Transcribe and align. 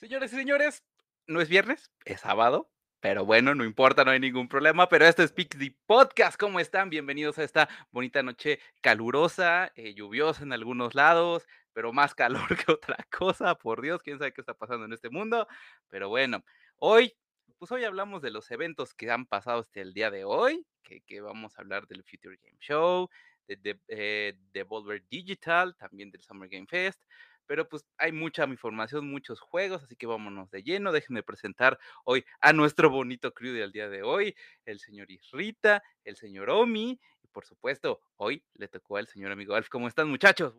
Señores 0.00 0.32
y 0.32 0.36
señores, 0.36 0.82
no 1.26 1.42
es 1.42 1.50
viernes, 1.50 1.92
es 2.06 2.22
sábado, 2.22 2.70
pero 3.00 3.26
bueno, 3.26 3.54
no 3.54 3.64
importa, 3.64 4.02
no 4.02 4.12
hay 4.12 4.18
ningún 4.18 4.48
problema. 4.48 4.88
Pero 4.88 5.04
este 5.04 5.24
es 5.24 5.30
Pixie 5.30 5.76
Podcast. 5.84 6.40
¿Cómo 6.40 6.58
están? 6.58 6.88
Bienvenidos 6.88 7.38
a 7.38 7.44
esta 7.44 7.68
bonita 7.90 8.22
noche 8.22 8.60
calurosa, 8.80 9.70
eh, 9.74 9.92
lluviosa 9.92 10.42
en 10.42 10.54
algunos 10.54 10.94
lados, 10.94 11.46
pero 11.74 11.92
más 11.92 12.14
calor 12.14 12.48
que 12.66 12.72
otra 12.72 12.96
cosa. 13.14 13.54
Por 13.56 13.82
Dios, 13.82 14.02
quién 14.02 14.18
sabe 14.18 14.32
qué 14.32 14.40
está 14.40 14.54
pasando 14.54 14.86
en 14.86 14.94
este 14.94 15.10
mundo. 15.10 15.46
Pero 15.90 16.08
bueno, 16.08 16.46
hoy, 16.76 17.14
pues 17.58 17.70
hoy 17.70 17.84
hablamos 17.84 18.22
de 18.22 18.30
los 18.30 18.50
eventos 18.50 18.94
que 18.94 19.10
han 19.10 19.26
pasado 19.26 19.60
hasta 19.60 19.82
el 19.82 19.92
día 19.92 20.10
de 20.10 20.24
hoy, 20.24 20.66
que, 20.82 21.20
vamos 21.20 21.58
a 21.58 21.60
hablar 21.60 21.86
del 21.86 22.04
Future 22.04 22.38
Game 22.42 22.56
Show, 22.58 23.10
de, 23.46 23.56
de, 23.56 23.78
eh, 23.88 24.34
Devolver 24.50 25.04
Digital, 25.10 25.76
también 25.76 26.10
del 26.10 26.22
Summer 26.22 26.48
Game 26.48 26.66
Fest. 26.66 27.02
Pero 27.50 27.68
pues 27.68 27.84
hay 27.98 28.12
mucha 28.12 28.44
información, 28.44 29.10
muchos 29.10 29.40
juegos, 29.40 29.82
así 29.82 29.96
que 29.96 30.06
vámonos 30.06 30.48
de 30.52 30.62
lleno. 30.62 30.92
Déjenme 30.92 31.24
presentar 31.24 31.80
hoy 32.04 32.24
a 32.40 32.52
nuestro 32.52 32.90
bonito 32.90 33.34
crew 33.34 33.52
del 33.52 33.72
día 33.72 33.88
de 33.88 34.04
hoy, 34.04 34.36
el 34.66 34.78
señor 34.78 35.10
Isrita, 35.10 35.82
el 36.04 36.14
señor 36.14 36.48
Omi, 36.48 37.00
y 37.24 37.26
por 37.26 37.44
supuesto, 37.44 38.02
hoy 38.18 38.44
le 38.54 38.68
tocó 38.68 38.98
al 38.98 39.08
señor 39.08 39.32
amigo 39.32 39.56
Alf. 39.56 39.68
¿Cómo 39.68 39.88
están, 39.88 40.08
muchachos? 40.08 40.54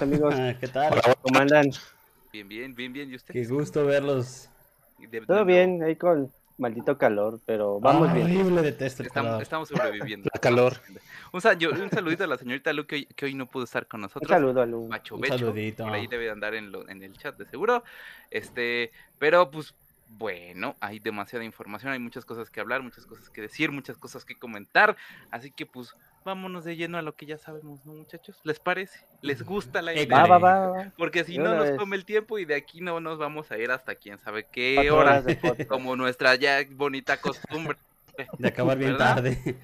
amigos. 0.00 0.34
Ah, 0.38 0.54
¿Qué 0.58 0.68
tal? 0.68 0.98
¿Cómo 1.20 1.38
andan? 1.38 1.66
Bien, 2.32 2.48
bien, 2.48 2.74
bien, 2.74 2.94
bien. 2.94 3.10
¿Y 3.10 3.16
usted? 3.16 3.34
Qué 3.34 3.44
gusto 3.44 3.84
verlos. 3.84 4.48
Todo 5.26 5.44
bien, 5.44 5.82
ahí 5.82 5.96
con 5.96 6.32
maldito 6.62 6.96
calor, 6.96 7.40
pero 7.44 7.78
vamos 7.80 8.12
bien. 8.14 8.24
Horrible, 8.24 8.62
detesto 8.62 9.02
el 9.02 9.08
estamos, 9.08 9.28
calor. 9.28 9.42
estamos 9.42 9.68
sobreviviendo. 9.68 10.30
La 10.32 10.40
calor. 10.40 10.80
Un, 11.32 11.40
un, 11.82 11.90
saludito 11.90 12.24
a 12.24 12.26
la 12.26 12.38
señorita 12.38 12.72
Lu 12.72 12.86
que 12.86 12.94
hoy, 12.94 13.06
que 13.06 13.26
hoy, 13.26 13.34
no 13.34 13.46
pudo 13.46 13.64
estar 13.64 13.86
con 13.86 14.00
nosotros. 14.00 14.30
Un 14.30 14.36
saludo 14.36 14.62
a 14.62 14.66
Lu. 14.66 14.86
Macho 14.88 15.16
Un 15.16 15.20
Becho, 15.20 15.38
saludito. 15.38 15.84
Por 15.84 15.92
ahí 15.92 16.06
debe 16.06 16.24
de 16.24 16.30
andar 16.30 16.54
en, 16.54 16.72
lo, 16.72 16.88
en 16.88 17.02
el 17.02 17.18
chat 17.18 17.36
de 17.36 17.44
seguro. 17.46 17.84
Este, 18.30 18.92
pero 19.18 19.50
pues 19.50 19.74
bueno, 20.18 20.76
hay 20.80 20.98
demasiada 20.98 21.44
información, 21.44 21.92
hay 21.92 21.98
muchas 21.98 22.24
cosas 22.24 22.50
que 22.50 22.60
hablar, 22.60 22.82
muchas 22.82 23.06
cosas 23.06 23.30
que 23.30 23.40
decir, 23.40 23.70
muchas 23.70 23.96
cosas 23.96 24.24
que 24.24 24.34
comentar. 24.34 24.96
Así 25.30 25.50
que 25.50 25.66
pues 25.66 25.94
vámonos 26.24 26.64
de 26.64 26.76
lleno 26.76 26.98
a 26.98 27.02
lo 27.02 27.16
que 27.16 27.26
ya 27.26 27.38
sabemos, 27.38 27.84
¿no, 27.84 27.94
muchachos? 27.94 28.40
¿Les 28.44 28.60
parece? 28.60 29.06
¿Les 29.20 29.42
gusta 29.42 29.82
la 29.82 29.94
idea? 29.94 30.26
Va, 30.26 30.38
va, 30.38 30.68
va. 30.68 30.92
Porque 30.96 31.24
si 31.24 31.38
no 31.38 31.54
nos 31.54 31.70
vez. 31.70 31.78
come 31.78 31.96
el 31.96 32.04
tiempo 32.04 32.38
y 32.38 32.44
de 32.44 32.54
aquí 32.54 32.80
no 32.80 33.00
nos 33.00 33.18
vamos 33.18 33.50
a 33.50 33.58
ir 33.58 33.70
hasta 33.70 33.94
quién 33.94 34.18
sabe 34.18 34.46
qué 34.50 34.90
hora, 34.90 35.22
como 35.68 35.96
nuestra 35.96 36.34
ya 36.36 36.58
bonita 36.70 37.16
costumbre. 37.16 37.78
De 38.38 38.48
acabar 38.48 38.76
bien 38.76 38.92
¿Verdad? 38.92 39.14
tarde. 39.16 39.56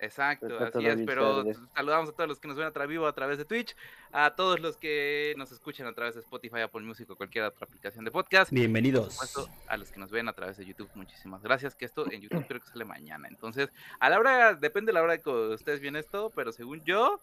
Exacto, 0.00 0.46
así 0.58 0.86
es, 0.86 1.00
pero 1.04 1.44
tarde. 1.44 1.56
saludamos 1.74 2.08
a 2.08 2.12
todos 2.12 2.28
los 2.28 2.40
que 2.40 2.48
nos 2.48 2.56
ven 2.56 2.66
a 2.66 2.70
través 2.72 2.88
vivo 2.88 3.06
a 3.06 3.12
través 3.12 3.36
de 3.38 3.44
Twitch, 3.44 3.76
a 4.12 4.34
todos 4.34 4.58
los 4.58 4.76
que 4.78 5.34
nos 5.36 5.52
escuchan 5.52 5.86
a 5.86 5.92
través 5.92 6.14
de 6.14 6.20
Spotify, 6.22 6.60
Apple 6.60 6.80
Music 6.82 7.08
o 7.10 7.16
cualquier 7.16 7.44
otra 7.44 7.66
aplicación 7.66 8.04
de 8.04 8.10
podcast. 8.10 8.50
Por 8.50 8.58
Bienvenidos. 8.58 9.12
supuesto, 9.12 9.48
a 9.68 9.76
los 9.76 9.92
que 9.92 10.00
nos 10.00 10.10
ven 10.10 10.26
a 10.28 10.32
través 10.32 10.56
de 10.56 10.64
YouTube, 10.64 10.88
muchísimas 10.94 11.42
gracias. 11.42 11.74
Que 11.76 11.84
esto 11.84 12.10
en 12.10 12.22
YouTube 12.22 12.44
creo 12.48 12.60
que 12.60 12.66
sale 12.66 12.84
mañana. 12.86 13.28
Entonces, 13.28 13.68
a 13.98 14.08
la 14.08 14.18
hora, 14.18 14.54
depende 14.54 14.90
de 14.90 14.94
la 14.94 15.02
hora 15.02 15.18
que 15.18 15.28
ustedes 15.30 15.80
ven 15.80 15.96
esto, 15.96 16.30
pero 16.34 16.50
según 16.52 16.82
yo, 16.84 17.20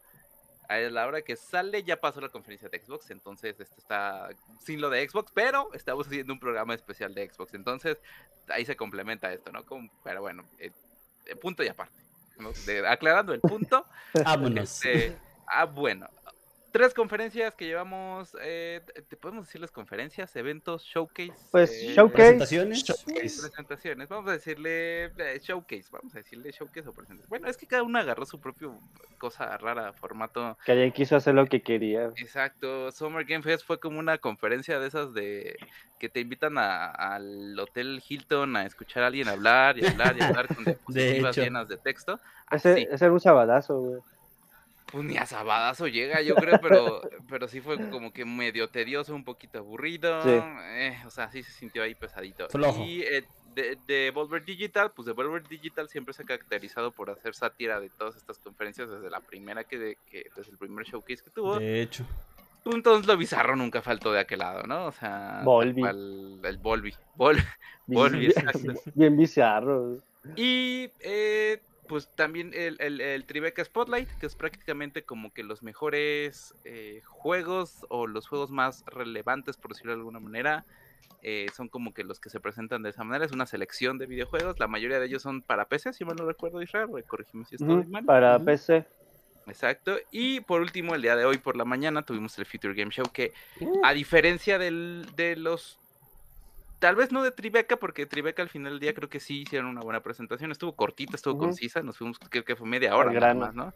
a 0.69 0.77
la 0.77 1.07
hora 1.07 1.21
que 1.23 1.35
sale 1.35 1.81
ya 1.81 1.99
pasó 1.99 2.21
la 2.21 2.29
conferencia 2.29 2.69
de 2.69 2.79
Xbox. 2.79 3.09
Entonces, 3.09 3.59
este 3.59 3.79
está 3.79 4.29
sin 4.59 4.81
lo 4.81 4.89
de 4.91 5.07
Xbox, 5.09 5.31
pero 5.33 5.73
estamos 5.73 6.05
haciendo 6.07 6.31
un 6.33 6.39
programa 6.39 6.75
especial 6.75 7.15
de 7.15 7.27
Xbox. 7.27 7.55
Entonces, 7.55 7.97
ahí 8.49 8.65
se 8.65 8.75
complementa 8.75 9.33
esto, 9.33 9.51
¿no? 9.51 9.65
Como- 9.65 9.89
pero 10.03 10.21
bueno, 10.21 10.43
eh, 10.59 10.71
eh, 11.25 11.35
punto 11.35 11.63
y 11.63 11.69
aparte. 11.69 12.05
Aclarando 12.87 13.33
el 13.33 13.41
punto. 13.41 13.85
Vámonos. 14.25 14.85
Este, 14.85 15.17
ah, 15.47 15.65
bueno. 15.65 16.09
Tres 16.71 16.93
conferencias 16.93 17.55
que 17.55 17.65
llevamos, 17.65 18.35
eh, 18.41 18.81
¿te 19.07 19.15
podemos 19.17 19.45
decirles 19.45 19.71
conferencias, 19.71 20.35
eventos, 20.35 20.83
showcase? 20.83 21.33
Pues, 21.51 21.71
eh, 21.71 21.93
showcase. 21.95 22.33
Presentaciones. 22.45 22.83
presentaciones, 23.41 24.09
vamos 24.09 24.29
a 24.29 24.33
decirle 24.33 25.05
eh, 25.05 25.39
showcase, 25.41 25.85
vamos 25.91 26.13
a 26.13 26.17
decirle 26.19 26.51
showcase 26.51 26.87
o 26.89 26.93
presentación. 26.93 27.29
Bueno, 27.29 27.47
es 27.47 27.57
que 27.57 27.65
cada 27.67 27.83
uno 27.83 27.97
agarró 27.97 28.25
su 28.25 28.39
propio 28.39 28.77
cosa 29.17 29.57
rara, 29.57 29.93
formato. 29.93 30.57
Que 30.65 30.73
alguien 30.73 30.91
quiso 30.91 31.15
hacer 31.15 31.33
lo 31.33 31.45
que 31.47 31.61
quería. 31.61 32.11
Exacto, 32.17 32.91
Summer 32.91 33.23
Game 33.25 33.43
Fest 33.43 33.65
fue 33.65 33.79
como 33.79 33.97
una 33.99 34.17
conferencia 34.17 34.79
de 34.79 34.87
esas 34.87 35.13
de 35.13 35.57
que 35.99 36.09
te 36.09 36.19
invitan 36.19 36.57
a- 36.57 36.91
al 36.91 37.57
Hotel 37.57 38.03
Hilton 38.07 38.55
a 38.55 38.65
escuchar 38.65 39.03
a 39.03 39.07
alguien 39.07 39.29
hablar 39.29 39.79
y 39.79 39.85
hablar 39.87 40.15
y 40.17 40.21
hablar 40.21 40.47
con 40.53 40.63
diapositivas 40.65 41.35
llenas 41.37 41.67
de 41.69 41.77
texto. 41.77 42.19
Ese, 42.51 42.83
ese 42.91 43.05
era 43.05 43.11
un 43.13 43.19
sabadazo, 43.19 43.79
güey. 43.79 44.01
Pues 44.91 45.03
ni 45.03 45.17
a 45.17 45.25
sabadazo 45.25 45.87
llega, 45.87 46.21
yo 46.21 46.35
creo, 46.35 46.59
pero, 46.61 47.01
pero 47.29 47.47
sí 47.47 47.59
fue 47.61 47.89
como 47.89 48.13
que 48.13 48.23
medio 48.25 48.69
tedioso, 48.69 49.13
un 49.13 49.23
poquito 49.25 49.59
aburrido. 49.59 50.21
Sí. 50.23 50.29
eh, 50.31 50.97
o 51.05 51.09
sea, 51.09 51.29
sí 51.29 51.43
se 51.43 51.51
sintió 51.51 51.83
ahí 51.83 51.93
pesadito. 51.93 52.47
Flojo. 52.49 52.83
Y 52.83 53.01
eh, 53.01 53.25
de, 53.53 53.77
de 53.87 53.93
Devolver 54.05 54.45
Digital, 54.45 54.91
pues 54.95 55.05
Devolver 55.07 55.45
Digital 55.47 55.89
siempre 55.89 56.13
se 56.13 56.23
ha 56.23 56.25
caracterizado 56.25 56.91
por 56.91 57.09
hacer 57.09 57.35
sátira 57.35 57.79
de 57.81 57.89
todas 57.89 58.15
estas 58.15 58.39
conferencias 58.39 58.89
desde 58.89 59.09
la 59.09 59.19
primera 59.19 59.63
que, 59.65 59.97
que 60.09 60.29
desde 60.35 60.51
el 60.51 60.57
primer 60.57 60.85
showcase 60.85 61.23
que 61.23 61.31
tuvo. 61.31 61.59
De 61.59 61.81
hecho. 61.81 62.05
Entonces 62.65 63.07
lo 63.07 63.15
bizarro 63.17 63.55
nunca 63.55 63.81
faltó 63.81 64.11
de 64.11 64.19
aquel 64.19 64.39
lado, 64.39 64.63
¿no? 64.63 64.85
O 64.87 64.91
sea, 64.91 65.41
Volvi. 65.43 65.81
cual, 65.81 66.39
el 66.43 66.57
Volvi. 66.57 66.93
Vol- 67.17 67.43
Volvi, 67.87 68.19
bien- 68.19 68.31
exacto. 68.31 68.73
bien 68.93 69.15
bizarro. 69.17 69.97
Y 70.35 70.89
eh, 70.99 71.61
pues 71.87 72.09
también 72.15 72.51
el, 72.53 72.77
el, 72.79 73.01
el 73.01 73.25
Tribeca 73.25 73.63
Spotlight, 73.63 74.09
que 74.19 74.25
es 74.25 74.35
prácticamente 74.35 75.03
como 75.03 75.33
que 75.33 75.43
los 75.43 75.63
mejores 75.63 76.53
eh, 76.65 77.01
juegos 77.05 77.85
o 77.89 78.07
los 78.07 78.27
juegos 78.27 78.51
más 78.51 78.83
relevantes, 78.87 79.57
por 79.57 79.71
decirlo 79.71 79.93
de 79.93 79.99
alguna 79.99 80.19
manera, 80.19 80.65
eh, 81.23 81.47
son 81.55 81.67
como 81.67 81.93
que 81.93 82.03
los 82.03 82.19
que 82.19 82.29
se 82.29 82.39
presentan 82.39 82.83
de 82.83 82.91
esa 82.91 83.03
manera. 83.03 83.25
Es 83.25 83.31
una 83.31 83.45
selección 83.45 83.97
de 83.97 84.05
videojuegos, 84.05 84.59
la 84.59 84.67
mayoría 84.67 84.99
de 84.99 85.07
ellos 85.07 85.21
son 85.21 85.41
para 85.41 85.65
PC, 85.67 85.93
si 85.93 86.05
mal 86.05 86.15
no 86.15 86.25
recuerdo, 86.25 86.61
Israel, 86.61 86.89
corrígeme 87.07 87.45
si 87.45 87.55
estoy 87.55 87.85
mal. 87.85 88.05
Para. 88.05 88.39
PC. 88.39 88.85
Exacto. 89.47 89.97
Y 90.11 90.41
por 90.41 90.61
último, 90.61 90.93
el 90.93 91.01
día 91.01 91.15
de 91.15 91.25
hoy 91.25 91.37
por 91.37 91.55
la 91.55 91.65
mañana 91.65 92.03
tuvimos 92.03 92.37
el 92.37 92.45
Future 92.45 92.73
Game 92.73 92.91
Show 92.91 93.05
que, 93.11 93.33
Uh. 93.59 93.81
a 93.83 93.93
diferencia 93.93 94.59
del, 94.59 95.07
de 95.15 95.35
los... 95.35 95.79
Tal 96.79 96.95
vez 96.95 97.11
no 97.11 97.23
de 97.23 97.31
Tribeca, 97.31 97.77
porque 97.77 98.05
Tribeca 98.05 98.41
al 98.43 98.49
final 98.49 98.73
del 98.73 98.79
día 98.79 98.93
creo 98.93 99.09
que 99.09 99.19
sí 99.19 99.41
hicieron 99.41 99.67
una 99.67 99.81
buena 99.81 100.01
presentación. 100.01 100.51
Estuvo 100.51 100.75
cortita, 100.75 101.15
estuvo 101.15 101.37
concisa. 101.39 101.81
Nos 101.81 101.97
fuimos, 101.97 102.19
creo 102.19 102.43
que 102.45 102.55
fue 102.55 102.67
media 102.67 102.95
hora 102.95 103.11
nada 103.11 103.33
más, 103.33 103.55
¿no? 103.55 103.73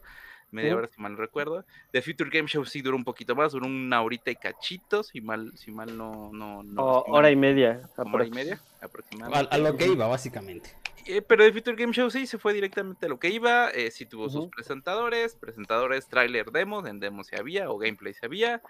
Media 0.52 0.76
hora, 0.76 0.86
si 0.86 1.00
mal 1.00 1.12
no 1.12 1.18
recuerdo. 1.18 1.64
The 1.92 2.02
Future 2.02 2.28
Game 2.30 2.46
Show 2.46 2.64
sí 2.66 2.82
duró 2.82 2.96
un 2.96 3.04
poquito 3.04 3.34
más, 3.34 3.52
duró 3.52 3.66
una 3.66 4.02
horita 4.02 4.30
y 4.30 4.36
cachito, 4.36 5.02
si 5.02 5.20
mal, 5.22 5.50
si 5.56 5.72
mal 5.72 5.96
no... 5.96 6.30
no, 6.32 6.62
no 6.62 6.84
O 6.84 7.04
si 7.04 7.10
mal- 7.10 7.18
hora 7.20 7.30
y 7.30 7.36
media. 7.36 7.80
como 7.96 8.16
hora 8.16 8.26
y 8.26 8.30
media, 8.30 8.60
A, 8.80 8.84
aproximadamente. 8.84 9.54
a 9.54 9.58
lo 9.58 9.76
que 9.76 9.86
iba, 9.86 10.06
básicamente. 10.06 10.76
Eh, 11.06 11.22
pero 11.22 11.44
el 11.44 11.52
Future 11.52 11.76
Game 11.76 11.92
Show 11.92 12.10
sí 12.10 12.26
se 12.26 12.38
fue 12.38 12.52
directamente 12.52 13.06
a 13.06 13.08
lo 13.08 13.18
que 13.18 13.28
iba. 13.28 13.70
Eh, 13.70 13.90
sí 13.90 14.06
tuvo 14.06 14.28
sus 14.28 14.42
Ujú. 14.42 14.50
presentadores, 14.50 15.34
presentadores, 15.36 16.06
trailer, 16.08 16.50
demos, 16.50 16.86
en 16.86 17.00
demos 17.00 17.26
se 17.26 17.36
había 17.36 17.70
o 17.70 17.78
gameplay 17.78 18.14
se 18.14 18.26
había. 18.26 18.62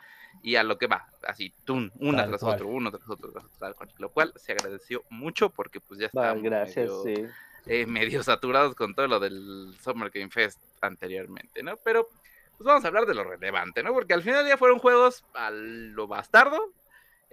Y 0.42 0.56
a 0.56 0.62
lo 0.62 0.78
que 0.78 0.86
va, 0.86 1.06
así, 1.26 1.52
tun, 1.64 1.92
una 2.00 2.18
Tal 2.22 2.28
tras 2.30 2.40
cual. 2.40 2.54
otro, 2.54 2.68
uno 2.68 2.90
tras 2.90 3.08
otro, 3.08 3.30
tras 3.30 3.44
otro, 3.44 3.56
tal 3.58 3.74
cual, 3.74 3.90
Lo 3.98 4.10
cual 4.10 4.32
se 4.36 4.52
agradeció 4.52 5.04
mucho 5.10 5.50
porque 5.50 5.80
pues 5.80 6.00
ya 6.00 6.06
estábamos 6.06 6.42
gracias, 6.42 6.76
medio, 6.76 7.02
sí. 7.02 7.26
eh, 7.66 7.86
medio 8.20 8.22
saturados 8.22 8.74
con 8.74 8.94
todo 8.94 9.06
lo 9.08 9.20
del 9.20 9.74
Summer 9.82 10.10
Game 10.10 10.30
Fest 10.30 10.58
anteriormente, 10.80 11.62
¿no? 11.62 11.76
Pero 11.84 12.08
pues 12.56 12.66
vamos 12.66 12.84
a 12.84 12.88
hablar 12.88 13.06
de 13.06 13.14
lo 13.14 13.24
relevante, 13.24 13.82
¿no? 13.82 13.92
Porque 13.92 14.14
al 14.14 14.22
final 14.22 14.44
día 14.44 14.56
fueron 14.56 14.78
juegos 14.78 15.24
a 15.34 15.50
lo 15.50 16.06
bastardo. 16.06 16.72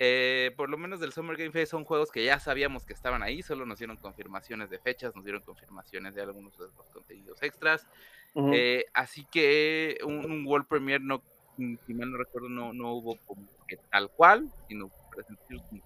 Eh, 0.01 0.53
por 0.55 0.69
lo 0.69 0.77
menos 0.77 1.01
del 1.01 1.11
Summer 1.11 1.35
Game 1.35 1.51
Fest 1.51 1.71
son 1.71 1.83
juegos 1.83 2.09
que 2.09 2.23
ya 2.23 2.39
sabíamos 2.39 2.85
que 2.85 2.93
estaban 2.93 3.21
ahí, 3.21 3.41
solo 3.41 3.65
nos 3.65 3.79
dieron 3.79 3.97
confirmaciones 3.97 4.69
de 4.69 4.79
fechas, 4.79 5.13
nos 5.13 5.25
dieron 5.25 5.41
confirmaciones 5.41 6.15
de 6.15 6.21
algunos 6.21 6.57
de 6.57 6.67
los 6.77 6.89
contenidos 6.89 7.43
extras. 7.43 7.85
Ujú. 8.33 8.53
Eh, 8.53 8.85
así 8.93 9.25
que 9.29 9.97
un, 10.05 10.23
un 10.23 10.47
World 10.47 10.67
Premiere 10.67 11.03
no, 11.03 11.21
mm, 11.57 11.75
si 11.85 11.93
mal 11.93 12.11
no 12.11 12.17
recuerdo, 12.17 12.47
no, 12.47 12.71
no 12.71 12.93
hubo 12.93 13.17
como 13.25 13.45
que 13.67 13.75
tal 13.91 14.09
cual, 14.11 14.49
sino 14.69 14.89
presentaciones. 15.13 15.83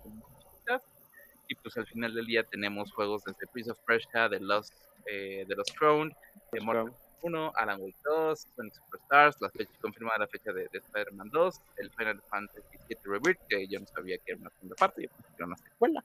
Y 1.48 1.56
pues 1.56 1.76
al 1.76 1.88
final 1.88 2.14
del 2.14 2.26
día 2.26 2.44
tenemos 2.44 2.92
juegos 2.94 3.24
desde 3.26 3.48
Prince 3.52 3.72
of 3.72 3.80
Persia, 3.80 4.30
The 4.30 4.40
Lost, 4.40 4.74
eh, 5.08 5.44
The 5.48 5.56
Lost 5.56 5.76
Throne, 5.76 6.16
de 6.52 6.62
Mortal 6.62 6.94
1, 7.24 7.54
Alan 7.56 7.82
Wake 7.82 7.96
2, 8.04 8.48
Sonic 8.56 8.74
Superstars, 8.76 9.38
la 9.42 9.50
fecha 9.50 9.72
confirmada 9.82 10.20
la 10.20 10.28
fecha 10.28 10.52
de, 10.52 10.68
de 10.72 10.78
Spider-Man 10.78 11.30
2, 11.32 11.62
el 11.78 11.90
Final 11.92 12.22
Fantasy 12.30 12.78
VII 12.88 12.98
Rebirth, 13.06 13.40
que 13.48 13.68
yo 13.68 13.80
no 13.80 13.88
sabía 13.88 14.18
que 14.18 14.34
era 14.34 14.42
una 14.42 14.50
segunda 14.52 14.76
parte, 14.76 15.04
yo 15.04 15.10
pensé 15.10 15.28
que 15.30 15.36
era 15.38 15.46
una 15.48 15.58
secuela. 15.58 16.04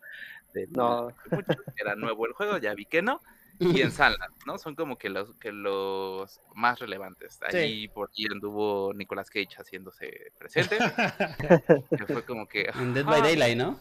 De, 0.54 0.66
No. 0.70 1.08
de 1.08 1.36
mucho, 1.36 1.52
era 1.76 1.94
nuevo 1.94 2.26
el 2.26 2.32
juego, 2.32 2.58
ya 2.58 2.72
vi 2.74 2.86
que 2.86 3.02
no 3.02 3.20
y 3.60 3.80
en 3.82 3.90
Sunland, 3.92 4.34
¿no? 4.46 4.56
Son 4.56 4.76
como 4.76 4.96
que 4.96 5.08
los 5.08 5.34
que 5.34 5.50
los 5.50 6.40
más 6.54 6.78
relevantes. 6.78 7.40
Allí 7.42 7.88
por 7.88 8.08
ahí 8.16 8.26
anduvo 8.30 8.92
Nicolas 8.94 9.28
Cage 9.30 9.56
haciéndose 9.58 10.32
presente, 10.38 10.78
que 11.98 12.06
fue 12.06 12.24
como 12.24 12.46
que 12.46 12.70
En 12.74 12.94
Dead 12.94 13.04
by 13.04 13.20
Daylight, 13.20 13.58
¿no? 13.58 13.78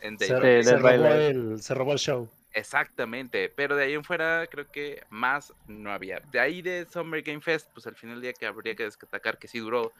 En 0.00 0.16
by 0.16 0.96
robó 0.96 1.08
el, 1.08 1.62
se 1.62 1.74
robó 1.74 1.92
el 1.92 1.98
show. 1.98 2.28
Exactamente, 2.52 3.52
pero 3.54 3.76
de 3.76 3.84
ahí 3.84 3.94
en 3.94 4.04
fuera 4.04 4.46
creo 4.50 4.70
que 4.70 5.02
más 5.10 5.52
no 5.66 5.92
había. 5.92 6.20
De 6.32 6.40
ahí 6.40 6.62
de 6.62 6.86
Summer 6.90 7.22
Game 7.22 7.40
Fest, 7.40 7.68
pues 7.72 7.86
al 7.86 7.94
final 7.94 8.16
del 8.16 8.22
día 8.22 8.32
que 8.32 8.46
habría 8.46 8.74
que 8.74 8.84
destacar 8.84 9.38
que 9.38 9.48
sí 9.48 9.58
duró 9.58 9.92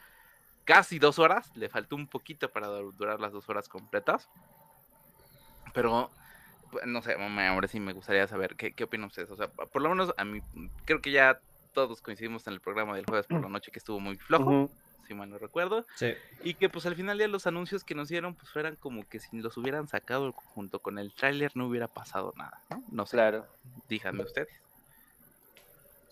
casi 0.64 0.98
dos 0.98 1.18
horas, 1.18 1.54
le 1.56 1.68
faltó 1.68 1.96
un 1.96 2.06
poquito 2.06 2.50
para 2.50 2.68
durar 2.68 3.20
las 3.20 3.32
dos 3.32 3.48
horas 3.48 3.68
completas. 3.68 4.28
Pero, 5.72 6.10
pues, 6.70 6.86
no 6.86 7.02
sé, 7.02 7.14
ahora 7.14 7.68
sí 7.68 7.80
me 7.80 7.92
gustaría 7.92 8.26
saber 8.26 8.56
qué, 8.56 8.72
qué 8.72 8.84
opinan 8.84 9.08
ustedes. 9.08 9.30
O 9.30 9.36
sea, 9.36 9.48
por 9.48 9.82
lo 9.82 9.90
menos 9.90 10.12
a 10.16 10.24
mí, 10.24 10.40
creo 10.84 11.00
que 11.00 11.10
ya 11.10 11.40
todos 11.72 12.00
coincidimos 12.00 12.46
en 12.46 12.54
el 12.54 12.60
programa 12.60 12.96
del 12.96 13.06
jueves 13.06 13.26
por 13.26 13.40
la 13.40 13.48
noche 13.48 13.70
que 13.70 13.78
estuvo 13.78 14.00
muy 14.00 14.16
flojo 14.16 14.70
si 15.08 15.14
mal 15.14 15.30
no 15.30 15.38
recuerdo. 15.38 15.86
Sí. 15.96 16.12
Y 16.44 16.54
que 16.54 16.68
pues 16.68 16.86
al 16.86 16.94
final 16.94 17.18
ya 17.18 17.26
los 17.26 17.46
anuncios 17.46 17.82
que 17.82 17.94
nos 17.94 18.08
dieron 18.08 18.34
pues 18.34 18.50
fueran 18.50 18.76
como 18.76 19.08
que 19.08 19.18
si 19.18 19.40
los 19.40 19.56
hubieran 19.56 19.88
sacado 19.88 20.32
junto 20.32 20.78
con 20.78 20.98
el 20.98 21.12
tráiler 21.14 21.50
no 21.54 21.66
hubiera 21.66 21.88
pasado 21.88 22.32
nada, 22.36 22.62
¿no? 22.70 22.84
No 22.92 23.06
sé. 23.06 23.16
Claro. 23.16 23.46
Díganme 23.88 24.22
ustedes. 24.22 24.48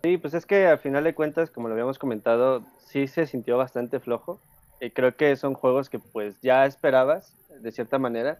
Sí, 0.03 0.19
pues 0.19 0.35
es 0.35 0.47
que 0.47 0.67
al 0.67 0.79
final 0.79 1.05
de 1.05 1.15
cuentas, 1.15 1.51
como 1.51 1.69
lo 1.69 1.75
habíamos 1.75 1.99
comentado, 1.99 2.65
sí 2.79 3.07
se 3.07 3.27
sintió 3.27 3.57
bastante 3.57 4.01
flojo. 4.01 4.41
Y 4.81 4.91
creo 4.91 5.17
que 5.17 5.37
son 5.37 5.55
juegos 5.55 5.89
que 5.89 5.99
pues 5.99 6.41
ya 6.43 6.67
esperabas, 6.67 7.35
de 7.61 7.73
cierta 7.73 7.99
manera. 7.99 8.39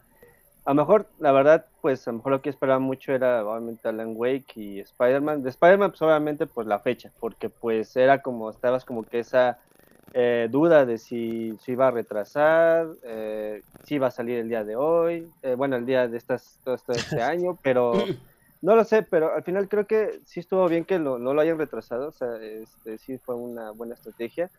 A 0.65 0.71
lo 0.71 0.75
mejor, 0.75 1.09
la 1.19 1.33
verdad, 1.33 1.67
pues 1.81 2.07
a 2.07 2.11
lo 2.11 2.19
mejor 2.19 2.33
lo 2.33 2.43
que 2.43 2.51
esperaba 2.51 2.79
mucho 2.79 3.13
era 3.13 3.45
obviamente 3.45 3.89
Alan 3.89 4.15
Wake 4.17 4.53
y 4.57 4.81
Spider-Man. 4.81 5.43
De 5.43 5.51
Spider-Man, 5.51 5.91
pues 5.91 6.03
obviamente, 6.03 6.47
pues 6.47 6.67
la 6.67 6.81
fecha, 6.81 7.13
porque 7.21 7.49
pues 7.49 7.97
era 7.97 8.21
como, 8.21 8.51
estabas 8.51 8.85
como 8.85 9.05
que 9.05 9.21
esa 9.21 9.59
eh, 10.19 10.49
duda 10.51 10.87
de 10.87 10.97
si 10.97 11.55
se 11.59 11.73
iba 11.73 11.89
a 11.89 11.91
retrasar, 11.91 12.87
eh, 13.03 13.61
si 13.85 13.97
iba 13.97 14.07
a 14.07 14.11
salir 14.11 14.39
el 14.39 14.49
día 14.49 14.65
de 14.65 14.75
hoy, 14.75 15.31
eh, 15.43 15.55
bueno, 15.55 15.77
el 15.77 15.85
día 15.85 16.09
de 16.09 16.17
estas, 16.17 16.59
todo, 16.65 16.75
este 16.75 16.87
año, 17.21 17.59
pero 17.63 17.93
no 18.63 18.77
lo 18.77 18.85
sé, 18.85 19.03
pero 19.03 19.35
al 19.35 19.45
final 19.45 19.69
creo 19.69 19.87
que 19.87 20.21
sí 20.25 20.41
estuvo 20.41 20.67
bien 20.69 20.87
que 20.87 20.99
no 20.99 21.19
lo 21.19 21.39
hayan 21.39 21.59
retrasado, 21.59 22.09
o 22.09 22.13
sea, 22.13 22.35
este, 22.41 22.97
sí 22.97 23.19
fue 23.19 23.35
una 23.35 23.73
buena 23.73 23.93
estrategia, 23.93 24.51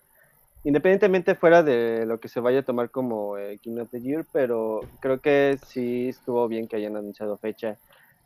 independientemente 0.63 1.33
fuera 1.33 1.63
de 1.63 2.06
lo 2.06 2.19
que 2.19 2.27
se 2.27 2.39
vaya 2.39 2.59
a 2.59 2.63
tomar 2.63 2.92
como 2.92 3.33
King 3.63 3.80
of 3.80 3.89
the 3.89 4.00
Year, 4.00 4.27
pero 4.31 4.81
creo 5.00 5.19
que 5.21 5.57
sí 5.65 6.09
estuvo 6.09 6.48
bien 6.48 6.68
que 6.68 6.75
hayan 6.75 6.98
anunciado 6.98 7.36
fecha. 7.39 7.80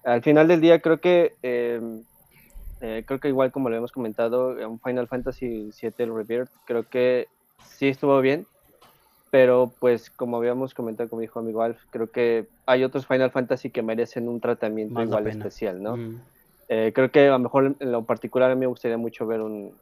Al 0.03 0.21
final 0.21 0.49
del 0.49 0.59
día 0.59 0.81
creo 0.81 0.99
que 0.99 1.35
em, 1.43 2.03
eh, 2.81 3.03
creo 3.05 3.19
que 3.19 3.27
igual 3.27 3.51
como 3.51 3.69
lo 3.69 3.77
hemos 3.77 3.91
comentado, 3.91 4.55
un 4.67 4.79
Final 4.79 5.07
Fantasy 5.07 5.71
VII 5.79 6.05
Rebirth, 6.07 6.49
creo 6.65 6.83
que 6.83 7.27
sí 7.63 7.87
estuvo 7.87 8.19
bien, 8.21 8.47
pero 9.29 9.71
pues 9.79 10.09
como 10.09 10.37
habíamos 10.37 10.73
comentado 10.73 11.09
con 11.09 11.19
mi 11.19 11.25
hijo 11.25 11.39
amigo 11.39 11.61
Alf, 11.61 11.79
creo 11.91 12.11
que 12.11 12.47
hay 12.65 12.83
otros 12.83 13.05
Final 13.05 13.31
Fantasy 13.31 13.69
que 13.69 13.83
merecen 13.83 14.27
un 14.27 14.41
tratamiento 14.41 15.01
igual 15.01 15.27
especial, 15.27 15.81
¿no? 15.81 15.95
Mm. 15.95 16.21
Eh, 16.69 16.91
creo 16.93 17.11
que 17.11 17.27
a 17.27 17.31
lo 17.31 17.39
mejor 17.39 17.75
en 17.79 17.91
lo 17.91 18.03
particular 18.03 18.49
a 18.49 18.55
mí 18.55 18.61
me 18.61 18.67
gustaría 18.67 18.97
mucho 18.97 19.27
ver 19.27 19.41
un, 19.41 19.73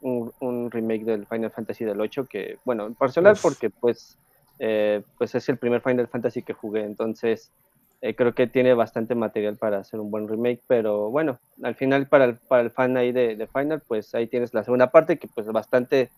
un, 0.00 0.70
remake 0.70 1.04
del 1.04 1.26
Final 1.26 1.50
Fantasy 1.50 1.84
del 1.84 2.00
8, 2.00 2.24
que 2.24 2.58
bueno, 2.64 2.92
personal 2.94 3.36
porque 3.42 3.68
pues, 3.68 4.16
eh, 4.58 5.02
pues 5.18 5.34
es 5.34 5.48
el 5.48 5.58
primer 5.58 5.82
Final 5.82 6.08
Fantasy 6.08 6.42
que 6.42 6.52
jugué, 6.52 6.84
entonces 6.84 7.52
eh, 8.02 8.14
creo 8.14 8.34
que 8.34 8.46
tiene 8.46 8.72
bastante 8.72 9.14
material 9.14 9.56
para 9.56 9.78
hacer 9.78 10.00
un 10.00 10.10
buen 10.10 10.26
remake, 10.26 10.62
pero 10.66 11.10
bueno, 11.10 11.38
al 11.62 11.74
final 11.74 12.06
para 12.06 12.24
el, 12.24 12.36
para 12.36 12.62
el 12.62 12.70
fan 12.70 12.96
ahí 12.96 13.12
de, 13.12 13.46
Final, 13.52 13.82
pues 13.86 14.14
ahí 14.14 14.26
tienes 14.26 14.54
la 14.54 14.64
segunda 14.64 14.90
parte 14.90 15.18
que 15.18 15.28
pues 15.28 15.46
bastante, 15.48 16.08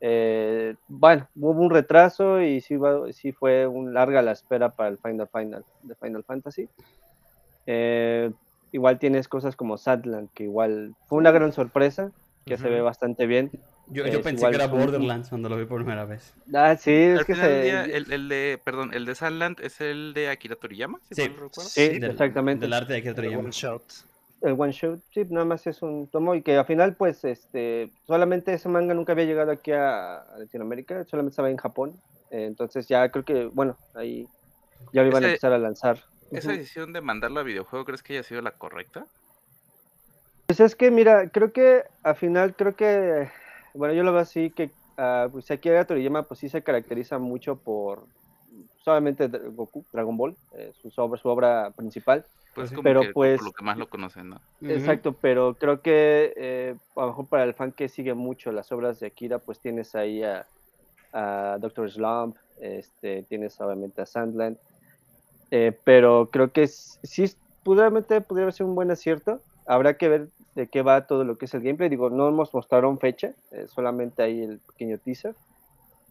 eh, 0.00 0.74
bueno, 0.88 1.28
hubo 1.36 1.60
un 1.60 1.70
retraso 1.70 2.42
y 2.42 2.60
sí, 2.60 2.76
sí 3.12 3.30
fue 3.30 3.68
un 3.68 3.94
larga 3.94 4.22
la 4.22 4.32
espera 4.32 4.70
para 4.70 4.88
el 4.88 4.98
Final 4.98 5.28
Final 5.28 5.64
de 5.82 5.94
Final 5.94 6.24
Fantasy. 6.24 6.68
Eh, 7.66 8.32
igual 8.72 8.98
tienes 8.98 9.28
cosas 9.28 9.54
como 9.54 9.76
Sadland, 9.76 10.30
que 10.34 10.44
igual 10.44 10.94
fue 11.06 11.18
una 11.18 11.30
gran 11.30 11.52
sorpresa, 11.52 12.10
que 12.44 12.56
se 12.56 12.68
ve 12.68 12.80
bastante 12.80 13.26
bien. 13.26 13.52
Yo, 13.92 14.06
yo 14.06 14.22
pensé 14.22 14.48
que 14.48 14.54
era 14.54 14.68
Borderlands 14.68 15.28
cuando 15.28 15.48
lo 15.48 15.56
vi 15.56 15.64
por 15.64 15.78
primera 15.78 16.04
vez. 16.04 16.32
Ah, 16.54 16.76
sí, 16.76 16.92
es 16.92 17.24
que 17.24 17.34
se... 17.34 17.96
el, 17.96 18.12
el, 18.12 18.28
de, 18.28 18.60
perdón, 18.62 18.94
el 18.94 19.04
de 19.04 19.14
Sandland 19.16 19.58
es 19.60 19.80
el 19.80 20.14
de 20.14 20.28
Akira 20.28 20.54
Toriyama, 20.54 21.00
sí, 21.10 21.28
sí 21.58 21.82
exactamente. 21.82 22.66
Del 22.66 22.72
arte 22.72 22.92
de 22.92 22.98
Akira 23.00 23.14
Toriyama. 23.14 23.40
El 23.40 23.46
one 23.46 23.52
shot. 23.52 23.82
El 24.42 24.54
one 24.56 24.72
shot, 24.72 25.00
sí, 25.12 25.26
nada 25.28 25.44
más 25.44 25.66
es 25.66 25.82
un 25.82 26.06
tomo 26.06 26.36
y 26.36 26.42
que 26.42 26.56
al 26.56 26.66
final, 26.66 26.94
pues, 26.94 27.24
este, 27.24 27.90
solamente 28.06 28.54
ese 28.54 28.68
manga 28.68 28.94
nunca 28.94 29.12
había 29.12 29.24
llegado 29.24 29.50
aquí 29.50 29.72
a, 29.72 30.24
Latinoamérica, 30.38 31.04
solamente 31.04 31.32
estaba 31.32 31.50
en 31.50 31.56
Japón. 31.56 32.00
Eh, 32.30 32.44
entonces 32.44 32.86
ya 32.86 33.08
creo 33.10 33.24
que, 33.24 33.46
bueno, 33.46 33.76
ahí 33.94 34.28
ya 34.92 35.02
lo 35.02 35.08
iban 35.08 35.24
a 35.24 35.26
empezar 35.26 35.52
a 35.52 35.58
lanzar. 35.58 36.04
¿Esa 36.30 36.52
decisión 36.52 36.92
de 36.92 37.00
mandarlo 37.00 37.40
a 37.40 37.42
videojuego 37.42 37.84
crees 37.84 38.04
que 38.04 38.12
haya 38.12 38.22
sido 38.22 38.40
la 38.40 38.52
correcta? 38.52 39.04
Pues 40.46 40.60
es 40.60 40.76
que, 40.76 40.90
mira, 40.90 41.28
creo 41.28 41.52
que 41.52 41.82
al 42.02 42.16
final, 42.16 42.54
creo 42.54 42.76
que 42.76 43.28
bueno, 43.74 43.94
yo 43.94 44.02
lo 44.02 44.12
veo 44.12 44.22
así 44.22 44.50
que 44.50 44.70
uh, 44.98 45.30
pues 45.30 45.50
Akira 45.50 45.84
Toriyama 45.84 46.22
pues 46.22 46.40
sí 46.40 46.48
se 46.48 46.62
caracteriza 46.62 47.18
mucho 47.18 47.56
por 47.56 48.04
solamente 48.84 49.28
Goku, 49.28 49.84
Dragon 49.92 50.16
Ball, 50.16 50.36
eh, 50.52 50.72
su, 50.80 51.00
obra, 51.00 51.20
su 51.20 51.28
obra 51.28 51.70
principal. 51.70 52.24
Pues 52.54 52.72
pero 52.82 53.02
pues 53.12 53.38
por 53.38 53.46
lo 53.46 53.52
que 53.52 53.64
más 53.64 53.78
lo 53.78 53.88
conocen, 53.88 54.30
¿no? 54.30 54.40
Exacto, 54.62 55.12
pero 55.12 55.54
creo 55.54 55.80
que 55.82 56.32
eh, 56.36 56.74
a 56.96 57.02
lo 57.02 57.06
mejor 57.08 57.26
para 57.26 57.44
el 57.44 57.54
fan 57.54 57.70
que 57.70 57.88
sigue 57.88 58.14
mucho 58.14 58.50
las 58.50 58.72
obras 58.72 58.98
de 58.98 59.06
Akira, 59.06 59.38
pues 59.38 59.60
tienes 59.60 59.94
ahí 59.94 60.24
a, 60.24 60.46
a 61.12 61.58
Doctor 61.60 61.90
Slump, 61.90 62.36
este, 62.60 63.22
tienes 63.22 63.60
obviamente 63.60 64.02
a 64.02 64.06
Sandland, 64.06 64.58
eh, 65.52 65.78
pero 65.84 66.28
creo 66.32 66.50
que 66.50 66.66
sí, 66.66 67.32
pudiera 67.62 67.90
ser 68.52 68.66
un 68.66 68.74
buen 68.74 68.90
acierto. 68.90 69.40
Habrá 69.70 69.94
que 69.94 70.08
ver 70.08 70.28
de 70.56 70.66
qué 70.66 70.82
va 70.82 71.06
todo 71.06 71.22
lo 71.22 71.38
que 71.38 71.44
es 71.44 71.54
el 71.54 71.62
gameplay. 71.62 71.88
Digo, 71.88 72.10
no 72.10 72.26
hemos 72.26 72.52
mostrado 72.52 72.94
fecha, 72.96 73.34
eh, 73.52 73.66
solamente 73.68 74.20
ahí 74.20 74.42
el 74.42 74.58
pequeño 74.58 74.98
teaser. 74.98 75.36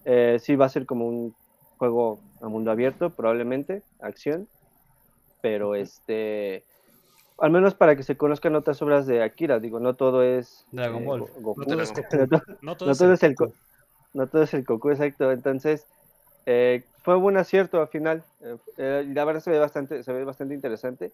Eh, 0.05 0.37
sí 0.39 0.55
va 0.55 0.67
a 0.67 0.69
ser 0.69 0.85
como 0.85 1.05
un 1.05 1.35
juego 1.77 2.21
a 2.41 2.47
mundo 2.47 2.71
abierto, 2.71 3.09
probablemente, 3.09 3.83
acción. 3.99 4.47
Pero 5.41 5.75
este, 5.75 6.63
al 7.37 7.51
menos 7.51 7.75
para 7.75 7.97
que 7.97 8.03
se 8.03 8.15
conozcan 8.15 8.55
otras 8.55 8.81
obras 8.81 9.05
de 9.07 9.23
Akira, 9.23 9.59
digo, 9.59 9.81
no 9.81 9.93
todo 9.93 10.23
es 10.23 10.65
Dragon 10.71 11.03
Ball. 11.03 11.19
No 11.19 11.65
todo 11.65 11.81
es 11.81 11.93
No 12.61 12.77
todo, 12.77 13.13
es 13.13 13.23
el 13.23 13.35
Goku. 13.35 13.53
No 14.13 14.27
todo 14.27 14.43
es 14.43 14.53
el 14.53 14.63
Goku, 14.63 14.91
exacto. 14.91 15.33
Entonces, 15.33 15.85
eh, 16.45 16.85
fue 17.03 17.17
un 17.17 17.23
buen 17.23 17.35
acierto 17.35 17.81
al 17.81 17.89
final. 17.89 18.23
la 18.77 19.25
verdad 19.25 19.41
se 19.41 19.51
ve 19.51 19.59
bastante, 19.59 20.01
se 20.01 20.13
ve 20.13 20.23
bastante 20.23 20.53
interesante. 20.53 21.11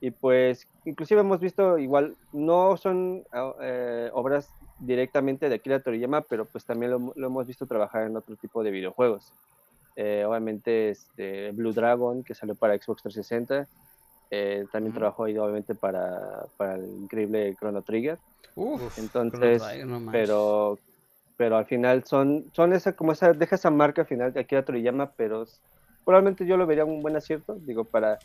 Y 0.00 0.10
pues, 0.10 0.66
inclusive 0.84 1.20
hemos 1.20 1.40
visto 1.40 1.78
igual, 1.78 2.16
no 2.32 2.76
son 2.76 3.24
ah, 3.32 3.52
eh, 3.60 4.10
obras 4.12 4.50
directamente 4.78 5.48
de 5.48 5.54
Akira 5.54 5.80
Toriyama, 5.80 6.20
pero 6.22 6.44
pues 6.44 6.64
también 6.64 6.92
lo, 6.92 7.12
hemos 7.16 7.46
visto 7.46 7.66
trabajar 7.66 8.06
en 8.06 8.16
otro 8.16 8.36
tipo 8.36 8.62
de 8.62 8.70
videojuegos. 8.70 9.32
Eh, 9.96 10.24
obviamente 10.28 10.90
este, 10.90 11.52
Blue 11.52 11.72
Dragon, 11.72 12.22
que 12.22 12.34
salió 12.34 12.54
para 12.54 12.74
Xbox 12.74 13.02
360, 13.02 13.66
eh, 14.30 14.66
también 14.70 14.92
trabajó 14.92 15.24
ahí 15.24 15.38
obviamente 15.38 15.74
para, 15.74 16.44
para, 16.58 16.74
el 16.74 16.84
increíble 16.84 17.54
Chrono 17.58 17.80
Trigger. 17.82 18.18
Entonces, 18.98 19.62
pero 20.10 20.78
pero 21.36 21.58
al 21.58 21.66
final 21.66 22.04
son, 22.04 22.46
son 22.52 22.72
esa, 22.72 22.94
como 22.94 23.12
esa, 23.12 23.32
deja 23.32 23.56
esa 23.56 23.70
marca 23.70 24.02
al 24.02 24.08
final 24.08 24.32
de 24.32 24.40
Akira 24.40 24.64
Toriyama, 24.64 25.10
pero 25.16 25.46
probablemente 26.04 26.46
yo 26.46 26.56
lo 26.56 26.66
vería 26.66 26.84
un 26.84 27.02
buen 27.02 27.16
acierto, 27.16 27.56
digo, 27.60 27.84
para 27.84 28.18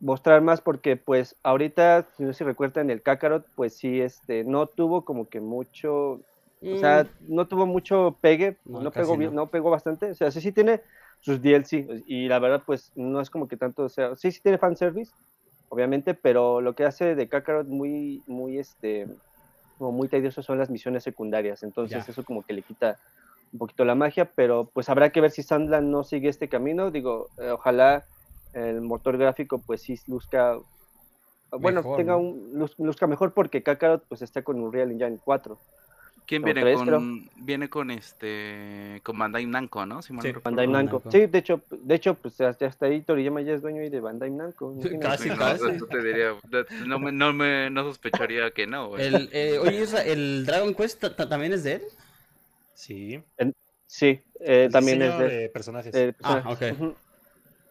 mostrar 0.00 0.40
más 0.40 0.60
porque 0.60 0.96
pues 0.96 1.36
ahorita, 1.42 2.08
si 2.16 2.24
no 2.24 2.32
se 2.32 2.44
recuerdan, 2.44 2.90
el 2.90 3.02
Kakarot 3.02 3.46
pues 3.54 3.76
sí, 3.76 4.00
este, 4.00 4.44
no 4.44 4.66
tuvo 4.66 5.04
como 5.04 5.28
que 5.28 5.40
mucho, 5.40 6.20
o 6.62 6.76
sea, 6.78 7.04
mm. 7.04 7.34
no 7.34 7.46
tuvo 7.46 7.66
mucho 7.66 8.16
pegue, 8.20 8.56
no, 8.64 8.90
pegó 8.90 9.16
bien, 9.16 9.34
no. 9.34 9.48
pegó 9.48 9.70
bastante, 9.70 10.10
o 10.10 10.14
sea, 10.14 10.30
sí 10.30 10.40
sí 10.40 10.52
tiene 10.52 10.80
sus 11.20 11.42
DLC 11.42 12.02
y 12.06 12.28
la 12.28 12.38
verdad 12.38 12.62
pues 12.64 12.92
no 12.96 13.20
es 13.20 13.28
como 13.28 13.46
que 13.46 13.58
tanto, 13.58 13.84
o 13.84 13.88
sea, 13.88 14.16
sí 14.16 14.32
sí 14.32 14.40
tiene 14.40 14.58
fanservice, 14.58 15.12
obviamente, 15.68 16.14
pero 16.14 16.62
lo 16.62 16.74
que 16.74 16.84
hace 16.84 17.14
de 17.14 17.28
Kakarot 17.28 17.68
muy, 17.68 18.22
muy, 18.26 18.58
este, 18.58 19.06
como 19.78 19.92
muy 19.92 20.08
tedioso 20.08 20.42
son 20.42 20.58
las 20.58 20.70
misiones 20.70 21.04
secundarias, 21.04 21.62
entonces 21.62 22.08
eso 22.08 22.24
como 22.24 22.42
que 22.42 22.54
le 22.54 22.62
quita 22.62 22.96
un 23.52 23.58
poquito 23.58 23.84
la 23.84 23.94
magia, 23.94 24.30
pero 24.34 24.70
pues 24.72 24.88
habrá 24.88 25.10
que 25.10 25.20
ver 25.20 25.30
si 25.30 25.42
Sandland 25.42 25.88
no 25.90 26.04
sigue 26.04 26.30
este 26.30 26.48
camino, 26.48 26.90
digo, 26.90 27.28
eh, 27.38 27.50
ojalá 27.50 28.04
el 28.52 28.80
motor 28.80 29.16
gráfico 29.18 29.58
pues 29.58 29.82
sí 29.82 29.98
luzca 30.06 30.58
bueno 31.50 31.82
tenga 31.96 32.16
un 32.16 32.68
luzca 32.78 33.06
mejor 33.06 33.32
porque 33.32 33.62
Kakarot 33.62 34.04
pues 34.08 34.22
está 34.22 34.42
con 34.42 34.60
Unreal 34.60 34.90
Engine 34.90 35.18
4 35.22 35.58
¿Quién 36.30 36.44
viene 36.44 36.74
con 36.74 37.28
viene 37.44 37.68
con 37.68 37.90
este 37.90 39.00
con 39.02 39.18
Bandai 39.18 39.46
Namco, 39.46 39.84
no? 39.84 40.00
sí, 40.00 40.14
Bandai 40.44 40.68
Namco. 40.68 41.02
Sí, 41.10 41.26
de 41.26 41.38
hecho, 41.38 41.60
de 41.68 41.94
hecho 41.96 42.14
pues 42.14 42.38
ya 42.38 42.50
está 42.50 42.86
ahí 42.86 43.00
Toriyama 43.00 43.40
ya 43.40 43.54
es 43.54 43.62
dueño 43.62 43.82
de 43.90 44.00
Bandai 44.00 44.30
Namco. 44.30 44.72
Casi, 45.00 45.28
casi. 45.30 45.64
No, 46.86 47.00
me, 47.00 47.10
no 47.10 47.32
me 47.32 47.68
no 47.70 47.82
sospecharía 47.82 48.52
que 48.52 48.68
no. 48.68 48.96
El, 48.96 49.28
eh, 49.32 49.58
oye, 49.58 49.84
¿el 50.06 50.46
Dragon 50.46 50.72
Quest 50.72 51.04
también 51.28 51.52
es 51.52 51.64
de 51.64 51.72
él? 51.72 51.82
Sí. 52.74 53.20
sí, 53.86 54.20
eh, 54.38 54.68
también 54.70 55.02
es 55.02 55.18
de, 55.18 55.50
personajes. 55.52 55.92
Eh, 55.96 56.14
Ah, 56.22 56.44
okay. 56.46 56.76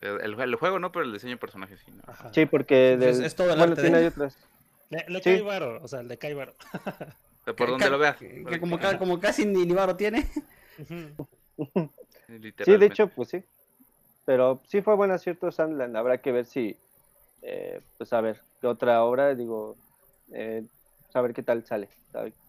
El, 0.01 0.39
el, 0.39 0.55
juego 0.55 0.79
no, 0.79 0.91
pero 0.91 1.05
el 1.05 1.13
diseño 1.13 1.33
de 1.33 1.37
personajes 1.37 1.79
sí. 1.85 1.91
Sí, 2.31 2.45
porque 2.45 2.95
del... 2.97 3.23
es, 3.23 3.35
todo 3.35 3.51
el 3.51 3.59
bueno, 3.59 3.75
tiene 3.75 4.07
otras. 4.07 4.37
Le, 4.89 5.05
le 5.07 5.21
sí. 5.21 5.41
o 5.41 5.87
sea, 5.87 5.99
el 5.99 6.07
de 6.07 6.17
Caibaro. 6.17 6.53
por 7.57 7.69
donde 7.69 7.89
lo 7.89 7.97
veas. 7.97 8.17
Que, 8.17 8.59
como, 8.59 8.79
como, 8.97 9.19
casi 9.19 9.45
ni, 9.45 9.65
ni 9.65 9.75
tiene. 9.97 10.27
Ujú. 10.77 11.89
Sí, 12.63 12.71
de 12.77 12.85
hecho, 12.85 13.07
pues 13.09 13.29
sí. 13.29 13.43
Pero 14.25 14.61
sí 14.67 14.81
fue 14.81 14.95
buen 14.95 15.11
acierto 15.11 15.51
Sandland. 15.51 15.95
Habrá 15.97 16.19
que 16.19 16.31
ver 16.31 16.45
si, 16.45 16.77
eh, 17.41 17.81
pues 17.97 18.13
a 18.13 18.21
ver, 18.21 18.41
qué 18.61 18.67
otra 18.67 19.03
obra, 19.03 19.35
digo, 19.35 19.75
eh, 20.31 20.63
pues, 21.03 21.15
a 21.15 21.21
ver 21.21 21.33
qué 21.33 21.43
tal 21.43 21.65
sale. 21.65 21.89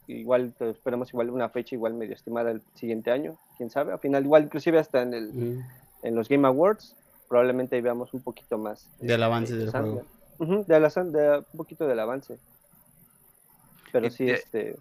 Igual 0.06 0.52
pues, 0.56 0.76
esperemos 0.76 1.08
igual 1.10 1.30
una 1.30 1.48
fecha 1.48 1.74
igual 1.74 1.94
medio 1.94 2.14
estimada 2.14 2.50
el 2.50 2.62
siguiente 2.74 3.10
año, 3.10 3.36
quién 3.56 3.70
sabe. 3.70 3.92
Al 3.92 3.98
final 3.98 4.24
igual 4.24 4.44
inclusive 4.44 4.78
hasta 4.78 5.02
en 5.02 5.14
el 5.14 5.32
Mm. 5.32 5.60
en 6.02 6.14
los 6.14 6.28
Game 6.28 6.46
Awards 6.46 6.94
probablemente 7.30 7.76
ahí 7.76 7.82
veamos 7.82 8.14
un 8.14 8.22
poquito 8.24 8.58
más 8.58 8.90
eh, 9.00 9.06
Del 9.06 9.22
avance 9.22 9.54
de 9.54 9.60
del 9.60 9.70
juego. 9.70 10.04
Ujú, 10.38 10.64
de 10.68 10.80
la 10.80 10.88
de- 10.90 11.38
un 11.52 11.58
poquito 11.58 11.86
del 11.88 12.00
avance. 12.00 12.40
Pero 13.92 14.06
Y 14.06 14.10
sí, 14.10 14.24
de- 14.26 14.32
este, 14.34 14.76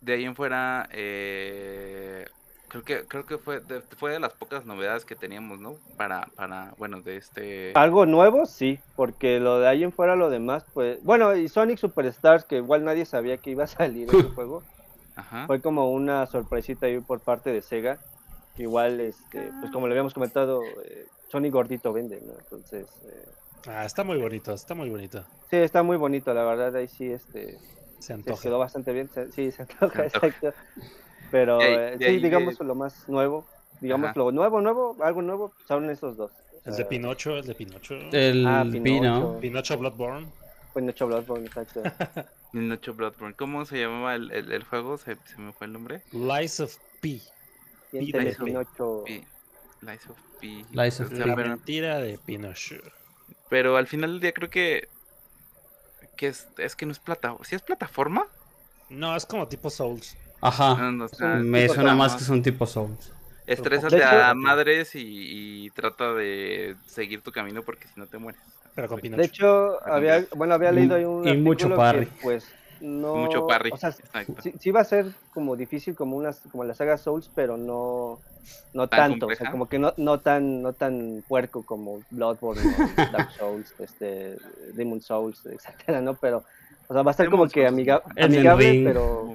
De 0.00 0.14
ahí 0.14 0.24
en 0.24 0.36
fuera, 0.36 0.88
eh, 0.92 2.26
creo 2.68 2.84
que 2.84 3.06
creo 3.08 3.26
que 3.26 3.38
fue 3.38 3.60
de, 3.60 3.82
fue 3.96 4.12
de 4.12 4.20
las 4.20 4.34
pocas 4.34 4.66
novedades 4.66 5.04
que 5.04 5.16
teníamos, 5.16 5.58
¿no? 5.60 5.78
Para, 5.96 6.28
para 6.36 6.74
bueno, 6.78 7.00
de 7.02 7.16
este... 7.16 7.74
algo 7.74 8.06
nuevo, 8.06 8.46
sí, 8.46 8.80
porque 8.94 9.40
lo 9.40 9.58
de 9.60 9.68
ahí 9.68 9.82
en 9.84 9.92
fuera, 9.92 10.16
lo 10.16 10.30
demás, 10.30 10.64
pues, 10.72 11.02
bueno, 11.02 11.34
y 11.36 11.48
Sonic 11.48 11.78
Superstars, 11.78 12.44
que 12.44 12.56
igual 12.56 12.84
nadie 12.84 13.04
sabía 13.04 13.38
que 13.38 13.50
iba 13.50 13.64
a 13.64 13.66
salir 13.66 14.08
ese 14.08 14.28
juego, 14.34 14.62
Ajá. 15.16 15.46
fue 15.46 15.60
como 15.60 15.92
una 15.92 16.26
sorpresita 16.26 16.86
ahí 16.86 17.00
por 17.00 17.22
parte 17.22 17.52
de 17.52 17.62
Sega. 17.62 18.00
Igual, 18.56 19.00
este, 19.00 19.52
pues 19.60 19.72
como 19.72 19.88
le 19.88 19.94
habíamos 19.94 20.14
comentado, 20.14 20.82
eh, 20.84 21.08
Sonic 21.34 21.52
gordito 21.52 21.92
vende, 21.92 22.20
¿no? 22.20 22.38
Entonces, 22.38 22.86
eh, 23.10 23.34
Ah, 23.66 23.84
está 23.84 24.04
muy 24.04 24.16
bonito, 24.18 24.52
está 24.54 24.74
muy 24.74 24.88
bonito. 24.90 25.26
sí, 25.50 25.56
está 25.56 25.82
muy 25.82 25.96
bonito, 25.96 26.32
la 26.34 26.44
verdad, 26.44 26.74
ahí 26.76 26.88
sí, 26.88 27.06
este, 27.10 27.60
Se 27.98 28.12
se 28.22 28.34
antoja. 28.34 28.42
quedó 28.42 28.58
bastante 28.58 28.92
bien, 28.92 29.10
se- 29.10 29.32
sí, 29.32 29.52
se 29.52 29.62
antoja, 29.62 29.88
Se 29.92 29.98
antoja. 30.00 30.26
exacto. 30.26 30.54
Pero 31.30 31.56
ahí- 31.58 31.78
eh, 31.78 31.98
sí, 31.98 32.04
ahí, 32.06 32.20
digamos 32.20 32.60
eh, 32.60 32.64
lo 32.64 32.74
más 32.76 33.08
nuevo, 33.08 33.50
digamos 33.80 34.10
Ajá. 34.10 34.16
lo 34.16 34.32
nuevo, 34.32 34.60
nuevo, 34.60 34.96
algo 35.02 35.22
nuevo, 35.22 35.54
son 35.66 35.90
esos 35.90 36.16
dos. 36.16 36.32
El 36.64 36.74
de 36.76 36.84
Pinocho, 36.84 37.38
el 37.38 37.46
de 37.46 37.54
Pinocho. 37.54 37.94
El 38.12 38.46
Ah, 38.46 38.64
Pino. 38.70 38.82
Pinocho. 38.82 39.40
Pinocho 39.40 39.78
Bloodborne. 39.78 40.32
Pinocho 40.74 41.06
Bloodborne, 41.06 41.46
exacto. 41.46 41.80
Pinocho 42.52 42.94
Bloodborne. 42.94 43.34
¿Cómo 43.36 43.64
se 43.64 43.78
llamaba 43.78 44.14
el, 44.14 44.30
el, 44.32 44.52
el 44.52 44.64
juego? 44.64 44.96
¿Se, 44.98 45.16
se 45.24 45.40
me 45.40 45.52
fue 45.52 45.66
el 45.66 45.72
nombre? 45.72 46.02
Lies 46.12 46.60
of 46.60 46.78
P. 47.00 47.20
Siénteme 47.90 48.32
Pinocho. 48.32 48.44
Pinocho. 48.44 48.86
Pi- 49.04 49.24
Lies 49.84 50.06
of 50.08 50.16
P. 50.40 50.64
Lies 50.72 51.00
of 51.00 51.12
La 51.12 51.34
mentira 51.36 51.98
de 51.98 52.18
Pinocho. 52.18 52.76
pero 53.48 53.76
al 53.76 53.86
final 53.86 54.12
del 54.12 54.20
día 54.20 54.32
creo 54.32 54.50
que... 54.50 54.88
que 56.16 56.28
es, 56.28 56.46
es 56.58 56.74
que 56.76 56.86
no 56.86 56.92
es 56.92 56.98
plataforma. 56.98 57.44
¿Sí 57.44 57.54
es 57.54 57.62
plataforma? 57.62 58.26
No, 58.90 59.16
es 59.16 59.26
como 59.26 59.48
tipo 59.48 59.70
Souls. 59.70 60.16
Ajá. 60.40 60.74
No, 60.76 60.92
no, 60.92 61.04
o 61.04 61.06
Es 61.06 61.16
sea, 61.16 61.34
un 61.34 61.50
Me 61.50 61.68
suena 61.68 61.94
más 61.94 62.14
que 62.16 62.22
es 62.22 62.28
un 62.28 62.42
tipo 62.42 62.66
Souls. 62.66 63.12
Estrésate 63.46 64.02
a 64.02 64.32
madres 64.34 64.94
y, 64.94 65.64
y 65.66 65.70
trata 65.70 66.14
de 66.14 66.76
seguir 66.86 67.20
tu 67.22 67.30
camino 67.30 67.62
porque 67.62 67.86
si 67.88 68.00
no 68.00 68.06
te 68.06 68.16
mueres. 68.18 68.40
Pero 68.74 68.88
con. 68.88 69.00
De 69.00 69.24
hecho, 69.24 69.78
Ah, 69.86 69.96
había, 69.96 70.24
bueno, 70.34 70.54
había 70.54 70.72
leído 70.72 70.96
ahí 70.96 71.04
un 71.04 71.26
y 71.28 71.36
mucho 71.36 71.66
artículo 71.66 71.76
parry. 71.76 72.06
que, 72.06 72.12
pues, 72.22 72.46
no... 72.84 73.16
Mucho 73.16 73.46
parry. 73.46 73.70
O 73.72 73.76
sea, 73.76 73.90
Exacto. 73.90 74.34
sí, 74.42 74.52
sí 74.60 74.70
va 74.70 74.80
a 74.80 74.84
ser 74.84 75.06
como 75.32 75.56
difícil 75.56 75.94
como 75.94 76.16
unas, 76.16 76.40
como 76.50 76.64
la 76.64 76.74
saga 76.74 76.98
Souls, 76.98 77.30
pero 77.34 77.56
no, 77.56 78.20
no 78.72 78.88
¿Tan 78.88 79.10
tanto, 79.12 79.26
o 79.26 79.34
sea, 79.34 79.50
como 79.50 79.68
que 79.68 79.78
no, 79.78 79.94
no 79.96 80.20
tan, 80.20 80.62
no 80.62 80.72
tan 80.72 81.24
puerco 81.26 81.64
como 81.64 82.02
Bloodborne, 82.10 82.62
o 82.62 82.64
Dark 83.12 83.30
Souls, 83.32 83.74
este, 83.78 84.36
Demon 84.74 85.00
Souls, 85.00 85.44
etcétera, 85.46 86.00
¿no? 86.00 86.14
Pero, 86.14 86.44
o 86.88 86.92
sea, 86.94 87.02
va 87.02 87.10
a 87.10 87.12
estar 87.12 87.30
como 87.30 87.48
que 87.48 87.66
amiga- 87.66 88.02
amigable, 88.20 88.82
pero 88.84 89.34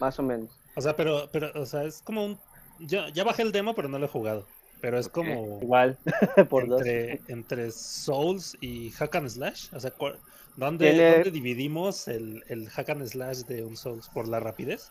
más 0.00 0.18
o 0.18 0.22
menos. 0.22 0.50
O 0.74 0.80
sea, 0.80 0.96
pero, 0.96 1.28
pero, 1.32 1.50
o 1.60 1.66
sea, 1.66 1.84
es 1.84 2.00
como 2.02 2.24
un. 2.24 2.38
Ya, 2.80 3.08
ya 3.10 3.24
bajé 3.24 3.42
el 3.42 3.52
demo, 3.52 3.74
pero 3.74 3.88
no 3.88 3.98
lo 3.98 4.06
he 4.06 4.08
jugado. 4.08 4.46
Pero 4.80 4.98
es 4.98 5.08
como 5.08 5.60
Igual, 5.62 5.96
por 6.50 6.66
dos. 6.66 6.80
entre, 6.80 7.20
entre 7.28 7.70
Souls 7.70 8.56
y 8.60 8.90
Hack 8.90 9.14
and 9.14 9.28
Slash. 9.28 9.68
O 9.72 9.78
sea, 9.78 9.92
cu- 9.92 10.16
¿dónde, 10.56 10.90
Tiene- 10.90 11.12
dónde 11.14 11.30
dividimos 11.30 12.08
el, 12.08 12.42
el 12.48 12.68
Hack 12.70 12.90
and 12.90 13.06
Slash 13.06 13.38
de 13.44 13.64
un 13.64 13.76
Souls? 13.76 14.08
¿Por 14.08 14.28
la 14.28 14.40
rapidez? 14.40 14.90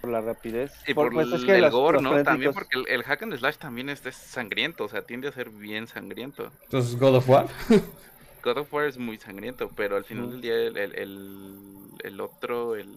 por 0.00 0.10
la 0.10 0.20
rapidez. 0.20 0.72
Y 0.88 0.94
por 0.94 1.12
pues, 1.12 1.28
es 1.28 1.34
el, 1.34 1.46
que 1.46 1.54
el 1.54 1.60
los- 1.60 1.70
gore, 1.72 1.94
los 1.94 2.02
¿no? 2.02 2.10
frenéticos- 2.10 2.24
También 2.24 2.52
porque 2.52 2.76
el, 2.76 2.88
el 2.88 3.02
hack 3.04 3.22
and 3.22 3.36
slash 3.38 3.56
también 3.58 3.88
es, 3.88 4.04
es 4.04 4.16
sangriento, 4.16 4.84
o 4.84 4.88
sea, 4.88 5.02
tiende 5.02 5.28
a 5.28 5.32
ser 5.32 5.50
bien 5.50 5.86
sangriento. 5.86 6.50
Entonces, 6.64 6.98
God 6.98 7.14
of 7.18 7.28
War. 7.28 7.46
God 8.42 8.58
of 8.58 8.74
War 8.74 8.86
es 8.86 8.98
muy 8.98 9.16
sangriento, 9.18 9.70
pero 9.76 9.94
al 9.96 10.04
final 10.04 10.24
Ujú. 10.24 10.32
del 10.32 10.40
día 10.40 10.54
el, 10.56 10.76
el, 10.76 10.94
el, 10.98 11.58
el 12.02 12.20
otro, 12.20 12.74
el, 12.74 12.92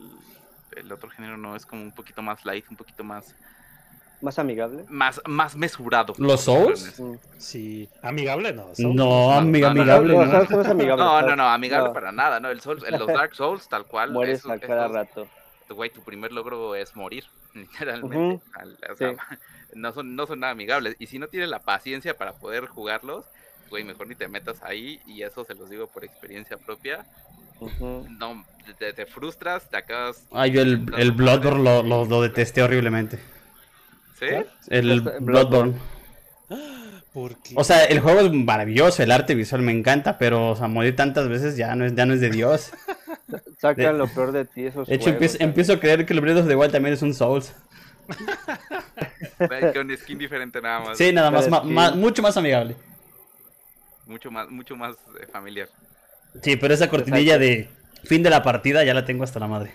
el 0.76 0.92
otro 0.92 1.08
género 1.12 1.38
no 1.38 1.56
es 1.56 1.64
como 1.68 1.84
un 1.84 1.92
poquito 1.92 2.24
más 2.24 2.44
light, 2.44 2.66
un 2.72 2.76
poquito 2.78 3.04
más, 3.04 3.36
más 4.22 4.40
amigable. 4.40 4.86
más, 4.90 5.22
más 5.26 5.56
mesurado. 5.56 6.14
¿Los 6.18 6.42
Souls? 6.42 7.00
Mm. 7.00 7.14
Sí. 7.38 7.90
¿Amigable? 8.02 8.54
No. 8.54 8.74
Souls. 8.76 8.96
No, 8.96 9.32
amiga, 9.34 9.70
no, 9.74 9.76
no, 9.76 9.82
amigable. 9.82 10.14
No, 10.14 10.26
¿no? 10.26 10.32
No 10.32 10.40
amigable. 10.72 10.86
No, 10.88 10.98
no, 10.98 11.20
Souls. 11.22 11.38
no, 11.38 11.48
amigable 11.50 11.88
No. 11.90 11.94
para 11.94 12.12
nada, 12.12 12.40
¿no? 12.40 12.50
El 12.50 12.62
Souls, 12.62 12.84
los 12.90 13.08
Dark 13.08 13.36
Souls, 13.36 13.68
tal 13.68 13.86
cual. 13.86 14.12
Mueres 14.14 14.46
a 14.46 14.58
cada 14.60 14.88
rato. 14.88 15.28
Güey, 15.70 15.90
tu 15.90 16.02
primer 16.02 16.32
logro 16.32 16.76
es 16.76 16.96
morir, 16.96 17.26
literalmente. 17.54 18.18
Ujú, 18.18 18.42
Al- 18.54 18.78
o 18.92 18.96
sea, 18.96 19.12
sí. 19.12 19.16
no, 19.74 19.92
son, 19.94 20.16
no 20.16 20.28
son 20.28 20.40
nada 20.40 20.52
amigables. 20.52 20.96
Y 21.00 21.08
si 21.08 21.18
no 21.20 21.28
tienes 21.28 21.50
la 21.50 21.60
paciencia 21.60 22.16
para 22.18 22.34
poder 22.34 22.68
jugarlos, 22.68 23.26
güey, 23.70 23.84
mejor 23.84 24.08
ni 24.08 24.16
te 24.16 24.28
metas 24.28 24.62
ahí. 24.64 25.00
Y 25.08 25.24
eso 25.24 25.44
se 25.44 25.56
los 25.56 25.70
digo 25.70 25.88
por 25.88 26.04
experiencia 26.06 26.58
propia. 26.58 27.06
No, 27.80 28.46
te, 28.78 28.92
te 28.94 29.06
frustras, 29.06 29.70
te 29.70 29.78
acabas. 29.78 30.28
Ah, 30.32 30.46
yo 30.46 30.62
el, 30.62 30.86
el 30.98 31.12
Bloodborne 31.14 31.64
lo, 31.64 31.84
lo, 31.84 32.06
lo 32.06 32.22
detesté 32.22 32.62
horriblemente. 32.62 33.18
¿Sí? 34.20 34.26
El 34.70 34.92
Este, 34.92 35.20
Bloodborne. 35.20 35.76
Porque... 37.14 37.54
O 37.56 37.64
sea, 37.64 37.86
el 37.86 38.02
juego 38.02 38.20
es 38.20 38.32
maravilloso, 38.34 39.02
el 39.02 39.12
arte 39.12 39.36
visual 39.36 39.62
me 39.62 39.72
encanta, 39.72 40.18
pero 40.18 40.50
o 40.50 40.56
sea, 40.56 40.68
morir 40.68 40.98
tantas 40.98 41.30
veces 41.30 41.56
ya 41.56 41.74
no 41.76 41.86
es, 41.86 41.96
ya 41.96 42.06
no 42.06 42.14
es 42.14 42.20
de 42.20 42.30
Dios. 42.30 42.72
Sacan 43.58 43.94
De- 43.94 43.94
lo 43.94 44.08
peor 44.08 44.34
de 44.34 44.46
ti 44.46 44.66
esos 44.66 44.88
De 44.88 44.96
hecho, 44.96 45.12
juegos, 45.14 45.38
empiezo, 45.40 45.74
a 45.74 45.80
creer 45.80 46.06
que 46.06 46.14
el 46.14 46.20
Breath 46.20 46.40
of 46.40 46.48
the 46.48 46.56
Wild 46.56 46.74
también 46.74 46.94
es 46.94 47.02
un 47.02 47.14
Souls. 47.14 47.54
Ve, 49.40 49.72
Con 49.74 49.96
skin 49.98 50.18
diferente 50.18 50.62
nada 50.62 50.82
más. 50.82 50.98
Sí, 50.98 51.12
nada 51.14 51.32
más, 51.32 51.96
mucho 51.96 52.22
más 52.22 52.36
amigable. 52.38 52.76
Mucho 54.06 54.30
más, 54.30 54.50
mucho 54.50 54.76
más 54.76 54.96
eh, 55.20 55.26
familiar. 55.32 55.70
Sí, 56.44 56.58
pero 56.58 56.74
esa 56.74 56.90
cortinilla 56.90 57.38
de 57.38 57.70
fin 58.04 58.22
de 58.22 58.30
la 58.30 58.44
partida 58.44 58.84
ya 58.84 58.94
la 58.94 59.06
tengo 59.06 59.24
hasta 59.24 59.40
la 59.40 59.48
madre. 59.48 59.72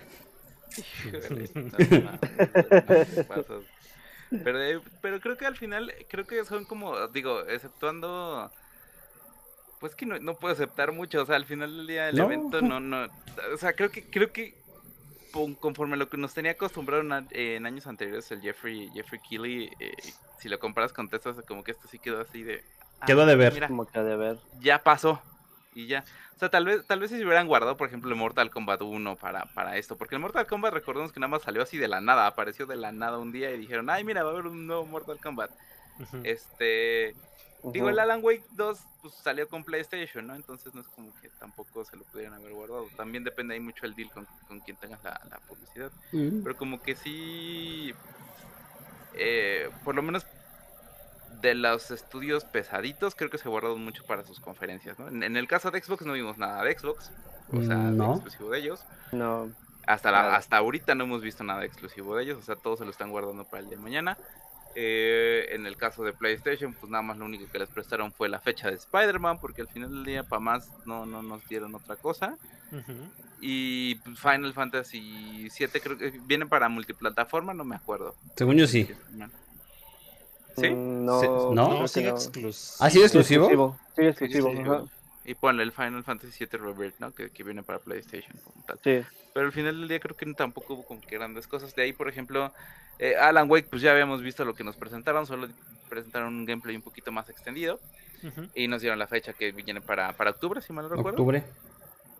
Híjole, 1.05 1.49
no, 1.53 1.63
no, 1.63 2.19
pasas. 3.27 3.63
Pero, 4.43 4.61
eh, 4.63 4.81
pero 5.01 5.19
creo 5.19 5.37
que 5.37 5.45
al 5.45 5.57
final, 5.57 5.93
creo 6.09 6.25
que 6.25 6.43
son 6.45 6.65
como, 6.65 7.07
digo, 7.09 7.41
exceptuando, 7.47 8.51
pues 9.79 9.95
que 9.95 10.05
no, 10.05 10.19
no 10.19 10.35
puedo 10.35 10.53
aceptar 10.53 10.91
mucho, 10.91 11.21
o 11.23 11.25
sea, 11.25 11.35
al 11.35 11.45
final 11.45 11.75
del 11.75 11.87
día 11.87 12.09
el 12.09 12.15
No. 12.15 12.23
evento 12.25 12.61
no, 12.61 12.79
no, 12.79 13.07
o 13.53 13.57
sea, 13.57 13.73
creo 13.73 13.91
que, 13.91 14.09
creo 14.09 14.31
que 14.31 14.55
conforme 15.59 15.93
a 15.95 15.97
lo 15.97 16.09
que 16.09 16.17
nos 16.17 16.33
tenía 16.33 16.51
acostumbrado 16.51 17.03
en, 17.31 17.65
años 17.65 17.87
anteriores 17.87 18.29
el 18.31 18.41
Jeffrey, 18.41 18.89
Jeffrey 18.93 19.21
Keighley, 19.21 19.71
eh, 19.79 19.91
si 20.39 20.49
lo 20.49 20.59
comparas 20.59 20.91
con 20.93 21.09
Teslas, 21.09 21.37
como 21.47 21.63
que 21.63 21.71
esto 21.71 21.87
sí 21.87 21.99
quedó 21.99 22.21
así 22.21 22.43
de... 22.43 22.63
ah, 22.99 23.05
Quedó 23.05 23.25
de 23.25 23.35
ver. 23.35 23.53
Mira, 23.53 23.67
Como 23.67 23.85
que 23.85 23.97
ha 23.99 24.03
de 24.03 24.15
ver. 24.17 24.37
ya 24.59 24.83
pasó. 24.83 25.21
Y 25.73 25.87
ya. 25.87 26.03
O 26.35 26.39
sea, 26.39 26.49
tal 26.49 26.65
vez, 26.65 26.85
tal 26.85 26.99
vez 26.99 27.11
si 27.11 27.17
se 27.17 27.25
hubieran 27.25 27.47
guardado, 27.47 27.77
por 27.77 27.87
ejemplo, 27.87 28.09
el 28.09 28.17
Mortal 28.17 28.49
Kombat 28.49 28.81
1 28.81 29.15
para, 29.15 29.45
para 29.53 29.77
esto. 29.77 29.97
Porque 29.97 30.15
el 30.15 30.21
Mortal 30.21 30.47
Kombat, 30.47 30.73
recordemos 30.73 31.11
que 31.11 31.19
nada 31.19 31.29
más 31.29 31.43
salió 31.43 31.61
así 31.61 31.77
de 31.77 31.87
la 31.87 32.01
nada. 32.01 32.27
Apareció 32.27 32.65
de 32.65 32.75
la 32.75 32.91
nada 32.91 33.19
un 33.19 33.31
día 33.31 33.51
y 33.51 33.57
dijeron, 33.57 33.89
ay, 33.89 34.03
mira, 34.03 34.23
va 34.23 34.29
a 34.29 34.33
haber 34.33 34.47
un 34.47 34.67
nuevo 34.67 34.85
Mortal 34.85 35.19
Kombat. 35.19 35.51
Este. 36.23 37.15
Digo, 37.63 37.85
Ujú. 37.85 37.89
el 37.89 37.99
Alan 37.99 38.21
Wake 38.23 38.43
2 38.51 38.79
pues, 39.01 39.13
salió 39.13 39.47
con 39.47 39.63
PlayStation, 39.63 40.25
¿no? 40.25 40.35
Entonces 40.35 40.73
no 40.73 40.81
es 40.81 40.87
como 40.87 41.13
que 41.21 41.29
tampoco 41.39 41.85
se 41.85 41.95
lo 41.95 42.03
pudieran 42.05 42.33
haber 42.33 42.53
guardado. 42.53 42.87
También 42.97 43.23
depende 43.23 43.53
ahí 43.53 43.59
mucho 43.59 43.85
el 43.85 43.93
deal 43.93 44.09
con, 44.09 44.27
con 44.47 44.59
quien 44.61 44.77
tengas 44.77 45.01
la, 45.03 45.21
la 45.29 45.37
publicidad. 45.47 45.91
Pero 46.11 46.57
como 46.57 46.81
que 46.81 46.95
sí. 46.95 47.93
eh, 49.13 49.69
por 49.83 49.93
lo 49.93 50.01
menos 50.01 50.25
de 51.41 51.55
los 51.55 51.91
estudios 51.91 52.43
pesaditos, 52.45 53.15
creo 53.15 53.29
que 53.29 53.37
se 53.37 53.47
guardaron 53.49 53.83
mucho 53.83 54.03
para 54.05 54.23
sus 54.23 54.39
conferencias. 54.39 54.99
¿no? 54.99 55.07
En, 55.07 55.23
en 55.23 55.37
el 55.37 55.47
caso 55.47 55.71
de 55.71 55.81
Xbox 55.81 56.05
no 56.05 56.13
vimos 56.13 56.37
nada 56.37 56.63
de 56.63 56.77
Xbox. 56.77 57.11
O 57.53 57.61
sea, 57.63 57.77
de 57.77 57.91
No. 57.91 58.13
exclusivo 58.13 58.49
de 58.51 58.59
ellos. 58.59 58.79
No. 59.11 59.51
Hasta, 59.87 60.11
la- 60.11 60.35
hasta 60.35 60.57
ahorita 60.57 60.95
no 60.95 61.03
hemos 61.05 61.21
visto 61.21 61.43
nada 61.43 61.65
exclusivo 61.65 62.15
de 62.15 62.23
ellos. 62.23 62.37
O 62.39 62.43
sea, 62.43 62.55
todos 62.55 62.79
se 62.79 62.85
lo 62.85 62.91
están 62.91 63.09
guardando 63.09 63.45
para 63.45 63.59
el 63.63 63.69
día 63.69 63.77
de 63.77 63.83
mañana. 63.83 64.17
Eh, 64.75 65.47
en 65.51 65.65
el 65.65 65.75
caso 65.75 66.03
de 66.03 66.13
PlayStation, 66.13 66.73
pues 66.73 66.89
nada 66.89 67.01
más 67.01 67.17
lo 67.17 67.25
único 67.25 67.45
que 67.51 67.59
les 67.59 67.67
prestaron 67.67 68.13
fue 68.13 68.29
la 68.29 68.39
fecha 68.39 68.69
de 68.69 68.75
Spider-Man, 68.75 69.39
porque 69.41 69.61
al 69.61 69.67
final 69.67 69.89
del 69.91 70.05
día, 70.05 70.23
para 70.23 70.39
más, 70.39 70.69
no, 70.85 71.05
no 71.05 71.21
nos 71.21 71.45
dieron 71.49 71.75
otra 71.75 71.97
cosa. 71.97 72.37
Y 73.41 73.99
Final 74.15 74.53
Fantasy 74.53 75.49
7 75.49 75.81
creo 75.81 75.97
que 75.97 76.11
viene 76.25 76.45
para 76.45 76.69
multiplataforma, 76.69 77.53
no 77.53 77.63
me 77.65 77.75
acuerdo. 77.75 78.15
Según 78.37 78.55
yo 78.57 78.67
sí. 78.67 78.89
¿Sí? 80.57 80.69
Mm, 80.69 81.05
No, 81.05 81.19
Sí, 81.21 81.27
¿no? 81.53 81.87
Sigue 81.87 82.09
exclusivo. 82.09 82.75
¿Ah, 82.79 82.89
sigue 82.89 83.03
exclusivo? 83.05 83.77
Sigue 83.95 84.09
exclusivo. 84.09 84.89
Y 85.23 85.35
ponle 85.35 85.63
el 85.63 85.71
Final 85.71 86.03
Fantasy 86.03 86.45
VII 86.45 86.59
Rebirth, 86.59 86.99
¿no? 86.99 87.13
Que, 87.13 87.29
que 87.29 87.43
viene 87.43 87.61
para 87.61 87.79
PlayStation 87.79 88.35
como 88.43 88.65
tal. 88.65 88.79
Sí. 88.83 89.01
Pero 89.33 89.45
al 89.45 89.51
final 89.51 89.79
del 89.79 89.87
día 89.87 89.99
creo 89.99 90.15
que 90.15 90.25
tampoco 90.33 90.73
hubo 90.73 90.83
como 90.83 90.99
que 91.01 91.15
grandes 91.15 91.47
cosas. 91.47 91.75
De 91.75 91.83
ahí, 91.83 91.93
por 91.93 92.09
ejemplo, 92.09 92.51
eh, 92.99 93.15
Alan 93.15 93.49
Wake, 93.49 93.67
pues 93.69 93.81
ya 93.81 93.91
habíamos 93.91 94.21
visto 94.21 94.43
lo 94.45 94.55
que 94.55 94.63
nos 94.63 94.75
presentaron, 94.75 95.27
solo 95.27 95.47
presentaron 95.89 96.33
un 96.33 96.45
gameplay 96.45 96.75
un 96.75 96.81
poquito 96.81 97.11
más 97.11 97.29
extendido. 97.29 97.79
Y 98.53 98.67
nos 98.67 98.81
dieron 98.81 98.99
la 98.99 99.07
fecha 99.07 99.33
que 99.33 99.51
viene 99.51 99.81
para, 99.81 100.13
para 100.13 100.29
octubre, 100.31 100.61
si 100.61 100.73
mal 100.73 100.83
no 100.87 100.89
recuerdo. 100.95 101.09
Octubre. 101.17 101.43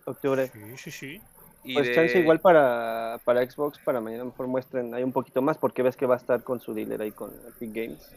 Octubre. 0.04 0.50
Sí, 0.52 0.76
sí, 0.78 0.90
sí. 0.90 1.20
Y 1.64 1.74
Pues 1.74 1.88
de- 1.88 1.94
chance 1.94 2.18
igual 2.18 2.40
para, 2.40 3.20
para 3.24 3.48
Xbox, 3.48 3.78
para 3.78 4.00
mañana 4.00 4.24
mejor 4.24 4.48
muestren 4.48 4.92
ahí 4.94 5.02
un 5.02 5.12
poquito 5.12 5.42
más, 5.42 5.58
porque 5.58 5.82
ves 5.82 5.96
que 5.96 6.06
va 6.06 6.14
a 6.14 6.18
estar 6.18 6.42
con 6.42 6.60
su 6.60 6.74
dealer 6.74 7.00
ahí 7.02 7.12
con 7.12 7.30
Epic 7.48 7.72
Games. 7.72 8.10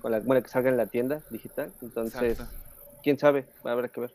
Con 0.00 0.12
la, 0.12 0.20
bueno, 0.20 0.42
que 0.42 0.48
salga 0.48 0.68
en 0.70 0.76
la 0.76 0.86
tienda 0.86 1.20
digital. 1.30 1.72
Entonces, 1.82 2.32
Exacto. 2.38 2.54
quién 3.02 3.18
sabe, 3.18 3.46
habrá 3.64 3.88
que 3.88 4.00
ver. 4.00 4.12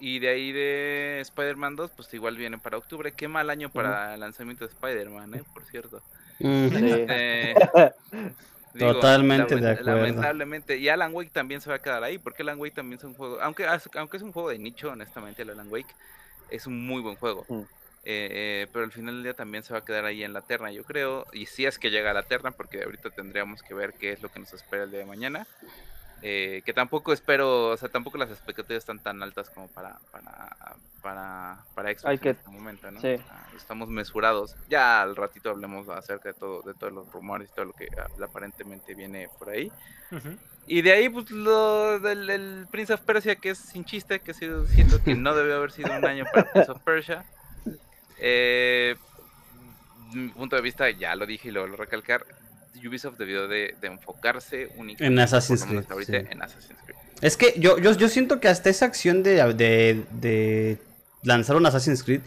Y 0.00 0.20
de 0.20 0.28
ahí 0.28 0.52
de 0.52 1.18
Spider-Man 1.22 1.74
2, 1.76 1.90
pues 1.96 2.12
igual 2.14 2.36
viene 2.36 2.58
para 2.58 2.78
octubre. 2.78 3.12
Qué 3.12 3.26
mal 3.26 3.50
año 3.50 3.68
para 3.68 4.14
el 4.14 4.20
lanzamiento 4.20 4.64
de 4.64 4.72
Spider-Man, 4.72 5.34
¿eh? 5.34 5.42
Por 5.52 5.64
cierto. 5.64 6.02
Mm. 6.40 6.68
Sí. 6.68 7.06
Eh, 8.74 8.78
Totalmente 8.92 9.56
de 9.56 9.70
acuerdo. 9.70 9.96
Lamentablemente. 9.96 10.76
Y 10.76 10.88
Alan 10.88 11.12
Wake 11.14 11.30
también 11.30 11.60
se 11.60 11.70
va 11.70 11.76
a 11.76 11.78
quedar 11.80 12.04
ahí, 12.04 12.18
porque 12.18 12.42
Alan 12.42 12.60
Wake 12.60 12.74
también 12.74 12.98
es 12.98 13.04
un 13.04 13.14
juego, 13.14 13.38
aunque, 13.40 13.66
aunque 13.66 14.16
es 14.18 14.22
un 14.22 14.30
juego 14.30 14.50
de 14.50 14.58
nicho, 14.58 14.90
honestamente, 14.90 15.42
el 15.42 15.50
Alan 15.50 15.68
Wake 15.68 15.92
es 16.50 16.66
un 16.66 16.86
muy 16.86 17.00
buen 17.02 17.16
juego. 17.16 17.44
Mm. 17.48 17.62
Eh, 18.04 18.28
eh, 18.64 18.66
pero 18.72 18.84
al 18.84 18.92
final 18.92 19.14
del 19.16 19.22
día 19.24 19.34
también 19.34 19.62
se 19.64 19.72
va 19.72 19.80
a 19.80 19.84
quedar 19.84 20.04
ahí 20.04 20.24
en 20.24 20.32
la 20.32 20.40
terna, 20.42 20.70
yo 20.70 20.84
creo. 20.84 21.26
Y 21.32 21.46
si 21.46 21.66
es 21.66 21.78
que 21.78 21.90
llega 21.90 22.10
a 22.10 22.14
la 22.14 22.22
terna, 22.22 22.50
porque 22.52 22.82
ahorita 22.82 23.10
tendríamos 23.10 23.62
que 23.62 23.74
ver 23.74 23.92
qué 23.94 24.12
es 24.12 24.22
lo 24.22 24.30
que 24.30 24.40
nos 24.40 24.52
espera 24.52 24.84
el 24.84 24.90
día 24.90 25.00
de 25.00 25.06
mañana. 25.06 25.46
Eh, 26.20 26.62
que 26.64 26.72
tampoco 26.72 27.12
espero, 27.12 27.68
o 27.68 27.76
sea, 27.76 27.88
tampoco 27.90 28.18
las 28.18 28.28
expectativas 28.30 28.80
están 28.82 28.98
tan 28.98 29.22
altas 29.22 29.50
como 29.50 29.68
para 29.68 29.98
para 30.10 30.48
para, 31.00 31.58
para 31.76 31.90
Xbox 31.90 32.06
Hay 32.06 32.18
que- 32.18 32.30
en 32.30 32.36
este 32.36 32.50
momento, 32.50 32.90
¿no? 32.90 33.00
sí. 33.00 33.16
Estamos 33.56 33.88
mesurados. 33.88 34.56
Ya 34.68 35.00
al 35.00 35.14
ratito 35.14 35.50
hablemos 35.50 35.88
acerca 35.88 36.30
de 36.30 36.34
todo, 36.34 36.62
de 36.62 36.74
todos 36.74 36.92
los 36.92 37.12
rumores 37.12 37.48
y 37.48 37.54
todo 37.54 37.66
lo 37.66 37.72
que 37.72 37.86
aparentemente 38.20 38.94
viene 38.96 39.28
por 39.38 39.50
ahí. 39.50 39.70
Y 40.66 40.82
de 40.82 40.92
ahí, 40.92 41.08
pues, 41.08 41.30
lo 41.30 42.00
del 42.00 42.28
el 42.28 42.66
Prince 42.68 42.92
of 42.94 43.00
Persia, 43.02 43.36
que 43.36 43.50
es 43.50 43.58
sin 43.58 43.84
chiste, 43.84 44.18
que 44.20 44.34
sido, 44.34 44.66
siento 44.66 45.02
que 45.02 45.14
no 45.14 45.34
debe 45.36 45.54
haber 45.54 45.70
sido 45.70 45.96
un 45.96 46.04
año 46.04 46.24
para 46.32 46.50
Prince 46.50 46.70
of 46.72 46.82
Persia. 46.82 47.24
Eh, 48.20 48.96
mi 50.12 50.28
punto 50.28 50.56
de 50.56 50.62
vista, 50.62 50.90
ya 50.90 51.14
lo 51.14 51.26
dije 51.26 51.48
y 51.48 51.50
lo 51.50 51.60
vuelvo 51.60 51.76
a 51.76 51.80
recalcar, 51.80 52.24
Ubisoft 52.86 53.18
debió 53.18 53.48
de, 53.48 53.74
de 53.80 53.86
enfocarse 53.88 54.68
únicamente 54.76 55.06
En 55.06 55.18
Assassin's 55.18 55.64
Creed, 55.64 55.84
ahorita, 55.90 56.20
sí. 56.20 56.26
en 56.30 56.42
Assassin's 56.42 56.78
Creed. 56.84 56.96
Es 57.20 57.36
que 57.36 57.54
yo, 57.58 57.78
yo, 57.78 57.92
yo 57.92 58.08
siento 58.08 58.40
que 58.40 58.48
hasta 58.48 58.70
esa 58.70 58.86
acción 58.86 59.22
de, 59.22 59.42
de, 59.54 60.04
de 60.12 60.78
lanzar 61.22 61.56
un 61.56 61.66
Assassin's 61.66 62.02
Creed, 62.04 62.20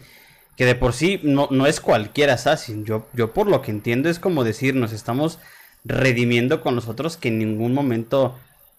que 0.56 0.66
de 0.66 0.74
por 0.74 0.92
sí 0.92 1.20
no, 1.22 1.48
no 1.50 1.66
es 1.66 1.80
cualquier 1.80 2.30
Assassin, 2.30 2.84
yo, 2.84 3.08
yo 3.14 3.32
por 3.32 3.46
lo 3.46 3.62
que 3.62 3.70
entiendo 3.70 4.10
es 4.10 4.18
como 4.18 4.44
decir, 4.44 4.74
nos 4.74 4.92
estamos 4.92 5.38
redimiendo 5.84 6.60
con 6.60 6.76
los 6.76 6.88
otros 6.88 7.16
que 7.16 7.28
en 7.28 7.38
ningún 7.38 7.72
momento 7.72 8.38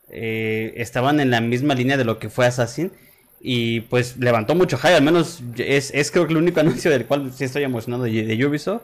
eh, 0.09 0.73
estaban 0.77 1.19
en 1.19 1.31
la 1.31 1.41
misma 1.41 1.73
línea 1.73 1.97
de 1.97 2.05
lo 2.05 2.19
que 2.19 2.29
fue 2.29 2.45
Assassin. 2.45 2.91
Y 3.45 3.81
pues 3.81 4.15
levantó 4.17 4.55
mucho 4.55 4.77
hype, 4.77 4.93
al 4.95 5.03
menos 5.03 5.41
es, 5.57 5.91
es 5.93 6.11
creo 6.11 6.25
que 6.25 6.31
el 6.31 6.37
único 6.37 6.59
anuncio 6.61 6.89
del 6.89 7.05
cual 7.05 7.31
sí 7.33 7.43
estoy 7.43 7.63
emocionado 7.63 8.03
de, 8.03 8.23
de 8.23 8.45
Ubisoft. 8.45 8.83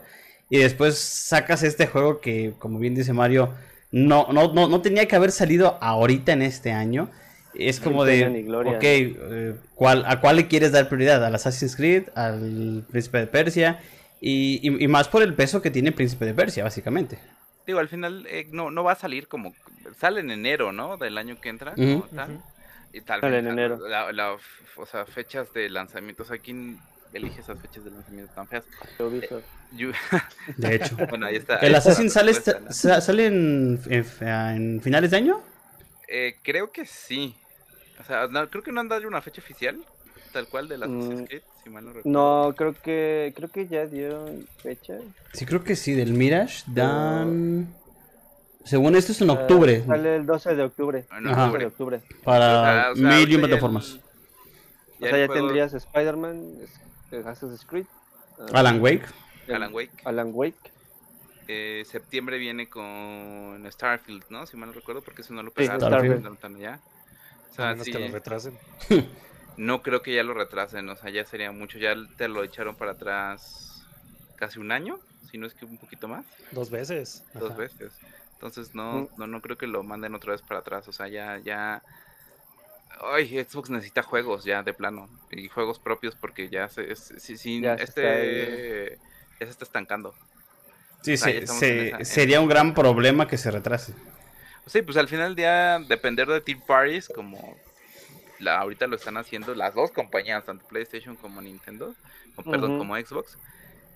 Y 0.50 0.58
después 0.58 0.98
sacas 0.98 1.62
este 1.62 1.86
juego 1.86 2.20
que, 2.20 2.52
como 2.58 2.78
bien 2.78 2.94
dice 2.94 3.12
Mario, 3.12 3.54
no, 3.90 4.28
no, 4.32 4.52
no, 4.52 4.68
no 4.68 4.82
tenía 4.82 5.06
que 5.06 5.16
haber 5.16 5.32
salido 5.32 5.78
ahorita 5.80 6.32
en 6.32 6.42
este 6.42 6.72
año. 6.72 7.10
Es 7.54 7.80
como 7.80 8.04
de, 8.04 8.36
ok, 8.60 8.82
eh, 8.82 9.54
¿cuál, 9.74 10.04
¿a 10.06 10.20
cuál 10.20 10.36
le 10.36 10.46
quieres 10.48 10.72
dar 10.72 10.88
prioridad? 10.88 11.24
¿Al 11.24 11.34
Assassin's 11.34 11.74
Creed? 11.76 12.04
¿Al 12.14 12.84
Príncipe 12.90 13.18
de 13.18 13.26
Persia? 13.28 13.80
Y, 14.20 14.60
y- 14.62 14.84
y 14.84 14.88
más 14.88 15.08
por 15.08 15.22
el 15.22 15.34
peso 15.34 15.62
que 15.62 15.70
tiene 15.70 15.92
Príncipe 15.92 16.26
de 16.26 16.34
Persia, 16.34 16.64
básicamente. 16.64 17.18
Digo, 17.66 17.78
al 17.78 17.88
final 17.88 18.26
eh, 18.28 18.46
no, 18.52 18.70
no 18.70 18.84
va 18.84 18.92
a 18.92 18.96
salir 18.96 19.26
como. 19.28 19.54
Sale 19.98 20.20
en 20.20 20.30
enero, 20.30 20.72
¿no? 20.72 20.96
Del 20.96 21.16
año 21.16 21.40
que 21.40 21.48
entra. 21.48 21.74
Tal. 21.74 22.30
Ujú. 22.30 22.42
Y 22.92 23.00
tal 23.02 23.20
vez 23.20 23.32
en 23.40 23.46
enero. 23.46 23.78
la- 23.88 24.12
la- 24.12 24.36
o 24.76 24.86
sea, 24.86 25.06
fechas 25.06 25.52
de 25.52 25.68
lanzamiento. 25.70 26.22
O 26.22 26.26
sea, 26.26 26.38
¿quién 26.38 26.78
elige 27.12 27.40
esas 27.40 27.60
fechas 27.60 27.84
de 27.84 27.90
lanzamiento 27.90 28.32
tan 28.34 28.48
feas? 28.48 28.64
Ubisoft. 28.98 29.44
Yo- 29.72 29.90
De 30.56 30.74
hecho. 30.74 30.96
bueno, 31.10 31.26
ahí 31.26 31.36
está. 31.36 31.60
ahí 31.60 31.66
¿El 31.68 31.74
está 31.74 31.90
la 31.90 31.92
Assassin 31.92 32.10
sale, 32.10 32.34
sa- 32.34 33.00
sale 33.00 33.26
en, 33.26 33.80
en- 33.88 34.04
en 34.26 34.80
finales 34.82 35.10
de 35.10 35.16
año? 35.18 35.40
Eh, 36.08 36.34
creo 36.42 36.72
que 36.72 36.84
sí. 36.86 37.34
O 38.00 38.04
sea, 38.04 38.26
no, 38.26 38.48
creo 38.48 38.62
que 38.62 38.72
no 38.72 38.80
han 38.80 38.88
dado 38.88 39.06
una 39.06 39.22
fecha 39.22 39.40
oficial, 39.40 39.78
tal 40.32 40.48
cual, 40.48 40.68
de 40.68 40.74
Assassin's 40.76 41.22
Mm, 41.22 41.24
Creed, 41.26 41.42
si 41.62 41.70
mal 41.70 41.84
no 41.84 41.92
recuerdo. 41.92 42.18
No, 42.18 42.54
creo 42.56 42.74
que 42.74 43.32
creo 43.36 43.48
que 43.50 43.68
ya 43.68 43.86
dieron 43.86 44.48
fecha. 44.62 44.94
Sí, 45.32 45.46
creo 45.46 45.62
que 45.62 45.76
sí, 45.76 45.92
del 45.94 46.12
Mirage 46.14 46.64
dan... 46.66 47.68
Según 48.64 48.94
esto 48.94 49.12
es 49.12 49.20
en 49.22 49.30
Eh, 49.30 49.32
octubre. 49.32 49.84
sale 49.86 50.16
el 50.16 50.26
12 50.26 50.54
de 50.54 50.62
octubre. 50.62 51.06
En 51.16 51.26
Ajá. 51.28 51.46
12 51.46 51.58
de 51.58 51.66
octubre. 51.66 52.00
Para 52.24 52.90
o 52.92 52.96
sea, 52.96 53.16
mil 53.16 53.30
y 53.30 53.34
un 53.34 53.40
ya 53.42 53.46
plataformas. 53.48 53.92
el- 53.92 54.00
O 54.00 55.08
sea, 55.08 55.18
ya 55.18 55.26
juego- 55.26 55.34
tendrías 55.34 55.72
Spider-Man, 55.74 56.54
eh, 57.12 57.22
Assassin's 57.26 57.64
Creed, 57.64 57.86
ah, 58.38 58.46
Alan 58.60 58.80
Wake. 58.80 59.04
Alan 59.48 59.72
Wake. 59.74 59.90
Alan 60.04 60.30
Wake. 60.34 60.70
Eh, 61.48 61.84
septiembre 61.86 62.38
viene 62.38 62.68
con 62.68 63.66
Starfield, 63.70 64.24
¿no? 64.28 64.46
Si 64.46 64.56
mal 64.56 64.68
no 64.68 64.74
recuerdo, 64.74 65.00
porque 65.02 65.22
eso 65.22 65.32
no 65.34 65.42
lo 65.42 65.48
Sí, 65.50 65.54
pegaron. 65.56 65.80
Starfield. 65.80 66.22
no 66.22 66.36
tan 66.36 66.54
allá. 66.56 66.78
O 67.50 67.54
sea, 67.54 67.76
sí, 67.82 67.90
que 67.90 67.98
lo 67.98 68.08
retrasen. 68.12 68.56
no 69.56 69.82
creo 69.82 70.02
que 70.02 70.14
ya 70.14 70.22
lo 70.22 70.34
retrasen, 70.34 70.88
o 70.90 70.96
sea, 70.96 71.10
ya 71.10 71.24
sería 71.24 71.50
mucho. 71.50 71.78
Ya 71.78 71.94
te 72.16 72.28
lo 72.28 72.44
echaron 72.44 72.76
para 72.76 72.92
atrás 72.92 73.82
casi 74.36 74.60
un 74.60 74.70
año, 74.70 75.00
si 75.30 75.38
no 75.38 75.46
es 75.46 75.54
que 75.54 75.64
un 75.64 75.78
poquito 75.78 76.06
más. 76.06 76.24
Dos 76.52 76.70
veces. 76.70 77.24
dos 77.34 77.50
Ajá. 77.50 77.58
veces. 77.58 77.92
Entonces 78.40 78.74
no, 78.74 79.02
Mm. 79.02 79.08
no, 79.18 79.26
no 79.26 79.42
creo 79.42 79.58
que 79.58 79.66
lo 79.66 79.82
manden 79.82 80.14
otra 80.14 80.32
vez 80.32 80.40
para 80.40 80.60
atrás. 80.60 80.88
O 80.88 80.92
sea, 80.92 81.08
ya, 81.08 81.38
ya. 81.44 81.82
Ay, 83.12 83.44
Xbox 83.44 83.68
necesita 83.68 84.02
juegos 84.02 84.44
ya 84.44 84.62
de 84.62 84.72
plano. 84.72 85.10
Y 85.30 85.48
juegos 85.48 85.78
propios 85.78 86.14
porque 86.16 86.48
ya 86.48 86.66
se, 86.70 86.90
es, 86.90 87.08
Ya 87.10 87.76
se 87.76 87.84
este 87.84 88.98
ya 89.38 89.46
se 89.46 89.52
está 89.52 89.64
estancando. 89.64 90.14
Sí, 91.02 91.14
O 91.14 91.16
sea, 91.18 91.32
se- 91.32 91.46
se- 91.46 91.88
esa- 91.88 92.04
sería 92.04 92.40
un 92.40 92.48
gran 92.48 92.72
problema 92.72 93.28
que 93.28 93.36
se 93.36 93.50
retrase. 93.50 93.92
Sí, 94.66 94.80
pues 94.82 94.96
al 94.96 95.08
final 95.08 95.28
del 95.28 95.36
día 95.36 95.78
depender 95.86 96.26
de 96.26 96.40
Team 96.40 96.60
Parties 96.66 97.08
como 97.14 97.56
la, 98.38 98.58
ahorita 98.58 98.86
lo 98.86 98.96
están 98.96 99.18
haciendo 99.18 99.54
las 99.54 99.74
dos 99.74 99.90
compañías, 99.90 100.44
tanto 100.46 100.66
PlayStation 100.66 101.14
como 101.16 101.42
Nintendo, 101.42 101.94
o, 102.36 102.42
perdón, 102.42 102.78
como 102.78 102.96
Xbox. 102.96 103.36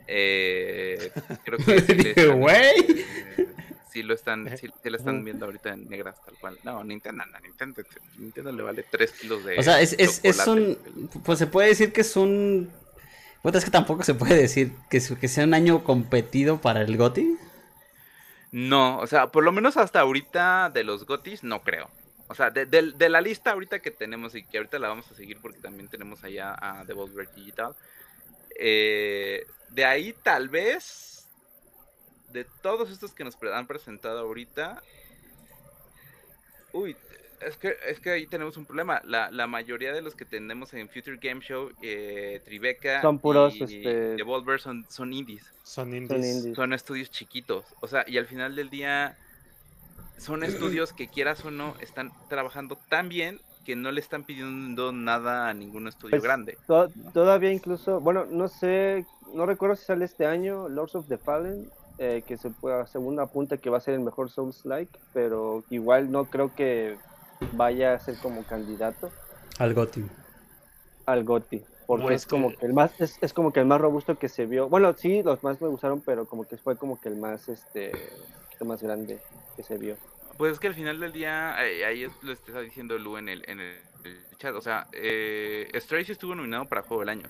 Eh, 0.07 1.11
creo 1.45 1.59
que 1.59 2.27
"Güey". 2.37 3.05
Eh, 4.03 4.03
sí 4.03 4.03
lo 4.03 4.15
están, 4.15 4.51
sí, 4.57 4.69
sí 4.83 4.91
lo 4.91 4.97
están 4.97 5.25
viendo 5.25 5.47
ahorita 5.47 5.71
en 5.75 5.89
negras 5.89 6.17
tal 6.25 6.39
cual. 6.39 6.59
No, 6.63 6.83
Nintendo, 6.85 7.25
no, 7.27 7.41
Nintendo, 7.41 7.83
Nintendo 8.17 8.53
le 8.53 8.63
vale 8.63 8.83
3 8.85 9.13
kilos 9.13 9.45
de 9.45 9.57
O 9.57 9.63
sea, 9.63 9.81
es, 9.81 9.95
es, 9.99 10.21
es 10.25 10.47
un... 10.47 10.79
Pues 11.25 11.39
se 11.39 11.47
puede 11.47 11.69
decir 11.69 11.93
que 11.93 12.03
es 12.03 12.17
un... 12.17 12.71
Puta, 13.43 13.59
es 13.59 13.65
que 13.65 13.71
tampoco 13.71 14.03
se 14.03 14.15
puede 14.15 14.37
decir 14.37 14.73
que, 14.91 15.01
que 15.21 15.29
sea 15.29 15.45
un 15.45 15.55
año 15.55 15.85
competido 15.85 16.61
para 16.61 16.83
el 16.83 16.97
GOTY. 16.97 17.39
No, 18.51 18.99
o 19.01 19.07
sea, 19.07 19.33
por 19.33 19.45
lo 19.45 19.53
menos 19.53 19.77
hasta 19.77 20.01
ahorita 20.01 20.71
de 20.71 20.85
los 20.85 21.07
GOTIS 21.07 21.43
no 21.43 21.63
creo. 21.63 21.91
O 22.29 22.35
sea, 22.35 22.51
de, 22.51 22.67
de- 22.67 22.93
de 22.93 23.09
la 23.09 23.21
lista 23.21 23.51
ahorita 23.53 23.81
que 23.81 23.91
tenemos 23.91 24.35
y 24.35 24.45
que 24.45 24.59
ahorita 24.59 24.79
la 24.79 24.89
vamos 24.89 25.11
a 25.11 25.15
seguir 25.15 25.41
porque 25.41 25.59
también 25.61 25.89
tenemos 25.89 26.23
allá 26.25 26.55
a 26.59 26.85
Devolver 26.85 27.29
Digital. 27.35 27.75
eh, 28.59 29.47
de 29.69 29.85
ahí 29.85 30.15
tal 30.23 30.49
vez, 30.49 31.14
de 32.35 32.45
todos 32.63 32.91
estos 32.91 33.15
que 33.15 33.23
nos 33.25 33.39
han 33.55 33.67
presentado 33.69 34.19
ahorita, 34.19 34.83
uy, 36.73 36.97
es 37.41 37.57
que, 37.57 37.77
es 37.87 38.01
que 38.01 38.11
ahí 38.11 38.27
tenemos 38.27 38.57
un 38.57 38.67
problema. 38.67 39.01
La, 39.05 39.31
la 39.31 39.47
mayoría 39.47 39.93
de 39.93 40.03
los 40.03 40.15
que 40.15 40.25
tenemos 40.25 40.75
en 40.75 40.89
Future 40.89 41.19
Game 41.23 41.41
Show, 41.41 41.71
eh, 41.81 42.41
Tribeca 42.45 43.03
Son 43.03 43.19
puros, 43.21 43.55
y 43.57 43.63
este, 43.63 44.17
Devolver 44.17 44.61
son, 44.61 44.85
son 44.91 45.13
indies 45.13 45.45
Son 45.63 45.95
indies. 45.95 46.09
Son 46.11 46.25
indies. 46.25 46.57
son 46.57 46.73
estudios 46.73 47.11
chiquitos. 47.11 47.65
O 47.81 47.87
sea, 47.87 48.05
y 48.09 48.19
al 48.19 48.27
final 48.27 48.57
del 48.57 48.69
día 48.69 49.17
son 50.19 50.43
estudios 50.43 50.93
que 50.93 51.07
quieras 51.09 51.45
o 51.45 51.51
no 51.51 51.75
están 51.81 52.11
trabajando 52.29 52.77
tan 52.89 53.09
bien 53.09 53.41
que 53.65 53.77
no 53.77 53.93
le 53.93 54.01
están 54.01 54.25
pidiendo 54.25 54.93
nada 54.93 55.49
a 55.49 55.55
ningún 55.55 55.87
estudio 55.89 56.11
Pues, 56.11 56.23
grande. 56.23 56.59
To- 56.67 56.91
todavía 57.13 57.51
incluso, 57.53 58.01
bueno, 58.01 58.27
no 58.27 58.49
sé, 58.49 59.07
no 59.33 59.47
recuerdo 59.47 59.77
si 59.77 59.85
sale 59.87 60.05
este 60.05 60.27
año 60.27 60.69
Lords 60.69 60.95
of 60.95 61.09
the 61.09 61.17
Fallen, 61.19 61.71
eh, 61.99 62.25
que 62.27 62.37
se 62.37 62.51
puede, 62.51 62.87
según 62.87 63.21
apunta 63.21 63.59
que 63.59 63.71
va 63.71 63.79
a 63.79 63.81
ser 63.81 63.95
el 63.95 64.01
mejor 64.01 64.31
Souls-like, 64.31 64.99
pero 65.13 65.65
igual 65.71 66.11
no 66.11 66.27
creo 66.27 66.55
que 66.55 66.99
vaya 67.53 67.95
a 67.95 67.99
ser 68.01 68.19
como 68.19 68.45
candidato 68.45 69.13
Al 69.59 69.75
GOTY. 69.75 70.11
al 71.07 71.25
GOTY, 71.25 71.65
porque 71.87 72.03
Bueno, 72.03 72.17
es 72.17 72.27
como 72.27 72.49
que- 72.51 72.57
que 72.57 72.67
el 72.67 72.73
más, 72.73 72.99
es, 73.01 73.19
es 73.23 73.33
como 73.33 73.53
que 73.53 73.61
el 73.61 73.67
más 73.67 73.81
robusto 73.81 74.19
que 74.19 74.29
se 74.29 74.47
vio. 74.47 74.69
Bueno, 74.69 74.93
sí, 74.95 75.23
los 75.23 75.43
más 75.43 75.61
me 75.61 75.69
gustaron, 75.69 76.01
pero 76.01 76.27
como 76.27 76.47
que 76.47 76.57
fue 76.57 76.77
como 76.77 77.01
que 77.01 77.09
el 77.11 77.17
más, 77.17 77.49
este, 77.49 77.93
más 78.65 78.83
grande 78.83 79.21
que 79.57 79.63
se 79.63 79.77
vio. 79.77 79.97
Pues 80.39 80.53
es 80.53 80.59
que 80.59 80.67
al 80.67 80.75
final 80.75 80.99
del 80.99 81.13
día, 81.13 81.57
ahí, 81.57 81.83
ahí 81.83 82.05
es- 82.05 82.23
lo 82.23 82.33
está 82.33 82.61
diciendo 82.61 82.99
Lu 82.99 83.19
en 83.19 83.29
el, 83.29 83.45
en 83.49 83.61
el, 83.61 83.77
el 84.05 84.25
chat. 84.39 84.55
O 84.55 84.61
sea, 84.61 84.89
eh, 84.93 85.69
Stray 85.77 86.05
sí 86.05 86.13
estuvo 86.13 86.35
nominado 86.35 86.65
para 86.69 86.83
Juego 86.83 87.03
del 87.03 87.11
Año. 87.11 87.29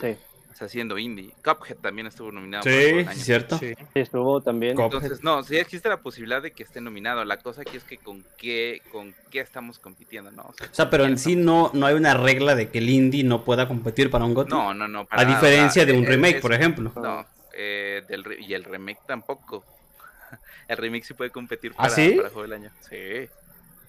Sí, 0.00 0.16
O 0.50 0.54
sea, 0.54 0.68
siendo 0.68 0.98
indie. 0.98 1.32
Cuphead 1.44 1.76
también 1.78 2.06
estuvo 2.08 2.32
nominado 2.32 2.64
Sí, 2.64 2.70
Año. 2.98 3.12
cierto. 3.14 3.56
Sí. 3.58 3.72
estuvo 3.94 4.40
también. 4.40 4.78
Entonces, 4.78 5.22
no, 5.22 5.42
sí 5.44 5.56
existe 5.56 5.88
la 5.88 5.98
posibilidad 6.02 6.42
de 6.42 6.50
que 6.50 6.64
esté 6.64 6.80
nominado. 6.80 7.24
La 7.24 7.36
cosa 7.38 7.62
aquí 7.62 7.76
es 7.76 7.84
que 7.84 7.98
con 7.98 8.24
qué, 8.36 8.82
con 8.90 9.14
qué 9.30 9.40
estamos 9.40 9.78
compitiendo, 9.78 10.30
¿no? 10.32 10.42
O 10.42 10.52
sea, 10.52 10.66
O 10.70 10.74
sea, 10.74 10.90
pero 10.90 11.04
¿quién 11.04 11.12
en 11.12 11.18
sí 11.18 11.36
no, 11.36 11.70
no 11.72 11.86
hay 11.86 11.94
una 11.94 12.14
regla 12.14 12.54
de 12.56 12.68
que 12.68 12.78
el 12.78 12.90
indie 12.90 13.22
no 13.24 13.44
pueda 13.44 13.68
competir 13.68 14.10
para 14.10 14.24
un 14.24 14.34
GOTY. 14.34 14.50
No, 14.50 14.74
no, 14.74 14.88
no. 14.88 15.06
para 15.06 15.22
a 15.22 15.24
nada, 15.24 15.36
diferencia 15.40 15.86
de 15.86 15.92
un 15.96 16.04
remake, 16.04 16.36
es- 16.36 16.42
por 16.42 16.52
ejemplo. 16.52 16.92
No, 16.96 17.24
eh, 17.54 18.02
del 18.08 18.24
re- 18.24 18.40
y 18.40 18.52
el 18.52 18.64
remake 18.64 19.00
tampoco. 19.06 19.64
El 20.68 20.76
remake 20.76 21.04
sí 21.04 21.14
puede 21.14 21.30
competir 21.30 21.72
¿Ah, 21.76 21.82
para, 21.84 21.94
sí? 21.94 22.12
para 22.16 22.28
Juego 22.28 22.42
del 22.42 22.52
Año. 22.52 22.70
Sí, 22.88 23.28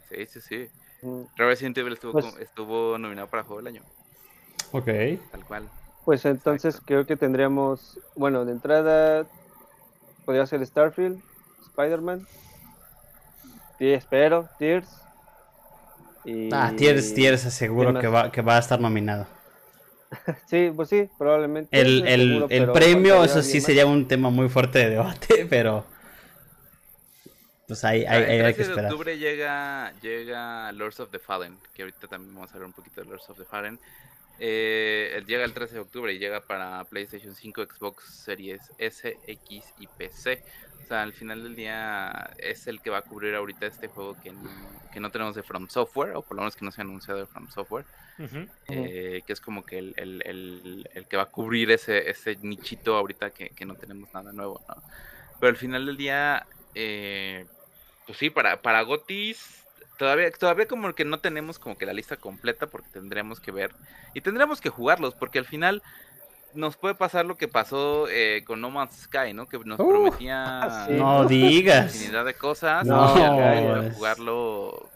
sí, 0.10 0.26
sí, 0.28 0.41
sí. 0.41 0.67
Ujú. 1.02 1.30
Resident 1.38 1.78
Evil 1.78 1.93
estuvo, 1.93 2.13
Pues- 2.13 2.38
estuvo 2.39 2.97
nominado 2.97 3.28
para 3.28 3.43
Juego 3.43 3.62
del 3.62 3.67
Año, 3.76 3.82
Ok. 4.71 4.88
tal 5.32 5.43
cual. 5.45 5.69
Pues 6.06 6.26
entonces 6.26 6.76
Exacto. 6.76 6.86
creo 6.88 7.06
que 7.06 7.16
tendríamos, 7.16 8.00
bueno, 8.16 8.44
de 8.46 8.54
entrada 8.54 9.26
podría 10.26 10.46
ser 10.48 10.66
Starfield, 10.66 11.22
Spider-Man, 11.70 12.28
y 13.80 13.90
espero, 13.92 14.50
Tears. 14.60 14.88
Y... 16.26 16.50
Ah, 16.54 16.74
Tiers 16.76 17.46
aseguro 17.46 17.94
¿Qué 17.94 18.00
que 18.02 18.08
va, 18.08 18.32
que 18.32 18.42
va 18.42 18.56
a 18.58 18.60
estar 18.60 18.80
nominado. 18.80 19.28
Sí, 20.48 20.72
pues 20.76 20.90
sí, 20.90 21.10
probablemente. 21.18 21.80
El, 21.80 22.06
el, 22.06 22.28
seguro, 22.30 22.48
el 22.50 22.72
premio, 22.74 23.24
eso 23.24 23.42
sí 23.42 23.58
más. 23.58 23.64
sería 23.66 23.86
un 23.86 24.08
tema 24.08 24.30
muy 24.30 24.50
fuerte 24.50 24.80
de 24.80 24.90
debate, 24.90 25.46
pero... 25.50 25.86
Pues 27.68 27.86
ahí, 27.86 28.04
Ah, 28.06 28.18
el 28.18 28.44
hay 28.46 28.54
13 28.54 28.54
que 28.54 28.64
de 28.64 28.70
esperar. 28.70 28.92
octubre 28.92 29.18
llega, 29.18 29.94
llega 30.02 30.72
Lords 30.74 31.00
of 31.00 31.12
the 31.12 31.20
Fallen, 31.20 31.58
que 31.74 31.84
ahorita 31.84 32.08
también 32.10 32.36
vamos 32.36 32.52
a 32.52 32.56
hablar 32.56 32.68
un 32.68 32.74
poquito 32.74 33.00
de 33.02 33.08
Lords 33.08 33.30
of 33.30 33.38
the 33.38 33.46
Fallen. 33.46 33.80
Eh, 34.43 35.23
llega 35.27 35.45
el 35.45 35.54
13 35.54 35.75
de 35.75 35.82
octubre 35.82 36.12
y 36.12 36.17
llega 36.17 36.41
para 36.41 36.84
PlayStation 36.86 37.36
5, 37.36 37.63
Xbox 37.63 38.04
Series 38.25 38.71
S, 38.80 39.19
X 39.27 39.63
y 39.77 39.86
PC. 39.86 40.43
O 40.84 40.88
sea, 40.88 41.04
al 41.04 41.13
final 41.13 41.43
del 41.43 41.56
día 41.56 42.32
es 42.39 42.65
el 42.65 42.82
que 42.82 42.89
va 42.89 42.97
a 42.97 43.01
cubrir 43.04 43.36
ahorita 43.36 43.67
este 43.67 43.88
juego 43.88 44.15
que 44.19 44.32
no, 44.32 44.49
que 44.91 44.99
no 44.99 45.12
tenemos 45.12 45.36
de 45.36 45.43
From 45.43 45.69
Software, 45.69 46.15
o 46.15 46.23
por 46.23 46.36
lo 46.36 46.41
menos 46.41 46.56
que 46.56 46.65
no 46.65 46.71
se 46.71 46.82
ha 46.82 46.84
anunciado 46.84 47.19
de 47.19 47.27
From 47.27 47.49
Software, 47.51 47.86
Ujú. 48.17 48.47
eh, 48.67 49.21
que 49.27 49.32
es 49.34 49.39
como 49.39 49.63
que 49.63 49.77
el, 49.77 49.93
el- 49.97 50.23
el- 50.25 50.89
el 50.95 51.06
que 51.08 51.17
va 51.17 51.23
a 51.23 51.32
cubrir 51.32 51.69
ese, 51.69 52.10
ese 52.10 52.36
nichito 52.38 52.95
ahorita 52.97 53.30
que, 53.30 53.49
que 53.49 53.65
no 53.65 53.75
tenemos 53.75 54.12
nada 54.12 54.34
nuevo, 54.34 54.60
¿no? 54.67 54.84
Pero 55.39 55.51
al 55.51 55.58
final 55.58 55.86
del 55.86 55.97
día, 55.97 56.47
eh, 56.73 57.45
pues 58.08 58.17
sí, 58.17 58.32
para, 58.32 58.60
para 58.63 58.82
Gotis, 58.82 59.61
todavía, 60.02 60.32
todavía 60.32 60.66
como 60.68 60.92
que 60.96 61.06
no 61.06 61.20
tenemos 61.20 61.60
como 61.60 61.78
que 61.78 61.86
la 61.86 61.94
lista 61.94 62.18
completa 62.18 62.66
porque 62.66 62.90
tendremos 62.92 63.40
que 63.40 63.52
ver 63.52 63.72
y 64.16 64.22
tendremos 64.22 64.60
que 64.60 64.70
jugarlos 64.70 65.14
porque 65.14 65.38
al 65.38 65.46
final 65.46 65.84
nos 66.56 66.76
puede 66.76 66.96
pasar 66.96 67.24
lo 67.28 67.38
que 67.38 67.48
pasó 67.48 68.08
eh, 68.10 68.44
con 68.48 68.60
No 68.62 68.72
Man's 68.72 68.96
Sky, 69.04 69.32
¿no? 69.36 69.46
Que 69.48 69.60
nos 69.60 69.80
Uh, 69.80 69.88
prometía 69.88 70.86
sí. 70.88 70.94
No 70.94 71.26
digas. 71.26 71.94
infinidad 71.96 72.26
de 72.26 72.34
cosas 72.34 72.84
No, 72.84 73.16
y 73.18 73.22
al 73.22 73.32
final 73.60 73.86
es- 73.86 73.94
jugarlo 73.96 74.90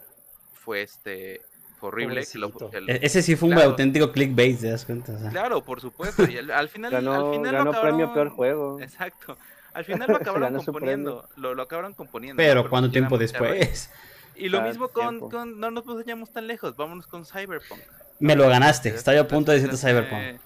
fue 0.54 0.82
este 0.82 1.40
fue 1.78 1.90
horrible. 1.90 2.26
que 2.26 2.38
lo- 2.38 2.50
el- 2.72 2.90
E- 2.90 2.98
Ese 3.02 3.22
sí 3.22 3.36
fue 3.36 3.48
un 3.50 3.54
Claro. 3.54 3.70
auténtico 3.70 4.10
clickbait, 4.10 4.58
¿te 4.60 4.70
das 4.70 4.84
cuenta? 4.86 5.12
O 5.12 5.18
sea, 5.20 5.30
Claro, 5.30 5.62
por 5.62 5.80
supuesto. 5.80 6.24
Y 6.28 6.36
al, 6.38 6.50
al 6.50 6.68
final, 6.68 6.92
al 6.94 7.04
Ganó, 7.04 7.30
final 7.32 7.52
lo 7.52 7.58
ganó 7.58 7.80
premio 7.80 8.06
acabaron- 8.06 8.12
peor 8.14 8.28
juego. 8.30 8.80
Exacto. 8.80 9.38
Al 9.72 9.84
final 9.84 10.08
lo 10.08 10.16
acabaron 10.16 10.52
Ganó 10.52 10.64
componiendo. 10.64 11.28
Lo, 11.36 11.54
lo 11.54 11.62
acabaron 11.62 11.92
componiendo. 11.94 12.38
Pero 12.42 12.64
¿no? 12.64 12.70
¿cuánto 12.70 12.90
tiempo 12.90 13.16
después? 13.18 13.90
Y 14.36 14.48
lo 14.48 14.60
mismo 14.62 14.88
con, 14.88 15.30
con- 15.30 15.58
No 15.58 15.70
nos 15.70 15.84
vayamos 15.84 16.32
tan 16.32 16.46
lejos. 16.46 16.76
Vámonos 16.76 17.06
con 17.06 17.24
Cyberpunk. 17.24 17.80
Me 18.18 18.34
lo 18.36 18.48
ganaste. 18.48 18.90
Estaba 18.90 19.16
yo 19.16 19.22
a 19.22 19.28
punto 19.28 19.50
de 19.52 19.58
de 19.58 19.62
decirte 19.66 19.86
Cyberpunk. 19.88 20.40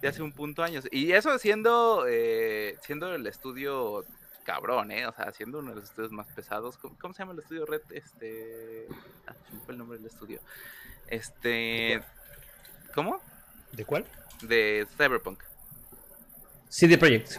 De 0.00 0.08
hace 0.08 0.22
un 0.22 0.32
punto 0.32 0.62
años. 0.62 0.84
Y 0.90 1.12
eso 1.12 1.38
siendo, 1.38 2.04
eh, 2.08 2.76
siendo 2.82 3.14
el 3.14 3.26
estudio 3.26 4.04
cabrón, 4.44 4.90
¿eh? 4.90 5.06
O 5.06 5.12
sea, 5.14 5.32
siendo 5.32 5.60
uno 5.60 5.70
de 5.70 5.76
los 5.76 5.84
estudios 5.84 6.12
más 6.12 6.26
pesados. 6.28 6.76
¿Cómo, 6.76 6.96
cómo 7.00 7.14
se 7.14 7.20
llama 7.22 7.32
el 7.32 7.38
estudio 7.38 7.64
Red? 7.64 7.80
Este. 7.90 8.86
Ah, 9.26 9.34
se 9.48 9.54
me 9.54 9.60
fue 9.60 9.72
el 9.72 9.78
nombre 9.78 9.96
del 9.98 10.06
estudio. 10.06 10.40
Este. 11.06 12.02
¿Cómo? 12.94 13.20
¿De 13.72 13.84
cuál? 13.84 14.04
De 14.42 14.86
Cyberpunk. 14.96 15.42
CD 16.68 16.98
Projekt. 16.98 17.38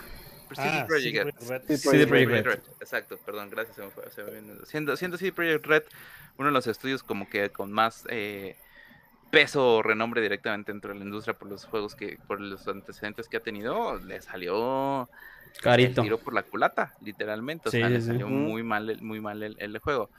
Ah, 0.58 0.86
Projekt 0.88 1.16
sí, 1.16 1.24
Red. 1.24 1.50
Red. 1.50 1.62
Sí, 1.68 1.78
CD 1.78 2.08
Projekt 2.08 2.30
Projekt 2.30 2.48
Red. 2.48 2.56
Red. 2.56 2.64
Exacto, 2.82 3.18
perdón, 3.26 3.50
gracias. 3.50 3.76
se 3.76 3.82
me 3.84 3.90
fue- 3.90 4.10
se 4.12 4.24
me 4.24 4.32
vino- 4.42 4.66
Siendo, 4.66 4.96
siendo 4.98 5.18
CD 5.18 5.32
Projekt 5.32 5.66
Red 5.66 5.84
uno 6.38 6.48
de 6.50 6.54
los 6.54 6.68
estudios 6.68 7.02
como 7.04 7.30
que 7.30 7.50
con 7.50 7.72
más 7.72 8.04
eh, 8.10 8.56
peso 9.32 9.76
o 9.78 9.82
renombre 9.84 10.22
directamente 10.22 10.72
dentro 10.72 10.94
de 10.94 11.00
la 11.00 11.06
industria 11.06 11.34
por 11.34 11.50
los 11.50 11.66
juegos 11.66 11.96
que, 11.96 12.18
por 12.28 12.40
los 12.42 12.68
antecedentes 12.68 13.28
que 13.28 13.38
ha 13.38 13.42
tenido, 13.42 13.98
le 14.00 14.22
salió 14.22 15.10
el 15.54 15.62
Carito. 15.62 16.02
tiro 16.04 16.18
por 16.20 16.34
la 16.34 16.44
culata, 16.44 16.94
literalmente. 17.02 17.70
O 17.70 17.72
Sí, 17.72 17.80
sea, 17.80 17.90
le 17.90 18.00
sí, 18.02 18.08
salió 18.08 18.28
muy 18.28 18.64
mal, 18.64 18.90
el- 18.90 19.02
muy 19.02 19.20
mal 19.22 19.42
el, 19.44 19.56
el 19.60 19.78
juego. 19.80 20.10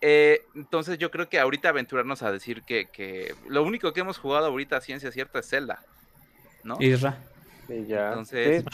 Eh, 0.00 0.40
entonces 0.54 0.96
yo 0.98 1.10
creo 1.10 1.28
que 1.28 1.38
ahorita 1.38 1.68
aventurarnos 1.68 2.22
a 2.22 2.32
decir 2.32 2.62
que, 2.62 2.86
que 2.90 3.34
lo 3.48 3.62
único 3.62 3.92
que 3.92 4.00
hemos 4.00 4.16
jugado 4.18 4.46
ahorita 4.46 4.76
a 4.78 4.80
ciencia 4.80 5.12
cierta 5.12 5.40
es 5.40 5.48
Zelda, 5.48 5.80
¿no? 6.64 6.78
Isra. 6.80 7.18
Y 7.70 7.86
ya. 7.86 8.08
Entonces, 8.08 8.64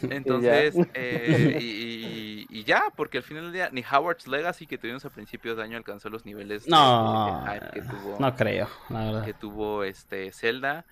Sí, 0.00 0.06
Entonces, 0.10 0.74
eh, 0.94 1.58
y, 1.60 1.64
y- 1.64 2.46
y 2.60 2.64
ya, 2.64 2.84
porque 2.96 3.18
al 3.18 3.24
final 3.24 3.44
del 3.44 3.52
día, 3.52 3.68
ni 3.72 3.82
Howard's 3.82 4.26
Legacy 4.26 4.66
que 4.66 4.78
tuvimos 4.78 5.04
a 5.04 5.10
principios 5.10 5.56
de 5.56 5.62
año 5.62 5.76
alcanzó 5.76 6.08
los 6.10 6.24
niveles 6.26 6.66
No, 6.68 7.44
de 7.46 7.52
hype 7.54 7.70
que 7.72 7.80
tuvo, 7.82 8.16
no 8.18 8.36
creo, 8.36 8.68
la 8.90 9.04
verdad. 9.04 9.24
que 9.24 9.34
tuvo 9.34 9.84
este 9.84 10.32
Zelda. 10.32 10.84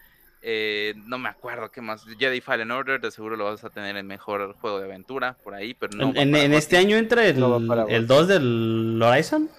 Eh, 0.42 0.94
no 1.04 1.18
me 1.18 1.28
acuerdo 1.28 1.70
qué 1.70 1.82
más. 1.82 2.02
Jedi 2.18 2.40
Fallen 2.40 2.70
Order, 2.70 2.98
de 3.00 3.10
seguro 3.10 3.36
lo 3.36 3.44
vas 3.44 3.62
a 3.62 3.68
tener 3.68 3.96
en 3.98 4.06
mejor 4.06 4.54
juego 4.54 4.78
de 4.78 4.86
aventura 4.86 5.36
por 5.44 5.52
ahí, 5.54 5.74
pero 5.74 5.98
no. 5.98 6.12
en 6.14 6.34
este 6.54 6.78
año 6.78 6.96
entra 6.96 7.26
el, 7.26 7.38
No 7.38 7.56
el 7.58 7.66
GOTY. 7.66 8.06
2 8.06 8.28
del 8.28 9.02
Horizon. 9.02 9.50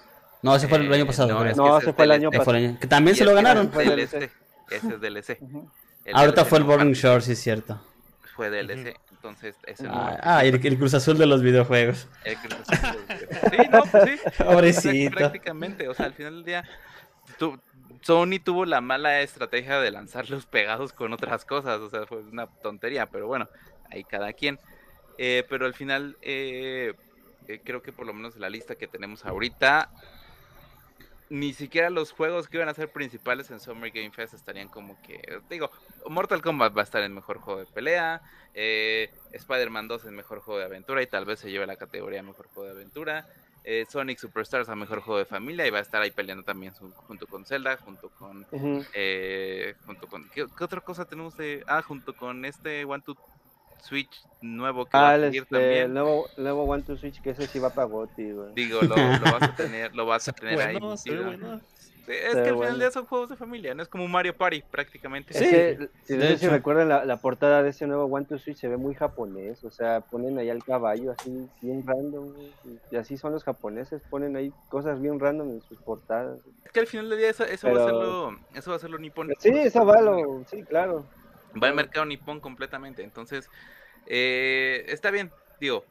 No, 0.42 0.56
ese 0.56 0.66
fue 0.66 0.78
el 0.78 0.90
Eh, 0.90 0.94
año 0.96 1.06
pasado. 1.06 1.28
no, 1.32 1.44
ese 1.44 1.52
ese 1.82 1.90
es 1.90 1.94
fue 1.96 2.04
el 2.04 2.10
año 2.10 2.30
Eh, 2.32 2.36
pasado. 2.38 2.78
Que 2.80 2.86
también 2.88 3.16
se 3.16 3.24
lo 3.24 3.30
ese 3.30 3.38
es 3.38 3.44
ganaron. 3.44 3.70
Fue 3.70 3.84
DLC. 3.84 4.10
DLC. 4.18 4.30
Ese 4.72 4.88
es 4.94 5.00
DLC. 5.00 5.38
Ujú. 5.40 5.70
El 6.04 6.16
Ahorita 6.16 6.42
DLC 6.42 6.48
fue 6.48 6.58
el 6.58 6.66
no 6.66 6.72
Burning 6.72 6.92
Shore, 6.92 7.20
sí 7.20 7.32
es 7.32 7.38
cierto. 7.40 7.80
Fue 8.34 8.50
DLC, 8.50 8.96
entonces 9.10 9.56
ese 9.66 9.84
no 9.84 9.92
Ah, 9.94 10.18
ah, 10.22 10.44
el, 10.44 10.64
el 10.64 10.78
Cruz 10.78 10.94
Azul 10.94 11.18
de 11.18 11.26
los 11.26 11.42
videojuegos. 11.42 12.08
El 12.24 12.36
Cruz 12.36 12.56
Azul. 12.68 13.00
Sí, 13.50 13.56
no, 13.70 13.82
pues 13.82 14.04
sí. 14.04 14.20
Pobrecito. 14.44 15.16
Prácticamente, 15.16 15.88
o 15.88 15.94
sea, 15.94 16.06
al 16.06 16.14
final 16.14 16.36
del 16.36 16.44
día, 16.44 16.64
Sony 18.02 18.40
tuvo 18.42 18.64
la 18.64 18.80
mala 18.80 19.20
estrategia 19.20 19.80
de 19.80 19.90
lanzarlos 19.90 20.46
pegados 20.46 20.92
con 20.92 21.12
otras 21.12 21.44
cosas, 21.44 21.80
o 21.80 21.88
sea, 21.88 22.06
fue 22.06 22.18
una 22.18 22.46
tontería, 22.46 23.06
pero 23.06 23.26
bueno, 23.26 23.48
ahí 23.90 24.04
cada 24.04 24.32
quien. 24.32 24.58
Eh, 25.18 25.44
pero 25.48 25.66
al 25.66 25.74
final, 25.74 26.16
eh, 26.22 26.94
eh, 27.46 27.60
creo 27.64 27.82
que 27.82 27.92
por 27.92 28.06
lo 28.06 28.12
menos 28.12 28.36
la 28.36 28.50
lista 28.50 28.74
que 28.74 28.88
tenemos 28.88 29.24
ahorita, 29.24 29.90
ni 31.28 31.54
siquiera 31.54 31.90
los 31.90 32.12
juegos 32.12 32.48
que 32.48 32.58
iban 32.58 32.68
a 32.68 32.74
ser 32.74 32.92
principales 32.92 33.50
en 33.50 33.60
Summer 33.60 33.90
Game 33.90 34.12
Fest 34.12 34.34
estarían 34.34 34.68
como 34.68 34.98
que, 35.00 35.20
digo, 35.48 35.70
Mortal 36.08 36.42
Kombat 36.42 36.76
va 36.76 36.82
a 36.82 36.84
estar 36.84 37.02
en 37.02 37.14
mejor 37.14 37.38
juego 37.38 37.60
de 37.60 37.66
pelea, 37.66 38.22
eh, 38.54 39.08
Spider-Man 39.30 39.88
2 39.88 40.04
en 40.04 40.14
mejor 40.14 40.40
juego 40.40 40.58
de 40.60 40.66
aventura 40.66 41.02
y 41.02 41.06
tal 41.06 41.24
vez 41.24 41.40
se 41.40 41.50
lleve 41.50 41.66
la 41.66 41.76
categoría 41.76 42.22
mejor 42.22 42.48
juego 42.48 42.66
de 42.66 42.72
aventura. 42.72 43.26
eh, 43.64 43.86
Sonic 43.88 44.18
Superstars 44.18 44.68
a 44.68 44.76
mejor 44.76 45.00
juego 45.00 45.18
de 45.18 45.26
familia 45.26 45.66
y 45.66 45.70
va 45.70 45.78
a 45.78 45.82
estar 45.82 46.02
ahí 46.02 46.10
peleando 46.10 46.42
también 46.44 46.74
su- 46.74 46.92
junto 46.94 47.28
con 47.28 47.46
Zelda, 47.46 47.76
junto 47.78 48.10
con 48.10 48.46
eh, 48.92 49.74
junto 49.84 50.08
con 50.08 50.28
¿qué, 50.30 50.46
qué 50.56 50.64
otra 50.64 50.80
cosa 50.80 51.06
tenemos 51.06 51.36
de 51.36 51.62
ah 51.66 51.82
junto 51.82 52.14
con 52.14 52.44
este 52.44 52.84
One 52.84 53.02
to 53.04 53.18
Switch 53.82 54.22
nuevo 54.40 54.84
que 54.86 54.96
va 54.96 55.08
Ah, 55.08 55.10
a 55.10 55.14
el, 55.16 55.20
salir 55.22 55.42
este, 55.42 55.56
el 55.56 55.60
también 55.62 55.94
nuevo, 55.94 56.26
el 56.36 56.42
nuevo 56.44 56.62
One 56.64 56.82
to 56.84 56.96
Switch, 56.96 57.20
que 57.20 57.30
ese 57.30 57.46
sí 57.46 57.58
va 57.58 57.70
para 57.70 57.86
Gotti, 57.86 58.32
güey. 58.32 58.54
digo 58.54 58.80
lo, 58.82 58.96
lo 58.96 59.32
vas 59.32 59.42
a 59.42 59.54
tener 59.56 59.94
lo 59.94 60.06
vas 60.06 60.28
a 60.28 60.32
tener 60.32 60.54
Bueno, 60.54 60.92
ahí 60.92 60.96
metido. 60.96 61.24
bueno. 61.24 61.60
Sí, 62.04 62.10
es 62.14 62.32
que 62.34 62.38
al 62.38 62.42
final 62.42 62.54
bueno. 62.56 62.70
del 62.72 62.80
día 62.80 62.90
son 62.90 63.06
juegos 63.06 63.28
de 63.28 63.36
familia 63.36 63.74
no 63.76 63.82
es 63.84 63.88
como 63.88 64.04
un 64.04 64.10
Mario 64.10 64.36
Party 64.36 64.60
prácticamente 64.68 65.32
Sí, 65.34 65.44
si, 65.44 65.52
de 65.52 65.88
no 66.16 66.22
sé 66.24 66.38
si 66.38 66.48
recuerdan 66.48 66.88
la, 66.88 67.04
la 67.04 67.16
portada 67.18 67.62
de 67.62 67.70
ese 67.70 67.86
nuevo 67.86 68.06
One 68.06 68.26
to 68.26 68.38
Switch, 68.40 68.56
se 68.58 68.66
ve 68.66 68.76
muy 68.76 68.94
japonés. 68.96 69.62
O 69.62 69.70
sea, 69.70 70.00
ponen 70.00 70.36
ahí 70.36 70.50
al 70.50 70.64
caballo 70.64 71.12
así, 71.12 71.48
bien 71.60 71.86
random. 71.86 72.32
Y 72.90 72.96
así 72.96 73.16
son 73.16 73.30
los 73.32 73.44
japoneses, 73.44 74.02
ponen 74.10 74.34
ahí 74.34 74.52
cosas 74.68 75.00
bien 75.00 75.20
random 75.20 75.48
en 75.50 75.62
sus 75.62 75.78
portadas. 75.78 76.40
es 76.64 76.72
que 76.72 76.80
al 76.80 76.88
final 76.88 77.08
del 77.08 77.18
día 77.20 77.30
eso, 77.30 77.44
eso 77.44 77.68
va 77.68 77.72
a 77.72 77.74
Pero- 77.76 77.84
hacerlo 77.86 78.38
eso 78.56 78.70
va 78.70 78.74
a 78.74 78.76
hacerlo 78.78 78.98
Nippon 78.98 79.32
Sí, 79.38 79.50
eso 79.50 79.86
va, 79.86 80.00
lo, 80.00 80.42
sí, 80.50 80.64
claro. 80.64 81.04
Va 81.60 81.68
al 81.68 81.74
mercado 81.74 82.06
nipón 82.06 82.40
completamente. 82.40 83.02
Entonces, 83.02 83.48
eh, 84.06 84.84
está 84.88 85.10
bien, 85.10 85.30
digo, 85.60 85.84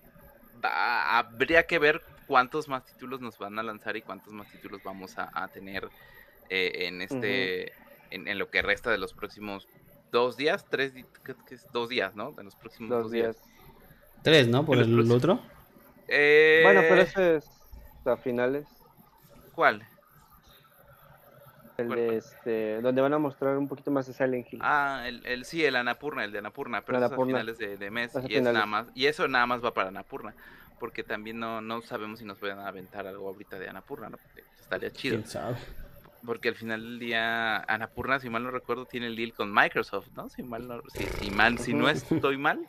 va- 0.63 1.17
habría 1.17 1.63
que 1.67 1.79
ver 1.79 2.01
cuántos 2.27 2.67
más 2.67 2.85
títulos 2.85 3.19
nos 3.21 3.37
van 3.37 3.57
a 3.59 3.63
lanzar 3.63 3.97
y 3.97 4.01
cuántos 4.01 4.33
más 4.33 4.49
títulos 4.51 4.81
vamos 4.83 5.17
a, 5.17 5.29
a 5.33 5.47
tener 5.49 5.87
eh, 6.49 6.87
en 6.87 7.01
este, 7.01 7.71
en, 8.11 8.27
en 8.27 8.37
lo 8.37 8.49
que 8.49 8.61
resta 8.61 8.91
de 8.91 8.97
los 8.97 9.13
próximos 9.13 9.67
dos 10.11 10.35
días, 10.37 10.65
tres, 10.69 10.93
que 11.23 11.55
es 11.55 11.65
dos 11.71 11.89
días, 11.89 12.15
¿no? 12.15 12.33
En 12.37 12.45
los 12.45 12.55
próximos 12.55 12.89
Dos 12.89 13.11
días. 13.11 13.37
Tres, 14.23 14.47
¿no? 14.47 14.65
Por 14.65 14.77
el 14.77 14.93
próximos- 14.93 15.17
otro. 15.17 15.39
Eh, 16.07 16.61
Bueno, 16.63 16.81
pero 16.81 17.01
ese 17.01 17.35
es. 17.37 17.49
a 18.05 18.17
finales. 18.17 18.67
¿Cuál? 19.53 19.87
El 21.81 21.87
¿Cuál, 21.87 21.99
de 21.99 22.17
este, 22.17 22.81
donde 22.81 23.01
van 23.01 23.13
a 23.13 23.19
mostrar 23.19 23.57
un 23.57 23.67
poquito 23.67 23.91
más 23.91 24.07
de 24.07 24.13
Silent 24.13 24.51
Hill. 24.51 24.59
Ah, 24.63 25.03
el, 25.05 25.25
el 25.25 25.45
sí, 25.45 25.63
el 25.65 25.75
Anapurna, 25.75 26.23
el 26.23 26.31
de 26.31 26.39
Anapurna, 26.39 26.81
pero 26.83 26.97
es 27.03 27.11
a 27.11 27.15
finales 27.15 27.57
de, 27.57 27.77
de 27.77 27.91
mes 27.91 28.13
y 28.27 28.35
es 28.35 28.43
nada 28.43 28.65
más 28.65 28.87
y 28.95 29.05
eso 29.07 29.27
nada 29.27 29.45
más 29.45 29.63
va 29.63 29.73
para 29.73 29.89
Anapurna, 29.89 30.33
porque 30.79 31.03
también 31.03 31.39
no, 31.39 31.61
no 31.61 31.81
sabemos 31.81 32.19
si 32.19 32.25
nos 32.25 32.37
pueden 32.37 32.59
aventar 32.59 33.05
algo 33.07 33.27
ahorita 33.27 33.59
de 33.59 33.69
Anapurna, 33.69 34.09
¿no? 34.09 34.17
Porque 34.17 34.43
estaría 34.59 34.91
chido, 34.91 35.17
¿Quién 35.17 35.27
sabe? 35.27 35.55
porque 36.25 36.49
al 36.49 36.55
final 36.55 36.81
del 36.81 36.99
día 36.99 37.57
Anapurna, 37.63 38.19
si 38.19 38.29
mal 38.29 38.43
no 38.43 38.51
recuerdo, 38.51 38.85
tiene 38.85 39.07
el 39.07 39.15
deal 39.15 39.33
con 39.33 39.51
Microsoft, 39.53 40.09
¿no? 40.15 40.29
Si 40.29 40.43
mal 40.43 40.67
no, 40.67 40.81
si, 40.93 41.03
si 41.03 41.31
mal, 41.31 41.57
si 41.57 41.73
no 41.73 41.89
estoy 41.89 42.37
mal, 42.37 42.59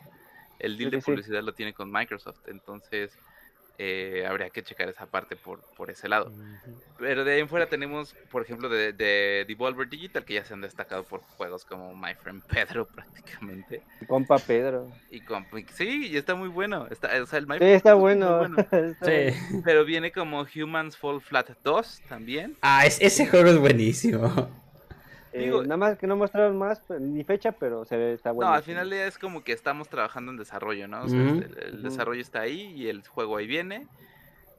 el 0.59 0.77
deal 0.77 0.89
Sí, 0.89 0.95
de 0.97 1.01
publicidad 1.03 1.43
lo 1.43 1.53
tiene 1.53 1.73
con 1.73 1.91
Microsoft, 1.91 2.39
entonces 2.47 3.17
eh, 3.77 4.25
habría 4.27 4.49
que 4.49 4.61
checar 4.63 4.87
esa 4.89 5.05
parte 5.05 5.35
por, 5.35 5.61
por 5.75 5.89
ese 5.89 6.07
lado. 6.07 6.31
Pero 6.97 7.23
de 7.23 7.33
ahí 7.33 7.39
en 7.39 7.49
fuera 7.49 7.65
tenemos, 7.67 8.15
por 8.29 8.43
ejemplo, 8.43 8.69
de, 8.69 8.93
de 8.93 9.45
Devolver 9.47 9.89
Digital, 9.89 10.23
que 10.25 10.35
ya 10.35 10.45
se 10.45 10.53
han 10.53 10.61
destacado 10.61 11.03
por 11.03 11.21
juegos 11.21 11.65
como 11.65 11.95
My 11.95 12.13
Friend 12.13 12.43
Pedro 12.47 12.87
prácticamente. 12.95 13.83
Mi 13.99 14.07
Compa 14.07 14.37
Pedro. 14.37 14.91
Y 15.09 15.21
con, 15.21 15.47
sí, 15.73 16.07
y 16.11 16.17
está 16.17 16.35
muy 16.35 16.49
bueno. 16.49 16.87
Está, 16.91 17.09
o 17.21 17.25
sea, 17.25 17.39
el 17.39 17.47
My 17.47 17.53
Sí, 17.55 17.57
Friend 17.59 17.75
está 17.75 17.95
Pedro 17.95 18.09
es 18.09 18.17
muy 18.17 18.27
bueno. 18.37 18.57
Está 18.71 19.05
Sí. 19.05 19.37
bueno. 19.49 19.61
Pero 19.65 19.85
viene 19.85 20.11
como 20.11 20.45
Humans 20.55 20.97
Fall 20.97 21.21
Flat 21.21 21.49
2 21.63 22.01
también. 22.07 22.55
Ah, 22.61 22.85
es- 22.85 23.01
ese 23.01 23.27
juego 23.27 23.49
es 23.49 23.57
buenísimo. 23.57 24.62
Eh, 25.33 25.45
Digo- 25.45 25.63
nada 25.63 25.77
más 25.77 25.97
que 25.97 26.05
no 26.05 26.15
mostraron 26.15 26.57
más, 26.57 26.79
pues, 26.87 27.01
ni 27.01 27.23
fecha, 27.23 27.51
pero 27.53 27.85
se 27.85 27.97
ve, 27.97 28.13
está 28.13 28.31
bueno. 28.31 28.51
no, 28.51 28.55
al 28.55 28.63
final 28.63 28.89
ya 28.89 29.07
es 29.07 29.17
como 29.17 29.43
que 29.43 29.51
estamos 29.51 29.89
trabajando 29.89 30.31
en 30.31 30.37
desarrollo, 30.37 30.87
¿no? 30.87 31.03
O 31.03 31.09
sea, 31.09 31.19
Ujú. 31.19 31.43
el, 31.59 31.81
desarrollo 31.81 32.21
está 32.21 32.41
ahí 32.41 32.71
y 32.75 32.87
el 32.87 33.05
juego 33.07 33.37
ahí 33.37 33.47
viene. 33.47 33.87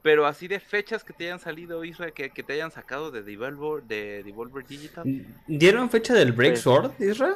Pero 0.01 0.27
así 0.27 0.47
de 0.47 0.59
fechas 0.59 1.03
que 1.03 1.13
te 1.13 1.23
hayan 1.25 1.39
salido, 1.39 1.83
Israel, 1.83 2.13
que, 2.13 2.29
que 2.29 2.43
te 2.43 2.53
hayan 2.53 2.69
sacado 2.71 3.09
de 3.09 3.23
Devolver, 3.23 3.83
de 3.83 4.21
Devolver 4.23 4.63
Digital. 4.67 5.03
¿Dieron 5.47 5.89
fecha 5.89 6.13
del 6.13 6.31
Break 6.31 6.57
Sí. 6.57 6.61
Sword, 6.63 6.91
Isra? 6.99 7.35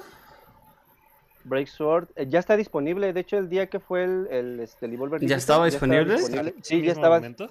Break 1.45 1.67
Sword 1.67 2.09
eh, 2.15 2.25
ya 2.27 2.39
está 2.39 2.57
disponible. 2.57 3.11
De 3.13 3.21
hecho, 3.21 3.37
el 3.37 3.49
día 3.49 3.67
que 3.67 3.79
fue 3.79 4.03
el, 4.03 4.27
el, 4.29 4.59
este, 4.59 4.85
el 4.85 4.91
Devolver 4.91 5.19
¿Ya 5.21 5.37
Digital, 5.37 5.39
estaba 5.39 5.65
disponible? 5.65 6.17
Sí, 6.61 6.75
¿Ese 6.75 6.81
ya 6.85 6.91
estaba. 6.91 7.15
momento? 7.15 7.49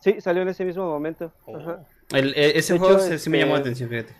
Sí, 0.00 0.20
salió 0.20 0.42
en 0.42 0.48
ese 0.48 0.64
mismo 0.64 0.86
momento. 0.88 1.30
Oh. 1.44 1.56
Ajá. 1.56 1.84
El- 2.12 2.34
e- 2.34 2.58
ese 2.58 2.72
De 2.72 2.78
juego 2.80 2.94
hecho, 2.96 3.08
sí, 3.12 3.18
sí 3.18 3.30
me 3.30 3.38
llamó 3.38 3.52
la 3.52 3.58
este, 3.58 3.68
atención, 3.68 3.90
fíjate. 3.90 4.14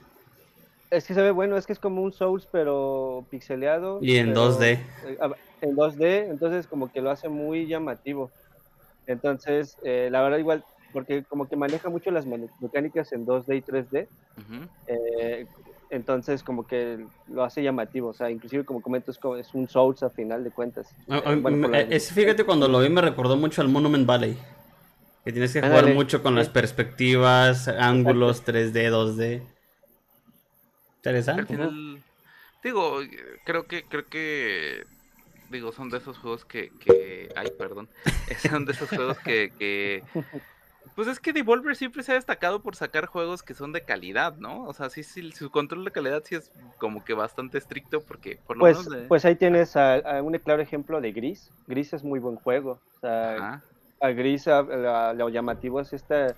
Es 0.92 1.06
que 1.06 1.14
se 1.14 1.22
ve 1.22 1.30
bueno, 1.30 1.56
es 1.56 1.66
que 1.66 1.72
es 1.72 1.78
como 1.78 2.02
un 2.02 2.12
Souls, 2.12 2.46
pero 2.52 3.24
pixeleado. 3.30 3.98
Y 4.02 4.16
en 4.16 4.28
pero, 4.28 4.40
2D. 4.42 4.72
eh, 4.72 5.16
ah, 5.22 5.34
en 5.62 5.74
2D, 5.74 6.26
entonces 6.30 6.66
como 6.66 6.92
que 6.92 7.00
lo 7.00 7.10
hace 7.10 7.30
muy 7.30 7.66
llamativo. 7.66 8.30
Entonces, 9.06 9.78
eh, 9.84 10.08
la 10.12 10.22
verdad 10.22 10.36
igual, 10.36 10.62
porque 10.92 11.24
como 11.24 11.48
que 11.48 11.56
maneja 11.56 11.88
mucho 11.88 12.10
las 12.10 12.26
mecánicas 12.26 13.10
en 13.12 13.24
2D 13.24 13.56
y 13.56 13.62
3D, 13.62 14.06
Ujú. 14.36 14.68
eh, 14.86 15.46
entonces 15.88 16.42
como 16.42 16.66
que 16.66 17.06
lo 17.28 17.42
hace 17.42 17.62
llamativo. 17.62 18.08
O 18.08 18.14
sea, 18.14 18.30
inclusive 18.30 18.64
como 18.66 18.82
comento, 18.82 19.10
es, 19.12 19.18
como- 19.18 19.36
es 19.36 19.52
un 19.54 19.66
Souls 19.70 20.02
a 20.02 20.10
final 20.10 20.44
de 20.44 20.50
cuentas. 20.50 20.94
Ah, 21.08 21.22
Eh, 21.26 21.36
bueno, 21.36 21.68
la- 21.68 21.80
ese, 21.80 22.12
fíjate, 22.12 22.44
cuando 22.44 22.68
lo 22.68 22.80
vi 22.80 22.90
me 22.90 23.00
recordó 23.00 23.36
mucho 23.38 23.62
al 23.62 23.68
Monument 23.68 24.06
Valley. 24.06 24.36
Que 25.24 25.32
tienes 25.32 25.54
que 25.54 25.62
jugar 25.62 25.86
mucho 25.94 26.22
con 26.22 26.34
sí. 26.34 26.38
las 26.38 26.48
perspectivas, 26.50 27.66
ángulos 27.68 28.44
3D, 28.44 28.90
2D. 28.90 29.42
Al 31.04 31.10
Interesante. 31.10 31.46
final, 31.46 32.02
digo, 32.62 32.98
creo 33.44 33.66
que, 33.66 33.82
creo 33.82 34.06
que, 34.06 34.84
digo, 35.50 35.72
son 35.72 35.90
de 35.90 35.98
esos 35.98 36.16
juegos 36.18 36.44
que, 36.44 36.70
que, 36.78 37.28
ay, 37.36 37.48
perdón, 37.58 37.88
son 38.62 38.64
de 38.64 38.72
esos 38.72 38.88
juegos 38.88 39.18
que, 39.18 39.52
que, 39.58 40.04
pues 40.94 41.08
es 41.08 41.18
que 41.18 41.32
Devolver 41.32 41.74
siempre 41.74 42.02
se 42.02 42.12
ha 42.12 42.16
destacado 42.16 42.62
por 42.62 42.76
sacar 42.76 43.06
juegos 43.06 43.42
que 43.42 43.54
son 43.54 43.72
de 43.72 43.84
calidad, 43.84 44.36
¿no? 44.36 44.64
O 44.64 44.74
sea, 44.74 44.90
sí, 44.90 45.02
sí, 45.02 45.32
su 45.32 45.50
control 45.50 45.84
de 45.84 45.90
calidad 45.90 46.22
sí 46.24 46.36
es 46.36 46.50
como 46.78 47.02
que 47.04 47.14
bastante 47.14 47.58
estricto 47.58 48.00
porque, 48.02 48.38
por 48.46 48.56
lo 48.56 48.60
Pues, 48.62 48.78
menos, 48.78 48.90
de- 48.90 49.08
pues 49.08 49.24
ahí 49.24 49.34
tienes 49.34 49.76
a, 49.76 49.94
a 49.96 50.22
un 50.22 50.36
claro 50.38 50.62
ejemplo 50.62 51.00
de 51.00 51.12
Gris. 51.12 51.50
Gris 51.66 51.92
es 51.94 52.04
muy 52.04 52.20
buen 52.20 52.36
juego. 52.36 52.72
O 52.96 53.00
sea, 53.00 53.60
a 54.00 54.08
Gris 54.10 54.46
a- 54.46 55.12
lo 55.14 55.28
llamativo 55.30 55.80
es 55.80 55.92
esta, 55.92 56.34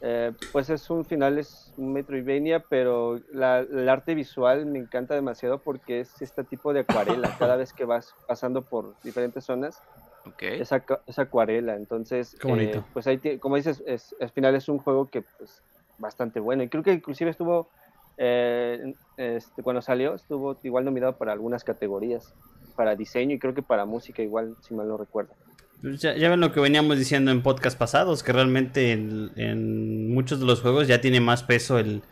eh, 0.00 0.32
pues 0.50 0.70
es 0.70 0.88
un 0.90 1.04
final, 1.04 1.38
es 1.38 1.72
un 1.76 1.92
Metroidvania, 1.92 2.66
pero 2.68 3.20
la- 3.30 3.60
el 3.60 3.88
arte 3.88 4.14
visual 4.14 4.66
me 4.66 4.78
encanta 4.78 5.14
demasiado 5.14 5.62
porque 5.62 6.00
es 6.00 6.20
este 6.22 6.44
tipo 6.44 6.72
de 6.72 6.80
acuarela. 6.80 7.32
Cada 7.38 7.56
vez 7.56 7.72
que 7.74 7.84
vas 7.84 8.16
pasando 8.26 8.66
por 8.66 8.96
diferentes 9.02 9.44
zonas, 9.44 9.84
ok, 10.24 10.42
es, 10.42 10.72
acu- 10.72 11.02
es 11.06 11.18
acuarela. 11.18 11.76
Entonces, 11.76 12.36
Qué 12.38 12.46
bonito. 12.46 12.78
eh, 12.78 12.84
pues 12.92 13.06
ahí, 13.06 13.38
como 13.40 13.56
dices, 13.56 13.82
es, 13.86 14.14
al 14.20 14.30
final 14.30 14.54
es 14.54 14.68
un 14.68 14.78
juego 14.78 15.10
que 15.10 15.22
pues 15.22 15.64
bastante 15.98 16.40
bueno. 16.40 16.62
Y 16.62 16.68
creo 16.68 16.82
que 16.82 16.92
inclusive 16.92 17.30
estuvo, 17.30 17.70
eh, 18.16 18.96
este, 19.16 19.62
cuando 19.62 19.82
salió, 19.82 20.14
estuvo 20.14 20.58
igual 20.62 20.84
nominado 20.84 21.18
para 21.18 21.32
algunas 21.32 21.64
categorías, 21.64 22.36
para 22.74 22.96
diseño 22.96 23.34
y 23.34 23.38
creo 23.38 23.54
que 23.54 23.62
para 23.62 23.84
música 23.86 24.22
igual, 24.22 24.56
si 24.60 24.74
mal 24.74 24.88
no 24.88 24.96
recuerdo. 24.96 25.36
Pues 25.82 26.00
Ya, 26.00 26.14
ya 26.16 26.28
ven 26.28 26.40
lo 26.40 26.52
que 26.52 26.60
veníamos 26.60 26.98
diciendo 26.98 27.30
en 27.30 27.42
podcast 27.42 27.78
pasados, 27.78 28.22
que 28.22 28.32
realmente 28.32 28.92
en, 28.92 29.30
en 29.36 30.12
muchos 30.12 30.40
de 30.40 30.46
los 30.46 30.60
juegos 30.60 30.86
ya 30.88 31.00
tiene 31.00 31.20
más 31.20 31.42
peso 31.42 31.78
el... 31.78 32.02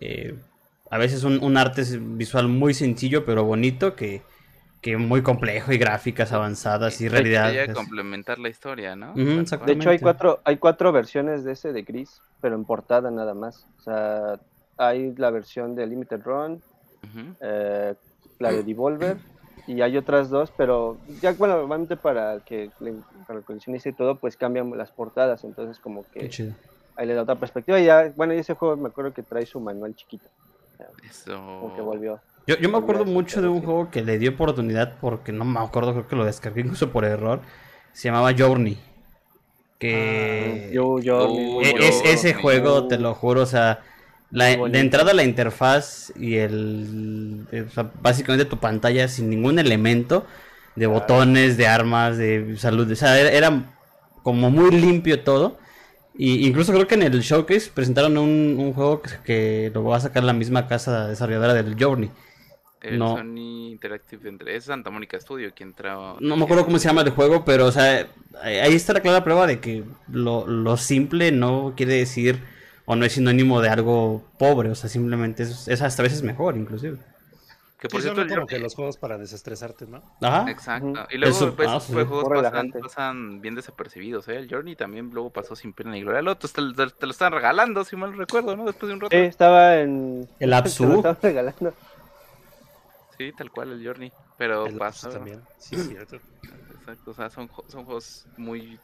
eh, 0.00 0.34
a 0.90 0.96
veces 0.98 1.22
un, 1.24 1.42
un 1.42 1.56
arte 1.58 1.82
visual 2.00 2.48
muy 2.48 2.72
sencillo 2.72 3.26
pero 3.26 3.44
bonito 3.44 3.94
que, 3.94 4.22
que 4.80 4.96
muy 4.96 5.20
complejo 5.22 5.70
y 5.72 5.76
gráficas 5.78 6.32
avanzadas 6.32 7.00
y 7.00 7.04
que 7.04 7.10
realidad. 7.10 7.50
llega 7.50 7.62
a 7.62 7.66
es- 7.66 7.74
complementar 7.74 8.38
la 8.38 8.48
historia, 8.48 8.96
¿no? 8.96 9.12
De 9.14 9.72
hecho, 9.72 9.90
hay 9.90 9.98
cuatro, 9.98 10.40
hay 10.44 10.56
cuatro 10.56 10.90
versiones 10.92 11.44
de 11.44 11.52
ese 11.52 11.72
de 11.74 11.82
Gris, 11.82 12.20
pero 12.40 12.54
en 12.54 12.64
portada 12.64 13.10
nada 13.10 13.34
más. 13.34 13.66
O 13.78 13.82
sea, 13.82 14.40
hay 14.78 15.12
la 15.16 15.30
versión 15.30 15.74
de 15.74 15.86
Limited 15.86 16.22
Run, 16.24 16.62
eh, 17.42 17.94
la 18.38 18.52
de 18.52 18.62
Devolver, 18.62 19.18
y 19.68 19.82
hay 19.82 19.96
otras 19.96 20.30
dos, 20.30 20.50
pero 20.56 20.96
ya, 21.20 21.32
bueno, 21.32 21.56
normalmente 21.58 21.96
para 21.96 22.34
el 22.34 22.42
que 22.42 22.70
le- 22.80 22.94
para 23.26 23.38
el 23.38 23.44
coleccionista 23.44 23.88
y 23.90 23.92
todo, 23.92 24.18
pues 24.18 24.36
cambian 24.36 24.70
las 24.76 24.90
portadas, 24.90 25.44
entonces 25.44 25.78
como 25.78 26.04
Qué 26.12 26.20
que 26.20 26.28
chido. 26.30 26.54
ahí 26.96 27.06
le 27.06 27.14
da 27.14 27.22
otra 27.22 27.36
perspectiva. 27.36 27.78
Y 27.78 27.84
ya, 27.84 28.12
bueno, 28.16 28.32
y 28.34 28.38
ese 28.38 28.54
juego 28.54 28.76
me 28.76 28.88
acuerdo 28.88 29.12
que 29.12 29.22
trae 29.22 29.44
su 29.46 29.60
manual 29.60 29.94
chiquito, 29.94 30.28
Eso. 31.08 31.36
como 31.36 31.74
que 31.74 31.82
volvió. 31.82 32.20
Yo, 32.46 32.56
yo 32.56 32.70
me 32.70 32.78
acuerdo 32.78 33.04
mucho 33.04 33.42
de 33.42 33.48
un 33.48 33.60
juego 33.62 33.90
que 33.90 34.02
le 34.02 34.18
dio 34.18 34.30
oportunidad 34.30 34.96
porque 35.02 35.32
no 35.32 35.44
me 35.44 35.60
acuerdo, 35.60 35.92
creo 35.92 36.08
que 36.08 36.16
lo 36.16 36.24
descargué 36.24 36.62
incluso 36.62 36.90
por 36.90 37.04
error. 37.04 37.42
Se 37.92 38.08
llamaba 38.08 38.32
Journey. 38.36 38.78
Que... 39.78 40.70
Yo, 40.72 40.98
yo, 40.98 41.28
E- 41.60 41.74
yo- 41.76 41.84
es, 41.84 42.02
ese 42.04 42.34
juego, 42.34 42.88
te 42.88 42.98
lo 42.98 43.14
juro, 43.14 43.42
o 43.42 43.46
sea, 43.46 43.80
la, 44.30 44.46
de 44.56 44.78
entrada 44.80 45.14
la 45.14 45.24
interfaz 45.24 46.12
y 46.16 46.36
el, 46.36 47.46
eh, 47.52 47.62
o 47.68 47.70
sea, 47.70 47.90
básicamente 48.02 48.44
tu 48.44 48.58
pantalla 48.58 49.08
sin 49.08 49.30
ningún 49.30 49.58
elemento 49.58 50.26
de 50.76 50.86
Claro. 50.86 50.86
botones, 50.86 51.56
de 51.56 51.66
armas, 51.66 52.18
de 52.18 52.56
salud, 52.58 52.90
o 52.90 52.96
sea, 52.96 53.18
era, 53.18 53.30
era 53.30 53.76
como 54.22 54.50
muy 54.50 54.70
limpio 54.70 55.22
todo. 55.22 55.58
Y 56.16 56.46
incluso 56.48 56.72
creo 56.72 56.86
que 56.88 56.96
en 56.96 57.02
el 57.04 57.20
showcase 57.20 57.70
presentaron 57.72 58.18
un, 58.18 58.56
un 58.58 58.72
juego 58.74 59.02
que, 59.02 59.10
que 59.24 59.70
lo 59.72 59.84
va 59.84 59.96
a 59.98 60.00
sacar 60.00 60.24
la 60.24 60.32
misma 60.32 60.66
casa 60.66 61.08
desarrolladora 61.08 61.54
del 61.54 61.76
Journey. 61.82 62.10
El 62.80 62.98
no. 62.98 63.06
Sony 63.06 63.70
Interactive 63.70 64.28
entre 64.28 64.56
es 64.56 64.64
Santa 64.64 64.90
Mónica 64.90 65.20
Studio 65.20 65.52
quien 65.54 65.74
trajo. 65.74 66.20
No 66.20 66.36
me 66.36 66.44
acuerdo 66.44 66.64
cómo 66.64 66.78
se 66.78 66.88
llama 66.88 67.02
el 67.02 67.10
juego, 67.10 67.44
pero 67.44 67.66
o 67.66 67.72
sea, 67.72 68.08
ahí 68.42 68.56
ahí 68.56 68.74
está 68.74 68.92
la 68.92 69.00
clara 69.00 69.22
prueba 69.22 69.46
de 69.46 69.60
que 69.60 69.84
lo, 70.08 70.46
lo 70.46 70.76
simple 70.76 71.30
no 71.30 71.74
quiere 71.76 71.94
decir 71.94 72.42
o 72.90 72.96
no 72.96 73.04
es 73.04 73.12
sinónimo 73.12 73.60
de 73.60 73.68
algo 73.68 74.24
pobre, 74.38 74.70
o 74.70 74.74
sea, 74.74 74.88
simplemente 74.88 75.42
es, 75.42 75.68
es 75.68 75.82
hasta 75.82 76.02
veces 76.02 76.22
mejor, 76.22 76.56
inclusive. 76.56 76.96
Que 77.78 77.86
por 77.88 78.00
Sí, 78.00 78.08
cierto, 78.12 78.34
como 78.34 78.46
que 78.46 78.58
los 78.58 78.74
juegos 78.74 78.96
para 78.96 79.18
desestresarte, 79.18 79.86
¿no? 79.86 80.02
Ajá. 80.22 80.50
Exacto. 80.50 81.06
Y 81.10 81.18
luego 81.18 81.36
Eso- 81.36 81.54
pues, 81.54 81.68
ah, 81.68 81.78
juegos 81.78 82.24
pasan, 82.28 82.72
pasan 82.72 83.40
bien 83.42 83.54
desapercibidos, 83.54 84.26
¿eh? 84.28 84.36
El 84.36 84.48
Journey 84.50 84.74
también 84.74 85.10
luego 85.12 85.30
pasó 85.30 85.54
sin 85.54 85.72
pena 85.74 85.90
ni 85.92 86.00
gloria. 86.00 86.20
El 86.20 86.28
otro 86.28 86.48
te, 86.48 86.62
te- 86.74 86.90
te 86.92 87.06
lo 87.06 87.12
están 87.12 87.30
regalando, 87.32 87.84
si 87.84 87.94
mal 87.94 88.10
no 88.10 88.16
recuerdo, 88.16 88.56
¿no? 88.56 88.64
Después 88.64 88.88
de 88.88 88.94
un 88.94 89.00
rato. 89.02 89.14
Sí, 89.16 89.22
estaba 89.22 89.76
en... 89.76 90.26
El 90.40 90.52
Absu. 90.54 90.92
estaban 90.96 91.18
regalando. 91.22 91.74
Sí, 93.16 93.32
tal 93.36 93.50
cual 93.50 93.72
el 93.72 93.86
Journey. 93.86 94.12
Pero 94.36 94.66
El 94.66 94.76
pasa. 94.76 95.10
también. 95.10 95.40
Sí, 95.58 95.76
es 95.76 95.88
cierto. 95.88 96.16
Exacto, 96.80 97.10
o 97.10 97.14
sea, 97.14 97.28
son, 97.30 97.50
son 97.68 97.84
juegos 97.84 98.26
muy... 98.36 98.78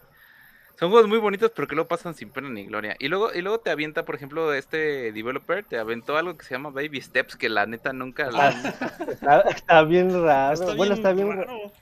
Son 0.79 0.91
juegos 0.91 1.09
muy 1.09 1.19
bonitos, 1.19 1.53
pero 1.55 1.69
que 1.69 1.75
luego 1.77 1.87
pasan 1.89 2.15
sin 2.15 2.31
pena 2.31 2.49
ni 2.51 2.67
gloria. 2.67 2.97
Y 2.99 3.09
luego, 3.09 3.33
y 3.33 3.43
luego 3.43 3.61
te 3.61 3.71
avienta, 3.71 4.05
por 4.05 4.17
ejemplo, 4.17 4.53
este 4.53 5.13
developer, 5.13 5.65
te 5.65 5.79
aventó 5.79 6.17
algo 6.17 6.37
que 6.37 6.45
se 6.45 6.55
llama 6.55 6.71
Baby 6.71 7.01
Steps, 7.01 7.37
que 7.37 7.49
la 7.49 7.65
neta 7.67 7.93
nunca... 7.93 8.31
la- 8.31 8.49
Está, 9.09 9.41
está 9.43 9.83
bien 9.85 10.13
raro. 10.25 10.55
Está 10.55 10.67
bueno, 10.75 10.83
bien 10.83 10.93
está 10.95 11.13
bien 11.13 11.37
raro. 11.37 11.73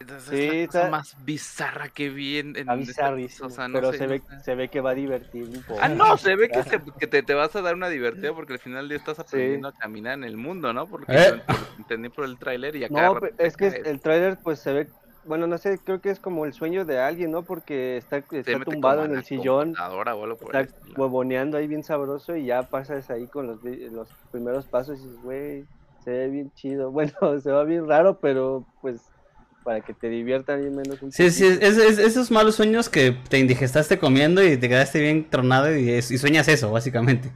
Entonces, 0.00 0.30
Sí, 0.30 0.48
es 0.48 0.48
la 0.60 0.66
cosa 0.66 0.78
está- 0.80 0.90
más 0.90 1.16
bizarra 1.24 1.88
que 1.90 2.08
vi 2.10 2.38
en... 2.38 2.56
en 2.56 2.78
bizarrísimo, 2.78 3.46
o 3.48 3.50
sea, 3.50 3.68
no 3.68 3.74
pero 3.74 3.92
sé, 3.92 3.98
se, 3.98 4.04
no 4.04 4.10
ve, 4.10 4.22
sé. 4.28 4.40
se 4.40 4.54
ve 4.56 4.68
que 4.68 4.80
va 4.80 4.90
a 4.90 4.94
divertir 4.94 5.44
un 5.44 5.62
poco. 5.62 5.78
Ah, 5.80 5.88
no, 5.88 6.16
se 6.16 6.34
ve 6.34 6.48
que, 6.48 6.62
se- 6.64 6.80
que 6.98 7.06
te, 7.06 7.22
te 7.22 7.34
vas 7.34 7.54
a 7.54 7.60
dar 7.62 7.74
una 7.76 7.88
divertida 7.88 8.34
porque 8.34 8.54
al 8.54 8.58
final 8.58 8.88
ya 8.88 8.96
estás 8.96 9.18
aprendiendo 9.20 9.68
a 9.68 9.72
caminar 9.72 10.14
en 10.14 10.24
el 10.24 10.36
mundo, 10.38 10.72
¿no? 10.72 10.86
Porque 10.88 11.12
Eh. 11.14 11.42
entendí 11.78 12.08
por 12.08 12.24
el 12.24 12.36
tráiler 12.38 12.74
y 12.76 12.84
acá 12.84 12.94
No, 13.10 13.20
es 13.38 13.56
que 13.56 13.66
el 13.68 14.00
tráiler 14.00 14.38
pues 14.42 14.58
se 14.58 14.72
ve 14.72 14.88
bueno, 15.24 15.46
no 15.46 15.56
sé, 15.58 15.78
creo 15.78 16.00
que 16.00 16.10
es 16.10 16.18
como 16.20 16.44
el 16.46 16.52
sueño 16.52 16.84
de 16.84 16.98
alguien, 16.98 17.30
¿no? 17.30 17.44
Porque 17.44 17.96
está, 17.96 18.18
está 18.32 18.58
tumbado 18.60 19.04
en 19.04 19.14
el 19.14 19.24
sillón, 19.24 19.70
está 19.70 20.66
huevoneando 20.96 21.56
ahí 21.58 21.66
bien 21.66 21.84
sabroso 21.84 22.36
y 22.36 22.46
ya 22.46 22.62
pasas 22.64 23.08
ahí 23.10 23.26
con 23.28 23.46
los, 23.46 23.62
los 23.62 24.08
primeros 24.30 24.66
pasos 24.66 24.98
y 25.00 25.04
dices, 25.04 25.20
güey, 25.22 25.64
se 26.04 26.10
ve 26.10 26.28
bien 26.28 26.52
chido. 26.54 26.90
Bueno, 26.92 27.12
se 27.40 27.50
va 27.50 27.64
bien 27.64 27.86
raro, 27.88 28.18
pero 28.20 28.66
pues 28.80 29.00
para 29.62 29.80
que 29.80 29.94
te 29.94 30.08
diviertan 30.08 30.60
bien 30.60 30.74
menos 30.74 31.00
un 31.02 31.12
Sí, 31.12 31.30
sí, 31.30 31.46
es, 31.46 31.78
es- 31.78 31.98
esos 31.98 32.30
malos 32.32 32.56
sueños 32.56 32.88
que 32.88 33.12
te 33.28 33.38
indigestaste 33.38 33.98
comiendo 33.98 34.42
y 34.44 34.56
te 34.56 34.68
quedaste 34.68 35.00
bien 35.00 35.30
tronado 35.30 35.74
y, 35.76 35.88
es- 35.90 36.10
y 36.10 36.18
sueñas 36.18 36.48
eso, 36.48 36.70
básicamente. 36.72 37.30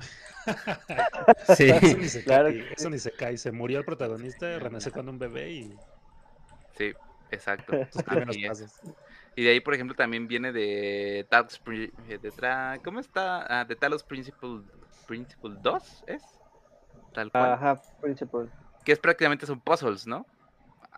Sí. 1.57 1.71
Eso 1.71 1.97
ni 1.99 2.09
se 2.09 2.23
Claro 2.23 2.49
cae, 2.49 2.53
que- 2.69 2.75
eso 2.77 2.91
ni 2.91 2.99
se 2.99 3.11
cae. 3.13 3.37
Se 3.37 3.53
murió 3.53 3.79
el 3.79 3.85
protagonista, 3.85 4.59
renace 4.59 4.91
cuando 4.91 5.13
un 5.13 5.19
bebé 5.19 5.51
y 5.53 5.77
Sí, 6.77 6.93
exacto. 7.31 7.79
tus 7.91 8.03
primeros 8.03 8.39
Así 8.39 8.45
es. 8.45 8.59
pasos. 8.59 8.81
Y 9.37 9.45
de 9.45 9.51
ahí, 9.53 9.61
por 9.61 9.75
ejemplo, 9.75 9.97
también 9.97 10.29
viene 10.29 10.53
de 10.53 11.27
Talos 11.31 11.61
eh, 11.67 12.19
de 12.19 12.35
tra- 12.35 12.81
¿Cómo 12.83 13.01
está? 13.01 13.61
Ah, 13.63 13.65
de 13.65 13.77
Talos 13.77 14.05
Principle, 14.05 14.65
Principle 15.07 15.57
2, 15.61 16.05
¿es? 16.07 16.41
Tal 17.13 17.33
cual. 17.33 17.61
Ajá, 17.61 17.85
Principal. 18.01 18.53
Que 18.85 18.93
es 18.93 18.99
prácticamente 19.01 19.47
son 19.47 19.61
puzzles, 19.61 20.07
¿no? 20.07 20.27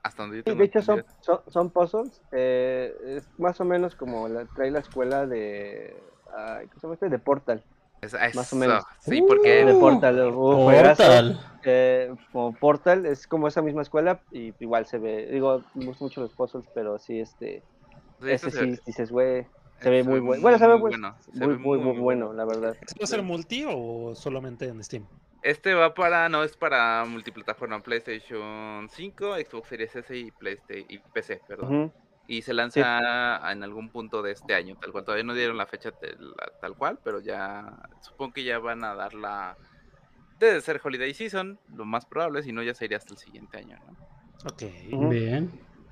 Hasta 0.02 0.22
donde 0.22 0.38
yo 0.38 0.44
Sí, 0.44 0.54
tengo 0.54 0.64
de 0.64 0.64
hecho 0.64 0.80
son, 0.82 1.04
son, 1.20 1.40
son 1.48 1.70
puzzles. 1.72 2.22
eh, 2.30 2.96
es 3.04 3.28
más 3.38 3.60
o 3.60 3.64
menos 3.64 3.96
como 3.96 4.28
la, 4.28 4.46
trae 4.46 4.70
la 4.70 4.78
escuela 4.80 5.26
de. 5.26 6.14
ay, 6.34 6.68
¿Cómo 6.68 6.80
se 6.80 6.86
llama 6.86 6.94
este? 6.94 7.08
De 7.10 7.18
Portal. 7.18 7.66
Es- 8.00 8.12
más 8.14 8.34
o 8.36 8.40
eso, 8.40 8.56
menos. 8.56 8.84
Sí, 9.00 9.22
porque 9.22 9.64
de 9.64 9.72
Uh, 9.72 9.80
Portal. 9.80 10.32
uh. 10.34 10.70
Portal. 10.70 11.40
Eh, 11.64 12.14
como 12.32 12.52
Portal 12.54 13.06
es 13.06 13.26
como 13.26 13.48
esa 13.48 13.60
misma 13.62 13.82
escuela 13.82 14.22
y 14.30 14.54
igual 14.60 14.86
se 14.86 14.98
ve. 14.98 15.26
Digo, 15.26 15.62
me 15.74 15.86
gustan 15.86 16.06
mucho 16.06 16.20
los 16.20 16.32
puzzles, 16.32 16.64
pero 16.74 16.98
sí, 16.98 17.20
este. 17.20 17.62
sí, 18.20 18.28
Ese 18.30 18.50
se- 18.50 18.74
sí, 18.76 18.80
dices, 18.86 19.10
güey. 19.10 19.46
Se 19.80 19.90
ve 19.90 20.02
muy 20.02 20.20
bueno. 20.20 20.42
Bueno, 20.42 20.58
se 20.58 20.66
ve 20.66 20.76
muy, 20.76 20.90
bueno. 20.90 21.16
muy, 21.34 21.56
muy, 21.58 21.78
muy 21.78 21.98
bueno, 22.00 22.32
la 22.32 22.44
verdad. 22.44 22.76
¿Esto 22.80 22.96
va 23.00 23.04
a 23.04 23.06
ser 23.06 23.22
multi 23.22 23.64
o 23.68 24.14
solamente 24.14 24.66
en 24.66 24.82
Steam? 24.82 25.06
Este 25.42 25.72
va 25.74 25.94
para, 25.94 26.28
no 26.28 26.42
es 26.42 26.56
para 26.56 27.04
multiplataforma, 27.04 27.80
PlayStation 27.80 28.88
5, 28.90 29.36
Xbox 29.36 29.68
Series 29.68 29.94
S 29.94 30.16
y 30.16 30.32
PlayStation 30.32 30.86
y 30.88 30.98
PC, 30.98 31.40
perdón. 31.46 31.92
Y 32.30 32.42
se 32.42 32.52
lanza 32.52 33.40
en 33.50 33.62
algún 33.62 33.90
punto 33.90 34.20
de 34.20 34.32
este 34.32 34.54
año, 34.54 34.76
tal 34.76 34.92
cual. 34.92 35.02
Todavía 35.02 35.24
no 35.24 35.32
dieron 35.32 35.56
la 35.56 35.66
fecha 35.66 35.92
tal 36.60 36.76
cual, 36.76 37.00
pero 37.02 37.20
ya 37.20 37.64
supongo 38.00 38.34
que 38.34 38.44
ya 38.44 38.58
van 38.58 38.84
a 38.84 38.94
dar 38.94 39.14
la 39.14 39.58
debe 40.38 40.60
ser 40.60 40.80
Holiday 40.84 41.14
Season, 41.14 41.58
lo 41.68 41.86
más 41.86 42.06
probable, 42.06 42.42
si 42.42 42.52
no 42.52 42.62
ya 42.62 42.74
sería 42.74 42.98
hasta 42.98 43.14
el 43.14 43.18
siguiente 43.18 43.56
año, 43.56 43.78
¿no? 43.86 43.96
Ok. 44.44 44.62
Bien. 45.10 45.50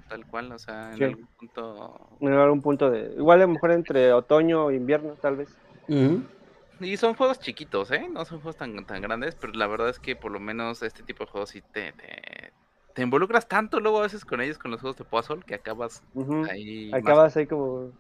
Tal 0.09 0.27
cual, 0.27 0.53
o 0.53 0.59
sea, 0.59 0.93
en 0.95 0.99
Sí. 0.99 1.05
algún 1.05 1.27
punto 1.39 2.19
En 2.21 2.33
algún 2.35 2.63
punto 2.63 2.91
de. 2.91 3.15
Igual 3.17 3.41
a 3.41 3.47
lo 3.47 3.53
mejor 3.55 3.73
entre 3.73 4.13
otoño 4.13 4.71
e 4.71 4.77
invierno, 4.77 5.17
tal 5.17 5.37
vez. 5.37 5.57
Y 6.81 6.97
son 6.99 7.15
juegos 7.15 7.41
chiquitos, 7.41 7.91
¿eh? 7.91 8.07
No 8.13 8.25
son 8.27 8.41
juegos 8.41 8.57
tan, 8.57 8.85
tan 8.85 9.01
grandes, 9.01 9.35
pero 9.35 9.55
la 9.55 9.67
verdad 9.67 9.89
es 9.89 9.99
que 9.99 10.15
por 10.15 10.31
lo 10.31 10.41
menos 10.41 10.83
este 10.83 11.03
tipo 11.03 11.25
de 11.25 11.31
juegos 11.31 11.51
sí 11.51 11.63
te, 11.63 11.93
te, 11.95 12.23
te 12.97 13.03
involucras 13.03 13.49
tanto 13.49 13.81
luego 13.81 14.01
a 14.01 14.03
veces 14.03 14.25
con 14.25 14.41
ellos, 14.41 14.59
con 14.59 14.73
los 14.73 14.81
juegos 14.81 14.97
de 14.99 15.05
puzzle, 15.05 15.43
que 15.47 15.55
acabas 15.55 16.03
ahí 16.43 16.97
más 16.97 17.17
Acabas 17.17 17.37
ahí 17.37 17.47
como. 17.47 17.93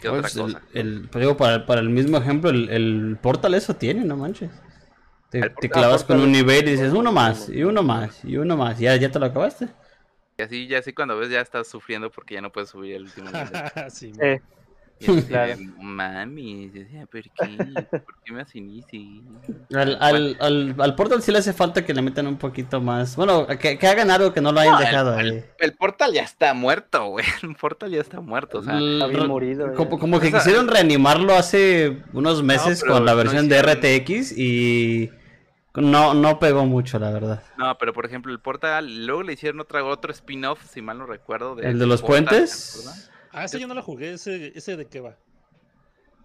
que 0.00 0.08
otra 0.08 0.30
Pues 0.30 0.34
cosa. 0.34 0.62
el- 0.74 1.08
pues 1.10 1.22
digo, 1.22 1.36
para, 1.36 1.64
para 1.66 1.80
el 1.80 1.88
mismo 1.88 2.18
ejemplo, 2.18 2.50
el, 2.50 2.68
el 2.68 3.16
Portal 3.22 3.54
eso 3.54 3.74
tiene, 3.74 4.04
no 4.04 4.16
manches. 4.16 4.50
Te, 5.30 5.54
clavas 5.70 6.04
con 6.04 6.20
un 6.20 6.32
nivel 6.32 6.68
y 6.68 6.72
dices 6.72 6.92
uno 6.92 7.12
más, 7.12 7.48
y 7.48 7.64
uno 7.64 7.82
más, 7.82 8.24
y 8.24 8.36
uno 8.36 8.56
más. 8.56 8.78
Ya, 8.78 8.96
ya 8.96 9.10
te 9.10 9.18
lo 9.18 9.26
acabaste. 9.26 9.68
Y 10.36 10.42
así, 10.42 10.66
ya 10.66 10.78
así 10.78 10.92
cuando 10.92 11.16
ves 11.16 11.30
ya 11.30 11.40
estás 11.40 11.68
sufriendo 11.68 12.10
porque 12.10 12.34
ya 12.34 12.40
no 12.40 12.50
puedes 12.52 12.70
subir 12.70 12.94
el 12.94 13.04
último 13.04 13.30
nivel. 13.30 13.62
sí, 13.90 14.12
Eh, 14.20 14.40
Y 15.00 15.06
así 15.06 15.16
de, 15.16 15.26
Claro. 15.26 15.56
Mami, 15.80 16.68
decía, 16.68 17.06
¿por 17.06 17.22
qué? 17.22 17.28
¿Por 17.90 18.14
qué 18.24 18.32
me 18.32 18.42
hacen 18.42 18.80
así? 18.86 19.22
Al, 19.74 19.98
al, 20.00 20.36
al, 20.40 20.74
al 20.78 20.94
Portal 20.94 21.20
sí 21.20 21.32
le 21.32 21.38
hace 21.38 21.52
falta 21.52 21.84
que 21.84 21.92
le 21.92 22.00
metan 22.00 22.26
un 22.28 22.36
poquito 22.38 22.80
más. 22.80 23.16
Bueno, 23.16 23.46
que, 23.46 23.76
que 23.78 23.86
hagan 23.88 24.10
algo 24.10 24.32
que 24.32 24.40
no 24.40 24.52
lo 24.52 24.60
hayan 24.60 24.74
No, 24.74 24.80
dejado 24.80 25.18
el, 25.18 25.30
ahí. 25.32 25.44
el 25.58 25.72
portal 25.76 26.12
ya 26.12 26.22
está 26.22 26.54
muerto, 26.54 27.06
güey. 27.06 27.24
El 27.42 27.56
portal 27.56 27.90
ya 27.90 28.00
está 28.00 28.20
muerto, 28.20 28.58
o 28.58 28.62
sea. 28.62 28.78
Está 28.78 29.06
bien 29.08 29.22
Re- 29.22 29.28
morido. 29.28 29.74
Como, 29.74 29.98
como 29.98 30.20
que 30.20 30.28
O 30.28 30.30
sea, 30.30 30.38
quisieron 30.40 30.68
reanimarlo 30.68 31.34
hace 31.34 32.02
unos 32.12 32.42
meses 32.42 32.82
con 32.84 33.04
la 33.04 33.12
no 33.12 33.18
versión 33.18 33.48
de 33.48 33.60
RTX 33.62 34.32
y 34.38 35.10
no, 35.74 36.14
no 36.14 36.38
pegó 36.38 36.66
mucho, 36.66 37.00
la 37.00 37.10
verdad. 37.10 37.42
No, 37.58 37.76
pero 37.78 37.92
por 37.92 38.06
ejemplo, 38.06 38.32
el 38.32 38.38
portal, 38.38 39.06
luego 39.06 39.24
le 39.24 39.32
hicieron 39.32 39.58
otra, 39.60 39.84
otro 39.84 40.12
spin-off, 40.12 40.64
si 40.70 40.80
mal 40.82 40.98
no 40.98 41.06
recuerdo. 41.06 41.58
¿El 41.58 41.80
de 41.80 41.86
los 41.86 42.00
Portal, 42.00 42.24
puentes? 42.26 43.10
Ah, 43.34 43.44
ese 43.44 43.58
yo 43.60 43.66
no 43.66 43.74
lo 43.74 43.82
jugué. 43.82 44.12
¿Ese, 44.14 44.52
ese 44.54 44.76
de 44.76 44.86
qué 44.86 45.00
va? 45.00 45.16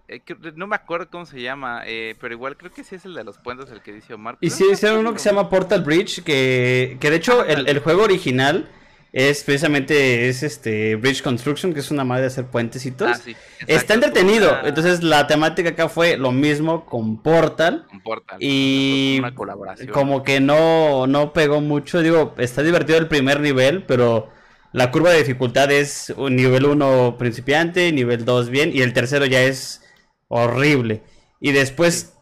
Eh, 0.07 0.21
no 0.55 0.65
me 0.67 0.75
acuerdo 0.75 1.09
cómo 1.11 1.25
se 1.25 1.39
llama, 1.41 1.83
eh, 1.85 2.15
pero 2.19 2.33
igual 2.33 2.57
creo 2.57 2.71
que 2.71 2.83
sí 2.83 2.95
es 2.95 3.05
el 3.05 3.13
de 3.13 3.23
los 3.23 3.37
puentes 3.37 3.69
el 3.71 3.81
que 3.81 3.93
dice 3.93 4.13
Omar. 4.15 4.37
Y 4.41 4.49
sí 4.49 4.63
no 4.67 4.73
hicieron 4.73 4.99
uno 4.99 5.13
que 5.13 5.19
se 5.19 5.29
llama 5.29 5.49
Portal 5.49 5.83
Bridge, 5.83 6.23
que, 6.23 6.97
que 6.99 7.09
de 7.11 7.15
hecho 7.17 7.45
el, 7.45 7.67
el 7.67 7.79
juego 7.79 8.03
original 8.03 8.69
es 9.11 9.43
precisamente 9.43 10.27
es 10.29 10.41
este 10.43 10.95
Bridge 10.95 11.21
Construction, 11.21 11.73
que 11.73 11.79
es 11.79 11.91
una 11.91 12.03
madre 12.03 12.21
de 12.23 12.27
hacer 12.27 12.45
puentecitos. 12.47 13.07
Ah, 13.07 13.15
sí, 13.15 13.35
Está 13.67 13.93
entretenido. 13.95 14.49
una- 14.51 14.67
Entonces 14.67 15.03
la 15.03 15.27
temática 15.27 15.69
acá 15.69 15.89
fue 15.89 16.17
lo 16.17 16.31
mismo 16.31 16.85
con 16.87 17.21
Portal. 17.21 17.85
un 17.93 18.01
portal. 18.01 18.37
Y 18.41 19.17
Una 19.19 19.33
colaboración. 19.35 19.89
como 19.89 20.23
que 20.23 20.39
no, 20.39 21.05
no 21.05 21.33
pegó 21.33 21.61
mucho. 21.61 22.01
Digo, 22.01 22.33
está 22.39 22.63
divertido 22.63 22.97
el 22.97 23.07
primer 23.07 23.39
nivel, 23.41 23.83
pero 23.83 24.29
la 24.73 24.91
curva 24.91 25.11
de 25.11 25.19
dificultad 25.19 25.71
es 25.71 26.13
un 26.15 26.35
nivel 26.35 26.65
1 26.65 27.17
principiante, 27.17 27.91
nivel 27.91 28.25
2 28.25 28.49
bien, 28.49 28.71
y 28.73 28.81
el 28.81 28.93
tercero 28.93 29.25
ya 29.25 29.41
es 29.41 29.81
horrible. 30.27 31.01
Y 31.39 31.51
después, 31.51 32.13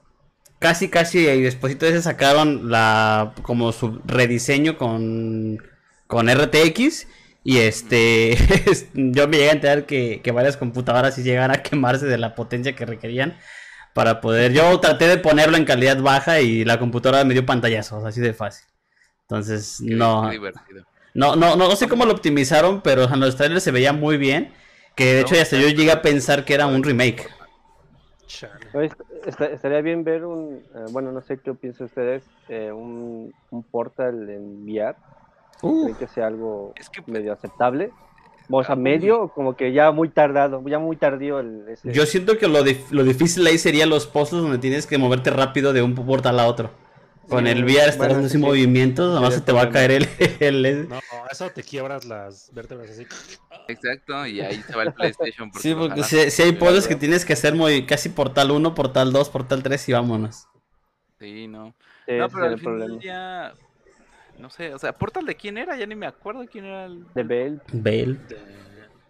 casi, 0.60 0.90
casi, 0.90 1.20
y 1.28 1.42
después 1.42 1.78
de 1.80 2.02
sacaron 2.02 2.70
la 2.72 3.34
como 3.44 3.72
su 3.72 4.02
rediseño 4.06 4.78
con, 4.78 5.58
con 6.08 6.30
RTX. 6.30 7.08
Y 7.44 7.60
este, 7.60 8.36
yo 8.94 9.28
me 9.28 9.38
llegué 9.38 9.50
a 9.50 9.54
enterar 9.54 9.86
que, 9.86 10.22
que 10.24 10.32
varias 10.32 10.58
computadoras 10.58 11.16
sí 11.16 11.24
llegan 11.24 11.52
a 11.52 11.64
quemarse 11.64 12.06
de 12.06 12.18
la 12.18 12.36
potencia 12.36 12.76
que 12.76 12.86
requerían 12.86 13.38
para 13.94 14.22
poder. 14.22 14.54
Yo 14.54 14.80
traté 14.80 15.08
de 15.08 15.18
ponerlo 15.18 15.58
en 15.58 15.66
calidad 15.66 16.02
baja 16.02 16.42
y 16.42 16.66
la 16.66 16.80
computadora 16.80 17.24
me 17.24 17.34
dio 17.34 17.46
pantallazos, 17.46 18.04
así 18.06 18.22
de 18.22 18.34
fácil. 18.34 18.66
Entonces, 19.24 19.82
Qué- 19.88 19.96
no, 19.96 20.30
divertido. 20.30 20.86
No, 21.18 21.36
no, 21.36 21.56
no 21.58 21.76
sé 21.76 21.90
cómo 21.90 22.06
lo 22.06 22.14
optimizaron, 22.14 22.82
pero 22.82 23.04
en 23.04 23.20
los 23.20 23.36
trailers 23.36 23.64
se 23.64 23.72
veía 23.72 23.92
muy 23.92 24.18
bien. 24.18 24.54
Que 24.96 25.14
de 25.16 25.22
hecho 25.22 25.36
No, 25.36 25.42
hasta 25.42 25.58
yo 25.58 25.68
llegué 25.68 25.92
a 25.92 26.02
pensar 26.02 26.46
que 26.46 26.54
era 26.56 26.66
un 26.68 26.84
remake. 26.84 27.28
Est- 28.74 29.42
estaría 29.42 29.82
bien 29.82 30.04
ver 30.04 30.26
un. 30.26 30.64
eh, 30.76 30.86
bueno, 30.92 31.12
no 31.12 31.22
sé 31.22 31.38
qué 31.40 31.54
piensan 31.54 31.86
ustedes. 31.88 32.24
eh, 32.50 32.72
un, 32.72 33.34
un 33.52 33.64
portal 33.64 34.30
en 34.30 34.64
VR. 34.64 34.96
Uh, 35.62 35.84
¿Creen 35.84 35.98
que 35.98 36.08
sea 36.08 36.28
algo 36.28 36.74
Es 36.78 36.90
que, 36.90 37.02
pues, 37.02 37.14
medio 37.18 37.34
aceptable? 37.34 37.92
O 38.50 38.64
sea, 38.64 38.76
medio, 38.76 39.28
como 39.30 39.56
que 39.58 39.74
ya 39.74 39.92
muy 39.92 40.08
tardado, 40.10 40.64
ya 40.68 40.80
muy 40.80 40.96
tardío 40.96 41.40
el, 41.40 41.66
ese. 41.68 41.92
yo 41.92 42.06
siento 42.06 42.38
que 42.38 42.48
lo, 42.48 42.64
dif- 42.64 42.90
lo 42.92 43.04
difícil 43.04 43.46
ahí 43.46 43.58
sería 43.58 43.86
los 43.86 44.08
puzzles 44.08 44.42
donde 44.42 44.58
tienes 44.58 44.88
que 44.88 44.98
moverte 44.98 45.32
rápido 45.32 45.74
de 45.74 45.82
un 45.82 45.94
portal 45.96 46.40
a 46.40 46.48
otro. 46.48 46.70
Con 47.30 47.46
Sí, 47.46 47.52
el 47.52 47.64
VR 47.66 47.90
estás 47.90 48.14
haciendo 48.14 48.30
sí, 48.30 48.38
sí. 48.40 48.48
movimientos, 48.48 49.12
además 49.12 49.34
Sería 49.34 49.40
se 49.40 49.46
te 49.46 49.52
va 49.52 49.62
a 49.64 49.70
caer 49.70 49.92
el, 49.92 50.08
el- 50.40 50.90
No, 50.90 51.00
eso 51.30 51.50
te 51.52 51.64
quiebras 51.64 52.06
las 52.06 52.50
vértebras 52.54 52.90
así. 52.92 53.06
Exacto, 53.68 54.26
y 54.26 54.40
ahí 54.42 54.62
se 54.64 54.76
va 54.78 54.84
el 54.84 54.94
PlayStation. 54.94 55.52
Sí, 55.54 55.74
lo 55.74 55.80
porque 55.80 56.04
si, 56.04 56.32
si 56.32 56.42
hay 56.44 56.50
Sí, 56.54 56.58
la 56.60 56.88
que 56.88 56.96
tienes 56.96 57.26
que 57.26 57.34
hacer 57.34 57.56
muy, 57.56 57.86
casi 57.86 58.10
portal 58.10 58.52
1, 58.52 58.74
portal 58.76 59.12
2, 59.12 59.30
portal 59.30 59.64
3 59.64 59.88
y 59.90 59.94
vámonos. 59.94 60.48
Sí, 61.20 61.48
no. 61.48 61.74
Sí, 62.06 62.14
No, 62.18 62.30
pero 62.30 62.46
al. 62.46 63.00
No 64.38 64.50
sé, 64.52 64.74
o 64.74 64.80
sea, 64.80 64.94
¿Portal 64.98 65.26
de 65.26 65.36
quién 65.36 65.58
era? 65.58 65.76
Ya 65.78 65.86
ni 65.88 65.96
me 65.96 66.06
acuerdo 66.06 66.46
quién 66.48 66.66
era 66.66 66.86
el. 66.86 67.06
De 67.16 67.24
Bale, 67.24 67.60
Bale. 67.74 68.18
De, 68.30 68.38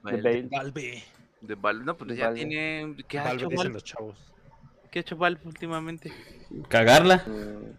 de 0.03 0.17
Bale. 0.17 0.49
Valve. 0.49 1.03
De 1.41 1.55
Valve. 1.55 1.85
No, 1.85 1.97
pues 1.97 2.09
De 2.09 2.15
ya 2.15 2.27
Valve. 2.27 2.35
tiene. 2.35 2.95
¿Qué 3.07 3.19
ha 3.19 3.23
Valve 3.25 3.45
hecho 3.45 3.49
Valve? 3.49 3.73
los 3.73 3.83
chavos. 3.83 4.17
¿Qué 4.91 4.99
ha 4.99 5.01
hecho 5.01 5.17
Valve 5.17 5.41
últimamente? 5.45 6.11
Cagarla. 6.69 7.23
mm, 7.25 7.71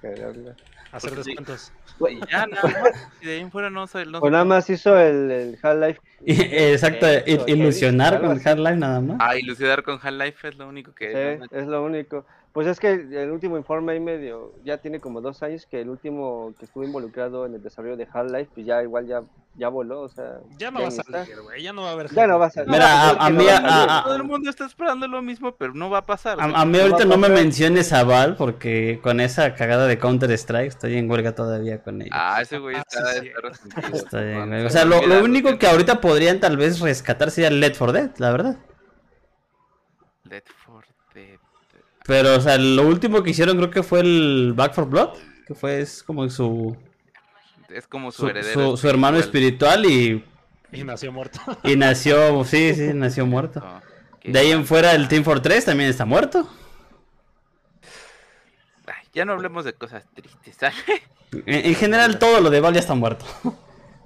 cagarla. 0.00 0.56
Hacer 0.90 1.10
Porque 1.10 1.24
sí. 1.24 1.30
descuentos. 1.30 1.72
Y 2.10 2.30
ya 2.30 2.46
nada 2.46 2.62
más. 2.62 3.08
Y 3.20 3.26
de 3.26 3.32
ahí 3.34 3.40
en 3.40 3.50
fuera 3.50 3.68
no 3.68 3.86
sé. 3.86 4.06
No 4.06 4.20
Pues 4.20 4.32
nada 4.32 4.44
más 4.44 4.70
hizo 4.70 4.98
el, 4.98 5.30
el 5.30 5.58
Half-Life. 5.62 6.00
Exacto, 6.24 7.06
¿qué 7.24 7.44
ilusionar 7.46 8.20
con. 8.20 8.40
Half-Life 8.42 8.76
nada 8.76 9.00
más. 9.00 9.18
Ah, 9.20 9.36
ilusionar 9.36 9.82
con 9.82 9.98
Half-Life 10.02 10.48
es 10.48 10.56
lo 10.56 10.68
único 10.68 10.94
que. 10.94 11.38
Sí, 11.40 11.46
es 11.56 11.66
lo 11.66 11.82
único. 11.82 12.24
Pues 12.52 12.66
es 12.66 12.80
que 12.80 12.90
el 12.92 13.30
último 13.30 13.56
informe 13.56 13.92
ahí 13.92 14.00
medio, 14.00 14.52
ya 14.64 14.78
tiene 14.78 14.98
como 15.00 15.20
dos 15.20 15.42
años 15.42 15.66
que 15.66 15.80
el 15.82 15.88
último 15.90 16.54
que 16.58 16.64
estuvo 16.64 16.82
involucrado 16.82 17.46
en 17.46 17.54
el 17.54 17.62
desarrollo 17.62 17.96
de 17.96 18.08
Half-Life, 18.12 18.50
pues 18.54 18.66
ya 18.66 18.82
igual 18.82 19.06
ya, 19.06 19.22
ya 19.54 19.68
voló, 19.68 20.00
o 20.00 20.08
sea. 20.08 20.38
Ya 20.58 20.70
no 20.70 20.80
va 20.80 20.86
a 20.86 20.88
ni 20.90 20.96
está. 20.96 21.24
salir, 21.24 21.40
güey. 21.42 21.62
Ya 21.62 21.72
no 21.72 21.82
va 21.82 21.90
a 21.90 21.92
haber. 21.92 22.10
Ya 22.12 22.26
no 22.26 22.38
va 22.38 22.46
a 22.46 22.50
salir. 22.50 22.70
Mira, 22.70 22.88
No, 22.88 23.20
a- 23.20 23.26
a 23.26 23.30
mí 23.30 23.46
a- 23.46 23.98
a- 23.98 24.02
Todo 24.04 24.16
el 24.16 24.24
mundo 24.24 24.48
está 24.50 24.64
esperando 24.64 25.06
lo 25.06 25.20
mismo, 25.22 25.54
pero 25.56 25.74
no 25.74 25.88
va 25.90 25.98
a 25.98 26.06
pasar. 26.06 26.40
A, 26.40 26.44
a 26.44 26.64
mí 26.64 26.78
ahorita 26.80 27.02
a 27.02 27.06
no 27.06 27.18
me 27.18 27.28
menciones 27.28 27.92
a 27.92 28.02
Val 28.02 28.34
porque 28.36 28.98
con 29.02 29.20
esa 29.20 29.54
cagada 29.54 29.86
de 29.86 29.98
Counter 29.98 30.30
Strike 30.32 30.68
estoy 30.68 30.96
en 30.96 31.08
huelga 31.08 31.34
todavía 31.34 31.82
con 31.82 32.00
ellos. 32.00 32.14
Ah, 32.16 32.40
ese 32.40 32.58
güey 32.58 32.76
Ah, 32.76 32.84
está, 32.88 33.12
sí, 33.12 33.18
está 33.18 33.20
sí. 33.20 33.30
resentido. 33.42 33.96
Está 34.04 34.20
bien, 34.22 34.52
O 34.54 34.62
se 34.62 34.70
sea, 34.70 34.84
lo, 34.86 35.06
lo 35.06 35.22
único 35.22 35.56
que 35.58 35.66
ahorita 35.68 36.00
podrían 36.00 36.40
tal 36.40 36.56
vez 36.56 36.80
rescatar 36.80 37.30
sería 37.30 37.50
Let 37.50 37.74
for 37.74 37.92
Dead, 37.92 38.10
la 38.18 38.30
verdad. 38.32 38.56
Let 40.24 40.42
for 40.46 40.56
Dead. 40.56 40.57
Pero, 42.08 42.36
o 42.36 42.40
sea, 42.40 42.56
lo 42.58 42.82
último 42.88 43.22
que 43.22 43.30
hicieron 43.30 43.56
creo 43.58 43.70
que 43.70 43.82
fue 43.84 44.00
el 44.00 44.52
Back 44.56 44.72
for 44.74 44.88
Blood, 44.88 45.10
que 45.46 45.54
fue 45.54 45.80
es 45.82 46.02
como 46.02 46.28
su, 46.30 46.74
Es 47.68 47.86
como 47.86 48.10
su, 48.10 48.22
su, 48.22 48.28
heredero. 48.28 48.70
su- 48.70 48.76
su 48.78 48.88
hermano 48.88 49.18
espiritual 49.18 49.84
y, 49.84 50.24
Y 50.72 50.84
nació 50.84 51.12
muerto. 51.12 51.38
y 51.64 51.76
nació, 51.76 52.42
sí, 52.44 52.74
sí, 52.74 52.92
nació 52.94 53.26
muerto. 53.26 53.62
Oh, 53.62 53.80
qué 54.20 54.32
De 54.32 54.38
ahí 54.38 54.50
en 54.52 54.64
fuera 54.64 54.92
el 54.92 55.06
Team 55.06 55.22
Fortress 55.22 55.66
también 55.66 55.90
está 55.90 56.04
muerto. 56.06 56.48
Ay, 58.86 59.06
ya 59.12 59.24
no 59.24 59.32
hablemos 59.34 59.64
de 59.66 59.74
cosas 59.74 60.04
tristes, 60.14 60.56
¿sale? 60.58 60.74
En, 61.44 61.66
en 61.66 61.74
general 61.74 62.18
todo 62.18 62.40
lo 62.40 62.48
de 62.48 62.60
Val 62.60 62.72
ya 62.72 62.80
está 62.80 62.94
muerto. 62.94 63.26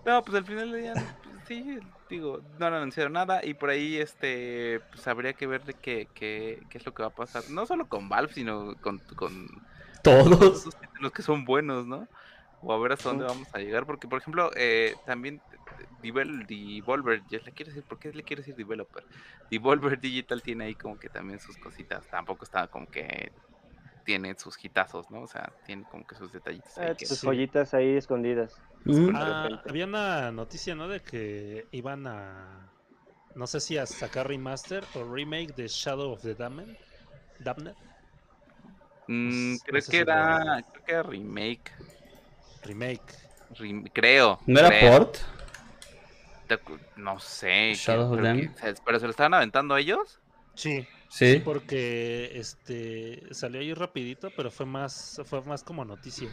No, 0.04 0.24
pues 0.24 0.36
al 0.38 0.44
final 0.44 0.72
del 0.72 0.80
día, 0.82 0.92
pues, 0.94 1.36
sí, 1.46 1.78
digo, 2.12 2.42
no 2.58 2.66
han 2.66 2.74
anunciado 2.74 3.08
nada 3.10 3.44
y 3.44 3.54
por 3.54 3.70
ahí, 3.70 3.96
este, 3.98 4.80
pues 4.90 5.06
habría 5.08 5.34
que 5.34 5.46
ver 5.46 5.64
de 5.64 5.74
qué, 5.74 6.10
qué, 6.14 6.66
qué 6.70 6.78
es 6.78 6.86
lo 6.86 6.92
que 6.94 7.02
va 7.02 7.08
a 7.08 7.14
pasar. 7.14 7.48
No 7.48 7.66
solo 7.66 7.88
con 7.88 8.08
Valve, 8.08 8.32
sino 8.32 8.76
con, 8.80 9.00
con 9.16 9.46
Todos. 10.02 10.64
los 11.00 11.12
que 11.12 11.22
son 11.22 11.44
buenos, 11.44 11.86
¿no? 11.86 12.08
O 12.60 12.72
a 12.72 12.78
ver 12.78 12.92
hasta 12.92 13.08
dónde 13.08 13.24
vamos 13.24 13.48
a 13.52 13.58
llegar, 13.58 13.86
porque 13.86 14.06
por 14.06 14.20
ejemplo, 14.20 14.50
eh, 14.56 14.96
también 15.04 15.42
Devel- 16.00 16.46
Devolver, 16.46 17.26
ya 17.26 17.38
le 17.44 17.52
quiero 17.52 17.70
decir, 17.70 17.84
¿por 17.84 17.98
qué 17.98 18.12
le 18.12 18.22
quiero 18.22 18.40
decir 18.42 18.54
Developer? 18.54 19.04
Devolver 19.50 20.00
Digital 20.00 20.42
tiene 20.42 20.64
ahí 20.66 20.76
como 20.76 20.98
que 20.98 21.08
también 21.08 21.40
sus 21.40 21.56
cositas, 21.56 22.08
tampoco 22.08 22.44
está 22.44 22.68
como 22.68 22.86
que 22.88 23.32
tiene 24.02 24.34
sus 24.38 24.56
hitazos, 24.62 25.10
¿no? 25.10 25.22
O 25.22 25.26
sea, 25.26 25.52
tiene 25.64 25.84
como 25.90 26.06
que 26.06 26.14
sus 26.14 26.32
detallitos 26.32 26.76
ahí 26.78 26.90
Eh, 26.90 26.94
que- 26.98 27.06
sus 27.06 27.18
sí. 27.18 27.26
joyitas 27.26 27.74
ahí 27.74 27.96
escondidas. 27.96 28.54
Mm. 28.84 29.10
Ah, 29.14 29.62
había 29.66 29.86
una 29.86 30.30
noticia, 30.32 30.74
¿no? 30.74 30.88
De 30.88 31.00
que 31.00 31.66
iban 31.72 32.06
a. 32.06 32.68
No 33.34 33.46
sé 33.46 33.60
si 33.60 33.78
a 33.78 33.86
sacar 33.86 34.28
remaster 34.28 34.84
o 34.94 35.04
remake 35.04 35.54
de 35.54 35.68
Shadow 35.68 36.12
of 36.12 36.22
the 36.22 36.34
Damned. 36.34 36.76
Damned. 37.40 37.74
Mm, 39.08 39.56
creo 39.64 39.80
sé 39.82 39.90
que 39.90 39.98
si 39.98 40.04
lo- 40.04 40.12
era, 40.12 40.64
creo 40.72 40.84
que 40.84 40.92
era 40.92 41.02
remake, 41.02 41.72
Remake. 42.64 43.02
rem- 43.54 43.90
creo. 43.92 44.38
¿No 44.46 44.60
era 44.60 44.68
creo. 44.68 44.98
port? 44.98 45.16
No 46.96 47.18
sé. 47.18 47.72
Shadow 47.74 48.12
of 48.12 48.20
que- 48.20 48.50
se- 48.60 48.82
pero 48.84 48.98
se 48.98 49.06
lo 49.06 49.10
estaban 49.10 49.34
aventando 49.34 49.76
ellos. 49.76 50.20
Sí, 50.54 50.86
Sí. 51.12 51.42
porque 51.44 52.30
este 52.38 53.34
salió 53.34 53.60
ahí 53.60 53.74
rapidito, 53.74 54.30
pero 54.36 54.50
fue 54.50 54.64
más, 54.66 55.20
fue 55.26 55.42
más 55.42 55.62
como 55.62 55.84
noticia. 55.84 56.30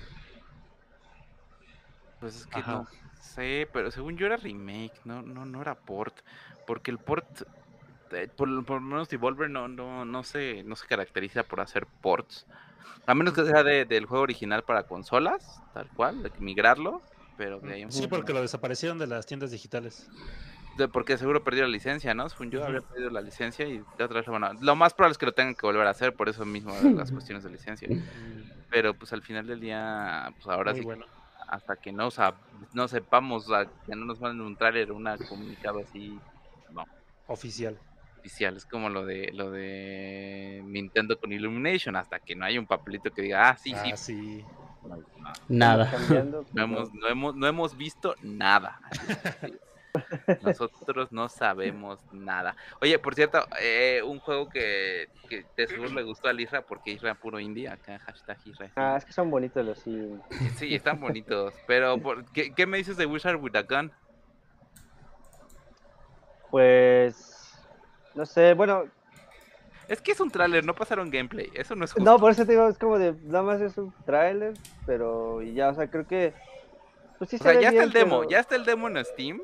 Pues 2.19 2.35
es 2.37 2.47
que 2.47 2.59
Ajá. 2.59 2.71
no 2.73 2.87
sé, 3.21 3.67
pero 3.71 3.91
según 3.91 4.17
yo 4.17 4.25
era 4.25 4.37
remake, 4.37 4.93
no, 5.05 5.21
no, 5.21 5.45
no 5.45 5.61
era 5.61 5.75
port. 5.75 6.15
Porque 6.67 6.91
el 6.91 6.97
port, 6.97 7.25
eh, 8.11 8.27
por, 8.35 8.65
por 8.65 8.81
lo 8.81 8.87
menos 8.87 9.09
Devolver 9.09 9.49
no, 9.49 9.67
no, 9.67 10.05
no 10.05 10.23
se, 10.23 10.63
no 10.63 10.75
se 10.75 10.85
caracteriza 10.87 11.43
por 11.43 11.61
hacer 11.61 11.85
ports. 12.01 12.45
A 13.05 13.15
menos 13.15 13.33
que 13.33 13.45
sea 13.45 13.63
de- 13.63 13.85
del 13.85 14.05
juego 14.05 14.23
original 14.23 14.63
para 14.63 14.83
consolas, 14.83 15.61
tal 15.73 15.87
cual, 15.89 16.23
de 16.23 16.29
que 16.31 16.39
migrarlo. 16.39 17.01
Pero 17.37 17.59
de 17.61 17.73
ahí 17.73 17.85
Sí, 17.89 18.07
porque 18.07 18.33
no. 18.33 18.39
lo 18.39 18.41
desaparecieron 18.43 18.97
de 18.97 19.07
las 19.07 19.25
tiendas 19.25 19.51
digitales. 19.51 20.09
De- 20.79 20.87
porque 20.87 21.17
seguro 21.17 21.43
perdió 21.43 21.63
la 21.63 21.69
licencia, 21.69 22.13
¿no? 22.13 22.29
Según 22.29 22.51
yo 22.51 22.63
habría 22.63 22.81
perdido 22.81 23.09
la 23.09 23.21
licencia 23.21 23.67
y 23.67 23.79
de 23.97 24.03
otra 24.03 24.19
vez 24.19 24.27
lo 24.27 24.33
van 24.33 24.43
a- 24.45 24.53
Lo 24.61 24.75
más 24.75 24.93
probable 24.93 25.11
es 25.11 25.17
que 25.17 25.25
lo 25.25 25.33
tengan 25.33 25.53
que 25.55 25.65
volver 25.65 25.85
a 25.85 25.89
hacer, 25.91 26.15
por 26.15 26.29
eso 26.29 26.45
mismo 26.45 26.73
las 26.95 27.11
cuestiones 27.11 27.43
de 27.43 27.49
licencia. 27.49 27.87
Mm, 27.89 28.41
Pero 28.69 28.93
pues 28.93 29.11
al 29.13 29.21
final 29.21 29.45
del 29.47 29.59
día, 29.59 30.31
pues 30.35 30.47
ahora 30.47 30.71
Muy 30.71 30.79
sí, 30.79 30.85
bueno. 30.85 31.05
hasta 31.49 31.75
que 31.75 31.91
no, 31.91 32.07
sab- 32.11 32.37
no 32.73 32.87
sepamos, 32.87 33.45
o 33.47 33.49
sea, 33.49 33.65
que 33.65 33.95
no 33.95 34.05
nos 34.05 34.19
manden 34.21 34.45
un 34.45 34.55
tráiler 34.55 34.89
o 34.91 34.95
un 34.95 35.05
comunicado 35.27 35.79
así, 35.79 36.21
no, 36.69 36.85
Oficial. 37.27 37.77
oficial. 38.19 38.55
Es 38.57 38.65
como 38.65 38.89
lo 38.89 39.05
de 39.05 39.31
lo 39.33 39.49
de 39.51 40.61
Nintendo 40.65 41.17
con 41.19 41.31
Illumination, 41.33 41.95
hasta 41.95 42.19
que 42.19 42.35
no 42.35 42.45
haya 42.45 42.59
un 42.59 42.67
papelito 42.67 43.11
que 43.11 43.23
diga, 43.23 43.49
ah, 43.49 43.57
sí, 43.57 43.71
sí, 43.71 43.91
ah, 43.91 43.97
sí. 43.97 44.45
no, 44.83 44.95
no, 44.97 45.33
Nada. 45.49 45.91
No 46.53 46.63
hemos, 46.63 46.93
no 46.93 47.07
hemos, 47.07 47.35
no 47.35 47.47
hemos 47.47 47.75
visto 47.75 48.15
nada. 48.21 48.79
Nosotros 50.43 51.11
no 51.11 51.29
sabemos 51.29 51.99
nada. 52.11 52.55
Oye, 52.81 52.99
por 52.99 53.15
cierto, 53.15 53.45
eh, 53.59 54.01
un 54.05 54.19
juego 54.19 54.47
que, 54.49 55.09
que 55.27 55.45
de 55.57 55.67
seguro 55.67 55.89
le 55.89 56.03
gustó 56.03 56.27
a 56.29 56.33
Isra, 56.33 56.61
porque 56.61 56.91
Isra 56.91 57.15
puro 57.15 57.39
indie, 57.39 57.67
acá 57.67 57.99
hashtag 57.99 58.37
Isra. 58.45 58.71
Ah, 58.75 58.95
es 58.97 59.05
que 59.05 59.13
son 59.13 59.29
bonitos 59.31 59.65
los 59.65 59.79
sí. 59.79 60.15
Sí, 60.57 60.75
están 60.75 60.99
bonitos. 60.99 61.53
Pero, 61.67 61.97
por- 61.97 62.25
¿qué, 62.31 62.53
qué 62.53 62.65
me 62.65 62.77
dices 62.77 62.97
de 62.97 63.05
Wizard 63.05 63.37
with 63.41 63.55
a 63.55 63.63
Gun? 63.63 63.91
Pues. 66.51 67.53
No 68.15 68.25
sé, 68.25 68.53
bueno. 68.53 68.85
Es 69.87 70.01
que 70.01 70.11
es 70.11 70.19
un 70.19 70.29
tráiler, 70.29 70.63
no 70.63 70.75
pasaron 70.75 71.09
gameplay. 71.09 71.49
Eso 71.53 71.75
no 71.75 71.83
es 71.85 71.91
justo. 71.93 72.09
No, 72.09 72.19
por 72.19 72.31
eso 72.31 72.45
te 72.45 72.51
digo, 72.51 72.67
es 72.67 72.77
como 72.77 72.99
de. 72.99 73.13
Nada 73.23 73.43
más 73.43 73.61
es 73.61 73.77
un 73.77 73.91
tráiler, 74.05 74.53
pero. 74.85 75.41
Y 75.41 75.53
ya, 75.53 75.69
o 75.69 75.73
sea, 75.75 75.89
creo 75.89 76.07
que. 76.07 76.33
Pues 77.17 77.31
sí 77.31 77.35
o 77.37 77.39
sea, 77.39 77.59
ya 77.59 77.69
está 77.69 77.83
el 77.83 77.91
demo, 77.91 78.19
pero- 78.19 78.29
ya 78.29 78.39
está 78.39 78.55
el 78.55 78.65
demo 78.65 78.87
en 78.87 79.03
Steam. 79.03 79.41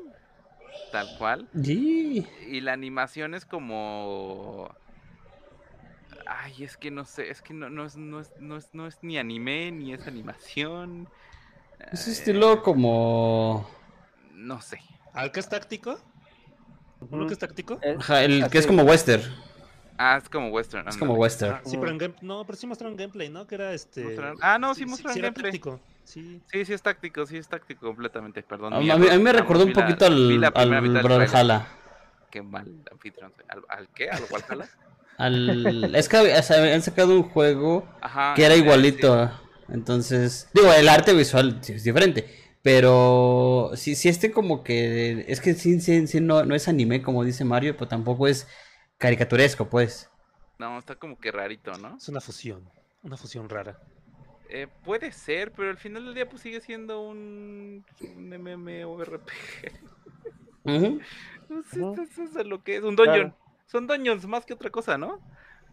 Tal 0.92 1.08
cual. 1.18 1.48
Sí. 1.62 2.26
Y 2.48 2.60
la 2.60 2.72
animación 2.72 3.34
es 3.34 3.44
como. 3.44 4.74
Ay, 6.26 6.64
es 6.64 6.76
que 6.76 6.90
no 6.90 7.04
sé, 7.04 7.30
es 7.30 7.40
que 7.40 7.54
no, 7.54 7.70
no, 7.70 7.84
es, 7.84 7.96
no, 7.96 8.20
es, 8.20 8.32
no, 8.40 8.56
es, 8.56 8.68
no 8.72 8.86
es 8.86 8.98
ni 9.02 9.16
anime 9.18 9.70
ni 9.70 9.92
es 9.92 10.06
animación. 10.06 11.08
Es 11.92 12.08
Eh, 12.08 12.12
estilo 12.12 12.62
como. 12.62 13.68
No 14.32 14.60
sé. 14.60 14.80
¿Al 15.12 15.30
que 15.32 15.40
es 15.40 15.48
táctico? 15.48 15.98
¿Uno 17.10 17.18
Ujú. 17.18 17.26
que 17.28 17.32
es 17.34 17.38
táctico? 17.38 17.80
Ajá, 17.98 18.24
el 18.24 18.48
que 18.50 18.58
es 18.58 18.66
como 18.66 18.82
western. 18.82 19.22
Ah, 19.98 20.18
es 20.22 20.28
como 20.28 20.48
western. 20.48 20.86
Es 20.88 20.96
como 20.96 21.14
western. 21.14 21.54
Ah, 21.54 21.60
sí, 21.64 21.76
pero 21.78 21.90
en 21.90 21.98
game... 21.98 22.14
No, 22.20 22.44
pero 22.44 22.56
sí 22.58 22.66
mostraron 22.66 22.96
gameplay, 22.96 23.30
¿no? 23.30 23.46
Que 23.46 23.54
era 23.54 23.72
este... 23.72 24.04
Mostraron- 24.04 24.38
Ah, 24.42 24.58
no, 24.58 24.74
sí 24.74 24.84
mostraron 24.84 25.18
gameplay. 25.22 25.44
táctico. 25.52 25.80
Sí. 26.06 26.42
Sí, 26.50 26.64
sí 26.64 26.72
es 26.72 26.82
táctico, 26.82 27.26
sí 27.26 27.36
es 27.36 27.48
táctico 27.48 27.86
completamente, 27.86 28.42
perdón. 28.42 28.74
A, 28.74 28.80
mí, 28.80 28.90
a 28.90 28.96
mí 28.96 29.18
me 29.18 29.32
recordó 29.32 29.64
un 29.64 29.72
la- 29.74 29.74
poquito 29.74 30.06
al, 30.06 30.40
la 30.40 30.50
al 30.54 30.68
tráiler. 30.68 31.02
Brawlhalla. 31.02 31.68
Qué 32.30 32.42
mal 32.42 32.84
anfitrión. 32.90 33.34
¿Al, 33.48 33.64
al 33.68 33.88
qué? 33.90 34.10
¿Al 34.10 34.26
Valhalla? 34.26 34.70
Al... 35.18 35.94
Es 35.94 36.08
que 36.08 36.16
o 36.18 36.42
sea, 36.42 36.74
han 36.74 36.82
sacado 36.82 37.14
un 37.14 37.22
juego 37.24 37.88
Ajá. 38.00 38.34
que 38.34 38.44
era 38.44 38.54
sí, 38.54 38.60
igualito. 38.60 39.30
Entonces, 39.68 40.48
digo, 40.54 40.72
el 40.72 40.88
arte 40.88 41.14
visual 41.14 41.58
sí 41.62 41.72
es 41.74 41.84
diferente. 41.84 42.26
Pero 42.62 43.70
sí, 43.76 43.94
sí 43.94 44.08
este 44.08 44.32
como 44.32 44.62
que... 44.64 45.24
Es 45.28 45.40
que 45.40 45.54
sí, 45.54 45.80
sí, 45.80 46.06
sí, 46.06 46.20
no, 46.20 46.44
no 46.44 46.54
es 46.54 46.68
anime 46.68 47.02
como 47.02 47.24
dice 47.24 47.44
Mario, 47.44 47.76
pero 47.76 47.88
tampoco 47.88 48.26
es 48.28 48.48
caricaturesco, 48.98 49.68
pues. 49.70 50.10
No, 50.58 50.78
está 50.78 50.96
como 50.96 51.18
que 51.18 51.32
rarito, 51.32 51.78
¿no? 51.78 51.96
Es 51.96 52.08
una 52.08 52.20
fusión. 52.20 52.70
Una 53.02 53.16
fusión 53.16 53.48
rara. 53.48 53.78
Eh, 54.48 54.68
puede 54.84 55.12
ser, 55.12 55.52
pero 55.52 55.70
al 55.70 55.76
final 55.76 56.04
del 56.04 56.14
día 56.14 56.28
pues 56.28 56.42
sigue 56.42 56.60
siendo 56.60 57.00
un, 57.00 57.84
un 58.00 58.28
MMORPG. 58.30 59.72
Ujú. 60.64 61.00
No 61.48 61.62
sé, 61.62 61.80
Ujú. 61.80 62.02
eso 62.02 62.24
es 62.24 62.46
lo 62.46 62.60
que 62.64 62.76
es, 62.76 62.82
un 62.82 62.96
dungeon. 62.96 63.30
Claro. 63.30 63.36
Son 63.66 63.86
dungeons 63.86 64.26
más 64.26 64.44
que 64.44 64.54
otra 64.54 64.68
cosa, 64.68 64.98
¿no? 64.98 65.20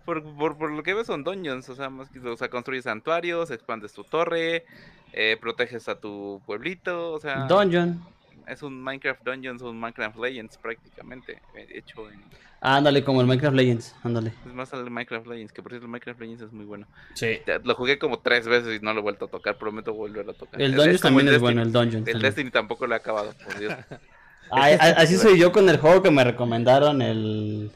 Por, 0.06 0.22
por, 0.36 0.56
por 0.56 0.72
lo 0.72 0.84
que 0.84 0.94
ves 0.94 1.08
son 1.08 1.24
dungeons, 1.24 1.68
o 1.70 1.76
sea, 1.76 1.90
más 1.90 2.10
que, 2.10 2.20
o 2.20 2.38
sea, 2.38 2.50
construyes 2.50 2.84
santuarios, 2.84 3.50
expandes 3.50 3.92
tu 3.94 4.04
torre, 4.04 4.66
eh, 5.14 5.36
proteges 5.42 5.90
a 5.90 6.00
tu 6.00 6.42
pueblito, 6.46 7.12
o 7.12 7.20
sea, 7.20 7.48
Dungeon. 7.48 8.00
Es 8.48 8.62
un 8.64 8.82
Minecraft 8.82 9.24
Dungeons 9.24 9.62
o 9.62 9.70
un 9.70 9.80
Minecraft 9.80 10.18
Legends 10.18 10.58
prácticamente, 10.58 11.42
eh, 11.56 11.68
hecho 11.74 12.10
en... 12.10 12.22
Ah, 12.62 12.78
ándale, 12.78 13.04
como 13.04 13.20
el 13.22 13.28
Minecraft 13.28 13.56
Legends, 13.56 13.96
ándale. 14.04 14.34
Es 14.46 14.54
más 14.54 14.74
al 14.74 14.90
Minecraft 14.90 15.28
Legends, 15.28 15.52
que 15.52 15.62
por 15.62 15.72
cierto 15.74 15.86
el 15.86 15.92
Minecraft 15.92 16.20
Legends 16.22 16.44
es 16.44 16.52
muy 16.54 16.64
bueno. 16.66 16.88
Sí. 17.14 17.40
Lo 17.64 17.76
jugué 17.76 18.00
como 18.00 18.20
tres 18.20 18.48
veces 18.48 18.80
y 18.80 18.84
no 18.84 18.94
lo 18.94 19.00
he 19.00 19.04
vuelto 19.04 19.26
a 19.26 19.28
tocar, 19.28 19.58
prometo 19.58 19.94
volverlo 19.94 20.32
a 20.32 20.36
tocar. 20.36 20.62
El 20.62 20.72
Es- 20.72 20.78
Dungeon 20.78 20.96
es 20.96 21.02
como 21.02 21.10
también 21.18 21.28
el 21.28 21.36
es 21.36 21.42
bueno, 21.42 21.62
el 21.62 21.72
Dungeon. 21.74 22.04
El 22.08 22.14
también. 22.14 22.22
Destiny 22.22 22.52
tampoco 22.52 22.88
lo 22.88 22.94
he 22.94 22.98
acabado, 22.98 23.34
por 23.44 23.60
Dios. 23.60 23.74
Ay, 24.52 24.78
así 24.80 25.18
soy 25.18 25.38
yo 25.40 25.52
con 25.52 25.68
el 25.68 25.78
juego 25.78 26.02
que 26.04 26.12
me 26.12 26.24
recomendaron, 26.24 27.02
el... 27.02 27.72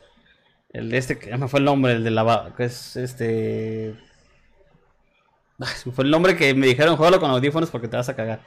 El 0.69 0.89
de 0.91 0.97
este, 0.97 1.17
que 1.17 1.29
ya 1.29 1.37
me 1.37 1.47
fue 1.47 1.59
el 1.59 1.65
nombre, 1.65 1.93
el 1.93 2.03
de 2.03 2.11
la... 2.11 2.53
que 2.55 2.65
es 2.65 2.95
este... 2.97 3.95
Fue 5.93 6.03
el 6.03 6.11
nombre 6.11 6.35
que 6.37 6.53
me 6.53 6.67
dijeron, 6.67 6.95
juégalo 6.97 7.19
con 7.19 7.31
audífonos 7.31 7.71
porque 7.71 7.87
te 7.87 7.97
vas 7.97 8.09
a 8.09 8.15
cagar. 8.15 8.41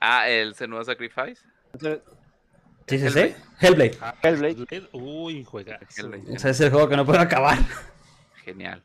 Ah, 0.00 0.28
el 0.28 0.54
Senua 0.54 0.84
Sacrifice. 0.84 1.42
¿Sí, 1.80 2.98
sí, 2.98 2.98
sí? 2.98 3.04
Hellblade. 3.18 3.36
Hellblade. 3.60 3.98
Ah, 4.00 4.14
Hellblade. 4.22 4.88
Uy, 4.92 5.44
juega. 5.44 5.78
Hellblade. 5.96 6.36
O 6.36 6.38
sea, 6.38 6.50
es 6.50 6.60
el 6.60 6.70
juego 6.70 6.88
que 6.88 6.96
no 6.96 7.06
puedo 7.06 7.20
acabar. 7.20 7.58
Genial. 8.44 8.82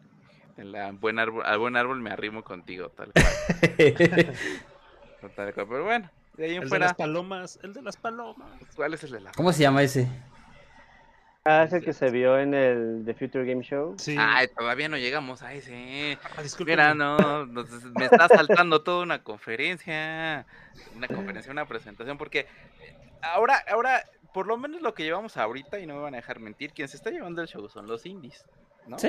En 0.58 0.72
la 0.72 0.92
buen 0.92 1.20
árbol, 1.20 1.44
al 1.46 1.58
buen 1.58 1.78
árbol 1.78 2.02
me 2.02 2.12
arrimo 2.12 2.44
contigo, 2.44 2.90
tal 2.90 3.12
cual. 3.14 3.26
tal 5.36 5.54
cual. 5.54 5.68
Pero 5.70 5.84
bueno, 5.86 6.12
de 6.36 6.46
ahí 6.46 6.52
en 6.52 6.58
El 6.58 6.64
de 6.64 6.70
fuera, 6.70 6.86
las 6.88 6.96
palomas. 6.96 7.60
El 7.64 7.74
de 7.74 7.82
las 7.82 7.98
palomas. 7.98 8.48
¿cuál 8.76 8.94
es 8.94 9.04
el 9.04 9.12
de 9.12 9.22
la 9.22 9.32
¿Cómo 9.32 9.54
se 9.54 9.62
llama 9.62 9.84
ese? 9.84 10.08
Ah, 11.52 11.64
es 11.64 11.74
el 11.74 11.84
que 11.84 11.94
se 11.94 12.12
vio 12.12 12.38
en 12.38 12.54
el 12.54 13.02
The 13.06 13.14
Future 13.16 13.44
Game 13.46 13.64
Show. 13.64 13.96
Sí. 13.98 14.16
Ay, 14.20 14.48
todavía 14.56 14.88
no 14.88 14.98
llegamos 14.98 15.42
a 15.42 15.54
ese. 15.54 16.18
Ah, 16.38 16.44
discúlpeme. 16.44 16.76
Mira, 16.76 16.94
no, 16.94 17.46
nos- 17.48 17.70
me 17.96 18.06
está 18.06 18.28
saltando 18.28 18.82
toda 18.84 19.02
una 19.04 19.24
conferencia, 19.24 20.46
una 20.96 21.08
conferencia, 21.08 21.52
una 21.52 21.66
presentación, 21.66 22.18
porque 22.18 22.42
eh, 22.42 22.48
ahora, 23.22 23.64
ahora 23.72 24.04
por 24.34 24.46
lo 24.46 24.58
menos 24.58 24.82
lo 24.82 24.94
que 24.94 25.04
llevamos 25.04 25.38
ahorita, 25.38 25.80
y 25.80 25.88
no 25.88 25.96
me 25.96 26.02
van 26.02 26.14
a 26.14 26.18
dejar 26.18 26.40
mentir, 26.40 26.72
quien 26.72 26.88
se 26.88 26.98
está 26.98 27.10
llevando 27.10 27.42
el 27.42 27.48
show 27.48 27.68
son 27.68 27.88
los 27.88 28.06
indies. 28.06 28.46
¿no? 28.88 28.98
Sí, 29.00 29.08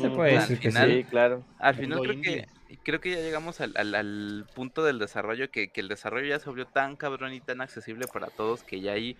se 0.00 0.10
puede 0.10 0.36
Al 0.36 0.40
decir 0.42 0.58
que 0.58 0.68
final- 0.68 0.88
sí. 0.90 0.96
Sí, 0.98 1.04
claro. 1.04 1.42
Al 1.58 1.74
final 1.74 2.00
creo 2.00 2.20
que, 2.22 2.46
creo 2.82 3.00
que 3.00 3.10
ya 3.10 3.16
llegamos 3.18 3.60
al, 3.60 3.72
al- 3.76 3.94
al 3.94 4.46
punto 4.54 4.84
del 4.84 4.98
desarrollo 4.98 5.50
que, 5.50 5.68
que 5.70 5.80
el 5.80 5.88
desarrollo 5.88 6.26
ya 6.26 6.38
se 6.38 6.48
volvió 6.48 6.66
tan 6.66 6.96
cabrón 6.96 7.32
y 7.34 7.40
tan 7.40 7.60
accesible 7.60 8.06
para 8.12 8.28
todos 8.28 8.62
que 8.62 8.80
ya 8.80 8.92
hay 8.92 9.16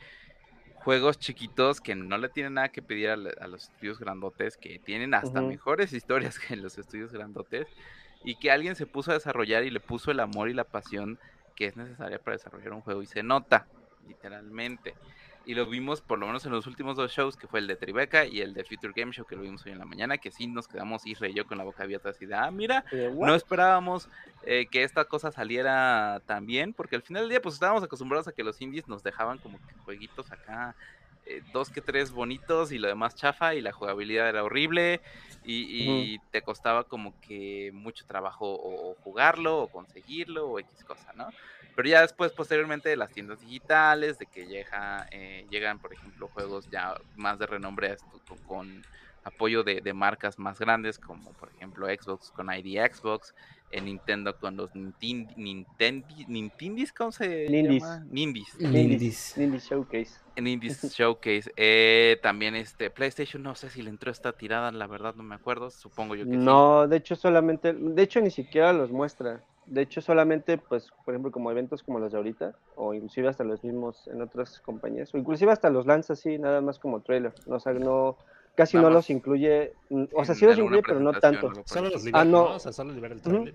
juegos 0.84 1.18
chiquitos 1.18 1.80
que 1.80 1.94
no 1.94 2.18
le 2.18 2.28
tienen 2.28 2.54
nada 2.54 2.70
que 2.70 2.82
pedir 2.82 3.10
a, 3.10 3.16
los 3.16 3.64
estudios 3.64 3.98
grandotes, 3.98 4.56
que 4.56 4.78
tienen 4.78 5.14
hasta 5.14 5.40
mejores 5.40 5.92
historias 5.92 6.38
que 6.38 6.56
los 6.56 6.78
estudios 6.78 7.12
grandotes 7.12 7.66
y 8.24 8.36
que 8.36 8.50
alguien 8.50 8.76
se 8.76 8.86
puso 8.86 9.10
a 9.10 9.14
desarrollar 9.14 9.64
y 9.64 9.70
le 9.70 9.80
puso 9.80 10.10
el 10.10 10.20
amor 10.20 10.48
y 10.48 10.54
la 10.54 10.64
pasión 10.64 11.18
que 11.54 11.66
es 11.66 11.76
necesaria 11.76 12.18
para 12.18 12.36
desarrollar 12.36 12.72
un 12.72 12.82
juego 12.82 13.02
y 13.02 13.06
se 13.06 13.22
nota, 13.22 13.66
literalmente. 14.06 14.94
Y 15.48 15.54
lo 15.54 15.64
vimos 15.64 16.02
por 16.02 16.18
lo 16.18 16.26
menos 16.26 16.44
en 16.44 16.52
los 16.52 16.66
últimos 16.66 16.94
dos 16.94 17.10
shows, 17.10 17.34
que 17.34 17.46
fue 17.46 17.60
el 17.60 17.66
de 17.66 17.74
Tribeca 17.74 18.26
y 18.26 18.42
el 18.42 18.52
de 18.52 18.64
Future 18.64 18.92
Game 18.94 19.12
Show, 19.12 19.24
que 19.24 19.34
lo 19.34 19.40
vimos 19.40 19.64
hoy 19.64 19.72
en 19.72 19.78
la 19.78 19.86
mañana, 19.86 20.18
que 20.18 20.30
sí 20.30 20.46
nos 20.46 20.68
quedamos 20.68 21.06
Isra 21.06 21.26
y 21.26 21.32
yo 21.32 21.46
con 21.46 21.56
la 21.56 21.64
boca 21.64 21.84
abierta 21.84 22.10
así 22.10 22.26
de, 22.26 22.34
ah, 22.34 22.50
mira, 22.50 22.84
no 22.92 23.34
esperábamos 23.34 24.10
eh, 24.44 24.66
que 24.70 24.82
esta 24.82 25.06
cosa 25.06 25.32
saliera 25.32 26.20
tan 26.26 26.44
bien, 26.44 26.74
porque 26.74 26.96
al 26.96 27.02
final 27.02 27.22
del 27.22 27.30
día 27.30 27.40
pues 27.40 27.54
estábamos 27.54 27.82
acostumbrados 27.82 28.28
a 28.28 28.32
que 28.32 28.44
los 28.44 28.60
indies 28.60 28.88
nos 28.88 29.02
dejaban 29.02 29.38
como 29.38 29.56
que 29.56 29.72
jueguitos 29.86 30.30
acá, 30.32 30.76
eh, 31.24 31.42
dos 31.54 31.70
que 31.70 31.80
tres 31.80 32.10
bonitos 32.10 32.70
y 32.70 32.78
lo 32.78 32.88
demás 32.88 33.14
chafa 33.14 33.54
y 33.54 33.62
la 33.62 33.72
jugabilidad 33.72 34.28
era 34.28 34.44
horrible 34.44 35.00
y, 35.44 35.62
y 36.14 36.18
te 36.30 36.42
costaba 36.42 36.84
como 36.84 37.18
que 37.22 37.70
mucho 37.72 38.04
trabajo 38.04 38.52
o, 38.52 38.90
o 38.90 38.94
jugarlo 38.96 39.60
o 39.62 39.68
conseguirlo 39.68 40.46
o 40.46 40.58
X 40.58 40.84
cosa, 40.84 41.10
¿no? 41.14 41.30
Pero 41.78 41.90
ya 41.90 42.00
después, 42.00 42.32
posteriormente, 42.32 42.88
de 42.88 42.96
las 42.96 43.12
tiendas 43.12 43.40
digitales, 43.40 44.18
de 44.18 44.26
que 44.26 44.48
llega, 44.48 45.06
eh, 45.12 45.46
llegan, 45.48 45.78
por 45.78 45.92
ejemplo, 45.92 46.26
juegos 46.26 46.68
ya 46.72 46.96
más 47.14 47.38
de 47.38 47.46
renombre 47.46 47.96
con, 48.48 48.82
apoyo 49.22 49.62
de, 49.62 49.80
de 49.80 49.92
marcas 49.92 50.40
más 50.40 50.58
grandes, 50.58 50.98
como 50.98 51.30
por 51.34 51.50
ejemplo 51.50 51.86
Xbox 51.86 52.32
con 52.32 52.48
ID 52.52 52.80
Xbox, 52.92 53.32
en 53.70 53.84
Nintendo 53.84 54.36
con 54.36 54.56
los 54.56 54.72
Nintin- 54.74 55.32
Nintendi- 55.36 56.26
Nintindis, 56.26 56.92
¿cómo 56.92 57.12
se 57.12 57.46
Nindis. 57.48 57.80
llama? 57.84 58.04
Nindis. 58.10 58.56
Indies. 58.58 59.38
Indie 59.38 59.60
Showcase. 59.60 60.16
En 60.34 60.48
Indies 60.48 60.82
Showcase. 60.96 61.52
Eh, 61.56 62.18
también 62.22 62.56
este 62.56 62.90
PlayStation, 62.90 63.40
no 63.40 63.54
sé 63.54 63.70
si 63.70 63.82
le 63.82 63.90
entró 63.90 64.10
esta 64.10 64.32
tirada, 64.32 64.72
la 64.72 64.88
verdad 64.88 65.14
no 65.14 65.22
me 65.22 65.36
acuerdo, 65.36 65.70
supongo 65.70 66.16
yo 66.16 66.24
que 66.24 66.32
sí. 66.32 66.36
No, 66.38 66.88
de 66.88 66.96
hecho 66.96 67.14
solamente, 67.14 67.72
de 67.72 68.02
hecho 68.02 68.20
ni 68.20 68.32
siquiera 68.32 68.72
los 68.72 68.90
muestra. 68.90 69.44
De 69.70 69.82
hecho 69.82 70.00
solamente, 70.00 70.56
pues, 70.56 70.90
por 71.04 71.14
ejemplo, 71.14 71.30
como 71.30 71.50
eventos 71.50 71.82
como 71.82 71.98
los 71.98 72.10
de 72.12 72.18
ahorita, 72.18 72.54
o 72.74 72.94
inclusive 72.94 73.28
hasta 73.28 73.44
los 73.44 73.62
mismos 73.62 74.08
en 74.08 74.22
otras 74.22 74.60
compañías, 74.60 75.14
o 75.14 75.18
inclusive 75.18 75.52
hasta 75.52 75.68
los 75.68 75.86
lanza 75.86 76.14
así, 76.14 76.38
nada 76.38 76.60
más 76.60 76.78
como 76.78 77.02
trailer. 77.02 77.34
No, 77.46 77.56
o 77.56 77.60
sea, 77.60 77.74
no, 77.74 78.16
casi 78.56 78.78
no 78.78 78.88
los 78.88 79.10
incluye, 79.10 79.74
mm, 79.90 80.04
o 80.14 80.24
sea, 80.24 80.34
sí 80.34 80.46
los 80.46 80.58
incluye, 80.58 80.82
pero 80.82 81.00
no 81.00 81.12
tanto. 81.12 81.52
Solo 81.66 81.88
el 81.88 81.92
los 81.92 82.00
estilo. 82.00 82.18
Ah, 82.18 82.24
libera, 82.24 82.24
no. 82.24 82.48
¿no? 82.48 82.56
O 82.56 82.58
sea, 82.58 82.72
solo 82.72 82.92
libera 82.92 83.14
el 83.14 83.20
trailer. 83.22 83.54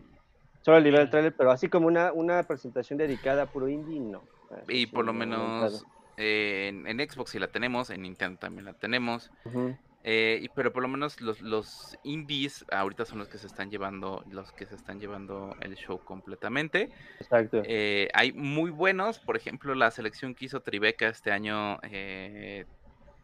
Solo 0.61 0.79
libera 0.79 1.03
el 1.03 1.09
trailer, 1.09 1.35
pero 1.35 1.51
así 1.51 1.67
como 1.67 1.87
una, 1.87 2.13
una 2.13 2.43
presentación 2.43 2.99
dedicada 2.99 3.43
a 3.43 3.51
puro 3.51 3.67
indie, 3.67 3.99
no. 3.99 4.23
Eso 4.51 4.71
Y 4.71 4.85
sí, 4.85 4.95
por 4.95 5.05
lo 5.05 5.13
menos 5.13 5.85
eh, 6.17 6.69
en, 6.69 6.87
en 6.87 7.09
Xbox 7.09 7.31
sí 7.31 7.39
la 7.39 7.47
tenemos, 7.47 7.89
en 7.89 8.03
Nintendo 8.03 8.37
también 8.37 8.65
la 8.65 8.73
tenemos. 8.73 9.31
Ujú. 9.45 9.75
Eh, 10.03 10.39
y- 10.41 10.49
pero 10.49 10.71
por 10.73 10.83
lo 10.83 10.89
menos 10.89 11.21
los, 11.21 11.41
los 11.41 11.97
indies 12.03 12.65
ahorita 12.71 13.05
son 13.05 13.19
los 13.19 13.29
que 13.29 13.37
se 13.39 13.47
están 13.47 13.71
llevando, 13.71 14.21
los 14.27 14.51
que 14.53 14.65
se 14.67 14.75
están 14.75 14.99
llevando 14.99 15.55
el 15.61 15.75
show 15.75 16.03
completamente. 16.03 16.91
Exacto. 17.19 17.61
Eh, 17.65 18.09
hay 18.13 18.33
muy 18.33 18.71
buenos, 18.71 19.19
por 19.19 19.37
ejemplo, 19.37 19.73
la 19.75 19.91
selección 19.91 20.35
que 20.35 20.45
hizo 20.45 20.61
Tribeca 20.61 21.07
este 21.07 21.31
año, 21.31 21.79
eh, 21.83 22.65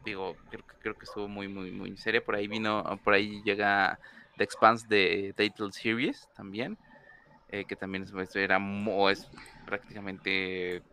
digo, 0.03 0.37
creo, 0.49 0.63
que- 0.63 0.75
creo 0.79 0.95
que 0.97 1.05
estuvo 1.05 1.27
muy, 1.27 1.47
muy, 1.47 1.71
muy 1.71 1.97
seria. 1.97 2.23
Por 2.23 2.35
ahí 2.35 2.47
vino, 2.47 2.83
por 3.03 3.13
ahí 3.13 3.43
llega 3.43 3.99
The 4.37 4.43
Expanse 4.45 4.87
de 4.87 5.33
Title 5.35 5.71
Series 5.73 6.29
también, 6.33 6.79
eh, 7.49 7.65
que 7.65 7.75
también 7.75 8.03
es, 8.03 8.13
es- 8.13 8.35
era, 8.35 8.59
es 9.11 9.29
prácticamente, 9.65 10.83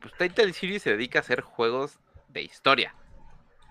pues 0.00 0.14
Title 0.16 0.52
Series 0.52 0.82
se 0.82 0.92
dedica 0.92 1.20
a 1.20 1.22
hacer 1.22 1.42
juegos 1.42 2.00
de 2.28 2.42
historia, 2.42 2.96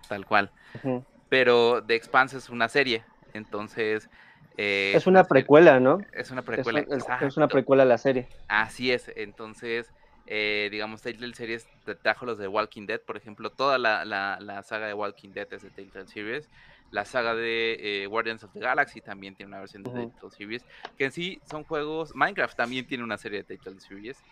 tal 0.08 0.26
cual. 0.26 0.54
Ujú. 0.74 1.06
Pero 1.36 1.84
The 1.86 1.96
Expanse 1.96 2.38
es 2.38 2.50
una 2.50 2.70
serie, 2.70 3.04
entonces... 3.34 4.10
eh, 4.58 4.94
Es 4.96 5.06
una 5.06 5.26
precuela, 5.26 5.82
¿no? 5.82 6.00
Es 6.14 6.32
una 6.32 6.44
precuela. 6.44 6.80
es- 7.20 7.38
una 7.38 7.50
precuela 7.50 7.84
a 7.84 7.86
la 7.86 7.98
serie. 7.98 8.30
Así 8.48 8.92
es, 8.92 9.12
entonces, 9.16 9.92
eh, 10.28 10.70
digamos, 10.72 11.02
Telltale 11.02 11.34
Series 11.34 11.68
te 11.84 11.96
trajo 11.96 12.26
los 12.26 12.38
de 12.38 12.48
Walking 12.48 12.86
Dead, 12.86 13.02
por 13.02 13.18
ejemplo, 13.18 13.52
toda 13.52 13.78
la, 13.78 14.06
la- 14.06 14.38
la 14.40 14.64
saga 14.64 14.88
de 14.88 14.94
Walking 14.94 15.34
Dead 15.34 15.48
es 15.52 15.62
de 15.64 15.72
Telltale 15.72 16.08
Series. 16.08 16.50
La 16.90 17.04
saga 17.04 17.36
de 17.36 18.04
eh, 18.04 18.08
Guardians 18.08 18.44
of 18.44 18.54
the 18.54 18.60
Galaxy 18.60 19.02
también 19.02 19.36
tiene 19.36 19.50
una 19.50 19.60
versión 19.60 19.84
de 19.84 19.90
Ujú. 19.90 20.14
Telltale 20.14 20.32
Series, 20.32 20.66
que 20.96 21.06
en 21.06 21.12
sí 21.12 21.42
son 21.46 21.66
juegos, 21.66 22.12
Minecraft 22.16 22.56
también 22.56 22.88
tiene 22.88 23.04
una 23.04 23.18
serie 23.18 23.40
de 23.40 23.44
Telltale 23.44 23.80
Series. 23.82 24.24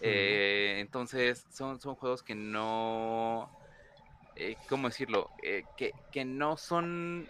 Eh, 0.00 0.76
entonces, 0.80 1.46
son, 1.50 1.80
son 1.80 1.96
juegos 1.96 2.22
que 2.22 2.34
no, 2.34 3.52
eh, 4.36 4.56
¿cómo 4.68 4.88
decirlo? 4.88 5.30
Eh, 5.42 5.66
que, 5.76 5.94
que 6.10 6.24
no 6.24 6.56
son 6.56 7.28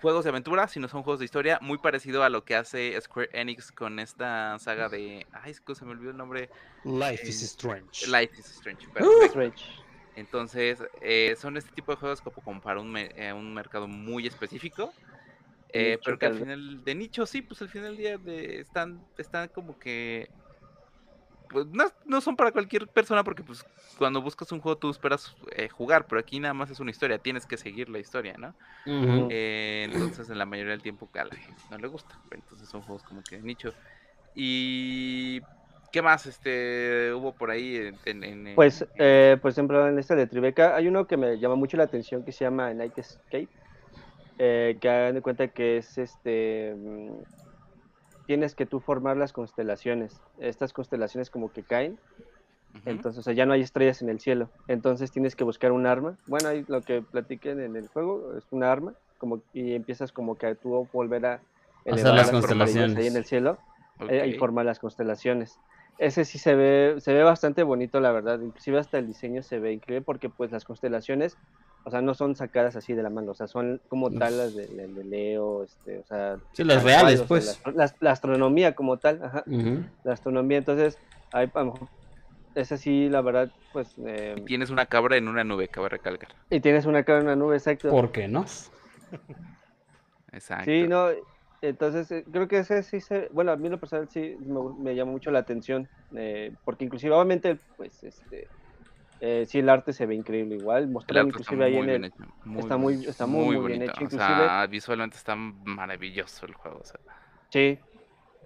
juegos 0.00 0.24
de 0.24 0.30
aventura, 0.30 0.66
sino 0.68 0.88
son 0.88 1.02
juegos 1.02 1.20
de 1.20 1.26
historia, 1.26 1.58
muy 1.62 1.78
parecido 1.78 2.24
a 2.24 2.28
lo 2.28 2.44
que 2.44 2.56
hace 2.56 3.00
Square 3.00 3.30
Enix 3.32 3.70
con 3.70 3.98
esta 3.98 4.58
saga 4.58 4.88
de... 4.88 5.26
Ay, 5.32 5.52
es 5.52 5.60
que 5.60 5.74
se 5.74 5.84
me 5.84 5.92
olvidó 5.92 6.10
el 6.10 6.16
nombre. 6.16 6.50
Life 6.84 7.24
Eh, 7.24 7.28
is 7.28 7.42
Strange. 7.42 8.06
Life 8.08 8.40
is 8.40 8.46
Strange. 8.50 8.88
perfecto. 8.92 9.26
Strange. 9.26 9.64
Entonces, 10.14 10.82
eh, 11.00 11.34
son 11.38 11.56
este 11.56 11.70
tipo 11.72 11.92
de 11.92 11.96
juegos 11.98 12.20
como, 12.20 12.36
como 12.42 12.60
para 12.60 12.80
un, 12.80 12.90
me- 12.90 13.10
eh, 13.14 13.32
un 13.32 13.54
mercado 13.54 13.86
muy 13.86 14.26
específico. 14.26 14.92
eh, 15.74 15.98
pero 16.04 16.18
que 16.18 16.26
al 16.26 16.34
final, 16.34 16.84
de 16.84 16.94
nicho, 16.94 17.24
sí, 17.24 17.40
pues 17.42 17.62
al 17.62 17.68
final 17.70 17.88
del 17.88 17.96
día 17.96 18.18
de- 18.18 18.60
están, 18.60 19.06
están 19.16 19.48
como 19.48 19.78
que... 19.78 20.30
Pues 21.52 21.66
no, 21.66 21.84
no 22.06 22.20
son 22.20 22.34
para 22.34 22.50
cualquier 22.50 22.88
persona 22.88 23.22
porque 23.22 23.42
pues 23.42 23.62
cuando 23.98 24.22
buscas 24.22 24.50
un 24.52 24.60
juego 24.60 24.78
tú 24.78 24.90
esperas 24.90 25.36
eh, 25.54 25.68
jugar, 25.68 26.06
pero 26.06 26.18
aquí 26.20 26.40
nada 26.40 26.54
más 26.54 26.70
es 26.70 26.80
una 26.80 26.90
historia, 26.90 27.18
tienes 27.18 27.46
que 27.46 27.58
seguir 27.58 27.88
la 27.90 27.98
historia, 27.98 28.34
¿no? 28.38 28.54
Eh, 29.30 29.86
entonces, 29.92 30.30
en 30.30 30.38
la 30.38 30.46
mayoría 30.46 30.72
del 30.72 30.82
tiempo 30.82 31.08
a 31.14 31.24
la 31.24 31.36
gente 31.36 31.60
no 31.70 31.78
le 31.78 31.88
gusta. 31.88 32.18
Entonces, 32.30 32.68
son 32.68 32.82
juegos 32.82 33.02
como 33.02 33.22
que 33.22 33.36
de 33.36 33.42
nicho. 33.42 33.74
Y. 34.34 35.42
¿Qué 35.90 36.00
más 36.00 36.24
este 36.24 37.12
hubo 37.12 37.34
por 37.34 37.50
ahí 37.50 37.76
en. 37.76 37.98
en- 38.06 38.24
en- 38.24 38.46
en- 38.46 38.56
Pues, 38.56 38.86
eh, 38.96 39.36
por 39.42 39.50
ejemplo, 39.50 39.86
en 39.86 39.98
este 39.98 40.16
de 40.16 40.26
Tribeca 40.26 40.74
hay 40.74 40.88
uno 40.88 41.06
que 41.06 41.18
me 41.18 41.38
llama 41.38 41.54
mucho 41.56 41.76
la 41.76 41.84
atención 41.84 42.24
que 42.24 42.32
se 42.32 42.44
llama 42.46 42.72
Night 42.72 42.96
Escape, 42.96 43.50
eh, 44.38 44.78
que 44.80 44.88
hagan 44.88 45.14
de 45.14 45.20
cuenta 45.20 45.48
que 45.48 45.76
es 45.76 45.98
este, 45.98 46.74
mm, 46.74 47.22
tienes 48.26 48.54
que 48.54 48.66
tú 48.66 48.80
formar 48.80 49.16
las 49.16 49.32
constelaciones. 49.32 50.20
Estas 50.38 50.72
constelaciones 50.72 51.30
como 51.30 51.52
que 51.52 51.62
caen, 51.62 51.98
entonces 52.86 53.20
o 53.20 53.22
sea, 53.22 53.32
ya 53.32 53.46
no 53.46 53.52
hay 53.52 53.60
estrellas 53.60 54.02
en 54.02 54.08
el 54.08 54.20
cielo. 54.20 54.50
Entonces 54.68 55.10
tienes 55.10 55.36
que 55.36 55.44
buscar 55.44 55.72
un 55.72 55.86
arma. 55.86 56.16
Bueno, 56.26 56.48
ahí 56.48 56.64
lo 56.68 56.80
que 56.82 57.02
platiquen 57.02 57.60
en 57.60 57.76
el 57.76 57.88
juego 57.88 58.36
es 58.36 58.44
un 58.50 58.64
arma, 58.64 58.94
como 59.18 59.42
y 59.52 59.74
empiezas 59.74 60.12
como 60.12 60.36
que 60.36 60.54
tú 60.56 60.88
volver 60.92 61.26
a 61.26 61.40
elevar 61.84 62.14
las 62.14 62.30
constelaciones. 62.30 62.96
ahí 62.96 63.06
en 63.06 63.16
el 63.16 63.24
cielo 63.24 63.58
eh, 64.08 64.26
y 64.26 64.32
Ok. 64.32 64.38
formar 64.38 64.64
las 64.64 64.78
constelaciones. 64.78 65.58
Ese 65.98 66.24
sí 66.24 66.38
se 66.38 66.54
ve, 66.54 66.96
se 66.98 67.12
ve 67.12 67.22
bastante 67.22 67.62
bonito, 67.62 68.00
la 68.00 68.10
verdad. 68.10 68.40
Inclusive 68.40 68.78
hasta 68.78 68.98
el 68.98 69.06
diseño 69.06 69.42
se 69.42 69.58
ve 69.58 69.72
increíble 69.72 70.04
porque 70.04 70.28
pues 70.28 70.50
las 70.50 70.64
constelaciones, 70.64 71.36
o 71.84 71.90
sea, 71.90 72.00
no 72.02 72.14
son 72.14 72.36
sacadas 72.36 72.76
así 72.76 72.94
de 72.94 73.02
la 73.02 73.10
mano, 73.10 73.32
o 73.32 73.34
sea, 73.34 73.46
son 73.46 73.80
como 73.88 74.10
tal 74.10 74.38
las 74.38 74.54
de, 74.54 74.66
de- 74.68 74.88
de 74.88 75.04
Leo, 75.04 75.64
este, 75.64 75.98
o 75.98 76.04
sea... 76.04 76.38
Sí, 76.52 76.64
las 76.64 76.82
reales, 76.82 77.20
cual, 77.20 77.24
o 77.24 77.26
pues. 77.28 77.60
sea, 77.62 77.72
la, 77.72 77.84
la- 77.86 77.96
la 78.00 78.10
astronomía 78.12 78.74
como 78.74 78.98
tal, 78.98 79.22
ajá, 79.22 79.44
la 80.04 80.12
astronomía. 80.12 80.58
Entonces, 80.58 80.98
hay, 81.32 81.50
a 81.54 81.58
lo 81.60 81.64
mejor, 81.72 81.88
ese 82.54 82.78
sí, 82.78 83.08
la 83.08 83.20
verdad, 83.22 83.52
pues... 83.72 83.94
eh, 84.06 84.34
Y 84.38 84.42
tienes 84.42 84.70
una 84.70 84.86
cabra 84.86 85.16
en 85.16 85.28
una 85.28 85.44
nube, 85.44 85.68
cabe 85.68 85.88
recalcar. 85.88 86.30
y 86.50 86.60
tienes 86.60 86.86
una 86.86 87.04
cara 87.04 87.18
en 87.18 87.24
una 87.26 87.36
nube, 87.36 87.56
exacto. 87.56 87.90
¿Por 87.90 88.12
qué 88.12 88.28
no? 88.28 88.44
Exacto. 90.32 90.64
Sí, 90.64 90.86
no, 90.88 91.08
entonces 91.60 92.10
eh, 92.10 92.24
creo 92.30 92.48
que 92.48 92.58
ese 92.58 92.82
sí 92.82 93.00
se, 93.00 93.28
bueno, 93.32 93.52
a 93.52 93.56
mí 93.56 93.66
en 93.66 93.72
lo 93.72 93.80
personal 93.80 94.08
sí 94.08 94.36
me, 94.40 94.60
me 94.78 94.94
llama 94.94 95.12
mucho 95.12 95.30
la 95.30 95.40
atención, 95.40 95.88
eh, 96.16 96.54
porque 96.64 96.84
inclusive 96.84 97.14
obviamente, 97.14 97.58
pues, 97.76 98.02
este, 98.04 98.48
eh, 99.24 99.46
sí 99.46 99.60
el 99.60 99.68
arte 99.68 99.92
se 99.92 100.04
ve 100.04 100.16
increíble 100.16 100.56
igual, 100.56 100.88
mostraron 100.88 101.28
inclusive 101.28 101.64
ahí 101.64 101.72
muy 101.74 101.80
en 101.82 101.86
bien 101.86 102.04
el, 102.04 102.10
hecho. 102.10 102.24
está 102.58 102.76
muy- 102.76 103.06
está 103.06 103.26
muy, 103.26 103.56
muy 103.56 103.66
bien 103.68 103.82
hecho, 103.82 103.92
O 103.92 103.96
sea, 103.96 104.04
inclusive- 104.04 104.66
visualmente 104.68 105.16
está 105.16 105.36
maravilloso 105.36 106.44
el 106.46 106.54
juego. 106.54 106.78
o 106.80 106.84
sea. 106.84 106.98
sí, 107.50 107.78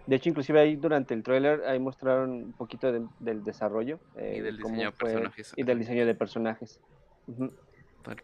de 0.05 0.17
hecho 0.17 0.29
inclusive 0.29 0.61
ahí 0.61 0.77
durante 0.77 1.15
el 1.15 1.23
tráiler 1.23 1.65
ahí 1.65 1.79
mostraron 1.81 2.31
un 2.31 2.53
poquito 2.53 2.93
de- 2.93 3.09
del 3.19 3.43
desarrollo 3.43 3.99
Y 4.15 4.19
eh, 4.21 4.43
del 4.43 4.61
cómo 4.61 4.75
diseño 4.75 4.91
de 4.91 4.97
fue- 4.97 5.11
personajes. 5.13 5.53
y 5.57 5.63
del 5.65 5.79
diseño 5.79 6.05
de 6.07 6.15
personajes. 6.15 6.79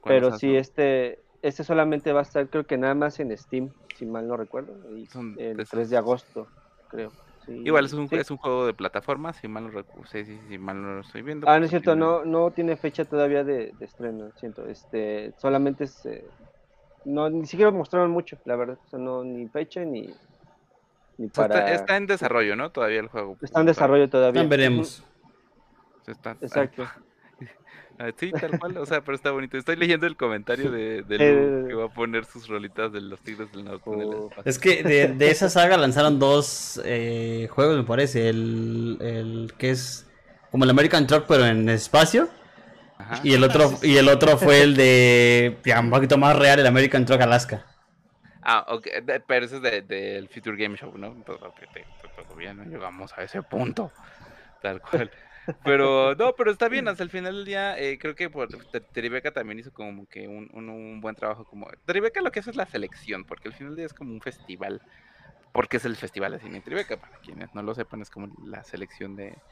Pero 0.04 0.30
sí, 0.38 0.54
este, 0.54 1.18
este 1.40 1.64
solamente 1.64 2.12
va 2.12 2.20
a 2.20 2.22
estar 2.22 2.48
creo 2.50 2.66
que 2.66 2.76
nada 2.78 2.94
más 2.94 3.18
en 3.18 3.36
Steam, 3.36 3.70
si 3.96 4.04
mal 4.06 4.28
no 4.28 4.36
recuerdo, 4.36 4.74
y 4.94 5.08
el 5.38 5.56
de 5.56 5.64
3 5.64 5.90
de 5.90 5.96
agosto, 5.96 6.48
creo. 6.88 7.12
Sí, 7.46 7.64
Igual 7.64 7.86
es 7.86 7.92
un, 7.92 8.08
sí. 8.08 8.16
es 8.16 8.30
un 8.30 8.38
juego 8.38 8.66
de 8.66 8.74
plataforma, 8.74 9.32
si 9.32 9.48
mal 9.48 9.64
no 9.64 9.70
recu- 9.72 10.06
sí, 10.06 10.24
sí, 10.24 10.38
si 10.48 10.58
mal 10.58 10.80
no 10.80 10.94
lo 10.94 11.00
estoy 11.00 11.22
viendo. 11.22 11.46
Ah, 11.46 11.58
no 11.58 11.64
es 11.64 11.70
cierto, 11.70 11.90
tiene- 11.92 12.00
no, 12.00 12.24
no 12.24 12.52
tiene 12.52 12.76
fecha 12.76 13.04
todavía 13.04 13.44
de, 13.44 13.72
de 13.72 13.84
estreno, 13.84 14.30
siento. 14.36 14.66
Este, 14.66 15.34
solamente 15.38 15.84
es, 15.84 16.04
eh, 16.06 16.24
no, 17.04 17.30
ni 17.30 17.46
siquiera 17.46 17.70
mostraron 17.70 18.10
mucho, 18.10 18.36
la 18.44 18.56
verdad. 18.56 18.78
O 18.84 18.88
sea, 18.88 18.98
no, 18.98 19.24
ni 19.24 19.48
fecha 19.48 19.84
ni, 19.84 20.06
ni 21.18 21.28
para. 21.28 21.60
está, 21.60 21.74
está 21.74 21.96
en 21.96 22.06
desarrollo, 22.06 22.56
¿no? 22.56 22.70
Todavía 22.70 23.00
el 23.00 23.08
juego. 23.08 23.38
Está 23.40 23.60
en 23.60 23.66
desarrollo 23.66 24.08
todavía. 24.08 24.42
Ya 24.42 24.48
veremos. 24.48 25.02
Está- 26.06 26.36
Exacto. 26.40 26.82
Ah, 26.84 27.00
Sí, 28.16 28.32
tal 28.32 28.58
cual, 28.58 28.76
o 28.78 28.86
sea, 28.86 29.00
pero 29.02 29.14
está 29.14 29.30
bonito. 29.30 29.56
Estoy 29.56 29.76
leyendo 29.76 30.06
el 30.06 30.16
comentario 30.16 30.70
de, 30.70 31.02
de 31.02 31.18
Lu, 31.18 31.68
que 31.68 31.74
va 31.74 31.84
a 31.84 31.88
poner 31.88 32.24
sus 32.24 32.48
rolitas 32.48 32.92
de 32.92 33.00
los 33.00 33.20
Tigres 33.20 33.50
del 33.52 33.64
Norte 33.64 33.90
en 33.90 34.00
el 34.00 34.06
Oh. 34.08 34.28
espacio. 34.28 34.50
Es 34.50 34.58
que 34.58 34.82
de, 34.82 35.08
de 35.08 35.30
esa 35.30 35.48
saga 35.48 35.76
lanzaron 35.76 36.18
dos 36.18 36.80
eh, 36.84 37.48
juegos, 37.50 37.76
me 37.76 37.84
parece. 37.84 38.28
El, 38.28 38.98
el 39.00 39.54
que 39.58 39.70
es 39.70 40.06
como 40.50 40.64
el 40.64 40.70
American 40.70 41.06
Truck, 41.06 41.26
pero 41.28 41.46
en 41.46 41.68
espacio. 41.68 42.28
Ajá. 42.98 43.20
Y 43.22 43.34
el 43.34 43.42
otro, 43.44 43.72
y 43.82 43.96
el 43.96 44.08
otro 44.08 44.36
fue 44.38 44.62
el 44.62 44.76
de 44.76 45.58
ya, 45.64 45.80
un 45.80 45.90
poquito 45.90 46.18
más 46.18 46.36
real, 46.38 46.58
el 46.60 46.66
American 46.66 47.04
Truck 47.04 47.20
Alaska. 47.20 47.66
Ah, 48.42 48.64
ok, 48.68 48.88
pero 49.26 49.46
ese 49.46 49.56
es 49.56 49.62
de- 49.62 49.82
del 49.82 50.28
Future 50.28 50.56
Game 50.56 50.76
Show, 50.76 50.96
¿no? 50.98 51.06
Entonces, 51.08 51.46
ok, 51.46 51.60
te- 51.72 51.80
te- 51.84 52.22
todavía 52.24 52.52
no 52.54 52.64
llegamos 52.64 53.12
a 53.16 53.22
ese 53.22 53.42
punto, 53.42 53.92
tal 54.60 54.80
cual. 54.80 55.10
Pero, 55.62 56.14
no, 56.16 56.34
pero 56.36 56.50
está 56.50 56.68
bien, 56.68 56.88
hasta 56.88 57.02
el 57.04 57.10
final 57.10 57.34
del 57.36 57.44
día, 57.44 57.78
eh, 57.78 57.98
creo 57.98 58.14
que 58.14 58.30
por, 58.30 58.48
Tribeca 58.92 59.32
también 59.32 59.58
hizo 59.60 59.72
como 59.72 60.06
que 60.06 60.26
un, 60.28 60.48
un- 60.52 60.68
un 60.70 61.00
buen 61.00 61.14
trabajo, 61.14 61.44
como, 61.44 61.68
Tribeca 61.84 62.20
lo 62.20 62.32
que 62.32 62.40
hace 62.40 62.50
es 62.50 62.56
la 62.56 62.66
selección, 62.66 63.24
porque 63.24 63.48
al 63.48 63.54
final 63.54 63.72
del 63.72 63.76
día 63.78 63.86
es 63.86 63.94
como 63.94 64.12
un 64.12 64.20
festival, 64.20 64.82
porque 65.52 65.78
es 65.78 65.84
el 65.84 65.96
festival 65.96 66.32
de 66.32 66.40
cine 66.40 66.62
Tribeca, 66.62 66.98
para 66.98 67.18
quienes 67.18 67.54
no 67.54 67.62
lo 67.62 67.74
sepan, 67.74 68.02
es 68.02 68.10
como 68.10 68.28
la 68.38 68.64
selección 68.64 69.16
de, 69.16 69.42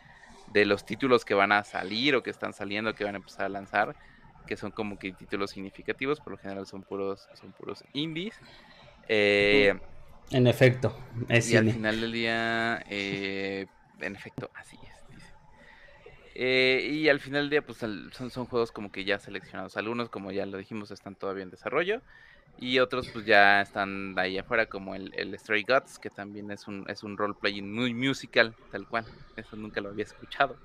de 0.46 0.66
los 0.66 0.84
títulos 0.84 1.24
que 1.24 1.34
van 1.34 1.52
a 1.52 1.64
salir 1.64 2.16
o 2.16 2.22
que 2.22 2.30
están 2.30 2.54
saliendo, 2.54 2.94
que 2.94 3.04
van 3.04 3.14
a 3.16 3.18
empezar 3.18 3.46
a 3.46 3.50
lanzar, 3.50 3.96
que 4.46 4.56
son 4.56 4.72
como 4.72 4.98
que 4.98 5.12
títulos 5.12 5.52
significativos, 5.52 6.20
por 6.20 6.32
lo 6.32 6.38
general 6.38 6.66
son 6.66 6.84
puros, 6.84 7.28
son 7.34 7.52
puros 7.54 7.84
indies. 7.92 8.42
Eh, 9.08 9.74
En 10.30 10.46
efecto, 10.46 10.94
es 11.28 11.50
y 11.50 11.56
al 11.56 11.66
final 11.66 12.00
del 12.00 12.12
día, 12.12 12.82
eh, 12.86 13.66
en 13.98 14.14
efecto, 14.16 14.50
así 14.54 14.78
es. 14.82 14.89
Eh, 16.34 16.88
y 16.92 17.08
al 17.08 17.20
final 17.20 17.42
del 17.42 17.50
día, 17.50 17.62
pues 17.62 17.78
son, 17.78 18.10
son 18.12 18.46
juegos 18.46 18.72
como 18.72 18.90
que 18.92 19.04
ya 19.04 19.18
seleccionados. 19.18 19.76
Algunos, 19.76 20.08
como 20.10 20.30
ya 20.32 20.46
lo 20.46 20.58
dijimos, 20.58 20.90
están 20.90 21.16
todavía 21.16 21.42
en 21.42 21.50
desarrollo. 21.50 22.02
Y 22.56 22.78
otros, 22.78 23.08
pues 23.12 23.24
ya 23.24 23.62
están 23.62 24.18
ahí 24.18 24.36
afuera, 24.38 24.66
como 24.66 24.94
el, 24.94 25.12
el 25.14 25.36
Stray 25.38 25.62
Gods, 25.62 25.98
que 25.98 26.10
también 26.10 26.50
es 26.50 26.68
un, 26.68 26.84
es 26.88 27.02
un 27.02 27.16
role-playing 27.16 27.72
muy 27.72 27.94
musical, 27.94 28.54
tal 28.70 28.86
cual. 28.86 29.06
Eso 29.36 29.56
nunca 29.56 29.80
lo 29.80 29.88
había 29.88 30.04
escuchado. 30.04 30.58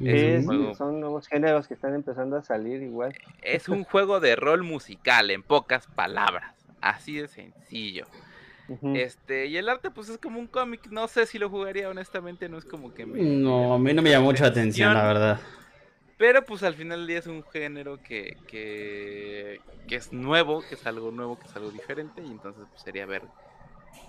Es 0.00 0.44
juego- 0.44 0.74
son 0.74 1.00
nuevos 1.00 1.26
géneros 1.26 1.66
que 1.66 1.74
están 1.74 1.94
empezando 1.94 2.36
a 2.36 2.42
salir 2.42 2.82
igual. 2.82 3.14
Es 3.42 3.68
un 3.68 3.84
juego 3.84 4.20
de 4.20 4.36
rol 4.36 4.62
musical, 4.62 5.30
en 5.30 5.42
pocas 5.42 5.86
palabras. 5.88 6.54
Así 6.80 7.16
de 7.16 7.28
sencillo. 7.28 8.06
Este, 8.94 9.46
y 9.46 9.56
el 9.56 9.68
arte, 9.68 9.90
pues 9.90 10.08
es 10.08 10.18
como 10.18 10.40
un 10.40 10.46
cómic. 10.46 10.88
No 10.90 11.06
sé 11.08 11.26
si 11.26 11.38
lo 11.38 11.48
jugaría, 11.48 11.88
honestamente, 11.88 12.48
no 12.48 12.58
es 12.58 12.64
como 12.64 12.92
que 12.92 13.06
me. 13.06 13.22
No, 13.22 13.74
a 13.74 13.78
mí 13.78 13.94
no 13.94 14.02
me 14.02 14.10
llamó 14.10 14.26
mucho 14.26 14.42
la 14.42 14.50
atención, 14.50 14.94
la 14.94 15.06
verdad. 15.06 15.40
Pero 16.18 16.44
pues 16.44 16.62
al 16.62 16.74
final 16.74 17.00
del 17.00 17.06
día 17.08 17.18
es 17.18 17.26
un 17.26 17.44
género 17.44 18.02
que, 18.02 18.38
que, 18.48 19.60
que 19.86 19.96
es 19.96 20.12
nuevo, 20.12 20.62
que 20.66 20.74
es 20.74 20.86
algo 20.86 21.10
nuevo, 21.10 21.38
que 21.38 21.46
es 21.46 21.54
algo 21.54 21.70
diferente. 21.70 22.22
Y 22.22 22.30
entonces 22.30 22.64
pues, 22.70 22.82
sería 22.82 23.04
ver 23.04 23.22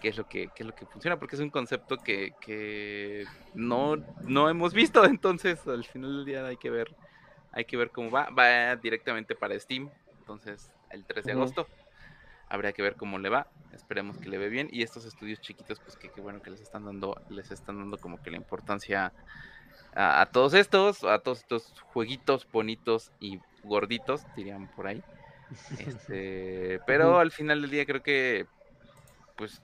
qué 0.01 0.09
es 0.09 0.17
lo 0.17 0.27
que, 0.27 0.49
qué 0.55 0.63
es 0.63 0.67
lo 0.67 0.73
que 0.73 0.85
funciona, 0.85 1.19
porque 1.19 1.35
es 1.35 1.41
un 1.41 1.49
concepto 1.49 1.97
que, 1.97 2.33
que 2.39 3.25
no, 3.53 3.97
no 4.23 4.49
hemos 4.49 4.73
visto. 4.73 5.03
Entonces, 5.05 5.65
al 5.67 5.83
final 5.83 6.17
del 6.17 6.25
día 6.25 6.45
hay 6.45 6.57
que 6.57 6.69
ver, 6.69 6.95
hay 7.51 7.65
que 7.65 7.75
ver 7.75 7.91
cómo 7.91 8.09
va. 8.09 8.29
Va 8.29 8.75
directamente 8.77 9.35
para 9.35 9.59
Steam. 9.59 9.89
Entonces, 10.19 10.71
el 10.91 11.03
3 11.05 11.25
de 11.25 11.31
agosto. 11.33 11.67
Habría 12.49 12.73
que 12.73 12.81
ver 12.81 12.95
cómo 12.95 13.19
le 13.19 13.29
va. 13.29 13.47
Esperemos 13.73 14.17
que 14.17 14.29
le 14.29 14.37
ve 14.37 14.49
bien. 14.49 14.69
Y 14.71 14.83
estos 14.83 15.05
estudios 15.05 15.41
chiquitos, 15.41 15.79
pues 15.79 15.95
que, 15.97 16.09
que 16.09 16.21
bueno 16.21 16.41
que 16.41 16.49
les 16.49 16.61
están 16.61 16.85
dando, 16.85 17.21
les 17.29 17.51
están 17.51 17.77
dando 17.77 17.97
como 17.97 18.21
que 18.21 18.31
la 18.31 18.37
importancia 18.37 19.11
a, 19.93 20.21
a 20.21 20.25
todos 20.27 20.53
estos, 20.53 21.03
a 21.03 21.19
todos 21.19 21.39
estos 21.39 21.73
jueguitos 21.93 22.47
bonitos 22.51 23.11
y 23.19 23.39
gorditos, 23.63 24.23
dirían 24.35 24.67
por 24.75 24.87
ahí. 24.87 25.03
Este, 25.79 26.81
pero 26.85 27.19
al 27.19 27.31
final 27.31 27.61
del 27.61 27.71
día 27.71 27.85
creo 27.85 28.03
que, 28.03 28.47
pues, 29.37 29.61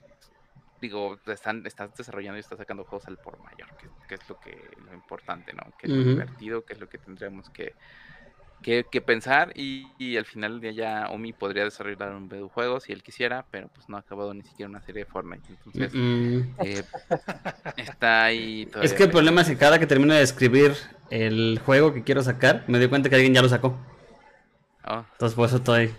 digo, 0.80 1.18
están, 1.26 1.66
estás 1.66 1.94
desarrollando 1.94 2.38
y 2.38 2.40
estás 2.40 2.58
sacando 2.58 2.84
juegos 2.84 3.06
al 3.06 3.18
por 3.18 3.38
mayor, 3.40 3.68
que, 3.76 3.88
que 4.08 4.14
es 4.14 4.28
lo 4.28 4.40
que 4.40 4.56
lo 4.84 4.94
importante, 4.94 5.52
¿no? 5.52 5.62
Que 5.78 5.86
es 5.86 5.92
lo 5.92 6.04
divertido, 6.04 6.64
que 6.64 6.72
es 6.72 6.80
lo 6.80 6.88
que 6.88 6.98
tendríamos 6.98 7.50
que, 7.50 7.74
que, 8.64 8.84
que 8.90 9.00
pensar 9.02 9.52
y, 9.54 9.86
y 9.98 10.16
al 10.16 10.24
final 10.24 10.58
del 10.60 10.74
día 10.74 10.84
ya 10.84 11.10
Omi 11.10 11.32
podría 11.34 11.64
desarrollar 11.64 12.14
un 12.14 12.28
videojuego 12.28 12.80
si 12.80 12.92
él 12.92 13.02
quisiera, 13.02 13.44
pero 13.50 13.68
pues 13.68 13.88
no 13.88 13.96
ha 13.96 14.00
acabado 14.00 14.32
ni 14.34 14.42
siquiera 14.42 14.70
una 14.70 14.80
serie 14.80 15.04
de 15.04 15.10
Fortnite, 15.10 15.46
entonces 15.50 15.92
Mm. 15.92 16.40
eh, 16.58 16.82
está 17.76 18.24
ahí 18.24 18.62
Es 18.62 18.70
todavía 18.72 18.96
que 18.96 19.04
el 19.04 19.10
problema 19.10 19.42
es 19.42 19.48
que 19.48 19.56
cada 19.56 19.78
que 19.78 19.86
termino 19.86 20.14
de 20.14 20.22
escribir 20.22 20.72
el 21.10 21.60
juego 21.64 21.92
que 21.92 22.02
quiero 22.02 22.22
sacar, 22.22 22.64
me 22.66 22.78
doy 22.78 22.88
cuenta 22.88 23.08
que 23.08 23.16
alguien 23.16 23.34
ya 23.34 23.42
lo 23.42 23.48
sacó. 23.48 23.78
Oh, 24.86 25.04
Entonces 25.12 25.34
por 25.36 25.46
eso 25.48 25.56
estoy... 25.58 25.94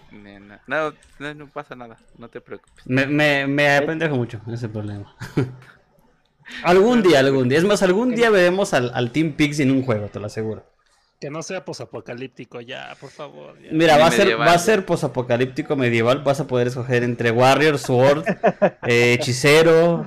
No, 0.68 0.94
no, 1.20 1.34
no 1.36 1.48
pasa 1.48 1.76
nada, 1.76 1.98
no 2.18 2.30
te 2.30 2.42
preocupes. 2.42 2.86
Me, 2.86 3.06
me, 3.06 3.48
me 3.48 3.76
apendejo 3.78 4.16
mucho, 4.16 4.42
ese 4.48 4.56
es 4.56 4.64
el 4.64 4.72
problema. 4.72 5.16
algún 6.64 7.02
día, 7.04 7.20
algún 7.20 7.50
día. 7.50 7.58
Es 7.58 7.64
más, 7.66 7.82
algún 7.84 8.16
día 8.16 8.30
veremos 8.30 8.74
al, 8.74 8.92
al 8.94 9.12
Team 9.12 9.34
Pix 9.34 9.60
en 9.60 9.72
un 9.72 9.84
juego, 9.84 10.08
te 10.08 10.20
lo 10.20 10.28
aseguro. 10.28 10.66
Que 11.26 11.32
no 11.32 11.42
sea 11.42 11.66
posapocalíptico 11.66 12.62
ya, 12.62 12.96
por 13.02 13.10
favor. 13.10 13.60
ya. 13.60 13.70
Mira, 13.72 13.98
va 13.98 14.06
a 14.06 14.12
ser, 14.12 14.40
va 14.40 14.54
a 14.54 14.60
ser 14.60 14.86
posapocalíptico 14.86 15.76
medieval. 15.76 16.22
Vas 16.24 16.40
a 16.40 16.46
poder 16.46 16.68
escoger 16.68 17.02
entre 17.02 17.32
Warrior, 17.32 17.80
Sword, 17.80 18.24
eh, 18.86 19.14
hechicero, 19.14 20.06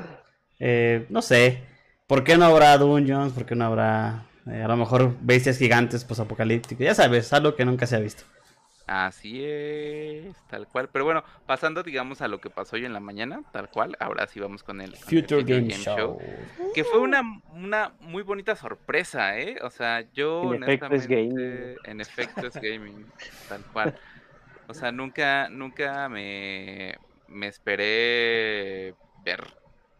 eh, 0.60 1.06
no 1.08 1.20
sé. 1.20 1.64
¿Por 2.06 2.22
qué 2.22 2.38
no 2.38 2.44
habrá 2.44 2.78
dungeons? 2.78 3.32
¿Por 3.32 3.46
qué 3.46 3.56
no 3.56 3.64
habrá 3.64 4.28
eh, 4.46 4.62
a 4.62 4.68
lo 4.68 4.76
mejor 4.76 5.16
bestias 5.20 5.58
gigantes 5.58 6.04
posapocalípticos? 6.04 6.84
Ya 6.84 6.94
sabes, 6.94 7.32
algo 7.32 7.56
que 7.56 7.64
nunca 7.64 7.88
se 7.88 7.96
ha 7.96 7.98
visto. 7.98 8.22
Así 8.88 9.44
es, 9.44 10.34
tal 10.48 10.66
cual. 10.66 10.88
Pero 10.90 11.04
bueno, 11.04 11.22
pasando, 11.44 11.82
digamos, 11.82 12.22
a 12.22 12.28
lo 12.28 12.40
que 12.40 12.48
pasó 12.48 12.76
hoy 12.76 12.86
en 12.86 12.94
la 12.94 13.00
mañana, 13.00 13.42
tal 13.52 13.68
cual. 13.68 13.94
Ahora 14.00 14.26
sí 14.26 14.40
vamos 14.40 14.62
con 14.62 14.80
el, 14.80 14.92
con 14.92 15.14
el 15.14 15.22
Future 15.22 15.42
Game, 15.42 15.68
Show. 15.68 16.18
Que 16.74 16.84
fue 16.84 16.98
una, 16.98 17.22
una 17.52 17.92
muy 18.00 18.22
bonita 18.22 18.56
sorpresa, 18.56 19.38
¿eh? 19.38 19.58
O 19.60 19.68
sea, 19.68 20.10
yo 20.14 20.54
En 20.54 20.62
efecto 20.62 20.86
es 20.86 21.06
honestamente, 21.06 21.76
En 21.84 22.00
efecto 22.00 22.46
es 22.46 22.54
gaming, 22.54 23.04
tal 23.50 23.62
cual. 23.74 23.94
O 24.68 24.72
sea, 24.72 24.90
nunca, 24.90 25.50
nunca 25.50 26.08
me, 26.08 26.96
me 27.28 27.46
esperé 27.46 28.94
ver 29.22 29.46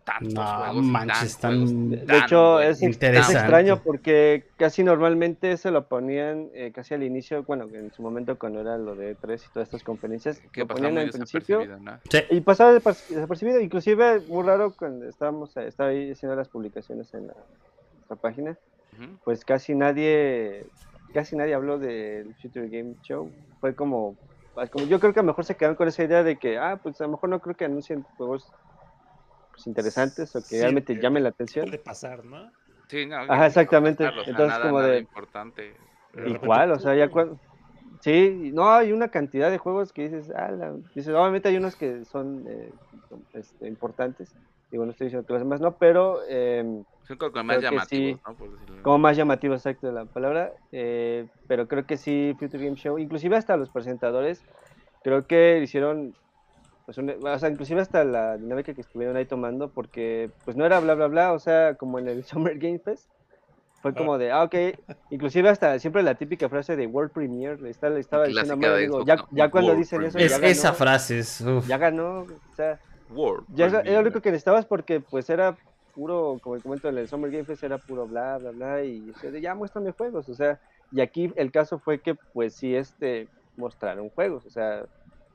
tantos 0.09 0.35
No 0.35 0.57
juegos. 0.59 0.77
y 0.77 0.81
manches, 0.89 1.39
tan 1.39 1.53
están- 1.53 1.67
juegos 1.67 1.91
De, 1.91 1.97
tan 2.07 2.17
hecho, 2.25 2.61
es, 2.61 2.83
es 2.83 3.03
extraño 3.31 3.83
porque 3.83 4.45
casi 4.57 4.83
normalmente 4.83 5.57
se 5.57 5.71
lo 5.71 5.87
ponían 5.87 6.49
eh, 6.55 6.73
casi 6.75 6.95
al 6.95 7.03
inicio, 7.03 7.43
bueno, 7.45 7.67
en 7.73 7.93
su 7.93 8.03
momento 8.03 8.39
cuando 8.39 8.61
era 8.61 8.79
lo 8.79 8.95
de 8.95 9.17
E3 9.17 9.45
y 9.45 9.53
todas 9.53 9.69
estas 9.69 9.83
conferencias, 9.83 10.41
que 10.53 10.61
lo 10.61 10.69
ponían 10.69 10.97
al 10.99 11.11
principio 11.11 11.59
desapercibido, 11.59 11.93
¿no? 11.93 12.01
Sí. 12.11 12.19
y 12.31 12.41
pasaba 12.41 12.73
desapercibido, 12.73 13.61
inclusive 13.61 14.21
muy 14.29 14.45
raro 14.45 14.73
cuando 14.77 15.07
estábamos 15.09 15.57
eh, 15.57 15.67
estaba 15.67 15.91
ahí 15.91 16.13
haciendo 16.13 16.35
las 16.37 16.49
publicaciones 16.49 17.13
en 17.15 17.27
la, 17.29 17.35
nuestra 17.97 18.17
página, 18.17 18.57
pues 19.25 19.45
casi 19.45 19.75
nadie 19.75 20.65
casi 21.13 21.37
nadie 21.37 21.55
habló 21.55 21.79
del 21.79 22.35
Future 22.37 22.69
Game 22.69 22.95
Show, 23.03 23.31
fue 23.61 23.75
como, 23.75 24.15
pues, 24.55 24.69
como 24.71 24.85
yo 24.87 25.01
creo 25.01 25.13
que 25.15 25.21
a 25.21 25.23
lo 25.23 25.29
mejor 25.29 25.45
se 25.45 25.57
quedaron 25.57 25.75
con 25.77 25.89
esa 25.89 26.05
idea 26.05 26.23
de 26.23 26.37
que, 26.37 26.59
ah, 26.59 26.79
pues 26.83 27.01
a 27.01 27.05
lo 27.05 27.11
mejor 27.13 27.31
no 27.31 27.41
creo 27.41 27.55
que 27.57 27.65
anuncien 27.65 28.03
juegos 28.17 28.47
pues, 29.59 29.67
interesantes 29.67 30.35
o 30.37 30.41
que 30.41 30.47
Sí, 30.47 30.61
realmente 30.61 30.95
que- 30.95 31.01
llamen 31.03 31.23
la 31.25 31.29
atención. 31.31 31.67
Puede 31.67 31.79
pasar, 31.79 32.25
¿no? 32.25 32.51
Sí, 32.89 33.07
no, 33.07 33.17
Ajá, 33.17 33.47
exactamente. 33.47 34.07
o 34.07 34.11
sea, 34.13 34.21
Entonces, 34.21 34.49
nada- 34.49 34.63
como 34.63 34.81
nada 34.81 34.93
de- 34.93 34.99
importante. 35.01 35.77
Igual, 36.27 36.73
o 36.73 36.79
sea, 36.79 36.95
ya 36.95 37.11
cuando... 37.11 37.39
Sí, 38.01 38.51
no, 38.55 38.71
hay 38.71 38.93
una 38.93 39.09
cantidad 39.09 39.51
de 39.51 39.59
juegos 39.59 39.93
que 39.93 40.05
dices, 40.09 40.31
ah, 40.35 40.51
la- 40.53 40.77
dices, 40.95 41.09
obviamente 41.15 41.49
hay 41.49 41.57
unos 41.57 41.75
que 41.77 42.05
son 42.05 42.45
eh, 42.49 42.73
este, 43.33 43.67
importantes, 43.67 44.35
digo, 44.71 44.85
no 44.85 44.93
estoy 44.93 45.07
diciendo 45.07 45.27
que 45.27 45.33
los 45.33 45.43
demás 45.43 45.61
no, 45.61 45.77
pero 45.79 46.21
eh, 46.29 46.65
Son 47.03 47.17
como 47.19 47.43
más 47.45 47.61
llamativos, 47.61 47.89
sí. 47.89 48.23
¿no? 48.27 48.37
Por 48.37 48.53
decirlo. 48.53 48.83
como 48.83 48.99
más 48.99 49.17
llamativo, 49.17 49.55
exacto, 49.55 49.91
la 49.91 50.05
palabra, 50.07 50.53
eh, 50.71 51.27
pero 51.49 51.67
creo 51.67 51.87
que 51.87 51.97
sí, 51.97 52.37
Future 52.39 52.65
Game 52.65 52.77
Show, 52.77 52.99
inclusive 52.99 53.37
hasta 53.37 53.57
los 53.57 53.71
presentadores, 53.71 54.45
creo 55.03 55.27
que 55.27 55.61
hicieron, 55.63 56.15
pues, 56.89 56.97
un- 56.97 57.11
o 57.23 57.39
sea, 57.39 57.51
inclusive 57.51 57.83
hasta 57.83 58.03
la 58.03 58.39
dinámica 58.39 58.73
que 58.73 58.81
estuvieron 58.81 59.15
ahí 59.15 59.27
tomando, 59.27 59.69
porque 59.69 60.31
pues 60.47 60.57
no 60.57 60.65
era 60.65 60.81
bla, 60.81 60.95
bla, 60.95 61.07
bla, 61.09 61.33
o 61.35 61.39
sea, 61.39 61.75
como 61.75 61.99
en 61.99 62.09
el 62.09 62.25
Summer 62.25 62.59
Game 62.59 62.79
Fest, 62.79 63.11
fue 63.83 63.93
como 63.93 64.17
de, 64.17 64.33
ah, 64.33 64.43
ok, 64.45 64.55
inclusive 65.11 65.51
hasta 65.51 65.79
siempre 65.81 66.03
la 66.03 66.15
típica 66.15 66.49
frase 66.49 66.77
de 66.77 66.87
World 66.87 67.13
Premiere, 67.13 67.61
le 67.61 67.69
estaba, 67.69 67.95
diciendo 67.95 68.75
digo, 68.79 69.05
ya, 69.05 69.23
ya 69.33 69.51
cuando 69.51 69.73
World 69.73 69.83
dicen 69.83 70.03
eso, 70.03 70.13
Premiere. 70.15 70.31
ya 70.31 70.37
Es, 70.37 70.41
ganó, 70.41 70.51
esa 70.51 70.73
frase 70.73 71.19
es... 71.19 71.43
uf. 71.43 71.69
ya 71.69 71.77
ganó, 71.77 72.21
o 72.23 72.27
sea, 72.57 72.81
World 73.11 73.45
ya 73.49 73.67
es, 73.67 73.75
era 73.75 73.93
lo 73.93 74.01
único 74.01 74.23
que 74.23 74.31
necesitabas 74.31 74.65
porque 74.65 75.01
pues 75.01 75.29
era 75.29 75.59
puro, 75.95 76.39
como 76.43 76.59
comento, 76.63 76.89
en 76.89 76.97
el 76.97 77.07
Summer 77.07 77.31
Game 77.31 77.45
Fest 77.45 77.65
era 77.65 77.77
puro 77.77 78.07
bla, 78.07 78.39
bla, 78.39 78.53
bla, 78.53 78.83
y 78.83 79.11
o 79.11 79.15
sea, 79.15 79.31
de, 79.31 79.43
ya 79.43 79.55
muéstrame 79.55 79.93
juegos, 79.93 80.27
o 80.31 80.35
sea, 80.35 80.59
y 80.91 81.03
aquí 81.03 81.31
el 81.37 81.53
caso 81.53 81.79
fue 81.81 82.01
que, 82.01 82.15
pues 82.33 82.55
sí, 82.55 82.75
este, 82.75 83.29
mostraron 83.59 84.09
juegos, 84.09 84.47
o 84.47 84.51
sea, 84.51 84.87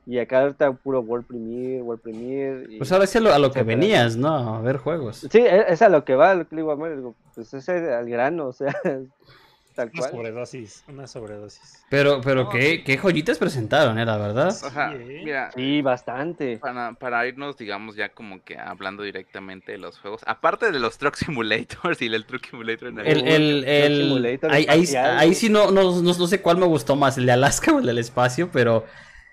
y 0.06 0.18
acá 0.18 0.42
ahorita 0.42 0.72
puro 0.72 1.00
World 1.00 1.26
Premiere, 1.26 1.82
World 1.82 2.02
Premiere. 2.02 2.66
Y, 2.68 2.78
Pues 2.78 2.92
ahora 2.92 3.06
sí 3.06 3.18
a 3.18 3.20
lo, 3.20 3.32
a 3.32 3.38
lo 3.38 3.50
que 3.50 3.62
venías, 3.62 4.16
¿no? 4.16 4.56
A 4.56 4.60
ver 4.60 4.76
juegos. 4.78 5.26
Sí, 5.30 5.38
e- 5.38 5.64
es 5.68 5.82
a 5.82 5.88
lo 5.88 6.04
que 6.04 6.14
va, 6.14 6.34
lo 6.34 6.46
que 6.48 6.56
le 6.56 6.62
digo 6.62 6.72
a 6.72 6.76
Mario, 6.76 6.96
digo, 6.96 7.14
pues 7.34 7.52
ese 7.54 7.92
al 7.94 8.08
grano, 8.08 8.48
o 8.48 8.52
sea, 8.52 8.68
tal 9.74 9.90
Una 9.92 10.00
cual. 10.00 10.10
sobredosis, 10.10 10.84
una 10.88 11.06
sobredosis. 11.06 11.84
Pero, 11.90 12.20
pero 12.20 12.48
qué, 12.48 12.82
qué 12.84 12.96
joyitas 12.96 13.38
presentaron, 13.38 13.98
¿eh? 13.98 14.04
La 14.04 14.16
verdad. 14.16 14.48
O 14.48 14.52
sea, 14.52 14.90
Sí, 14.90 14.96
¿eh? 15.02 15.20
mira, 15.24 15.50
Sí, 15.54 15.82
bastante. 15.82 16.58
para, 16.58 16.92
para 16.94 17.26
irnos, 17.26 17.56
digamos, 17.56 17.96
ya 17.96 18.08
como 18.10 18.42
que 18.42 18.58
hablando 18.58 19.02
directamente 19.02 19.72
de 19.72 19.78
los 19.78 19.98
juegos, 19.98 20.22
aparte 20.26 20.70
de 20.70 20.78
los 20.78 20.98
Truck 20.98 21.14
Simulators 21.14 22.02
y 22.02 22.06
el 22.06 22.24
Truck 22.26 22.46
Simulator 22.46 22.88
en 22.88 23.00
El, 23.00 23.28
el, 23.28 23.64
el, 23.64 23.96
Simulator 23.98 24.50
ahí, 24.52 25.34
sí 25.34 25.48
no, 25.48 25.70
no, 25.70 25.82
no, 26.02 26.02
no 26.02 26.26
sé 26.26 26.40
cuál 26.40 26.56
me 26.58 26.66
gustó 26.66 26.96
más, 26.96 27.18
el 27.18 27.26
de 27.26 27.32
Alaska 27.32 27.72
o 27.72 27.78
el 27.80 27.86
del 27.86 27.98
espacio, 27.98 28.50
pero 28.52 28.84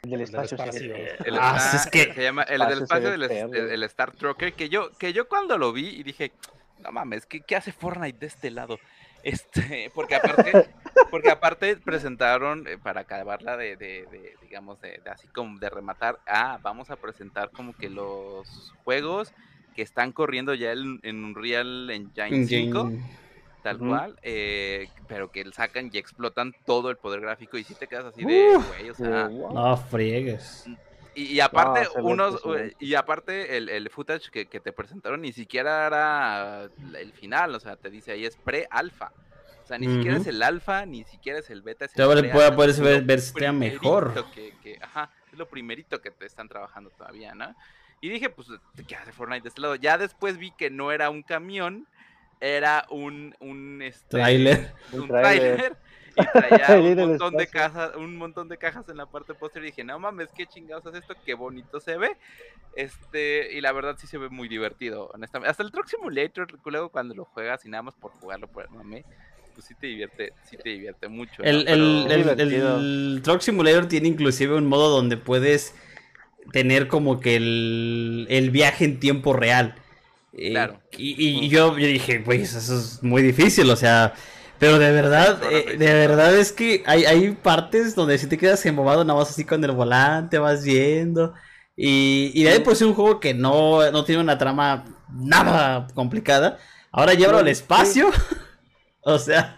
El 0.04 0.10
del 0.10 0.20
del 0.20 0.24
espacio. 0.24 0.58
sí. 0.58 0.86
espacio. 0.86 0.96
El, 1.26 1.38
Ah, 1.40 1.72
es 1.76 1.88
que- 1.88 2.12
se 2.14 2.24
llama 2.24 2.42
el 2.44 2.62
Espacio 2.62 3.12
del 3.12 3.22
espacio 3.24 3.50
del 3.50 3.64
el, 3.66 3.72
el 3.72 3.84
Star 3.84 4.12
Trucker 4.12 4.54
que 4.54 4.68
yo 4.68 4.90
que 4.98 5.14
yo 5.14 5.28
cuando 5.28 5.58
lo 5.60 5.72
vi 5.74 5.90
y 5.90 6.02
dije 6.04 6.32
no 6.80 6.92
mames 6.92 7.28
¿qué, 7.28 7.42
qué 7.42 7.56
hace 7.56 7.72
Fortnite 7.72 8.18
de 8.18 8.26
este 8.26 8.50
lado 8.50 8.80
este 9.22 9.92
porque 9.96 10.16
aparte 10.16 10.70
porque 11.12 11.30
aparte 11.30 11.78
presentaron 11.78 12.68
eh, 12.68 12.80
para 12.82 13.02
acabarla 13.02 13.56
de, 13.58 13.76
de- 13.76 14.08
de, 14.12 14.34
digamos 14.42 14.82
de, 14.82 15.00
de 15.04 15.10
así 15.12 15.28
como 15.28 15.60
de 15.60 15.70
rematar 15.70 16.18
ah 16.26 16.58
vamos 16.64 16.90
a 16.90 16.96
presentar 16.96 17.52
como 17.52 17.74
que 17.78 17.88
los 17.90 18.74
juegos 18.84 19.32
que 19.76 19.84
están 19.84 20.12
corriendo 20.14 20.56
ya 20.56 20.72
en, 20.72 21.00
en 21.04 21.24
Unreal 21.24 21.92
Engine 21.92 22.48
5 22.48 22.92
tal 23.62 23.78
Ujú. 23.78 23.88
cual 23.90 24.18
eh, 24.24 24.88
pero 25.08 25.30
que 25.32 25.44
sacan 25.52 25.90
y 25.94 25.98
explotan 25.98 26.54
todo 26.66 26.90
el 26.90 26.98
poder 26.98 27.22
gráfico 27.22 27.58
y 27.58 27.64
si 27.64 27.76
te 27.76 27.88
quedas 27.88 28.06
así 28.06 28.24
de 28.26 28.56
güey 28.56 28.90
o 28.90 28.94
Sí, 28.96 29.04
sea 29.04 29.30
no 29.30 29.78
friegues. 29.78 30.66
y, 31.14 31.24
y 31.26 31.40
aparte, 31.42 31.88
unos, 32.02 32.42
y 32.80 32.96
aparte 32.96 33.58
el, 33.58 33.70
el 33.70 33.90
footage 33.90 34.30
que, 34.32 34.48
que 34.48 34.60
te 34.60 34.72
presentaron 34.74 35.22
ni 35.22 35.32
siquiera 35.34 35.88
era 35.88 36.70
el 36.98 37.14
final, 37.14 37.54
o 37.56 37.60
sea, 37.60 37.76
te 37.76 37.90
dice 37.90 38.12
ahí 38.14 38.26
es 38.26 38.36
pre-alfa. 38.38 39.12
O 39.64 39.68
sea, 39.72 39.78
ni 39.78 39.88
siquiera 39.88 40.18
es 40.18 40.28
el 40.28 40.42
alfa, 40.42 40.86
ni 40.86 41.04
siquiera 41.04 41.40
es 41.40 41.50
el 41.50 41.62
beta. 41.62 41.86
Es 41.86 41.96
el 41.96 42.06
puede- 42.32 42.52
puede 42.52 42.82
ver- 42.82 43.04
verse 43.04 43.52
mejor. 43.52 44.26
Que, 44.34 44.54
que- 44.64 44.78
ajá, 44.82 45.12
es 45.32 45.38
lo 45.38 45.48
primerito 45.48 46.02
que 46.02 46.12
te 46.12 46.26
están 46.26 46.50
trabajando 46.50 46.90
todavía, 46.90 47.34
¿no? 47.36 47.56
Y 48.02 48.10
dije, 48.10 48.30
pues, 48.30 48.48
¿qué 48.88 48.96
hace 48.96 49.12
Fortnite 49.14 49.44
de 49.44 49.50
este 49.50 49.62
lado? 49.62 49.76
Ya 49.76 49.98
después 49.98 50.38
vi 50.38 50.52
que 50.58 50.70
no 50.72 50.92
era 50.92 51.10
un 51.10 51.22
camión, 51.22 51.86
era 52.42 52.86
un, 52.90 53.36
un 53.40 53.82
este, 53.82 54.18
Tráiler. 54.18 54.74
un 54.92 55.08
tráiler 55.08 55.78
y 56.18 56.26
traía 56.26 56.80
un 56.80 57.10
montón 57.10 57.38
de 57.38 57.48
cajas, 57.48 57.96
un 57.96 58.18
montón 58.18 58.50
de 58.50 58.58
cajas 58.58 58.90
en 58.90 58.98
la 58.98 59.06
parte 59.06 59.34
posterior 59.34 59.68
y 59.68 59.72
dije, 59.72 59.84
no 59.84 60.00
mames, 60.00 60.30
qué 60.36 60.46
chingados 60.48 60.86
es 60.88 61.02
esto, 61.02 61.16
qué 61.26 61.36
bonito 61.36 61.80
se 61.80 61.98
ve. 61.98 62.18
Este, 62.76 63.54
y 63.54 63.62
la 63.62 63.72
verdad 63.72 63.96
sí 63.98 64.08
se 64.08 64.18
ve 64.18 64.30
muy 64.30 64.48
divertido, 64.48 65.12
honestamente. 65.14 65.52
Hasta 65.52 65.64
el 65.64 65.72
Truck 65.72 65.88
Simulator, 65.88 66.48
luego 66.66 66.90
cuando 66.90 67.14
lo 67.14 67.26
juegas 67.26 67.64
y 67.66 67.70
nada 67.70 67.84
más 67.84 67.96
por 67.96 68.12
jugarlo 68.12 68.48
por 68.48 68.66
el 68.66 68.72
mame, 68.72 69.06
pues 69.54 69.68
sí 69.68 69.76
te 69.76 69.88
divierte, 69.88 70.34
sí 70.50 70.58
te 70.58 70.70
divierte 70.70 71.08
mucho. 71.08 71.44
¿no? 71.44 71.50
El, 71.50 71.68
el, 71.68 72.12
el, 72.12 72.40
el 72.40 73.22
Truck 73.24 73.42
Simulator 73.42 73.88
tiene 73.88 74.08
inclusive 74.08 74.56
un 74.56 74.66
modo 74.66 74.90
donde 74.90 75.18
puedes 75.18 75.76
tener 76.52 76.88
como 76.88 77.20
que 77.20 77.36
el, 77.36 78.26
el 78.30 78.50
viaje 78.50 78.86
en 78.86 79.00
tiempo 79.00 79.34
real. 79.34 79.76
Eh, 80.34 80.50
Claro. 80.52 80.82
Y, 80.98 81.46
y 81.46 81.50
yo, 81.50 81.78
yo 81.78 81.88
dije, 81.88 82.20
pues 82.20 82.54
eso 82.56 82.78
es 82.78 83.04
muy 83.04 83.22
difícil, 83.22 83.70
o 83.70 83.76
sea, 83.76 84.14
pero 84.60 84.80
de 84.80 84.92
verdad, 84.92 85.42
eh, 85.52 85.78
de 85.78 85.94
verdad 85.94 86.36
es 86.38 86.52
que 86.52 86.84
hay, 86.86 87.06
hay 87.06 87.32
partes 87.32 87.96
donde 87.96 88.18
si 88.18 88.28
te 88.28 88.38
quedas 88.38 88.66
embobado 88.66 89.04
nada 89.04 89.20
más 89.20 89.30
así 89.32 89.44
con 89.46 89.64
el 89.64 89.72
volante, 89.72 90.38
vas 90.40 90.64
viendo. 90.64 91.34
Y, 91.76 92.32
y 92.34 92.44
de 92.44 92.50
ahí 92.52 92.60
por 92.60 92.76
ser 92.76 92.88
un 92.88 92.94
juego 92.94 93.20
que 93.20 93.34
no, 93.34 93.90
no 93.92 94.04
tiene 94.06 94.22
una 94.22 94.38
trama 94.38 94.86
nada 95.10 95.88
complicada, 95.96 96.60
ahora 96.92 97.14
llévalo 97.14 97.40
al 97.40 97.46
Sí. 97.46 97.52
espacio. 97.52 98.10
o 99.02 99.18
sea, 99.20 99.56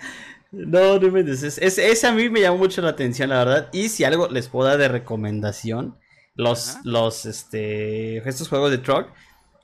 no, 0.52 1.00
no 1.00 1.12
me 1.12 1.22
es, 1.22 1.44
es- 1.44 1.78
ese 1.78 2.08
a 2.08 2.12
mí 2.12 2.30
me 2.30 2.42
llamó 2.42 2.58
mucho 2.60 2.82
la 2.82 2.90
atención, 2.90 3.30
la 3.30 3.40
verdad. 3.44 3.70
Y 3.74 3.90
si 3.90 4.04
algo 4.04 4.28
les 4.30 4.48
puedo 4.50 4.68
dar 4.70 4.78
de 4.78 4.88
recomendación, 4.88 5.98
los, 6.36 6.78
Ajá. 6.78 6.82
los, 6.84 7.26
este, 7.26 8.18
estos 8.28 8.50
juegos 8.50 8.72
de 8.72 8.78
truck 8.80 9.08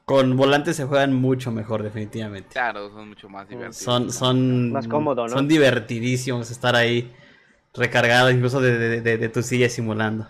con 0.10 0.36
volantes 0.36 0.76
se 0.76 0.86
juegan 0.86 1.14
mucho 1.14 1.52
mejor, 1.52 1.84
definitivamente. 1.84 2.50
Claro, 2.54 2.90
son 2.90 3.10
mucho 3.10 3.30
más 3.30 3.48
divertidos. 3.48 3.84
Son, 3.84 4.12
son, 4.12 4.74
Más 4.74 4.88
cómodo, 4.88 5.28
¿no? 5.28 5.32
Son 5.36 5.48
divertidísimos 5.48 6.50
estar 6.50 6.76
ahí 6.76 7.12
recargado 7.74 8.32
incluso 8.32 8.60
de, 8.60 8.78
de- 8.78 9.02
de- 9.02 9.18
de 9.18 9.30
tu 9.30 9.44
silla 9.44 9.70
simulando. 9.70 10.28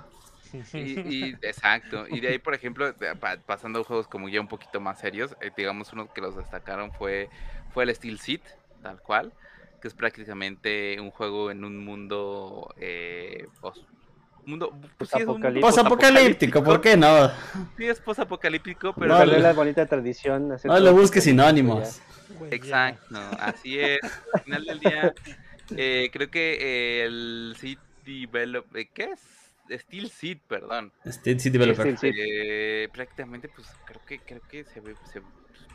Y, 0.76 1.00
y- 1.04 1.36
exacto. 1.42 2.08
Y 2.08 2.20
de 2.20 2.30
ahí, 2.30 2.40
por 2.40 2.54
ejemplo, 2.54 2.94
pasando 3.46 3.80
a 3.82 3.84
juegos 3.84 4.08
como 4.08 4.30
ya 4.30 4.42
un 4.42 4.48
poquito 4.48 4.80
más 4.80 5.00
serios, 5.00 5.36
eh, 5.42 5.52
digamos, 5.56 5.94
uno 5.94 6.12
que 6.14 6.22
los 6.22 6.36
destacaron 6.36 6.92
fue, 6.92 7.30
fue 7.74 7.84
el 7.84 7.96
Steel 7.96 8.20
Seed, 8.20 8.42
tal 8.82 9.02
cual, 9.02 9.34
que 9.82 9.88
es 9.88 9.94
prácticamente 9.94 11.00
un 11.00 11.12
juego 11.12 11.52
en 11.52 11.64
un 11.64 11.78
mundo. 11.84 12.74
Eh, 12.78 13.48
mundo 14.46 14.72
pues, 14.98 15.10
sí, 15.10 15.18
es 15.20 15.28
un 15.28 15.40
mundo 15.42 15.62
Posapocalíptico. 15.62 16.64
¿por 16.64 16.82
qué 16.82 16.96
no? 16.98 17.30
Sí, 17.78 17.86
es 17.88 18.00
posapocalíptico, 18.00 18.94
pero. 18.94 19.18
No, 19.18 19.26
la 19.26 19.54
bonita 19.54 19.86
tradición. 19.86 20.48
No 20.50 20.56
le 20.56 20.60
tipo 20.90 20.92
busques 20.94 21.24
sinónimos. 21.24 22.02
Exacto, 22.52 23.20
así 23.40 23.80
es. 23.80 24.00
Al 24.34 24.42
final 24.42 24.66
del 24.66 24.80
día, 24.80 25.14
eh, 25.76 26.10
creo 26.14 26.30
que 26.30 26.58
eh, 26.60 27.06
el 27.06 27.56
Seed 27.60 27.78
Develop. 28.06 28.76
eh, 28.76 28.90
¿Qué 28.94 29.04
es? 29.14 29.20
Steel 29.82 30.10
Seed, 30.10 30.40
perdón. 30.48 30.92
State 31.06 31.40
City 31.40 31.58
Developer. 31.58 31.96
Steel 31.96 31.98
Seed. 31.98 32.14
Eh, 32.18 32.90
prácticamente, 32.92 33.50
pues 33.50 33.68
creo 33.86 34.02
que 34.06 34.20
creo 34.20 34.42
que 34.50 34.64
se 34.64 34.80
ve, 34.80 34.96
se- 35.12 35.22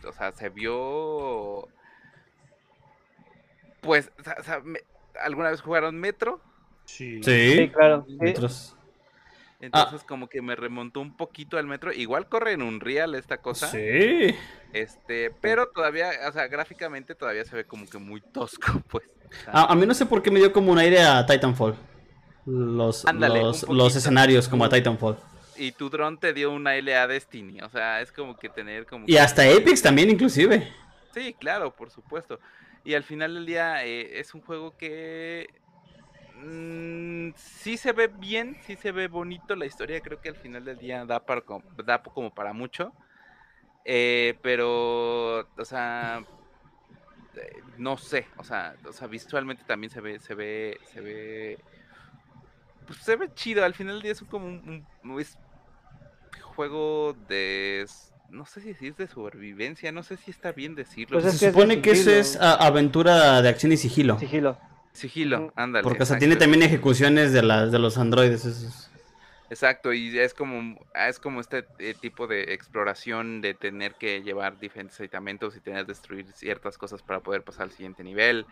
o 0.06 0.12
sea, 0.12 0.32
se 0.32 0.48
vio, 0.48 1.68
pues, 3.80 4.10
o 4.18 4.22
sea, 4.24 4.36
o 4.40 4.42
sea, 4.42 4.60
me- 4.60 4.80
¿alguna 5.22 5.50
vez 5.50 5.60
jugaron 5.60 5.96
Metro? 5.98 6.40
Sí. 6.85 7.20
Sí, 7.22 7.70
claro. 7.72 8.07
sí. 8.09 8.30
Otros. 8.30 8.76
Entonces 9.61 10.03
como 10.05 10.28
que 10.28 10.43
me 10.43 10.57
remontó 10.57 11.01
un 11.01 11.16
poquito 11.16 11.57
al 11.57 11.66
Metro. 11.66 11.91
Igual 11.93 12.28
corre 12.28 12.53
en 12.53 12.61
un 12.62 12.80
real 12.80 13.14
esta 13.14 13.39
cosa, 13.39 13.68
Sí. 13.70 14.35
este, 14.74 15.30
pero 15.41 15.68
todavía, 15.68 16.11
o 16.28 16.32
sea, 16.32 16.49
gráficamente 16.49 17.14
todavía 17.14 17.45
se 17.47 17.57
ve 17.57 17.64
como 17.64 17.87
que 17.87 17.97
muy 17.99 18.20
tosco, 18.20 18.66
pues. 18.91 19.05
sea, 19.45 19.53
A, 19.55 19.72
a 19.72 19.74
mí 19.74 19.87
no 19.87 19.95
sé 19.95 20.05
por 20.05 20.22
qué 20.22 20.30
me 20.30 20.39
dio 20.39 20.53
como 20.53 20.70
un 20.72 20.78
aire 20.78 21.03
a 21.03 21.24
Titanfall. 21.24 21.74
Los, 22.47 23.07
Ándale, 23.07 23.41
los, 23.43 23.97
escenarios 23.97 24.49
como 24.49 24.66
a 24.66 24.68
Titanfall. 24.68 25.16
Y 25.57 25.72
tu 25.72 25.89
dron 25.89 26.18
te 26.18 26.35
dio 26.35 26.51
una 26.51 26.74
LA 26.76 27.07
Destiny, 27.07 27.62
o 27.62 27.70
sea, 27.70 28.03
es 28.03 28.12
como 28.12 28.37
que 28.37 28.51
tener 28.51 28.85
como 28.85 29.05
Y 29.07 29.12
que- 29.12 29.20
hasta 29.20 29.43
Apex 29.45 29.80
también 29.80 30.11
inclusive. 30.11 30.70
Sí, 31.14 31.32
claro, 31.39 31.74
por 31.74 31.91
supuesto. 31.91 32.39
Y 32.85 32.93
al 32.93 33.05
final 33.05 33.32
del 33.35 33.47
día 33.47 33.82
eh, 33.87 34.18
es 34.20 34.35
un 34.35 34.43
juego 34.43 34.76
que 34.76 35.49
mm, 36.35 37.30
sí 37.37 37.76
se 37.76 37.93
ve 37.93 38.09
bien, 38.09 38.57
sí 38.62 38.76
se 38.76 38.93
ve 38.93 39.09
bonito 39.09 39.57
la 39.57 39.66
historia. 39.66 40.01
Creo 40.01 40.20
que 40.20 40.28
al 40.30 40.37
final 40.37 40.64
del 40.64 40.78
día 40.78 41.05
da, 41.05 41.24
para, 41.24 41.43
da 41.85 42.03
como 42.03 42.32
para 42.32 42.53
mucho. 42.53 42.95
Eh, 43.85 44.39
pero, 44.43 45.41
o 45.41 45.64
sea, 45.64 46.24
eh, 47.35 47.62
no 47.78 47.97
sé, 47.97 48.26
o 48.37 48.45
sea, 48.45 48.76
o 48.85 48.93
sea, 48.93 49.07
visualmente 49.09 49.64
también 49.64 49.91
se 49.91 50.01
ve, 50.01 50.18
se 50.20 50.35
ve, 50.35 50.78
se 50.85 51.01
ve, 51.01 51.59
pues 52.87 52.99
se 53.01 53.16
ve 53.16 53.30
chido. 53.35 53.64
Al 53.64 53.74
final 53.74 53.95
del 53.95 54.03
día 54.03 54.12
es 54.12 54.22
un- 54.22 54.28
como 54.28 54.47
un, 54.47 54.89
un- 55.03 55.20
es 55.20 55.39
juego 56.43 57.14
de, 57.28 57.87
no 58.28 58.47
sé 58.47 58.61
si 58.61 58.87
es 58.87 58.97
de 58.97 59.07
supervivencia, 59.09 59.93
no 59.93 60.03
sé 60.03 60.16
si 60.16 60.30
está 60.30 60.53
bien 60.53 60.74
decirlo. 60.74 61.20
Pues 61.20 61.26
es 61.26 61.32
Se 61.35 61.39
que 61.39 61.47
es 61.47 61.53
de 61.55 61.59
supone 61.61 61.80
que 61.80 61.91
eso 61.93 62.11
es 62.11 62.37
a- 62.37 62.55
aventura 62.55 63.43
de 63.43 63.49
acción 63.49 63.72
y 63.72 63.76
sigilo. 63.76 64.18
Sigilo. 64.18 64.59
Sigilo, 64.95 65.53
ándale. 65.57 65.82
Porque 65.82 66.05
o 66.05 66.07
sea, 66.07 66.18
tiene 66.18 66.36
también 66.36 66.62
ejecuciones 66.62 67.32
de 67.32 67.42
las 67.42 67.70
de 67.70 67.78
los 67.78 67.99
androides. 67.99 68.45
esos. 68.45 68.90
Exacto, 69.51 69.92
y 69.92 70.18
es 70.18 70.34
como, 70.34 70.80
es 70.95 71.18
como 71.18 71.40
este 71.40 71.66
eh, 71.78 71.95
tipo 72.01 72.26
de 72.26 72.55
exploración 72.55 73.40
de 73.40 73.55
tener 73.55 73.95
que 73.95 74.22
llevar 74.22 74.59
diferentes 74.59 74.99
aditamentos 74.99 75.55
y 75.57 75.61
tener 75.61 75.84
que 75.84 75.92
destruir 75.92 76.26
ciertas 76.32 76.78
cosas 76.78 77.03
para 77.03 77.20
poder 77.20 77.42
pasar 77.42 77.64
al 77.64 77.70
siguiente 77.70 78.03
nivel, 78.03 78.47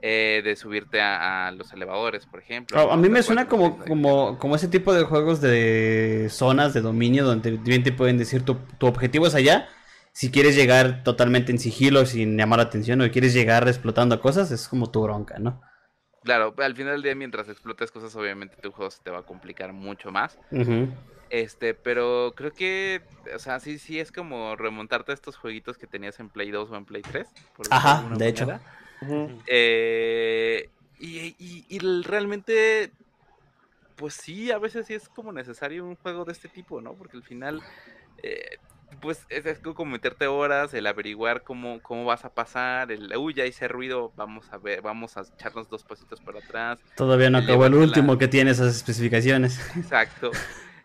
eh, 0.00 0.40
de 0.42 0.56
subirte 0.56 1.00
a, 1.00 1.48
a 1.48 1.52
los 1.52 1.72
elevadores, 1.72 2.24
por 2.24 2.40
ejemplo. 2.40 2.90
A, 2.90 2.96
mí 2.96 3.08
me 3.08 3.22
suena 3.22 3.48
como, 3.48 3.78
como, 3.78 4.38
como 4.38 4.56
ese 4.56 4.68
tipo 4.68 4.94
de 4.94 5.04
juegos 5.04 5.40
de 5.40 6.28
zonas 6.30 6.72
de 6.72 6.80
dominio 6.80 7.24
donde 7.24 7.52
bien 7.52 7.82
te 7.82 7.92
pueden 7.92 8.16
decir 8.16 8.42
tu, 8.42 8.54
tu 8.78 8.86
objetivo 8.86 9.26
es 9.26 9.34
allá. 9.34 9.68
Si 10.12 10.30
quieres 10.30 10.56
llegar 10.56 11.04
totalmente 11.04 11.52
en 11.52 11.58
sigilo 11.58 12.06
sin 12.06 12.36
llamar 12.36 12.58
la 12.60 12.64
atención 12.64 13.00
o 13.02 13.10
quieres 13.10 13.34
llegar 13.34 13.68
explotando 13.68 14.20
cosas, 14.20 14.50
es 14.50 14.66
como 14.68 14.90
tu 14.90 15.02
bronca, 15.02 15.38
¿no? 15.38 15.60
Claro, 16.22 16.54
al 16.58 16.76
final 16.76 16.94
del 16.94 17.02
día, 17.02 17.14
mientras 17.14 17.48
explotes 17.48 17.90
cosas, 17.90 18.14
obviamente 18.14 18.56
tu 18.60 18.72
juego 18.72 18.90
se 18.90 19.02
te 19.02 19.10
va 19.10 19.18
a 19.18 19.22
complicar 19.22 19.72
mucho 19.72 20.10
más. 20.10 20.38
Ujú. 20.50 20.88
Este, 21.30 21.74
pero 21.74 22.34
creo 22.36 22.52
que, 22.52 23.02
o 23.34 23.38
sea, 23.38 23.60
sí, 23.60 23.78
sí 23.78 23.98
es 24.00 24.12
como 24.12 24.56
remontarte 24.56 25.12
a 25.12 25.14
estos 25.14 25.36
jueguitos 25.36 25.78
que 25.78 25.86
tenías 25.86 26.18
en 26.20 26.28
Play 26.28 26.50
2 26.50 26.70
o 26.70 26.76
en 26.76 26.84
Play 26.84 27.02
3. 27.02 27.32
por 27.56 27.66
Ajá, 27.70 28.02
de 28.16 28.28
hecho. 28.28 28.46
Eh, 29.46 30.68
y, 30.98 31.34
y- 31.38 31.64
y 31.68 31.78
realmente, 32.02 32.92
pues 33.96 34.14
sí, 34.14 34.50
a 34.50 34.58
veces 34.58 34.86
sí 34.86 34.94
es 34.94 35.08
como 35.08 35.32
necesario 35.32 35.84
un 35.84 35.96
juego 35.96 36.24
de 36.24 36.32
este 36.32 36.48
tipo, 36.48 36.80
¿no? 36.80 36.96
Porque 36.96 37.16
al 37.16 37.22
final, 37.22 37.62
eh, 38.22 38.58
pues 39.00 39.26
es, 39.28 39.46
es 39.46 39.58
como 39.60 39.92
meterte 39.92 40.26
horas, 40.26 40.74
el 40.74 40.86
averiguar 40.86 41.42
cómo, 41.42 41.80
cómo 41.82 42.04
vas 42.04 42.24
a 42.24 42.34
pasar, 42.34 42.92
el, 42.92 43.16
uy, 43.16 43.34
ya 43.34 43.46
hice 43.46 43.68
ruido, 43.68 44.12
vamos 44.16 44.52
a 44.52 44.58
ver, 44.58 44.82
vamos 44.82 45.16
a 45.16 45.22
echarnos 45.22 45.68
dos 45.68 45.84
pasitos 45.84 46.20
para 46.20 46.40
atrás. 46.40 46.80
Todavía 46.96 47.30
no 47.30 47.38
acabó 47.38 47.66
el 47.66 47.74
último 47.74 48.12
la- 48.12 48.18
que 48.18 48.28
tiene 48.28 48.50
esas 48.50 48.76
especificaciones. 48.76 49.58
Exacto. 49.76 50.32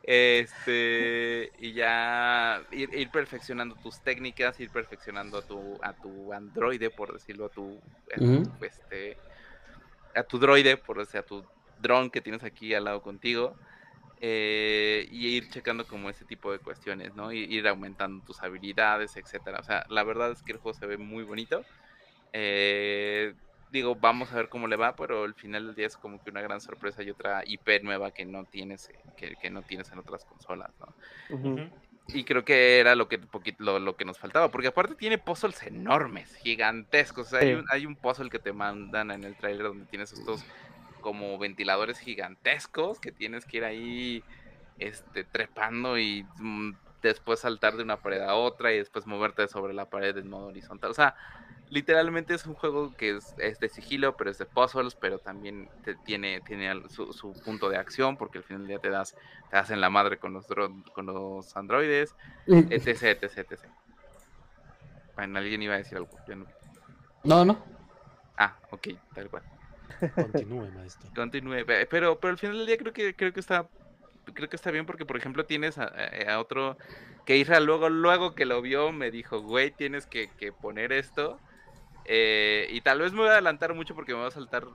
Este, 0.07 1.51
y 1.57 1.74
ya 1.74 2.63
ir, 2.72 2.93
ir 2.93 3.09
perfeccionando 3.11 3.76
tus 3.76 4.01
técnicas, 4.01 4.59
ir 4.59 4.72
perfeccionando 4.72 5.39
a 5.39 5.41
tu, 5.41 5.80
a 5.84 5.93
tu 5.93 6.32
androide, 6.32 6.91
por 6.91 7.11
decirlo, 7.13 7.47
a 7.47 7.49
tu, 7.49 7.82
a 8.16 8.20
tu, 8.20 8.24
Ujú. 8.24 8.51
este, 8.61 9.18
a 10.13 10.24
tu 10.24 10.39
droide, 10.39 10.78
por 10.78 10.99
decir, 10.99 11.20
a 11.20 11.24
tu 11.24 11.47
dron 11.78 12.09
que 12.09 12.22
tienes 12.22 12.43
aquí 12.43 12.74
al 12.74 12.86
lado 12.86 13.01
contigo, 13.01 13.57
eh, 14.28 15.07
y 15.11 15.28
ir 15.28 15.49
checando 15.49 15.86
como 15.86 16.09
ese 16.09 16.26
tipo 16.26 16.51
de 16.51 16.57
cuestiones, 16.57 17.13
¿no? 17.13 17.32
Y 17.32 17.43
ir 17.43 17.67
aumentando 17.67 18.26
tus 18.26 18.41
habilidades, 18.41 19.17
etcétera. 19.17 19.59
O 19.59 19.63
sea, 19.63 19.86
la 19.88 20.03
verdad 20.03 20.32
es 20.32 20.41
que 20.41 20.53
el 20.53 20.57
juego 20.57 20.76
se 20.76 20.88
ve 20.88 20.97
muy 20.97 21.23
bonito. 21.23 21.63
Eh, 22.34 23.36
digo, 23.71 23.93
vamos 23.93 24.34
a 24.34 24.38
ver 24.38 24.49
cómo 24.49 24.67
le 24.67 24.78
va, 24.78 24.95
pero 24.95 25.26
al 25.26 25.36
final 25.36 25.67
del 25.67 25.76
día 25.76 25.86
es 25.86 25.95
como 25.95 26.23
que 26.23 26.32
una 26.32 26.41
gran 26.41 26.59
sorpresa 26.59 27.03
y 27.03 27.11
otra 27.11 27.43
IP 27.45 27.84
nueva 27.84 28.09
que 28.09 28.26
no 28.26 28.45
tienes, 28.45 28.91
que, 29.15 29.36
que 29.36 29.49
no 29.51 29.61
tienes 29.61 29.91
en 29.91 29.99
otras 29.99 30.26
consolas, 30.26 30.71
¿no? 30.80 31.69
Y 32.07 32.23
creo 32.23 32.43
que 32.43 32.80
era 32.80 32.95
lo 32.95 33.07
que 33.07 33.19
poquito, 33.19 33.63
lo, 33.63 33.78
lo 33.78 33.95
que 33.95 34.05
nos 34.05 34.17
faltaba, 34.17 34.49
porque 34.49 34.69
aparte 34.69 34.95
tiene 34.95 35.19
puzzles 35.19 35.61
enormes, 35.61 36.36
gigantescos. 36.38 37.28
O 37.28 37.30
sea, 37.30 37.41
hay, 37.41 37.53
un, 37.53 37.65
hay 37.69 37.86
un 37.86 37.95
puzzle 37.95 38.32
que 38.32 38.39
te 38.39 38.53
mandan 38.53 39.11
en 39.11 39.23
el 39.23 39.36
trailer 39.36 39.67
donde 39.67 39.86
tienes 39.86 40.13
estos 40.13 40.43
como 41.06 41.38
ventiladores 41.38 41.99
gigantescos 41.99 42.99
que 42.99 43.12
tienes 43.12 43.45
que 43.45 43.58
ir 43.58 43.64
ahí 43.64 44.24
este, 44.80 45.24
trepando 45.24 45.99
y 45.99 46.28
mm, 46.39 46.72
después 47.03 47.41
saltar 47.41 47.78
de 47.78 47.84
una 47.84 47.97
pared 48.01 48.22
a 48.22 48.34
otra 48.34 48.74
y 48.74 48.80
después 48.80 49.06
moverte 49.06 49.47
sobre 49.47 49.76
la 49.76 49.88
pared 49.88 50.18
en 50.18 50.28
modo 50.28 50.47
horizontal. 50.47 50.89
O 50.89 50.93
sea, 50.95 51.16
literalmente 51.70 52.34
es 52.34 52.47
un 52.47 52.56
juego 52.56 52.95
que 52.95 53.18
es, 53.18 53.36
es 53.38 53.60
de 53.60 53.70
sigilo, 53.70 54.18
pero 54.18 54.32
es 54.32 54.39
de 54.39 54.47
puzzles, 54.47 54.95
pero 54.95 55.20
también 55.20 55.70
te- 55.84 55.93
tiene, 55.97 56.41
tiene 56.41 56.74
su, 56.89 57.14
su 57.14 57.34
punto 57.43 57.70
de 57.70 57.78
acción, 57.78 58.18
porque 58.18 58.39
al 58.39 58.43
final 58.43 58.62
del 58.64 58.70
día 58.70 58.80
te 58.80 58.89
das, 58.89 59.14
te 59.51 59.58
das 59.58 59.70
en 59.70 59.82
la 59.82 59.91
madre 59.91 60.18
con 60.18 60.34
los, 60.34 60.47
con 60.47 61.06
los 61.06 61.56
androides, 61.56 62.16
etc, 62.72 63.22
etc, 63.22 63.38
etc. 63.51 63.70
Bueno, 65.16 65.38
alguien 65.38 65.62
iba 65.62 65.76
a 65.76 65.78
decir 65.78 65.99
algo. 65.99 66.10
yo 66.28 66.36
no- 66.36 66.47
No, 67.24 67.45
no. 67.45 67.64
Ah, 68.38 68.58
ok, 68.72 68.88
tal 69.14 69.30
cual. 69.30 69.43
Continúe, 70.16 70.72
maestro. 70.72 71.10
Continúe, 71.16 71.66
pe- 71.66 71.86
pero, 71.86 72.20
pero 72.20 72.32
al 72.32 72.38
final 72.38 72.58
del 72.58 72.68
día 72.68 72.78
creo 72.78 72.94
que 72.94 73.16
creo 73.16 73.34
que 73.34 73.40
está 73.40 73.68
creo 74.34 74.50
que 74.50 74.56
está 74.56 74.72
bien 74.72 74.86
porque 74.86 75.06
por 75.06 75.18
ejemplo 75.18 75.46
tienes 75.46 75.78
a, 75.78 75.90
otro 76.40 76.78
que 77.26 77.38
Isra 77.38 77.60
luego 77.60 77.90
luego 77.90 78.36
que 78.36 78.46
lo 78.46 78.62
vio 78.62 78.92
me 78.92 79.12
dijo, 79.12 79.42
güey, 79.42 79.72
tienes 79.72 80.06
que, 80.06 80.30
que 80.38 80.52
poner 80.52 80.92
esto. 80.92 81.40
eh, 82.06 82.68
y 82.72 82.82
tal 82.82 83.00
vez 83.00 83.14
me 83.14 83.20
voy 83.20 83.30
a 83.30 83.34
adelantar 83.34 83.74
mucho 83.74 83.96
porque 83.96 84.14
me 84.14 84.20
voy 84.20 84.28
a 84.28 84.32
saltar 84.32 84.66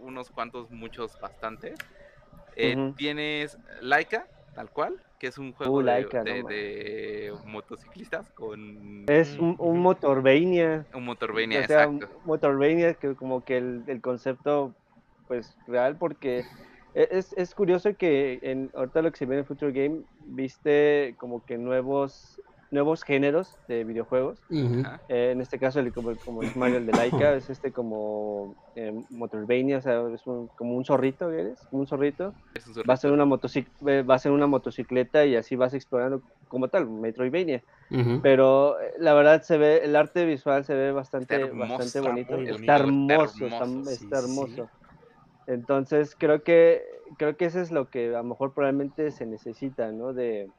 unos 0.00 0.30
cuantos, 0.30 0.70
muchos, 0.70 1.18
bastantes. 1.20 1.74
Eh. 2.56 2.92
Tienes 2.96 3.58
Laika, 3.80 4.26
tal 4.54 4.70
cual, 4.70 4.96
que 5.18 5.28
es 5.28 5.38
un 5.38 5.52
juego 5.52 5.82
de, 5.82 5.92
Laika, 5.92 6.24
de- 6.24 6.42
no 6.42 6.48
de 6.48 7.34
motociclistas 7.44 8.30
con 8.30 9.04
Es 9.08 9.38
un, 9.38 9.56
un 9.58 9.78
Motorvania. 9.80 10.86
un 10.94 11.04
Motorvania, 11.04 11.60
o 11.60 11.64
sea, 11.64 11.88
exacto. 11.88 12.20
Motorvania, 12.24 12.94
que 12.94 13.14
como 13.14 13.44
que 13.44 13.58
el, 13.58 13.84
el 13.86 14.00
concepto, 14.00 14.74
pues, 15.26 15.56
real, 15.66 15.96
porque 15.98 16.40
e- 16.94 17.08
es, 17.10 17.32
es 17.34 17.54
curioso 17.54 17.96
que 17.96 18.40
en, 18.42 18.70
ahorita 18.74 19.02
lo 19.02 19.12
que 19.12 19.18
se 19.18 19.26
ve 19.26 19.38
en 19.38 19.46
Future 19.46 19.72
Game, 19.72 20.04
viste 20.20 21.14
como 21.18 21.44
que 21.44 21.56
nuevos, 21.58 22.40
nuevos 22.70 23.02
géneros 23.04 23.58
de 23.66 23.84
videojuegos. 23.84 24.44
Eh, 25.08 25.30
en 25.32 25.40
este 25.40 25.58
caso, 25.58 25.80
el, 25.80 25.92
como, 25.92 26.16
como 26.18 26.42
es 26.42 26.56
Mario 26.56 26.78
el 26.78 26.86
de 26.86 26.92
Laika, 26.92 27.34
es 27.34 27.48
este 27.50 27.72
como 27.72 28.56
eh, 28.74 28.92
Motorvania, 29.08 29.78
o 29.78 29.80
sea, 29.80 30.02
es 30.14 30.26
un- 30.26 30.48
como 30.56 30.76
un 30.76 30.84
zorrito, 30.84 31.30
¿eres? 31.30 31.66
Como 31.70 31.80
un 31.82 31.86
zorrito. 31.86 32.36
Es 32.54 32.66
un 32.66 32.82
Va 32.88 32.94
a 32.94 32.96
ser 32.96 33.12
una 33.12 33.24
motocic- 33.24 33.72
eh, 33.88 34.02
va 34.02 34.14
a 34.14 34.18
ser 34.18 34.32
una 34.32 34.46
motocicleta 34.46 35.24
y 35.26 35.36
así 35.36 35.56
vas 35.56 35.74
explorando 35.74 36.22
como 36.48 36.68
tal, 36.68 36.88
Metroidvania. 36.88 37.62
Pero 38.22 38.80
eh, 38.80 38.92
la 38.98 39.14
verdad 39.14 39.42
se 39.42 39.58
ve, 39.58 39.78
el 39.84 39.94
arte 39.96 40.24
visual 40.24 40.64
se 40.64 40.74
ve 40.74 40.92
bastante, 40.92 41.36
hermoso, 41.36 41.58
bastante 41.58 42.00
bonito. 42.00 42.36
Está 42.36 42.76
hermoso, 42.76 43.46
está 43.46 43.46
está, 43.46 43.64
hermoso, 43.64 43.90
está 43.90 43.96
sí, 43.96 44.06
sí. 44.08 44.18
hermoso. 44.18 44.70
Entonces 45.46 46.16
creo 46.18 46.42
que 46.42 46.82
creo 47.18 47.36
que 47.36 47.44
eso 47.46 47.60
es 47.60 47.70
lo 47.70 47.88
que 47.90 48.08
a 48.08 48.18
lo 48.18 48.24
mejor 48.24 48.52
probablemente 48.54 49.10
se 49.12 49.26
necesita, 49.26 49.92
¿no? 49.92 50.12
De 50.12 50.50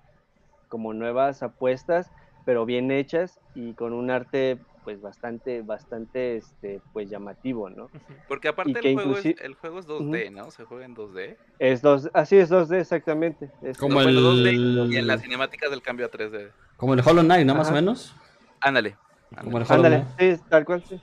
como 0.67 0.93
nuevas 0.93 1.43
apuestas, 1.43 2.11
pero 2.45 2.65
bien 2.65 2.91
hechas 2.91 3.39
y 3.53 3.73
con 3.75 3.93
un 3.93 4.11
arte 4.11 4.57
pues 4.83 5.01
bastante, 5.01 5.61
bastante 5.61 6.37
este 6.37 6.81
pues 6.93 7.09
llamativo, 7.09 7.69
¿no? 7.69 7.91
Porque 8.27 8.47
aparte 8.47 8.79
el 8.79 8.93
juego, 8.95 9.17
es, 9.17 9.25
el 9.25 9.55
juego 9.55 9.79
es 9.79 9.85
2D, 9.87 10.31
¿no? 10.31 10.49
Se 10.51 10.63
juega 10.65 10.85
en 10.85 10.95
2D. 10.95 11.37
Es 11.59 11.81
dos, 11.81 12.09
así 12.13 12.37
es 12.37 12.49
2D 12.49 12.79
exactamente. 12.79 13.51
Es- 13.61 13.77
Como 13.77 14.01
el- 14.01 14.15
2D 14.15 14.89
y 14.93 14.97
en 14.97 15.07
las 15.07 15.21
cinemáticas 15.21 15.69
del 15.71 15.81
cambio 15.81 16.05
a 16.05 16.09
3D. 16.09 16.53
Como 16.77 16.93
el 16.93 17.01
Hollow 17.05 17.23
Knight, 17.23 17.45
¿no? 17.45 17.55
Más 17.55 17.69
o 17.69 17.73
menos. 17.73 18.15
Ándale. 18.61 18.97
Como 19.41 19.57
el 19.57 19.63
Hollow 19.63 19.75
Ándale, 19.85 20.05
Knight. 20.17 20.37
sí, 20.37 20.43
tal 20.49 20.63
cual 20.65 20.83
sí. 20.87 21.01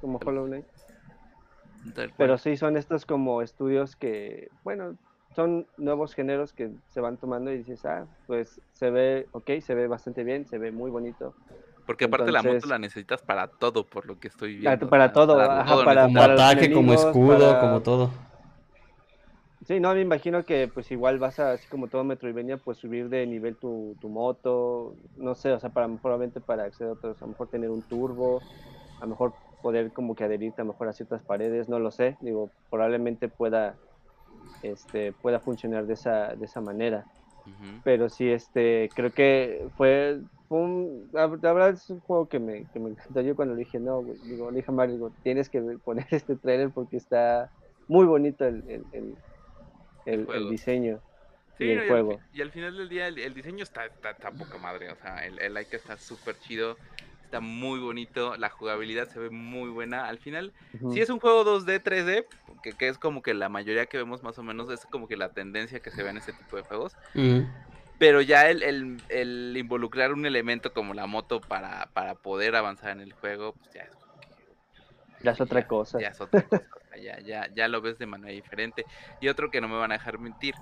Como 0.00 0.18
Hollow 0.18 0.46
Knight. 0.46 0.66
Pero 2.16 2.38
sí 2.38 2.56
son 2.56 2.76
estos 2.76 3.06
como 3.06 3.42
estudios 3.42 3.96
que, 3.96 4.48
bueno, 4.62 4.96
son 5.34 5.66
nuevos 5.76 6.14
géneros 6.14 6.52
que 6.52 6.70
se 6.88 7.00
van 7.00 7.16
tomando 7.18 7.52
y 7.52 7.58
dices, 7.58 7.84
ah, 7.84 8.06
pues 8.26 8.60
se 8.72 8.90
ve, 8.90 9.28
ok, 9.32 9.50
se 9.60 9.74
ve 9.74 9.86
bastante 9.86 10.24
bien, 10.24 10.46
se 10.46 10.58
ve 10.58 10.70
muy 10.72 10.90
bonito. 10.90 11.34
Porque 11.86 12.06
aparte 12.06 12.32
la 12.32 12.42
moto 12.42 12.66
la 12.66 12.78
necesitas 12.78 13.22
para 13.22 13.48
todo, 13.48 13.84
por 13.86 14.06
lo 14.06 14.18
que 14.18 14.28
estoy 14.28 14.56
viendo. 14.56 14.88
para 14.88 15.12
todo, 15.12 15.38
ajá, 15.40 15.72
todo 15.74 15.84
para- 15.84 16.02
Como 16.06 16.22
ataque, 16.22 16.72
como 16.72 16.94
escudo, 16.94 17.38
para- 17.38 17.60
como 17.60 17.80
todo. 17.82 18.10
Sí, 19.66 19.80
no, 19.80 19.94
me 19.94 20.02
imagino 20.02 20.44
que 20.44 20.68
pues 20.68 20.90
igual 20.90 21.18
vas 21.18 21.38
a, 21.38 21.52
así 21.52 21.66
como 21.68 21.88
todo 21.88 22.04
Metroidvania, 22.04 22.58
pues 22.58 22.76
subir 22.78 23.08
de 23.08 23.26
nivel 23.26 23.56
tu, 23.56 23.96
tu 23.98 24.10
moto, 24.10 24.94
no 25.16 25.34
sé, 25.34 25.52
o 25.52 25.58
sea, 25.58 25.70
para 25.70 25.88
probablemente 25.88 26.40
para 26.40 26.64
acceder 26.64 26.90
a 26.90 26.94
otros, 26.94 27.22
a 27.22 27.24
lo 27.24 27.30
mejor 27.30 27.48
tener 27.48 27.70
un 27.70 27.82
turbo, 27.82 28.42
a 29.00 29.04
lo 29.06 29.10
mejor 29.10 29.34
poder 29.62 29.90
como 29.94 30.14
que 30.14 30.24
adherirte 30.24 30.60
a 30.60 30.64
lo 30.64 30.72
mejor 30.72 30.88
a 30.88 30.92
ciertas 30.92 31.22
paredes, 31.22 31.70
no 31.70 31.78
lo 31.78 31.90
sé, 31.90 32.18
digo, 32.20 32.50
probablemente 32.68 33.28
pueda, 33.30 33.78
este, 34.72 35.12
pueda 35.12 35.40
funcionar 35.40 35.86
de 35.86 35.94
esa, 35.94 36.34
de 36.36 36.44
esa 36.46 36.60
manera. 36.60 37.08
Pero 37.82 38.08
sí, 38.08 38.30
este, 38.30 38.92
creo 38.94 39.12
que 39.12 39.68
fue, 39.76 40.22
fue 40.48 40.58
un, 40.60 41.10
la, 41.12 41.26
verdad 41.28 41.70
es 41.70 41.90
un 41.90 42.00
juego 42.00 42.28
que 42.28 42.38
me, 42.40 42.68
que 42.68 42.80
me 42.80 42.90
encantó. 42.90 43.20
Yo 43.22 43.36
cuando 43.36 43.54
le 43.54 43.60
dije, 43.64 43.78
no, 43.80 44.02
güey, 44.02 44.18
digo, 44.22 44.50
le 44.50 44.58
dije 44.58 44.70
a 44.70 44.74
Mario, 44.74 44.94
digo, 44.94 45.14
tienes 45.22 45.50
que 45.50 45.60
poner 45.84 46.06
este 46.10 46.36
trailer 46.36 46.72
porque 46.72 46.96
está 46.96 47.52
muy 47.88 48.06
bonito 48.06 48.44
el, 48.46 48.64
el, 48.68 49.18
el, 50.04 50.28
el- 50.32 50.48
diseño 50.48 51.02
Sí, 51.58 51.64
y 51.64 51.72
el 51.72 51.76
no, 51.76 51.84
y, 51.84 51.88
juego. 51.88 52.12
Al, 52.12 52.28
y 52.32 52.42
al 52.42 52.50
final 52.50 52.76
del 52.76 52.88
día 52.88 53.06
el, 53.08 53.18
el 53.18 53.32
diseño 53.34 53.62
está, 53.62 53.86
está, 53.86 54.10
está 54.10 54.36
poca 54.36 54.58
madre. 54.58 54.90
O 54.90 54.96
sea, 54.96 55.24
el, 55.24 55.38
el 55.40 55.54
like 55.54 55.76
está 55.76 55.96
súper 55.96 56.38
chido. 56.38 56.78
Está 57.34 57.44
muy 57.44 57.80
bonito. 57.80 58.36
La 58.36 58.48
jugabilidad 58.48 59.08
se 59.08 59.18
ve 59.18 59.28
muy 59.28 59.68
buena. 59.68 60.06
Al 60.06 60.20
final, 60.20 60.52
si 60.92 61.00
es 61.00 61.10
un 61.10 61.18
juego 61.18 61.42
2D, 61.42 61.82
3D, 61.82 62.24
que, 62.62 62.76
que 62.76 62.86
es 62.86 62.96
como 62.96 63.22
que 63.22 63.34
la 63.34 63.48
mayoría 63.48 63.86
que 63.86 63.96
vemos 63.96 64.22
más 64.22 64.38
o 64.38 64.44
menos, 64.44 64.70
es 64.70 64.86
como 64.86 65.08
que 65.08 65.16
la 65.16 65.32
tendencia 65.32 65.80
que 65.80 65.90
se 65.90 66.04
ve 66.04 66.10
en 66.10 66.18
este 66.18 66.32
tipo 66.32 66.56
de 66.56 66.62
juegos. 66.62 66.96
Ujú. 67.12 67.44
Pero 67.98 68.20
ya 68.20 68.48
el, 68.48 68.62
el, 68.62 69.02
el 69.08 69.56
involucrar 69.56 70.12
un 70.12 70.26
elemento 70.26 70.72
como 70.72 70.94
la 70.94 71.08
moto 71.08 71.40
para, 71.40 71.90
para 71.92 72.14
poder 72.14 72.54
avanzar 72.54 72.92
en 72.92 73.00
el 73.00 73.12
juego, 73.14 73.56
pues 73.56 73.72
ya 73.72 73.80
es 73.80 73.90
Ya 75.24 75.42
otra 75.42 75.66
cosa. 75.66 75.98
ya 75.98 76.08
es 76.10 76.20
otra 76.20 76.46
cosa, 76.46 76.96
ya, 77.02 77.18
ya, 77.18 77.48
ya 77.52 77.66
lo 77.66 77.80
ves 77.80 77.98
de 77.98 78.06
manera 78.06 78.32
diferente. 78.32 78.86
Y 79.18 79.26
otro 79.26 79.50
que 79.50 79.60
no 79.60 79.66
me 79.66 79.76
van 79.76 79.90
a 79.90 79.94
dejar 79.94 80.20
mentir, 80.20 80.54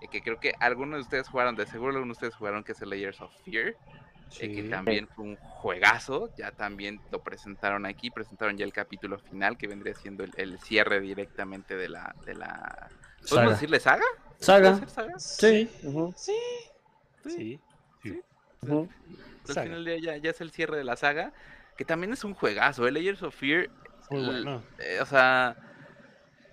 eh, 0.00 0.08
que 0.08 0.20
creo 0.20 0.38
que 0.38 0.52
algunos 0.60 0.98
de 0.98 1.02
ustedes 1.02 1.28
jugaron, 1.30 1.56
de 1.56 1.64
seguro 1.64 1.92
algunos 1.94 2.18
de 2.18 2.26
ustedes 2.26 2.36
jugaron, 2.36 2.62
que 2.62 2.72
es 2.72 2.82
el 2.82 2.90
Layers 2.90 3.22
of 3.22 3.32
Fear, 3.42 3.74
eh, 4.38 4.54
que 4.54 4.62
también 4.64 5.08
fue 5.08 5.24
un 5.24 5.36
juegazo, 5.36 6.30
ya 6.36 6.52
también 6.52 7.00
lo 7.10 7.22
presentaron 7.22 7.86
aquí, 7.86 8.10
presentaron 8.10 8.56
ya 8.56 8.64
el 8.64 8.72
capítulo 8.72 9.18
final, 9.18 9.56
que 9.58 9.66
vendría 9.66 9.94
siendo 9.94 10.22
el, 10.24 10.32
el 10.36 10.58
cierre 10.60 11.00
directamente 11.00 11.76
de 11.76 11.88
la... 11.88 12.14
De 12.24 12.34
la... 12.34 12.88
¿Podemos 13.20 13.28
Saga. 13.30 13.50
decirle 13.50 13.80
saga? 13.80 14.04
Saga. 14.38 14.70
¿Puede 14.70 14.80
ser 14.80 14.88
saga? 14.90 15.18
Sí. 15.18 15.68
Sí. 16.16 16.32
Sí. 17.24 17.32
Sí. 17.32 17.60
sí. 18.02 18.20
Al 19.48 19.54
final 19.64 19.84
del 19.84 19.84
día 19.84 19.98
ya, 19.98 20.16
ya 20.22 20.30
es 20.30 20.40
el 20.40 20.50
cierre 20.50 20.76
de 20.78 20.84
la 20.84 20.96
saga, 20.96 21.32
que 21.76 21.84
también 21.84 22.12
es 22.12 22.24
un 22.24 22.34
juegazo, 22.34 22.86
el 22.86 22.94
Layers 22.94 23.22
of 23.22 23.34
Fear, 23.34 23.68
Muy 24.10 24.20
el- 24.20 24.44
bueno. 24.44 24.62
eh, 24.78 24.98
o 25.02 25.06
sea, 25.06 25.56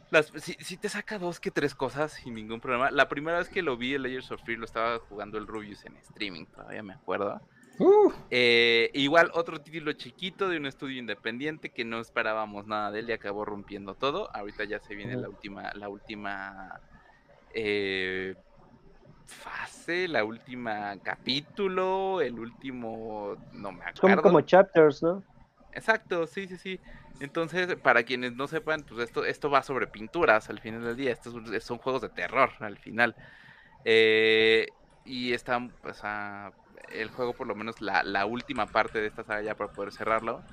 Las, 0.10 0.32
si, 0.38 0.54
si 0.60 0.78
te 0.78 0.88
saca 0.90 1.20
dos 1.20 1.40
que 1.42 1.52
tres 1.52 1.76
cosas 1.76 2.14
sin 2.14 2.34
ningún 2.34 2.62
problema. 2.62 2.92
La 2.92 3.10
primera 3.10 3.38
vez 3.40 3.50
que 3.50 3.62
lo 3.62 3.76
vi, 3.78 3.94
el 3.94 4.04
Layers 4.04 4.32
of 4.32 4.42
Fear, 4.46 4.58
lo 4.60 4.66
estaba 4.66 5.00
jugando 5.00 5.38
el 5.38 5.48
Rubius 5.48 5.86
en 5.86 5.98
streaming, 5.98 6.46
todavía 6.48 6.82
me 6.84 6.94
acuerdo. 6.94 7.42
Uh, 7.80 8.12
Eh, 8.30 8.92
igual 8.94 9.32
otro 9.34 9.62
título 9.62 9.94
chiquito 9.94 10.50
de 10.50 10.58
un 10.58 10.66
estudio 10.66 11.00
independiente 11.00 11.72
que 11.72 11.86
no 11.86 12.00
esperábamos 12.02 12.66
nada 12.68 12.92
de 12.92 13.00
él 13.00 13.10
y 13.10 13.14
acabó 13.14 13.46
rompiendo 13.46 13.96
todo. 13.96 14.30
Ahorita 14.36 14.66
ya 14.66 14.80
se 14.80 14.96
viene 14.96 15.16
la 15.18 15.28
Ujú. 15.28 15.30
última, 15.30 15.72
la 15.76 15.90
última 15.90 16.82
eh, 17.50 18.36
fase, 19.26 20.08
la 20.10 20.26
última 20.26 21.00
capítulo, 21.02 22.22
el 22.22 22.40
último, 22.40 23.38
no 23.52 23.72
me 23.74 23.86
Es 23.94 24.00
como, 24.00 24.18
acuerdo. 24.18 24.22
como 24.22 24.40
chapters, 24.42 25.04
¿no? 25.04 25.26
Exacto, 25.72 26.28
sí, 26.28 26.48
sí, 26.48 26.58
sí. 26.58 26.82
Entonces, 27.20 27.76
para 27.78 28.04
quienes 28.04 28.34
no 28.34 28.48
sepan, 28.48 28.84
pues 28.84 29.02
esto, 29.02 29.26
esto 29.26 29.50
va 29.50 29.64
sobre 29.64 29.88
pinturas 29.88 30.50
al 30.50 30.60
final 30.60 30.84
del 30.84 30.96
día. 30.96 31.12
Estos 31.12 31.34
son- 31.66 31.78
juegos 31.80 32.02
de 32.02 32.10
terror 32.10 32.52
al 32.60 32.78
final. 32.78 33.16
Eh, 33.84 34.68
y 35.04 35.34
está, 35.34 35.58
o 35.84 35.94
sea, 35.94 36.54
el 36.90 37.10
juego, 37.10 37.36
por 37.36 37.48
lo 37.48 37.56
menos 37.56 37.82
la, 37.82 38.04
la 38.04 38.26
última 38.26 38.72
parte 38.72 39.00
de 39.00 39.08
esta 39.08 39.24
saga 39.24 39.42
ya 39.44 39.56
para 39.56 39.70
poder 39.70 39.92
cerrarlo, 39.94 40.46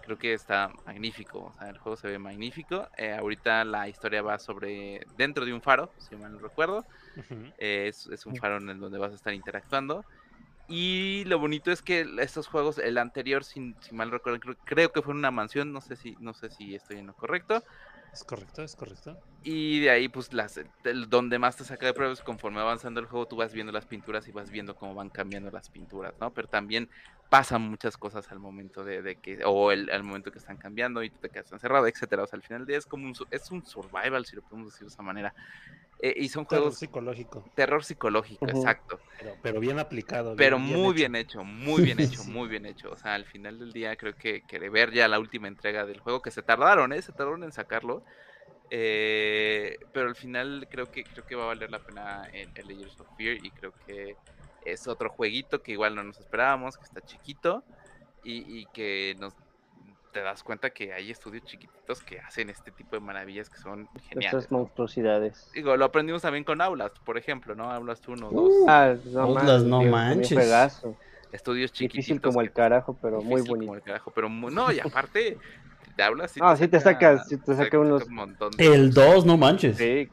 creo 0.00 0.18
que 0.18 0.34
está 0.34 0.70
magnífico. 0.86 1.40
O 1.46 1.52
sea, 1.54 1.70
el 1.70 1.78
juego 1.78 1.96
se 1.96 2.08
ve 2.08 2.18
magnífico. 2.18 2.88
Eh, 2.96 3.12
ahorita 3.14 3.64
la 3.64 3.88
historia 3.88 4.22
va 4.22 4.38
sobre 4.38 5.02
dentro 5.08 5.44
de 5.46 5.54
un 5.54 5.62
faro, 5.62 5.94
si 5.98 6.16
mal 6.16 6.32
no 6.32 6.38
recuerdo. 6.40 6.86
Eh, 7.58 7.88
es, 7.88 8.06
es 8.06 8.26
un 8.26 8.36
faro 8.36 8.58
en 8.58 8.68
el 8.70 8.80
donde 8.80 8.98
vas 8.98 9.12
a 9.12 9.16
estar 9.16 9.34
interactuando. 9.34 10.06
Y 10.68 11.24
lo 11.26 11.38
bonito 11.38 11.70
es 11.72 11.82
que 11.82 12.06
estos 12.20 12.48
juegos, 12.48 12.78
el 12.78 12.98
anterior, 12.98 13.44
si, 13.44 13.76
si 13.80 13.94
mal 13.94 14.10
recuerdo, 14.10 14.40
creo, 14.40 14.56
creo 14.64 14.92
que 14.92 15.02
fue 15.02 15.12
en 15.12 15.18
una 15.18 15.30
mansión, 15.30 15.72
no 15.72 15.80
sé 15.80 15.96
si, 15.96 16.16
no 16.18 16.34
sé 16.34 16.50
si 16.50 16.74
estoy 16.74 16.98
en 16.98 17.06
lo 17.06 17.14
correcto. 17.14 17.64
Es 18.16 18.24
correcto, 18.24 18.62
es 18.62 18.74
correcto. 18.74 19.18
Y 19.42 19.80
de 19.80 19.90
ahí, 19.90 20.08
pues, 20.08 20.32
las, 20.32 20.58
donde 21.08 21.38
más 21.38 21.54
te 21.54 21.64
saca 21.64 21.84
de 21.84 21.92
pruebas, 21.92 22.22
conforme 22.22 22.56
va 22.56 22.62
avanzando 22.62 22.98
el 22.98 23.04
juego, 23.04 23.28
tú 23.28 23.36
vas 23.36 23.52
viendo 23.52 23.72
las 23.72 23.84
pinturas 23.84 24.26
y 24.26 24.32
vas 24.32 24.50
viendo 24.50 24.74
cómo 24.74 24.94
van 24.94 25.10
cambiando 25.10 25.50
las 25.50 25.68
pinturas, 25.68 26.14
¿no? 26.18 26.32
Pero 26.32 26.48
también 26.48 26.88
pasan 27.28 27.62
muchas 27.62 27.96
cosas 27.96 28.30
al 28.32 28.38
momento 28.40 28.84
de, 28.84 29.02
de 29.02 29.16
que, 29.16 29.40
o 29.44 29.72
el, 29.72 29.90
al 29.90 30.02
momento 30.04 30.30
que 30.30 30.38
están 30.38 30.58
cambiando 30.58 31.02
y 31.02 31.10
tú 31.10 31.18
te 31.20 31.30
quedas 31.30 31.50
encerrado, 31.52 31.86
etcétera. 31.86 32.22
O 32.22 32.26
sea, 32.26 32.36
al 32.36 32.42
final 32.42 32.60
del 32.62 32.68
día 32.68 32.78
es 32.78 32.86
como 32.86 33.06
un, 33.06 33.14
su- 33.14 33.26
es 33.30 33.50
un 33.50 33.64
survival, 33.64 34.24
si 34.26 34.36
lo 34.36 34.42
podemos 34.42 34.72
decir 34.72 34.86
de 34.86 34.92
esa 34.92 35.02
manera. 35.02 35.34
Eh, 35.98 36.14
y 36.16 36.28
son 36.28 36.44
Terror 36.46 36.60
juegos 36.62 36.78
psicológico, 36.78 37.44
terror 37.54 37.82
psicológico, 37.84 38.46
exacto. 38.46 39.00
pero, 39.18 39.38
pero 39.42 39.60
bien 39.60 39.78
aplicado. 39.78 40.36
Pero 40.36 40.58
bien- 40.58 40.66
bien 40.68 40.78
muy 40.78 40.90
hecho. 40.90 40.94
bien 40.94 41.14
hecho, 41.16 41.44
muy 41.44 41.82
bien 41.82 41.98
hecho, 42.20 42.22
Sí. 42.22 42.30
muy 42.30 42.48
bien 42.48 42.66
hecho. 42.66 42.90
O 42.90 42.96
sea, 42.96 43.14
al 43.14 43.24
final 43.26 43.58
del 43.58 43.72
día 43.72 43.96
creo 43.96 44.14
que, 44.14 44.42
que 44.46 44.58
de 44.60 44.68
ver 44.70 44.92
ya 44.92 45.08
la 45.08 45.18
última 45.18 45.48
entrega 45.48 45.86
del 45.86 46.00
juego, 46.00 46.20
que 46.22 46.30
se 46.30 46.42
tardaron, 46.42 46.92
¿eh? 46.92 47.00
Se 47.02 47.12
tardaron 47.12 47.44
en 47.44 47.52
sacarlo. 47.52 48.04
eh, 48.70 49.78
pero 49.92 50.08
al 50.08 50.16
final 50.16 50.66
creo 50.70 50.90
que 50.90 51.06
creo 51.06 51.24
que 51.24 51.36
va 51.36 51.44
a 51.44 51.46
valer 51.48 51.70
la 51.70 51.80
pena 51.80 52.24
el, 52.32 52.50
el 52.54 52.66
Layers 52.68 52.98
of 53.00 53.08
Fear 53.16 53.36
y 53.44 53.52
creo 53.52 53.74
que 53.86 54.18
es 54.66 54.86
otro 54.86 55.10
jueguito 55.10 55.62
que 55.62 55.72
igual 55.72 55.94
no 55.94 56.02
nos 56.04 56.18
esperábamos, 56.18 56.76
que 56.76 56.84
está 56.84 57.00
chiquito 57.02 57.64
y, 58.22 58.60
y 58.60 58.66
que 58.66 59.14
nos 59.18 59.34
te 60.12 60.20
das 60.20 60.42
cuenta 60.42 60.70
que 60.70 60.92
hay 60.92 61.10
estudios 61.10 61.44
chiquititos 61.44 62.00
que 62.02 62.18
hacen 62.18 62.48
este 62.48 62.72
tipo 62.72 62.96
de 62.96 63.00
maravillas 63.00 63.50
que 63.50 63.58
son 63.58 63.88
geniales. 64.08 64.44
Estas 64.44 64.50
monstruosidades. 64.50 65.50
Digo, 65.52 65.76
lo 65.76 65.84
aprendimos 65.84 66.22
también 66.22 66.44
con 66.44 66.60
Aulas, 66.60 66.92
por 67.04 67.18
ejemplo, 67.18 67.54
¿no? 67.54 67.70
Aulas 67.70 68.00
1, 68.08 68.30
2, 68.32 68.54
Uh, 68.54 68.64
Ah, 68.68 68.96
no, 69.12 69.28
mames, 69.28 69.64
no 69.64 69.82
manches. 69.82 70.82
Estudios 71.32 71.72
chiquititos. 71.72 72.06
Difícil 72.06 72.20
como 72.22 72.40
el 72.40 72.52
carajo, 72.52 72.96
pero 73.02 73.22
muy 73.22 73.40
difícil 73.42 73.58
como 73.58 73.74
bonito. 73.74 73.74
el 73.74 73.82
carajo, 73.82 74.10
pero 74.12 74.28
mu- 74.28 74.50
no, 74.50 74.72
y 74.72 74.80
aparte, 74.80 75.38
te 75.94 76.02
hablas 76.02 76.30
sí 76.30 76.40
No, 76.40 76.56
sí 76.56 76.68
te 76.68 76.80
saca- 76.80 77.22
sí 77.24 77.36
te 77.38 77.54
saca 77.54 77.78
unos- 77.78 78.06
un 78.06 78.14
montón 78.14 78.50
de 78.52 78.64
el 78.64 78.90
cosas. 78.94 79.14
2, 79.14 79.26
no 79.26 79.36
manches. 79.36 79.76
Sí. 79.76 80.08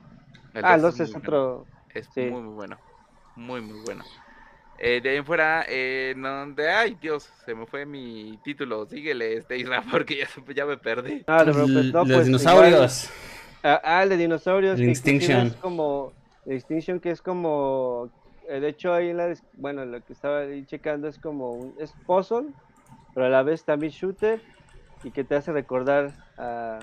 El 0.54 0.64
Ah, 0.64 0.78
dos 0.78 0.98
los 0.98 1.00
muy 1.00 1.08
es 1.08 1.14
bueno, 1.14 1.28
otro. 1.28 1.68
Es 1.94 2.10
sí. 2.14 2.22
muy, 2.22 2.42
muy 2.42 2.54
bueno. 2.56 2.80
Muy, 3.36 3.62
muy 3.62 3.80
bueno. 3.82 4.04
Eh, 4.86 5.00
de 5.02 5.12
ahí 5.12 5.16
en 5.18 5.26
fuera, 5.26 5.64
eh, 5.70 6.14
donde, 6.18 6.70
ay 6.70 6.98
Dios, 7.02 7.30
se 7.46 7.56
me 7.56 7.66
fue 7.66 7.86
mi 7.86 8.38
título. 8.44 8.86
Síguele, 8.86 9.38
este 9.38 9.58
Isra, 9.58 9.82
porque 9.92 10.18
ya, 10.18 10.28
ya 10.54 10.66
me 10.66 10.76
perdí. 10.76 11.24
No, 11.26 11.38
no, 11.38 11.54
pero, 11.54 11.54
pues, 11.54 11.86
no, 11.94 12.00
los 12.04 12.08
pues, 12.14 12.26
dinosaurios. 12.26 13.04
igual- 13.06 13.18
ah, 13.64 13.82
ah, 13.84 14.04
el 14.04 14.10
de 14.10 14.18
dinosaurios. 14.18 14.78
El 14.80 14.86
que 14.86 14.92
Extinction. 14.92 15.48
Es 15.48 15.54
como. 15.56 16.12
Extinction, 16.46 17.00
que 17.00 17.12
es 17.12 17.22
como. 17.22 18.10
eh, 18.50 18.60
De 18.60 18.68
hecho, 18.68 18.94
ahí 18.94 19.08
en 19.10 19.18
la. 19.18 19.34
Bueno, 19.54 19.86
lo 19.86 20.04
que 20.04 20.12
estaba 20.12 20.40
ahí 20.40 20.66
checando 20.66 21.08
es 21.08 21.18
como. 21.18 21.52
Un, 21.54 21.76
es 21.80 21.94
puzzle, 22.06 22.48
pero 23.14 23.28
a 23.28 23.30
la 23.30 23.42
vez 23.42 23.64
también 23.64 23.94
shooter. 23.94 24.42
Y 25.06 25.12
que 25.12 25.24
te 25.24 25.36
hace 25.36 25.54
recordar 25.54 26.12
a. 26.38 26.80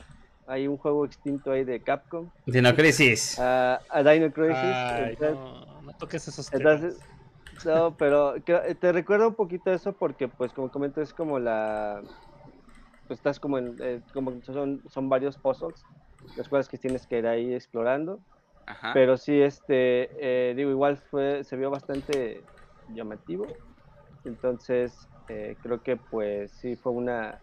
Hay 0.47 0.67
un 0.67 0.79
juego 0.79 1.05
extinto 1.05 1.53
ahí 1.53 1.65
de 1.65 1.81
Capcom. 1.81 2.31
Dino 2.47 2.75
Crisis. 2.75 3.39
A, 3.39 3.83
a 3.91 4.03
Dino 4.03 4.33
Crisis. 4.33 4.57
Ay, 4.57 5.11
entonces- 5.11 5.35
no, 5.37 5.83
no 5.83 5.93
toques 5.99 6.27
esos 6.27 6.51
Entonces, 6.53 6.95
temas. 6.99 7.20
No, 7.65 7.97
pero 7.97 8.35
te 8.43 8.93
recuerda 8.93 9.29
un 9.29 9.35
poquito 9.35 9.73
eso 9.73 9.93
porque, 9.93 10.29
pues, 10.29 10.53
como 10.53 10.71
comento, 10.71 11.01
es 11.01 11.13
como 11.13 11.39
la... 11.39 12.03
Pues 13.07 13.19
estás 13.19 13.41
como 13.41 13.59
en... 13.59 13.77
eh, 13.81 14.03
como 14.13 14.41
son, 14.43 14.83
son 14.89 15.09
varios 15.09 15.37
puzzles, 15.37 15.85
los 16.37 16.49
cuales 16.49 16.69
que 16.69 16.79
tienes 16.79 17.07
que 17.07 17.19
ir 17.19 17.27
ahí 17.27 17.55
explorando. 17.55 18.21
Ajá. 18.67 18.95
Pero 18.95 19.17
sí, 19.17 19.41
este, 19.41 20.11
eh, 20.21 20.55
digo, 20.55 20.71
igual 20.71 20.99
fue, 21.11 21.45
se 21.45 21.57
vio 21.57 21.71
bastante 21.71 22.45
llamativo. 22.89 23.49
Entonces, 24.25 25.09
eh, 25.29 25.57
creo 25.63 25.83
que, 25.83 25.97
pues, 25.97 26.53
sí 26.53 26.77
fue 26.77 26.93
una... 26.93 27.41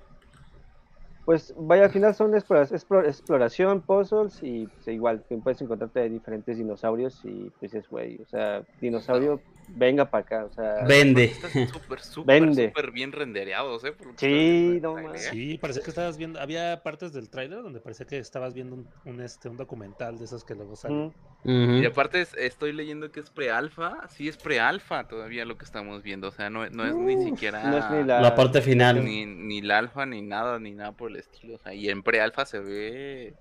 Pues, 1.26 1.54
vaya, 1.58 1.84
al 1.86 1.92
final 1.92 2.16
son 2.16 2.34
explora- 2.36 2.70
explo- 2.70 3.06
exploración, 3.06 3.82
puzzles 3.82 4.42
y 4.42 4.68
pues, 4.68 4.88
igual, 4.88 5.26
puedes 5.44 5.62
encontrarte 5.62 6.08
diferentes 6.10 6.58
dinosaurios 6.58 7.20
y 7.26 7.50
pues 7.60 7.74
es, 7.74 7.90
güey, 7.90 8.22
o 8.22 8.26
sea, 8.26 8.66
dinosaurio, 8.80 9.44
venga 9.68 10.10
para 10.10 10.22
acá, 10.24 10.46
o 10.46 10.50
sea... 10.50 10.86
Vende. 10.86 11.26
Están 11.26 11.52
súper, 11.68 12.00
súper, 12.02 12.26
Vende. 12.42 12.68
súper 12.70 12.92
bien 12.92 13.12
rendereados, 13.12 13.84
¿eh? 13.84 13.92
Por 13.92 14.08
lo 14.08 14.16
que 14.16 14.20
Sí, 14.26 14.80
no 14.82 15.14
¿eh? 15.14 15.18
Sí, 15.18 15.58
parecía 15.58 15.84
que 15.84 15.90
estabas 15.90 16.18
viendo, 16.18 16.40
había 16.40 16.82
partes 16.84 17.14
del 17.14 17.30
tráiler 17.30 17.62
donde 17.62 17.80
parecía 17.80 18.06
que 18.06 18.18
estabas 18.18 18.54
viendo 18.54 18.76
un, 18.76 18.90
un, 19.06 19.22
este, 19.22 19.50
un 19.50 19.58
documental 19.58 20.18
de 20.18 20.26
esos 20.26 20.44
que 20.44 20.56
luego 20.56 20.76
salen. 20.76 21.14
Y 21.44 21.86
aparte 21.86 22.22
es- 22.22 22.34
estoy 22.36 22.74
leyendo 22.74 23.12
que 23.12 23.20
es 23.20 23.30
pre-alfa, 23.30 24.08
sí 24.10 24.28
es 24.28 24.38
pre-alfa 24.38 25.08
todavía 25.08 25.46
lo 25.46 25.58
que 25.58 25.66
estamos 25.66 26.04
viendo, 26.04 26.28
o 26.28 26.32
sea, 26.32 26.50
no, 26.50 26.68
no 26.70 26.86
es 26.86 26.96
ni 26.96 27.18
siquiera 27.24 27.64
no 27.64 27.78
es 27.78 27.90
ni 27.90 28.04
la- 28.04 28.22
La 28.22 28.36
parte 28.36 28.62
final. 28.62 29.04
ni, 29.04 29.26
ni 29.26 29.62
la 29.62 29.78
alfa 29.78 30.06
ni 30.06 30.22
nada, 30.22 30.60
ni 30.60 30.72
nada 30.72 30.92
por 30.92 31.10
el 31.12 31.18
estilo, 31.18 31.56
o 31.56 31.60
sea, 31.60 31.74
y 31.74 31.90
en 31.90 32.04
pre-alfa 32.04 32.46
se 32.46 32.60
ve, 32.60 33.34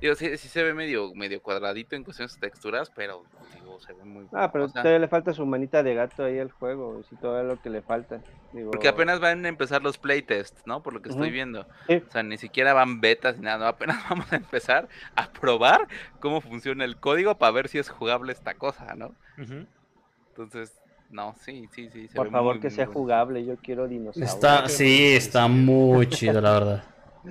digo, 0.00 0.14
sí, 0.14 0.36
sí 0.38 0.48
se 0.48 0.62
ve 0.62 0.72
medio, 0.72 1.12
medio 1.14 1.42
cuadradito 1.42 1.94
en 1.96 2.04
cuestiones 2.04 2.38
de 2.40 2.48
texturas, 2.48 2.90
pero, 2.94 3.24
se 3.80 3.92
ve 3.92 4.04
muy 4.04 4.26
Ah, 4.32 4.50
pero 4.52 4.64
o 4.64 4.68
sea, 4.68 4.82
todavía 4.82 5.00
le 5.00 5.08
falta 5.08 5.32
su 5.32 5.44
manita 5.46 5.82
de 5.82 5.94
gato 5.94 6.24
ahí 6.24 6.38
al 6.38 6.50
juego, 6.50 7.00
y 7.10 7.16
todo 7.16 7.42
lo 7.42 7.60
que 7.60 7.70
le 7.70 7.82
falta. 7.82 8.20
Digo, 8.52 8.70
porque 8.70 8.88
apenas 8.88 9.20
van 9.20 9.44
a 9.44 9.48
empezar 9.48 9.82
los 9.82 9.98
playtests, 9.98 10.66
¿no? 10.66 10.82
Por 10.82 10.92
lo 10.94 11.02
que 11.02 11.08
estoy 11.10 11.30
viendo, 11.30 11.66
Sí. 11.88 12.02
o 12.06 12.10
sea, 12.10 12.22
ni 12.22 12.38
siquiera 12.38 12.72
van 12.74 13.00
betas 13.00 13.36
ni 13.38 13.44
nada, 13.44 13.58
no, 13.58 13.66
apenas 13.66 13.96
vamos 14.10 14.32
a 14.32 14.36
empezar 14.36 14.88
a 15.16 15.30
probar 15.30 15.88
cómo 16.20 16.40
funciona 16.40 16.84
el 16.84 16.96
código 16.96 17.36
para 17.38 17.52
ver 17.52 17.68
si 17.68 17.78
es 17.78 17.88
jugable 17.90 18.32
esta 18.32 18.54
cosa, 18.54 18.94
¿no? 18.94 19.14
Entonces, 20.28 20.80
no, 21.10 21.34
sí, 21.40 21.68
sí, 21.72 21.88
sí. 21.90 22.08
se 22.08 22.14
Por 22.14 22.26
ve 22.26 22.32
favor, 22.32 22.54
muy, 22.54 22.60
que 22.62 22.68
muy 22.68 22.76
sea 22.76 22.86
jugable, 22.86 23.44
yo 23.44 23.56
quiero 23.56 23.88
dinosaurios. 23.88 24.32
Está, 24.32 24.68
sí, 24.68 25.14
está 25.14 25.48
muy 25.48 26.06
chido, 26.08 26.40
la 26.40 26.52
verdad. 26.52 26.84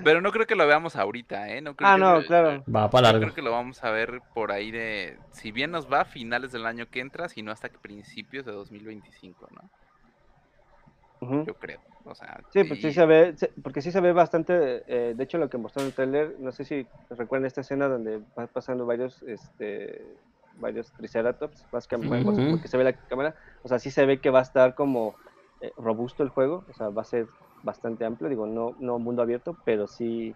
Pero 0.04 0.22
no 0.22 0.32
creo 0.32 0.46
que 0.46 0.56
lo 0.56 0.68
veamos 0.68 0.96
ahorita, 0.96 1.50
¿eh? 1.50 1.62
No 1.62 1.76
creo 1.76 1.90
Ah, 1.90 1.96
que 1.96 2.00
no, 2.02 2.16
lo- 2.20 2.26
claro. 2.26 2.64
Va 2.74 2.90
para 2.90 3.08
largo. 3.08 3.22
creo 3.22 3.34
que 3.34 3.42
lo 3.42 3.52
vamos 3.52 3.84
a 3.84 3.92
ver 3.92 4.22
por 4.34 4.52
ahí 4.52 4.72
de. 4.72 5.18
Si 5.32 5.52
bien 5.52 5.72
nos 5.72 5.92
va 5.92 6.02
a 6.02 6.06
finales 6.06 6.52
del 6.52 6.66
año 6.66 6.86
que 6.88 7.00
entra, 7.00 7.28
si 7.30 7.42
no 7.42 7.52
hasta 7.52 7.70
que 7.70 7.80
principios 7.80 8.46
de 8.46 8.52
2025, 8.52 9.48
¿no? 9.52 9.70
Ujú. 11.22 11.44
Yo 11.46 11.54
creo. 11.56 11.80
O 12.06 12.16
sea, 12.16 12.40
Sí, 12.50 12.64
pues 12.64 12.80
sí 12.82 12.94
se 12.94 13.06
ve, 13.06 13.36
se- 13.38 13.52
porque 13.62 13.82
sí 13.82 13.92
se 13.92 14.00
ve 14.00 14.14
bastante, 14.14 14.84
eh, 14.88 15.14
de 15.16 15.24
hecho 15.24 15.38
lo 15.38 15.50
que 15.50 15.58
mostró 15.58 15.82
en 15.82 15.88
el 15.90 15.94
trailer, 15.94 16.36
no 16.40 16.52
sé 16.52 16.64
si 16.64 16.88
recuerdan 17.10 17.46
esta 17.46 17.62
escena 17.62 17.88
donde 17.88 18.22
van 18.36 18.48
pasando 18.48 18.86
varios, 18.86 19.22
este, 19.24 20.18
varios 20.54 20.94
triceratops, 20.94 21.68
básicamente, 21.72 22.18
Ujú. 22.30 22.52
porque 22.52 22.68
se 22.68 22.78
ve 22.78 22.86
la 22.86 22.94
cámara, 22.94 23.36
o 23.64 23.68
sea, 23.68 23.80
sí 23.80 23.92
se 23.92 24.06
ve 24.06 24.22
que 24.22 24.30
va 24.30 24.40
a 24.40 24.44
estar 24.44 24.76
como 24.76 25.16
eh, 25.62 25.72
robusto 25.78 26.24
el 26.24 26.30
juego, 26.30 26.64
o 26.70 26.74
sea, 26.74 26.90
va 26.90 27.02
a 27.02 27.06
ser 27.06 27.28
bastante 27.64 28.06
amplio, 28.06 28.30
digo, 28.30 28.48
no, 28.48 28.76
no 28.80 29.00
mundo 29.00 29.22
abierto, 29.22 29.56
pero 29.66 29.88
sí, 29.88 30.34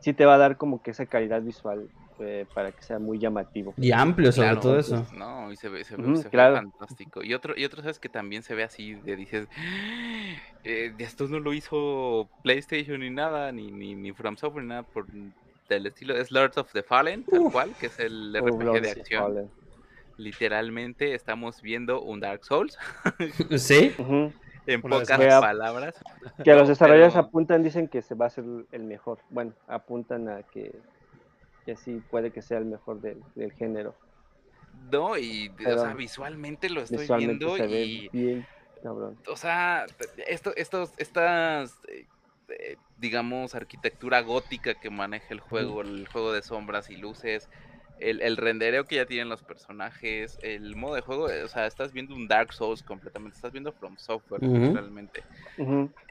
sí 0.00 0.12
te 0.12 0.26
va 0.26 0.34
a 0.34 0.38
dar 0.38 0.56
como 0.56 0.82
que 0.82 0.90
esa 0.90 1.06
calidad 1.06 1.42
visual 1.42 1.88
eh, 2.20 2.46
para 2.54 2.70
que 2.70 2.82
sea 2.82 2.98
muy 2.98 3.18
llamativo. 3.18 3.74
Y 3.78 3.92
amplio 3.92 4.30
sobre 4.30 4.48
Claro, 4.48 4.60
todo 4.60 4.78
eso. 4.78 5.04
No, 5.16 5.50
y 5.50 5.56
se 5.56 5.68
ve, 5.68 5.84
se 5.84 5.96
ve, 5.96 6.16
se 6.16 6.28
ve 6.28 6.30
fantástico. 6.30 7.22
Y 7.22 7.34
otro, 7.34 7.54
y 7.56 7.64
otro, 7.64 7.82
¿sabes? 7.82 7.98
Que 7.98 8.08
también 8.08 8.42
se 8.42 8.54
ve 8.54 8.62
así, 8.62 8.94
de 8.94 9.16
dices, 9.16 9.48
eh, 10.64 10.92
esto 10.98 11.26
no 11.26 11.40
lo 11.40 11.52
hizo 11.52 12.28
PlayStation 12.42 13.00
ni 13.00 13.10
nada, 13.10 13.50
ni, 13.52 13.70
ni, 13.70 13.94
ni 13.94 14.12
From 14.12 14.36
Software, 14.36 14.62
ni 14.62 14.68
nada 14.68 14.82
por 14.82 15.06
del 15.68 15.86
estilo. 15.86 16.16
Es 16.16 16.30
Lords 16.30 16.58
of 16.58 16.72
the 16.72 16.82
Fallen, 16.82 17.24
tal 17.24 17.40
Uf. 17.40 17.52
cual, 17.52 17.74
que 17.80 17.86
es 17.86 17.98
el 17.98 18.36
Oh, 18.36 18.46
RPG 18.46 18.82
de 18.82 18.90
acción. 18.90 19.50
Literalmente 20.16 21.14
estamos 21.14 21.60
viendo 21.62 22.00
un 22.02 22.20
Dark 22.20 22.44
Souls, 22.44 22.78
Sí. 23.58 23.92
En 24.66 24.80
Una 24.82 25.00
pocas 25.00 25.40
palabras. 25.40 25.94
Que 26.42 26.52
los 26.52 26.62
No, 26.62 26.68
desarrolladores 26.68 27.12
pero- 27.14 27.26
apuntan, 27.26 27.62
dicen 27.62 27.86
que 27.88 28.00
se 28.00 28.14
va 28.14 28.26
a 28.26 28.28
hacer 28.28 28.44
el 28.72 28.84
mejor. 28.84 29.18
Bueno, 29.28 29.52
apuntan 29.68 30.28
a 30.28 30.42
que 30.42 30.74
y 31.66 31.70
así 31.70 32.02
puede 32.10 32.30
que 32.30 32.40
sea 32.42 32.58
el 32.58 32.64
mejor 32.66 33.00
del, 33.00 33.22
del 33.34 33.52
género. 33.52 33.94
No, 34.90 35.16
y 35.18 35.48
o 35.48 35.54
Pero 35.56 35.78
sea, 35.80 35.94
visualmente 35.94 36.68
lo 36.70 36.80
estoy 36.82 36.98
Visualmente 36.98 37.44
viendo 37.44 37.56
se 37.68 37.80
y, 37.84 38.08
bien 38.10 38.46
cabrón. 38.82 39.16
o 39.28 39.36
sea, 39.36 39.86
esto, 40.26 40.52
estos, 40.56 40.92
estas, 40.98 41.78
eh, 41.88 42.06
eh, 42.48 42.76
digamos, 42.98 43.54
arquitectura 43.54 44.20
gótica 44.20 44.74
que 44.74 44.90
maneja 44.90 45.26
el 45.30 45.40
juego, 45.40 45.80
el 45.80 46.06
juego 46.08 46.32
de 46.32 46.42
sombras 46.42 46.90
y 46.90 46.96
luces, 46.96 47.48
el, 47.98 48.20
el 48.22 48.36
rendereo 48.36 48.84
que 48.86 48.96
ya 48.96 49.06
tienen 49.06 49.28
los 49.28 49.42
personajes, 49.42 50.38
el 50.42 50.76
modo 50.76 50.94
de 50.94 51.00
juego, 51.02 51.30
eh, 51.30 51.44
o 51.44 51.48
sea, 51.48 51.66
estás 51.66 51.92
viendo 51.92 52.14
un 52.14 52.28
Dark 52.28 52.52
Souls 52.52 52.82
completamente, 52.82 53.34
estás 53.36 53.52
viendo 53.52 53.72
From 53.72 53.96
Software 53.98 54.42
Ujú. 54.42 54.72
realmente. 54.74 55.24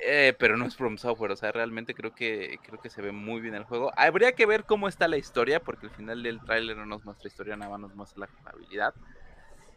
Eh, 0.06 0.34
pero 0.40 0.58
no 0.58 0.66
es 0.66 0.76
From 0.76 0.98
Software, 0.98 1.32
o 1.32 1.36
sea, 1.36 1.52
realmente 1.52 1.94
creo 1.94 2.14
que 2.14 2.60
creo 2.64 2.80
que 2.80 2.90
se 2.90 3.02
ve 3.02 3.12
muy 3.12 3.42
bien 3.42 3.54
el 3.56 3.64
juego. 3.64 3.92
Habría 3.96 4.34
que 4.34 4.46
ver 4.46 4.66
cómo 4.66 4.88
está 4.88 5.08
la 5.08 5.18
historia, 5.18 5.60
porque 5.60 5.86
al 5.86 5.92
final 5.92 6.24
del 6.24 6.42
tráiler 6.42 6.76
no 6.78 6.86
nos 6.86 7.04
muestra 7.04 7.28
historia, 7.28 7.56
nada 7.56 7.72
más 7.72 7.80
nos 7.80 7.94
muestra 7.94 8.22
la 8.22 8.28
jugabilidad. 8.28 8.96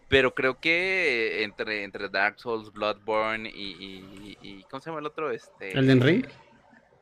Pero 0.08 0.34
creo 0.34 0.60
que 0.60 1.42
entre, 1.42 1.82
entre 1.82 2.08
Dark 2.08 2.38
Souls, 2.38 2.72
Bloodborne 2.72 3.50
y, 3.52 3.72
y- 3.72 4.36
y- 4.40 4.64
¿cómo 4.66 4.80
se 4.80 4.90
llama 4.90 5.00
el 5.00 5.06
otro? 5.06 5.32
Este, 5.32 5.72
¿Elden 5.72 6.00
Ring? 6.00 6.26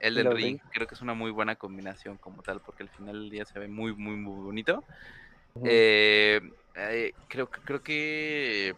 Elden 0.07 0.30
Ring, 0.32 0.36
Ring. 0.44 0.61
creo 0.70 0.86
que 0.86 0.94
es 0.94 1.00
una 1.02 1.14
muy 1.14 1.30
buena 1.30 1.57
combinación 1.57 2.16
como 2.18 2.42
tal, 2.42 2.61
porque 2.61 2.82
al 2.82 2.88
final 2.90 3.14
del 3.20 3.30
día 3.30 3.44
se 3.44 3.59
ve 3.59 3.68
muy, 3.68 3.94
muy, 3.94 4.16
muy 4.16 4.44
bonito. 4.44 4.84
Ujú. 5.55 5.64
Eh, 5.68 6.40
eh, 6.76 7.12
creo, 7.28 7.48
que- 7.50 7.61
creo 7.62 7.82
que 7.82 8.76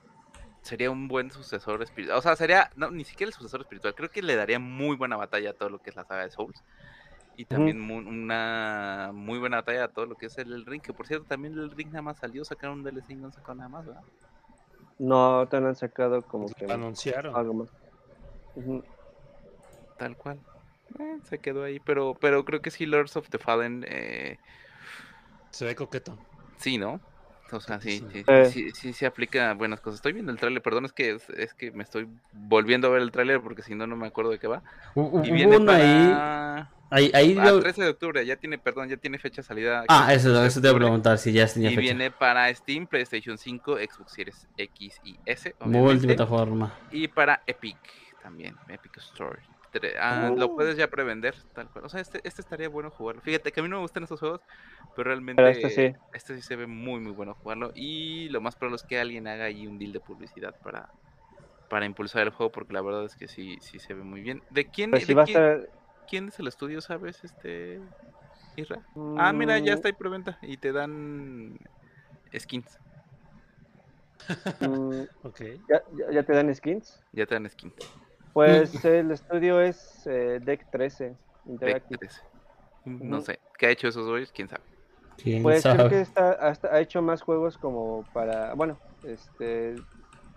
sería 0.63 0.91
un 0.91 1.09
buen 1.09 1.31
sucesor 1.31 1.83
espiritual. 1.83 2.19
O 2.19 2.23
sea, 2.23 2.37
sería, 2.37 2.71
no, 2.77 2.91
ni 2.91 3.05
siquiera 3.05 3.29
el 3.29 3.35
sucesor 3.35 3.61
espiritual. 3.63 3.95
Creo 3.95 4.11
que 4.11 4.23
le 4.23 4.37
daría 4.37 4.59
muy 4.59 4.97
buena 4.97 5.17
batalla 5.17 5.51
a 5.51 5.55
todo 5.55 5.69
lo 5.71 5.79
que 5.79 5.91
es 5.91 5.97
la 5.97 6.05
saga 6.05 6.23
de 6.23 6.31
Souls. 6.31 6.63
Y 7.39 7.45
también 7.45 7.79
mu- 7.81 7.99
una 7.99 9.11
muy 9.13 9.39
buena 9.39 9.59
batalla 9.59 9.85
a 9.85 9.89
todo 9.89 10.07
lo 10.07 10.15
que 10.17 10.27
es 10.27 10.39
el, 10.39 10.65
Ring. 10.65 10.81
Que 10.83 10.93
por 10.95 11.07
cierto, 11.07 11.27
también 11.27 11.53
el 11.55 11.71
Ring 11.71 11.89
nada 11.89 12.03
más 12.03 12.17
salió, 12.19 12.45
sacaron 12.45 12.79
un 12.79 12.85
DLC 12.85 13.13
y 13.13 13.17
no 13.17 13.31
sacaron 13.31 13.59
nada 13.59 13.69
más, 13.69 13.85
¿verdad? 13.87 14.03
No, 14.99 15.47
te 15.47 15.59
han 15.59 15.75
sacado 15.77 16.23
como 16.23 16.47
que 16.49 16.67
Lo 16.67 16.75
anunciaron. 16.75 17.37
algo 17.37 17.53
más. 17.55 17.69
Tal 19.99 20.17
cual. 20.17 20.39
Eh, 20.99 21.19
se 21.29 21.39
quedó 21.39 21.65
ahí. 21.65 21.81
Pero, 21.81 22.17
pero 22.21 22.45
creo 22.45 22.61
que 22.63 22.71
sí, 22.71 22.87
Lords 22.87 23.17
of 23.17 23.29
the 23.31 23.39
Fallen. 23.39 23.85
Eh, 23.89 24.39
Se 25.51 25.65
ve 25.65 25.75
coqueto. 25.75 26.19
sí, 26.59 26.79
¿no? 26.79 27.01
O 27.53 27.61
sea, 27.61 27.81
sí, 27.81 27.99
Sí. 28.01 28.07
sí, 28.13 28.25
Eh. 28.27 28.47
sí, 28.47 28.71
sí, 28.73 28.93
se 28.93 29.07
aplica 29.07 29.55
buenas 29.55 29.81
cosas. 29.81 29.99
Estoy 29.99 30.13
viendo 30.13 30.33
el 30.33 30.39
tráiler, 30.39 30.63
perdón, 30.63 30.85
es 30.85 30.93
que 30.93 31.11
es, 31.13 31.31
es 31.31 31.55
que 31.55 31.71
me 31.71 31.85
estoy 31.85 32.09
volviendo 32.33 32.89
a 32.89 32.91
ver 32.91 33.03
el 33.03 33.13
tráiler 33.13 33.41
porque 33.41 33.63
si 33.63 33.75
no, 33.77 33.87
no 33.87 33.95
me 33.97 34.09
acuerdo 34.09 34.33
de 34.33 34.41
qué 34.41 34.49
va. 34.49 34.65
Y 35.23 35.31
viene 35.31 35.57
uno 35.57 35.71
ahí. 35.71 35.79
para... 36.09 36.73
Ahí, 36.91 37.11
ahí 37.15 37.37
Ah, 37.39 37.47
yo- 37.47 37.61
13 37.61 37.83
de 37.83 37.89
octubre, 37.91 38.25
ya 38.25 38.37
tiene, 38.37 38.59
perdón, 38.59 38.89
ya 38.89 38.97
tiene 38.97 39.19
fecha 39.19 39.43
de 39.43 39.47
salida. 39.47 39.85
Ah, 39.89 40.07
13 40.07 40.29
eso, 40.31 40.45
eso 40.45 40.61
te 40.61 40.69
iba 40.69 40.77
a 40.77 40.79
preguntar 40.79 41.19
si 41.19 41.33
ya 41.33 41.47
tenía 41.47 41.71
Y 41.71 41.75
fecha. 41.75 41.81
viene 41.83 42.11
para 42.13 42.53
Steam, 42.55 42.87
PlayStation 42.87 43.37
5, 43.39 43.77
Xbox 43.77 44.13
Series 44.13 44.49
X 44.57 45.01
y 45.03 45.19
S, 45.25 45.55
Multiplataforma. 45.61 46.73
y 46.93 47.09
para 47.09 47.43
Epic 47.47 47.77
también, 48.23 48.57
Epic 48.69 48.97
Store. 48.99 49.41
Ah, 49.99 50.31
Lo 50.37 50.49
Uh. 50.49 50.57
puedes 50.57 50.77
ya 50.77 50.89
prevender, 50.89 51.37
tal 51.53 51.71
cual. 51.71 51.85
O 51.87 51.89
sea, 51.89 52.01
este, 52.01 52.21
este 52.25 52.43
estaría 52.43 52.69
bueno 52.69 52.91
jugarlo. 52.91 53.23
Fíjate 53.23 53.53
que 53.53 53.61
a 53.61 53.63
mí 53.63 53.69
no 53.69 53.77
me 53.77 53.83
gustan 53.83 54.05
esos 54.05 54.21
juegos, 54.21 54.43
pero 54.95 55.09
realmente 55.11 55.43
Pero 55.43 55.51
este 55.51 55.71
sí. 55.71 55.93
este 56.13 56.37
sí 56.37 56.43
se 56.43 56.57
ve 56.57 56.67
muy, 56.67 57.01
muy 57.01 57.13
bueno 57.13 57.35
jugarlo. 57.35 57.71
Y 57.75 58.29
lo 58.31 58.41
más 58.41 58.57
probable 58.57 58.77
es 58.77 58.85
que 58.85 58.99
alguien 58.99 59.27
haga 59.29 59.45
ahí 59.47 59.67
un 59.67 59.79
deal 59.79 59.93
de 59.93 60.01
publicidad 60.01 60.55
para, 60.63 60.95
para 61.69 61.87
impulsar 61.87 62.23
el 62.23 62.31
juego, 62.31 62.53
porque 62.53 62.75
la 62.75 62.83
verdad 62.83 63.05
es 63.07 63.17
que 63.17 63.29
sí, 63.29 63.59
sí 63.61 63.79
se 63.81 63.95
ve 63.95 64.03
muy 64.05 64.23
bien. 64.23 64.43
¿De 64.51 64.71
quién, 64.71 64.93
Pues 64.93 65.07
de 65.07 65.15
a 65.19 65.25
quién- 65.25 65.43
quién 66.07 66.29
es 66.29 66.39
el 66.41 66.49
estudio, 66.49 66.81
sabes, 66.83 67.25
este 67.25 67.81
Isra? 68.57 68.83
Ah, 69.17 69.33
mira, 69.33 69.59
ya 69.61 69.73
mm, 69.73 69.75
está 69.75 69.89
ahí 69.89 69.95
preventa 69.95 70.39
y 70.43 70.59
te 70.59 70.73
dan 70.73 71.59
skins. 72.39 72.81
mm, 74.61 75.05
Ok. 75.23 75.41
¿ya, 75.69 75.83
ya- 75.93 76.11
ya 76.13 76.23
te 76.25 76.33
dan 76.33 76.55
skins. 76.55 77.05
Ya 77.13 77.27
te 77.27 77.35
dan 77.35 77.49
skins. 77.51 77.75
Pues 78.37 78.85
el 78.85 79.13
estudio 79.13 79.63
es 79.63 80.07
eh, 80.07 80.41
Deck 80.43 80.67
13 80.71 81.05
de 81.05 81.53
Interactive. 81.53 81.99
13. 81.99 82.21
No 82.85 83.23
sé, 83.23 83.41
¿qué 83.57 83.65
ha 83.67 83.71
hecho 83.71 83.89
esos 83.89 84.07
güeyes? 84.07 84.31
¿Quién 84.31 84.47
sabe? 84.51 84.63
¿Quién 85.17 85.43
Pues 85.43 85.65
creo 85.65 85.89
que 85.89 86.01
está, 86.03 86.33
hasta 86.33 86.69
ha 86.69 86.81
hecho 86.83 87.01
más 87.01 87.23
juegos 87.23 87.57
como 87.57 88.05
para, 88.13 88.53
bueno, 88.53 88.79
este, 89.03 89.83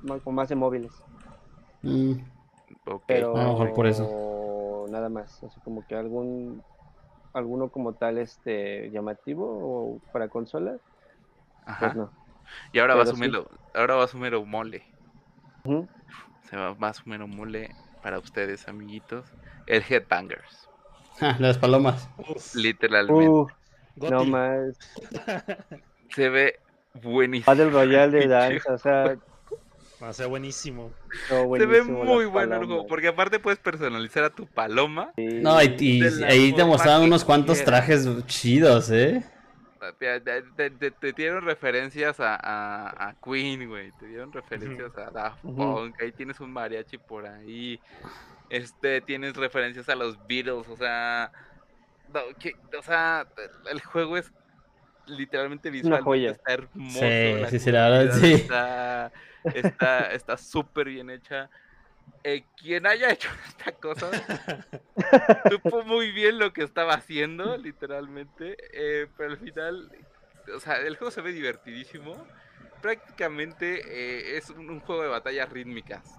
ma- 0.02 0.18
como 0.22 0.38
más 0.38 0.48
de 0.48 0.56
móviles, 0.56 1.04
Mm, 1.84 2.14
Ok. 2.86 3.04
pero 3.06 3.36
A 3.36 3.44
lo 3.44 3.50
mejor 3.52 3.74
por 3.74 3.88
eso. 3.88 4.88
nada 4.90 5.10
más, 5.10 5.44
así 5.44 5.60
como 5.60 5.86
que 5.86 5.96
algún, 5.96 6.64
alguno 7.34 7.70
como 7.70 7.96
tal, 7.96 8.18
este, 8.18 8.92
llamativo 8.92 9.46
o 9.46 10.00
para 10.14 10.30
consola, 10.30 10.78
Ajá. 11.66 11.80
pues 11.82 11.96
no. 11.96 12.14
Y 12.72 12.80
ahora 12.80 12.96
va 12.96 13.04
a 13.04 13.06
sí. 13.06 13.32
ahora 13.74 13.96
va 13.96 14.02
a 14.04 14.06
asumir 14.06 14.36
un 14.36 14.50
mole. 14.50 14.86
Se 16.50 16.56
va, 16.56 16.76
a 16.80 16.90
asumir 16.90 17.22
un 17.22 17.36
mole 17.36 17.76
para 18.02 18.20
ustedes, 18.20 18.68
amiguitos. 18.68 19.26
El 19.68 19.84
Headbangers. 19.88 20.68
ah, 21.22 21.36
las 21.40 21.58
palomas. 21.58 22.10
Uf, 22.18 22.56
Literalmente. 22.56 23.30
Uh, 23.30 23.48
no 24.10 24.26
más, 24.26 24.78
Se 26.16 26.30
ve 26.30 26.60
buenísimo. 26.94 27.52
Battle 27.52 27.70
Royale 27.70 28.20
de 28.20 28.28
danza, 28.28 28.74
o 28.74 28.78
sea, 28.78 29.18
Va 30.02 30.10
a 30.10 30.14
ser 30.14 30.30
buenísimo. 30.30 30.94
no, 31.30 31.58
Se 31.58 31.66
ve 31.66 31.84
muy 31.84 32.24
bueno 32.26 32.56
el 32.56 32.66
juego, 32.66 32.88
porque 32.88 33.10
aparte 33.10 33.38
puedes 33.38 33.60
personalizar 33.60 34.24
a 34.24 34.30
tu 34.30 34.48
paloma. 34.48 35.12
Sí. 35.18 35.26
No, 35.42 35.62
y, 35.62 36.02
ahí 36.26 36.54
te 36.54 36.64
mostraban 36.64 37.04
unos 37.04 37.26
cuantos 37.26 37.58
quieras. 37.58 37.86
trajes 37.86 38.26
chidos, 38.26 38.90
¿eh? 38.92 39.26
Te, 39.98 40.20
te- 40.22 40.92
te- 40.92 41.14
dieron 41.14 41.46
referencias 41.46 42.20
a, 42.20 42.36
a, 42.36 43.10
a 43.10 43.16
Queen, 43.24 43.68
güey. 43.68 43.92
Te 43.94 44.08
dieron 44.08 44.32
referencias 44.32 44.98
a 44.98 45.10
Daft. 45.12 45.42
Punk. 45.42 46.02
Ahí 46.02 46.12
tienes 46.12 46.40
un 46.40 46.52
mariachi 46.52 46.98
por 46.98 47.26
ahí. 47.26 47.80
Este, 48.50 49.02
tienes 49.02 49.36
referencias 49.36 49.88
a 49.90 49.96
los 49.96 50.18
Beatles. 50.28 50.68
O 50.68 50.76
sea, 50.76 51.32
no, 52.08 52.22
que- 52.40 52.56
o 52.78 52.84
sea, 52.84 53.26
el 53.72 53.82
juego 53.82 54.18
es 54.18 54.32
literalmente 55.06 55.72
joya. 56.04 56.32
está 56.32 56.54
hermoso. 56.54 57.00
Sí, 57.00 57.34
la 57.42 57.50
sí, 57.50 57.60
sí, 57.60 57.72
la 57.72 57.90
verdad, 57.90 58.16
sí. 58.20 58.34
Está 58.34 59.12
está 59.56 60.12
está 60.14 60.38
súper 60.38 60.90
bien 60.90 61.10
hecha. 61.10 61.50
Eh, 62.24 62.44
quien 62.58 62.86
haya 62.88 63.12
hecho 63.12 63.30
esta 63.48 63.72
cosa 63.74 64.10
supo 65.50 65.84
muy 65.84 66.12
bien 66.12 66.40
lo 66.40 66.54
que 66.54 66.64
estaba 66.64 66.94
haciendo, 66.94 67.58
literalmente. 67.58 68.58
eh, 68.74 69.08
pero 69.18 69.32
al 69.32 69.38
final, 69.38 69.92
o 70.56 70.60
sea, 70.60 70.76
el 70.78 70.96
juego 70.98 71.12
se 71.12 71.22
ve 71.22 71.32
divertidísimo. 71.32 72.28
Prácticamente 72.82 73.82
eh, 73.88 74.38
es 74.38 74.50
un, 74.50 74.70
un 74.70 74.80
juego 74.80 75.04
de 75.04 75.10
batallas 75.10 75.50
rítmicas. 75.50 76.18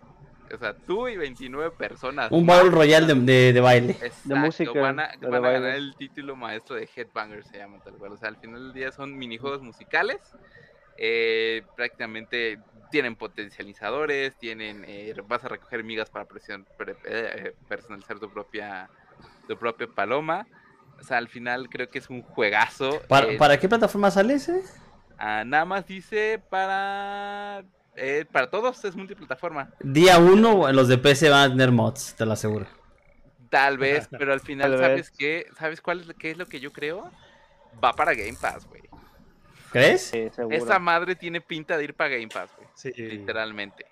O 0.52 0.58
sea, 0.58 0.74
tú 0.74 1.08
y 1.08 1.16
29 1.16 1.70
personas. 1.76 2.30
Un 2.30 2.44
Battle 2.46 2.70
Royale 2.70 3.06
de, 3.06 3.14
de, 3.14 3.52
de 3.52 3.60
baile. 3.60 3.96
Exacto, 4.00 4.36
música, 4.36 4.80
van 4.80 5.00
a, 5.00 5.08
de 5.16 5.28
van 5.28 5.44
a 5.44 5.50
baile. 5.50 5.60
ganar 5.60 5.76
el 5.76 5.94
título 5.96 6.36
maestro 6.36 6.74
de 6.76 6.88
Headbanger, 6.94 7.44
se 7.44 7.58
llama 7.58 7.78
tal 7.84 7.94
cual. 7.98 8.12
O 8.12 8.16
sea, 8.18 8.28
al 8.28 8.36
final 8.36 8.64
del 8.64 8.72
día 8.72 8.92
son 8.92 9.16
minijuegos 9.16 9.62
musicales. 9.62 10.18
Eh, 11.00 11.68
prácticamente 11.76 12.62
tienen 12.90 13.16
potencializadores, 13.16 14.38
tienen 14.38 14.84
eh, 14.88 15.14
vas 15.26 15.44
a 15.44 15.48
recoger 15.50 15.84
migas 15.84 16.10
para 16.10 16.26
presión- 16.28 16.68
pre- 16.76 16.98
eh, 17.04 17.54
personalizar 17.68 18.20
tu 18.20 18.30
propia 18.32 18.92
tu 19.46 19.58
propia 19.58 19.88
paloma. 19.88 20.48
O 21.00 21.04
sea, 21.04 21.18
al 21.18 21.28
final 21.28 21.68
creo 21.70 21.90
que 21.90 21.98
es 22.00 22.10
un 22.10 22.22
juegazo. 22.22 23.02
¿Para, 23.08 23.26
eh, 23.26 23.36
¿para 23.36 23.58
qué 23.58 23.68
plataforma 23.68 24.10
sale 24.10 24.34
ese? 24.34 24.62
ah, 25.18 25.44
nada 25.44 25.64
más 25.64 25.86
dice 25.86 26.42
para 26.48 27.64
eh, 27.94 28.26
para 28.30 28.50
todos 28.50 28.84
es 28.84 28.96
multiplataforma. 28.96 29.70
Día 29.82 30.18
1 30.18 30.72
los 30.72 30.88
de 30.88 30.96
PC 30.96 31.28
van 31.28 31.50
a 31.50 31.52
tener 31.52 31.70
mods, 31.70 32.14
te 32.16 32.24
lo 32.24 32.32
aseguro. 32.32 32.66
Tal 33.50 33.78
vez, 33.78 34.08
pero 34.16 34.32
al 34.32 34.40
final, 34.40 34.74
Tal 34.74 34.76
¿sabes 34.76 35.10
vez. 35.10 35.12
qué? 35.16 35.46
¿Sabes 35.58 35.80
cuál 35.80 36.00
es, 36.00 36.14
qué 36.18 36.30
es 36.32 36.36
lo 36.38 36.48
que 36.48 36.60
yo 36.60 36.72
creo? 36.72 37.14
Va 37.72 37.96
para 37.96 38.14
Game 38.14 38.38
Pass, 38.38 38.66
güey. 38.66 38.82
¿Crees? 39.70 40.02
Sí, 40.02 40.28
seguro. 40.30 40.56
Esa 40.56 40.78
madre 40.78 41.14
tiene 41.14 41.40
pinta 41.40 41.76
de 41.76 41.84
ir 41.84 41.94
para 41.94 42.10
Game 42.10 42.28
Pass, 42.28 42.50
güey. 42.56 42.68
Sí. 42.74 42.92
Literalmente. 42.96 43.86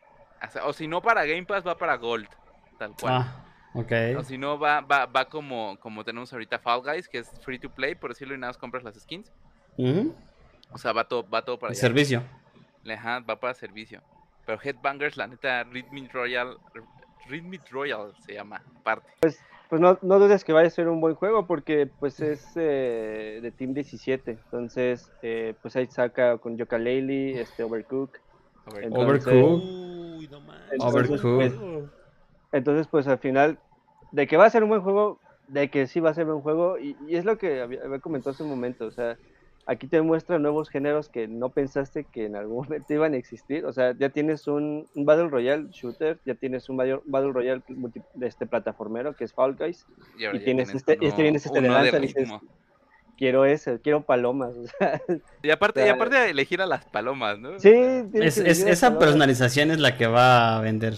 O, 0.47 0.51
sea, 0.51 0.67
o 0.67 0.73
si 0.73 0.89
no 0.89 1.01
para 1.03 1.25
Game 1.25 1.45
Pass, 1.45 1.67
va 1.67 1.77
para 1.77 1.97
Gold. 1.97 2.29
Tal 2.79 2.95
cual. 3.01 3.15
Ah, 3.15 3.45
ok. 3.75 3.93
O 4.19 4.25
si 4.25 4.39
no, 4.39 4.59
va, 4.59 4.81
va, 4.81 5.07
va 5.07 5.25
como, 5.29 5.79
como 5.81 6.05
tenemos 6.05 6.33
ahorita 6.33 6.59
Fall 6.59 6.83
Guys, 6.83 7.09
que 7.09 7.19
es 7.19 7.31
free 7.43 7.59
to 7.59 7.71
play, 7.71 7.95
por 7.95 8.11
decirlo, 8.11 8.35
y 8.35 8.39
nada 8.39 8.51
más 8.51 8.59
compras 8.59 8.83
las 8.85 8.95
skins. 8.97 9.33
O 10.71 10.79
sea, 10.79 10.93
va 10.93 11.05
todo, 11.05 11.29
va 11.29 11.43
todo 11.45 11.59
para 11.59 11.73
El 11.73 11.77
allá. 11.77 11.81
servicio. 11.81 12.23
Ajá, 12.89 13.21
va 13.21 13.39
para 13.39 13.55
servicio. 13.55 14.03
Pero 14.47 14.61
Headbangers, 14.63 15.17
la 15.17 15.27
neta, 15.27 15.65
Rhythmic 15.65 16.13
Royal, 16.13 16.57
Rhythmic 17.27 17.71
Royal 17.71 18.15
se 18.25 18.35
llama, 18.35 18.63
aparte. 18.81 19.13
Pues 19.21 19.39
no, 19.81 19.99
no 20.03 20.19
dudes 20.19 20.45
que 20.45 20.53
vaya 20.53 20.69
a 20.69 20.70
ser 20.70 20.89
un 20.89 21.01
buen 21.01 21.15
juego 21.15 21.47
porque 21.47 21.86
pues 22.01 22.20
es 22.20 22.47
eh, 22.57 23.40
de 23.43 23.51
Team 23.51 23.74
17. 23.74 24.31
Entonces, 24.31 25.12
eh, 25.23 25.55
pues 25.61 25.77
ahí 25.77 25.86
saca 25.86 26.39
con 26.39 26.57
Yooka-Laylee, 26.57 27.39
este 27.39 27.65
Overcook. 27.65 28.19
Ver, 28.74 28.85
Entonces- 28.85 29.27
Overcooked. 30.81 31.53
Entonces, 32.53 32.86
pues 32.86 33.07
al 33.09 33.19
final, 33.19 33.59
de 34.12 34.27
que 34.27 34.36
va 34.36 34.47
a 34.47 34.51
ser 34.51 34.62
un 34.62 34.70
buen 34.70 34.81
juego, 34.81 35.19
de 35.49 35.70
que 35.70 35.86
sí 35.86 36.01
va 36.01 36.11
a 36.11 36.15
ser 36.15 36.24
un 36.24 36.32
buen 36.32 36.43
juego, 36.43 36.78
y, 36.78 36.97
y 37.07 37.16
es 37.16 37.24
lo 37.24 37.36
que 37.39 37.61
había, 37.61 37.82
había 37.85 37.99
comentado 37.99 38.31
hace 38.31 38.43
un 38.43 38.49
momento, 38.51 38.86
o 38.86 38.90
sea, 38.90 39.16
aquí 39.69 39.86
te 39.86 40.03
muestra 40.03 40.39
nuevos 40.40 40.69
géneros 40.70 41.09
que 41.09 41.28
no 41.28 41.51
pensaste 41.51 42.05
que 42.05 42.24
en 42.24 42.35
algún 42.35 42.57
momento 42.65 42.93
iban 42.93 43.12
a 43.15 43.16
existir. 43.19 43.65
O 43.66 43.73
sea, 43.73 43.95
ya 43.97 44.09
tienes 44.09 44.49
un, 44.49 44.86
un 44.97 45.05
Battle 45.05 45.28
Royale 45.28 45.66
shooter, 45.70 46.19
ya 46.24 46.35
tienes 46.35 46.69
un 46.69 46.77
Battle 46.78 47.01
Battle 47.05 47.32
Royale 47.32 47.62
multi- 47.69 48.03
este 48.20 48.47
plataformero 48.47 49.15
que 49.15 49.24
es 49.24 49.32
Fall 49.32 49.55
Guys. 49.55 49.86
y 50.19 50.23
ya 50.23 50.32
tienes 50.32 50.74
este- 50.74 50.99
este 51.01 51.23
vienes 51.23 51.47
este 51.47 51.61
de 51.61 51.69
uno 51.69 51.78
lanza, 51.78 51.99
dices. 52.01 52.28
Quiero 53.16 53.45
ese, 53.45 53.81
quiero 53.81 54.03
palomas. 54.03 54.55
O 54.59 54.66
sea, 54.66 55.01
Y 55.43 55.51
aparte, 55.51 55.81
y 55.81 55.85
sea, 55.85 55.95
aparte 55.95 56.16
de 56.16 56.31
elegir 56.31 56.62
a 56.62 56.66
las 56.66 56.85
palomas, 56.86 57.39
¿no? 57.39 57.59
sí, 57.59 57.70
Es, 58.15 58.39
es- 58.39 58.61
esa 58.65 58.86
palomas. 58.89 59.05
personalización 59.07 59.70
es 59.73 59.81
la 59.81 59.97
que 59.97 60.07
va 60.07 60.57
a 60.57 60.61
vender. 60.61 60.95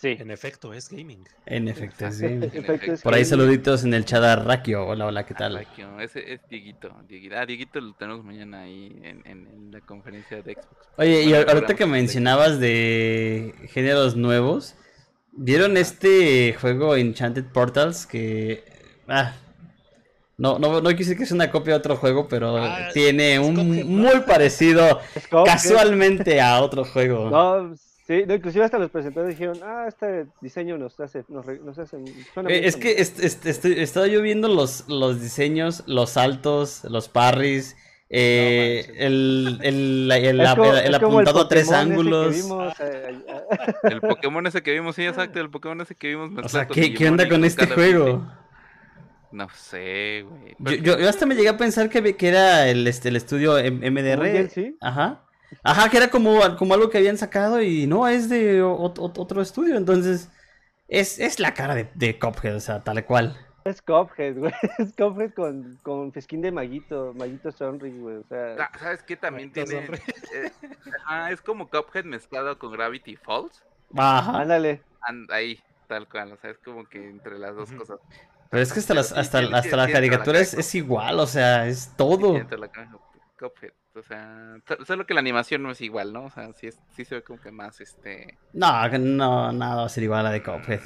Sí, 0.00 0.16
En 0.20 0.30
efecto, 0.30 0.72
es 0.72 0.88
gaming. 0.88 1.24
En 1.44 1.66
efecto, 1.66 2.10
sí. 2.12 2.24
en 2.26 2.44
efecto 2.44 2.92
es 2.92 3.02
Por 3.02 3.14
ahí 3.14 3.24
saluditos 3.24 3.82
en 3.84 3.94
el 3.94 4.04
chat 4.04 4.22
a 4.22 4.36
Rakio. 4.36 4.86
Hola, 4.86 5.06
hola, 5.06 5.26
¿qué 5.26 5.34
tal? 5.34 5.54
Rakio, 5.56 5.98
Ese 6.00 6.34
es 6.34 6.40
Dieguito, 6.48 6.94
Dieguito. 7.08 7.34
Ah, 7.36 7.44
Dieguito 7.44 7.80
lo 7.80 7.94
tenemos 7.94 8.24
mañana 8.24 8.60
ahí 8.62 8.96
en, 9.02 9.22
en- 9.26 9.46
en 9.48 9.70
la 9.72 9.80
conferencia 9.80 10.40
de 10.40 10.54
Xbox. 10.54 10.68
Oye, 10.98 11.24
y 11.24 11.34
ahorita 11.34 11.74
que 11.74 11.86
mencionabas 11.86 12.60
de 12.60 13.54
géneros 13.72 14.14
nuevos, 14.14 14.76
¿vieron 15.32 15.76
este 15.76 16.54
juego 16.60 16.94
Enchanted 16.94 17.46
Portals 17.46 18.06
que... 18.06 18.62
Ah, 19.08 19.34
no, 20.36 20.60
no, 20.60 20.80
no 20.80 20.94
quise 20.94 21.16
que 21.16 21.26
sea 21.26 21.34
una 21.34 21.50
copia 21.50 21.72
de 21.74 21.78
otro 21.80 21.96
juego, 21.96 22.28
pero 22.28 22.56
Ah, 22.56 22.90
tiene 22.94 23.34
es 23.34 23.40
un 23.40 23.56
muy 23.96 24.20
parecido 24.20 25.00
es 25.16 25.26
casualmente 25.26 26.40
a 26.40 26.60
otro 26.60 26.84
juego. 26.84 27.28
No, 27.30 27.74
sí, 28.08 28.24
no, 28.26 28.34
inclusive 28.34 28.64
hasta 28.64 28.78
los 28.78 28.90
presentadores 28.90 29.36
dijeron, 29.38 29.58
ah, 29.62 29.84
este 29.86 30.26
diseño 30.40 30.76
nos 30.78 30.98
hace, 30.98 31.24
nos, 31.28 31.46
hace, 31.78 31.96
suena 32.34 32.50
Eh, 32.50 32.62
Es 32.66 32.74
que 32.76 32.90
est- 33.00 33.20
est- 33.22 33.46
estoy- 33.46 33.78
estaba 33.78 34.08
yo 34.08 34.20
viendo 34.22 34.48
los, 34.48 34.88
los 34.88 35.20
diseños, 35.20 35.84
los 35.86 36.10
saltos, 36.10 36.82
los 36.84 37.08
parries, 37.08 37.76
eh, 38.10 38.90
el, 38.96 39.58
el, 39.62 40.10
el, 40.10 40.40
como- 40.56 40.70
apuntado 41.20 41.40
a 41.42 41.48
tres 41.48 41.70
ángulos. 41.70 42.34
vimos, 42.34 42.72
eh, 42.80 43.18
eh, 43.28 43.72
El 43.84 44.00
Pokémon 44.00 44.46
ese 44.46 44.62
que 44.62 44.72
vimos, 44.72 44.96
sí, 44.96 45.04
exacto, 45.06 45.38
el 45.40 45.50
Pokémon 45.50 45.80
ese 45.82 45.94
que 45.94 46.08
vimos. 46.08 46.30
O 46.42 46.48
sea, 46.48 46.66
con 46.66 46.74
¿qué, 46.74 46.94
qué 46.94 47.08
onda 47.08 47.28
con 47.28 47.44
este 47.44 47.66
juego? 47.66 48.26
No 49.30 49.46
sé, 49.54 50.24
güey. 50.26 50.52
Yo, 50.52 50.56
Pero 50.64 50.76
yo, 50.82 50.98
yo 51.00 51.08
hasta 51.08 51.26
me 51.26 51.34
llegué 51.34 51.50
a 51.50 51.58
pensar 51.58 51.90
que, 51.90 52.16
que 52.16 52.28
era 52.28 52.66
el, 52.68 52.86
este, 52.86 53.10
el 53.10 53.16
estudio 53.16 53.58
M- 53.58 53.90
MDR. 53.90 54.22
DLC. 54.22 54.76
Ajá. 54.80 55.20
Ajá, 55.62 55.88
que 55.90 55.96
era 55.96 56.10
como, 56.10 56.40
como 56.56 56.74
algo 56.74 56.90
que 56.90 56.98
habían 56.98 57.18
sacado 57.18 57.62
y 57.62 57.86
no, 57.86 58.06
es 58.08 58.28
de 58.28 58.62
o- 58.62 58.72
o- 58.74 58.92
otro 59.20 59.40
estudio. 59.42 59.76
Entonces, 59.76 60.30
es, 60.88 61.18
es 61.18 61.40
la 61.40 61.54
cara 61.54 61.74
de, 61.74 61.88
de 61.94 62.18
Cuphead, 62.18 62.56
o 62.56 62.60
sea, 62.60 62.82
tal 62.84 63.04
cual. 63.04 63.36
es 63.64 63.82
Cuphead, 63.82 64.36
güey, 64.38 64.52
es 64.78 64.92
Cuphead 64.94 65.32
con, 65.34 65.76
con 65.82 66.12
skin 66.20 66.40
de 66.42 66.52
Maguito, 66.52 67.12
Maguito 67.14 67.50
Sonri, 67.52 67.90
güey, 67.98 68.16
o 68.16 68.24
sea, 68.24 68.56
Ah, 68.58 68.70
¿Sabes 68.78 69.02
qué? 69.02 69.16
También 69.16 69.52
tiene. 69.52 69.78
eh, 70.34 70.50
ajá, 71.04 71.30
es 71.30 71.40
como 71.42 71.68
Cuphead 71.68 72.04
mezclado 72.04 72.58
con 72.58 72.72
Gravity 72.72 73.16
Falls. 73.16 73.62
Ajá. 73.96 74.40
ándale, 74.42 74.82
And- 75.02 75.30
ahí, 75.32 75.60
tal 75.86 76.08
cual. 76.08 76.32
O 76.32 76.36
sea, 76.38 76.50
es 76.50 76.58
como 76.58 76.86
que 76.88 77.08
entre 77.08 77.38
las 77.38 77.54
dos 77.56 77.70
cosas. 77.72 77.98
Pero 78.50 78.62
es 78.62 78.72
que 78.72 78.80
hasta, 78.80 78.94
Pero 78.94 79.00
las, 79.00 79.08
sí, 79.08 79.14
hasta, 79.18 79.40
tiene- 79.40 79.56
hasta 79.58 79.76
la 79.76 79.90
caricatura 79.92 80.40
es, 80.40 80.74
igual, 80.74 81.20
o 81.20 81.26
sea, 81.26 81.66
es 81.66 81.78
Sí, 81.80 81.90
todo. 81.96 82.32
dentro 82.34 82.56
O 83.98 84.02
sea, 84.02 84.56
so- 84.66 84.84
solo 84.84 85.06
que 85.06 85.14
la 85.14 85.20
animación 85.20 85.62
no 85.62 85.70
es 85.70 85.80
igual, 85.80 86.12
¿no? 86.12 86.24
O 86.24 86.30
sea, 86.30 86.52
sí, 86.54 86.66
es, 86.68 86.78
sí 86.94 87.04
se 87.04 87.16
ve 87.16 87.22
como 87.22 87.40
que 87.40 87.50
más 87.50 87.80
este. 87.80 88.38
No, 88.52 88.88
no, 88.98 89.52
nada 89.52 89.76
va 89.76 89.84
a 89.86 89.88
ser 89.88 90.04
igual 90.04 90.20
a 90.20 90.22
la 90.24 90.30
de 90.30 90.42
Cuphead. 90.42 90.80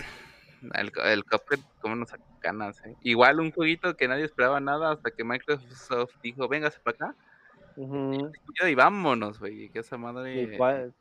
El, 0.74 0.92
el 1.04 1.24
Cuphead, 1.24 1.60
como 1.80 1.96
nos 1.96 2.10
saca 2.10 2.22
ganas, 2.42 2.80
eh? 2.86 2.94
Igual 3.02 3.40
un 3.40 3.50
jueguito 3.52 3.96
que 3.96 4.06
nadie 4.08 4.24
esperaba 4.24 4.60
nada 4.60 4.92
hasta 4.92 5.10
que 5.10 5.24
Microsoft 5.24 6.12
dijo, 6.22 6.48
véngase 6.48 6.78
para 6.80 6.94
acá. 6.96 7.14
Y 8.66 8.74
vámonos, 8.74 9.38
güey. 9.40 9.68
Que 9.70 9.80
esa 9.80 9.96
madre. 9.96 10.42
y 10.42 10.56
cuál- 10.56 10.92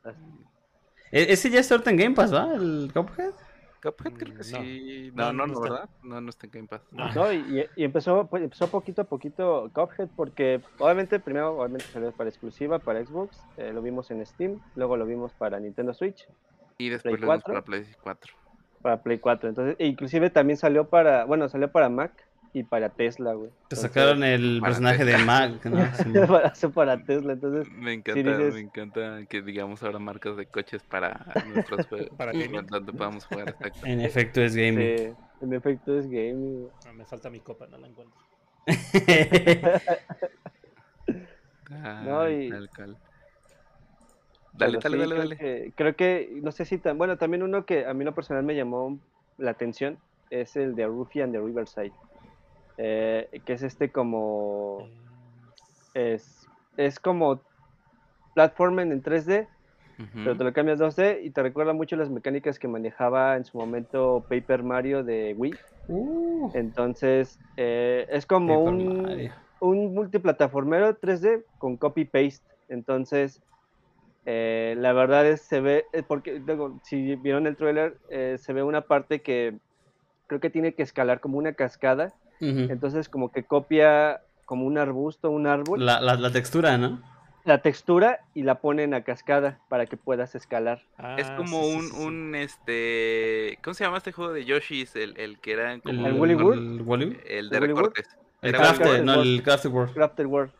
E- 1.10 1.32
ese 1.32 1.50
ya 1.50 1.60
está 1.60 1.76
en 1.90 1.96
Game 1.96 2.14
Pass, 2.14 2.32
¿va? 2.34 2.54
El 2.54 2.90
Cuphead. 2.92 3.32
Cuphead 3.82 4.12
creo 4.14 4.34
que 4.36 4.44
Mm, 4.44 4.52
no. 4.52 4.62
sí. 4.62 5.10
No, 5.14 5.32
No, 5.32 5.46
no, 5.46 5.54
no. 5.54 5.60
¿verdad? 5.60 5.90
No, 6.02 6.20
no 6.20 6.30
está 6.30 6.46
en 6.46 6.52
Game 6.52 6.68
Pass. 6.68 6.82
No. 6.92 7.12
No, 7.14 7.32
y, 7.32 7.66
y 7.76 7.84
empezó, 7.84 8.26
pues, 8.28 8.42
empezó 8.44 8.68
poquito 8.68 9.02
a 9.02 9.04
poquito 9.04 9.70
Cuphead 9.74 10.08
porque 10.16 10.60
obviamente 10.78 11.18
primero 11.18 11.58
obviamente 11.58 11.86
salió 11.92 12.12
para 12.12 12.30
exclusiva 12.30 12.78
para 12.78 13.04
Xbox, 13.04 13.40
eh, 13.56 13.72
lo 13.72 13.82
vimos 13.82 14.10
en 14.10 14.24
Steam, 14.24 14.60
luego 14.76 14.96
lo 14.96 15.04
vimos 15.04 15.32
para 15.32 15.58
Nintendo 15.58 15.92
Switch, 15.94 16.26
Y 16.78 16.88
después 16.90 17.14
Play 17.14 17.20
lo 17.22 17.26
vimos 17.32 17.42
4. 17.44 17.52
para 17.52 17.64
Play 17.64 17.86
4. 18.02 18.32
para 18.82 19.02
Play 19.02 19.18
4, 19.18 19.48
entonces 19.48 19.76
e 19.78 19.86
inclusive 19.86 20.30
también 20.30 20.56
salió 20.56 20.88
para, 20.88 21.24
bueno, 21.24 21.48
salió 21.48 21.70
para 21.70 21.88
Mac 21.88 22.12
y 22.54 22.64
para 22.64 22.90
Tesla, 22.90 23.32
güey. 23.32 23.48
Te 23.50 23.56
Entonces, 23.74 23.90
sacaron 23.90 24.22
el 24.24 24.60
personaje 24.62 25.04
de. 25.06 25.16
Mac, 25.18 25.64
¿no? 25.64 25.78
Para, 26.28 26.52
para 26.74 27.02
Tesla, 27.04 27.32
entonces 27.32 27.72
Me 27.72 27.94
encanta, 27.94 28.20
dices- 28.20 28.54
me 28.54 28.60
encanta 28.60 29.24
que 29.26 29.40
digamos 29.42 29.82
ahora 29.82 29.98
marcas 29.98 30.36
de 30.36 30.44
coches 30.46 30.82
para 30.82 31.32
nuestros 31.54 31.86
juegos. 31.86 32.10
Para 32.18 32.32
gaming. 32.32 32.66
donde 32.66 32.92
podamos 32.92 33.24
jugar. 33.24 33.48
Exacto. 33.48 33.86
En 33.86 34.00
efecto 34.02 34.42
es 34.42 34.54
gaming. 34.54 34.98
sí, 34.98 35.14
en 35.40 35.52
efecto 35.54 35.98
es 35.98 36.06
gaming. 36.08 36.60
güey. 36.60 36.72
Ah, 36.86 36.92
me 36.92 37.04
falta 37.06 37.30
mi 37.30 37.40
copa, 37.40 37.66
no 37.68 37.78
la 37.78 37.88
encuentro. 37.88 38.20
No, 42.04 42.28
y- 42.30 42.50
tal 42.50 42.68
cual. 42.70 42.96
Dale, 44.54 44.78
dale, 44.82 44.96
sí, 44.96 45.00
dale, 45.00 45.06
creo 45.06 45.18
dale. 45.18 45.36
Que, 45.38 45.72
creo 45.74 45.96
que, 45.96 46.38
no 46.42 46.52
sé 46.52 46.66
si 46.66 46.76
tan, 46.76 46.98
bueno, 46.98 47.16
también 47.16 47.42
uno 47.42 47.64
que 47.64 47.86
a 47.86 47.94
mí 47.94 48.04
lo 48.04 48.14
personal 48.14 48.42
me 48.44 48.54
llamó 48.54 48.98
la 49.38 49.52
atención 49.52 49.96
es 50.28 50.56
el 50.56 50.74
de 50.74 50.86
Rufy 50.86 51.22
and 51.22 51.32
the 51.32 51.40
Riverside, 51.40 51.92
eh, 52.78 53.28
que 53.44 53.52
es 53.52 53.62
este 53.62 53.90
como, 53.90 54.88
es, 55.94 56.46
es 56.76 56.98
como 56.98 57.42
platforming 58.34 58.92
en 58.92 59.02
3D, 59.02 59.46
pero 60.14 60.36
te 60.36 60.44
lo 60.44 60.52
cambias 60.52 60.80
2D 60.80 61.22
y 61.22 61.30
te 61.30 61.42
recuerda 61.42 61.72
mucho 61.72 61.96
las 61.96 62.10
mecánicas 62.10 62.58
que 62.58 62.68
manejaba 62.68 63.36
en 63.36 63.44
su 63.44 63.56
momento 63.58 64.24
Paper 64.28 64.62
Mario 64.62 65.04
de 65.04 65.34
Wii. 65.36 65.54
Uh, 65.88 66.50
Entonces, 66.54 67.38
eh, 67.56 68.06
es 68.10 68.26
como 68.26 68.64
Paper 68.64 68.72
un, 68.72 69.02
Mario. 69.02 69.32
un 69.60 69.94
multiplataformero 69.94 70.98
3D 70.98 71.44
con 71.58 71.76
copy-paste. 71.76 72.44
Entonces, 72.68 73.40
eh, 74.24 74.74
la 74.78 74.92
verdad 74.92 75.26
es, 75.26 75.42
se 75.42 75.60
ve, 75.60 75.84
eh, 75.92 76.02
porque 76.02 76.40
digo, 76.40 76.78
si 76.84 77.16
vieron 77.16 77.46
el 77.46 77.56
trailer, 77.56 77.98
eh, 78.08 78.36
se 78.38 78.52
ve 78.52 78.62
una 78.62 78.82
parte 78.82 79.20
que 79.20 79.58
creo 80.28 80.40
que 80.40 80.50
tiene 80.50 80.74
que 80.74 80.82
escalar 80.82 81.20
como 81.20 81.38
una 81.38 81.54
cascada. 81.54 82.14
Entonces, 82.42 83.08
como 83.08 83.30
que 83.30 83.44
copia 83.44 84.20
como 84.44 84.66
un 84.66 84.76
arbusto, 84.78 85.30
un 85.30 85.46
árbol, 85.46 85.84
la, 85.86 86.00
la, 86.00 86.14
la, 86.14 86.20
la 86.20 86.30
textura, 86.32 86.76
¿no? 86.76 87.00
textura 87.62 88.20
y 88.34 88.42
la 88.44 88.56
pone 88.60 88.84
en 88.84 88.90
la 88.92 89.02
cascada 89.02 89.58
para 89.68 89.86
que 89.86 89.96
puedas 89.96 90.34
escalar. 90.34 90.82
Es 91.18 91.28
Ah, 91.28 91.36
como 91.36 91.62
sí, 91.62 91.70
sí, 91.70 91.76
un, 91.76 91.82
sí, 91.82 91.90
sí. 91.96 92.04
un, 92.06 92.34
este, 92.34 93.58
¿cómo 93.64 93.74
se 93.74 93.84
llama 93.84 93.98
este 93.98 94.12
juego 94.12 94.32
de 94.32 94.44
Yoshi's? 94.44 94.94
El, 94.96 95.16
el 95.18 95.38
que 95.40 95.52
era 95.52 95.78
como 95.80 96.06
¿El 96.06 96.12
Woolly 96.14 96.34
World? 96.34 97.20
el 97.26 97.26
el 97.26 97.50
de 97.50 97.56
¿El 97.56 97.62
recortes. 97.68 98.08
El 98.42 98.52
Crafted, 98.52 99.02
no, 99.02 99.14
World. 99.16 99.26
el 99.26 99.42
Crafted 99.42 99.70
World. 99.70 99.92
Crafted 99.94 100.26
World. 100.26 100.52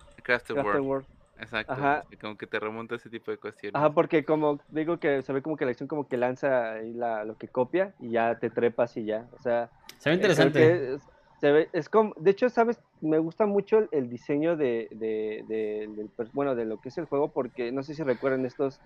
World, 0.82 1.04
Crafted. 1.04 1.06
Exacto. 1.40 1.72
Ajá. 1.72 2.04
Como 2.20 2.36
que 2.36 2.46
te 2.46 2.60
remonta 2.60 2.94
a 2.94 2.98
ese 2.98 3.10
tipo 3.10 3.30
de 3.32 3.36
cuestiones. 3.38 3.74
Ajá, 3.74 3.90
porque 3.90 4.24
como 4.24 4.60
digo 4.68 4.98
que 4.98 5.22
se 5.22 5.32
ve 5.32 5.42
como 5.42 5.56
que 5.56 5.64
la 5.64 5.72
acción 5.72 5.88
como 5.88 6.06
que 6.06 6.16
lanza 6.16 6.74
ahí 6.74 6.92
la, 6.92 7.24
lo 7.24 7.36
que 7.36 7.48
copia 7.48 7.94
y 8.00 8.10
ya 8.10 8.36
te 8.38 8.50
trepas 8.50 8.96
y 8.96 9.04
ya. 9.04 9.26
O 9.38 9.42
sea, 9.42 9.68
Se 9.98 10.10
ve 10.10 10.14
Eh, 10.14 10.18
interesante. 10.18 10.96
Se 11.42 11.50
ve- 11.50 11.68
es 11.72 11.88
como, 11.88 12.14
de 12.18 12.30
hecho, 12.30 12.48
sabes, 12.48 12.80
me 13.00 13.18
gusta 13.18 13.46
mucho 13.46 13.78
el, 13.80 13.88
el 13.90 14.08
diseño 14.08 14.56
de, 14.56 14.86
de- 14.92 15.44
de- 15.48 15.88
del 15.96 16.08
per- 16.16 16.30
bueno, 16.32 16.54
de 16.54 16.64
lo 16.64 16.78
que 16.78 16.88
es 16.90 16.98
el 16.98 17.06
juego, 17.06 17.32
porque 17.32 17.72
no 17.72 17.82
sé 17.82 17.96
si 17.96 18.04
recuerdan 18.04 18.46
estos 18.46 18.78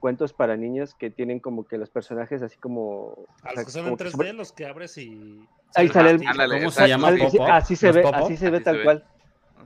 cuentos 0.00 0.32
para 0.32 0.56
niños 0.56 0.96
que 0.96 1.10
tienen 1.10 1.38
como 1.38 1.68
que 1.68 1.78
los 1.78 1.88
personajes 1.88 2.42
así 2.42 2.58
como... 2.58 3.28
A 3.44 3.50
o 3.50 3.54
los 3.54 3.54
sea, 3.54 3.64
que 3.64 3.70
son 3.70 3.86
en 3.86 3.96
que 3.96 4.04
3D, 4.06 4.10
sobre- 4.10 4.32
los 4.32 4.50
que 4.50 4.66
abres 4.66 4.98
y. 4.98 5.46
Ahí 5.76 5.86
sale 5.88 6.10
el- 6.10 6.18
¿Cómo 6.18 6.70
se 6.72 6.88
llama? 6.88 7.10
así, 7.52 7.76
se 7.76 7.86
¿Los 7.86 7.94
ve, 7.94 8.02
así 8.12 8.36
se 8.36 8.50
ve 8.50 8.60
tal 8.60 8.82
cual. 8.82 9.04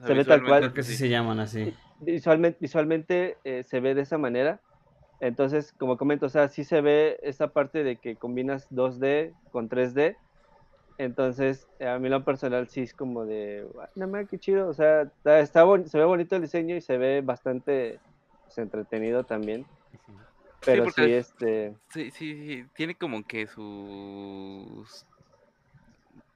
Se 0.07 0.13
ve 0.13 0.25
tal 0.27 0.45
cual. 0.45 0.61
Creo 0.61 0.75
que 0.75 0.83
sí 0.83 0.93
sí. 0.93 0.99
se 0.99 1.09
llaman 1.09 1.41
así. 1.41 1.73
Visualmente, 2.01 2.59
visualmente 2.61 3.39
eh, 3.45 3.65
se 3.65 3.81
ve 3.81 3.95
de 3.95 4.03
esa 4.03 4.19
manera. 4.19 4.61
Entonces, 5.21 5.73
como 5.79 5.97
comento, 5.97 6.27
o 6.27 6.29
sea, 6.29 6.49
sí 6.49 6.63
se 6.65 6.83
ve 6.83 7.19
esa 7.23 7.49
parte 7.55 7.85
de 7.85 7.97
que 7.97 8.17
combinas 8.17 8.69
2D 8.71 9.33
con 9.51 9.71
3D. 9.71 10.19
Entonces, 10.99 11.67
a 11.81 11.99
mí 11.99 12.09
lo 12.09 12.25
personal 12.25 12.69
sí 12.69 12.83
es 12.83 12.95
como 12.95 13.25
de, 13.25 13.67
"Ah, 13.81 13.89
no 13.97 14.07
mames, 14.09 14.29
qué 14.29 14.39
chido. 14.39 14.69
O 14.69 14.75
sea, 14.75 15.03
está, 15.03 15.41
está 15.41 15.65
se 15.87 15.99
ve 15.99 16.05
bonito 16.05 16.37
el 16.37 16.43
diseño 16.43 16.77
y 16.77 16.81
se 16.81 16.99
ve 16.99 17.21
bastante 17.21 17.99
pues, 18.45 18.59
entretenido 18.59 19.25
también. 19.25 19.67
Pero 20.65 20.89
sí, 20.91 21.03
este, 21.03 21.75
Sí, 21.91 22.11
sí, 22.11 22.35
sí, 22.47 22.65
tiene 22.75 22.97
como 22.97 23.25
que 23.25 23.47
sus 23.47 25.05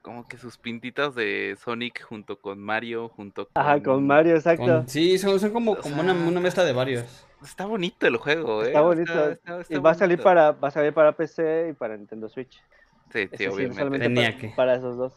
como 0.03 0.27
que 0.27 0.39
sus 0.39 0.57
pintitas 0.57 1.15
de 1.15 1.57
Sonic 1.63 2.03
junto 2.03 2.41
con 2.41 2.59
Mario, 2.59 3.09
junto 3.09 3.47
con 3.49 3.63
ajá, 3.63 3.83
con 3.83 4.07
Mario, 4.07 4.37
exacto. 4.37 4.65
Con- 4.65 4.89
sí, 4.89 5.19
son, 5.19 5.39
son 5.39 5.53
como, 5.53 5.77
como 5.77 6.01
una, 6.01 6.15
sea, 6.15 6.29
una 6.29 6.41
mezcla 6.41 6.65
de 6.65 6.73
varios. 6.73 7.27
Está 7.43 7.67
bonito 7.67 8.07
el 8.07 8.17
juego, 8.17 8.63
eh. 8.63 8.69
Está 8.69 8.81
bonito. 8.81 9.31
está- 9.31 9.75
y 9.75 9.79
va 9.79 9.91
a 9.91 9.95
salir 9.95 10.19
para, 10.23 10.53
va 10.53 10.69
a 10.69 10.71
salir 10.71 10.95
para 10.95 11.13
PC 11.13 11.69
y 11.71 11.73
para 11.75 11.97
Nintendo 11.97 12.29
Switch. 12.29 12.63
Sí, 13.11 13.29
sí, 13.31 13.37
sí, 13.39 13.47
obviamente. 13.47 13.99
Tenía 13.99 14.29
para, 14.31 14.39
que. 14.39 14.49
para 14.57 14.75
esos 14.77 14.97
dos. 14.97 15.17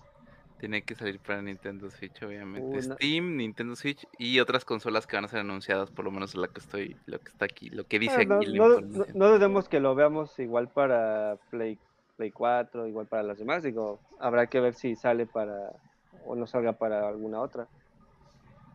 Tiene 0.57 0.83
que 0.83 0.93
salir 0.93 1.19
para 1.19 1.41
Nintendo 1.41 1.89
Switch, 1.89 2.21
obviamente. 2.21 2.67
Una- 2.67 2.81
Steam, 2.95 3.35
Nintendo 3.35 3.75
Switch 3.75 4.07
y 4.17 4.39
otras 4.39 4.63
consolas 4.63 5.07
que 5.07 5.15
van 5.15 5.25
a 5.25 5.27
ser 5.27 5.39
anunciadas, 5.39 5.89
por 5.89 6.05
lo 6.05 6.11
menos 6.11 6.35
la 6.35 6.47
que 6.47 6.59
estoy, 6.59 6.95
lo 7.07 7.17
que 7.19 7.29
está 7.29 7.45
aquí, 7.45 7.69
lo 7.69 7.85
que 7.85 7.97
dice 7.97 8.13
Ah, 8.19 8.23
no, 8.25 8.35
aquí 8.35 8.53
no, 8.53 8.79
no, 8.79 9.05
no 9.15 9.29
dudemos 9.29 9.67
que 9.67 9.79
lo 9.79 9.95
veamos 9.95 10.37
igual 10.37 10.69
para 10.69 11.37
Play, 11.49 11.79
Play 12.15 12.31
4, 12.31 12.87
igual 12.87 13.07
para 13.07 13.23
las 13.23 13.39
demás. 13.39 13.63
Digo, 13.63 14.01
habrá 14.19 14.45
que 14.47 14.59
ver 14.59 14.75
si 14.75 14.95
sale 14.95 15.25
para 15.25 15.71
o 16.23 16.35
no 16.35 16.45
salga 16.45 16.73
para 16.73 17.07
alguna 17.09 17.41
otra. 17.41 17.67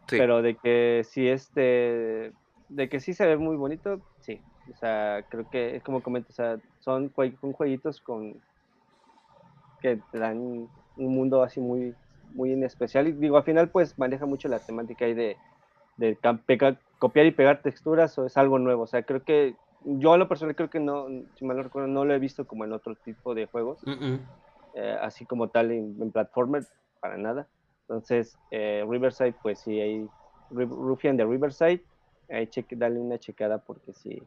Sí. 0.09 0.17
Pero 0.19 0.43
de 0.43 0.57
que 0.57 1.03
sí 1.05 1.29
este, 1.29 2.33
de 2.69 2.89
que 2.89 2.99
sí 2.99 3.15
se 3.15 3.27
ve 3.27 3.37
muy 3.37 3.57
bonito, 3.57 4.01
sí. 4.19 4.41
O 4.73 4.77
sea, 4.77 5.25
creo 5.31 5.49
que 5.49 5.77
es 5.77 5.83
como 5.85 6.03
comento, 6.03 6.31
o 6.31 6.35
sea, 6.35 6.59
son, 6.81 7.13
jue- 7.13 7.39
son 7.41 7.53
jueguitos 7.53 8.01
con 8.01 8.41
que 9.81 9.97
te 9.97 10.19
dan 10.19 10.39
un 10.39 10.71
mundo 10.97 11.43
así 11.43 11.61
muy, 11.61 11.97
muy 12.35 12.53
en 12.53 12.65
especial. 12.65 13.09
Y 13.09 13.13
digo, 13.13 13.37
al 13.37 13.45
final 13.45 13.71
pues 13.71 13.99
maneja 13.99 14.27
mucho 14.27 14.49
la 14.49 14.61
temática 14.61 15.05
ahí 15.05 15.15
de, 15.15 15.39
de 15.97 16.19
copiar 16.99 17.27
y 17.27 17.31
pegar 17.33 17.63
texturas 17.63 18.19
o 18.19 18.27
es 18.27 18.37
algo 18.37 18.59
nuevo. 18.59 18.83
O 18.83 18.87
sea, 18.87 19.03
creo 19.05 19.25
que 19.25 19.59
yo 19.81 20.13
a 20.13 20.19
lo 20.19 20.29
personal 20.29 20.57
creo 20.57 20.71
que 20.71 20.81
no, 20.81 21.07
si 21.35 21.45
mal 21.45 21.57
no 21.57 21.63
recuerdo, 21.63 21.89
no 21.89 22.05
lo 22.05 22.15
he 22.15 22.19
visto 22.19 22.47
como 22.47 22.65
en 22.65 22.73
otro 22.73 22.97
tipo 22.97 23.35
de 23.35 23.47
juegos, 23.47 23.81
eh, 24.75 24.97
así 25.01 25.27
como 25.27 25.49
tal 25.51 25.71
en, 25.71 25.97
en 26.01 26.13
platformer, 26.13 26.67
para 27.01 27.17
nada. 27.17 27.49
Entonces, 27.83 28.39
eh, 28.51 28.85
Riverside, 28.89 29.33
pues 29.35 29.61
sí, 29.61 29.81
ahí, 29.81 30.11
Ru- 30.51 30.69
Ruffian 30.69 31.17
de 31.17 31.25
Riverside, 31.25 31.85
ahí 32.29 32.47
cheque, 32.49 32.77
dale 32.77 32.99
una 32.99 33.19
checada 33.19 33.59
porque 33.65 33.93
sí. 33.93 34.23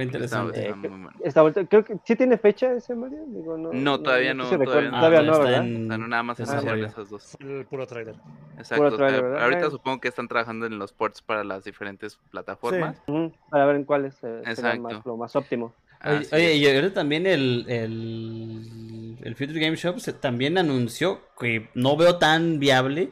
Está- 0.00 0.02
interesante. 0.02 0.60
está 0.60 0.70
Eh, 0.70 0.74
muy 0.74 0.88
bueno. 0.88 1.10
Está 1.22 1.42
vuelto- 1.42 1.66
creo 1.68 1.84
que 1.84 1.96
sí 2.04 2.16
tiene 2.16 2.38
fecha 2.38 2.72
ese 2.72 2.94
Mario. 2.94 3.24
Digo, 3.26 3.58
no, 3.58 3.72
No, 3.72 4.00
todavía 4.00 4.32
no, 4.32 4.44
todavía 4.48 4.90
no. 4.90 4.98
todavía 4.98 5.18
Ah, 5.18 5.22
no, 5.22 5.32
está 5.32 5.44
¿verdad? 5.44 5.64
en- 5.66 5.88
no 5.88 5.98
nada 6.08 6.22
más 6.22 6.40
Ah, 6.40 6.44
anunciaron 6.44 6.80
ya. 6.80 6.86
esas 6.86 7.10
dos. 7.10 7.36
El 7.40 7.66
puro 7.66 7.86
trailer. 7.86 8.14
Exacto. 8.56 8.84
ahorita 9.04 9.66
Eh. 9.66 9.70
supongo 9.70 10.00
que 10.00 10.08
están 10.08 10.28
trabajando 10.28 10.64
en 10.66 10.78
los 10.78 10.92
ports 10.92 11.20
para 11.22 11.44
las 11.44 11.64
diferentes 11.64 12.16
plataformas. 12.30 13.02
Para 13.50 13.66
ver 13.66 13.76
en 13.76 13.84
cuáles 13.84 14.16
eh, 14.24 14.42
será 14.54 14.74
más, 14.76 15.04
lo 15.04 15.16
más 15.16 15.36
óptimo. 15.36 15.74
Oye, 16.04 16.16
Así 16.16 16.34
oye, 16.34 16.54
y 16.56 16.66
ahorita 16.66 16.94
también 16.94 17.26
el, 17.28 17.64
el, 17.68 19.18
el 19.22 19.36
Future 19.36 19.60
Game 19.60 19.76
Shop 19.76 19.98
se- 20.00 20.12
también 20.12 20.58
anunció 20.58 21.20
que 21.38 21.68
no 21.74 21.96
veo 21.96 22.18
tan 22.18 22.58
viable 22.58 23.10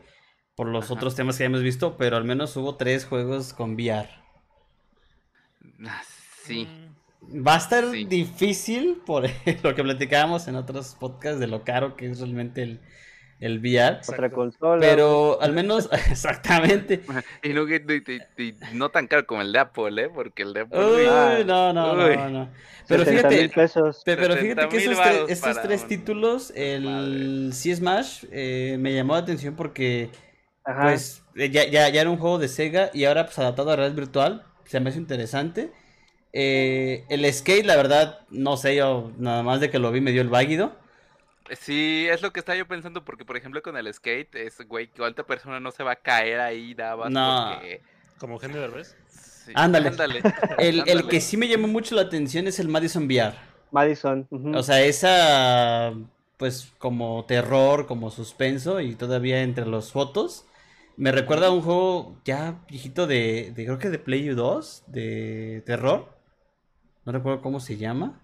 por 0.57 0.67
los 0.67 0.87
Ajá. 0.87 0.95
otros 0.95 1.15
temas 1.15 1.39
que 1.39 1.45
hemos 1.45 1.63
visto, 1.63 1.97
pero 1.97 2.17
al 2.17 2.25
menos 2.25 2.57
hubo 2.57 2.75
tres 2.77 3.05
juegos 3.07 3.53
con 3.55 3.75
VR. 3.75 4.09
Ah, 5.87 6.03
Sí. 6.45 6.67
Mm, 6.67 7.47
Va 7.47 7.55
a 7.55 7.59
estar 7.59 7.85
Sí. 7.93 8.05
difícil 8.05 9.03
por 9.07 9.25
lo 9.63 9.75
que 9.75 9.83
platicábamos 9.83 10.49
en 10.49 10.57
otros 10.57 10.97
podcasts 10.99 11.39
de 11.41 11.47
lo 11.47 11.65
caro 11.65 11.95
que 11.97 12.07
es 12.11 12.19
realmente 12.21 12.63
el, 12.63 12.81
el 13.41 13.59
VR. 13.61 14.01
Otra 14.09 14.31
consola. 14.31 14.81
Pero 14.81 15.41
al 15.41 15.53
menos, 15.53 15.89
exactamente. 16.11 17.03
Y 17.43 17.51
no, 17.51 17.67
que- 17.67 17.85
y- 18.39 18.43
y- 18.43 18.49
y 18.49 18.55
no 18.75 18.91
tan 18.91 19.07
caro 19.07 19.27
como 19.27 19.43
el 19.43 19.53
de 19.53 19.59
Apple, 19.61 20.03
¿eh? 20.03 20.11
Porque 20.13 20.43
el 20.43 20.53
de 20.55 20.61
Apple. 20.63 20.79
Uy, 20.79 21.03
uy, 21.03 21.45
no, 21.45 21.73
no, 21.73 21.93
Uy. 21.93 22.17
no, 22.17 22.31
no. 22.31 22.49
Pero 22.89 23.05
60 23.05 23.29
fíjate, 23.29 23.49
pesos. 23.55 24.03
Pero 24.05 24.37
fíjate 24.37 24.69
que 24.69 24.81
70,000 24.81 24.93
esos, 24.93 25.31
estos 25.31 25.57
para 25.57 25.63
tres 25.63 25.83
un- 25.83 25.89
títulos, 25.89 26.53
el 26.57 27.51
Sea 27.53 27.77
Smash, 27.77 28.25
eh, 28.33 28.77
me 28.81 28.93
llamó 28.95 29.13
la 29.13 29.21
atención 29.21 29.55
porque 29.55 30.11
Ajá. 30.65 30.83
pues 30.83 31.23
eh, 31.37 31.51
ya, 31.51 31.65
ya, 31.69 31.89
ya 31.89 32.01
era 32.01 32.11
un 32.11 32.19
juego 32.19 32.39
de 32.39 32.49
Sega 32.49 32.91
y 32.93 33.05
ahora 33.05 33.27
pues 33.27 33.39
adaptado 33.39 33.71
a 33.71 33.77
realidad 33.77 33.97
virtual, 33.97 34.45
se 34.65 34.81
me 34.81 34.91
hace 34.91 34.99
interesante. 34.99 35.73
Eh, 36.33 37.05
el 37.09 37.33
skate, 37.33 37.65
la 37.67 37.77
verdad, 37.77 38.21
no 38.31 38.57
sé, 38.57 38.77
yo 38.77 39.13
nada 39.19 39.43
más 39.43 39.61
de 39.61 39.71
que 39.71 39.79
lo 39.79 39.91
vi 39.93 40.01
me 40.01 40.13
dio 40.13 40.23
el 40.23 40.29
váguido. 40.29 40.73
Sí, 41.59 42.07
es 42.09 42.23
lo 42.23 42.33
que 42.33 42.39
estaba 42.41 42.57
yo 42.57 42.69
pensando, 42.69 43.05
porque 43.05 43.25
por 43.25 43.37
ejemplo 43.37 43.61
con 43.63 43.77
el 43.77 43.93
skate, 43.93 44.35
es, 44.37 44.59
güey, 44.69 44.89
que 44.93 45.03
otra 45.03 45.27
persona 45.27 45.59
no 45.59 45.73
se 45.73 45.83
va 45.83 45.93
a 45.93 45.97
caer 45.97 46.41
ahí, 46.41 46.75
más 46.77 47.11
No. 47.11 47.51
porque... 47.53 47.83
Como 48.19 48.35
Eugenio 48.35 48.61
Derbez. 48.61 48.97
sí, 49.09 49.53
Ándale. 49.55 49.89
ándale, 49.89 50.21
El, 50.59 50.89
el 50.89 51.09
que 51.09 51.21
sí 51.21 51.37
me 51.37 51.49
llamó 51.49 51.67
mucho 51.67 51.95
la 51.95 52.03
atención 52.03 52.47
es 52.47 52.61
el 52.61 52.69
Madison 52.69 53.05
VR. 53.07 53.35
Madison. 53.73 54.27
ujú. 54.31 54.57
O 54.59 54.63
sea, 54.63 54.83
esa 54.83 55.93
pues 56.37 56.73
como 56.79 57.25
terror, 57.27 57.87
como 57.87 58.11
suspenso 58.11 58.81
y 58.81 58.95
todavía 58.95 59.43
entre 59.43 59.67
las 59.67 59.93
fotos. 59.93 60.47
Me 60.97 61.13
recuerda 61.13 61.49
a 61.49 61.51
un 61.51 61.63
juego 61.63 62.21
ya 62.25 62.65
viejito 62.69 63.07
de, 63.07 63.53
de 63.55 63.65
creo 63.65 63.79
que 63.79 63.91
de 63.91 63.99
Play 63.99 64.29
2, 64.29 64.85
de 64.87 65.63
terror. 65.67 66.09
No 67.05 67.13
recuerdo 67.13 67.41
cómo 67.43 67.61
se 67.61 67.77
llama. 67.77 68.21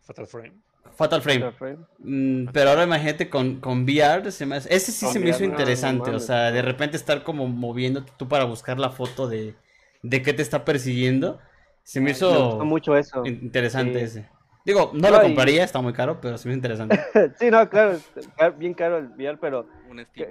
Fatal 0.00 0.26
Frame. 0.26 0.52
Fatal 0.94 1.22
Frame. 1.22 1.52
Frame. 1.52 1.78
Mm, 1.98 2.46
pero 2.52 2.70
ahora 2.70 2.84
imagínate 2.84 3.30
con, 3.30 3.60
con 3.60 3.84
VR, 3.84 4.30
se 4.30 4.46
me 4.46 4.56
hace- 4.56 4.74
ese 4.74 4.92
sí 4.92 5.06
Con 5.06 5.12
se 5.14 5.18
me 5.20 5.26
VR, 5.26 5.30
hizo 5.36 5.40
no, 5.42 5.46
no 5.48 5.52
interesante. 5.54 6.10
o 6.10 6.18
sea, 6.20 6.50
de 6.52 6.62
repente 6.62 6.96
estar 6.96 7.22
como 7.22 7.46
moviéndote 7.46 8.12
tú 8.16 8.28
para 8.28 8.44
buscar 8.44 8.78
la 8.78 8.90
foto 8.90 9.28
de, 9.28 9.54
de 10.02 10.22
qué 10.22 10.32
te 10.32 10.42
está 10.42 10.64
persiguiendo. 10.64 11.38
Se 11.84 12.00
me 12.00 12.06
Me 12.06 12.10
hizo 12.12 12.28
gustó 12.50 12.64
mucho 12.64 12.96
eso. 12.96 13.24
in- 13.24 13.40
interesante 13.42 13.98
Sí. 14.00 14.04
ese. 14.20 14.28
Digo, 14.64 14.90
no 14.94 15.10
No, 15.10 15.10
lo 15.10 15.18
y- 15.18 15.22
compraría, 15.26 15.64
está 15.64 15.80
muy 15.80 15.92
caro, 15.92 16.20
pero 16.20 16.38
se 16.38 16.46
me 16.48 16.52
hizo 16.54 16.58
interesante. 16.58 16.96
sí, 17.38 17.50
no, 17.50 17.68
claro, 17.68 17.92
es 17.92 18.58
bien 18.58 18.74
caro 18.74 18.98
el 18.98 19.06
VR, 19.08 19.38
pero 19.40 19.66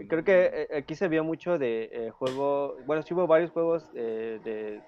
creo 0.07 0.23
que 0.23 0.68
eh, 0.72 0.78
aquí 0.78 0.95
se 0.95 1.07
vio 1.10 1.23
mucho 1.23 1.57
de 1.57 1.90
eh, 1.91 2.10
juego. 2.11 2.78
Bueno, 2.86 3.03
sí 3.03 3.14
hubo 3.14 3.28
varios 3.28 3.52
juegos 3.52 3.84
eh, 3.95 4.40
de 4.44 4.82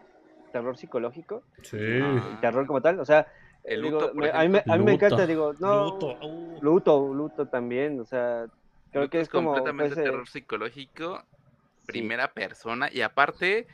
terror 0.53 0.77
psicológico, 0.77 1.43
Sí. 1.63 1.77
Ah. 2.01 2.37
terror 2.39 2.65
como 2.65 2.79
tal. 2.81 2.99
O 3.01 3.05
sea, 3.05 3.27
El 3.65 3.81
Luto, 3.81 4.11
a 4.33 4.43
mí, 4.43 4.49
me, 4.49 4.59
a 4.59 4.77
mí 4.77 4.83
me 4.85 4.91
Luto. 4.93 5.05
encanta, 5.05 5.25
digo, 5.27 5.53
no. 5.59 5.85
Luto. 5.85 6.17
uh, 6.21 6.59
Luto, 6.61 7.13
Luto 7.13 7.47
también, 7.47 7.99
o 7.99 8.05
sea, 8.05 8.45
creo 8.91 9.03
Luto 9.03 9.11
que 9.11 9.19
es 9.21 9.27
como. 9.29 9.49
completamente 9.53 9.95
pues, 9.95 10.05
terror 10.05 10.27
psicológico, 10.29 11.23
sí. 11.81 11.85
primera 11.87 12.33
persona, 12.33 12.89
y 12.91 13.01
aparte 13.01 13.67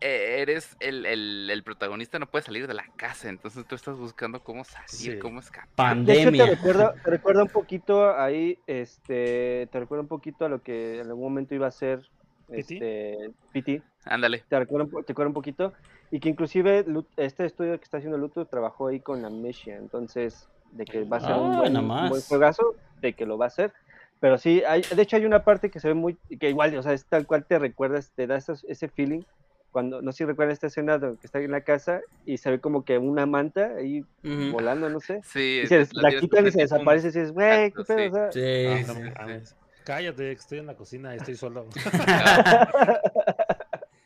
eh, 0.00 0.36
eres 0.42 0.76
el, 0.78 1.06
el, 1.06 1.48
el 1.50 1.62
protagonista, 1.64 2.18
no 2.20 2.26
puedes 2.26 2.44
salir 2.46 2.66
de 2.68 2.74
la 2.74 2.84
casa, 2.96 3.28
entonces 3.30 3.66
tú 3.66 3.74
estás 3.74 3.96
buscando 3.96 4.44
cómo 4.44 4.62
salir, 4.64 4.86
Sí. 4.88 5.18
cómo 5.18 5.40
escapar. 5.40 5.96
De 5.96 6.12
hecho, 6.12 6.24
Pandemia. 6.26 6.44
te 6.44 6.50
recuerda, 6.54 6.94
te 7.02 7.10
recuerda 7.10 7.42
un 7.42 7.48
poquito 7.48 8.16
ahí, 8.16 8.58
este, 8.66 9.68
te 9.72 9.80
recuerda 9.80 10.02
un 10.02 10.08
poquito 10.08 10.44
a 10.44 10.48
lo 10.48 10.62
que 10.62 11.00
en 11.00 11.06
algún 11.08 11.24
momento 11.24 11.54
iba 11.54 11.66
a 11.66 11.70
ser 11.72 12.02
este, 12.50 13.30
PT, 13.52 13.82
Ándale. 14.08 14.44
te 14.48 14.58
recuerda, 14.58 14.86
te 15.02 15.08
recuerda 15.12 15.28
un 15.28 15.34
poquito, 15.34 15.72
y 16.10 16.20
que 16.20 16.28
inclusive 16.28 16.84
Lu- 16.86 17.06
este 17.16 17.44
estudio 17.44 17.76
que 17.78 17.84
está 17.84 17.98
haciendo 17.98 18.18
Luto 18.18 18.46
trabajó 18.46 18.88
ahí 18.88 19.00
con 19.00 19.24
Amnesia, 19.24 19.76
entonces, 19.76 20.48
de 20.72 20.84
que 20.84 21.04
va 21.04 21.18
a 21.18 21.20
ser 21.20 21.34
Ah, 21.34 21.38
un, 21.38 21.56
buen, 21.56 21.76
un 21.76 21.86
más. 21.88 22.08
buen 22.10 22.22
juegazo, 22.22 22.74
de 23.00 23.12
que 23.14 23.26
lo 23.26 23.38
va 23.38 23.46
a 23.46 23.48
hacer, 23.48 23.72
pero 24.20 24.38
sí, 24.38 24.62
hay, 24.66 24.82
de 24.94 25.02
hecho 25.02 25.16
hay 25.16 25.24
una 25.26 25.44
parte 25.44 25.70
que 25.70 25.80
se 25.80 25.88
ve 25.88 25.94
muy, 25.94 26.18
que 26.40 26.48
igual, 26.50 26.76
o 26.76 26.82
sea, 26.82 26.92
es 26.92 27.06
tal 27.06 27.26
cual 27.26 27.44
te 27.46 27.58
recuerdas, 27.58 28.10
te 28.14 28.26
da 28.26 28.36
esos- 28.36 28.64
ese 28.64 28.88
feeling, 28.88 29.22
cuando, 29.70 30.00
no 30.00 30.12
sé 30.12 30.18
si 30.18 30.24
recuerdas 30.24 30.54
esta 30.54 30.68
escena 30.68 30.96
de 30.98 31.10
que 31.18 31.26
está 31.26 31.38
en 31.40 31.50
la 31.50 31.60
casa 31.60 32.00
y 32.24 32.38
se 32.38 32.50
ve 32.50 32.58
como 32.60 32.84
que 32.84 32.96
una 32.98 33.26
manta 33.26 33.74
ahí 33.76 34.00
Ujú. 34.24 34.50
volando, 34.52 34.88
no 34.88 34.98
sé. 34.98 35.20
Sí, 35.22 35.60
Y 35.62 35.66
se 35.66 35.80
la 35.92 36.10
la 36.10 36.18
quitan 36.18 36.46
y 36.46 36.50
se 36.50 36.62
desaparece 36.62 37.08
y 37.08 37.10
dices, 37.10 37.32
güey, 37.32 37.70
qué 37.72 37.84
pedo, 37.84 37.98
sí. 37.98 38.06
o 38.08 38.12
sea, 38.12 38.32
Sí, 38.32 38.66
ah, 38.66 38.92
sí. 38.94 39.00
no 39.02 39.10
mames. 39.18 39.56
Cállate, 39.84 40.22
que 40.22 40.32
estoy 40.32 40.58
en 40.58 40.66
la 40.66 40.74
cocina 40.74 41.14
y 41.14 41.18
estoy 41.18 41.36
solo. 41.36 41.66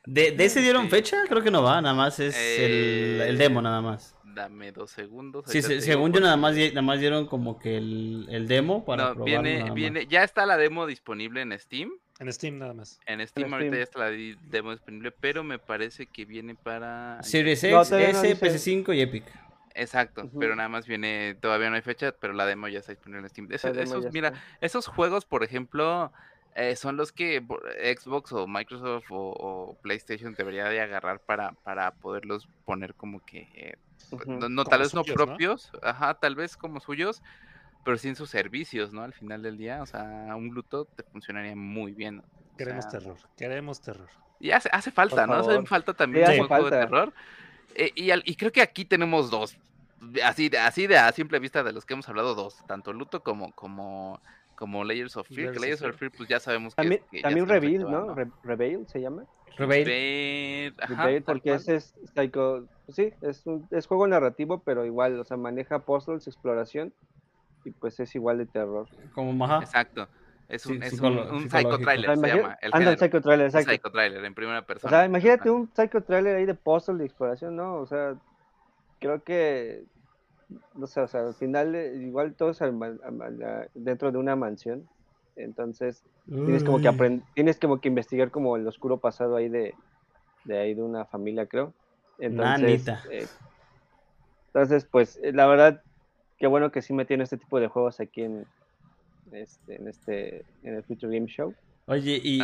¿De, 0.04 0.32
de 0.32 0.44
ese 0.44 0.60
dieron 0.60 0.84
Sí. 0.84 0.90
fecha? 0.90 1.16
Creo 1.28 1.42
que 1.42 1.50
no 1.50 1.62
va, 1.62 1.80
nada 1.80 1.94
más 1.94 2.18
es 2.20 2.36
el, 2.36 3.20
el 3.20 3.38
demo, 3.38 3.60
Eh, 3.60 3.62
nada 3.62 3.80
más. 3.80 4.16
Dame 4.24 4.72
dos 4.72 4.90
segundos. 4.90 5.44
Sí, 5.46 5.60
se- 5.60 5.80
según 5.82 6.12
yo 6.12 6.20
nada 6.20 6.36
más, 6.38 6.56
nada 6.56 6.80
más 6.82 6.98
dieron 7.00 7.26
como 7.26 7.58
que 7.58 7.76
el, 7.76 8.26
el 8.30 8.48
demo 8.48 8.84
para 8.84 9.08
No, 9.08 9.14
probarlo 9.14 9.42
viene, 9.42 9.70
viene, 9.72 10.06
ya 10.06 10.24
está 10.24 10.46
la 10.46 10.56
demo 10.56 10.86
disponible 10.86 11.42
en 11.42 11.56
Steam. 11.58 11.90
en 12.18 12.32
Steam 12.32 12.58
nada 12.58 12.72
más. 12.72 12.98
En 13.06 13.26
Steam 13.28 13.52
ahorita 13.52 13.68
Steam. 13.68 13.78
ya 13.78 13.82
está 13.82 13.98
la 13.98 14.10
demo 14.50 14.70
disponible, 14.72 15.10
pero 15.12 15.44
me 15.44 15.58
parece 15.58 16.06
que 16.06 16.24
viene 16.24 16.54
para... 16.54 17.22
Series 17.22 17.62
No, 17.64 17.80
X, 17.82 17.90
no 17.90 17.98
S, 17.98 18.26
dice. 18.28 18.40
PS5 18.84 18.96
y 18.96 19.00
Epic. 19.02 19.24
Exacto, 19.74 20.30
pero 20.38 20.54
nada 20.56 20.68
más 20.68 20.86
viene, 20.86 21.34
todavía 21.40 21.70
no 21.70 21.76
hay 21.76 21.82
fecha, 21.82 22.12
pero 22.18 22.32
la 22.34 22.44
demo 22.46 22.68
ya 22.68 22.78
está 22.80 22.92
disponible 22.92 23.22
en 23.22 23.28
Steam. 23.30 23.48
Esos, 23.52 24.12
mira, 24.12 24.28
está. 24.28 24.40
esos 24.60 24.86
juegos, 24.86 25.24
por 25.24 25.44
ejemplo, 25.44 26.12
eh, 26.54 26.76
son 26.76 26.96
los 26.96 27.12
que 27.12 27.40
por- 27.42 27.62
Xbox 27.72 28.32
o 28.32 28.46
Microsoft 28.46 29.06
o, 29.10 29.16
o 29.38 29.74
PlayStation 29.82 30.34
debería 30.34 30.66
de 30.68 30.80
agarrar 30.80 31.20
para, 31.20 31.52
para 31.64 31.90
poderlos 31.92 32.48
poner 32.64 32.94
como 32.94 33.20
que, 33.20 33.48
eh, 33.54 33.74
Ujú. 34.10 34.24
no, 34.26 34.48
no, 34.48 34.64
Como 34.64 34.70
tal 34.70 34.80
vez 34.80 34.94
no 34.94 35.02
suyos, 35.02 35.16
¿no? 35.16 35.26
propios, 35.26 35.70
ajá, 35.82 36.14
tal 36.14 36.34
vez 36.34 36.56
como 36.56 36.80
suyos, 36.80 37.22
pero 37.84 37.96
sí 37.98 38.08
en 38.08 38.16
sus 38.16 38.30
servicios, 38.30 38.92
¿no? 38.92 39.02
Al 39.02 39.12
final 39.14 39.42
del 39.42 39.56
día, 39.56 39.82
o 39.82 39.86
sea, 39.86 40.02
un 40.36 40.50
Bluetooth 40.50 40.88
te 40.94 41.02
funcionaría 41.04 41.56
muy 41.56 41.92
bien. 41.92 42.20
o 42.20 42.56
Queremos 42.56 42.88
sea, 42.88 43.00
terror. 43.00 43.18
Queremos 43.36 43.80
terror. 43.80 44.08
y 44.38 44.50
hace, 44.50 44.68
hace 44.72 44.90
falta, 44.90 45.26
¿no? 45.26 45.34
Hace 45.34 45.66
falta 45.66 45.94
también 45.94 46.28
Sí, 46.30 46.40
un 46.40 46.48
juego 46.48 46.70
de 46.70 46.70
terror. 46.72 47.12
Eh, 47.74 47.92
y, 47.94 48.10
al- 48.10 48.22
y 48.26 48.36
creo 48.36 48.52
que 48.52 48.62
aquí 48.62 48.84
tenemos 48.84 49.30
dos. 49.30 49.56
Así 50.24 50.48
de, 50.48 50.58
así 50.58 50.86
de 50.86 50.98
a 50.98 51.12
simple 51.12 51.38
vista 51.38 51.62
de 51.62 51.72
los 51.72 51.86
que 51.86 51.94
hemos 51.94 52.08
hablado, 52.08 52.34
dos. 52.34 52.56
Tanto 52.66 52.92
Luto 52.92 53.22
como, 53.22 53.52
como, 53.52 54.20
como 54.62 54.84
Layers 54.84 55.16
of 55.16 55.26
Fear. 55.26 55.52
Que 55.52 55.58
Layers 55.58 55.82
of 55.82 55.96
Fear. 55.96 56.12
Pues 56.16 56.28
ya 56.28 56.38
sabemos 56.38 56.72
que, 56.76 56.82
También, 56.82 57.02
es- 57.02 57.10
que 57.10 57.20
también 57.20 57.48
Reveal, 57.48 57.90
¿no? 57.90 58.14
Re- 58.14 58.30
Reveal 58.44 58.86
se 58.86 59.00
llama. 59.00 59.24
Reveal. 59.58 60.74
Ajá, 60.80 61.04
Reveal, 61.06 61.22
porque 61.24 61.52
ese 61.54 61.74
es 61.76 61.94
Psycho. 62.14 62.64
pues 62.86 62.94
sí, 62.96 63.12
es, 63.22 63.44
un, 63.46 63.66
es 63.72 63.86
juego 63.86 64.06
narrativo, 64.06 64.62
pero 64.64 64.86
igual, 64.86 65.18
o 65.18 65.24
sea, 65.24 65.36
maneja 65.36 65.80
puzzles, 65.80 66.26
exploración. 66.28 66.92
Y 67.64 67.70
pues 67.72 67.98
es 68.00 68.14
igual 68.14 68.38
de 68.38 68.46
terror. 68.46 68.86
Como 69.14 69.32
maja. 69.32 69.58
Exacto. 69.58 70.06
Es 70.48 70.62
Sí, 70.62 70.72
un, 70.72 70.82
es 70.82 71.00
un, 71.00 71.18
un 71.18 71.50
psycho 71.50 71.78
trailer, 71.78 72.10
O 72.10 72.14
sea, 72.14 72.14
se 72.14 72.18
imagina- 72.20 72.42
llama. 72.42 72.58
El 72.60 72.68
anda, 72.72 72.78
género. 72.78 72.98
psycho 72.98 73.20
trailer, 73.20 73.44
Un 73.46 73.48
exacto. 73.50 73.70
psycho 73.72 73.90
trailer 73.90 74.24
en 74.24 74.34
primera 74.34 74.58
O 74.60 74.64
persona. 74.66 74.90
sea, 74.90 75.04
imagínate 75.06 75.48
Ajá. 75.48 75.52
un 75.52 75.70
psycho 75.74 76.00
trailer 76.02 76.36
ahí 76.36 76.44
de 76.46 76.54
puzzle 76.54 76.98
de 76.98 77.04
exploración, 77.06 77.56
¿no? 77.56 77.76
O 77.76 77.86
sea, 77.86 78.14
creo 79.00 79.22
que, 79.24 79.84
no 80.74 80.86
sé, 80.86 81.00
o 81.00 81.08
sea, 81.08 81.26
al 81.28 81.34
final 81.34 81.74
eh, 81.74 81.96
igual 81.96 82.34
todos 82.34 82.58
dentro 83.74 84.12
de 84.12 84.18
una 84.18 84.36
mansión, 84.36 84.88
entonces 85.36 86.02
tienes 86.44 86.64
como 86.64 86.80
que 86.80 87.22
tienes 87.34 87.58
como 87.58 87.80
que 87.80 87.88
investigar 87.88 88.30
como 88.30 88.56
el 88.56 88.66
oscuro 88.66 88.98
pasado 89.00 89.36
ahí 89.36 89.48
de, 89.48 89.78
de 90.44 90.58
ahí 90.58 90.74
de 90.74 90.82
una 90.82 91.06
familia, 91.06 91.46
creo. 91.46 91.74
Entonces, 92.18 92.86
eh, 93.10 93.26
entonces, 94.48 94.86
pues, 94.90 95.18
eh, 95.22 95.32
la 95.32 95.46
verdad, 95.46 95.82
qué 96.38 96.46
bueno 96.46 96.70
que 96.70 96.82
sí 96.82 96.92
metieron 96.92 97.22
este 97.22 97.38
tipo 97.38 97.58
de 97.58 97.68
juegos 97.68 98.00
aquí 98.00 98.22
en 98.22 98.44
este, 99.32 99.76
en 99.76 99.88
este, 99.88 100.44
en 100.62 100.74
el 100.76 100.84
Future 100.84 101.14
Game 101.16 101.26
Show. 101.28 101.54
Oye, 101.86 102.20
y, 102.22 102.38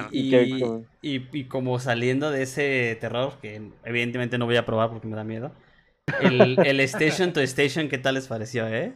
como- 0.61 0.87
y- 1.03 1.39
y 1.39 1.45
como 1.49 1.79
saliendo 1.79 2.31
de 2.31 2.43
ese 2.43 2.97
terror, 3.01 3.35
que 3.41 3.61
evidentemente 3.85 4.39
no 4.39 4.47
voy 4.47 4.57
a 4.57 4.67
probar 4.67 4.91
porque 4.91 5.07
me 5.07 5.17
da 5.17 5.25
miedo, 5.25 5.53
el, 6.21 6.59
el 6.65 6.81
Station 6.81 7.33
to 7.33 7.41
Station, 7.41 7.89
¿qué 7.89 7.99
tal 7.99 8.15
les 8.15 8.27
pareció, 8.29 8.67
eh? 8.67 8.93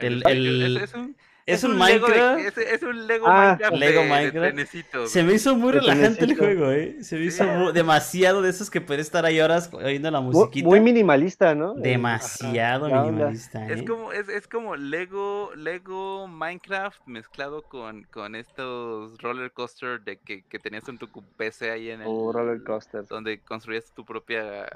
El- 0.00 0.22
Es- 0.22 0.32
el- 0.32 0.76
es, 0.78 0.82
es 0.84 0.94
un, 0.94 1.16
Es 1.46 1.62
un 1.62 1.78
Lego 1.78 2.06
de- 2.08 2.14
Minecraft. 2.14 2.58
es, 2.58 2.58
es 2.72 2.82
un 2.82 3.06
Lego 3.06 3.26
Ah, 3.28 3.48
Minecraft. 3.60 3.76
Lego 3.76 4.00
de- 4.00 4.04
de 4.06 4.10
Minecraft. 4.10 4.46
trenecitos, 4.54 5.10
Se 5.12 5.22
me 5.22 5.34
hizo 5.34 5.54
muy 5.56 5.72
relajante 5.72 6.24
el 6.24 6.36
juego, 6.38 6.70
eh. 6.72 6.96
Se 7.02 7.16
me 7.16 7.22
Sí. 7.22 7.28
hizo 7.28 7.44
mu- 7.44 7.70
demasiado 7.70 8.40
de 8.40 8.48
esos 8.48 8.70
que 8.70 8.80
puedes 8.80 9.06
estar 9.06 9.26
ahí 9.26 9.40
horas 9.40 9.70
oyendo 9.72 10.10
la 10.10 10.20
Muy, 10.22 10.32
musiquita. 10.34 10.66
muy 10.66 10.80
minimalista, 10.80 11.54
¿no? 11.54 11.74
Demasiado 11.74 12.88
minimalista, 12.88 13.68
Es 13.70 13.80
eh. 13.80 13.84
como, 13.84 14.10
es, 14.12 14.28
es 14.30 14.48
como 14.48 14.74
Lego, 14.76 15.50
Lego 15.54 16.26
Minecraft 16.28 17.00
mezclado 17.06 17.60
con, 17.62 18.04
con 18.04 18.34
estos 18.36 19.18
roller 19.20 19.52
coaster 19.52 20.00
de 20.00 20.16
que, 20.18 20.44
que 20.44 20.58
tenías 20.58 20.88
en 20.88 20.96
tu 20.96 21.08
PC 21.36 21.70
ahí 21.70 21.90
en 21.90 22.00
el 22.00 22.06
O 22.08 22.32
roller 22.32 22.64
coaster. 22.64 23.04
donde 23.06 23.38
construías 23.40 23.92
tu 23.94 24.04
propia 24.04 24.66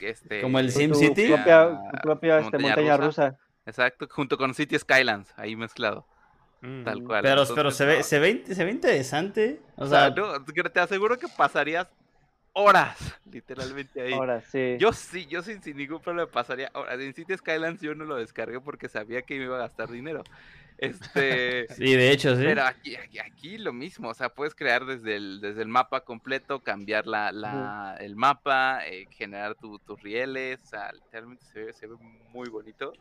este 0.00 0.40
Como 0.40 0.58
el 0.58 0.72
Tu- 0.72 0.78
Sim 0.78 0.90
tu 0.90 0.98
City. 0.98 1.26
propia, 1.28 1.78
tu 1.90 1.98
propia 2.00 2.38
este, 2.38 2.42
montaña 2.58 2.66
montaña 2.68 2.96
rusa. 2.96 3.30
rusa. 3.30 3.38
Exacto, 3.66 4.08
junto 4.10 4.36
con 4.36 4.54
City 4.54 4.78
Skylands, 4.78 5.32
ahí 5.36 5.54
mezclado, 5.56 6.06
Mm. 6.60 6.84
tal 6.84 7.04
cual. 7.04 7.22
Pero, 7.22 7.42
Entonces, 7.42 7.54
pero 7.56 7.70
se 7.70 7.84
ve, 7.86 7.96
no, 7.98 8.02
se 8.02 8.18
ve, 8.18 8.44
se 8.46 8.64
ve 8.64 8.70
interesante. 8.70 9.60
O 9.76 9.84
o 9.84 9.86
sea, 9.86 10.12
sea, 10.12 10.24
no, 10.24 10.44
te 10.44 10.80
aseguro 10.80 11.18
que 11.18 11.28
pasarías 11.36 11.88
horas, 12.52 12.96
literalmente 13.26 14.00
ahí. 14.02 14.12
Ahora 14.12 14.40
sí. 14.40 14.76
Yo 14.78 14.92
sí, 14.92 15.26
yo 15.26 15.42
sin, 15.42 15.62
sin 15.62 15.76
ningún 15.76 16.00
problema 16.00 16.30
pasaría. 16.30 16.70
Ahora, 16.74 16.94
en 16.94 17.14
City 17.14 17.36
Skylands 17.36 17.80
yo 17.80 17.94
no 17.94 18.04
lo 18.04 18.16
descargué 18.16 18.60
porque 18.60 18.88
sabía 18.88 19.22
que 19.22 19.38
me 19.38 19.44
iba 19.44 19.56
a 19.56 19.60
gastar 19.60 19.90
dinero. 19.90 20.22
Este. 20.78 21.66
sí, 21.74 21.94
de 21.94 22.10
hecho, 22.10 22.34
sí. 22.36 22.42
Pero 22.44 22.62
aquí, 22.64 22.96
aquí, 22.96 23.18
aquí 23.18 23.58
lo 23.58 23.72
mismo, 23.72 24.08
o 24.08 24.14
sea, 24.14 24.30
puedes 24.30 24.54
crear 24.54 24.84
desde 24.84 25.16
el, 25.16 25.40
desde 25.40 25.62
el 25.62 25.68
mapa 25.68 26.00
completo, 26.00 26.60
cambiar 26.60 27.06
la, 27.06 27.30
la, 27.30 27.96
el 28.00 28.16
mapa, 28.16 28.80
eh, 28.86 29.06
generar 29.10 29.54
tu- 29.54 29.78
tus 29.80 30.02
rieles, 30.02 30.60
o 30.64 30.66
sea, 30.66 30.90
literalmente 30.92 31.44
se 31.52 31.64
ve, 31.64 31.72
se 31.72 31.86
ve 31.86 31.94
muy 32.32 32.48
bonito. 32.48 32.92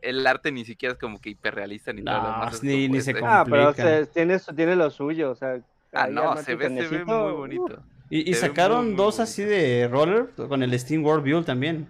El 0.00 0.24
arte 0.26 0.52
ni 0.52 0.64
siquiera 0.64 0.92
es 0.92 0.98
como 1.00 1.20
que 1.20 1.30
hiperrealista 1.30 1.92
ni 1.92 2.04
todo 2.04 2.14
lo 2.18 2.22
No, 2.22 2.32
demás. 2.34 2.54
es 2.54 2.62
ni- 2.62 2.84
como 2.86 2.94
ni 2.94 3.00
se 3.02 3.10
este- 3.10 3.24
ah, 3.26 3.44
pero 3.44 3.62
o 3.62 3.66
complica. 3.74 4.06
sea, 4.06 4.42
tiene, 4.54 4.76
lo 4.76 4.90
suyo, 4.90 5.30
o 5.32 5.34
sea. 5.34 5.60
Ah, 5.92 6.06
no, 6.06 6.36
se 6.36 6.54
ve, 6.54 6.68
se 6.68 6.70
ve 6.78 6.84
trenecito, 6.84 7.04
muy 7.06 7.32
uh, 7.32 7.36
bonito. 7.36 7.82
Y, 8.10 8.32
sacaron 8.34 8.78
muy, 8.78 8.86
muy 8.94 8.96
dos 8.96 9.20
así 9.20 9.42
de 9.42 9.88
roller 9.88 10.28
con 10.36 10.62
el 10.62 10.78
Steam 10.78 11.04
World 11.04 11.24
Build 11.24 11.44
también. 11.44 11.88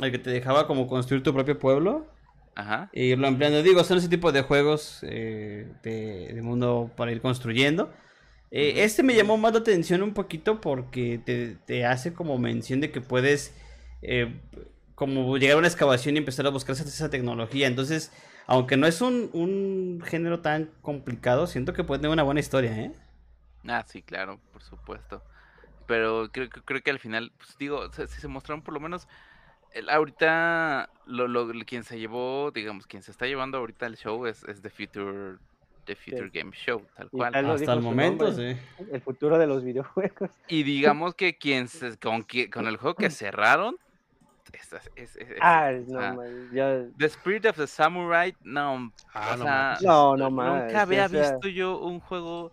El 0.00 0.10
que 0.10 0.18
te 0.18 0.30
dejaba 0.30 0.66
como 0.66 0.88
construir 0.88 1.22
tu 1.22 1.34
propio 1.34 1.58
pueblo 1.58 2.06
Ajá. 2.54 2.90
e 2.92 3.04
irlo 3.06 3.26
ampliando. 3.26 3.62
Digo, 3.62 3.82
son 3.84 3.98
ese 3.98 4.08
tipo 4.08 4.32
de 4.32 4.42
juegos 4.42 5.00
eh, 5.02 5.72
de, 5.82 6.32
de 6.34 6.42
mundo 6.42 6.90
para 6.96 7.12
ir 7.12 7.20
construyendo. 7.20 7.92
Eh. 8.50 8.84
Este 8.84 9.02
me 9.02 9.14
llamó 9.14 9.38
más 9.38 9.52
la 9.54 9.60
atención 9.60 10.02
un 10.02 10.12
poquito 10.14 10.60
porque 10.60 11.18
te, 11.24 11.56
te 11.66 11.86
hace 11.86 12.12
como 12.12 12.38
mención 12.38 12.80
de 12.80 12.90
que 12.92 13.00
puedes 13.00 13.54
eh, 14.02 14.40
como 14.94 15.36
llegar 15.38 15.56
a 15.56 15.58
una 15.58 15.68
excavación 15.68 16.16
y 16.16 16.18
empezar 16.18 16.46
a 16.46 16.50
buscar 16.50 16.74
esa, 16.76 16.84
esa 16.84 17.10
tecnología. 17.10 17.66
Entonces, 17.66 18.12
aunque 18.46 18.76
no 18.76 18.86
es 18.86 19.00
un, 19.00 19.30
un 19.32 20.02
género 20.04 20.40
tan 20.40 20.70
complicado, 20.82 21.46
siento 21.46 21.72
que 21.72 21.84
puede 21.84 22.00
tener 22.00 22.12
una 22.12 22.22
buena 22.24 22.40
historia, 22.40 22.76
¿eh? 22.78 22.92
Ah, 23.66 23.84
sí, 23.86 24.02
claro, 24.02 24.40
por 24.52 24.62
supuesto. 24.62 25.22
Pero 25.86 26.30
creo, 26.32 26.50
que- 26.50 26.62
creo 26.62 26.82
que 26.82 26.90
al 26.90 26.98
final, 26.98 27.32
pues 27.36 27.56
digo, 27.58 27.90
si 27.92 28.06
se 28.20 28.28
mostraron 28.28 28.62
por 28.62 28.74
lo 28.74 28.80
menos, 28.80 29.08
el, 29.74 29.88
ahorita 29.88 30.88
lo, 31.06 31.28
lo, 31.28 31.46
quien 31.64 31.84
se 31.84 31.98
llevó, 31.98 32.50
digamos, 32.50 32.86
quien 32.86 33.02
se 33.02 33.10
está 33.10 33.26
llevando 33.26 33.58
ahorita 33.58 33.86
el 33.86 33.96
show 33.96 34.26
es, 34.26 34.44
es 34.44 34.62
The 34.62 34.70
Future, 34.70 35.38
The 35.84 35.96
Future 35.96 36.30
Game 36.32 36.52
Show, 36.52 36.82
tal 36.94 37.10
cual. 37.10 37.34
Hasta 37.34 37.56
dijo 37.56 37.72
el 37.72 37.80
momento, 37.80 38.26
nombre. 38.26 38.54
sí. 38.54 38.60
El 38.90 39.00
futuro 39.00 39.38
de 39.38 39.46
los 39.46 39.64
videojuegos. 39.64 40.30
Y 40.48 40.62
digamos 40.62 41.14
que 41.14 41.36
quien 41.36 41.68
se, 41.68 41.96
con, 41.98 42.24
qui- 42.26 42.50
con 42.50 42.66
el 42.66 42.76
juego 42.76 42.94
que 42.96 43.10
cerraron, 43.10 43.76
es, 44.52 44.72
es- 44.72 44.90
es- 44.96 45.16
es- 45.16 45.38
Ah, 45.40 45.72
no, 45.86 46.14
man, 46.16 46.50
ya. 46.52 46.84
The 46.98 47.06
Spirit 47.06 47.46
of 47.46 47.56
the 47.56 47.66
Samurai, 47.66 48.34
no, 48.42 48.92
Ah, 49.14 49.30
o 49.34 49.36
no 49.36 49.44
sea. 49.44 49.78
No, 49.82 50.16
nunca 50.16 50.82
había 50.82 51.06
o 51.06 51.08
sea, 51.08 51.20
visto 51.32 51.48
yo 51.48 51.78
un 51.78 52.00
juego 52.00 52.52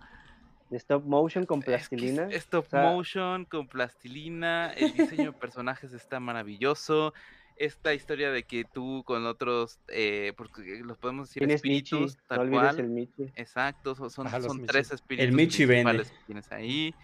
de 0.69 0.77
stop 0.77 1.03
motion 1.05 1.45
con 1.45 1.59
Es 1.59 1.65
que 1.65 1.73
es 1.75 1.87
plastilina. 1.89 2.27
stop 2.35 2.65
o 2.67 2.69
sea- 2.69 2.81
motion 2.91 3.45
con 3.45 3.67
plastilina, 3.67 4.71
el 4.73 4.93
diseño 4.93 5.31
de 5.31 5.37
personajes 5.37 5.93
está 5.93 6.19
maravilloso. 6.19 7.13
Esta 7.57 7.93
historia 7.93 8.31
de 8.31 8.43
que 8.43 8.63
tú 8.63 9.03
con 9.05 9.25
otros, 9.25 9.79
eh, 9.89 10.31
porque 10.37 10.79
los 10.83 10.97
podemos 10.97 11.27
decir 11.27 11.41
Tienes 11.41 11.61
Michi, 11.63 11.77
espíritus, 11.95 12.15
no 12.17 12.23
tal 12.27 12.39
olvides 12.39 12.61
cual. 12.61 12.79
el 12.79 12.87
Michi. 12.89 13.23
Exacto, 13.35 13.95
son, 14.09 14.27
Michi. 14.31 14.65
tres 14.65 14.91
espíritus 14.91 15.35
Michi 15.35 15.65
vende. 15.65 15.83
principales 15.83 16.11
que 16.11 16.25
tienes 16.25 16.51
ahí. 16.53 16.95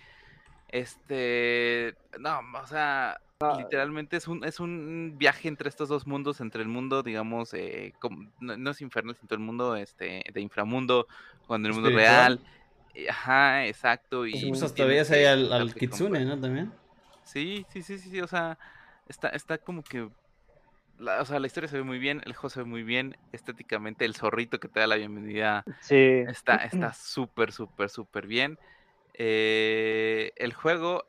Este, 0.69 1.95
no, 2.19 2.39
o 2.61 2.67
sea, 2.67 3.19
Ah, 3.41 3.55
literalmente 3.59 4.15
es 4.15 4.29
un, 4.29 4.45
es 4.45 4.61
un 4.61 5.15
viaje 5.17 5.49
entre 5.49 5.67
estos 5.67 5.89
dos 5.89 6.07
mundos, 6.07 6.39
entre 6.39 6.61
el 6.61 6.69
mundo, 6.69 7.03
digamos, 7.03 7.53
eh, 7.53 7.91
no, 8.39 8.55
no 8.55 8.71
es 8.71 8.79
infernal, 8.79 9.13
sino 9.19 9.27
el 9.31 9.39
mundo 9.39 9.75
este, 9.75 10.23
de 10.33 10.39
inframundo, 10.41 11.05
con 11.45 11.65
el 11.65 11.73
mundo 11.73 11.89
Espiritual. 11.89 12.37
real. 12.39 12.51
Eh, 12.95 13.09
Ajá, 13.09 13.65
exacto. 13.67 14.25
Y 14.25 14.31
Pues, 14.49 14.73
veías 14.75 15.09
que 15.09 15.15
ahí 15.15 15.25
al, 15.25 15.51
al 15.51 15.73
Kitsune, 15.75 16.25
¿no? 16.25 16.39
También. 16.39 16.71
Sí, 17.23 17.65
sí, 17.71 17.81
sí, 17.81 17.97
sí, 17.97 18.09
sí, 18.09 18.21
o 18.21 18.27
sea, 18.27 18.57
está, 19.07 19.29
está 19.29 19.57
como 19.57 19.83
que, 19.83 20.07
la, 20.99 21.21
o 21.21 21.25
sea, 21.25 21.39
la 21.39 21.47
historia 21.47 21.67
se 21.67 21.77
ve 21.77 21.83
muy 21.83 21.99
bien, 21.99 22.21
el 22.25 22.33
juego 22.33 22.49
se 22.49 22.59
ve 22.61 22.65
muy 22.65 22.83
bien, 22.83 23.17
estéticamente 23.33 24.05
el 24.05 24.15
zorrito 24.15 24.59
que 24.59 24.67
te 24.67 24.79
da 24.79 24.87
la 24.87 24.95
bienvenida 24.95 25.65
Sí. 25.81 25.95
está 26.27 26.55
está 26.57 26.93
súper, 26.93 27.51
súper, 27.51 27.89
súper 27.89 28.27
bien. 28.27 28.57
Eh, 29.15 30.31
el 30.35 30.53
juego, 30.53 31.05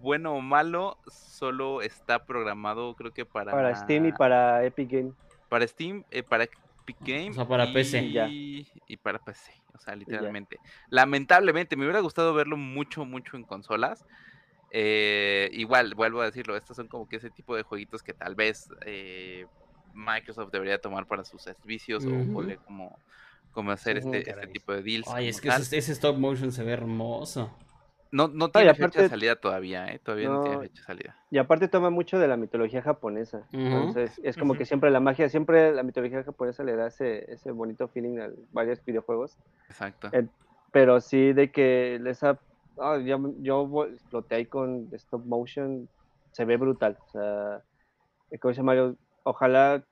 bueno 0.00 0.34
o 0.34 0.40
malo, 0.40 0.98
solo 1.06 1.80
está 1.82 2.24
programado, 2.24 2.94
creo 2.94 3.12
que 3.12 3.24
para, 3.24 3.52
Para 3.52 3.74
Steam 3.74 4.06
y 4.06 4.12
para 4.12 4.64
Epic 4.64 4.90
Game. 4.90 5.12
para 5.48 5.66
Steam, 5.66 6.04
eh, 6.10 6.22
para 6.22 6.48
Epic 6.82 6.96
Game 7.00 7.32
sea, 7.32 7.46
para 7.46 7.72
PC. 7.72 8.10
Ya. 8.12 8.28
y, 8.28 8.96
para 9.02 9.18
PC, 9.18 9.52
o 9.74 9.78
sea, 9.78 9.96
literalmente. 9.96 10.60
Lamentablemente, 10.90 11.76
me 11.76 11.84
hubiera 11.84 12.00
gustado 12.00 12.34
verlo 12.34 12.56
mucho, 12.56 13.04
mucho 13.04 13.36
en 13.36 13.44
consolas. 13.44 14.04
Eh, 14.70 15.50
igual, 15.52 15.94
vuelvo 15.94 16.22
a 16.22 16.26
decirlo, 16.26 16.56
estos 16.56 16.76
son 16.76 16.88
como 16.88 17.06
que 17.06 17.16
ese 17.16 17.30
tipo 17.30 17.54
de 17.54 17.62
jueguitos 17.62 18.02
que 18.02 18.14
tal 18.14 18.34
vez 18.34 18.68
eh, 18.86 19.46
Microsoft 19.92 20.50
debería 20.50 20.78
tomar 20.78 21.06
para 21.06 21.24
sus 21.24 21.42
servicios 21.42 22.06
o 22.06 22.10
Ujú. 22.10 22.32
poder 22.32 22.58
como, 22.60 22.98
como 23.50 23.70
hacer 23.70 23.98
este, 23.98 24.28
este 24.30 24.46
tipo 24.48 24.72
de 24.72 24.82
deals. 24.82 25.08
Ay, 25.08 25.28
es 25.28 25.40
que 25.40 25.48
ese 25.48 25.92
stop 25.92 26.16
motion 26.16 26.52
se 26.52 26.64
ve 26.64 26.72
hermoso. 26.72 27.54
No, 28.12 28.28
no 28.28 28.46
y 28.46 28.50
tiene 28.50 28.74
fecha 28.74 29.00
de 29.00 29.06
aparte- 29.06 29.08
salida 29.08 29.36
todavía, 29.36 29.86
¿eh? 29.86 29.98
Todavía 29.98 30.28
no, 30.28 30.42
tiene 30.42 30.58
fecha 30.60 30.80
de 30.80 30.86
salida. 30.86 31.16
Y 31.30 31.38
aparte 31.38 31.66
toma 31.66 31.88
mucho 31.88 32.18
de 32.18 32.28
la 32.28 32.36
mitología 32.36 32.82
japonesa. 32.82 33.48
Entonces, 33.52 34.20
es 34.22 34.36
como 34.36 34.54
que 34.54 34.66
siempre 34.66 34.90
la 34.90 35.00
magia, 35.00 35.30
siempre 35.30 35.72
la 35.72 35.82
mitología 35.82 36.22
japonesa 36.22 36.62
le 36.62 36.76
da 36.76 36.88
ese, 36.88 37.32
ese 37.32 37.50
bonito 37.50 37.88
feeling 37.88 38.18
a 38.18 38.28
varios 38.52 38.84
videojuegos. 38.84 39.38
Exacto. 39.68 40.10
Eh, 40.12 40.26
Pero 40.72 41.00
sí 41.00 41.32
de 41.32 41.50
que 41.50 41.98
les 42.02 42.22
ha... 42.22 42.38
ah, 42.78 42.98
yo, 42.98 43.18
yo 43.40 43.90
ahí 44.30 44.44
con 44.44 44.88
stop 44.92 45.24
motion, 45.24 45.88
se 46.32 46.44
ve 46.44 46.58
brutal. 46.58 46.98
O 47.06 47.10
sea, 47.12 47.62
eh, 48.30 48.38
como 48.38 48.50
dice 48.50 48.62
Mario, 48.62 48.96
ojalá, 49.22 49.82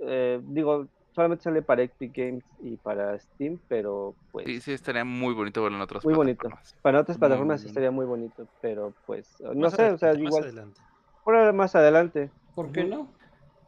eh, 0.00 0.40
digo, 0.42 0.88
solamente 1.14 1.44
sale 1.44 1.62
para 1.62 1.82
Epic 1.82 2.12
Games 2.16 2.44
y 2.58 2.76
para 2.76 3.18
Steam, 3.18 3.60
pero 3.68 4.16
pues 4.30 4.46
Sí, 4.46 4.60
sí, 4.60 4.72
estaría 4.72 5.04
muy 5.04 5.34
bonito 5.34 5.62
verlo 5.62 5.76
en 5.78 5.82
otras 5.82 6.04
Muy 6.04 6.14
bonito. 6.14 6.48
plataformas. 6.48 6.76
para 6.82 7.00
otras 7.00 7.16
muy 7.16 7.20
plataformas 7.20 7.60
bonito. 7.60 7.68
estaría 7.70 7.90
muy 7.90 8.06
bonito, 8.06 8.48
pero 8.60 8.94
pues, 9.04 9.36
no 9.40 9.54
Más 9.64 9.74
sé, 9.74 9.90
o 9.90 9.98
sea, 9.98 10.14
más 10.14 10.20
igual, 10.22 10.44
adelante. 10.44 10.82
por 11.24 11.52
más 11.52 11.74
adelante. 11.74 12.32
¿Por 12.54 12.72
qué 12.72 12.84
no? 12.84 13.12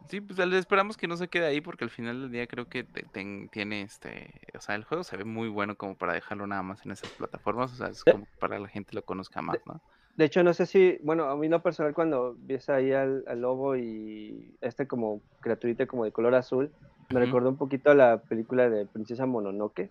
Sí, 0.09 0.21
pues 0.21 0.39
al- 0.41 0.53
esperamos 0.55 0.97
que 0.97 1.07
no 1.07 1.17
se 1.17 1.29
quede 1.29 1.47
ahí 1.47 1.61
porque 1.61 1.85
al 1.85 1.91
final 1.91 2.23
del 2.23 2.31
día 2.33 2.47
creo 2.47 2.67
que 2.67 2.85
te- 2.85 3.05
ten- 3.07 3.49
tiene 3.51 3.83
este, 3.83 4.41
o 4.55 4.61
sea, 4.61 4.75
el 4.75 4.85
juego 4.85 5.05
se 5.05 5.17
ve 5.17 5.25
muy 5.25 5.49
bueno 5.49 5.77
como 5.77 5.97
para 5.97 6.15
dejarlo 6.15 6.47
nada 6.47 6.63
más 6.63 6.85
en 6.85 6.93
esas 6.93 7.13
plataformas, 7.13 7.73
o 7.73 7.77
sea, 7.77 7.89
es 7.89 8.05
como 8.05 8.27
para 8.39 8.57
que 8.57 8.63
la 8.63 8.69
gente 8.69 8.95
lo 8.95 9.05
conozca 9.05 9.41
más, 9.43 9.61
¿no? 9.67 9.83
De 10.17 10.25
hecho, 10.27 10.43
no 10.43 10.53
sé 10.53 10.67
si, 10.67 10.99
bueno, 11.03 11.25
a 11.31 11.37
mí 11.37 11.49
no 11.49 11.63
personal 11.63 11.95
cuando 11.95 12.35
ves 12.39 12.69
ahí 12.69 12.93
al, 12.93 13.25
al 13.27 13.41
lobo 13.41 13.77
y 13.77 14.57
este 14.61 14.87
como 14.87 15.23
criaturita 15.41 15.87
como 15.87 16.05
de 16.05 16.13
color 16.13 16.35
azul, 16.35 16.75
Me 17.13 17.21
recordó 17.21 17.49
un 17.49 17.57
poquito 17.57 17.91
a 17.91 17.95
la 17.95 18.19
película 18.19 18.71
de 18.71 18.87
Princesa 18.87 19.27
Mononoke. 19.27 19.91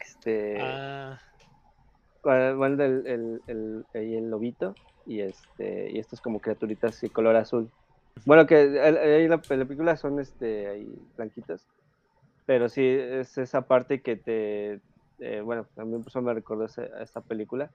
Este, 0.00 0.60
Ah, 0.60 1.18
van 2.22 2.80
el, 2.80 3.06
el, 3.06 3.42
el, 3.48 3.84
el 3.94 4.30
lobito 4.30 4.74
y 5.06 5.20
este 5.20 5.90
y 5.90 5.98
estas 5.98 6.20
como 6.20 6.40
criaturitas 6.40 7.00
de 7.00 7.10
color 7.10 7.36
azul. 7.36 7.68
Bueno, 8.26 8.46
que 8.46 8.56
ahí 8.56 9.24
en 9.24 9.30
la, 9.30 9.42
la 9.48 9.64
película 9.64 9.96
son 9.96 10.20
este 10.20 10.68
ahí 10.68 10.86
blanquitas, 11.16 11.66
pero 12.46 12.68
sí 12.68 12.86
es 12.86 13.38
esa 13.38 13.62
parte 13.62 14.00
que 14.00 14.16
te 14.16 14.80
eh, 15.18 15.40
bueno, 15.40 15.66
a 15.76 15.84
mí 15.84 16.00
eso 16.06 16.22
me 16.22 16.34
recordó 16.34 16.64
a 16.64 17.02
esta 17.02 17.20
película. 17.20 17.70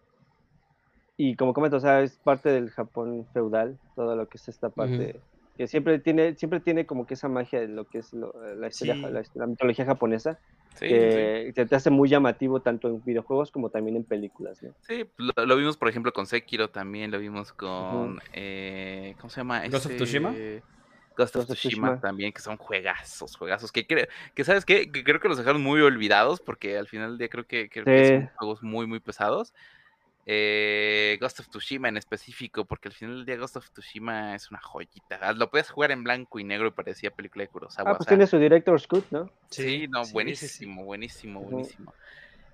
Y 1.18 1.36
como 1.36 1.54
comento, 1.54 1.78
o 1.78 1.80
sea, 1.80 2.02
es 2.02 2.16
parte 2.18 2.50
del 2.50 2.70
Japón 2.70 3.26
feudal, 3.34 3.78
todo 3.96 4.16
lo 4.16 4.28
que 4.28 4.38
es 4.38 4.48
esta 4.50 4.70
parte 4.70 5.20
que 5.58 5.68
siempre 5.68 6.00
tiene 6.00 6.36
siempre 6.38 6.60
tiene 6.62 6.86
como 6.86 7.06
que 7.06 7.16
esa 7.16 7.30
magia 7.30 7.60
de 7.62 7.68
lo 7.70 7.88
que 7.90 8.00
es 8.00 8.14
lo- 8.14 8.34
la 8.56 8.68
historia 8.68 8.98
Sí. 8.98 9.10
la, 9.10 9.24
la 9.34 9.48
mitología 9.48 9.86
japonesa 9.86 10.40
Sí, 10.76 11.10
sí, 11.10 11.34
que, 11.34 11.54
que 11.56 11.66
te 11.66 11.76
hace 11.76 11.90
muy 11.92 12.10
llamativo 12.10 12.62
tanto 12.62 12.88
en 12.90 13.04
videojuegos 13.04 13.52
como 13.52 13.70
también 13.72 13.98
en 13.98 14.06
películas, 14.06 14.62
¿no? 14.64 14.76
sí. 14.82 15.12
Lo, 15.18 15.34
lo 15.46 15.56
vimos, 15.56 15.78
por 15.78 15.90
ejemplo, 15.90 16.14
con 16.14 16.28
Sekiro 16.28 16.70
también, 16.72 17.12
lo 17.12 17.20
vimos 17.20 17.54
con, 17.54 18.20
eh, 18.32 19.16
¿cómo 19.20 19.30
se 19.30 19.42
llama? 19.42 19.66
Ghost 19.70 19.86
of 19.88 19.96
Tsushima. 19.96 20.40
Este, 20.40 20.66
Ghost 21.18 21.36
of 21.38 21.46
Tsushima 21.48 21.98
también, 22.00 22.34
que 22.34 22.42
son 22.42 22.58
juegazos, 22.58 23.36
juegazos, 23.38 23.72
que, 23.72 23.88
cre- 23.88 24.10
que 24.36 24.44
¿sabes 24.46 24.66
qué? 24.66 24.92
Que 24.92 25.04
creo 25.04 25.20
que 25.22 25.30
los 25.30 25.38
dejaron 25.40 25.64
muy 25.64 25.82
olvidados, 25.82 26.42
porque 26.42 26.78
al 26.78 26.88
final 26.90 27.12
del 27.12 27.20
día 27.20 27.30
creo 27.30 27.48
que, 27.48 27.70
creo 27.70 27.90
que 27.90 28.04
son 28.06 28.28
juegos 28.36 28.64
muy, 28.64 28.88
muy 28.88 29.00
pesados. 29.02 29.54
Eh, 30.30 31.18
Ghost 31.22 31.40
of 31.40 31.48
Tsushima 31.48 31.88
en 31.88 31.96
específico, 31.96 32.66
porque 32.66 32.90
al 32.90 32.94
final 32.94 33.16
del 33.16 33.26
día 33.26 33.38
Ghost 33.38 33.56
of 33.56 33.70
Tsushima 33.72 34.36
es 34.36 34.52
una 34.52 34.60
joyita. 34.60 35.32
Lo 35.32 35.50
puedes 35.50 35.70
jugar 35.70 35.92
en 35.92 36.04
blanco 36.04 36.38
y 36.38 36.44
negro 36.44 36.68
y 36.68 36.72
parecía 36.72 37.12
película 37.12 37.46
de 37.46 37.48
Kurosawa. 37.48 37.92
Ah, 37.92 37.94
o 37.94 37.98
pues 37.98 38.08
sea, 38.08 38.18
tiene 38.18 38.28
su 38.28 38.38
Director's 38.38 38.88
Cut, 38.88 39.06
¿no? 39.10 39.32
Sí, 39.50 39.88
no, 39.88 40.04
sí, 40.04 40.06
sí, 40.06 40.10
sí. 40.10 40.14
buenísimo, 40.14 40.84
buenísimo, 40.84 41.42
buenísimo. 41.42 41.94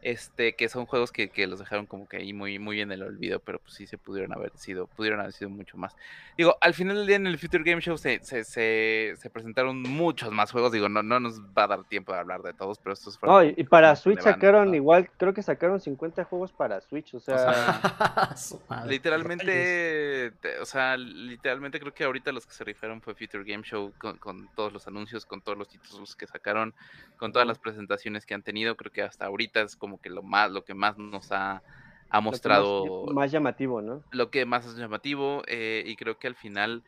Este, 0.03 0.53
que 0.53 0.67
son 0.67 0.85
juegos 0.85 1.13
que, 1.13 1.29
que 1.29 1.47
los 1.47 1.59
dejaron 1.59 1.85
como 1.85 2.09
que 2.09 2.17
ahí 2.17 2.33
muy, 2.33 2.59
muy 2.59 2.81
en 2.81 2.91
el 2.91 3.03
olvido, 3.03 3.39
pero 3.39 3.59
pues 3.59 3.73
sí 3.73 3.87
se 3.87 3.97
pudieron 3.97 4.33
haber 4.33 4.51
sido, 4.57 4.87
pudieron 4.87 5.21
haber 5.21 5.31
sido 5.31 5.49
mucho 5.49 5.77
más. 5.77 5.95
Digo, 6.37 6.57
al 6.59 6.73
final 6.73 6.97
del 6.97 7.07
día 7.07 7.15
en 7.15 7.25
el 7.25 7.37
Future 7.37 7.63
Game 7.63 7.81
Show 7.81 7.97
se, 7.97 8.19
se, 8.21 8.43
se, 8.43 9.15
se 9.17 9.29
presentaron 9.29 9.81
muchos 9.81 10.29
más 10.31 10.51
juegos, 10.51 10.73
digo, 10.73 10.89
no, 10.89 11.03
no 11.03 11.21
nos 11.21 11.39
va 11.39 11.63
a 11.63 11.67
dar 11.67 11.83
tiempo 11.85 12.11
de 12.11 12.19
hablar 12.19 12.41
de 12.41 12.53
todos, 12.53 12.79
pero 12.79 12.91
estos 12.91 13.17
fueron 13.17 13.53
y, 13.55 13.63
para 13.63 13.95
Switch 13.95 14.19
sacaron 14.19 14.69
¿no? 14.71 14.75
igual, 14.75 15.09
creo 15.15 15.33
que 15.33 15.41
sacaron 15.41 15.79
50 15.79 16.25
juegos 16.25 16.51
para 16.51 16.81
Switch, 16.81 17.13
o 17.13 17.21
sea, 17.21 17.33
Su 18.35 18.61
madre. 18.67 18.89
Literalmente, 18.89 20.33
te- 20.41 20.59
o 20.59 20.65
sea, 20.65 20.97
literalmente 20.97 21.79
creo 21.79 21.93
que 21.93 22.03
ahorita 22.03 22.31
los 22.31 22.45
que 22.45 22.53
se 22.53 22.63
rifaron 22.65 23.01
fue 23.01 23.15
Future 23.15 23.43
Game 23.45 23.63
Show 23.63 23.93
con, 23.97 24.17
con 24.17 24.49
todos 24.55 24.73
los 24.73 24.85
anuncios, 24.87 25.25
con 25.25 25.41
todos 25.41 25.57
los 25.57 25.69
títulos 25.69 26.15
que 26.15 26.27
sacaron, 26.27 26.73
con 27.17 27.31
todas 27.31 27.47
las 27.47 27.57
presentaciones 27.59 28.25
que 28.25 28.33
han 28.33 28.43
tenido. 28.43 28.75
Creo 28.75 28.91
que 28.91 29.01
hasta 29.01 29.25
ahorita 29.25 29.61
es 29.61 29.75
como 29.75 29.92
que 29.99 30.09
lo 30.09 30.23
más, 30.23 30.51
lo 30.51 30.63
que 30.65 30.73
más 30.75 30.97
nos 30.97 31.31
ha, 31.31 31.63
ha 32.09 32.21
lo 32.27 32.39
mostrado, 32.43 32.67
más, 33.01 33.15
más 33.15 33.31
llamativo, 33.31 33.81
¿no? 33.81 34.03
lo 34.11 34.29
que 34.31 34.45
más 34.45 34.65
es 34.65 34.75
llamativo, 34.75 35.43
eh, 35.47 35.83
y 35.85 35.95
creo 35.95 36.19
que 36.19 36.27
al 36.27 36.35
final 36.35 36.83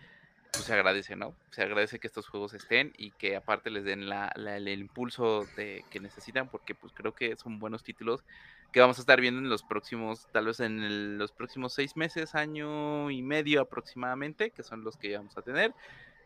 pues, 0.53 0.67
se 0.67 0.73
agradece, 0.73 1.15
¿no? 1.15 1.37
Se 1.51 1.63
agradece 1.63 1.99
que 1.99 2.07
estos 2.07 2.27
juegos 2.29 2.53
estén 2.53 2.91
y 2.97 3.13
que 3.13 3.35
aparte 3.35 3.71
les 3.71 3.85
den 3.85 4.09
la, 4.09 4.31
la- 4.35 4.57
el 4.57 4.67
impulso 4.69 5.51
de, 5.55 5.87
que 5.89 5.99
necesitan, 6.01 6.49
porque 6.49 6.75
pues 6.75 6.93
creo 6.93 7.13
que 7.15 7.35
son 7.37 7.59
buenos 7.59 7.83
títulos 7.83 8.23
que 8.71 8.81
vamos 8.81 8.97
a 8.99 9.01
estar 9.01 9.21
viendo 9.21 9.39
en 9.41 9.49
los 9.49 9.63
próximos, 9.63 10.29
tal 10.31 10.47
vez 10.47 10.59
en 10.61 10.83
el- 10.83 11.17
los 11.17 11.33
próximos 11.33 11.73
seis 11.73 11.95
meses, 11.97 12.35
año 12.35 13.11
y 13.11 13.23
medio 13.23 13.61
aproximadamente, 13.61 14.51
que 14.51 14.63
son 14.63 14.83
los 14.83 14.97
que 14.97 15.17
vamos 15.17 15.37
a 15.37 15.43
tener. 15.43 15.75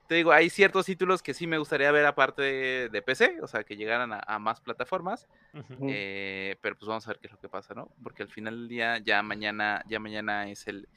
Te 0.09 0.15
digo, 0.15 0.31
hay 0.31 0.49
ciertos 0.49 0.87
títulos 0.87 1.21
que 1.21 1.35
sí 1.35 1.45
me 1.45 1.59
gustaría 1.59 1.91
ver 1.91 2.03
aparte 2.07 2.41
de, 2.41 2.89
de 2.89 3.01
PC, 3.03 3.37
o 3.43 3.47
sea, 3.47 3.63
que 3.63 3.77
llegaran 3.77 4.11
a, 4.11 4.19
a 4.25 4.39
más 4.39 4.59
plataformas, 4.59 5.27
eh, 5.87 6.57
pero 6.61 6.75
pues 6.75 6.87
vamos 6.87 7.05
a 7.07 7.11
ver 7.11 7.19
qué 7.19 7.27
es 7.27 7.33
lo 7.33 7.39
que 7.39 7.47
pasa, 7.47 7.75
¿no? 7.75 7.91
Porque 8.01 8.23
al 8.23 8.29
final 8.29 8.55
del 8.57 8.67
día, 8.67 8.97
ya 8.97 9.21
mañana, 9.21 9.83
ya 9.87 9.99
mañana 9.99 10.49
es 10.49 10.67
el 10.67 10.89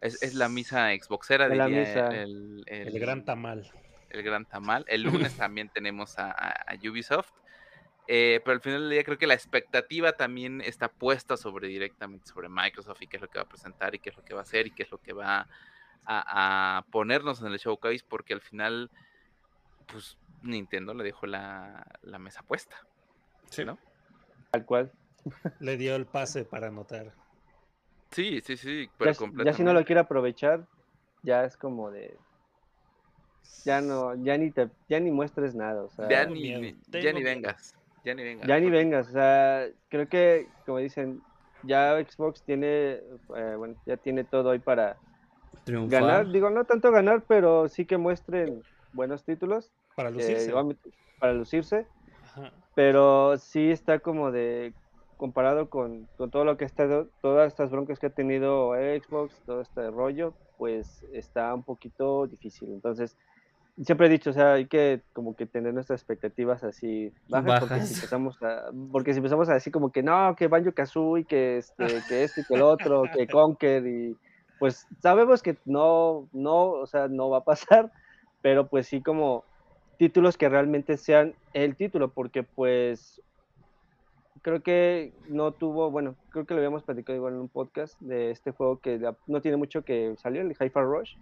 es, 0.00 0.22
es 0.22 0.34
la 0.34 0.48
misa 0.48 0.88
Xboxera, 0.94 1.46
la 1.48 1.66
diría 1.66 1.80
misa. 1.80 2.08
El, 2.08 2.64
El 2.66 2.98
gran 2.98 3.24
tamal. 3.26 3.70
el 4.08 4.22
gran 4.22 4.46
tamal. 4.46 4.84
El 4.88 5.02
lunes 5.30 5.36
también 5.36 5.68
tenemos 5.68 6.18
a, 6.18 6.30
a- 6.30 6.64
a 6.66 6.74
Ubisoft. 6.90 7.30
eh, 8.06 8.40
pero 8.44 8.54
al 8.54 8.60
final 8.62 8.80
del 8.80 8.90
día 8.90 9.04
creo 9.04 9.18
que 9.18 9.26
la 9.26 9.34
expectativa 9.34 10.12
también 10.12 10.62
está 10.62 10.88
puesta 10.88 11.36
sobre 11.36 11.68
directamente 11.68 12.26
sobre 12.28 12.48
Microsoft 12.48 13.02
y 13.02 13.08
qué 13.08 13.16
es 13.16 13.22
lo 13.22 13.28
que 13.28 13.38
va 13.38 13.44
a 13.44 13.48
presentar 13.48 13.94
y 13.94 13.98
qué 13.98 14.08
es 14.10 14.16
lo 14.16 14.24
que 14.24 14.32
va 14.34 14.40
a 14.40 14.42
hacer 14.44 14.66
y 14.66 14.70
qué 14.74 14.82
es 14.84 14.90
lo 14.90 14.98
que 14.98 15.12
va 15.12 15.40
a, 15.40 15.48
a 16.06 16.84
ponernos 16.90 17.40
en 17.40 17.48
el 17.48 17.58
showcase 17.58 18.04
porque 18.08 18.34
al 18.34 18.40
final 18.40 18.90
pues 19.86 20.16
Nintendo 20.42 20.94
le 20.94 21.04
dejó 21.04 21.26
la, 21.26 21.86
la 22.02 22.18
mesa 22.18 22.42
puesta. 22.42 22.76
Sí. 23.50 23.64
¿no? 23.64 23.78
Tal 24.50 24.64
cual. 24.64 24.92
Le 25.60 25.76
dio 25.76 25.96
el 25.96 26.06
pase 26.06 26.44
para 26.44 26.68
anotar. 26.68 27.12
Sí, 28.10 28.40
sí, 28.44 28.56
sí, 28.56 28.86
Ya, 28.86 28.92
pero 28.98 29.14
si- 29.14 29.18
ya 29.18 29.24
si 29.24 29.24
no 29.24 29.26
completamente. 29.32 29.74
lo 29.80 29.84
quiere 29.84 30.00
aprovechar, 30.00 30.66
ya 31.22 31.44
es 31.44 31.56
como 31.56 31.90
de 31.90 32.16
ya 33.64 33.80
no, 33.80 34.14
ya 34.22 34.36
ni 34.36 34.50
te, 34.50 34.68
ya 34.88 35.00
ni 35.00 35.10
muestres 35.10 35.54
nada, 35.54 35.82
o 35.82 35.88
sea, 35.90 36.08
Ya 36.08 36.26
ni, 36.26 36.74
ya 36.88 37.12
ni 37.12 37.22
vengas. 37.22 37.74
Ya 38.04 38.14
ni 38.14 38.22
vengas. 38.22 38.46
ya 38.46 38.60
ni 38.60 38.70
vengas, 38.70 39.08
o 39.08 39.12
sea, 39.12 39.66
creo 39.88 40.06
que 40.08 40.46
como 40.66 40.78
dicen, 40.78 41.22
ya 41.62 41.96
Xbox 42.04 42.42
tiene, 42.44 43.00
eh, 43.36 43.54
bueno, 43.56 43.74
ya 43.86 43.96
tiene 43.96 44.24
todo 44.24 44.50
ahí 44.50 44.58
para 44.58 44.98
Triunfar. 45.64 46.00
ganar, 46.02 46.28
digo, 46.30 46.50
no 46.50 46.64
tanto 46.64 46.90
ganar, 46.90 47.22
pero 47.26 47.68
sí 47.68 47.84
que 47.86 47.96
muestren 47.98 48.62
buenos 48.92 49.24
títulos 49.24 49.70
Para 49.96 50.08
eh, 50.08 50.12
lucirse. 50.12 50.52
obviamente, 50.52 50.90
para 51.20 51.32
lucirse, 51.34 51.86
Ajá. 52.24 52.52
pero 52.74 53.36
sí 53.38 53.70
está 53.70 53.98
como 54.00 54.30
de 54.32 54.72
comparado 55.16 55.70
con, 55.70 56.08
con 56.16 56.30
todo 56.30 56.44
lo 56.44 56.56
que 56.56 56.64
está 56.64 56.86
todas 57.22 57.46
estas 57.48 57.70
broncas 57.70 57.98
que 57.98 58.06
ha 58.06 58.10
tenido 58.10 58.72
Xbox 58.74 59.40
todo 59.46 59.60
este 59.60 59.88
rollo 59.90 60.34
pues 60.58 61.04
está 61.12 61.54
un 61.54 61.62
poquito 61.62 62.26
difícil 62.26 62.70
entonces 62.72 63.16
siempre 63.80 64.08
he 64.08 64.10
dicho 64.10 64.30
o 64.30 64.32
sea 64.32 64.54
hay 64.54 64.66
que 64.66 65.02
como 65.12 65.36
que 65.36 65.46
tener 65.46 65.72
nuestras 65.72 66.00
expectativas 66.00 66.64
así 66.64 67.12
bajas, 67.28 67.60
porque 67.60 67.74
Bajas. 67.74 67.88
si 67.88 67.94
empezamos 67.94 68.42
a 68.42 68.64
porque 68.90 69.12
si 69.12 69.18
empezamos 69.18 69.48
a 69.48 69.54
decir 69.54 69.72
como 69.72 69.90
que 69.92 70.02
no 70.02 70.34
que 70.36 70.48
Banjo 70.48 70.72
Kazooie 70.72 71.24
que 71.24 71.58
este 71.58 71.86
que 72.08 72.24
este 72.24 72.44
que 72.46 72.54
el 72.54 72.62
otro 72.62 73.04
que 73.14 73.26
Conker 73.28 73.86
y 73.86 74.16
pues 74.58 74.86
sabemos 75.02 75.42
que 75.42 75.56
no 75.64 76.28
no 76.32 76.70
o 76.70 76.86
sea 76.86 77.08
no 77.08 77.28
va 77.30 77.38
a 77.38 77.44
pasar 77.44 77.90
pero 78.42 78.68
pues 78.68 78.86
sí 78.86 79.02
como 79.02 79.44
títulos 79.96 80.36
que 80.36 80.48
realmente 80.48 80.96
sean 80.96 81.34
el 81.52 81.76
título, 81.76 82.10
porque 82.10 82.42
pues 82.42 83.22
creo 84.42 84.60
que 84.62 85.12
no 85.28 85.52
tuvo, 85.52 85.90
bueno, 85.90 86.16
creo 86.30 86.44
que 86.44 86.52
lo 86.52 86.58
habíamos 86.58 86.82
platicado 86.82 87.16
igual 87.16 87.34
en 87.34 87.40
un 87.40 87.48
podcast 87.48 87.98
de 88.00 88.30
este 88.30 88.50
juego 88.50 88.78
que 88.80 89.00
no 89.26 89.40
tiene 89.40 89.56
mucho 89.56 89.82
que 89.82 90.14
salió, 90.18 90.42
el 90.42 90.50
Hi-Fi 90.50 90.68
Rush, 90.80 91.12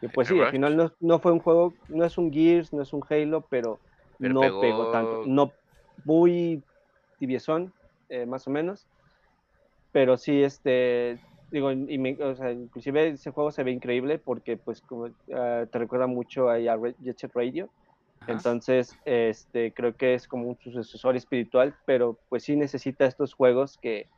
que 0.00 0.08
pues 0.08 0.28
sí, 0.28 0.38
al 0.40 0.50
final 0.50 0.76
no, 0.76 0.92
no 1.00 1.18
fue 1.20 1.32
un 1.32 1.38
juego, 1.38 1.72
no 1.88 2.04
es 2.04 2.18
un 2.18 2.32
Gears, 2.32 2.72
no 2.72 2.82
es 2.82 2.92
un 2.92 3.02
Halo, 3.08 3.46
pero, 3.48 3.78
Pero 4.18 4.34
no 4.34 4.40
pegó- 4.40 4.60
pegó 4.60 4.90
tanto, 4.90 5.22
no 5.26 5.52
muy 6.04 6.62
tibiezón, 7.18 7.72
eh, 8.08 8.26
más 8.26 8.46
o 8.46 8.50
menos, 8.50 8.86
pero 9.92 10.16
sí, 10.16 10.42
este, 10.42 11.18
digo, 11.50 11.72
y 11.72 11.98
me- 11.98 12.18
o 12.22 12.34
sea, 12.36 12.52
inclusive 12.52 13.08
ese 13.08 13.30
juego 13.30 13.50
se 13.50 13.62
ve 13.64 13.70
increíble 13.72 14.18
porque 14.18 14.56
pues 14.56 14.82
como 14.82 15.08
ah, 15.34 15.66
te 15.70 15.78
recuerda 15.78 16.06
mucho 16.06 16.48
a 16.50 16.56
Red- 16.58 16.96
Jet 16.98 17.18
Set 17.18 17.32
Radio, 17.34 17.70
Ajá. 18.20 18.32
entonces, 18.32 18.94
este, 19.04 19.72
creo 19.74 19.96
que 19.96 20.14
es 20.14 20.28
como 20.28 20.48
un 20.48 20.58
sucesor 20.58 21.16
espiritual, 21.16 21.74
pero 21.86 22.18
pues 22.28 22.44
sí 22.44 22.56
necesita 22.56 23.06
estos 23.06 23.34
juegos 23.34 23.78
que, 23.80 24.10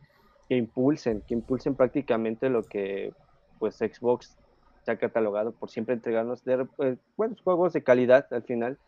que 0.48 0.56
impulsen, 0.56 1.22
que 1.26 1.34
impulsen 1.34 1.76
prácticamente 1.76 2.48
lo 2.50 2.62
que 2.64 3.14
pues 3.58 3.76
Xbox 3.76 4.38
se 4.84 4.90
ha 4.92 4.98
catalogado 4.98 5.52
por 5.54 5.70
siempre 5.70 5.94
entregarnos 5.94 6.42
de, 6.44 6.66
eh, 6.78 6.96
buenos 7.16 7.40
juegos 7.42 7.72
de 7.72 7.84
calidad 7.84 8.26
al 8.30 8.42
final, 8.44 8.78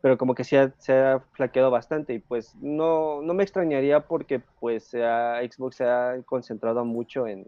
pero 0.00 0.16
como 0.16 0.34
que 0.34 0.44
se 0.44 0.58
ha, 0.58 0.74
se 0.78 0.92
ha 0.94 1.20
flaqueado 1.32 1.70
bastante 1.70 2.14
y 2.14 2.18
pues 2.20 2.54
no, 2.56 3.20
no 3.22 3.34
me 3.34 3.42
extrañaría 3.42 4.06
porque 4.06 4.42
pues 4.60 4.90
Xbox 4.90 5.76
se 5.76 5.84
ha 5.84 6.22
concentrado 6.24 6.84
mucho 6.84 7.26
en, 7.26 7.46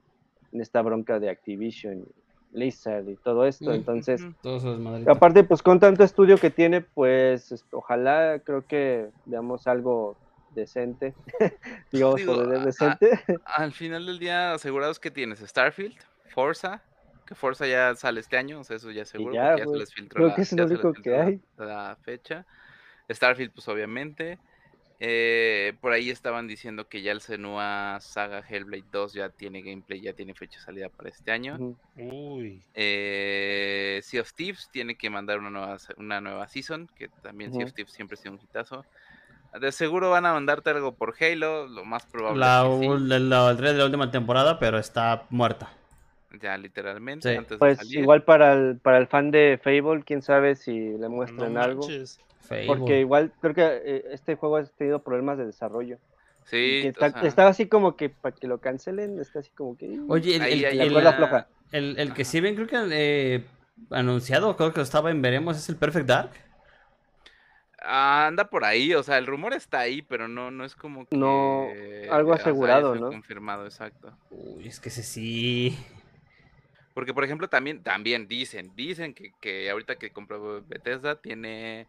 en 0.52 0.60
esta 0.60 0.82
bronca 0.82 1.18
de 1.18 1.30
Activision, 1.30 2.04
Blizzard 2.50 3.08
y 3.08 3.16
todo 3.16 3.46
esto, 3.46 3.72
entonces... 3.72 4.22
Aparte, 5.06 5.42
pues 5.44 5.62
con 5.62 5.80
tanto 5.80 6.04
estudio 6.04 6.38
que 6.38 6.50
tiene, 6.50 6.80
pues 6.80 7.50
es- 7.50 7.64
ojalá 7.72 8.40
creo 8.44 8.66
que 8.66 9.08
veamos 9.24 9.66
algo 9.66 10.16
decente, 10.50 11.14
digamos 11.90 12.16
Digo, 12.20 12.34
por 12.34 12.52
a- 12.54 12.56
a- 12.56 12.64
decente. 12.64 13.10
Al 13.44 13.72
final 13.72 14.06
del 14.06 14.18
día, 14.18 14.52
asegurados 14.52 15.00
que 15.00 15.10
tienes 15.10 15.40
Starfield, 15.40 15.94
Forza, 16.32 16.82
que 17.26 17.34
Forza 17.34 17.66
ya 17.66 17.94
sale 17.94 18.20
este 18.20 18.36
año, 18.36 18.60
o 18.60 18.64
sea, 18.64 18.76
eso 18.76 18.90
ya 18.90 19.04
seguro, 19.04 19.34
ya, 19.34 19.52
porque 19.52 19.64
ya 19.64 19.72
se 19.72 19.78
les 19.78 19.92
filtró 19.94 20.16
creo 20.18 20.28
la, 20.28 20.34
que 20.34 20.42
es 20.42 20.52
lo 20.52 20.58
ya 20.58 20.68
se 20.68 20.74
les 20.74 20.84
único 20.84 20.92
que 20.92 20.96
filtró 21.02 21.16
la- 21.18 21.24
hay. 21.24 21.40
la 21.56 21.98
fecha. 22.02 22.46
Starfield, 23.10 23.52
pues 23.52 23.66
obviamente. 23.68 24.38
Eh, 25.04 25.72
por 25.80 25.90
ahí 25.92 26.10
estaban 26.10 26.46
diciendo 26.46 26.86
que 26.86 27.02
ya 27.02 27.10
el 27.10 27.20
Senua 27.20 27.98
Saga 28.00 28.38
Hellblade 28.48 28.84
2 28.92 29.14
ya 29.14 29.30
tiene 29.30 29.60
gameplay, 29.60 30.00
ya 30.00 30.12
tiene 30.12 30.32
fecha 30.32 30.60
de 30.60 30.64
salida 30.64 30.88
para 30.90 31.08
este 31.08 31.32
año. 31.32 31.76
Uy. 31.96 32.62
Eh, 32.74 33.98
sea 34.04 34.20
of 34.20 34.32
Thieves 34.32 34.68
tiene 34.70 34.94
que 34.96 35.10
mandar 35.10 35.40
una 35.40 35.50
nueva, 35.50 35.76
una 35.96 36.20
nueva 36.20 36.46
season, 36.46 36.88
que 36.94 37.08
también 37.20 37.52
Sea 37.52 37.64
of. 37.64 37.72
Thieves 37.72 37.92
siempre 37.92 38.14
ha 38.14 38.22
sido 38.22 38.34
un 38.34 38.40
hitazo. 38.40 38.84
De 39.60 39.72
seguro 39.72 40.10
van 40.10 40.24
a 40.24 40.34
mandarte 40.34 40.70
algo 40.70 40.92
por 40.94 41.14
Halo, 41.20 41.66
lo 41.66 41.84
más 41.84 42.06
probable 42.06 42.38
La, 42.38 42.62
es 42.64 42.80
que 42.80 42.86
sí, 42.86 43.02
la, 43.08 43.18
la- 43.18 43.54
de 43.54 43.72
la 43.74 43.84
última 43.84 44.08
temporada, 44.10 44.60
pero 44.60 44.78
está 44.78 45.24
muerta. 45.30 45.68
ya 46.40 46.56
literalmente, 46.56 47.28
Sí. 47.28 47.36
antes 47.36 47.50
de 47.50 47.58
Pues 47.58 47.78
salir. 47.78 47.98
igual 47.98 48.22
para 48.22 48.52
el, 48.52 48.78
para 48.78 48.98
el 48.98 49.08
fan 49.08 49.32
de 49.32 49.58
Fable, 49.62 50.04
quién 50.04 50.22
sabe 50.22 50.54
si 50.54 50.72
le 50.96 51.08
muestran 51.08 51.54
No 51.54 51.60
algo. 51.60 51.80
manches. 51.82 52.20
Porque 52.66 53.00
igual 53.00 53.32
creo 53.40 53.54
que 53.54 53.62
eh, 53.62 54.04
este 54.12 54.36
juego 54.36 54.56
ha 54.56 54.64
tenido 54.64 55.02
problemas 55.02 55.38
de 55.38 55.46
desarrollo. 55.46 55.98
Sí, 56.44 56.82
o 56.84 56.88
está, 56.88 57.10
sea, 57.10 57.28
está 57.28 57.48
así 57.48 57.66
como 57.66 57.96
que 57.96 58.08
para 58.08 58.34
que 58.34 58.48
lo 58.48 58.58
cancelen, 58.58 59.20
está 59.20 59.38
así 59.38 59.50
como 59.50 59.76
que... 59.76 59.98
Oye, 60.08 60.36
el, 60.36 60.42
ahí 60.42 60.64
el- 60.64 60.92
la 61.04 61.12
floja. 61.12 61.46
el- 61.70 61.98
el 61.98 62.12
que 62.14 62.24
sí 62.24 62.40
ven, 62.40 62.56
creo 62.56 62.66
que 62.66 62.76
eh, 62.90 63.44
anunciado, 63.90 64.56
creo 64.56 64.72
que 64.72 64.80
estaba 64.80 65.10
en 65.10 65.22
Veremos, 65.22 65.56
es 65.56 65.68
el 65.68 65.76
Perfect 65.76 66.06
Dark. 66.06 66.30
Ah, 67.84 68.26
anda 68.28 68.48
por 68.48 68.64
ahí, 68.64 68.94
o 68.94 69.02
sea, 69.02 69.18
el 69.18 69.26
rumor 69.26 69.54
está 69.54 69.80
ahí, 69.80 70.02
pero 70.02 70.28
no, 70.28 70.50
no 70.50 70.64
es 70.64 70.74
como 70.76 71.06
que... 71.06 71.16
No, 71.16 71.66
algo 72.12 72.30
o 72.30 72.34
sea, 72.36 72.42
asegurado, 72.42 72.94
¿no? 72.94 73.08
Confirmado, 73.08 73.64
exacto. 73.64 74.16
Uy, 74.30 74.68
es 74.68 74.78
que 74.78 74.88
ese 74.88 75.02
sí. 75.02 75.76
Porque, 76.94 77.14
por 77.14 77.24
ejemplo, 77.24 77.48
también, 77.48 77.82
también 77.82 78.28
dicen, 78.28 78.70
dicen 78.76 79.14
que, 79.14 79.32
que 79.40 79.70
ahorita 79.70 79.96
que 79.96 80.10
compró 80.10 80.62
Bethesda 80.68 81.20
tiene, 81.20 81.86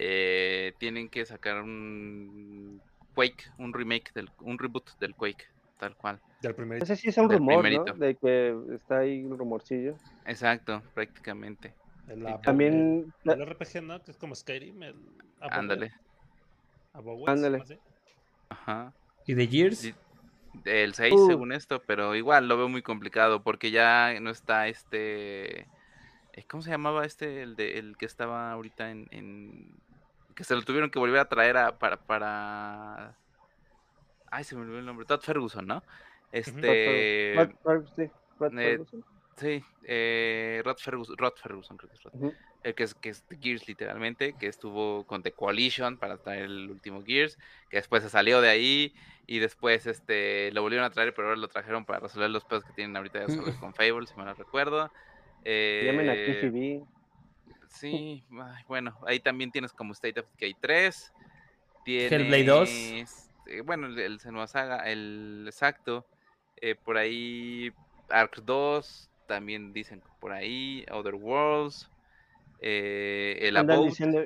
eh, 0.00 0.74
tienen 0.78 1.08
que 1.08 1.26
sacar 1.26 1.60
un 1.62 2.80
Quake, 3.14 3.50
un 3.58 3.72
remake, 3.74 4.12
del, 4.14 4.30
un 4.40 4.58
reboot 4.58 4.96
del 5.00 5.14
Quake, 5.16 5.46
tal 5.78 5.96
cual. 5.96 6.20
Del 6.40 6.54
primer. 6.54 6.80
Ese 6.82 6.94
sí 6.94 7.08
es 7.08 7.18
un 7.18 7.26
Del 7.26 7.38
rumor, 7.38 7.62
primerito. 7.62 7.94
¿no? 7.94 7.94
De 7.94 8.14
que 8.14 8.56
está 8.74 8.98
ahí 8.98 9.24
un 9.24 9.36
rumorcillo. 9.36 9.96
Exacto, 10.24 10.82
prácticamente. 10.94 11.74
El 12.08 12.20
Sí, 12.26 12.32
También- 12.42 13.12
El, 13.24 13.30
el 13.32 13.46
RPG, 13.46 13.82
¿no? 13.82 14.00
Que 14.02 14.12
es 14.12 14.16
como 14.16 14.34
Skyrim. 14.36 14.82
El 14.84 14.94
Ándale. 15.40 15.92
Ándale. 17.26 17.62
Ajá. 18.48 18.92
¿Y 19.26 19.34
de 19.34 19.46
Gears? 19.46 19.82
Di- 19.82 19.94
El 20.64 20.94
6, 20.94 21.12
Uh. 21.14 21.26
según 21.26 21.52
esto, 21.52 21.82
pero 21.86 22.14
igual 22.16 22.48
lo 22.48 22.56
veo 22.56 22.68
muy 22.68 22.82
complicado 22.82 23.42
porque 23.42 23.70
ya 23.70 24.18
no 24.20 24.30
está 24.30 24.68
este. 24.68 25.60
eh, 26.32 26.44
¿Cómo 26.48 26.62
se 26.62 26.70
llamaba 26.70 27.04
este? 27.04 27.42
El, 27.42 27.54
de, 27.56 27.78
el 27.78 27.96
que 27.96 28.06
estaba 28.06 28.50
ahorita 28.52 28.90
en, 28.90 29.06
en- 29.10 29.74
Que 30.38 30.44
se 30.44 30.54
lo 30.54 30.62
tuvieron 30.62 30.88
que 30.88 31.00
volver 31.00 31.18
a 31.18 31.24
traer 31.28 31.56
a, 31.56 31.76
para, 31.80 31.96
para. 31.96 33.12
Ay, 34.30 34.44
se 34.44 34.54
me 34.54 34.62
olvidó 34.62 34.78
el 34.78 34.86
nombre. 34.86 35.04
Todd 35.04 35.20
Ferguson, 35.20 35.66
¿no? 35.66 35.82
Este. 36.30 37.34
Rod 37.64 37.84
sí, 37.96 38.08
Rod 38.38 38.56
eh, 38.56 38.68
Ferguson. 38.70 39.04
Sí, 39.36 39.64
eh, 39.82 40.62
Rod 40.64 40.76
Ferguson, 40.76 41.16
Rod 41.18 41.32
Ferguson, 41.42 41.76
creo 41.76 41.90
que 41.90 41.96
es 41.96 42.02
Rod. 42.04 42.32
El 42.62 42.74
que 42.76 42.84
es, 42.84 42.94
que 42.94 43.08
es 43.08 43.28
de 43.28 43.36
Gears 43.36 43.66
literalmente, 43.66 44.34
que 44.34 44.46
estuvo 44.46 45.04
con 45.08 45.24
The 45.24 45.32
Coalition 45.32 45.96
para 45.96 46.18
traer 46.18 46.44
el 46.44 46.70
último 46.70 47.02
Gears, 47.04 47.36
que 47.68 47.78
después 47.78 48.04
se 48.04 48.08
salió 48.08 48.40
de 48.40 48.48
ahí 48.48 48.94
y 49.26 49.40
después 49.40 49.86
este 49.86 50.52
lo 50.52 50.62
volvieron 50.62 50.84
a 50.86 50.90
traer, 50.90 51.14
pero 51.14 51.28
ahora 51.28 51.40
lo 51.40 51.48
trajeron 51.48 51.84
para 51.84 51.98
resolver 51.98 52.30
los 52.30 52.44
pedos 52.44 52.62
que 52.64 52.72
tienen 52.74 52.96
ahorita 52.96 53.18
de 53.18 53.26
resolver 53.26 53.54
con 53.60 53.74
Fable, 53.74 54.06
si 54.06 54.14
me 54.16 54.24
lo 54.24 54.34
recuerdo. 54.34 54.92
Llamen 55.44 56.08
a 56.10 56.14
Eh, 56.14 56.40
KCB. 56.84 56.97
Sí, 57.68 58.24
ay, 58.40 58.64
bueno, 58.66 58.96
ahí 59.06 59.20
también 59.20 59.50
tienes 59.50 59.72
como 59.72 59.92
State 59.92 60.20
of 60.20 60.26
Decay 60.32 60.54
3. 60.60 61.12
Hellblade 61.84 62.44
2. 62.44 62.68
tienes, 62.68 63.30
eh, 63.46 63.60
bueno, 63.62 63.86
el, 63.86 63.98
el 63.98 64.20
Senua 64.20 64.46
Saga, 64.46 64.90
el 64.90 65.44
exacto. 65.46 66.04
eh, 66.60 66.74
por 66.74 66.96
ahí 66.98 67.70
Ark 68.08 68.42
2, 68.44 69.08
también 69.26 69.72
dicen 69.72 70.02
por 70.20 70.32
ahí, 70.32 70.84
Other 70.90 71.14
Worlds. 71.14 71.88
eh, 72.60 73.38
el 73.42 73.56
Andan 73.56 73.84
diciendo, 73.84 74.20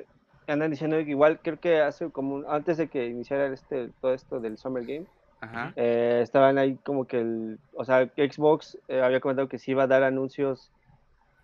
andan 0.47 0.71
diciendo 0.71 0.97
que 0.97 1.09
igual 1.11 1.39
creo 1.43 1.59
que 1.59 1.79
hace 1.81 2.09
como 2.11 2.35
un- 2.35 2.45
antes 2.47 2.77
de 2.77 2.87
que 2.87 3.05
iniciara 3.05 3.53
este 3.53 3.89
todo 4.01 4.13
esto 4.13 4.39
del 4.39 4.57
Summer 4.57 4.83
Game, 4.83 5.05
ajá, 5.41 5.73
eh, 5.75 6.19
estaban 6.23 6.57
ahí 6.57 6.75
como 6.83 7.05
que 7.05 7.19
el, 7.19 7.59
o 7.73 7.85
sea, 7.85 8.07
que 8.07 8.29
Xbox 8.31 8.77
eh, 8.87 9.01
había 9.01 9.19
comentado 9.19 9.47
que 9.47 9.59
sí 9.59 9.71
iba 9.71 9.83
a 9.83 9.87
dar 9.87 10.03
anuncios 10.03 10.71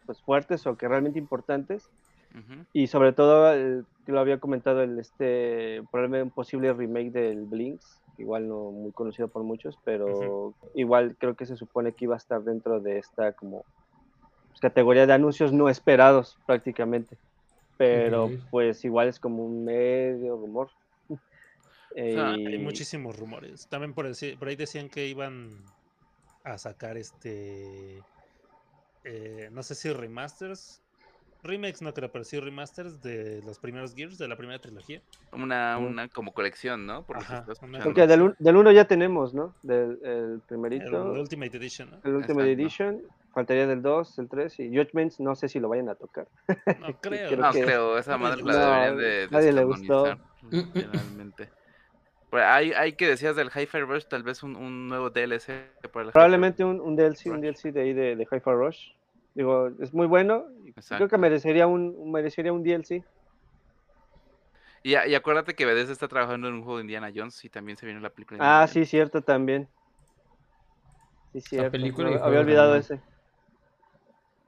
pues 0.09 0.23
fuertes 0.23 0.65
o 0.65 0.75
que 0.75 0.87
realmente 0.87 1.19
importantes 1.19 1.87
ujú, 2.33 2.65
y 2.73 2.87
sobre 2.87 3.13
todo 3.13 3.53
el- 3.53 3.85
que 4.07 4.11
lo 4.11 4.19
había 4.19 4.39
comentado 4.39 4.81
el 4.81 4.97
este 4.97 5.83
probablemente 5.91 6.23
un 6.23 6.31
posible 6.31 6.73
remake 6.73 7.11
del 7.11 7.45
Blinks, 7.45 8.01
igual 8.17 8.47
no 8.47 8.71
muy 8.71 8.91
conocido 8.91 9.27
por 9.27 9.43
muchos, 9.43 9.77
pero 9.83 10.55
igual 10.73 11.15
creo 11.19 11.35
que 11.35 11.45
se 11.45 11.55
supone 11.55 11.93
que 11.93 12.05
iba 12.05 12.15
a 12.15 12.17
estar 12.17 12.41
dentro 12.41 12.79
de 12.79 12.97
esta 12.97 13.33
como 13.33 13.63
pues, 14.47 14.59
categoría 14.61 15.05
de 15.05 15.13
anuncios 15.13 15.53
no 15.53 15.69
esperados 15.69 16.39
prácticamente. 16.47 17.19
Pero 17.77 18.31
pues 18.49 18.83
igual 18.83 19.09
es 19.09 19.19
como 19.19 19.45
un 19.45 19.63
medio 19.63 20.35
rumor. 20.37 20.69
Eh, 21.95 22.13
sea, 22.13 22.31
Hay 22.33 22.55
y- 22.55 22.59
muchísimos 22.59 23.17
rumores. 23.17 23.67
También 23.67 23.93
por, 23.93 24.07
deci- 24.07 24.37
por 24.37 24.47
ahí 24.47 24.55
decían 24.55 24.89
que 24.89 25.07
iban 25.07 25.49
a 26.43 26.57
sacar 26.57 26.97
este. 26.97 28.03
Eh, 29.09 29.49
no 29.51 29.63
sé 29.63 29.75
si 29.75 29.91
remasters. 29.91 30.81
Remakes 31.41 31.81
no 31.81 31.93
creo, 31.93 32.11
pero 32.11 32.25
sí 32.25 32.37
remasters 32.37 33.01
de 33.01 33.41
los 33.45 33.59
primeros 33.59 33.95
Gears 33.95 34.17
de 34.17 34.27
la 34.27 34.35
primera 34.35 34.59
trilogía. 34.59 35.01
una, 35.31 35.77
una 35.77 36.09
como 36.09 36.33
colección, 36.33 36.85
¿no? 36.85 37.03
Por 37.05 37.15
Ajá. 37.17 37.45
Porque 37.81 38.07
del, 38.07 38.21
un- 38.23 38.35
del 38.39 38.57
uno 38.57 38.73
ya 38.73 38.83
tenemos, 38.85 39.33
¿no? 39.33 39.55
Del 39.63 39.99
el 40.03 40.09
El, 40.33 40.41
primerito, 40.45 41.13
el, 41.13 41.17
Ultimate 41.21 41.55
Edition, 41.55 41.91
¿no? 41.91 41.95
Ultimate 42.03 42.19
Exacto. 42.19 42.41
Edition, 42.43 43.01
faltaría 43.33 43.67
del 43.67 43.81
2, 43.81 44.19
el 44.19 44.27
3 44.27 44.59
y 44.59 44.75
Judgments, 44.75 45.21
no 45.21 45.33
sé 45.37 45.47
si 45.47 45.61
lo 45.61 45.69
vayan 45.69 45.87
a 45.87 45.95
tocar. 45.95 46.27
No 46.47 46.55
creo. 47.01 47.29
creo 47.29 47.37
No 47.37 47.51
que- 47.53 47.63
creo, 47.63 47.97
esa 47.97 48.17
madre 48.17 48.43
la 48.43 48.53
deberían 48.57 48.97
de 48.97 49.27
Nadie 49.31 49.53
le 49.53 49.63
gustó. 49.63 50.17
literalmente. 50.51 51.49
Pero 52.31 52.43
hay, 52.45 52.73
hay 52.73 52.93
que 52.93 53.07
decías 53.07 53.37
del 53.37 53.47
Hi-Fi 53.49 53.79
Rush, 53.79 54.03
tal 54.09 54.23
vez 54.23 54.43
un, 54.43 54.55
un 54.57 54.89
nuevo 54.89 55.09
DLC 55.09 55.53
para 55.93 56.05
el 56.07 56.11
Probablemente 56.11 56.65
un, 56.65 56.79
un 56.81 56.97
DLC, 56.97 57.27
un. 57.27 57.39
DLC 57.41 57.71
de 57.71 57.81
ahí 57.81 57.93
de, 57.93 58.15
de 58.17 58.23
Hi-Fi 58.29 58.51
Rush. 58.51 58.91
Digo, 59.39 59.69
es 59.79 59.93
muy 59.93 60.05
bueno. 60.05 60.43
y 60.65 60.73
Creo 60.73 61.07
que 61.07 61.17
merecería 61.17 61.65
un, 61.65 62.11
merecería 62.11 62.51
un 62.51 62.61
DLC. 62.61 63.01
Y, 64.83 64.91
y 64.91 65.15
acuérdate 65.15 65.55
que 65.55 65.65
Bethesda 65.65 65.93
está 65.93 66.09
trabajando 66.09 66.49
en 66.49 66.55
un 66.55 66.61
juego 66.63 66.79
de 66.79 66.83
Indiana 66.83 67.09
Jones 67.15 67.45
y 67.45 67.49
también 67.49 67.77
se 67.77 67.85
viene 67.85 68.01
la 68.01 68.09
película 68.09 68.37
de 68.37 68.43
Ah, 68.43 68.65
Indiana 68.65 68.73
sí, 68.73 68.85
cierto, 68.85 69.21
también. 69.21 69.69
Sí, 71.31 71.39
cierto. 71.39 71.71
película 71.71 72.07
no, 72.09 72.11
juego 72.11 72.25
había 72.25 72.39
olvidado 72.41 72.75
ese. 72.75 73.01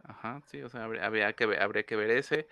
Ajá, 0.03 0.41
sí, 0.51 0.61
o 0.61 0.67
sea, 0.67 0.83
habría, 0.83 1.05
habría 1.05 1.31
que, 1.31 1.45
ver- 1.45 1.61
habría 1.61 1.83
que 1.83 1.95
ver 1.95 2.11
ese. 2.11 2.49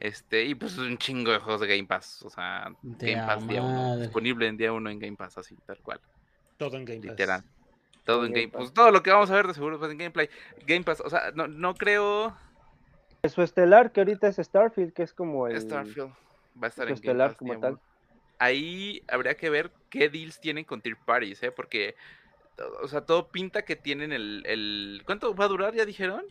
Este, 0.00 0.44
y 0.44 0.54
pues 0.54 0.78
un 0.78 0.96
chingo 0.96 1.32
de 1.32 1.38
juegos 1.38 1.60
de 1.60 1.66
Game 1.66 1.86
Pass. 1.86 2.22
O 2.22 2.30
sea, 2.30 2.72
De 2.80 3.12
Game 3.12 3.26
Pass 3.26 3.46
día 3.46 3.60
uno. 3.62 3.98
Disponible 3.98 4.46
en 4.46 4.56
día 4.56 4.72
uno 4.72 4.88
en 4.88 4.98
Game 4.98 5.16
Pass, 5.18 5.36
así, 5.36 5.54
tal 5.66 5.78
cual. 5.82 6.00
Todo 6.56 6.78
en 6.78 6.86
Game 6.86 7.14
Pass. 7.14 7.44
Todo 8.04 8.24
En 8.26 8.32
Game 8.32 8.40
Game 8.46 8.52
Pass. 8.52 8.62
Pass. 8.66 8.74
Todo 8.74 8.90
lo 8.90 9.02
que 9.02 9.10
vamos 9.10 9.30
a 9.30 9.34
ver 9.34 9.46
de 9.46 9.54
seguro 9.54 9.78
pues 9.78 9.90
en 9.90 9.98
Gameplay. 9.98 10.28
Game 10.66 10.84
Pass, 10.84 11.00
o 11.00 11.08
sea, 11.10 11.30
no, 11.34 11.46
no 11.48 11.74
creo. 11.74 12.34
Su 13.28 13.40
estelar, 13.42 13.90
que 13.92 14.00
ahorita 14.00 14.28
es 14.28 14.36
Starfield, 14.36 14.92
que 14.92 15.02
es 15.02 15.12
como 15.14 15.46
el. 15.46 15.58
Starfield 15.60 16.10
va 16.62 16.66
a 16.66 16.68
estar 16.68 16.72
su 16.74 16.80
en 16.82 16.86
Game 16.88 16.94
estelar 16.94 17.28
Pass 17.30 17.38
como 17.38 17.58
tal. 17.58 17.72
uno. 17.72 17.80
Ahí 18.38 19.02
habría 19.08 19.36
que 19.36 19.48
ver 19.48 19.70
qué 19.88 20.08
deals 20.10 20.40
tienen 20.40 20.64
con 20.64 20.80
Tier 20.82 20.96
Parties, 21.06 21.42
¿eh? 21.44 21.52
Porque, 21.52 21.94
o 22.82 22.88
sea, 22.88 23.00
todo 23.02 23.28
pinta 23.28 23.62
que 23.62 23.76
tienen 23.76 24.12
el, 24.12 24.42
el... 24.46 25.02
¿Cuánto 25.06 25.34
va 25.34 25.44
a 25.44 25.48
durar, 25.48 25.72
ya 25.74 25.86
dijeron? 25.86 26.24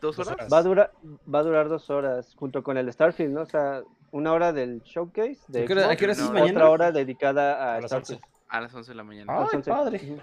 ¿Dos 0.00 0.18
horas? 0.20 0.36
Va 0.50 0.58
a, 0.58 0.62
durar, 0.62 0.92
va 1.32 1.40
a 1.40 1.42
durar 1.42 1.68
dos 1.68 1.90
horas 1.90 2.34
junto 2.36 2.62
con 2.62 2.78
el 2.78 2.90
Starfield, 2.92 3.32
¿no? 3.34 3.40
O 3.42 3.46
sea, 3.46 3.82
una 4.12 4.32
hora 4.32 4.52
del 4.52 4.80
showcase 4.84 5.40
de 5.48 5.64
¿A 5.64 5.66
qué 5.66 5.72
hora- 5.72 5.82
a 5.82 5.86
Xbox, 5.88 5.98
qué 5.98 6.04
hora 6.04 6.12
es 6.12 6.18
No, 6.20 6.32
mañana? 6.32 6.50
otra 6.52 6.70
hora 6.70 6.92
dedicada 6.92 7.72
a, 7.72 7.76
A 7.76 7.80
las 7.80 7.90
Starfield. 7.90 8.22
11. 8.22 8.38
A 8.48 8.60
las 8.60 8.74
11 8.74 8.90
de 8.92 8.94
la 8.94 9.04
mañana. 9.04 9.46
Ay, 9.52 9.62
padre. 9.62 10.16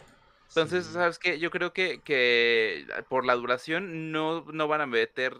Entonces, 0.49 0.85
Sí. 0.85 0.93
¿sabes 0.93 1.19
qué? 1.19 1.39
Yo 1.39 1.51
creo 1.51 1.73
que, 1.73 2.01
que 2.01 2.85
por 3.09 3.25
la 3.25 3.35
duración 3.35 4.11
no, 4.11 4.45
no 4.51 4.67
van 4.67 4.81
a 4.81 4.85
meter, 4.85 5.37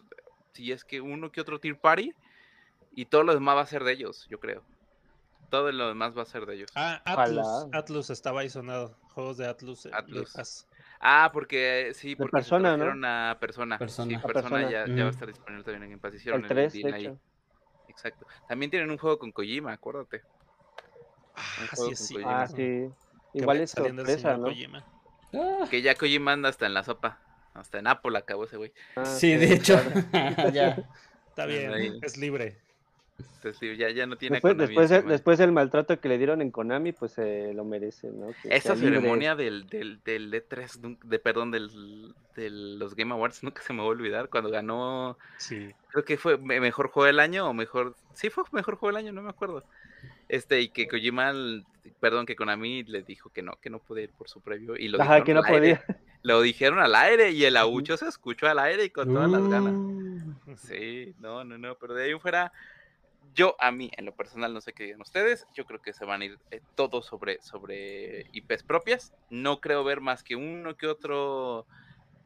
si 0.54 0.72
es 0.72 0.84
que 0.84 1.02
uno 1.02 1.32
que 1.32 1.42
otro 1.42 1.60
Tier 1.60 1.78
Party, 1.80 2.14
y 2.94 3.06
todo 3.06 3.24
lo 3.24 3.34
demás 3.34 3.56
va 3.58 3.62
a 3.62 3.66
ser 3.66 3.84
de 3.84 3.92
ellos, 3.94 4.26
yo 4.30 4.40
creo. 4.40 4.64
Todo 5.50 5.72
lo 5.72 5.88
demás 5.88 6.18
va 6.18 6.24
a 6.24 6.26
ser 6.26 6.46
de 6.46 6.56
ellos. 6.56 6.70
Ah, 6.76 7.02
Atlus. 7.06 7.46
Ojalá. 7.46 7.78
Atlus 7.78 8.10
estaba 8.10 8.42
ahí 8.42 8.50
sonado. 8.50 8.98
Juegos 9.14 9.38
de 9.38 9.48
Atlus. 9.48 9.86
Game 9.86 9.96
Atlus. 9.98 10.68
Ah, 11.00 11.30
porque 11.32 11.92
sí, 11.94 12.16
porque 12.16 12.32
Persona, 12.32 12.72
se 12.72 12.78
¿no? 12.78 12.84
trajeron 12.84 13.06
a 13.06 13.38
Persona. 13.40 13.78
Persona. 13.78 14.10
Sí, 14.10 14.16
A 14.16 14.22
Persona, 14.22 14.50
Persona. 14.50 14.72
Ya, 14.72 14.86
ya 14.88 14.94
va 14.96 15.02
a 15.02 15.06
Mm. 15.06 15.10
estar 15.10 15.28
disponible 15.28 15.64
también 15.64 15.84
en 15.84 15.90
Game 15.92 16.02
Pass. 16.02 16.16
Hicieron 16.16 16.42
El 16.42 16.48
3, 16.48 16.74
deal 16.74 16.84
de 16.92 16.94
ahí. 16.98 17.06
hecho. 17.06 17.20
Exacto. 17.88 18.26
También 18.48 18.72
tienen 18.72 18.90
un 18.90 18.98
juego 18.98 19.20
con 19.20 19.32
Kojima, 19.32 19.74
acuérdate. 19.74 20.24
Ah, 21.36 21.76
sí. 21.76 22.18
Ah, 22.26 22.48
sí. 22.48 22.90
Igual 23.34 23.62
es 23.62 23.72
sorpresa. 23.72 24.36
Kojima. 24.38 24.84
Ah, 25.34 25.66
Que 25.70 25.82
ya 25.82 25.96
Kojima 25.96 26.34
anda 26.34 26.50
hasta 26.50 26.66
en 26.66 26.74
la 26.74 26.84
sopa. 26.84 27.20
Hasta 27.54 27.80
en 27.80 27.88
Apple 27.88 28.18
acabó 28.18 28.44
ese 28.46 28.58
güey. 28.58 28.72
Ah, 28.96 29.06
sí, 29.06 29.36
de 29.36 29.54
hecho. 29.54 29.76
ya. 30.54 30.78
Está 31.30 31.46
bien, 31.46 31.74
Ahí. 31.74 32.00
es 32.02 32.18
libre. 32.18 32.58
Entonces, 33.18 33.58
sí, 33.60 33.78
ya, 33.78 33.90
ya 33.92 34.06
no 34.08 34.18
tiene 34.18 34.42
Después, 34.42 34.90
después, 35.06 35.38
del 35.40 35.54
maltrato 35.54 36.00
que 36.02 36.10
le 36.10 36.18
dieron 36.18 36.42
en 36.42 36.52
Konami, 36.52 36.92
pues 36.92 37.14
se 37.14 37.54
lo 37.54 37.64
merece, 37.64 38.10
¿no? 38.10 38.28
Que 38.42 38.54
Esa 38.54 38.76
ceremonia 38.76 39.36
del, 39.36 39.68
del, 39.68 40.02
del 40.04 40.34
E3, 40.34 40.82
nun- 40.82 41.00
de, 41.02 41.20
perdón, 41.20 41.52
del, 41.52 42.14
de 42.36 42.50
los 42.50 42.94
Game 42.96 43.14
Awards, 43.14 43.42
nunca 43.44 43.62
se 43.62 43.72
me 43.72 43.80
va 43.80 43.86
a 43.86 43.90
olvidar, 43.90 44.28
cuando 44.30 44.50
ganó, 44.50 45.18
Sí. 45.38 45.70
creo 45.92 46.04
que 46.04 46.18
fue 46.18 46.38
me- 46.38 46.60
mejor 46.60 46.90
juego 46.90 47.06
del 47.08 47.22
año 47.22 47.48
o 47.50 47.54
mejor, 47.54 47.96
sí 48.16 48.30
fue 48.30 48.44
mejor 48.52 48.76
juego 48.76 48.98
del 48.98 49.06
año, 49.06 49.14
no 49.14 49.22
me 49.22 49.30
acuerdo. 49.30 49.64
Este, 50.28 50.60
y 50.60 50.68
que 50.70 50.88
Kojima, 50.90 51.32
perdón, 52.00 52.26
que 52.26 52.36
Konami 52.36 52.84
le 52.84 53.04
dijo 53.04 53.30
que 53.30 53.42
no, 53.42 53.54
que 53.62 53.70
no 53.70 53.80
podía 53.80 54.06
ir 54.06 54.12
por 54.12 54.30
su 54.30 54.42
previo, 54.42 54.76
y 54.76 54.88
lo 54.88 55.02
Ajá, 55.02 55.16
dijeron 55.16 55.26
que 55.26 55.34
no 55.34 55.40
al 55.40 55.46
aire, 55.46 55.76
podía. 55.78 56.00
Lo 56.22 56.42
dijeron 56.42 56.80
al 56.80 56.96
aire, 56.96 57.32
y 57.32 57.46
el 57.46 57.58
abucho 57.58 57.98
se 57.98 58.08
escuchó 58.08 58.48
al 58.48 58.60
aire 58.60 58.86
y 58.86 58.90
con 58.90 59.14
todas 59.14 59.30
las 59.30 59.48
ganas. 59.48 59.76
Sí, 60.58 61.14
no, 61.20 61.44
no, 61.44 61.58
no, 61.58 61.76
pero 61.76 61.94
de 61.94 62.06
ahí 62.06 62.20
fuera, 62.20 62.52
yo 63.36 63.56
a 63.60 63.72
mí, 63.72 63.92
en 63.98 64.06
lo 64.06 64.16
personal, 64.16 64.54
no 64.54 64.62
sé 64.62 64.74
qué 64.74 64.86
digan 64.86 65.02
ustedes, 65.02 65.46
yo 65.54 65.66
creo 65.66 65.82
que 65.82 65.94
se 65.94 66.06
van 66.06 66.22
a 66.22 66.26
ir 66.26 66.40
eh, 66.52 66.62
todos 66.76 67.06
sobre, 67.06 67.42
sobre 67.42 68.28
IPs 68.32 68.64
propias. 68.64 69.14
No 69.30 69.60
creo 69.60 69.84
ver 69.84 70.02
más 70.02 70.24
que 70.24 70.36
uno 70.36 70.78
que 70.78 70.88
otro 70.88 71.68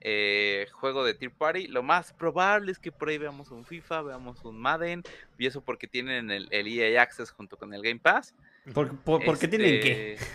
eh, 0.01 0.67
juego 0.71 1.03
de 1.03 1.13
Tier 1.13 1.31
Party. 1.31 1.67
Lo 1.67 1.83
más 1.83 2.13
probable 2.13 2.71
es 2.71 2.79
que 2.79 2.91
por 2.91 3.09
ahí 3.09 3.17
veamos 3.17 3.51
un 3.51 3.65
FIFA, 3.65 4.03
veamos 4.03 4.45
un 4.45 4.59
Madden, 4.59 5.03
y 5.37 5.47
eso 5.47 5.61
porque 5.61 5.87
tienen 5.87 6.31
el, 6.31 6.47
el 6.51 6.67
EA 6.67 7.01
Access 7.01 7.31
junto 7.31 7.57
con 7.57 7.73
el 7.73 7.81
Game 7.81 7.99
Pass. 7.99 8.35
¿Por, 8.73 8.97
por- 9.03 9.23
por 9.23 9.39
qué 9.39 9.47
tienen 9.47 9.79
qué? 9.81 10.13
Este, 10.13 10.25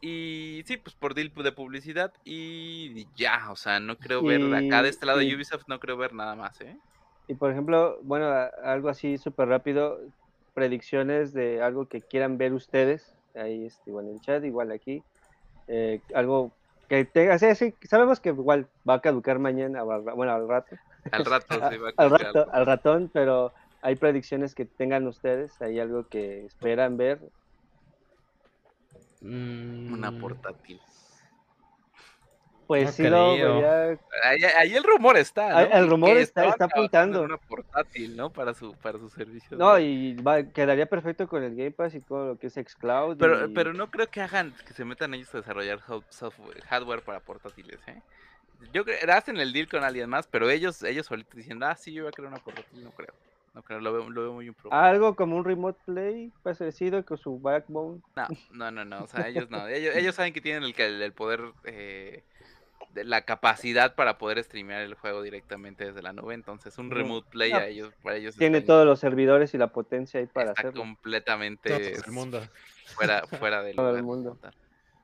Y 0.00 0.62
sí, 0.66 0.76
pues 0.76 0.94
por 0.94 1.14
deal 1.14 1.32
de 1.34 1.52
publicidad 1.52 2.12
y 2.24 3.12
ya, 3.14 3.50
o 3.50 3.56
sea, 3.56 3.80
no 3.80 3.96
creo 3.98 4.22
ver 4.22 4.40
acá 4.54 4.82
de 4.82 4.90
este 4.90 5.06
lado 5.06 5.18
de 5.18 5.26
Y- 5.26 5.34
Ubisoft, 5.34 5.64
no 5.66 5.80
creo 5.80 5.96
ver 5.96 6.14
nada 6.14 6.36
más, 6.36 6.60
¿eh? 6.60 6.78
Y 7.26 7.34
por 7.34 7.50
ejemplo, 7.50 7.98
bueno, 8.02 8.32
algo 8.62 8.88
así 8.88 9.18
súper 9.18 9.48
rápido, 9.48 9.98
predicciones 10.54 11.32
de 11.32 11.60
algo 11.60 11.86
que 11.86 12.00
quieran 12.00 12.38
ver 12.38 12.52
ustedes, 12.54 13.14
ahí 13.34 13.66
este, 13.66 13.90
igual 13.90 14.06
en 14.06 14.14
el 14.14 14.20
chat, 14.20 14.44
igual 14.44 14.70
aquí, 14.70 15.04
eh, 15.66 16.00
algo 16.14 16.56
que 16.88 17.04
tenga, 17.04 17.38
sí, 17.38 17.54
sí, 17.54 17.74
sabemos 17.82 18.20
que 18.20 18.30
igual 18.30 18.68
va 18.88 18.94
a 18.94 19.00
caducar 19.00 19.38
mañana, 19.40 19.82
bueno, 19.82 20.32
al 20.32 20.48
rato, 20.48 20.76
Al 21.10 21.24
rato 21.24 21.46
a- 21.62 21.70
se 21.70 21.78
va 21.78 21.88
a 21.90 21.92
al 21.96 22.10
caer 22.10 22.22
rato, 22.22 22.38
algo. 22.40 22.52
al 22.54 22.66
ratón, 22.66 23.10
pero 23.12 23.52
hay 23.80 23.96
predicciones 23.96 24.54
que 24.54 24.64
tengan 24.64 25.06
ustedes, 25.06 25.60
hay 25.60 25.78
algo 25.80 26.08
que 26.08 26.44
esperan 26.44 26.96
ver, 26.96 27.20
Una 29.20 30.10
Mm, 30.12 30.20
portátil. 30.20 30.80
pues 32.68 32.84
No 32.84 32.92
sí 32.92 33.02
lo 33.04 33.08
creo. 33.08 33.32
vería, 33.54 34.00
Ahí, 34.22 34.38
ahí 34.56 34.74
el 34.76 34.84
rumor 34.84 35.16
está, 35.16 35.50
¿no? 35.50 35.72
El 35.72 35.88
rumor 35.88 36.10
que 36.14 36.20
está- 36.20 36.48
está 36.48 36.66
apuntando. 36.66 37.22
Una 37.22 37.36
portátil, 37.38 38.16
¿no? 38.16 38.30
Para 38.30 38.54
su, 38.54 38.74
para 38.76 38.98
su 38.98 39.08
servicio. 39.08 39.56
no, 39.56 39.74
de- 39.74 39.82
y 39.82 40.14
va, 40.22 40.42
quedaría 40.44 40.86
perfecto 40.86 41.26
con 41.26 41.42
el 41.42 41.56
Game 41.56 41.72
Pass 41.72 41.94
y 41.94 42.00
todo 42.00 42.26
lo 42.26 42.38
que 42.38 42.46
es 42.48 42.54
Xcloud. 42.54 43.16
Pero, 43.18 43.46
y- 43.46 43.54
pero 43.54 43.72
no 43.72 43.90
creo 43.90 44.06
que 44.08 44.20
hagan, 44.20 44.54
que 44.66 44.72
se 44.74 44.84
metan 44.84 45.14
ellos 45.14 45.34
a 45.34 45.38
desarrollar 45.38 45.80
software, 46.10 46.60
hardware 46.62 47.02
para 47.02 47.20
portátiles, 47.20 47.80
¿eh? 47.88 48.00
Yo 48.72 48.84
creo, 48.84 48.96
hacen 49.12 49.38
el 49.38 49.52
deal 49.52 49.68
con 49.68 49.82
alguien 49.84 50.10
más, 50.10 50.26
pero 50.26 50.50
ellos, 50.50 50.82
ellos 50.82 51.06
solitos 51.06 51.36
diciendo, 51.36 51.66
ah, 51.66 51.74
sí, 51.76 51.92
yo 51.92 52.02
voy 52.04 52.10
a 52.10 52.12
crear 52.12 52.30
una 52.32 52.42
portátil, 52.42 52.82
no 52.84 52.90
creo. 52.92 53.14
No 53.54 53.62
creo, 53.62 53.80
lo 53.80 53.92
veo, 53.92 54.10
lo 54.10 54.20
veo 54.22 54.32
muy 54.32 54.46
improbable. 54.46 54.88
Algo 54.88 55.16
como 55.16 55.36
un 55.36 55.44
Remote 55.44 55.80
Play 55.84 56.32
parecido 56.42 57.04
con 57.04 57.18
su 57.18 57.38
Backbone. 57.40 58.00
No, 58.14 58.28
no, 58.52 58.70
no, 58.70 58.84
no, 58.84 59.04
o 59.04 59.06
sea, 59.08 59.26
ellos 59.28 59.50
no. 59.50 59.66
Ellos, 59.66 59.96
ellos 59.96 60.14
saben 60.14 60.32
que 60.32 60.40
tienen 60.40 60.62
el, 60.62 61.02
el 61.02 61.12
poder, 61.12 61.40
eh, 61.64 62.22
de 62.90 63.04
la 63.04 63.22
capacidad 63.22 63.94
para 63.94 64.18
poder 64.18 64.42
streamear 64.42 64.82
el 64.82 64.94
juego 64.94 65.22
directamente 65.22 65.86
desde 65.86 66.02
la 66.02 66.12
nube, 66.12 66.34
entonces 66.34 66.76
un 66.78 66.90
remote 66.90 67.28
play 67.30 67.52
No, 67.52 67.58
a 67.58 67.66
ellos, 67.66 67.92
para 68.02 68.16
ellos 68.16 68.36
Tiene 68.36 68.60
todos 68.60 68.86
los 68.86 68.98
servidores 69.00 69.54
y 69.54 69.58
la 69.58 69.68
potencia 69.68 70.20
ahí 70.20 70.26
para 70.26 70.50
está 70.50 70.62
hacerlo. 70.62 70.80
completamente 70.80 71.68
Todo 71.70 72.04
el 72.06 72.12
mundo. 72.12 72.42
fuera, 72.94 73.26
fuera 73.26 73.62
del 73.62 73.76
Todo 73.76 73.90
el 73.90 74.02
lugar 74.02 74.04
mundo. 74.04 74.38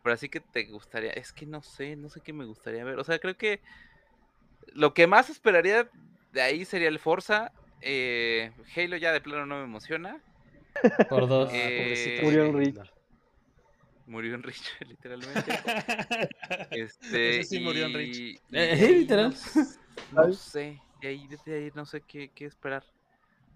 Pero 0.03 0.15
así 0.15 0.29
que 0.29 0.41
te 0.41 0.65
gustaría, 0.65 1.13
es 1.13 1.33
que 1.33 1.47
no 1.47 1.63
sé, 1.63 1.97
no 1.97 2.09
sé 2.09 2.21
qué 2.21 2.33
me 2.33 2.45
gustaría 2.45 2.85
ver. 2.85 2.99
O 2.99 3.05
sea, 3.05 3.19
creo 3.19 3.37
que 3.37 3.61
lo 4.75 4.93
que 4.93 5.07
más 5.07 5.31
esperaría 5.31 5.89
de 6.33 6.43
ahí 6.43 6.65
sería 6.65 6.89
el 6.89 6.99
Forza. 6.99 7.53
Eh, 7.85 8.53
Halo 8.77 8.97
ya 8.97 9.13
de 9.13 9.21
plano 9.21 9.47
no 9.47 9.59
me 9.59 9.65
emociona. 9.65 10.21
Por 11.09 11.29
dos. 11.29 11.49
Ah, 11.51 11.55
Eh, 11.55 12.21
Murió 12.23 12.43
Halo. 12.43 12.59
Enrique. 12.59 12.81
Murió 14.07 14.35
Enrique, 14.35 14.59
literalmente. 14.87 15.43
Este, 16.71 17.41
Ese 17.41 17.45
sí 17.45 17.61
murió 17.61 17.87
y- 17.89 17.93
y 17.93 18.39
Eh, 18.53 18.77
de 18.77 18.85
ahí 18.87 18.95
literal. 19.01 19.35
No, 20.11 20.33
sé, 20.33 20.83
de 21.01 21.09
ahí, 21.09 21.27
desde 21.29 21.55
ahí 21.55 21.71
no 21.75 21.87
sé 21.87 22.03
qué, 22.03 22.31
qué 22.35 22.47
esperar. 22.47 22.85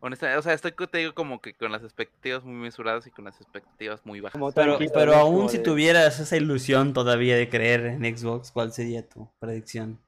Honestamente, 0.00 0.38
o 0.38 0.42
sea, 0.42 0.52
estoy 0.52 0.72
te 0.72 0.98
digo 0.98 1.14
como 1.14 1.40
que 1.40 1.54
con 1.54 1.72
las 1.72 1.82
expectativas 1.82 2.44
muy 2.44 2.54
mesuradas 2.54 3.06
y 3.06 3.10
con 3.10 3.24
las 3.24 3.40
expectativas 3.40 4.04
muy 4.06 4.20
bajas. 4.20 4.40
Como 4.40 4.52
Pero, 4.52 4.78
pero 4.94 5.14
aún 5.14 5.48
si 5.48 5.58
de- 5.58 5.64
tuvieras 5.64 6.20
esa 6.20 6.36
ilusión 6.36 6.92
todavía 6.92 7.36
de 7.36 7.48
creer 7.48 7.86
en 7.86 8.16
Xbox, 8.16 8.52
¿cuál 8.52 8.72
sería 8.72 9.08
tu 9.08 9.28
predicción? 9.40 9.98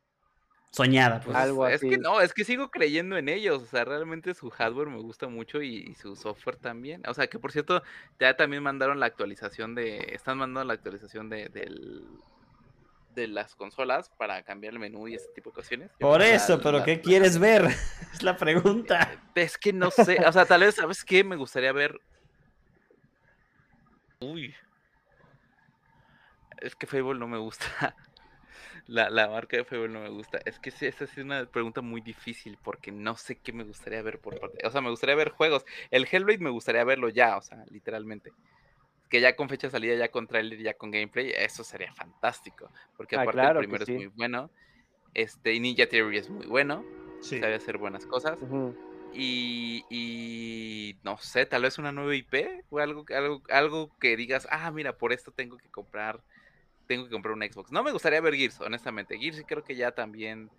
Soñada, 0.73 1.21
pues. 1.21 1.37
Algo 1.37 1.67
es 1.67 1.81
que 1.81 1.89
así. 1.89 1.99
no, 1.99 2.21
es 2.21 2.33
que 2.33 2.45
sigo 2.45 2.71
creyendo 2.71 3.17
en 3.17 3.29
ellos. 3.29 3.63
O 3.63 3.67
sea, 3.67 3.85
realmente 3.85 4.35
su 4.35 4.51
hardware 4.51 4.89
me 4.89 5.01
gusta 5.01 5.27
mucho 5.29 5.61
y, 5.63 5.79
y 5.91 5.95
su 5.97 6.15
software 6.15 6.57
también. 6.57 7.03
O 7.09 7.15
sea, 7.15 7.27
que 7.27 7.39
por 7.41 7.51
cierto, 7.51 7.83
ya 8.21 8.37
también 8.37 8.63
mandaron 8.63 9.01
la 9.01 9.07
actualización 9.07 9.75
de. 9.75 9.99
Están 10.15 10.39
mandando 10.39 10.65
la 10.65 10.75
actualización 10.75 11.29
de, 11.29 11.49
del, 11.49 12.07
de 13.17 13.27
las 13.27 13.57
consolas 13.57 14.11
para 14.11 14.43
cambiar 14.45 14.75
el 14.75 14.79
menú 14.79 15.09
y 15.09 15.17
ese 15.17 15.27
tipo 15.35 15.51
de 15.51 15.55
cuestiones. 15.55 15.91
Por 15.99 16.23
eso, 16.23 16.57
la- 16.59 16.63
pero 16.63 16.79
la- 16.79 16.85
¿qué 16.85 17.01
quieres 17.01 17.39
ver? 17.39 17.65
Es 18.15 18.23
la 18.23 18.37
pregunta. 18.37 19.11
Es 19.35 19.59
que 19.59 19.73
no 19.73 19.91
sé. 19.91 20.19
O 20.25 20.31
sea, 20.33 20.45
tal 20.47 20.61
vez, 20.61 20.77
¿sabes 20.77 21.03
qué? 21.05 21.25
Me 21.25 21.35
gustaría 21.35 21.73
ver. 21.73 21.99
Uy. 24.21 24.55
Es 26.61 26.77
que 26.77 26.87
Fable 26.87 27.19
no 27.19 27.27
me 27.27 27.39
gusta. 27.39 27.97
La, 28.87 29.11
la 29.11 29.29
marca 29.29 29.57
de 29.57 29.65
Fable 29.65 29.89
no 29.89 30.01
me 30.01 30.09
gusta. 30.09 30.39
Es 30.45 30.59
que 30.59 30.71
sí, 30.71 30.87
esa 30.87 31.07
sí 31.07 31.21
es 31.21 31.25
una 31.25 31.47
pregunta 31.47 31.81
muy 31.81 32.01
difícil 32.01 32.59
porque 32.63 32.91
no 32.93 33.17
sé 33.17 33.37
qué 33.39 33.53
me 33.53 33.65
gustaría 33.65 34.03
ver 34.03 34.19
por 34.21 34.39
parte. 34.41 34.67
O 34.67 34.71
sea, 34.71 34.81
me 34.81 34.91
gustaría 34.91 35.15
ver 35.15 35.31
juegos. 35.31 35.65
El 35.91 36.07
Hellblade 36.11 36.39
me 36.39 36.51
gustaría 36.51 36.85
verlo 36.85 37.09
ya, 37.09 37.37
o 37.37 37.43
sea, 37.43 37.65
literalmente. 37.71 38.33
Que 39.09 39.21
ya 39.21 39.35
con 39.37 39.49
fecha 39.49 39.67
de 39.67 39.73
salida, 39.73 39.95
ya 39.97 40.11
con 40.11 40.27
trailer, 40.27 40.61
ya 40.63 40.75
con 40.75 40.91
gameplay, 40.91 41.33
eso 41.37 41.65
sería 41.65 41.93
fantástico. 41.95 42.71
Porque 42.97 43.17
Ah, 43.17 43.23
aparte 43.23 43.37
claro 43.41 43.61
el 43.61 43.67
primero 43.67 43.85
sí. 43.87 43.93
es 43.93 43.99
muy 43.99 44.07
bueno. 44.09 44.51
Este, 45.15 45.55
y 45.55 45.61
Ninja 45.61 45.87
Theory 45.89 46.19
es 46.19 46.31
muy 46.31 46.47
bueno. 46.47 46.85
Sí. 47.21 47.39
Sabe 47.41 47.55
hacer 47.55 47.79
buenas 47.79 48.07
cosas. 48.07 48.39
Y, 49.13 49.85
y 49.91 50.97
no 51.03 51.19
sé, 51.19 51.45
tal 51.47 51.63
vez 51.63 51.79
una 51.79 51.91
nueva 51.91 52.15
IP 52.15 52.65
o 52.71 52.79
algo, 52.79 53.05
que- 53.05 53.15
algo, 53.15 53.43
algo 53.51 53.91
que 53.99 54.17
digas, 54.17 54.47
ah, 54.51 54.71
mira, 54.71 54.97
por 54.97 55.13
esto 55.13 55.33
tengo 55.33 55.57
que 55.59 55.69
comprar, 55.69 56.23
tengo 56.91 57.05
que 57.05 57.13
comprar 57.13 57.35
un 57.35 57.43
Xbox. 57.43 57.71
No 57.71 57.85
me 57.85 57.93
gustaría 57.93 58.21
ver 58.21 58.35
Gears, 58.35 58.61
honestamente. 58.61 59.17
Gears 59.17 59.45
creo 59.47 59.63
que 59.63 59.77
ya 59.77 59.93
también, 59.93 60.51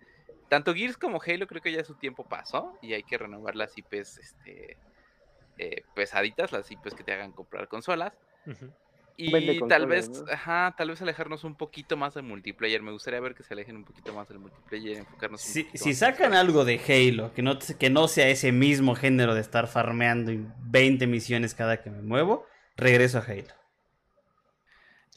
tanto 0.48 0.72
Gears 0.72 0.96
como 0.96 1.20
Halo 1.20 1.46
creo 1.46 1.60
que 1.60 1.70
ya 1.70 1.84
su 1.84 1.94
tiempo 1.94 2.26
pasó 2.26 2.72
y 2.80 2.94
hay 2.94 3.02
que 3.02 3.18
renovar 3.18 3.54
las 3.54 3.76
IPs 3.76 4.16
este, 4.16 4.78
eh, 5.58 5.84
pesaditas, 5.94 6.50
las 6.50 6.70
IPs 6.70 6.94
que 6.94 7.04
te 7.04 7.12
hagan 7.12 7.32
comprar 7.32 7.68
consolas. 7.68 8.14
Y 9.18 9.60
tal 9.68 9.86
vez, 9.86 10.08
¿no? 10.08 10.24
ajá, 10.32 10.74
tal 10.74 10.88
vez 10.88 11.02
alejarnos 11.02 11.44
un 11.44 11.54
poquito 11.54 11.98
más 11.98 12.14
del 12.14 12.22
multiplayer. 12.22 12.80
Me 12.80 12.92
gustaría 12.92 13.20
ver 13.20 13.34
que 13.34 13.42
se 13.42 13.52
alejen 13.52 13.76
un 13.76 13.84
poquito 13.84 14.14
más 14.14 14.26
del 14.30 14.38
multiplayer 14.38 14.92
y 14.94 14.96
enfocarnos 15.00 15.42
Si, 15.42 15.94
sacan 15.94 16.32
algo 16.32 16.64
de 16.64 16.80
Halo, 16.80 17.34
que 17.34 17.42
no, 17.42 17.58
que 17.58 17.90
no 17.90 18.08
sea 18.08 18.30
ese 18.30 18.52
mismo 18.52 18.94
género 18.94 19.34
de 19.34 19.42
estar 19.42 19.66
farmeando 19.66 20.32
y 20.32 20.42
20 20.62 21.06
misiones 21.08 21.54
cada 21.54 21.82
que 21.82 21.90
me 21.90 22.00
muevo, 22.00 22.46
regreso 22.78 23.18
a 23.18 23.20
Halo. 23.20 23.61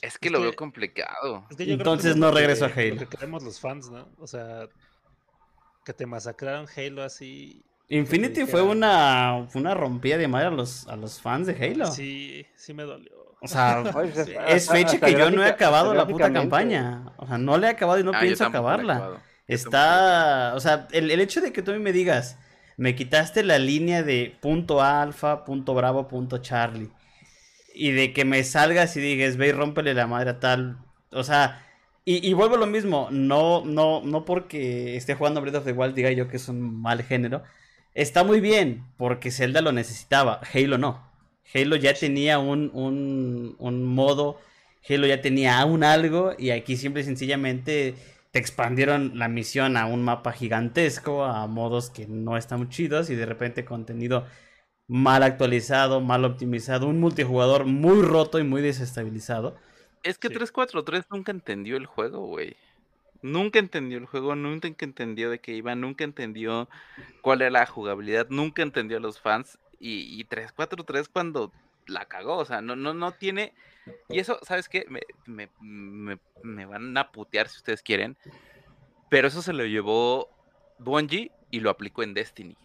Es 0.02 0.18
que 0.18 0.28
Es 0.28 0.32
lo 0.32 0.40
que- 0.40 0.44
veo 0.46 0.56
complicado. 0.56 1.46
Es 1.50 1.58
que 1.58 1.66
yo 1.66 1.76
creo 1.76 1.78
que 1.78 1.82
Entonces 1.84 2.12
es 2.12 2.18
no 2.18 2.28
lo 2.28 2.34
que- 2.34 2.40
regreso 2.42 2.66
a 2.66 2.68
Lo 2.70 2.74
Halo. 2.76 2.98
que 2.98 3.06
queremos 3.08 3.44
los 3.44 3.60
fans, 3.60 3.90
¿no? 3.90 4.08
O 4.20 4.28
sea, 4.28 4.68
que 5.86 5.94
te 5.94 6.06
masacraron 6.06 6.68
Halo 6.76 7.04
así. 7.04 7.64
Infinity 7.90 8.46
fue 8.46 8.62
una, 8.64 9.46
fue 9.50 9.62
una 9.62 9.74
rompida 9.76 10.18
de 10.18 10.28
madre 10.28 10.48
a 10.48 10.52
los, 10.52 10.88
a 10.88 10.96
los 10.96 11.22
fans 11.22 11.48
de 11.48 11.54
Halo. 11.54 11.86
Sí, 11.88 12.46
sí 12.56 12.74
me 12.74 12.84
dolió. 12.84 13.14
O 13.42 13.48
sea, 13.48 13.84
pues, 13.94 14.18
es 14.18 14.70
fecha 14.70 15.00
que 15.00 15.12
yo 15.14 15.30
no 15.32 15.44
he 15.44 15.48
acabado 15.50 15.94
la 15.94 16.08
puta 16.08 16.32
campaña. 16.34 17.14
O 17.18 17.28
sea, 17.28 17.38
no 17.38 17.58
le 17.58 17.68
he 17.68 17.70
acabado 17.70 18.00
y 18.00 18.04
no 18.04 18.12
Ah, 18.14 18.20
pienso 18.20 18.46
acabarla. 18.46 19.22
Está, 19.48 20.54
o 20.56 20.60
sea, 20.60 20.88
el, 20.92 21.12
el 21.12 21.20
hecho 21.22 21.40
de 21.42 21.54
que 21.54 21.62
tú 21.62 21.70
a 21.72 21.76
mí 21.76 21.80
me 21.80 21.92
digas, 21.94 22.40
me 22.78 22.96
quitaste 22.96 23.44
la 23.44 23.60
línea 23.60 24.02
de 24.02 24.36
punto 24.42 24.82
alfa, 24.82 25.46
punto 25.46 25.76
bravo, 25.76 26.08
punto 26.08 26.40
Charlie. 26.40 26.90
Y 27.76 27.92
de 27.92 28.14
que 28.14 28.26
me 28.26 28.44
salgas 28.44 28.96
y 28.98 29.02
digas, 29.02 29.38
ve 29.38 29.50
y 29.50 29.52
rómpele 29.52 29.94
la 29.94 30.08
madre 30.08 30.32
a 30.32 30.40
tal. 30.40 30.78
O 31.12 31.24
sea, 31.24 31.66
y, 32.08 32.34
vuelvo 32.34 32.56
a 32.56 32.60
lo 32.60 32.68
mismo, 32.68 33.10
no, 33.12 33.66
no, 33.66 34.02
no 34.04 34.26
porque 34.26 34.96
esté 34.96 35.16
jugando 35.16 35.42
Breath 35.42 35.56
of 35.56 35.66
the 35.66 35.72
Wild 35.72 35.96
diga 35.96 36.12
yo 36.12 36.28
que 36.28 36.38
es 36.38 36.48
un 36.50 36.82
mal 36.82 37.02
género. 37.04 37.42
Está 37.96 38.24
muy 38.24 38.42
bien, 38.42 38.84
porque 38.98 39.32
Zelda 39.32 39.62
lo 39.62 39.72
necesitaba, 39.72 40.40
Halo 40.54 40.78
no. 40.78 41.04
Halo 41.54 41.76
ya 41.78 41.96
tenía 41.96 42.38
un, 42.40 42.70
un, 42.74 43.56
un 43.58 43.84
modo, 43.84 44.40
Halo 44.88 45.08
ya 45.08 45.22
tenía 45.22 45.66
un 45.66 45.84
algo, 45.84 46.34
y 46.38 46.52
aquí 46.52 46.78
simple 46.78 47.02
y 47.02 47.06
sencillamente 47.06 47.96
te 48.32 48.40
expandieron 48.40 49.18
la 49.18 49.28
misión 49.28 49.76
a 49.76 49.88
un 49.88 50.04
mapa 50.04 50.32
gigantesco, 50.32 51.24
a 51.24 51.48
modos 51.48 51.90
que 51.90 52.06
no 52.08 52.38
están 52.38 52.70
chidos, 52.70 53.10
y 53.10 53.16
de 53.16 53.26
repente 53.26 53.66
contenido 53.66 54.26
mal 54.88 55.24
actualizado, 55.24 56.02
mal 56.02 56.26
optimizado, 56.26 56.88
un 56.88 57.00
multijugador 57.00 57.66
muy 57.66 58.02
roto 58.02 58.40
y 58.40 58.44
muy 58.44 58.62
desestabilizado. 58.62 59.56
Es 60.04 60.18
que 60.18 60.28
Sí. 60.28 60.36
343 60.36 61.06
nunca 61.10 61.32
entendió 61.32 61.78
el 61.78 61.86
juego, 61.88 62.20
güey. 62.28 62.56
Nunca 63.22 63.58
entendió 63.58 63.98
el 63.98 64.06
juego, 64.06 64.36
nunca 64.36 64.68
entendió 64.68 65.32
de 65.32 65.40
qué 65.40 65.54
iba, 65.54 65.74
nunca 65.74 66.04
entendió 66.04 66.70
cuál 67.22 67.42
era 67.42 67.50
la 67.50 67.66
jugabilidad, 67.66 68.28
nunca 68.30 68.62
entendió 68.62 68.98
a 68.98 69.00
los 69.00 69.20
fans. 69.20 69.58
Y, 69.80 70.20
y 70.20 70.24
343 70.26 71.10
cuando 71.10 71.52
la 71.88 72.06
cagó, 72.06 72.38
o 72.38 72.46
sea, 72.46 72.62
no, 72.62 72.76
no, 72.76 72.94
no 72.94 73.12
tiene. 73.14 73.54
Y 74.10 74.20
eso, 74.20 74.38
¿sabes 74.44 74.70
qué? 74.70 74.86
Me, 74.90 75.02
me, 75.26 75.50
me- 75.60 76.20
me 76.44 76.66
van 76.68 76.96
a 76.98 77.12
putear 77.12 77.50
si 77.50 77.58
ustedes 77.58 77.82
quieren. 77.82 78.16
Pero 79.10 79.28
eso 79.28 79.42
se 79.42 79.54
lo 79.54 79.66
llevó 79.66 80.30
Bungie 80.78 81.32
y 81.50 81.60
lo 81.62 81.70
aplicó 81.72 82.04
en 82.04 82.14
Destiny. 82.14 82.56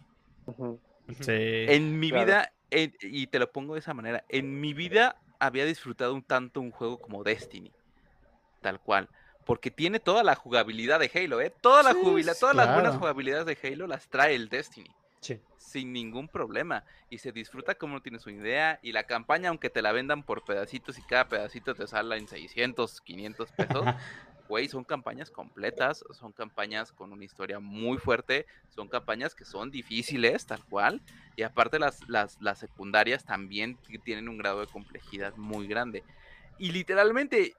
Ujú. 0.47 0.79
Sí. 1.19 1.33
En 1.67 1.99
mi 2.01 2.11
Claro. 2.11 2.13
vida, 2.13 2.55
en- 2.71 2.95
y 3.01 3.27
te 3.29 3.39
lo 3.39 3.53
pongo 3.53 3.75
de 3.75 3.81
esa 3.81 3.95
manera, 3.95 4.25
en 4.29 4.61
mi 4.61 4.75
vida 4.75 5.23
había 5.39 5.65
disfrutado 5.65 6.15
un 6.15 6.25
tanto 6.25 6.61
un 6.61 6.71
juego 6.71 7.01
como 7.01 7.25
Destiny, 7.25 7.75
tal 8.61 8.81
cual, 8.83 9.11
porque 9.45 9.71
tiene 9.71 10.01
toda 10.01 10.25
la 10.25 10.37
jugabilidad 10.37 11.01
de 11.01 11.11
Halo, 11.15 11.41
¿eh? 11.41 11.51
Toda 11.51 11.83
la 11.83 11.95
Sí, 11.95 11.95
jugabilidad, 11.95 12.39
todas 12.39 12.57
las 12.57 12.71
buenas 12.73 12.97
jugabilidades 12.97 13.47
de 13.47 13.59
Halo 13.69 13.87
las 13.87 14.09
trae 14.11 14.35
el 14.37 14.49
Destiny, 14.51 14.97
Sí. 15.23 15.41
sin 15.57 15.93
ningún 15.93 16.29
problema, 16.31 16.85
y 17.11 17.19
se 17.19 17.33
disfruta 17.33 17.77
como 17.77 17.95
no 17.95 18.03
tienes 18.03 18.27
una 18.27 18.37
idea, 18.37 18.81
y 18.83 18.93
la 18.93 19.05
campaña, 19.05 19.51
aunque 19.51 19.71
te 19.71 19.83
la 19.83 19.93
vendan 19.93 20.25
por 20.25 20.45
pedacitos 20.45 20.99
y 20.99 21.05
cada 21.05 21.29
pedacito 21.29 21.77
te 21.77 21.87
sale 21.89 22.17
en 22.19 22.29
600, 22.29 23.01
500 23.03 23.53
pesos, 23.53 23.91
güey, 24.51 24.69
son 24.69 24.83
campañas 24.83 25.31
completas, 25.31 26.05
son 26.11 26.33
campañas 26.33 26.91
con 26.93 27.13
una 27.13 27.25
historia 27.25 27.61
muy 27.61 27.99
fuerte, 27.99 28.47
son 28.69 28.89
campañas 28.89 29.33
que 29.35 29.45
son 29.45 29.71
difíciles, 29.71 30.45
tal 30.45 30.65
cual, 30.67 31.01
y 31.37 31.43
aparte 31.43 31.79
las, 31.79 32.01
las, 32.09 32.37
las 32.41 32.59
secundarias 32.59 33.25
también 33.25 33.79
tienen 34.05 34.29
un 34.29 34.39
grado 34.39 34.61
de 34.61 34.67
complejidad 34.67 35.35
muy 35.37 35.69
grande. 35.69 36.03
Y 36.59 36.73
literalmente, 36.73 37.55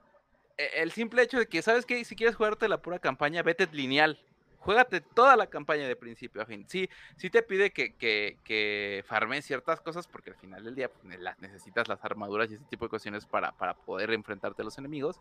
e- 0.58 0.82
el 0.82 0.92
simple 0.92 1.24
hecho 1.24 1.40
de 1.40 1.48
que, 1.48 1.62
¿sabes 1.62 1.86
qué? 1.86 2.04
Si 2.04 2.16
quieres 2.16 2.36
jugarte 2.36 2.68
la 2.68 2.82
pura 2.82 3.00
campaña, 3.00 3.42
vete 3.42 3.68
lineal. 3.72 4.20
Juégate 4.60 5.00
toda 5.02 5.36
la 5.38 5.48
campaña 5.48 5.88
de 5.88 5.96
principio 5.96 6.42
a 6.42 6.46
fin. 6.46 6.66
Sí, 6.68 6.88
sí 7.18 7.30
te 7.32 7.42
pide 7.42 7.72
que, 7.72 7.96
que, 7.96 8.38
que 8.44 9.04
farmes 9.08 9.46
ciertas 9.46 9.80
cosas 9.80 10.06
porque 10.08 10.32
al 10.32 10.36
final 10.36 10.64
del 10.64 10.76
día 10.76 10.90
pues, 10.90 11.18
necesitas 11.40 11.88
las 11.88 12.04
armaduras 12.06 12.52
y 12.52 12.56
ese 12.56 12.66
tipo 12.66 12.86
de 12.86 12.90
cuestiones 12.90 13.26
para, 13.26 13.54
para 13.54 13.74
poder 13.74 14.12
enfrentarte 14.12 14.62
a 14.62 14.66
los 14.66 14.78
enemigos. 14.78 15.20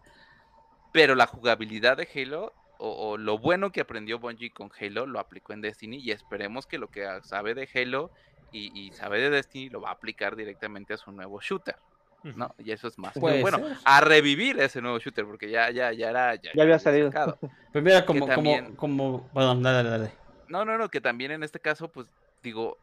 Pero 0.92 1.14
la 1.14 1.26
jugabilidad 1.26 1.96
de 1.96 2.08
Halo, 2.14 2.52
o, 2.78 3.10
o 3.10 3.16
lo 3.18 3.38
bueno 3.38 3.70
que 3.72 3.80
aprendió 3.80 4.18
Bungie 4.18 4.52
con 4.52 4.70
Halo, 4.78 5.06
lo 5.06 5.18
aplicó 5.20 5.52
en 5.52 5.60
Destiny 5.60 5.98
y 5.98 6.10
esperemos 6.10 6.66
que 6.66 6.78
lo 6.78 6.88
que 6.88 7.06
sabe 7.22 7.54
de 7.54 7.68
Halo 7.74 8.10
y, 8.52 8.78
y 8.78 8.92
sabe 8.92 9.20
de 9.20 9.30
Destiny 9.30 9.68
lo 9.68 9.80
va 9.80 9.90
a 9.90 9.92
aplicar 9.92 10.34
directamente 10.36 10.94
a 10.94 10.96
su 10.96 11.12
nuevo 11.12 11.40
shooter. 11.40 11.76
¿no? 12.22 12.54
Y 12.58 12.70
eso 12.72 12.86
es 12.88 12.98
más 12.98 13.14
Puede 13.18 13.40
bueno, 13.40 13.60
a 13.84 14.00
revivir 14.02 14.60
ese 14.60 14.82
nuevo 14.82 14.98
shooter, 14.98 15.24
porque 15.24 15.48
ya, 15.50 15.70
ya, 15.70 15.90
ya 15.92 16.10
era... 16.10 16.34
Ya, 16.34 16.50
Ya 16.54 16.62
había 16.64 16.78
salido. 16.78 17.08
sacado. 17.10 17.38
Pues 17.72 17.84
mira, 17.84 18.04
como, 18.04 18.20
como, 18.26 18.34
también- 18.34 18.76
como, 18.76 19.30
perdón, 19.32 19.62
dale, 19.62 19.76
dale, 19.88 19.90
dale. 19.90 20.12
No, 20.48 20.64
no, 20.64 20.76
no, 20.76 20.88
que 20.90 21.00
también 21.00 21.30
en 21.30 21.42
este 21.44 21.60
caso, 21.60 21.90
pues, 21.90 22.08
digo, 22.42 22.76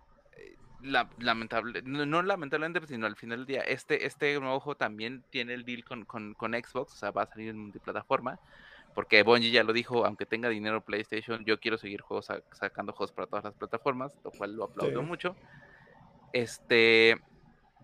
la- 0.80 1.10
lamentable, 1.18 1.82
no, 1.84 2.06
no 2.06 2.22
lamentablemente, 2.22 2.80
pues, 2.80 2.90
sino 2.91 3.08
al 3.08 3.16
final 3.16 3.40
del 3.40 3.45
día, 3.48 3.62
este, 3.62 4.06
este 4.06 4.40
nuevo 4.40 4.60
juego 4.60 4.78
también 4.78 5.24
tiene 5.30 5.54
el 5.54 5.66
deal 5.66 5.84
con, 5.84 6.06
con, 6.06 6.34
con 6.36 6.54
Xbox, 6.54 6.94
o 6.94 6.98
sea, 6.98 7.12
va 7.12 7.24
a 7.24 7.28
salir 7.28 7.49
en 7.49 7.58
multiplataforma, 7.58 8.40
porque 8.94 9.24
Bungie 9.24 9.52
ya 9.52 9.64
lo 9.64 9.74
dijo, 9.74 10.06
aunque 10.06 10.26
tenga 10.26 10.49
dinero 10.49 10.84
PlayStation, 10.84 11.44
yo 11.45 11.60
quiero 11.60 11.78
seguir 11.78 12.02
juegos 12.02 12.26
sa- 12.28 12.41
sacando 12.52 12.94
juegos 12.94 13.12
para 13.12 13.28
todas 13.28 13.45
las 13.45 13.56
plataformas, 13.56 14.14
lo 14.24 14.32
cual 14.32 14.54
lo 14.56 14.66
aplaudo 14.66 15.02
Sí. 15.02 15.06
mucho. 15.08 15.36
Este, 16.34 17.18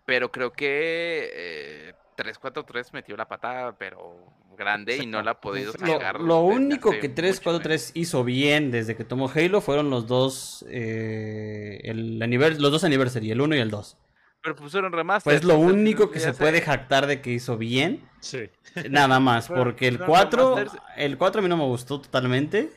pero 0.05 0.31
creo 0.31 0.51
que 0.51 1.29
eh, 1.33 1.93
343 2.23 2.93
metió 2.93 3.15
la 3.17 3.27
patada, 3.27 3.75
pero 3.77 4.33
grande 4.57 4.97
y 4.97 5.05
no 5.05 5.21
la 5.21 5.31
ha 5.31 5.41
podido 5.41 5.73
Lo- 5.79 5.87
sacar. 5.93 6.19
Lo, 6.19 6.25
lo 6.27 6.39
único 6.41 6.91
que 6.91 7.09
mucho, 7.09 7.15
343 7.15 7.91
hizo 7.95 8.23
bien 8.23 8.71
desde 8.71 8.95
que 8.95 9.03
tomó 9.03 9.29
Halo 9.33 9.61
fueron 9.61 9.89
los 9.89 10.07
dos, 10.07 10.65
eh, 10.69 11.79
el 11.83 12.19
anivers- 12.21 12.57
los 12.57 12.71
dos 12.71 12.83
anniversary, 12.83 13.31
el 13.31 13.41
1 13.41 13.55
y 13.55 13.59
el 13.59 13.69
2. 13.69 13.97
Pero 14.41 14.55
pusieron 14.57 14.91
remaster. 14.91 15.31
Pues 15.31 15.43
lo 15.45 15.57
único 15.57 16.11
que 16.11 16.19
se 16.19 16.33
puede 16.33 16.59
jactar 16.61 17.07
de 17.07 17.21
que 17.21 17.31
hizo 17.31 17.57
bien, 17.57 18.01
Sí. 18.19 18.49
nada 18.89 19.19
más, 19.19 19.47
porque 19.47 19.87
el 19.87 19.97
fueron 19.97 20.07
4, 20.15 20.55
remasters. 20.57 20.83
el 20.97 21.17
4 21.17 21.39
a 21.39 21.41
mí 21.43 21.49
no 21.49 21.57
me 21.57 21.63
gustó 21.65 22.01
totalmente, 22.01 22.69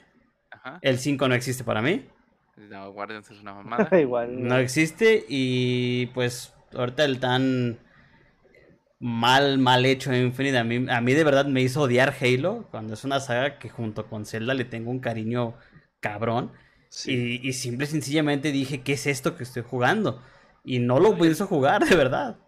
Ajá. 0.50 0.78
el 0.82 0.98
5 0.98 1.28
no 1.28 1.34
existe 1.34 1.64
para 1.64 1.82
mí, 1.82 2.06
No, 2.56 2.90
Guardians 2.92 3.30
es 3.30 3.40
una 3.40 3.52
mamada. 3.54 3.88
Igual. 4.00 4.46
no 4.46 4.56
existe 4.58 5.24
y 5.28 6.06
pues 6.14 6.54
ahorita 6.74 7.04
el 7.04 7.18
tan 7.20 7.78
mal, 8.98 9.58
mal 9.58 9.84
hecho 9.86 10.14
Infinite, 10.14 10.58
a 10.58 10.64
mí, 10.64 10.86
a 10.88 11.00
mí 11.00 11.14
de 11.14 11.24
verdad 11.24 11.46
me 11.46 11.62
hizo 11.62 11.82
odiar 11.82 12.14
Halo, 12.20 12.66
cuando 12.70 12.94
es 12.94 13.04
una 13.04 13.20
saga 13.20 13.58
que 13.58 13.68
junto 13.68 14.06
con 14.08 14.26
Zelda 14.26 14.54
le 14.54 14.64
tengo 14.64 14.90
un 14.90 15.00
cariño 15.00 15.54
cabrón. 16.00 16.52
Sí. 16.88 17.40
Y, 17.42 17.48
y 17.48 17.52
simple 17.52 17.84
y 17.84 17.88
sencillamente 17.88 18.52
dije, 18.52 18.82
¿qué 18.82 18.92
es 18.94 19.06
esto 19.06 19.36
que 19.36 19.42
estoy 19.42 19.62
jugando? 19.62 20.22
Y 20.64 20.78
no 20.78 20.98
lo 20.98 21.16
pienso 21.16 21.46
jugar, 21.46 21.84
de 21.84 21.96
verdad. 21.96 22.38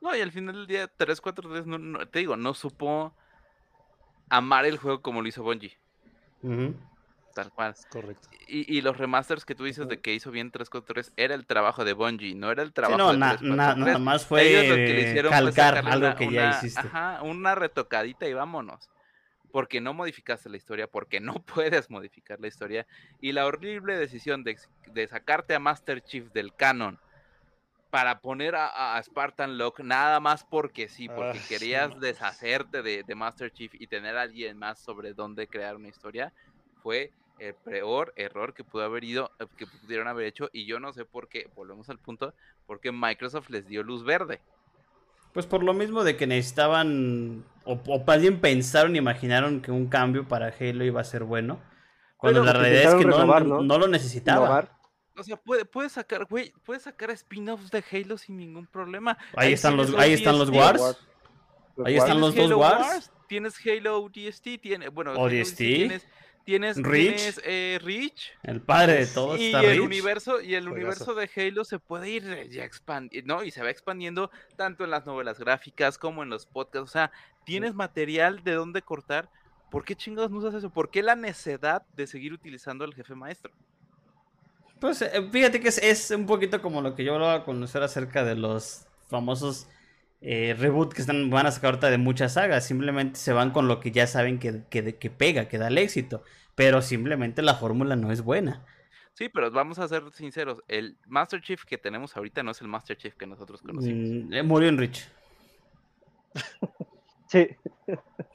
No, 0.00 0.14
y 0.14 0.20
al 0.20 0.32
final 0.32 0.54
del 0.54 0.66
día, 0.66 0.86
343, 0.86 1.66
no, 1.66 1.78
no, 1.78 2.06
te 2.06 2.18
digo, 2.18 2.36
no 2.36 2.52
supo 2.52 3.14
amar 4.28 4.66
el 4.66 4.76
juego 4.76 5.00
como 5.00 5.22
lo 5.22 5.28
hizo 5.28 5.42
Bungie. 5.42 5.78
Tal 7.34 7.50
cual. 7.52 7.72
Es 7.72 7.84
correcto. 7.86 8.28
Y, 8.46 8.78
y 8.78 8.80
los 8.80 8.96
remasters 8.96 9.44
que 9.44 9.54
tú 9.54 9.64
dices 9.64 9.88
de 9.88 10.00
que 10.00 10.14
hizo 10.14 10.30
bien 10.30 10.50
343 10.50 11.12
era 11.16 11.34
el 11.34 11.46
trabajo 11.46 11.84
de 11.84 11.92
Bungie, 11.92 12.34
no 12.34 12.50
era 12.50 12.62
el 12.62 12.68
Sí, 12.68 12.74
trabajo 12.74 12.98
no, 12.98 13.12
de 13.12 13.18
na- 13.18 13.26
na- 13.28 13.38
343. 13.38 13.76
nada 13.86 13.98
más 13.98 14.24
fue 14.26 14.42
Ellos 14.48 14.68
lo 14.68 14.74
que 14.76 14.92
le 14.94 15.00
hicieron 15.08 15.32
calcar 15.32 15.78
algo 15.78 15.96
una- 16.06 16.14
que 16.14 16.24
ya 16.30 16.30
una- 16.44 16.50
hiciste. 16.58 16.80
Ajá, 16.80 17.22
una 17.22 17.54
retocadita 17.54 18.28
y 18.28 18.32
vámonos. 18.34 18.88
Porque 19.50 19.80
no 19.80 19.94
modificaste 19.94 20.48
la 20.48 20.56
historia, 20.56 20.86
porque 20.86 21.20
no 21.20 21.34
puedes 21.46 21.90
modificar 21.90 22.40
la 22.40 22.46
historia. 22.48 22.86
Y 23.20 23.32
la 23.32 23.46
horrible 23.46 23.96
decisión 23.96 24.44
de, 24.44 24.56
de 24.92 25.06
sacarte 25.08 25.54
a 25.54 25.58
Master 25.58 26.00
Chief 26.02 26.30
del 26.32 26.54
canon 26.54 26.98
para 27.90 28.20
poner 28.20 28.56
a, 28.56 28.96
a 28.96 29.02
Spartan 29.02 29.56
Locke 29.56 29.84
nada 29.84 30.18
más 30.20 30.44
porque 30.44 30.88
sí, 30.88 31.08
porque 31.08 31.38
Ah, 31.38 31.44
querías 31.48 31.90
no. 31.90 32.00
deshacerte 32.00 32.82
de, 32.82 33.04
de 33.04 33.14
Master 33.14 33.52
Chief 33.52 33.72
y 33.74 33.86
tener 33.86 34.16
a 34.16 34.22
alguien 34.22 34.58
más 34.58 34.80
sobre 34.80 35.14
dónde 35.14 35.46
crear 35.46 35.76
una 35.76 35.88
historia, 35.88 36.32
fue 36.82 37.12
el 37.38 37.54
peor 37.54 38.12
error 38.16 38.54
que 38.54 38.64
pudo 38.64 38.84
haber 38.84 39.04
ido, 39.04 39.30
eh, 39.40 39.46
que 39.56 39.66
pudieron 39.66 40.08
haber 40.08 40.26
hecho. 40.26 40.50
Y 40.52 40.66
yo 40.66 40.80
no 40.80 40.92
sé 40.92 41.04
por 41.04 41.28
qué, 41.28 41.48
volvemos 41.54 41.88
al 41.90 41.98
punto, 41.98 42.34
porque 42.66 42.92
Microsoft 42.92 43.50
les 43.50 43.66
dio 43.66 43.82
luz 43.82 44.04
verde. 44.04 44.40
Pues 45.32 45.46
por 45.46 45.64
lo 45.64 45.74
mismo 45.74 46.04
de 46.04 46.16
que 46.16 46.26
necesitaban, 46.26 47.44
o, 47.64 47.72
o 47.86 48.04
más 48.04 48.20
bien 48.20 48.40
pensaron 48.40 48.94
y 48.94 48.98
imaginaron 48.98 49.60
que 49.62 49.72
un 49.72 49.88
cambio 49.88 50.28
para 50.28 50.54
Halo 50.58 50.84
iba 50.84 51.00
a 51.00 51.04
ser 51.04 51.24
bueno. 51.24 51.60
Cuando 52.16 52.42
Pero 52.42 52.52
la 52.52 52.60
realidad 52.60 52.92
es 52.92 52.94
que 53.00 53.04
no, 53.04 53.16
renovar, 53.16 53.44
no- 53.44 53.56
¿no? 53.56 53.62
no 53.62 53.78
lo 53.78 53.88
necesitaba. 53.88 54.70
O 55.16 55.22
sea, 55.22 55.36
puede, 55.36 55.64
puedes 55.64 55.92
sacar, 55.92 56.24
güey, 56.24 56.52
puedes 56.64 56.82
sacar 56.84 57.10
spin-offs 57.10 57.70
de 57.70 57.84
Halo 57.92 58.18
sin 58.18 58.36
ningún 58.36 58.66
problema. 58.66 59.16
Ahí 59.36 59.52
están 59.52 59.76
los, 59.76 59.94
ahí 59.94 60.12
están 60.12 60.38
los 60.38 60.50
Wars. 60.50 60.98
Ahí 61.84 61.96
están 61.96 62.20
los 62.20 62.34
dos 62.34 62.46
Halo 62.46 62.58
Wars. 62.58 63.10
Tienes 63.28 63.54
Halo 63.66 64.02
ODST, 64.02 64.60
tiene, 64.60 64.88
bueno, 64.88 65.12
ODST, 65.12 65.56
tienes, 65.56 66.06
tienes, 66.44 66.76
eh, 67.44 67.78
Reach. 67.82 68.32
El 68.42 68.60
padre 68.60 68.94
de 69.00 69.06
todos 69.06 69.38
Y 69.40 69.46
está 69.46 69.60
el 69.60 69.66
Reach. 69.66 69.80
universo, 69.80 70.40
y 70.40 70.54
el 70.54 70.68
Juegazo. 70.68 70.74
universo 70.74 71.14
de 71.14 71.30
Halo 71.48 71.64
se 71.64 71.78
puede 71.78 72.10
ir 72.10 72.48
ya 72.50 72.64
expandiendo, 72.64 73.34
¿no? 73.36 73.44
Y 73.44 73.50
se 73.50 73.62
va 73.62 73.70
expandiendo 73.70 74.30
tanto 74.56 74.84
en 74.84 74.90
las 74.90 75.06
novelas 75.06 75.38
gráficas 75.38 75.98
como 75.98 76.22
en 76.22 76.30
los 76.30 76.46
podcasts. 76.46 76.88
O 76.88 76.92
sea, 76.92 77.10
tienes 77.44 77.74
material 77.74 78.42
de 78.44 78.52
dónde 78.52 78.82
cortar. 78.82 79.28
¿Por 79.70 79.84
qué 79.84 79.96
chingados 79.96 80.30
no 80.30 80.38
usas 80.38 80.54
eso? 80.54 80.70
¿Por 80.70 80.90
qué 80.90 81.02
la 81.02 81.16
necedad 81.16 81.82
de 81.96 82.06
seguir 82.06 82.32
utilizando 82.32 82.84
al 82.84 82.94
jefe 82.94 83.14
maestro? 83.14 83.52
Pues 84.80 85.02
eh, 85.02 85.10
fíjate 85.32 85.60
que 85.60 85.68
es, 85.68 85.78
es 85.78 86.10
un 86.10 86.26
poquito 86.26 86.60
como 86.60 86.82
lo 86.82 86.94
que 86.94 87.04
yo 87.04 87.14
hablaba 87.14 87.34
a 87.34 87.44
conocer 87.44 87.82
acerca 87.82 88.24
de 88.24 88.34
los 88.34 88.86
famosos 89.08 89.66
eh, 90.26 90.56
reboot 90.58 90.94
que 90.94 91.02
están, 91.02 91.28
van 91.28 91.46
a 91.46 91.50
sacar 91.50 91.68
ahorita 91.68 91.90
de 91.90 91.98
muchas 91.98 92.32
sagas. 92.32 92.66
Simplemente 92.66 93.18
se 93.18 93.34
van 93.34 93.50
con 93.50 93.68
lo 93.68 93.78
que 93.78 93.90
ya 93.90 94.06
saben 94.06 94.38
que, 94.38 94.62
que, 94.70 94.96
que 94.96 95.10
pega, 95.10 95.48
que 95.48 95.58
da 95.58 95.68
el 95.68 95.76
éxito. 95.76 96.22
Pero 96.54 96.80
simplemente 96.80 97.42
la 97.42 97.56
fórmula 97.56 97.94
no 97.94 98.10
es 98.10 98.22
buena. 98.22 98.64
Sí, 99.12 99.28
pero 99.28 99.50
vamos 99.50 99.78
a 99.78 99.86
ser 99.86 100.02
sinceros. 100.12 100.62
El 100.66 100.96
Master 101.06 101.42
Chief 101.42 101.62
que 101.64 101.76
tenemos 101.76 102.16
ahorita 102.16 102.42
no 102.42 102.52
es 102.52 102.60
el 102.62 102.68
Master 102.68 102.96
Chief 102.96 103.14
que 103.14 103.26
nosotros 103.26 103.60
conocimos. 103.60 104.24
Mm, 104.24 104.32
eh, 104.32 104.42
murió 104.42 104.70
en 104.70 104.78
Rich. 104.78 105.08
Sí. 107.34 107.48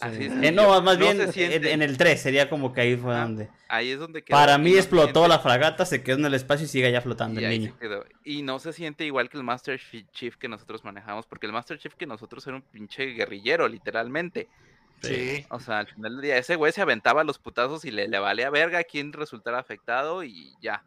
Así 0.01 0.26
es. 0.26 0.31
Eh, 0.43 0.51
no, 0.51 0.81
más 0.81 0.97
No 0.99 1.05
bien 1.05 1.19
en, 1.35 1.81
el 1.81 1.97
3 1.97 2.21
sería 2.21 2.49
como 2.49 2.73
que 2.73 2.81
ahí 2.81 2.95
fue 2.97 3.13
Ajá. 3.15 3.23
donde. 3.23 3.49
Ahí 3.67 3.91
es 3.91 3.99
donde 3.99 4.23
quedó, 4.23 4.35
Para 4.38 4.57
mí 4.57 4.73
explotó 4.76 5.27
la 5.27 5.39
fragata, 5.39 5.85
se 5.85 6.03
quedó 6.03 6.17
en 6.17 6.26
el 6.26 6.34
espacio 6.34 6.65
y 6.65 6.69
sigue 6.69 6.91
ya 6.91 7.01
flotando 7.01 7.39
y 7.41 7.45
el 7.45 7.49
ahí 7.51 7.59
niño. 7.59 7.73
se 7.73 7.80
quedó. 7.80 8.05
Y 8.23 8.41
no 8.43 8.59
se 8.59 8.73
siente 8.73 9.05
igual 9.05 9.30
que 9.30 9.38
el 9.38 9.43
Master 9.43 9.80
Chi- 9.80 10.05
Chief 10.11 10.35
que 10.38 10.47
nosotros 10.47 10.84
manejamos, 10.84 11.26
porque 11.26 11.45
el 11.47 11.53
Master 11.53 11.80
Chief 11.80 11.93
que 11.95 12.05
nosotros 12.05 12.45
era 12.47 12.55
un 12.57 12.61
pinche 12.61 13.05
guerrillero, 13.07 13.67
literalmente. 13.67 14.47
Sí. 15.01 15.45
O 15.49 15.59
sea, 15.59 15.80
al 15.80 15.88
final 15.88 16.13
del 16.13 16.21
día, 16.21 16.38
ese 16.38 16.55
güey 16.55 16.71
se 16.73 16.81
aventaba 16.81 17.23
los 17.23 17.39
putazos 17.39 17.85
y 17.85 17.91
le, 17.91 18.07
le 18.09 18.19
valía 18.19 18.49
verga 18.49 18.80
a 18.80 18.84
quien 18.84 19.13
resultara 19.13 19.57
afectado 19.59 20.23
y 20.23 20.53
ya. 20.61 20.84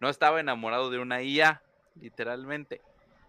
No 0.00 0.10
estaba 0.10 0.38
enamorado 0.38 0.90
de 0.90 0.98
una 0.98 1.22
IA, 1.22 1.62
literalmente. 2.00 2.82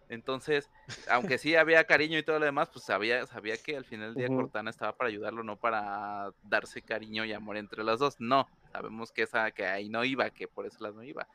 Entonces, 0.09 0.69
aunque 1.09 1.37
sí 1.37 1.55
había 1.55 1.83
cariño 1.85 2.17
y 2.17 2.23
todo 2.23 2.37
lo 2.39 2.45
demás, 2.45 2.69
pues 2.71 2.85
sabía, 2.85 3.25
sabía 3.25 3.57
que 3.57 3.75
al 3.75 3.85
final 3.85 4.13
del 4.13 4.27
día. 4.27 4.35
Cortana 4.35 4.69
estaba 4.69 4.95
para 4.95 5.09
ayudarlo, 5.09 5.43
no 5.43 5.55
para 5.57 6.31
darse 6.43 6.81
cariño 6.81 7.25
y 7.25 7.33
amor 7.33 7.57
entre 7.57 7.83
las 7.83 7.99
dos. 7.99 8.15
No, 8.19 8.47
sabemos 8.71 9.11
que 9.11 9.23
esa, 9.23 9.49
que 9.51 9.65
ahí 9.65 9.89
no 9.89 10.03
iba, 10.03 10.29
que 10.29 10.47
por 10.47 10.65
eso 10.67 10.77
las 10.81 10.93
no 10.93 11.03
iba. 11.03 11.27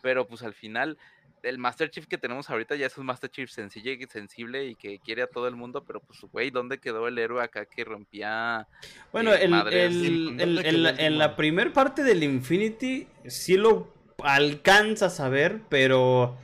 Pero 0.00 0.26
pues 0.26 0.42
al 0.42 0.54
final, 0.54 0.96
el 1.42 1.58
Master 1.58 1.90
Chief 1.90 2.06
que 2.06 2.18
tenemos 2.18 2.50
ahorita 2.50 2.76
ya 2.76 2.86
es 2.86 2.96
un 2.98 3.06
Master 3.06 3.30
Chief 3.30 3.50
sencillo 3.50 3.90
y 3.92 4.04
sensible 4.06 4.64
y 4.66 4.74
que 4.76 4.98
quiere 4.98 5.22
a 5.22 5.26
todo 5.26 5.48
el 5.48 5.56
mundo, 5.56 5.82
pero 5.84 6.00
pues 6.00 6.20
güey, 6.30 6.50
¿dónde 6.50 6.78
quedó 6.78 7.08
el 7.08 7.18
héroe 7.18 7.42
acá 7.42 7.64
que 7.66 7.84
rompía? 7.84 8.68
Bueno, 9.12 9.32
eh, 9.32 9.38
el- 9.44 9.50
madres? 9.50 9.92
el- 9.92 10.24
¿Dónde 10.26 10.44
el- 10.44 10.56
quedó 10.62 10.68
en, 10.68 10.82
la, 10.82 10.90
el 10.90 11.00
en 11.00 11.18
la 11.18 11.24
timón? 11.26 11.36
primer 11.36 11.72
parte 11.72 12.02
del 12.04 12.22
Infinity 12.22 13.08
sí 13.26 13.56
lo 13.56 13.92
alcanzas 14.22 15.20
a 15.20 15.28
ver, 15.28 15.60
pero 15.68 16.36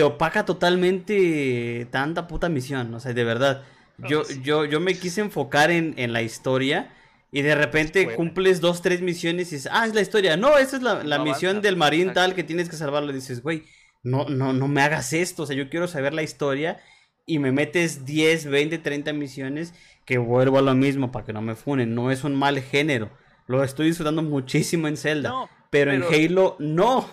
te 0.00 0.04
opaca 0.04 0.46
totalmente 0.46 1.86
tanta 1.90 2.26
puta 2.26 2.48
misión, 2.48 2.94
o 2.94 3.00
sea, 3.00 3.12
de 3.12 3.22
verdad. 3.24 3.62
Yo, 3.98 4.20
Ah, 4.22 4.24
sí. 4.26 4.40
yo, 4.42 4.64
yo 4.64 4.80
me 4.80 4.94
quise 4.94 5.20
enfocar 5.20 5.70
en, 5.70 5.92
en 5.98 6.14
la 6.14 6.22
historia 6.22 6.90
y 7.30 7.42
de 7.42 7.54
repente 7.54 8.14
cumples 8.14 8.62
dos, 8.62 8.80
tres 8.80 9.02
misiones 9.02 9.52
y 9.52 9.56
dices, 9.56 9.70
ah, 9.72 9.86
es 9.86 9.94
la 9.94 10.00
historia. 10.00 10.38
No, 10.38 10.56
esa 10.56 10.78
es 10.78 10.82
la, 10.82 11.04
la 11.04 11.18
No 11.18 11.24
misión 11.24 11.60
del 11.60 11.76
marín 11.76 12.08
exacto. 12.08 12.20
tal 12.20 12.34
que 12.34 12.44
tienes 12.44 12.70
que 12.70 12.76
salvarlo. 12.76 13.10
Y 13.10 13.14
dices, 13.16 13.42
güey, 13.42 13.64
no, 14.02 14.24
no, 14.28 14.54
no 14.54 14.68
me 14.68 14.80
hagas 14.80 15.12
esto, 15.12 15.42
o 15.42 15.46
sea, 15.46 15.54
yo 15.54 15.68
quiero 15.68 15.86
saber 15.86 16.14
la 16.14 16.22
historia 16.22 16.78
y 17.26 17.38
me 17.38 17.52
metes 17.52 18.06
10, 18.06 18.46
20, 18.46 18.78
30 18.78 19.12
misiones 19.12 19.74
que 20.06 20.16
vuelvo 20.16 20.58
a 20.58 20.62
lo 20.62 20.74
mismo 20.74 21.12
para 21.12 21.26
que 21.26 21.34
no 21.34 21.42
me 21.42 21.56
funen. 21.56 21.94
No 21.94 22.10
es 22.10 22.24
un 22.24 22.34
mal 22.34 22.58
género. 22.62 23.10
Lo 23.46 23.62
estoy 23.62 23.88
disfrutando 23.88 24.22
muchísimo 24.22 24.88
en 24.88 24.96
Zelda. 24.96 25.28
No, 25.28 25.50
pero, 25.68 25.90
pero- 25.92 26.10
en 26.14 26.24
Halo, 26.30 26.56
no. 26.58 27.06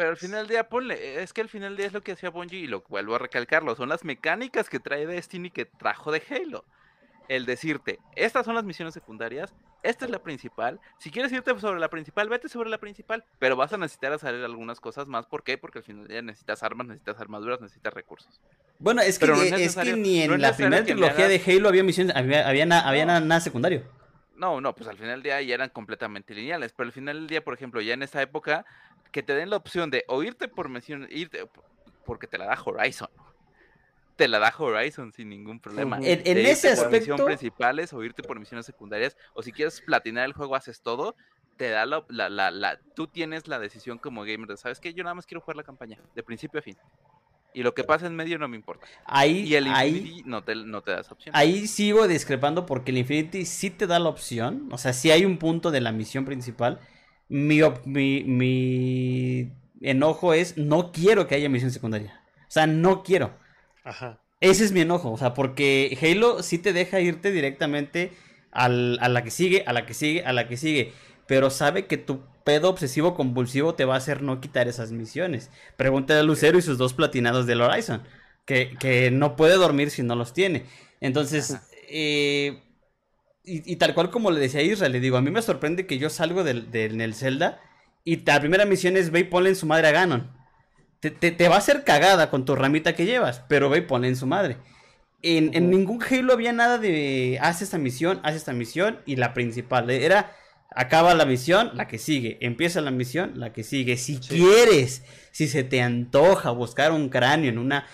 Pero 0.00 0.12
al 0.12 0.16
final 0.16 0.38
del 0.38 0.48
día, 0.48 0.66
ponle, 0.66 1.22
es 1.22 1.34
que 1.34 1.42
al 1.42 1.50
final 1.50 1.72
del 1.72 1.76
día 1.76 1.86
es 1.88 1.92
lo 1.92 2.00
que 2.00 2.12
hacía 2.12 2.30
Bungie 2.30 2.58
y 2.60 2.66
lo 2.66 2.82
vuelvo 2.88 3.16
a 3.16 3.18
recalcarlo, 3.18 3.76
son 3.76 3.90
las 3.90 4.02
mecánicas 4.02 4.70
que 4.70 4.80
trae 4.80 5.06
Destiny 5.06 5.50
que 5.50 5.66
trajo 5.66 6.10
de 6.10 6.22
Halo. 6.30 6.64
El 7.28 7.44
decirte, 7.44 7.98
estas 8.16 8.46
son 8.46 8.54
las 8.54 8.64
misiones 8.64 8.94
secundarias, 8.94 9.52
esta 9.82 10.06
es 10.06 10.10
la 10.10 10.22
principal, 10.22 10.80
si 10.98 11.10
quieres 11.10 11.30
irte 11.32 11.54
sobre 11.60 11.78
la 11.80 11.90
principal, 11.90 12.30
vete 12.30 12.48
sobre 12.48 12.70
la 12.70 12.78
principal, 12.78 13.24
pero 13.38 13.56
vas 13.56 13.74
a 13.74 13.76
necesitar 13.76 14.10
hacer 14.14 14.34
algunas 14.42 14.80
cosas 14.80 15.06
más, 15.06 15.26
¿por 15.26 15.42
qué? 15.44 15.58
Porque 15.58 15.80
al 15.80 15.84
final 15.84 16.04
del 16.04 16.08
día 16.12 16.22
necesitas 16.22 16.62
armas, 16.62 16.86
necesitas 16.86 17.20
armaduras, 17.20 17.60
necesitas 17.60 17.92
recursos. 17.92 18.40
Bueno, 18.78 19.02
es 19.02 19.18
que, 19.18 19.26
Pero 19.26 19.36
no 19.36 19.42
es 19.42 19.48
es 19.48 19.52
que 19.54 19.58
necesario- 19.64 19.96
ni 19.98 20.22
en 20.22 20.30
no 20.30 20.38
la 20.38 20.56
primera 20.56 20.82
trilogía 20.82 21.26
hagas- 21.26 21.28
de 21.46 21.52
Halo 21.56 21.68
había 21.68 21.84
misiones, 21.84 22.16
había, 22.16 22.48
había, 22.48 22.64
na- 22.64 22.88
había 22.88 23.04
No. 23.04 23.12
na- 23.12 23.20
nada 23.20 23.40
secundario. 23.42 23.82
No, 24.40 24.58
no, 24.58 24.74
pues 24.74 24.88
al 24.88 24.96
final 24.96 25.16
del 25.16 25.22
día 25.22 25.42
ya 25.42 25.54
eran 25.54 25.68
completamente 25.68 26.34
lineales, 26.34 26.72
pero 26.74 26.86
al 26.86 26.92
final 26.92 27.18
del 27.18 27.26
día, 27.26 27.44
por 27.44 27.52
ejemplo, 27.52 27.82
ya 27.82 27.92
en 27.92 28.02
esa 28.02 28.22
época, 28.22 28.64
que 29.12 29.22
te 29.22 29.34
den 29.34 29.50
la 29.50 29.56
opción 29.56 29.90
de 29.90 30.02
o 30.08 30.22
irte 30.22 30.48
por 30.48 30.70
misión, 30.70 31.06
irte, 31.10 31.46
porque 32.06 32.26
te 32.26 32.38
la 32.38 32.46
da 32.46 32.58
Horizon. 32.64 33.08
Te 34.16 34.28
la 34.28 34.38
da 34.38 34.54
Horizon 34.56 35.12
sin 35.12 35.28
ningún 35.28 35.60
problema. 35.60 35.96
En, 35.96 36.22
ese 36.46 36.74
por 36.74 36.90
misión 36.90 37.16
aspecto, 37.16 37.24
principales 37.26 37.92
o 37.92 38.02
irte 38.02 38.22
por 38.22 38.38
misiones 38.40 38.64
secundarias, 38.64 39.14
o 39.34 39.42
si 39.42 39.52
quieres 39.52 39.82
platinar 39.82 40.24
el 40.24 40.32
juego, 40.32 40.56
haces 40.56 40.80
todo, 40.80 41.16
te 41.58 41.68
da 41.68 41.84
la, 41.84 42.02
la, 42.08 42.30
la, 42.30 42.50
la- 42.50 42.80
tú 42.94 43.08
tienes 43.08 43.46
la 43.46 43.58
decisión 43.58 43.98
como 43.98 44.22
gamer 44.22 44.48
de, 44.48 44.56
¿sabes 44.56 44.80
qué? 44.80 44.94
Yo 44.94 45.04
nada 45.04 45.14
más 45.14 45.26
quiero 45.26 45.42
jugar 45.42 45.56
la 45.56 45.64
campaña, 45.64 45.98
de 46.14 46.22
principio 46.22 46.60
a 46.60 46.62
fin. 46.62 46.76
Y 47.52 47.62
lo 47.62 47.74
que 47.74 47.84
pasa 47.84 48.06
en 48.06 48.16
medio 48.16 48.38
no 48.38 48.48
me 48.48 48.56
importa. 48.56 48.86
ahí, 49.04 49.40
Y 49.48 49.54
el 49.54 49.66
ahí, 49.66 49.96
Infinity 49.96 50.22
no 50.24 50.44
te, 50.44 50.54
no 50.54 50.82
te 50.82 50.92
da 50.92 51.00
esa 51.00 51.12
opción. 51.14 51.34
ahí 51.34 51.66
sigo 51.66 52.06
discrepando 52.08 52.66
porque 52.66 52.90
el 52.90 52.98
Infinity 52.98 53.44
sí 53.44 53.70
te 53.70 53.86
da 53.86 53.98
la 53.98 54.08
opción. 54.08 54.68
O 54.72 54.78
sea, 54.78 54.92
sí 54.92 55.10
hay 55.10 55.24
un 55.24 55.38
punto 55.38 55.70
de 55.70 55.80
la 55.80 55.92
misión 55.92 56.24
principal. 56.24 56.80
Mi, 57.28 57.60
mi, 57.84 58.24
mi 58.24 59.52
enojo 59.80 60.34
es 60.34 60.56
no 60.58 60.92
quiero 60.92 61.26
que 61.26 61.34
haya 61.36 61.48
misión 61.48 61.70
secundaria. 61.70 62.20
O 62.48 62.50
sea, 62.50 62.66
no 62.66 63.02
quiero. 63.02 63.32
Ajá. 63.84 64.22
Ese 64.40 64.64
es 64.64 64.72
mi 64.72 64.80
enojo, 64.80 65.12
o 65.12 65.18
sea, 65.18 65.34
porque 65.34 65.96
Halo 66.00 66.42
sí 66.42 66.58
te 66.58 66.72
deja 66.72 67.00
irte 67.00 67.30
directamente 67.30 68.12
al- 68.52 68.98
a 69.02 69.08
la 69.08 69.22
que 69.22 69.30
sigue, 69.30 69.64
a 69.66 69.72
la 69.74 69.84
que 69.86 69.92
sigue, 69.94 70.24
a 70.24 70.32
la 70.32 70.48
que 70.48 70.56
sigue, 70.56 70.92
pero 71.26 71.50
sabe 71.50 71.86
que 71.86 71.98
tu 71.98 72.22
pedo 72.44 72.68
obsesivo 72.70 73.14
compulsivo 73.14 73.74
te 73.74 73.84
va 73.84 73.94
a 73.94 73.98
hacer 73.98 74.22
no 74.22 74.40
quitar 74.40 74.68
esas 74.68 74.92
misiones. 74.92 75.50
Pregúntale 75.76 76.20
a 76.20 76.22
Lucero 76.22 76.58
y 76.58 76.62
sus 76.62 76.78
dos 76.78 76.94
platinados 76.94 77.46
del 77.46 77.60
Horizon, 77.62 78.02
que, 78.46 78.76
que 78.78 79.10
no 79.10 79.36
puede 79.36 79.54
dormir 79.56 79.90
si 79.90 80.02
no 80.02 80.16
los 80.16 80.32
tiene. 80.32 80.64
Entonces, 81.00 81.58
eh, 81.88 82.62
y, 83.44 83.72
y 83.72 83.76
tal 83.76 83.94
cual 83.94 84.10
como 84.10 84.30
le 84.30 84.40
decía 84.40 84.60
a 84.60 84.64
Israel, 84.64 84.92
le 84.92 85.00
digo, 85.00 85.16
a 85.16 85.22
mí 85.22 85.30
me 85.30 85.42
sorprende 85.42 85.86
que 85.86 85.98
yo 85.98 86.10
salgo 86.10 86.44
del, 86.44 86.70
del- 86.70 86.92
en 86.94 87.00
el 87.00 87.14
Zelda 87.14 87.60
y 88.04 88.24
la 88.24 88.40
primera 88.40 88.64
misión 88.64 88.96
es 88.96 89.10
ve 89.10 89.20
y 89.20 89.24
ponle 89.24 89.50
en 89.50 89.56
su 89.56 89.66
madre 89.66 89.88
a 89.88 89.92
Ganon. 89.92 90.30
Te, 91.00 91.10
te- 91.10 91.30
te 91.32 91.48
va 91.48 91.56
a 91.56 91.58
hacer 91.58 91.84
cagada 91.84 92.30
con 92.30 92.44
tu 92.44 92.54
ramita 92.56 92.94
que 92.94 93.06
llevas, 93.06 93.42
pero 93.48 93.70
ve 93.70 93.78
y 93.78 93.82
ponle 93.82 94.08
en 94.08 94.16
su 94.16 94.26
madre. 94.26 94.58
En, 95.22 95.54
en 95.54 95.70
ningún 95.70 96.02
Halo 96.02 96.32
había 96.32 96.52
nada 96.52 96.78
de 96.78 97.38
haz 97.42 97.62
esta 97.62 97.78
misión, 97.78 98.20
haz 98.22 98.34
esta 98.36 98.52
misión 98.52 99.00
y 99.06 99.16
la 99.16 99.34
principal. 99.34 99.90
Era 99.90 100.32
acaba 100.74 101.14
la 101.14 101.24
misión, 101.24 101.70
la 101.74 101.86
que 101.88 101.98
sigue. 101.98 102.38
Empieza 102.40 102.80
la 102.80 102.90
misión, 102.90 103.32
la 103.36 103.52
que 103.52 103.62
sigue. 103.64 103.96
Si 103.96 104.16
Sí. 104.16 104.36
quieres, 104.36 105.02
si 105.32 105.48
se 105.48 105.64
te 105.64 105.82
antoja 105.82 106.50
buscar 106.50 106.92
un 106.92 107.08
cráneo 107.08 107.50
en 107.50 107.58
una. 107.58 107.86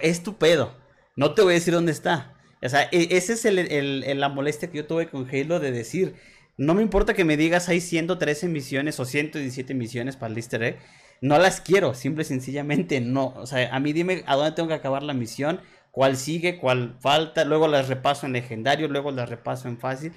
Es 0.00 0.22
tu 0.22 0.36
pedo. 0.38 0.74
No 1.16 1.34
te 1.34 1.42
voy 1.42 1.52
a 1.52 1.54
decir 1.54 1.74
dónde 1.74 1.92
está. 1.92 2.34
O 2.62 2.68
sea, 2.68 2.88
e- 2.92 3.08
esa 3.16 3.32
es 3.34 3.44
el- 3.44 3.58
el- 3.58 4.04
el- 4.04 4.20
la 4.20 4.28
molestia 4.28 4.70
que 4.70 4.78
yo 4.78 4.86
tuve 4.86 5.08
con 5.08 5.28
Halo 5.28 5.60
de 5.60 5.72
decir. 5.72 6.14
No 6.56 6.74
me 6.74 6.82
importa 6.82 7.14
que 7.14 7.24
me 7.24 7.36
digas 7.36 7.68
hay 7.68 7.80
113 7.80 8.48
misiones 8.48 9.00
o 9.00 9.04
117 9.04 9.74
misiones 9.74 10.16
para 10.16 10.30
el 10.32 10.38
easter 10.38 10.62
egg. 10.62 10.78
No 11.20 11.38
las 11.38 11.60
quiero, 11.60 11.94
simple 11.94 12.22
y 12.22 12.26
sencillamente 12.26 13.00
no. 13.00 13.28
O 13.36 13.46
sea, 13.46 13.74
a 13.74 13.80
mí 13.80 13.92
dime 13.92 14.22
a 14.26 14.36
dónde 14.36 14.52
tengo 14.52 14.68
que 14.68 14.74
acabar 14.74 15.02
la 15.02 15.14
misión, 15.14 15.60
cuál 15.90 16.16
sigue, 16.16 16.58
cuál 16.58 16.96
falta, 17.00 17.44
luego 17.44 17.68
las 17.68 17.88
repaso 17.88 18.26
en 18.26 18.32
legendario, 18.32 18.88
luego 18.88 19.10
las 19.12 19.28
repaso 19.28 19.68
en 19.68 19.78
fácil. 19.78 20.12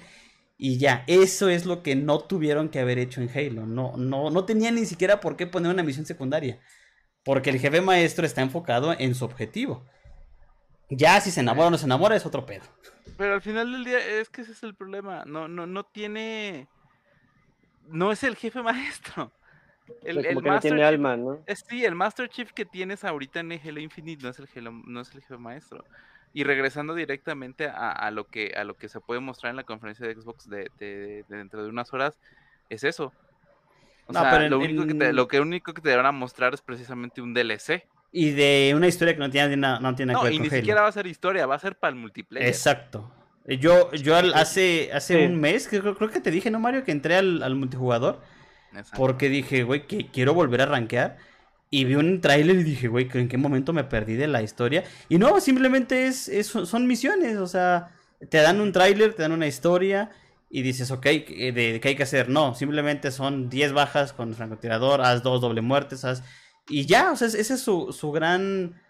Y 0.58 0.78
ya, 0.78 1.04
eso 1.06 1.48
es 1.50 1.66
lo 1.66 1.82
que 1.82 1.96
no 1.96 2.20
tuvieron 2.20 2.70
que 2.70 2.80
haber 2.80 2.98
hecho 2.98 3.20
en 3.20 3.28
Halo. 3.28 3.66
No, 3.66 3.96
no, 3.96 4.30
no 4.30 4.44
tenía 4.44 4.70
ni 4.70 4.86
siquiera 4.86 5.20
por 5.20 5.36
qué 5.36 5.46
poner 5.46 5.70
una 5.72 5.82
misión 5.82 6.06
secundaria. 6.06 6.58
Porque 7.24 7.50
el 7.50 7.58
jefe 7.58 7.80
maestro 7.80 8.24
está 8.24 8.40
enfocado 8.40 8.94
en 8.98 9.14
su 9.14 9.24
objetivo. 9.24 9.84
Ya 10.88 11.20
si 11.20 11.30
se 11.30 11.40
enamora 11.40 11.68
o 11.68 11.70
no 11.70 11.78
se 11.78 11.84
enamora 11.86 12.16
es 12.16 12.24
otro 12.24 12.46
pedo. 12.46 12.62
Pero 13.18 13.34
al 13.34 13.42
final 13.42 13.72
del 13.72 13.84
día 13.84 13.98
es 13.98 14.28
que 14.30 14.42
ese 14.42 14.52
es 14.52 14.62
el 14.62 14.74
problema. 14.74 15.24
No, 15.26 15.48
no, 15.48 15.66
no 15.66 15.84
tiene. 15.84 16.68
No 17.88 18.12
es 18.12 18.22
el 18.24 18.36
jefe 18.36 18.62
maestro. 18.62 19.32
El, 20.02 20.18
el 20.18 20.22
que 20.28 20.34
no 20.34 20.40
Master 20.40 20.60
tiene 20.70 20.76
Chief- 20.78 20.88
alma, 20.88 21.16
¿no? 21.16 21.42
es- 21.46 21.64
sí, 21.68 21.84
el 21.84 21.94
Master 21.94 22.28
Chief 22.28 22.52
que 22.52 22.64
tienes 22.64 23.04
ahorita 23.04 23.40
en 23.40 23.52
el 23.52 23.60
Halo 23.62 23.80
Infinite 23.80 24.22
no 24.22 24.30
es 24.30 24.38
el, 24.38 24.48
Halo- 24.54 24.82
no 24.86 25.00
es 25.00 25.12
el 25.14 25.20
jefe 25.20 25.36
maestro. 25.36 25.84
Y 26.36 26.44
regresando 26.44 26.94
directamente 26.94 27.66
a, 27.66 27.90
a 27.92 28.10
lo 28.10 28.24
que 28.26 28.52
a 28.58 28.64
lo 28.64 28.74
que 28.74 28.90
se 28.90 29.00
puede 29.00 29.20
mostrar 29.20 29.52
en 29.52 29.56
la 29.56 29.64
conferencia 29.64 30.06
de 30.06 30.14
Xbox 30.14 30.50
de, 30.50 30.70
de- 30.78 31.24
de 31.26 31.36
dentro 31.38 31.62
de 31.62 31.70
unas 31.70 31.94
horas, 31.94 32.18
es 32.68 32.84
eso. 32.84 33.10
O 34.06 34.12
No, 34.12 34.20
sea, 34.20 34.30
pero 34.32 34.44
en- 34.44 34.50
lo, 34.50 34.58
único 34.58 34.86
que 34.86 34.92
te, 34.92 35.12
lo 35.14 35.28
que 35.28 35.40
único 35.40 35.72
que 35.72 35.80
te 35.80 35.96
van 35.96 36.04
a 36.04 36.12
mostrar 36.12 36.52
es 36.52 36.60
precisamente 36.60 37.22
un 37.22 37.32
DLC. 37.32 37.84
Y 38.12 38.32
de 38.32 38.74
una 38.76 38.86
historia 38.86 39.14
que 39.14 39.20
no 39.20 39.30
tiene, 39.30 39.56
na- 39.56 39.80
no 39.80 39.94
tiene 39.94 40.12
nada 40.12 40.24
No, 40.24 40.24
que 40.24 40.28
ver 40.28 40.34
y 40.34 40.36
con 40.36 40.42
ni 40.42 40.48
Halo. 40.50 40.60
siquiera 40.60 40.82
va 40.82 40.88
a 40.88 40.92
ser 40.92 41.06
historia, 41.06 41.46
va 41.46 41.54
a 41.54 41.58
ser 41.58 41.76
para 41.76 41.94
el 41.94 41.96
multiplayer. 41.96 42.46
Exacto. 42.48 43.10
Yo, 43.46 43.90
yo 43.92 44.14
al- 44.14 44.34
hace, 44.34 44.90
hace 44.92 45.18
Sí. 45.18 45.24
un 45.24 45.40
mes, 45.40 45.68
creo 45.68 45.96
que 46.10 46.20
te 46.20 46.30
dije, 46.30 46.50
¿no, 46.50 46.60
Mario? 46.60 46.84
Que 46.84 46.92
entré 46.92 47.16
al, 47.16 47.42
al 47.42 47.54
multijugador. 47.54 48.20
Exacto. 48.72 48.96
Porque 48.98 49.30
dije, 49.30 49.62
güey, 49.62 49.86
que 49.86 50.08
quiero 50.10 50.34
volver 50.34 50.60
a 50.60 50.66
rankear. 50.66 51.16
Y 51.70 51.84
vi 51.84 51.96
un 51.96 52.20
tráiler 52.20 52.56
y 52.56 52.62
dije, 52.62 52.88
güey, 52.88 53.08
¿en 53.14 53.28
qué 53.28 53.36
momento 53.36 53.72
me 53.72 53.84
perdí 53.84 54.14
de 54.14 54.28
la 54.28 54.42
historia? 54.42 54.84
Y 55.08 55.18
no, 55.18 55.40
simplemente 55.40 56.06
es, 56.06 56.28
es- 56.28 56.46
son 56.46 56.86
misiones, 56.86 57.36
o 57.38 57.46
sea, 57.46 57.90
te 58.30 58.38
dan 58.38 58.60
un 58.60 58.72
tráiler, 58.72 59.14
te 59.14 59.22
dan 59.22 59.32
una 59.32 59.46
historia 59.48 60.10
y 60.48 60.62
dices, 60.62 60.90
ok, 60.92 61.02
¿qué- 61.02 61.52
de, 61.54 61.80
¿qué 61.80 61.88
hay 61.88 61.96
que 61.96 62.04
hacer? 62.04 62.28
No, 62.28 62.54
simplemente 62.54 63.10
son 63.10 63.48
10 63.50 63.72
bajas 63.72 64.12
con 64.12 64.34
francotirador, 64.34 65.00
haz 65.02 65.22
dos 65.22 65.40
doble 65.40 65.60
muertes, 65.60 66.04
haz... 66.04 66.22
Y 66.68 66.86
ya, 66.86 67.12
o 67.12 67.16
sea, 67.16 67.26
es- 67.28 67.34
esa 67.34 67.54
es 67.54 67.60
su, 67.60 67.92
su 67.92 68.12
gran 68.12 68.80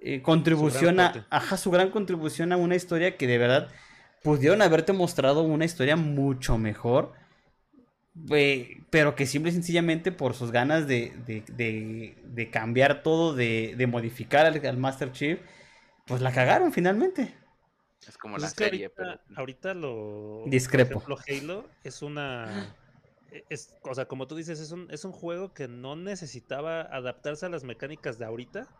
eh, 0.00 0.20
contribución 0.22 0.98
a... 1.00 1.12
Ajá, 1.30 1.56
su 1.56 1.70
gran 1.70 1.90
contribución 1.90 2.52
a 2.52 2.56
una 2.56 2.74
historia 2.74 3.16
que 3.16 3.26
de 3.28 3.38
verdad 3.38 3.68
pudieron 4.24 4.60
haberte 4.60 4.92
mostrado 4.92 5.42
una 5.42 5.64
historia 5.64 5.94
mucho 5.96 6.58
mejor. 6.58 7.12
Eh, 8.30 8.82
pero 8.90 9.14
que 9.16 9.26
simple 9.26 9.50
y 9.50 9.54
sencillamente 9.54 10.12
por 10.12 10.34
sus 10.34 10.50
ganas 10.52 10.86
de, 10.86 11.12
de, 11.26 11.42
de- 11.48 12.16
de 12.24 12.50
cambiar 12.50 13.02
todo, 13.02 13.34
de, 13.34 13.74
de 13.76 13.86
modificar 13.86 14.46
al, 14.46 14.64
al 14.66 14.76
Master 14.78 15.12
Chief, 15.12 15.40
pues 16.06 16.22
la 16.22 16.32
cagaron 16.32 16.72
finalmente. 16.72 17.34
Es 18.06 18.18
como 18.18 18.36
Pues 18.36 18.44
la 18.44 18.50
es 18.52 18.54
serie, 18.54 18.90
ahorita, 18.90 18.90
pero. 18.90 19.20
ahorita 19.34 19.74
lo. 19.74 20.62
por 20.68 20.80
Discrepo. 20.84 21.02
ejemplo, 21.02 21.16
Halo 21.26 21.74
es 21.82 22.02
una. 22.02 22.70
Es, 23.48 23.76
o 23.82 23.94
sea, 23.94 24.06
como 24.06 24.26
tú 24.26 24.36
dices, 24.36 24.60
es 24.60 24.70
un, 24.72 24.88
es 24.90 25.04
un 25.04 25.12
juego 25.12 25.54
que 25.54 25.68
no 25.68 25.96
necesitaba 25.96 26.82
adaptarse 26.82 27.46
a 27.46 27.48
las 27.48 27.64
mecánicas 27.64 28.18
de 28.18 28.26
ahorita. 28.26 28.70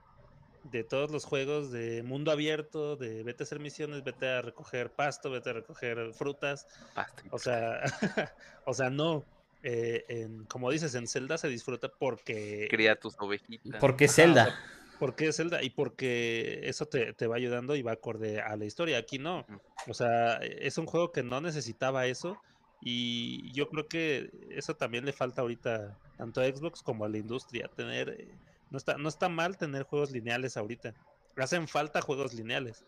De 0.64 0.82
todos 0.82 1.10
los 1.10 1.24
juegos 1.24 1.70
de 1.70 2.02
mundo 2.02 2.30
abierto, 2.30 2.96
de 2.96 3.22
vete 3.22 3.42
a 3.42 3.44
hacer 3.44 3.60
misiones, 3.60 4.02
vete 4.02 4.26
a 4.28 4.42
recoger 4.42 4.90
pasto, 4.90 5.30
vete 5.30 5.50
a 5.50 5.52
recoger 5.52 6.12
frutas. 6.14 6.66
Basta. 6.96 7.22
O 7.30 7.38
sea, 7.38 7.80
o 8.64 8.72
sea, 8.74 8.88
no. 8.90 9.24
eh, 9.62 10.04
en- 10.08 10.44
como 10.46 10.70
dices, 10.70 10.94
en 10.94 11.06
Zelda 11.06 11.36
se 11.38 11.48
disfruta 11.48 11.88
porque. 11.88 12.66
Cría 12.70 12.96
tus 12.96 13.14
ovejitas. 13.18 13.78
Porque 13.80 14.08
Zelda. 14.08 14.58
porque 14.98 15.28
es 15.28 15.36
Zelda 15.36 15.62
y 15.62 15.68
porque 15.70 16.60
eso 16.64 16.86
te, 16.86 17.12
te, 17.12 17.26
va 17.26 17.36
ayudando 17.36 17.76
y 17.76 17.82
va 17.82 17.92
acorde 17.92 18.40
a 18.40 18.56
la 18.56 18.64
historia. 18.64 18.96
Aquí 18.98 19.18
no. 19.18 19.44
O 19.86 19.92
sea, 19.94 20.36
es 20.38 20.78
un 20.78 20.86
juego 20.86 21.12
que 21.12 21.22
no 21.22 21.40
necesitaba 21.42 22.06
eso 22.06 22.38
y 22.80 23.52
yo 23.52 23.68
creo 23.68 23.86
que 23.86 24.30
eso 24.50 24.76
también 24.76 25.04
le 25.04 25.12
falta 25.12 25.42
ahorita 25.42 25.98
tanto 26.16 26.40
a 26.40 26.46
Xbox 26.46 26.82
como 26.82 27.04
a 27.04 27.08
la 27.08 27.18
industria. 27.18 27.68
Tener, 27.74 28.08
eh, 28.18 28.28
no 28.74 28.78
está, 28.78 28.98
no 28.98 29.08
está 29.08 29.28
mal 29.28 29.56
tener 29.56 29.84
juegos 29.84 30.10
lineales 30.10 30.56
ahorita. 30.56 30.94
Hacen 31.36 31.68
falta 31.68 32.02
juegos 32.02 32.34
lineales. 32.34 32.84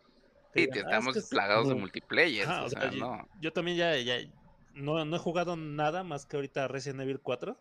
Sí, 0.52 0.66
ah, 0.68 0.74
estamos 0.74 1.16
plagados 1.30 1.68
de 1.68 1.76
multiplayer. 1.76 2.48
o 2.48 2.68
sea, 2.68 2.90
no. 2.90 3.28
yo, 3.40 3.52
también 3.52 3.76
ya, 3.76 3.96
ya 3.96 4.16
no, 4.74 5.04
no 5.04 5.14
he 5.14 5.18
jugado 5.20 5.56
nada 5.56 6.02
más 6.02 6.26
que 6.26 6.36
ahorita 6.36 6.66
Resident 6.66 7.02
Evil 7.02 7.20
4 7.20 7.56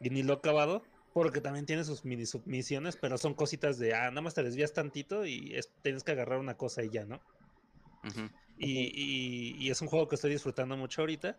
y 0.00 0.10
ni 0.10 0.24
lo 0.24 0.32
he 0.32 0.36
acabado 0.38 0.82
porque 1.12 1.40
también 1.40 1.66
tiene 1.66 1.84
sus 1.84 2.04
mini 2.04 2.26
submisiones, 2.26 2.96
pero 2.96 3.16
son 3.16 3.34
cositas 3.34 3.78
de, 3.78 3.94
ah, 3.94 4.08
nada 4.08 4.22
más 4.22 4.34
te 4.34 4.42
desvías 4.42 4.72
tantito 4.72 5.24
y 5.24 5.54
tienes 5.82 6.02
que 6.02 6.10
agarrar 6.10 6.40
una 6.40 6.56
cosa 6.56 6.82
y 6.82 6.90
ya, 6.90 7.04
¿no? 7.04 7.20
y, 8.58 9.70
es 9.70 9.80
un 9.82 9.86
juego 9.86 10.08
que 10.08 10.16
estoy 10.16 10.32
disfrutando 10.32 10.76
mucho 10.76 11.02
ahorita, 11.02 11.38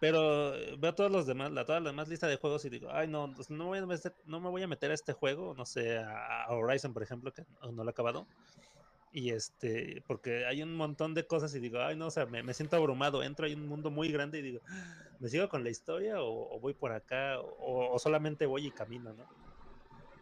pero 0.00 0.54
veo 0.78 0.94
todos 0.94 1.12
los 1.12 1.26
demás, 1.26 1.52
la, 1.52 1.66
toda 1.66 1.78
la 1.78 1.90
demás 1.90 2.08
lista 2.08 2.26
de 2.26 2.36
juegos 2.36 2.64
y 2.64 2.70
digo, 2.70 2.88
ay, 2.90 3.06
no, 3.06 3.30
pues, 3.36 3.50
no, 3.50 3.64
me 3.64 3.64
voy 3.64 3.78
a 3.78 3.86
meter, 3.86 4.14
no 4.24 4.40
me 4.40 4.48
voy 4.48 4.62
a 4.62 4.66
meter 4.66 4.90
a 4.90 4.94
este 4.94 5.12
juego, 5.12 5.54
no 5.54 5.66
sé, 5.66 5.98
a, 5.98 6.46
Horizon, 6.48 6.94
por 6.94 7.02
ejemplo, 7.02 7.32
que 7.32 7.44
no, 7.62 7.84
lo 7.84 7.88
he 7.88 7.90
acabado. 7.90 8.26
Y 9.12 9.30
este, 9.30 10.02
porque 10.06 10.46
hay 10.46 10.62
un 10.62 10.74
montón 10.74 11.12
de 11.12 11.26
cosas 11.26 11.54
y 11.54 11.60
digo, 11.60 11.80
ay, 11.80 11.96
no, 11.96 12.06
o 12.06 12.10
sea, 12.10 12.24
me, 12.24 12.54
siento 12.54 12.76
abrumado. 12.76 13.22
Entro, 13.22 13.44
hay 13.44 13.54
un 13.54 13.68
mundo 13.68 13.90
muy 13.90 14.10
grande 14.10 14.38
y 14.38 14.42
digo, 14.42 14.60
¿me 15.18 15.28
sigo 15.28 15.48
con 15.50 15.64
la 15.64 15.70
historia 15.70 16.22
o, 16.22 16.58
voy 16.60 16.72
por 16.72 16.92
acá 16.92 17.38
o, 17.40 17.98
solamente 17.98 18.46
voy 18.46 18.68
y 18.68 18.70
camino, 18.70 19.12
no? 19.12 19.24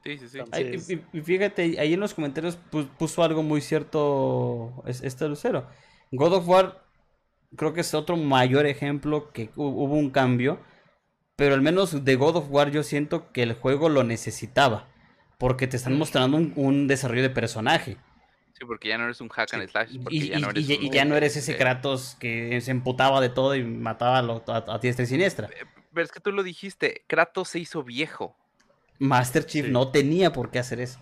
Sí, 0.02 0.18
sí, 0.18 0.28
sí. 0.28 1.00
y, 1.12 1.20
fíjate, 1.20 1.78
ahí 1.78 1.92
en 1.92 2.00
los 2.00 2.14
comentarios 2.14 2.56
puso 2.98 3.22
algo 3.22 3.42
muy 3.42 3.60
cierto 3.60 4.82
este 4.86 5.28
Lucero. 5.28 5.68
God 6.10 6.32
of 6.32 6.48
War 6.48 6.87
creo 7.56 7.72
que 7.72 7.80
es 7.80 7.94
otro 7.94 8.16
mayor 8.16 8.66
ejemplo 8.66 9.30
que 9.32 9.50
hubo 9.56 9.94
un 9.94 10.10
cambio, 10.10 10.60
pero 11.36 11.54
al 11.54 11.62
menos 11.62 12.04
de 12.04 12.16
God 12.16 12.36
of 12.36 12.50
War 12.50 12.70
yo 12.70 12.82
siento 12.82 13.32
que 13.32 13.42
el 13.42 13.54
juego 13.54 13.88
lo 13.88 14.04
necesitaba, 14.04 14.88
porque 15.38 15.66
te 15.66 15.76
están 15.76 15.96
mostrando 15.96 16.36
un 16.36 16.88
desarrollo 16.88 17.22
de 17.22 17.30
personaje. 17.30 17.96
Sí, 18.58 18.64
porque 18.64 18.88
ya 18.88 18.98
no 18.98 19.04
eres 19.04 19.20
un 19.20 19.28
hack 19.28 19.54
and 19.54 19.68
slash. 19.68 19.90
Y, 20.10 20.30
ya 20.90 21.04
no 21.04 21.16
eres, 21.16 21.36
ese 21.36 21.56
Kratos 21.56 22.16
que 22.18 22.60
se 22.60 22.72
emputaba 22.72 23.20
de 23.20 23.28
todo 23.28 23.54
y 23.54 23.62
mataba 23.62 24.18
a, 24.18 24.74
a, 24.74 24.78
diestra 24.78 25.04
y 25.04 25.06
siniestra. 25.06 25.48
Eh, 25.48 25.64
pero 25.94 26.04
es 26.04 26.10
que 26.10 26.18
tú 26.18 26.32
lo 26.32 26.42
dijiste, 26.42 27.04
Kratos 27.06 27.50
se 27.50 27.60
hizo 27.60 27.84
viejo. 27.84 28.36
Master 28.98 29.46
Chief 29.46 29.68
no 29.68 29.92
tenía 29.92 30.32
por 30.32 30.50
qué 30.50 30.58
hacer 30.58 30.80
eso. 30.80 30.98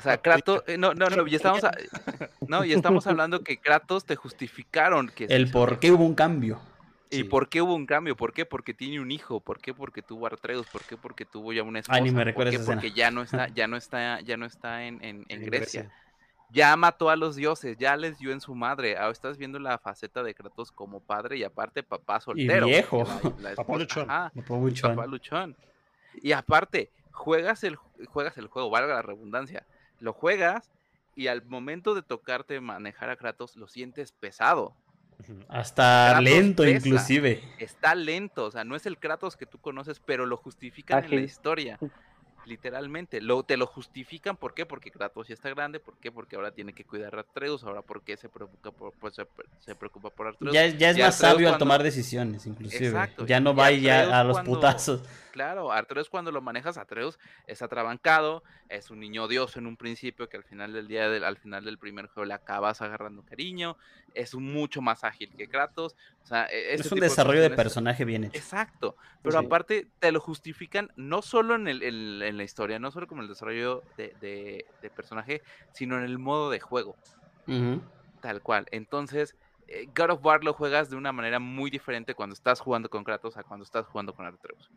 O 0.00 0.02
sea, 0.02 0.18
Kratos, 0.18 0.62
eh, 0.66 0.78
no, 0.78 0.94
no, 0.94 1.08
no, 1.08 1.26
ya 1.26 1.36
estamos, 1.36 1.60
no, 2.48 2.64
ya 2.64 2.74
estamos 2.74 3.06
hablando 3.06 3.44
que 3.44 3.58
Kratos 3.58 4.04
te 4.04 4.16
justificaron 4.16 5.08
que... 5.08 5.24
El 5.24 5.50
por 5.50 5.78
qué 5.78 5.92
hubo 5.92 6.04
un 6.04 6.14
cambio. 6.14 6.60
¿Y 7.10 7.24
por 7.24 7.48
qué 7.48 7.60
hubo 7.60 7.74
un 7.74 7.86
cambio? 7.86 8.16
¿Por 8.16 8.32
qué? 8.32 8.46
Porque 8.46 8.72
tiene 8.72 9.00
un 9.00 9.10
hijo. 9.10 9.40
¿Por 9.40 9.58
qué? 9.58 9.74
Porque 9.74 10.00
tuvo 10.00 10.26
Artreus. 10.26 10.66
¿Por 10.68 10.82
qué? 10.82 10.96
Porque 10.96 11.24
tuvo 11.24 11.52
ya 11.52 11.64
una 11.64 11.80
esposa. 11.80 11.96
Ay, 11.96 12.04
ni 12.04 12.12
me 12.12 12.32
¿Por 12.32 12.48
qué? 12.48 12.58
Porque 12.60 12.92
ya 12.92 13.10
no 13.10 13.22
está, 13.22 13.48
ya 13.54 13.66
no 13.66 13.76
está, 13.76 14.20
ya 14.20 14.36
no 14.36 14.46
está 14.46 14.84
en, 14.84 15.00
en, 15.02 15.44
Grecia 15.44 15.90
ya 16.52 16.76
mató 16.76 17.10
a 17.10 17.16
los 17.16 17.36
dioses, 17.36 17.76
ya 17.78 17.96
les 17.96 18.18
dio 18.18 18.32
en 18.32 18.40
su 18.40 18.54
madre. 18.54 18.96
Ahora 18.96 19.12
estás 19.12 19.38
viendo 19.38 19.58
la 19.58 19.78
faceta 19.78 20.22
de 20.22 20.34
Kratos 20.34 20.72
como 20.72 21.00
padre 21.00 21.36
y 21.38 21.44
aparte 21.44 21.82
papá 21.82 22.20
soltero. 22.20 22.66
Y 22.66 22.70
viejo. 22.70 23.04
papá 23.56 23.78
luchón. 23.78 24.06
papá 24.06 25.06
luchón. 25.06 25.56
Y 26.22 26.32
aparte, 26.32 26.90
juegas 27.12 27.62
el, 27.64 27.76
juegas 27.76 28.36
el 28.38 28.48
juego, 28.48 28.70
valga 28.70 28.94
la 28.94 29.02
redundancia. 29.02 29.64
Lo 30.00 30.12
juegas 30.12 30.70
y 31.14 31.28
al 31.28 31.44
momento 31.44 31.94
de 31.94 32.02
tocarte 32.02 32.60
manejar 32.60 33.10
a 33.10 33.16
Kratos 33.16 33.56
lo 33.56 33.68
sientes 33.68 34.12
pesado. 34.12 34.74
Hasta 35.48 36.20
lento 36.20 36.66
inclusive. 36.66 37.42
Está 37.58 37.94
lento, 37.94 38.46
o 38.46 38.50
sea, 38.50 38.64
no 38.64 38.74
es 38.74 38.86
el 38.86 38.98
Kratos 38.98 39.36
que 39.36 39.46
tú 39.46 39.58
conoces, 39.58 40.00
pero 40.00 40.26
lo 40.26 40.36
justifican 40.36 41.04
en 41.04 41.10
la 41.16 41.20
historia 41.20 41.78
literalmente. 42.50 43.20
Lo, 43.20 43.42
te 43.44 43.56
lo 43.56 43.66
justifican, 43.66 44.36
¿por 44.36 44.52
qué? 44.52 44.66
Porque 44.66 44.90
Kratos 44.90 45.28
ya 45.28 45.34
está 45.34 45.48
grande, 45.48 45.80
¿por 45.80 45.96
qué? 45.98 46.12
Porque 46.12 46.36
ahora 46.36 46.50
tiene 46.50 46.74
que 46.74 46.84
cuidar 46.84 47.14
a 47.16 47.20
Atreus, 47.20 47.64
ahora 47.64 47.80
porque 47.80 48.16
se 48.16 48.28
preocupa 48.28 48.72
por, 48.72 48.92
pues, 48.94 49.14
se, 49.60 49.74
preocupa 49.74 50.10
por 50.10 50.28
Atreus. 50.28 50.52
Ya, 50.52 50.66
ya 50.66 50.90
es 50.90 50.98
más 50.98 51.16
sabio 51.16 51.48
al 51.48 51.58
tomar 51.58 51.82
decisiones, 51.82 52.46
inclusive. 52.46 52.92
Ya 53.26 53.40
no 53.40 53.54
va 53.54 53.70
ya 53.70 54.20
a 54.20 54.24
los 54.24 54.40
putazos. 54.40 55.02
Claro, 55.30 55.72
Atreus 55.72 56.10
cuando 56.10 56.32
lo 56.32 56.40
manejas, 56.42 56.76
Atreus 56.76 57.18
es 57.46 57.62
atrabancado, 57.62 58.42
es 58.68 58.90
un 58.90 58.98
niño 58.98 59.24
odioso 59.24 59.60
en 59.60 59.66
un 59.66 59.76
principio 59.76 60.28
que 60.28 60.36
al 60.36 60.44
final 60.44 60.72
del 60.72 60.88
día, 60.88 61.08
del, 61.08 61.22
al 61.22 61.36
final 61.36 61.64
del 61.64 61.78
primer 61.78 62.08
juego 62.08 62.26
le 62.26 62.34
acabas 62.34 62.82
agarrando 62.82 63.22
cariño, 63.22 63.76
es 64.14 64.34
mucho 64.34 64.80
más 64.80 65.04
ágil 65.04 65.30
que 65.36 65.48
Kratos. 65.48 65.96
O 66.22 66.26
sea, 66.26 66.46
e, 66.46 66.74
es 66.74 66.90
un 66.90 67.00
desarrollo 67.00 67.42
de, 67.42 67.50
personaje 67.50 68.04
bien 68.04 68.24
hecho. 68.24 68.36
Exacto, 68.36 68.96
pero 69.22 69.38
aparte 69.38 69.88
te 69.98 70.12
lo 70.12 70.20
justifican 70.20 70.90
no 70.96 71.22
solo 71.22 71.54
en, 71.54 71.68
el, 71.68 71.82
en, 71.82 72.36
la 72.36 72.44
historia, 72.44 72.78
no 72.78 72.90
solo 72.90 73.06
como 73.06 73.22
el 73.22 73.28
desarrollo 73.28 73.82
de, 73.96 74.64
personaje, 74.94 75.42
sino 75.72 75.98
en 75.98 76.04
el 76.04 76.18
modo 76.18 76.50
de 76.50 76.60
juego. 76.60 76.96
Tal 78.20 78.42
cual. 78.42 78.66
Entonces, 78.70 79.34
eh, 79.66 79.88
God 79.96 80.10
of 80.10 80.24
War 80.24 80.44
lo 80.44 80.52
juegas 80.52 80.90
de 80.90 80.96
una 80.96 81.12
manera 81.12 81.38
muy 81.38 81.70
diferente 81.70 82.14
cuando 82.14 82.34
estás 82.34 82.60
jugando 82.60 82.88
con 82.90 83.02
Kratos 83.02 83.36
a 83.36 83.42
cuando 83.42 83.64
estás 83.64 83.86
jugando 83.86 84.14
con 84.14 84.26
Atreus. 84.26 84.70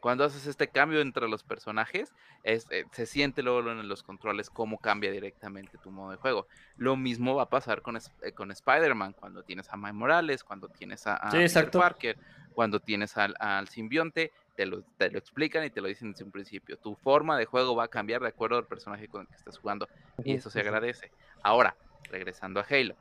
Cuando 0.00 0.24
haces 0.24 0.46
este 0.46 0.68
cambio 0.68 1.00
entre 1.00 1.28
los 1.28 1.42
personajes, 1.42 2.12
es, 2.42 2.66
eh, 2.70 2.86
se 2.92 3.06
siente 3.06 3.42
luego 3.42 3.70
en 3.70 3.86
los 3.88 4.02
controles 4.02 4.48
cómo 4.48 4.78
cambia 4.78 5.10
directamente 5.10 5.78
tu 5.78 5.90
modo 5.90 6.10
de 6.10 6.16
juego. 6.16 6.46
Lo 6.76 6.96
mismo 6.96 7.34
va 7.34 7.44
a 7.44 7.48
pasar 7.50 7.82
con, 7.82 7.96
eh, 7.96 8.32
con 8.32 8.50
Spider-Man, 8.50 9.12
cuando 9.12 9.42
tienes 9.42 9.68
a 9.68 9.76
Miles 9.76 9.94
Morales, 9.94 10.44
cuando 10.44 10.68
tienes 10.68 11.06
a, 11.06 11.16
a 11.16 11.30
Parker, 11.70 12.16
cuando 12.54 12.80
tienes 12.80 13.16
al, 13.16 13.68
simbionte, 13.68 14.32
te 14.56 14.66
lo, 14.66 14.82
te 14.96 15.10
lo, 15.10 15.18
explican 15.18 15.64
y 15.64 15.70
te 15.70 15.80
lo 15.80 15.88
dicen 15.88 16.12
desde 16.12 16.24
un 16.24 16.30
principio. 16.30 16.78
Tu 16.78 16.94
forma 16.94 17.38
de 17.38 17.44
juego 17.44 17.76
va 17.76 17.84
a 17.84 17.88
cambiar 17.88 18.22
de 18.22 18.28
acuerdo 18.28 18.56
al 18.58 18.66
personaje 18.66 19.08
con 19.08 19.22
el 19.22 19.28
que 19.28 19.36
estás 19.36 19.58
jugando 19.58 19.88
y 20.24 20.34
eso 20.34 20.50
se 20.50 20.60
agradece. 20.60 21.10
Ahora, 21.42 21.76
regresando 22.10 22.60
a 22.60 22.66
Halo, 22.68 22.96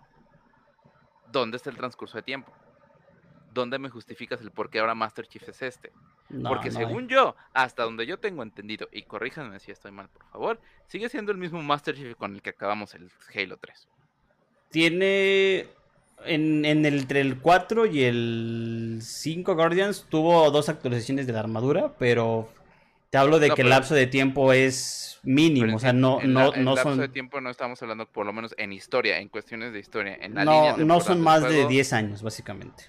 ¿dónde 1.31 1.57
está 1.57 1.69
el 1.69 1.77
transcurso 1.77 2.17
de 2.17 2.23
tiempo? 2.23 2.53
¿Dónde 3.60 3.77
me 3.80 3.90
justificas 3.90 4.41
el 4.41 4.52
por 4.52 4.69
qué 4.69 4.80
ahora 4.80 4.95
Master 4.95 5.27
Chief 5.27 5.48
es 5.48 5.61
este? 5.61 5.91
Porque 6.44 6.72
según 6.72 7.07
yo, 7.07 7.36
hasta 7.53 7.84
donde 7.84 8.06
yo 8.06 8.19
tengo 8.19 8.44
entendido, 8.44 8.88
y 8.91 9.03
corríjanme 9.03 9.60
si 9.60 9.72
estoy 9.72 9.91
mal, 9.91 10.10
por 10.10 10.26
favor, 10.26 10.60
sigue 10.88 11.10
siendo 11.10 11.31
el 11.31 11.38
mismo 11.38 11.61
Master 11.61 11.95
Chief 11.95 12.15
con 12.15 12.36
el 12.36 12.41
que 12.41 12.52
acabamos 12.52 12.95
el 12.95 13.10
Halo 13.36 13.57
3. 13.57 13.88
Tiene. 14.69 15.68
En, 16.26 16.65
el, 16.65 16.84
entre 16.95 17.22
el 17.22 17.40
4 17.40 17.86
y 17.86 18.03
el 18.03 18.99
5 19.02 19.56
Guardians 19.56 20.06
tuvo 20.10 20.52
dos 20.52 20.68
actualizaciones 20.68 21.27
de 21.27 21.31
la 21.34 21.40
armadura, 21.40 21.94
pero 21.98 22.49
te 23.10 23.18
hablo 23.18 23.40
de 23.40 23.52
que 23.52 23.61
el 23.61 23.69
lapso 23.69 23.95
de 23.95 24.06
tiempo 24.06 24.53
es 24.53 25.19
mínimo, 25.23 25.77
o 25.77 25.80
sea, 25.80 25.94
no, 25.94 26.19
no, 26.22 26.52
no 26.52 26.76
lapso 26.76 26.91
son... 26.91 26.99
de 26.99 27.10
tiempo 27.10 27.41
no 27.41 27.49
estamos 27.49 27.81
hablando, 27.81 28.06
por 28.06 28.26
lo 28.26 28.34
menos 28.34 28.53
en 28.57 28.72
historia, 28.72 29.19
en 29.19 29.30
cuestiones 29.30 29.73
de 29.73 29.80
historia, 29.80 30.18
en 30.22 30.36
la 30.36 30.45
no, 30.45 30.77
No 30.77 30.99
son 30.99 31.22
más 31.22 31.44
de 31.44 31.68
10 31.68 31.94
años, 31.94 32.22
básicamente. 32.22 32.84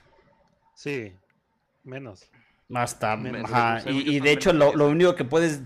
Sí, 0.81 1.13
menos. 1.85 2.31
Hasta, 2.73 3.13
ajá. 3.13 3.83
Y, 3.91 4.19
de 4.21 4.33
hecho, 4.33 4.55
lo, 4.55 4.89
único 4.89 5.15
que 5.15 5.27
puedes 5.27 5.61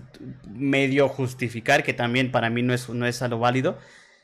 medio 0.45 1.07
justificar, 1.07 1.83
que 1.83 1.93
también 1.93 2.33
para 2.33 2.49
mí 2.49 2.63
no 2.63 2.73
es, 2.73 2.89
no 2.89 3.07
es 3.07 3.21
algo 3.21 3.39
válido, 3.39 3.79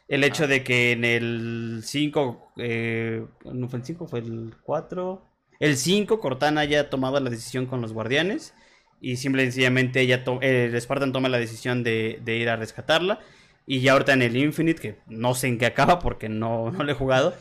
el 0.10 0.26
hecho 0.26 0.48
de 0.48 0.66
que 0.66 0.92
en 0.92 1.06
el 1.06 1.82
5, 1.86 2.54
eh, 2.58 3.26
no 3.46 3.70
fue 3.70 3.80
el 3.80 3.86
5, 3.86 4.06
fue 4.06 4.20
el 4.20 4.54
4, 4.64 5.26
el 5.62 5.78
5 5.78 6.20
Cortana 6.20 6.60
haya 6.60 6.90
tomado 6.90 7.22
la 7.22 7.30
decisión 7.30 7.68
con 7.68 7.80
los 7.80 7.94
guardianes 7.94 8.54
y 9.00 9.16
simple 9.16 9.44
y 9.44 9.46
sencillamente 9.46 10.02
ella 10.02 10.26
el 10.42 10.82
Spartan 10.82 11.14
toma 11.14 11.30
la 11.30 11.40
decisión 11.40 11.84
de, 11.84 12.22
ir 12.26 12.50
a 12.50 12.58
rescatarla 12.58 13.22
y 13.66 13.80
ya 13.80 13.94
ahorita 13.94 14.12
en 14.12 14.24
el 14.24 14.36
Infinite, 14.36 14.82
que 14.82 14.98
no 15.08 15.36
sé 15.36 15.48
en 15.48 15.58
qué 15.58 15.68
acaba 15.68 16.00
porque 16.00 16.28
no, 16.28 16.70
no 16.70 16.84
lo 16.84 16.92
he 16.92 16.96
jugado, 16.96 17.34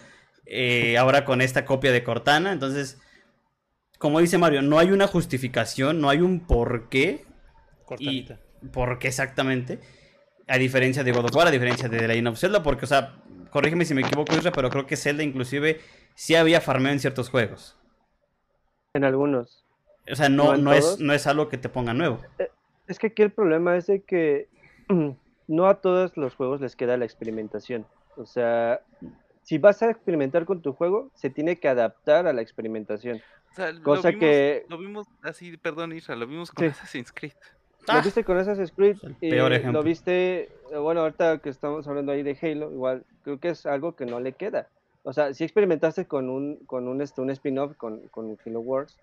eh, 0.47 0.97
ahora 0.99 1.25
con 1.25 1.41
esta 1.41 1.65
copia 1.65 1.91
de 1.91 2.05
Cortana, 2.05 2.53
entonces 2.53 3.01
como 4.01 4.19
dice 4.19 4.39
Mario, 4.39 4.63
no 4.63 4.79
hay 4.79 4.93
una 4.93 5.07
justificación, 5.07 6.01
no 6.01 6.09
hay 6.09 6.21
un 6.21 6.41
porqué. 6.41 7.27
Cortanita. 7.85 8.41
Y 8.63 8.69
por 8.69 8.99
qué 8.99 9.09
exactamente. 9.09 9.79
A 10.49 10.57
diferencia 10.57 11.05
de 11.05 11.13
God 11.13 11.27
of 11.27 11.37
War, 11.37 11.49
a 11.49 11.51
diferencia 11.51 11.87
de 11.87 11.99
The 11.99 12.09
Legend 12.09 12.29
of 12.29 12.39
Zelda, 12.39 12.63
porque, 12.63 12.87
o 12.87 12.89
sea, 12.89 13.17
corrígeme 13.51 13.85
si 13.85 13.93
me 13.93 14.01
equivoco, 14.01 14.35
Isra, 14.35 14.53
pero 14.53 14.71
creo 14.71 14.87
que 14.87 14.97
Zelda 14.97 15.23
inclusive 15.23 15.81
sí 16.15 16.35
había 16.35 16.63
farmeo 16.63 16.93
en 16.93 16.99
ciertos 16.99 17.29
juegos. 17.29 17.77
En 18.95 19.05
algunos. 19.05 19.67
O 20.11 20.17
sea, 20.17 20.31
no, 20.31 20.57
no, 20.57 20.73
es, 20.73 20.99
no 20.99 21.13
es 21.13 21.27
algo 21.27 21.51
que 21.51 21.59
te 21.59 21.69
ponga 21.69 21.93
nuevo. 21.93 22.23
Eh, 22.39 22.49
es 22.87 22.99
que 22.99 23.09
aquí 23.09 23.21
el 23.21 23.33
problema 23.33 23.77
es 23.77 23.87
de 23.87 24.01
que 24.01 24.49
no 25.47 25.67
a 25.67 25.83
todos 25.83 26.17
los 26.17 26.35
juegos 26.37 26.63
les 26.63 26.75
queda 26.75 26.97
la 26.97 27.05
experimentación. 27.05 27.85
O 28.17 28.25
sea, 28.25 28.81
si 29.51 29.59
vas 29.59 29.83
a 29.83 29.91
experimentar 29.91 30.45
con 30.45 30.63
tu 30.63 30.73
juego, 30.75 31.11
se 31.17 31.29
tiene 31.29 31.57
que 31.57 31.67
adaptar 31.67 32.29
a 32.29 32.33
la 32.33 32.41
experimentación. 32.41 33.21
Cosa 33.83 34.13
que. 34.13 34.65
Lo 34.69 34.79
vimos 34.79 35.09
así, 35.23 35.57
perdón, 35.57 35.93
Isra, 35.93 36.15
lo 36.15 36.29
vimos 36.29 36.53
con 36.53 36.67
Assassin's 36.67 37.11
Creed. 37.11 37.33
Lo 37.89 38.01
viste 38.01 38.23
con 38.23 38.39
Assassin's 38.39 38.71
Creed, 38.71 38.99
Es 38.99 39.03
el 39.03 39.17
y 39.21 39.31
peor 39.31 39.51
lo 39.73 39.83
viste, 39.83 40.43
eh, 40.71 40.77
bueno, 40.79 41.01
ahorita 41.01 41.39
que 41.39 41.49
estamos 41.49 41.89
hablando 41.89 42.13
ahí 42.13 42.23
de 42.23 42.39
Halo, 42.41 42.71
igual 42.71 43.05
creo 43.25 43.41
que 43.41 43.49
es 43.49 43.67
algo 43.67 43.97
que 43.97 44.07
no 44.07 44.21
le 44.21 44.35
queda. 44.35 44.69
O 45.03 45.13
sea, 45.13 45.35
sí 45.35 45.43
experimentaste 45.43 46.05
con 46.07 46.31
un, 46.31 46.59
con 46.67 46.87
un, 46.87 47.03
este, 47.03 47.21
un 47.21 47.31
spin-off 47.31 47.75
con, 47.77 48.07
con 48.11 48.39
Halo 48.47 48.61
Wars, 48.61 48.99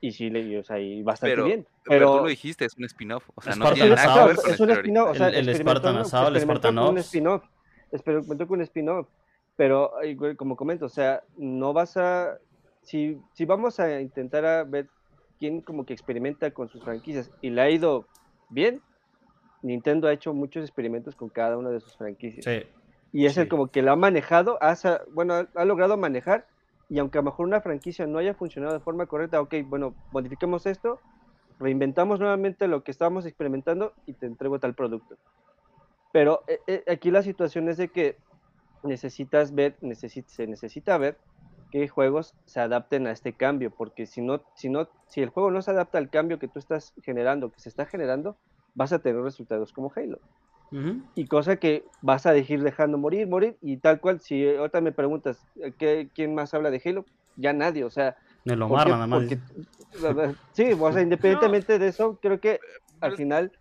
y 0.00 0.10
sí, 0.10 0.28
le, 0.28 0.58
o 0.58 0.64
sea, 0.64 0.80
y 0.80 1.04
bastante 1.04 1.36
Pero, 1.36 1.44
bien. 1.44 1.66
pero 1.84 1.98
Pero, 2.00 2.16
tú 2.16 2.22
lo 2.24 2.28
dijiste, 2.30 2.64
es 2.64 2.76
un 2.76 2.84
spin-off. 2.86 3.30
O 3.36 3.40
sea, 3.42 3.54
no 3.54 3.72
tiene 3.72 3.90
nada 3.90 4.02
que 4.02 4.10
Assault. 4.10 4.26
ver 4.26 4.36
con 4.44 4.54
es 4.54 4.60
un 4.60 4.70
spin-off, 4.70 5.10
o 5.10 5.14
sea, 5.14 5.28
El- 5.28 5.48
el 5.48 5.54
Spartan 5.54 5.94
¿no? 5.94 6.00
Assault, 6.00 6.34
el 6.36 6.42
Spartan 6.42 6.78
un 6.80 6.98
spin-off, 6.98 7.44
experimentó 7.92 8.48
con 8.48 8.58
un 8.58 8.62
spin-off, 8.64 9.06
pero 9.56 9.92
como 10.36 10.56
comento, 10.56 10.86
o 10.86 10.90
sea, 10.90 11.22
no 11.36 11.72
vas 11.72 11.96
a, 11.96 12.38
si, 12.82 13.18
si 13.32 13.44
vamos 13.44 13.80
a 13.80 14.00
intentar 14.00 14.44
a 14.44 14.64
ver 14.64 14.88
quién 15.38 15.60
como 15.60 15.84
que 15.84 15.92
experimenta 15.92 16.50
con 16.50 16.68
sus 16.68 16.82
franquicias 16.82 17.30
y 17.40 17.50
le 17.50 17.60
ha 17.62 17.70
ido 17.70 18.06
bien, 18.50 18.82
Nintendo 19.62 20.08
ha 20.08 20.12
hecho 20.12 20.34
muchos 20.34 20.62
experimentos 20.62 21.14
con 21.14 21.28
cada 21.28 21.56
una 21.56 21.70
de 21.70 21.80
sus 21.80 21.96
franquicias. 21.96 22.44
Sí. 22.44 22.68
Y 23.12 23.26
es 23.26 23.36
el 23.38 23.48
como 23.48 23.68
que 23.68 23.82
lo 23.82 23.92
ha 23.92 23.96
manejado, 23.96 24.58
ha 24.60 24.76
bueno, 25.12 25.34
ha, 25.34 25.48
ha 25.54 25.64
logrado 25.64 25.96
manejar, 25.96 26.46
y 26.88 26.98
aunque 26.98 27.18
a 27.18 27.22
lo 27.22 27.30
mejor 27.30 27.46
una 27.46 27.60
franquicia 27.60 28.06
no 28.06 28.18
haya 28.18 28.34
funcionado 28.34 28.74
de 28.74 28.80
forma 28.80 29.06
correcta, 29.06 29.40
ok, 29.40 29.54
bueno, 29.66 29.94
modifiquemos 30.12 30.66
esto, 30.66 31.00
reinventamos 31.58 32.20
nuevamente 32.20 32.68
lo 32.68 32.84
que 32.84 32.90
estábamos 32.90 33.26
experimentando 33.26 33.94
y 34.04 34.12
te 34.12 34.26
entrego 34.26 34.58
tal 34.58 34.74
producto. 34.74 35.16
Pero 36.12 36.42
eh, 36.46 36.60
eh, 36.66 36.84
aquí 36.88 37.10
la 37.10 37.22
situación 37.22 37.68
es 37.68 37.76
de 37.76 37.88
que 37.88 38.16
necesitas 38.86 39.54
ver, 39.54 39.76
necesi- 39.80 40.24
se 40.26 40.46
necesita 40.46 40.96
ver 40.98 41.18
qué 41.70 41.88
juegos 41.88 42.34
se 42.46 42.60
adapten 42.60 43.06
a 43.06 43.10
este 43.12 43.32
cambio, 43.34 43.70
porque 43.70 44.06
si 44.06 44.22
no, 44.22 44.42
si 44.54 44.68
no, 44.68 44.88
si 45.08 45.20
el 45.22 45.30
juego 45.30 45.50
no 45.50 45.60
se 45.62 45.72
adapta 45.72 45.98
al 45.98 46.10
cambio 46.10 46.38
que 46.38 46.48
tú 46.48 46.58
estás 46.58 46.94
generando, 47.02 47.50
que 47.50 47.60
se 47.60 47.68
está 47.68 47.86
generando, 47.86 48.36
vas 48.74 48.92
a 48.92 48.98
tener 49.00 49.20
resultados 49.22 49.72
como 49.72 49.92
Halo 49.94 50.18
y 51.14 51.26
cosa 51.26 51.56
que 51.56 51.84
vas 52.02 52.26
a 52.26 52.36
ir 52.36 52.62
dejando 52.62 52.98
morir, 52.98 53.28
morir, 53.28 53.56
y 53.62 53.76
tal 53.78 54.00
cual, 54.00 54.20
si 54.20 54.46
ahorita 54.48 54.80
me 54.80 54.90
preguntas, 54.92 55.38
eh, 55.62 55.72
¿qué, 55.78 56.08
¿quién 56.14 56.34
más 56.34 56.54
habla 56.54 56.70
de 56.70 56.82
Halo? 56.84 57.04
Ya 57.36 57.52
nadie, 57.52 57.84
o 57.84 57.90
sea, 57.90 58.16
El 58.44 58.58
¿por 58.58 58.72
Omar 58.72 58.84
qué? 58.86 58.90
nada 58.92 59.06
más. 59.06 59.22
Porque- 59.24 59.38
sí, 60.52 60.72
o 60.78 60.92
sea, 60.92 61.02
independientemente 61.02 61.78
de 61.78 61.86
eso, 61.88 62.18
creo 62.20 62.40
que 62.40 62.58
al 63.00 63.10
Pero- 63.12 63.16
final 63.16 63.52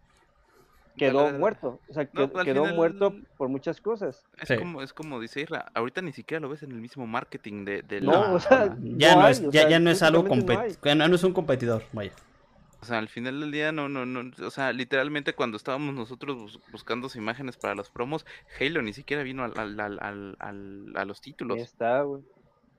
quedó 0.97 1.23
dale. 1.25 1.37
muerto, 1.37 1.79
o 1.89 1.93
sea, 1.93 2.03
No, 2.05 2.11
quedó, 2.11 2.31
pues, 2.31 2.45
quedó 2.45 2.61
final- 2.63 2.75
muerto 2.75 3.15
por 3.37 3.49
muchas 3.49 3.81
cosas. 3.81 4.25
Es, 4.39 4.47
Sí. 4.47 4.57
como, 4.57 4.81
es 4.81 4.93
como 4.93 5.19
dice 5.19 5.41
Isra, 5.41 5.65
ahorita 5.73 6.01
ni 6.01 6.11
siquiera 6.13 6.39
lo 6.41 6.49
ves 6.49 6.63
en 6.63 6.71
el 6.71 6.79
mismo 6.81 7.05
marketing 7.07 7.65
de, 7.65 7.81
de 7.81 8.01
No, 8.01 8.11
la- 8.11 8.33
o 8.33 8.39
sea, 8.39 8.75
ya 8.81 9.15
no 9.15 9.21
no, 9.21 9.25
hay, 9.27 9.31
es, 9.31 9.39
o 9.41 9.51
ya, 9.51 9.61
sea, 9.61 9.69
ya 9.69 9.79
no 9.79 9.89
es 9.91 10.01
algo 10.03 10.23
no 10.23 10.29
no 11.07 11.15
es 11.15 11.23
un 11.23 11.33
competidor, 11.33 11.83
vaya. 11.93 12.11
O 12.81 12.85
sea, 12.87 12.99
al 12.99 13.09
final 13.09 13.39
del 13.39 13.51
día, 13.51 13.71
no, 13.71 13.89
no, 13.89 14.05
no, 14.05 14.31
o 14.45 14.51
sea, 14.51 14.71
literalmente 14.71 15.33
cuando 15.33 15.57
estábamos 15.57 15.95
nosotros 15.95 16.37
bus- 16.37 16.59
buscando 16.71 17.07
imágenes 17.15 17.57
para 17.57 17.73
los 17.73 17.89
promos, 17.89 18.25
Halo 18.59 18.81
ni 18.83 18.93
siquiera 18.93 19.23
vino 19.23 19.43
al, 19.43 19.53
al- 19.57 19.79
al- 19.79 19.99
al- 19.99 20.35
al- 20.39 20.93
a 20.95 21.03
los 21.05 21.19
títulos, 21.19 21.57
Ahí 21.57 21.63
está, 21.63 22.01
güey. 22.03 22.21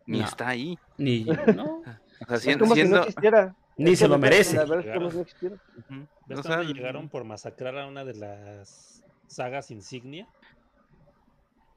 ni 0.07 0.21
No. 0.21 0.25
está 0.25 0.49
ahí. 0.49 0.79
Ni, 0.97 1.25
no, 1.25 1.35
O 2.21 2.27
sea, 2.29 2.37
Es 2.37 2.43
siendo, 2.43 2.65
como 2.65 2.75
si 2.77 2.83
no 2.83 2.87
siendo- 2.87 2.99
existiera. 3.03 3.55
Ni 3.79 3.93
Es 3.93 3.99
se 3.99 4.05
que 4.05 4.09
lo 4.09 4.19
merece. 4.19 4.57
La 4.57 4.65
verdad 4.65 4.87
es 4.87 4.95
como 4.97 5.11
si 5.11 5.17
no 5.17 5.23
existiera. 5.23 5.57
Ujú, 5.77 6.09
¿Ves 6.27 6.39
o 6.39 6.43
cuándo 6.43 6.63
sea, 6.65 6.73
llegaron 6.73 7.09
por 7.09 7.25
masacrar 7.25 7.79
a 7.79 7.87
una 7.87 8.05
de 8.05 8.15
las 8.15 9.03
sagas 9.27 9.71
insignia? 9.71 10.27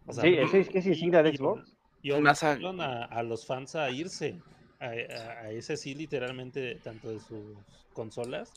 O 0.08 0.14
Sí, 0.14 0.36
ese 0.38 0.60
es 0.62 0.70
que 0.70 0.80
es 0.80 0.86
y- 0.86 0.90
insignia 0.90 1.22
de 1.24 1.30
y- 1.32 1.38
Xbox. 1.38 1.76
Y 2.02 2.12
obligaron 2.12 2.80
a, 2.80 3.04
a 3.04 3.24
los 3.24 3.46
fans 3.46 3.76
a 3.76 3.90
irse. 3.92 4.40
A, 4.80 4.86
a- 4.86 5.40
a 5.42 5.52
ese 5.52 5.76
sí, 5.76 5.94
literalmente, 5.94 6.76
tanto 6.84 7.10
de 7.10 7.20
sus 7.20 7.58
consolas 7.94 8.54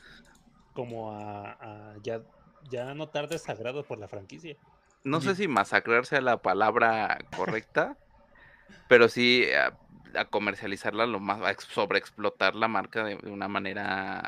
como 0.73 1.11
a, 1.13 1.53
a 1.61 1.97
ya, 2.03 2.23
ya 2.71 2.95
notar 2.95 3.29
desagrado 3.29 3.83
por 3.85 3.99
la 3.99 4.07
franquicia. 4.09 4.57
no 5.05 5.21
sé 5.21 5.35
si 5.35 5.49
masacrar 5.49 6.07
sea 6.07 6.21
la 6.21 6.41
palabra 6.41 7.19
correcta, 7.37 7.97
pero 8.89 9.09
sí 9.09 9.45
a, 10.17 10.25
comercializarla 10.27 11.07
lo 11.07 11.21
más, 11.21 11.41
a 11.43 11.51
ex- 11.51 11.65
sobreexplotar 11.65 12.55
la 12.55 12.69
marca 12.69 13.05
de, 13.05 13.17
de 13.17 13.31
una 13.31 13.49
manera 13.49 14.23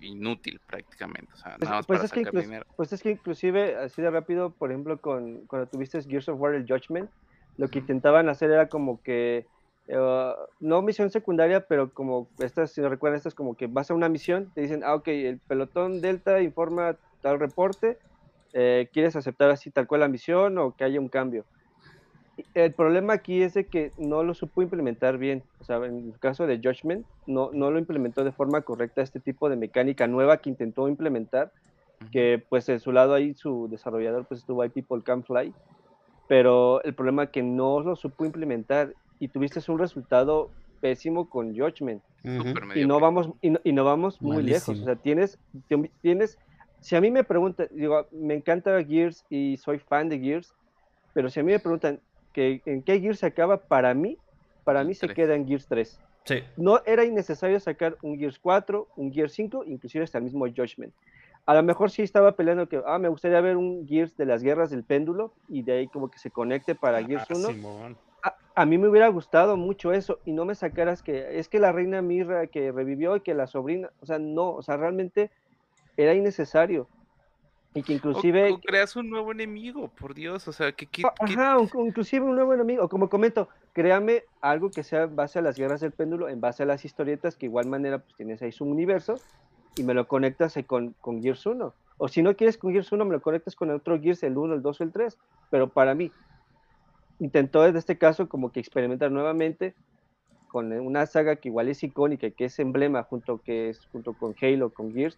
inútil 0.00 0.60
prácticamente, 0.66 1.32
o 1.34 1.36
sea, 1.36 1.56
Pues, 1.58 1.68
nada 1.68 1.76
más 1.76 1.86
pues 1.86 1.98
para 1.98 2.04
es 2.04 2.12
que 2.12 2.20
sacar 2.20 2.32
dinero. 2.42 2.64
pues 2.76 2.92
es 2.92 3.02
que 3.02 3.10
inclusive, 3.10 3.76
así 3.76 4.00
de 4.02 4.10
rápido, 4.10 4.50
por 4.54 4.70
ejemplo, 4.70 5.00
con, 5.00 5.46
cuando 5.46 5.68
tuviste 5.68 6.00
Gears 6.02 6.28
of 6.28 6.40
War 6.40 6.54
el 6.54 6.66
Judgment, 6.66 7.10
lo 7.56 7.68
que 7.68 7.80
intentaban 7.80 8.28
hacer 8.28 8.50
era 8.50 8.68
como 8.68 9.02
que, 9.02 9.46
eh, 9.88 10.32
no 10.60 10.82
misión 10.82 11.10
secundaria, 11.10 11.66
pero 11.66 11.92
como 11.92 12.28
estas, 12.38 12.72
si 12.72 12.80
no 12.80 12.88
recuerdan, 12.88 13.16
estas 13.18 13.34
como 13.34 13.56
que 13.56 13.66
vas 13.66 13.90
a 13.90 13.94
una 13.94 14.08
misión, 14.08 14.50
te 14.54 14.60
dicen, 14.62 14.82
ah, 14.84 14.94
ok, 14.94 15.08
el 15.08 15.40
pelotón 15.40 16.00
Delta 16.00 16.40
informa 16.40 16.96
tal 17.20 17.38
reporte, 17.40 17.98
eh, 18.52 18.88
¿quieres 18.92 19.16
aceptar 19.16 19.50
así 19.50 19.70
tal 19.70 19.86
cual 19.86 20.00
la 20.02 20.08
misión 20.08 20.58
o 20.58 20.74
que 20.76 20.84
haya 20.84 21.00
un 21.00 21.08
cambio? 21.08 21.46
El 22.54 22.74
problema 22.74 23.12
aquí 23.14 23.42
es 23.42 23.54
de 23.54 23.68
que 23.68 23.92
no 23.98 24.22
lo 24.22 24.34
supo 24.34 24.62
implementar 24.62 25.18
bien. 25.18 25.44
O 25.58 25.64
sea, 25.64 25.76
en 25.84 26.12
el 26.12 26.18
caso 26.18 26.46
de 26.46 26.58
Judgment, 26.62 27.06
no, 27.26 27.50
no 27.52 27.70
lo 27.70 27.78
implementó 27.78 28.24
de 28.24 28.32
forma 28.32 28.62
correcta 28.62 29.02
este 29.02 29.20
tipo 29.20 29.50
de 29.50 29.56
mecánica 29.56 30.06
nueva 30.06 30.38
que 30.38 30.50
intentó 30.50 30.88
implementar 30.88 31.52
que 32.12 32.44
pues 32.48 32.68
en 32.70 32.80
su 32.80 32.92
lado 32.92 33.14
ahí 33.14 33.34
su 33.34 33.68
desarrollador 33.70 34.26
pues 34.26 34.40
estuvo 34.40 34.62
ahí 34.62 34.70
People 34.70 35.02
Can 35.04 35.24
Fly, 35.24 35.54
pero 36.28 36.82
el 36.84 36.94
problema 36.94 37.24
es 37.24 37.30
que 37.30 37.42
no 37.42 37.80
lo 37.80 37.96
supo 37.96 38.24
implementar 38.24 38.96
y 39.18 39.28
tuviste 39.28 39.60
un 39.70 39.78
resultado 39.78 40.54
pésimo 40.80 41.28
con 41.28 41.54
Judgment. 41.56 42.02
Ujú. 42.24 42.48
Súper 42.48 42.64
y 42.74 42.84
no 42.86 43.00
vamos 43.00 43.30
y 43.40 43.50
no, 43.50 43.60
y 43.64 43.72
no 43.72 43.84
vamos 43.84 44.22
muy 44.22 44.42
lejos, 44.44 44.80
o 44.80 44.84
sea, 44.84 44.96
tienes 44.96 45.38
ti- 45.68 45.92
tienes 46.00 46.38
si 46.80 46.96
a 46.96 47.00
mí 47.00 47.10
me 47.10 47.24
preguntan, 47.24 47.68
digo, 47.72 48.08
me 48.12 48.34
encanta 48.34 48.82
Gears 48.84 49.26
y 49.28 49.56
soy 49.58 49.78
fan 49.78 50.08
de 50.08 50.18
Gears, 50.20 50.56
pero 51.12 51.30
si 51.30 51.40
a 51.40 51.42
mí 51.44 51.52
me 51.52 51.60
preguntan 51.60 52.02
que 52.32 52.62
en 52.66 52.82
qué 52.82 53.00
Gears 53.00 53.20
se 53.20 53.26
acaba 53.26 53.58
para 53.58 53.94
mí, 53.94 54.18
para 54.64 54.84
mí 54.84 54.94
se 54.94 55.06
tres. 55.06 55.16
queda 55.16 55.34
en 55.34 55.46
Gears 55.46 55.66
3 55.66 56.00
Sí. 56.24 56.36
no 56.56 56.80
era 56.86 57.04
innecesario 57.04 57.58
sacar 57.58 57.96
un 58.02 58.16
Gears 58.18 58.38
4, 58.38 58.86
un 58.96 59.12
Gears 59.12 59.32
5, 59.32 59.64
inclusive 59.66 60.04
hasta 60.04 60.18
el 60.18 60.24
mismo 60.24 60.46
Judgment. 60.46 60.94
A 61.46 61.54
lo 61.54 61.64
mejor 61.64 61.90
sí 61.90 62.02
estaba 62.02 62.36
peleando 62.36 62.68
que, 62.68 62.80
ah, 62.86 62.98
me 63.00 63.08
gustaría 63.08 63.40
ver 63.40 63.56
un 63.56 63.86
Gears 63.88 64.16
de 64.16 64.26
las 64.26 64.44
guerras 64.44 64.70
del 64.70 64.84
péndulo 64.84 65.32
y 65.48 65.62
de 65.62 65.72
ahí 65.72 65.88
como 65.88 66.08
que 66.08 66.18
se 66.20 66.30
conecte 66.30 66.76
para 66.76 67.04
Gears 67.04 67.24
Ah, 67.28 67.34
1. 67.36 67.48
Simón. 67.48 67.96
A, 68.22 68.36
a 68.54 68.64
mí 68.66 68.78
me 68.78 68.86
hubiera 68.88 69.08
gustado 69.08 69.56
mucho 69.56 69.92
eso 69.92 70.20
y 70.24 70.30
no 70.32 70.44
me 70.44 70.54
sacaras 70.54 71.02
que 71.02 71.40
es 71.40 71.48
que 71.48 71.58
la 71.58 71.72
reina 71.72 72.00
Mirra 72.02 72.46
que 72.46 72.70
revivió 72.70 73.16
y 73.16 73.20
que 73.22 73.34
la 73.34 73.48
sobrina, 73.48 73.90
o 74.00 74.06
sea, 74.06 74.20
no, 74.20 74.52
o 74.52 74.62
sea, 74.62 74.76
realmente 74.76 75.32
era 75.96 76.14
innecesario. 76.14 76.88
Y 77.74 77.82
que 77.82 77.94
inclusive... 77.94 78.52
o, 78.52 78.60
creas 78.60 78.96
un 78.96 79.08
nuevo 79.08 79.32
enemigo, 79.32 79.88
por 79.98 80.14
Dios, 80.14 80.46
o 80.46 80.52
sea, 80.52 80.72
que, 80.72 80.86
que, 80.86 81.02
que- 81.02 81.08
Ajá, 81.18 81.56
inclusive 81.86 82.24
un 82.24 82.34
nuevo 82.34 82.52
enemigo, 82.52 82.88
como 82.88 83.08
comento, 83.08 83.48
créame 83.72 84.24
algo 84.40 84.70
que 84.70 84.82
sea 84.82 85.04
en 85.04 85.16
base 85.16 85.38
a 85.38 85.42
las 85.42 85.56
guerras 85.56 85.80
del 85.80 85.92
péndulo, 85.92 86.28
en 86.28 86.40
base 86.40 86.62
a 86.62 86.66
las 86.66 86.84
historietas, 86.84 87.36
que 87.36 87.46
igual 87.46 87.66
manera 87.66 87.98
pues 88.00 88.14
tienes 88.16 88.42
ahí 88.42 88.52
su 88.52 88.64
universo, 88.64 89.20
y 89.74 89.82
me 89.84 89.94
lo 89.94 90.06
conectas 90.06 90.54
con, 90.66 90.94
con 91.00 91.22
Gears 91.22 91.46
1. 91.46 91.74
O 91.96 92.08
si 92.08 92.22
no 92.22 92.36
quieres 92.36 92.58
con 92.58 92.72
Gears 92.72 92.92
1, 92.92 93.04
me 93.04 93.12
lo 93.12 93.22
conectas 93.22 93.56
con 93.56 93.70
el 93.70 93.76
otro 93.76 94.00
Gears, 94.00 94.22
el 94.22 94.36
1, 94.36 94.54
el 94.54 94.62
2 94.62 94.80
o 94.80 94.84
el 94.84 94.92
3. 94.92 95.16
Pero 95.50 95.72
para 95.72 95.94
mí, 95.94 96.12
intentó 97.18 97.64
en 97.66 97.76
este 97.76 97.96
caso 97.96 98.28
como 98.28 98.52
que 98.52 98.60
experimentar 98.60 99.10
nuevamente 99.10 99.74
con 100.48 100.70
una 100.72 101.06
saga 101.06 101.36
que 101.36 101.48
igual 101.48 101.68
es 101.68 101.82
icónica, 101.82 102.26
y 102.26 102.32
que 102.32 102.44
es 102.44 102.58
emblema 102.58 103.02
junto, 103.04 103.38
que 103.38 103.70
es, 103.70 103.86
junto 103.86 104.12
con 104.12 104.34
Halo, 104.40 104.70
con 104.74 104.92
Gears, 104.92 105.16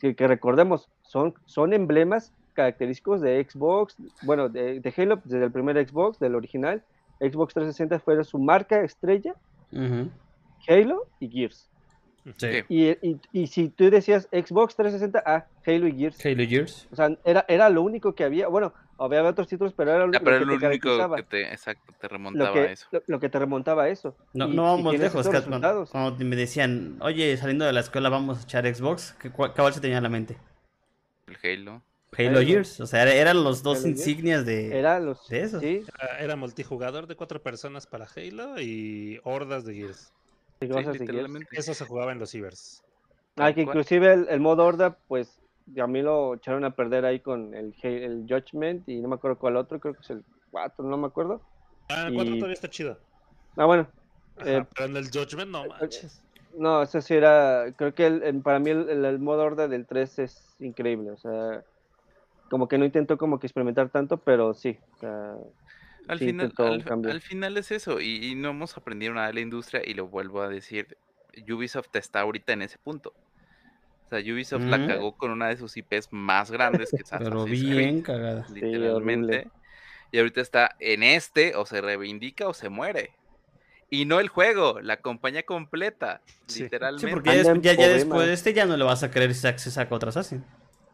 que, 0.00 0.14
que 0.14 0.26
recordemos, 0.26 0.88
son, 1.02 1.34
son 1.46 1.72
emblemas 1.72 2.32
característicos 2.54 3.20
de 3.20 3.44
Xbox, 3.44 3.96
bueno, 4.22 4.48
de, 4.48 4.80
de 4.80 4.94
Halo 4.96 5.18
pues, 5.18 5.32
desde 5.32 5.46
el 5.46 5.52
primer 5.52 5.76
Xbox, 5.86 6.18
del 6.18 6.34
original, 6.34 6.82
Xbox 7.20 7.54
360 7.54 7.98
fue 8.00 8.22
su 8.24 8.38
marca 8.38 8.82
estrella. 8.82 9.34
Halo 10.68 11.06
y 11.20 11.28
Gears. 11.28 11.68
Sí. 12.36 12.48
Y, 12.68 12.88
y, 13.06 13.20
y 13.32 13.46
si 13.48 13.68
tú 13.68 13.90
decías 13.90 14.28
Xbox 14.32 14.76
360, 14.76 15.22
ah, 15.26 15.44
Halo 15.66 15.88
y 15.88 15.92
Gears. 15.98 16.24
Halo 16.24 16.46
Gears. 16.46 16.88
O 16.90 16.96
sea, 16.96 17.16
era, 17.24 17.44
era 17.48 17.68
lo 17.68 17.82
único 17.82 18.14
que 18.14 18.24
había. 18.24 18.48
Bueno, 18.48 18.72
había 18.98 19.22
otros 19.24 19.48
títulos, 19.48 19.72
pero 19.76 19.90
era 19.92 20.06
lo, 20.06 20.12
Ya, 20.12 20.18
lo 20.20 20.24
pero 20.24 20.36
que 20.36 20.36
es 20.36 20.38
te 20.40 20.46
lo 20.46 20.52
único 20.54 20.60
caracterizaba. 20.88 21.16
que 21.16 21.22
te, 21.24 21.42
exacto, 21.52 21.92
te 22.00 22.06
Lo 22.06 22.12
remontaba 22.12 22.56
a 22.60 22.64
eso. 22.72 22.86
lo, 22.92 23.02
lo 23.06 23.20
que 23.20 23.28
te 23.28 23.38
remontaba 23.38 23.82
a 23.84 23.88
eso. 23.88 24.16
No, 24.32 24.48
Y- 24.48 24.54
no 24.56 24.62
vamos 24.64 24.96
lejos. 24.98 25.28
cuando, 25.28 25.86
cuando 25.90 26.24
me 26.24 26.36
decían, 26.36 26.96
oye, 27.00 27.36
saliendo 27.36 27.64
de 27.64 27.72
la 27.72 27.80
escuela 27.80 28.08
vamos 28.08 28.38
a 28.38 28.42
echar 28.42 28.72
Xbox, 28.74 29.14
¿qué, 29.20 29.30
cuál, 29.30 29.52
cuál 29.54 29.72
se 29.74 29.80
tenía 29.80 29.96
en 29.98 30.02
la 30.02 30.08
mente? 30.08 30.36
El 31.26 31.36
Halo. 31.42 31.82
Halo. 32.16 32.40
Gears. 32.42 32.78
O 32.80 32.86
sea, 32.86 33.02
era- 33.02 33.14
eran 33.14 33.42
los 33.42 33.62
dos 33.64 33.78
Halo 33.80 33.88
insignias 33.88 34.46
de... 34.46 34.78
Era 34.78 35.00
los. 35.00 35.28
de 35.28 35.40
eso. 35.42 35.58
Sí, 35.60 35.82
Era, 35.98 36.18
era 36.20 36.36
multijugador 36.36 37.06
de 37.08 37.16
cuatro 37.16 37.42
personas 37.42 37.86
para 37.88 38.06
Halo 38.06 38.60
y 38.60 39.20
hordas 39.24 39.64
de 39.64 39.74
Gears. 39.74 40.12
sí. 40.60 40.68
Eso 41.52 41.74
se 41.74 41.84
jugaba 41.84 42.12
en 42.12 42.18
los 42.20 42.30
cibers. 42.30 42.82
Ah, 43.36 43.52
que 43.52 43.62
inclusive 43.62 44.12
el, 44.12 44.28
el 44.28 44.38
modo 44.40 44.64
horda, 44.64 44.96
pues 45.08 45.40
a 45.80 45.86
mí 45.86 46.02
lo 46.02 46.34
echaron 46.34 46.64
a 46.64 46.74
perder 46.74 47.04
ahí 47.04 47.20
con 47.20 47.54
el, 47.54 47.74
el 47.82 48.26
Judgment 48.28 48.88
y 48.88 49.00
no 49.00 49.08
me 49.08 49.14
acuerdo 49.16 49.38
cuál 49.38 49.56
otro, 49.56 49.80
creo 49.80 49.94
que 49.94 50.00
es 50.02 50.10
el 50.10 50.22
4, 50.50 50.84
no 50.84 50.96
me 50.96 51.06
acuerdo. 51.06 51.42
Ah, 51.88 52.06
el 52.08 52.14
4 52.14 52.34
Y- 52.34 52.38
todavía 52.38 52.54
está 52.54 52.70
chido. 52.70 52.98
Ah, 53.56 53.64
bueno, 53.66 53.88
Ajá, 54.36 54.50
Eh, 54.50 54.64
pero 54.74 54.90
en 54.90 54.96
el 54.96 55.10
Judgment 55.10 55.50
no 55.50 55.66
manches. 55.68 56.20
No, 56.56 56.82
eso 56.82 57.00
sí 57.00 57.14
era. 57.14 57.72
Creo 57.76 57.94
que 57.94 58.06
el- 58.06 58.22
el- 58.22 58.42
para 58.42 58.58
mí 58.58 58.70
el, 58.70 58.88
el- 58.88 59.04
el 59.04 59.18
modo 59.20 59.42
horda 59.44 59.68
del 59.68 59.86
3 59.86 60.18
es 60.18 60.56
increíble. 60.60 61.10
O 61.12 61.16
sea, 61.16 61.64
como 62.50 62.68
que 62.68 62.78
no 62.78 62.84
intentó 62.84 63.16
como 63.16 63.38
que 63.38 63.46
experimentar 63.46 63.90
tanto, 63.90 64.18
pero 64.18 64.54
sí. 64.54 64.78
O 64.94 64.98
sea, 64.98 65.34
Al 66.06 66.18
Sí, 66.18 66.26
final, 66.26 66.52
al, 66.58 67.20
final 67.22 67.56
es 67.56 67.70
eso, 67.70 68.00
y, 68.00 68.26
y 68.26 68.34
no 68.34 68.50
hemos 68.50 68.76
aprendido 68.76 69.14
nada 69.14 69.28
de 69.28 69.34
la 69.34 69.40
industria, 69.40 69.82
y 69.84 69.94
lo 69.94 70.06
vuelvo 70.08 70.42
a 70.42 70.48
decir, 70.48 70.98
Ubisoft 71.50 71.94
está 71.94 72.20
ahorita 72.20 72.52
en 72.52 72.62
ese 72.62 72.76
punto. 72.78 73.14
O 74.06 74.08
sea, 74.10 74.18
Ubisoft 74.20 74.64
la 74.64 74.86
cagó 74.86 75.16
con 75.16 75.30
una 75.30 75.48
de 75.48 75.56
sus 75.56 75.76
IPs 75.76 76.08
más 76.10 76.50
grandes, 76.50 76.90
que 76.90 76.96
es 77.02 77.10
Pero 77.18 77.42
Assassin's 77.42 77.50
bien 77.62 78.02
Creed, 78.02 78.04
cagada. 78.04 78.46
literalmente. 78.52 79.48
y 80.12 80.18
ahorita 80.18 80.40
está 80.40 80.76
en 80.78 81.02
este, 81.02 81.56
o 81.56 81.66
se 81.66 81.80
reivindica 81.80 82.46
o 82.48 82.54
se 82.54 82.68
muere. 82.68 83.10
Y 83.90 84.04
no 84.06 84.20
el 84.20 84.28
juego, 84.28 84.80
la 84.80 84.98
compañía 84.98 85.44
completa, 85.44 86.20
Sí. 86.46 86.64
literalmente. 86.64 87.06
Sí, 87.08 87.12
porque 87.12 87.30
ya, 87.62 87.76
des- 87.88 87.94
después 87.94 88.26
de 88.26 88.32
este 88.32 88.52
ya 88.54 88.66
no 88.66 88.76
le 88.76 88.84
vas 88.84 89.02
a 89.02 89.10
creer 89.10 89.34
si 89.34 89.40
se 89.40 89.70
saca 89.70 89.94
otra 89.94 90.08
Assassin. 90.10 90.44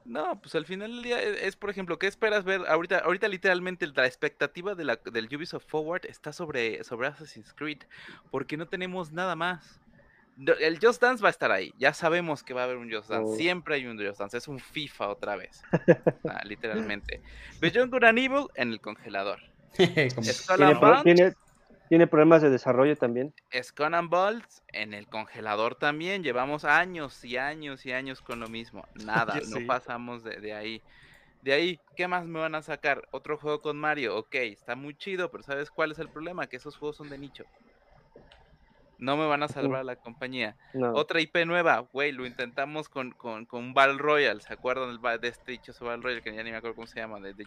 No, 0.05 0.41
pues 0.41 0.55
al 0.55 0.65
final 0.67 0.91
del 0.93 1.03
día 1.03 1.23
es, 1.23 1.43
es, 1.43 1.57
por 1.57 1.71
ejemplo, 1.71 1.99
¿qué 1.99 2.07
esperas 2.09 2.45
ver? 2.45 2.63
Ahorita, 2.69 2.99
ahorita 2.99 3.29
literalmente 3.29 3.87
la 3.87 4.07
expectativa 4.07 4.75
de 4.75 4.85
la, 4.85 4.97
del 5.13 5.27
Ubisoft 5.35 5.67
Forward 5.69 6.07
está 6.07 6.33
sobre, 6.33 6.83
sobre 6.85 7.09
Assassin's 7.09 7.53
Creed, 7.55 7.79
porque 8.31 8.57
no 8.57 8.67
tenemos 8.67 9.13
nada 9.13 9.37
más. 9.37 9.79
El 10.59 10.79
Just 10.81 11.03
Dance 11.03 11.23
va 11.23 11.29
a 11.29 11.31
estar 11.31 11.51
ahí, 11.53 11.73
ya 11.77 11.93
sabemos 11.93 12.43
que 12.43 12.55
va 12.55 12.63
a 12.63 12.65
haber 12.65 12.77
un 12.77 12.91
Just 12.91 13.11
Dance, 13.11 13.33
Oh. 13.33 13.37
siempre 13.37 13.75
hay 13.75 13.87
un 13.87 13.99
Just 13.99 14.19
Dance, 14.21 14.37
es 14.39 14.49
un 14.49 14.59
FIFA 14.59 15.09
otra 15.09 15.37
vez, 15.37 15.61
Ah, 16.25 16.43
literalmente. 16.45 17.21
Beyond 17.61 17.93
Good 17.93 18.05
and 18.05 18.19
Evil 18.19 18.47
en 18.55 18.71
el 18.73 18.81
congelador. 18.81 19.41
Tiene, 19.77 20.09
and 20.17 20.79
pro- 20.79 20.89
Bones, 20.89 21.03
tiene, 21.05 21.35
tiene 21.89 22.07
problemas 22.07 22.43
de 22.43 22.51
desarrollo 22.51 22.97
también. 22.97 23.35
Skull 23.63 23.95
and 23.95 24.09
Bones 24.11 24.63
en 24.69 24.95
el 24.95 25.07
congelador 25.09 25.75
también. 25.77 26.23
Llevamos 26.23 26.65
años 26.65 27.23
y 27.25 27.37
años 27.37 27.85
y 27.87 27.93
años 27.93 28.21
con 28.21 28.41
lo 28.41 28.49
mismo. 28.49 28.85
Nada, 28.95 29.41
no 29.49 29.67
pasamos 29.67 30.25
de, 30.25 30.41
de 30.41 30.55
ahí. 30.55 30.83
De 31.43 31.53
ahí, 31.53 31.81
¿qué 31.97 32.07
más 32.09 32.27
me 32.27 32.39
van 32.41 32.55
a 32.55 32.63
sacar? 32.63 33.03
Otro 33.13 33.39
juego 33.39 33.61
con 33.63 33.79
Mario. 33.79 34.17
Ok, 34.17 34.35
está 34.37 34.75
muy 34.77 34.95
chido, 34.97 35.31
pero 35.31 35.43
¿sabes 35.43 35.71
cuál 35.71 35.93
es 35.93 35.99
el 35.99 36.09
problema? 36.11 36.47
Que 36.47 36.57
esos 36.57 36.77
juegos 36.77 36.97
son 36.97 37.09
de 37.09 37.17
nicho. 37.19 37.45
No 39.01 39.17
me 39.17 39.27
van 39.27 39.43
a 39.43 39.49
salvar 39.49 39.81
a 39.81 39.85
la 39.85 39.97
compañía. 39.97 40.57
No. 40.75 40.93
Otra 40.93 41.21
IP 41.21 41.45
nueva, 41.47 41.79
güey, 41.93 42.13
lo 42.13 42.27
intentamos 42.27 42.89
con, 42.89 43.13
con, 43.13 43.47
con 43.47 43.73
Battle 43.75 43.99
Royale. 43.99 44.41
¿Se 44.43 44.53
acuerdan 44.53 44.89
del 44.89 44.99
ba- 44.99 45.17
de 45.19 45.29
este 45.29 45.53
dichoso 45.53 45.87
Battle 45.87 46.03
Royale? 46.03 46.23
Que 46.23 46.35
ya 46.35 46.43
ni 46.43 46.51
me 46.51 46.59
acuerdo 46.59 46.77
cómo 46.77 46.87
se 46.87 47.01
llama, 47.01 47.19
de, 47.19 47.33
de, 47.35 47.45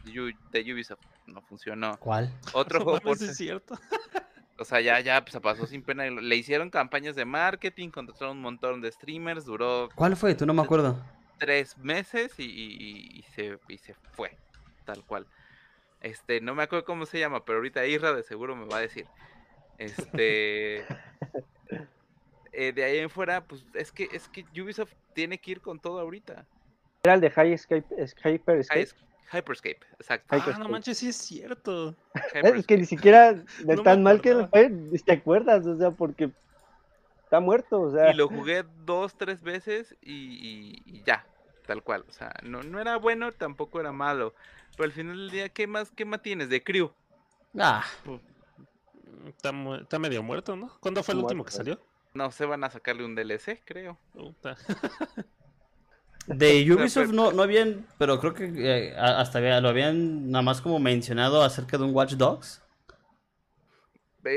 de 0.52 0.74
Ubisoft. 0.74 1.00
No 1.28 1.42
funcionó. 1.44 1.96
¿Cuál? 2.00 2.30
Otro 2.54 2.80
No 2.80 2.86
juego 2.86 3.00
por 3.02 3.18
es 3.22 3.38
cierto. 3.38 3.78
o 4.60 4.66
sea, 4.66 4.82
ya, 4.82 5.00
ya 5.00 5.22
pues, 5.22 5.34
se 5.34 5.42
pasó 5.42 5.66
sin 5.68 5.84
pena. 5.84 6.06
Le 6.10 6.36
hicieron 6.36 6.70
campañas 6.72 7.16
de 7.16 7.26
marketing, 7.26 7.90
contrataron 7.90 8.38
un 8.38 8.42
montón 8.44 8.82
de 8.82 8.92
streamers, 8.92 9.46
duró 9.46 9.90
¿Cuál 9.96 10.16
fue? 10.18 10.34
Tú 10.36 10.46
no 10.48 10.54
me 10.56 10.64
acuerdo. 10.64 11.00
tres 11.38 11.78
meses 11.78 12.34
y, 12.40 12.46
y- 12.46 13.20
y 13.20 13.24
se, 13.36 13.60
y 13.68 13.78
se 13.78 13.94
fue, 14.14 14.36
tal 14.86 15.04
cual. 15.06 15.28
Este, 16.02 16.42
no 16.42 16.56
me 16.56 16.64
acuerdo 16.64 16.84
cómo 16.84 17.06
se 17.06 17.20
llama, 17.20 17.46
pero 17.46 17.60
ahorita 17.60 17.86
Isra 17.86 18.12
de 18.14 18.24
seguro 18.24 18.56
me 18.56 18.66
va 18.66 18.78
a 18.78 18.82
decir. 18.82 19.06
Este, 19.78 20.86
eh, 22.52 22.72
de 22.74 22.84
ahí 22.84 22.98
en 23.00 23.10
fuera, 23.10 23.45
pues 23.45 23.66
es 23.74 23.91
que 23.91 24.08
es 24.12 24.28
que 24.30 24.45
Ubisoft 24.62 24.94
tiene 25.14 25.38
que 25.40 25.52
ir 25.52 25.62
con 25.62 25.80
todo 25.80 26.00
ahorita. 26.00 26.45
Era 27.04 27.16
el 27.16 27.22
de 27.22 27.32
High 27.32 27.54
Escape, 27.54 27.86
es- 27.98 28.16
Hyper 28.24 28.60
Escape. 28.60 28.88
Hyperscape, 29.32 29.80
exacto. 30.00 30.36
Ah, 30.36 30.56
no 30.60 30.70
manches, 30.70 30.98
sí 31.00 31.10
es 31.10 31.16
cierto. 31.16 31.95
Es 32.44 32.68
que 32.68 32.78
ni 32.78 32.86
siquiera 32.86 33.34
de 33.66 33.76
No 33.76 33.82
tan 33.82 34.04
mal 34.04 34.22
que 34.22 34.36
fue, 34.52 34.72
te 35.04 35.12
acuerdas, 35.14 35.66
o 35.66 35.76
sea, 35.76 35.91
porque 35.91 36.30
está 37.24 37.40
muerto, 37.40 37.82
o 37.82 37.91
sea. 37.91 38.12
Y 38.12 38.14
lo 38.14 38.28
jugué 38.28 38.64
dos, 38.86 39.16
tres 39.16 39.41
veces 39.41 39.95
y, 40.02 40.14
y- 40.14 40.84
y 40.86 41.04
ya, 41.04 41.26
tal 41.66 41.82
cual. 41.82 42.06
O 42.08 42.12
sea, 42.12 42.32
no, 42.44 42.62
no 42.62 42.80
era 42.80 42.98
bueno, 42.98 43.32
tampoco 43.32 43.80
era 43.80 43.91
malo. 43.91 44.36
Pero 44.78 44.86
al 44.86 44.91
final 44.91 45.18
del 45.18 45.32
día, 45.32 45.50
¿qué 45.50 45.66
más, 45.66 45.90
qué 45.91 46.06
más 46.06 46.22
tienes 46.22 46.50
de 46.50 46.64
Crew? 46.64 46.91
Ah, 47.58 47.84
Está, 49.28 49.52
mu- 49.52 49.76
está 49.76 50.00
medio 50.00 50.24
muerto, 50.24 50.56
¿no? 50.56 50.72
¿Cuándo 50.80 51.04
fue 51.04 51.14
el 51.14 51.20
Muerto. 51.22 51.34
último 51.34 51.45
que 51.45 51.52
salió? 51.52 51.80
No 52.14 52.32
se 52.32 52.45
van 52.45 52.64
a 52.64 52.70
sacarle 52.70 53.04
un 53.06 53.16
DLC, 53.16 53.62
creo. 53.66 53.98
De 56.28 56.72
Ubisoft 56.72 57.08
pues- 57.08 57.16
no, 57.16 57.32
no 57.34 57.44
habían, 57.44 57.86
pero 57.98 58.20
creo 58.20 58.34
que 58.34 58.45
eh, 58.56 58.95
hasta 58.98 59.40
había- 59.40 59.60
lo 59.60 59.68
habían 59.70 60.32
nada 60.32 60.41
más 60.41 60.62
como 60.62 60.80
mencionado 60.80 61.44
acerca 61.44 61.78
de 61.78 61.84
un 61.84 61.94
Watch 61.94 62.14
Dogs. 62.14 62.62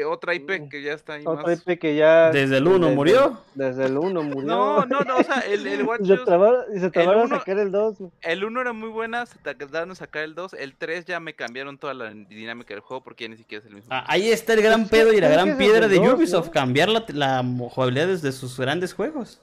Otra 0.08 0.34
IP 0.34 0.60
Mm. 0.60 0.68
que 0.68 0.82
ya 0.82 0.92
está 0.94 1.14
ahí 1.14 1.22
Otra 1.24 1.44
más. 1.44 1.58
IP 1.66 1.78
que 1.78 1.94
ya. 1.94 2.30
Desde 2.32 2.56
el 2.58 2.66
uno 2.66 2.90
murió. 2.90 3.40
Desde 3.54 3.86
el 3.86 3.96
1 3.96 4.22
murió. 4.22 4.42
No, 4.48 4.84
no, 4.86 5.00
no, 5.00 5.16
o 5.18 5.22
sea, 5.22 5.40
el, 5.40 5.66
el 5.66 5.82
Watch 5.88 6.00
Y 6.02 6.06
se 6.06 6.14
Dogs- 6.14 6.24
trabaron, 6.24 6.64
y 6.76 6.80
se 6.80 6.90
trabaron 6.90 7.22
uno- 7.26 7.36
a 7.36 7.38
sacar 7.38 7.58
el 7.58 7.70
2. 7.70 7.96
el 8.22 8.44
1 8.44 8.60
era 8.60 8.72
muy 8.72 8.88
buena, 8.88 9.24
se 9.26 9.38
tardaron 9.38 9.90
en 9.90 9.96
sacar 9.96 10.24
el 10.24 10.34
2. 10.34 10.54
El 10.54 10.74
3 10.76 11.04
ya 11.04 11.20
me 11.20 11.34
cambiaron 11.34 11.78
toda 11.78 11.94
la 11.94 12.10
dinámica 12.10 12.74
del 12.74 12.80
juego 12.80 13.02
porque 13.04 13.24
ya 13.24 13.30
ni 13.30 13.36
siquiera 13.36 13.60
es 13.64 13.68
el 13.68 13.74
mismo. 13.76 13.88
Ah, 13.92 14.04
ahí 14.08 14.28
está 14.30 14.54
el 14.54 14.62
gran 14.62 14.88
pedo 14.88 15.12
y 15.12 15.20
la 15.20 15.28
gran 15.28 15.56
piedra 15.56 15.86
de 15.88 15.98
Ubisoft, 16.00 16.46
¿no? 16.46 16.52
cambiar 16.52 16.88
la, 16.88 17.04
la 17.08 17.44
jugabilidad 17.70 18.08
desde 18.08 18.32
sus 18.32 18.58
grandes 18.58 18.92
juegos. 18.92 19.40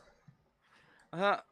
Ajá. 1.12 1.46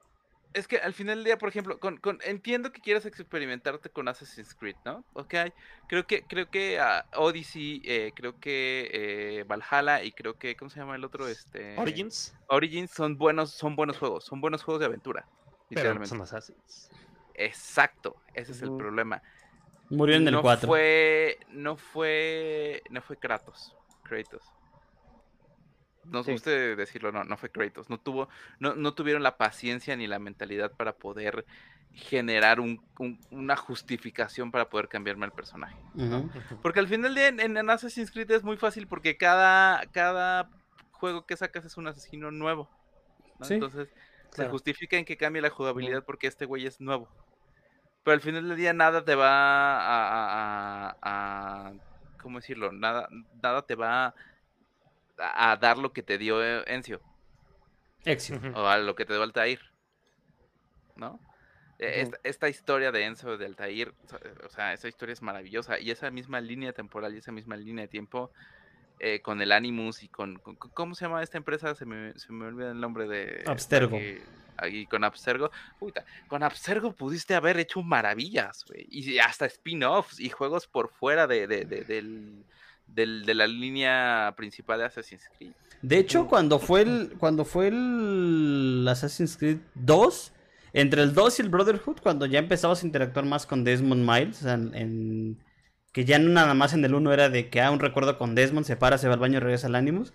Es 0.54 0.68
que 0.68 0.78
al 0.78 0.94
final 0.94 1.18
del 1.18 1.26
día, 1.26 1.38
por 1.38 1.48
ejemplo, 1.50 1.80
con, 1.80 1.98
con- 1.98 2.20
entiendo 2.26 2.72
que 2.72 2.82
quieras 2.82 3.06
experimentarte 3.06 3.90
con 3.90 4.08
Assassin's 4.08 4.54
Creed, 4.54 4.76
¿no? 4.84 5.06
Ok, 5.14 5.34
creo 5.88 6.06
que, 6.06 6.26
creo 6.28 6.50
que 6.50 6.80
ah, 6.80 7.06
Odyssey, 7.16 7.82
eh, 7.86 8.12
creo 8.16 8.38
que 8.38 8.90
eh, 8.92 9.44
Valhalla 9.46 10.04
y 10.04 10.12
creo 10.12 10.38
que, 10.38 10.56
¿cómo 10.58 10.70
se 10.70 10.80
llama 10.80 10.96
el 10.96 11.06
otro? 11.06 11.28
Este, 11.28 11.78
Origins, 11.80 12.34
Origins 12.48 12.92
son 12.92 13.18
buenos, 13.18 13.52
son 13.52 13.76
buenos 13.78 13.98
juegos, 13.98 14.26
son 14.26 14.42
buenos 14.42 14.64
juegos 14.64 14.82
de 14.82 14.88
aventura. 14.88 15.26
pero 15.70 15.70
Literalmente. 15.70 16.10
son 16.10 16.22
Assassins. 16.22 16.90
Exacto, 17.34 18.18
ese 18.34 18.52
es 18.52 18.62
el 18.62 18.72
problema. 18.78 19.22
Murió 19.90 20.18
en 20.18 20.28
el 20.28 20.34
no 20.34 20.42
4. 20.42 20.68
Fue, 20.68 21.38
no 21.50 21.78
fue, 21.78 22.82
no 22.90 23.02
fue 23.02 23.18
Kratos, 23.18 23.76
Kratos. 24.04 24.61
Nos 26.06 26.26
Sí. 26.26 26.32
guste 26.34 26.76
decirlo, 26.76 27.12
no, 27.12 27.24
no 27.24 27.38
fue 27.38 27.50
Kratos. 27.50 27.90
No 27.90 28.00
tuvo, 28.00 28.28
no, 28.60 28.76
no 28.76 28.94
tuvieron 28.94 29.24
la 29.24 29.38
paciencia 29.38 29.96
ni 29.96 30.08
la 30.08 30.20
mentalidad 30.20 30.72
para 30.72 30.94
poder 30.94 31.46
generar 31.94 32.60
un- 32.60 32.82
un- 33.00 33.20
una 33.32 33.56
justificación 33.56 34.50
para 34.52 34.70
poder 34.70 34.88
cambiarme 34.88 35.26
el 35.26 35.32
personaje. 35.32 35.78
Porque 36.62 36.80
al 36.80 36.88
final 36.88 37.14
del 37.14 37.16
día 37.16 37.46
en, 37.46 37.58
en 37.58 37.70
Assassin's 37.70 38.12
Creed 38.12 38.32
es 38.32 38.44
muy 38.44 38.58
fácil 38.58 38.88
porque 38.88 39.18
cada, 39.18 39.86
cada 39.92 40.50
juego 40.92 41.26
que 41.26 41.36
sacas 41.36 41.66
es 41.66 41.78
un 41.78 41.88
asesino 41.88 42.32
nuevo. 42.32 42.70
¿no? 43.40 43.46
Sí. 43.46 43.56
Entonces 43.56 43.90
se 44.32 44.48
justifica 44.48 44.96
en 44.98 45.04
que 45.06 45.18
cambie 45.18 45.42
la 45.42 45.50
jugabilidad 45.50 46.04
porque 46.06 46.28
este 46.28 46.46
güey 46.46 46.66
es 46.66 46.80
nuevo. 46.80 47.10
Pero 48.04 48.14
al 48.16 48.22
final 48.22 48.48
del 48.48 48.58
día 48.58 48.74
nada 48.74 49.04
te 49.04 49.14
va 49.16 49.30
a, 49.30 50.90
a- 50.90 50.90
a- 51.02 51.68
a- 51.68 51.74
¿cómo 52.22 52.40
decirlo? 52.40 52.72
Nada, 52.72 53.10
nada 53.44 53.62
te 53.64 53.76
va 53.76 54.08
a, 54.08 54.16
a 55.22 55.56
dar 55.58 55.78
lo 55.78 55.94
que 55.94 56.04
te 56.04 56.18
dio 56.18 56.44
eh, 56.44 56.64
Éxito. 56.68 57.02
Ujú. 58.38 58.58
o 58.60 58.68
a 58.68 58.78
lo 58.80 58.96
que 58.96 59.06
te 59.06 59.14
dio 59.14 59.22
Altair. 59.24 59.60
¿No? 60.96 61.20
E-. 61.80 62.02
Esta, 62.02 62.18
esta 62.24 62.50
historia 62.50 62.92
de 62.92 63.06
Enzo 63.06 63.38
de 63.38 63.46
Altair, 63.46 63.94
o 64.46 64.50
sea, 64.50 64.74
esa 64.74 64.88
historia 64.88 65.14
es 65.14 65.22
maravillosa. 65.22 65.80
Y 65.80 65.92
esa 65.92 66.12
misma 66.12 66.42
línea 66.42 66.74
temporal 66.74 67.14
y 67.16 67.20
esa 67.20 67.32
misma 67.32 67.56
línea 67.58 67.84
de 67.84 67.88
tiempo 67.88 68.32
eh, 69.00 69.20
con 69.22 69.42
el 69.42 69.52
Animus 69.52 70.04
y 70.04 70.10
con, 70.10 70.38
con- 70.40 70.56
con- 70.56 70.72
¿Cómo 70.72 70.96
se 70.96 71.06
llama 71.06 71.24
esta 71.24 71.38
empresa? 71.38 71.74
Se 71.76 71.86
me, 71.86 72.18
se 72.20 72.32
me 72.32 72.46
olvida 72.46 72.72
el 72.72 72.80
nombre 72.80 73.08
de. 73.08 73.44
Abstergo. 73.48 73.98
Y 74.70 74.86
con 74.86 75.04
Abstergo. 75.04 75.50
Con 76.28 76.44
Abstergo 76.44 76.94
pudiste 76.94 77.34
haber 77.34 77.58
hecho 77.58 77.82
maravillas, 77.82 78.64
güey. 78.68 78.86
Y 78.92 79.18
hasta 79.18 79.48
spin-offs 79.48 80.20
y 80.20 80.30
juegos 80.30 80.68
por 80.68 80.90
fuera 80.90 81.26
de, 81.26 81.48
de- 81.48 81.66
de- 81.66 81.84
del, 81.84 82.46
del- 82.94 83.26
de 83.26 83.34
la 83.34 83.48
línea 83.48 84.34
principal 84.38 84.80
de 84.80 84.86
Assassin's 84.86 85.24
Creed. 85.38 85.52
De 85.82 85.98
hecho, 85.98 86.28
cuando 86.28 86.60
fue 86.60 86.82
el 86.82 87.14
cuando 87.18 87.44
fue 87.46 87.70
el 87.70 88.86
Assassin's 88.90 89.36
Creed 89.38 89.58
2, 89.76 90.32
entre 90.74 91.02
el 91.02 91.14
2 91.14 91.40
y 91.40 91.42
el 91.42 91.50
Brotherhood, 91.50 91.98
cuando 92.02 92.26
ya 92.26 92.40
empezabas 92.40 92.84
a 92.84 92.86
interactuar 92.86 93.26
más 93.26 93.46
con 93.46 93.64
Desmond 93.64 94.08
Miles, 94.10 94.44
en, 94.44 94.76
en- 94.76 95.38
que 95.92 96.06
ya 96.06 96.20
no 96.20 96.30
nada 96.30 96.54
más 96.54 96.74
en 96.74 96.86
el 96.86 96.94
1 96.94 97.12
era 97.12 97.30
de 97.30 97.50
que 97.50 97.60
ah, 97.62 97.72
un 97.72 97.80
recuerdo 97.80 98.18
con 98.18 98.36
Desmond, 98.36 98.66
se 98.66 98.78
para, 98.78 98.98
se 98.98 99.08
va 99.08 99.16
al 99.16 99.20
baño 99.20 99.38
y 99.38 99.40
regresa 99.42 99.68
al 99.68 99.76
Animus, 99.76 100.14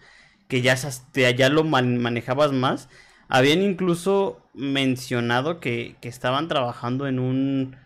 que 0.49 0.63
ya, 0.63 0.75
ya 1.15 1.49
lo 1.51 1.65
man- 1.65 1.99
manejabas 1.99 2.53
más. 2.53 2.89
Habían 3.29 3.61
incluso 3.61 4.41
mencionado 4.55 5.59
que, 5.61 5.97
que 6.01 6.09
estaban 6.09 6.47
trabajando 6.49 7.09
en 7.09 7.19
un 7.19 7.77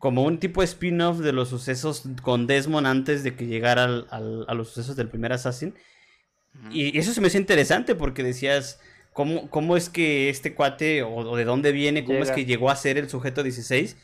como 0.00 0.24
un 0.24 0.40
tipo 0.40 0.62
de 0.62 0.66
spin-off 0.66 1.20
de 1.20 1.32
los 1.34 1.50
sucesos 1.50 2.04
con 2.22 2.48
Desmond 2.48 2.88
antes 2.88 3.24
de 3.24 3.36
que 3.36 3.46
llegara 3.46 3.84
al- 3.84 4.08
al- 4.10 4.46
a 4.48 4.54
los 4.54 4.70
sucesos 4.70 4.96
del 4.96 5.10
primer 5.10 5.32
Assassin. 5.34 5.76
Y 6.70 6.98
eso 6.98 7.12
se 7.12 7.20
me 7.20 7.28
hizo 7.28 7.38
interesante 7.38 7.94
porque 7.94 8.22
decías, 8.22 8.80
¿cómo, 9.12 9.50
cómo 9.50 9.76
es 9.76 9.88
que 9.90 10.28
este 10.30 10.54
cuate 10.54 11.02
o, 11.02 11.14
o 11.14 11.36
de 11.36 11.44
dónde 11.44 11.72
viene, 11.72 12.04
cómo 12.04 12.22
es 12.22 12.32
que 12.32 12.44
llegó 12.46 12.70
a 12.70 12.76
ser 12.76 12.98
el 12.98 13.08
sujeto 13.10 13.42
16? 13.42 13.96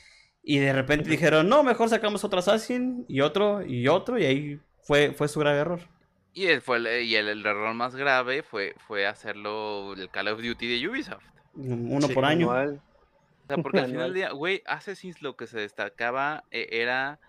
Y 0.43 0.59
de 0.59 0.73
repente 0.73 1.10
dijeron, 1.10 1.48
no, 1.48 1.62
mejor 1.64 1.89
sacamos 1.89 2.24
otro 2.24 2.39
Assassin 2.40 3.05
y 3.09 3.20
otro 3.23 3.64
y 3.66 3.89
otro 3.89 4.18
y 4.18 4.24
ahí 4.27 4.60
fue, 4.82 5.12
fue 5.14 5.28
su 5.28 5.40
grave 5.40 5.59
error. 5.60 5.81
Y 6.32 6.47
el, 6.47 6.62
fue 6.62 6.77
el, 6.77 7.02
y 7.05 7.16
el, 7.16 7.28
el 7.28 7.44
error 7.47 7.74
más 7.74 7.97
grave 7.97 8.43
fue, 8.44 8.74
fue 8.86 9.06
hacerlo 9.06 9.94
el 9.94 10.10
Call 10.10 10.28
of 10.28 10.40
Duty 10.43 10.78
de 10.81 10.89
Ubisoft. 10.89 11.24
Uno 11.55 12.09
Sí, 12.09 12.14
por 12.14 12.24
año. 12.24 12.48
Manual. 12.48 12.82
O 13.47 13.48
sea, 13.48 13.59
porque 13.59 13.78
al 13.78 13.86
final 13.86 14.06
del 14.06 14.14
día, 14.14 14.32
güey, 14.32 14.62
Assassin's 14.66 15.23
lo 15.23 15.36
que 15.36 15.47
se 15.47 15.60
destacaba 15.60 16.44
eh, 16.51 16.66
era. 16.73 17.20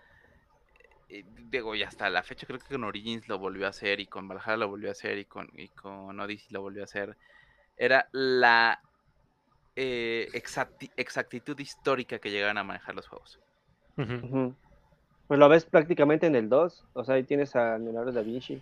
eh, 1.08 1.24
digo, 1.50 1.74
y 1.74 1.82
hasta 1.84 2.10
la 2.10 2.22
fecha 2.22 2.46
creo 2.46 2.58
que 2.58 2.66
con 2.74 2.84
Origins 2.84 3.28
lo 3.28 3.38
volvió 3.38 3.66
a 3.66 3.70
hacer, 3.70 4.00
y 4.00 4.06
con 4.06 4.28
Valhalla 4.28 4.56
lo 4.56 4.68
volvió 4.68 4.88
a 4.88 4.92
hacer, 4.92 5.18
y 5.18 5.24
con, 5.24 5.48
y 5.54 5.68
con 5.68 6.18
Odyssey 6.18 6.48
lo 6.50 6.60
volvió 6.62 6.82
a 6.82 6.84
hacer. 6.84 7.16
Era 7.76 8.08
la 8.12 8.80
eh, 9.76 10.28
exacti- 10.32 10.90
exactitud 10.96 11.58
histórica 11.58 12.18
que 12.18 12.30
llegaban 12.30 12.58
a 12.58 12.64
manejar 12.64 12.96
los 12.96 13.06
juegos. 13.06 13.38
Pues 15.28 15.38
lo 15.38 15.48
ves 15.48 15.64
prácticamente 15.64 16.26
en 16.26 16.34
el 16.34 16.48
2. 16.48 16.84
O 16.94 17.04
sea, 17.04 17.14
ahí 17.14 17.22
tienes 17.22 17.54
a 17.54 17.78
Leonardo 17.78 18.10
da 18.10 18.22
Vinci. 18.22 18.60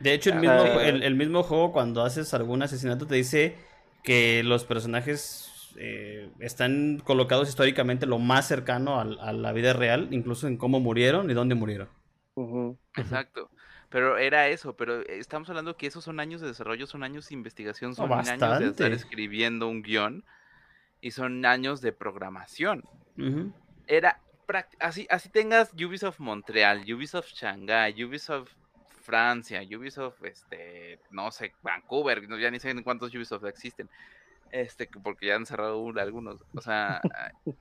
De 0.00 0.12
hecho, 0.12 0.30
el 0.30 0.40
mismo, 0.40 0.80
el 0.80 1.14
mismo 1.14 1.42
juego, 1.42 1.72
cuando 1.72 2.02
haces 2.02 2.34
algún 2.34 2.62
asesinato, 2.62 3.06
te 3.06 3.14
dice 3.14 3.56
que 4.02 4.42
los 4.42 4.64
personajes 4.64 5.53
eh, 5.76 6.30
están 6.40 7.00
colocados 7.04 7.48
históricamente 7.48 8.06
lo 8.06 8.18
más 8.18 8.46
cercano 8.48 9.00
al- 9.00 9.18
a, 9.20 9.32
la 9.32 9.52
vida 9.52 9.72
real, 9.72 10.08
incluso 10.10 10.46
en 10.46 10.56
cómo 10.56 10.80
murieron 10.80 11.30
y 11.30 11.34
dónde 11.34 11.54
murieron. 11.54 11.88
Exacto. 12.96 13.50
Pero 13.90 14.18
era 14.18 14.48
eso, 14.48 14.76
pero 14.76 15.02
estamos 15.02 15.48
hablando 15.48 15.76
que 15.76 15.86
esos 15.86 16.02
son 16.02 16.18
años 16.18 16.40
de 16.40 16.48
desarrollo, 16.48 16.86
son 16.86 17.04
años 17.04 17.28
de 17.28 17.34
investigación, 17.34 17.94
son 17.94 18.12
años 18.12 18.58
de 18.58 18.66
estar 18.66 18.92
escribiendo 18.92 19.68
un 19.68 19.82
guion 19.82 20.24
y 21.00 21.12
son 21.12 21.44
años 21.46 21.80
de 21.80 21.92
programación. 21.92 22.82
Era 23.86 24.20
así, 24.80 25.06
así 25.10 25.28
tengas 25.28 25.72
Ubisoft 25.74 26.18
Montreal, 26.18 26.82
Ubisoft 26.92 27.32
Shanghai, 27.34 28.02
Ubisoft 28.02 28.50
Francia, 29.04 29.62
Ubisoft, 29.62 30.24
este, 30.24 30.98
no 31.10 31.30
sé, 31.30 31.52
Vancouver, 31.62 32.26
no, 32.26 32.38
ya 32.38 32.50
ni 32.50 32.58
sé 32.58 32.70
en 32.70 32.82
cuántos 32.82 33.14
Ubisoft 33.14 33.44
existen, 33.44 33.88
este, 34.50 34.86
que- 34.88 35.00
porque 35.00 35.26
ya 35.26 35.36
han 35.36 35.46
cerrado 35.46 35.78
un- 35.78 35.98
algunos. 35.98 36.42
O 36.54 36.60
sea, 36.60 37.00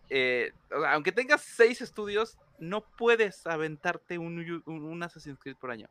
eh, 0.09 0.51
o 0.71 0.81
sea, 0.81 0.93
aunque 0.93 1.11
tengas 1.11 1.41
seis 1.41 1.81
estudios, 1.81 2.37
no 2.59 2.81
puedes 2.81 3.45
aventarte 3.47 4.17
un, 4.17 4.61
un, 4.65 4.83
un 4.83 5.03
Assassin's 5.03 5.39
Creed 5.39 5.55
por 5.57 5.71
año. 5.71 5.87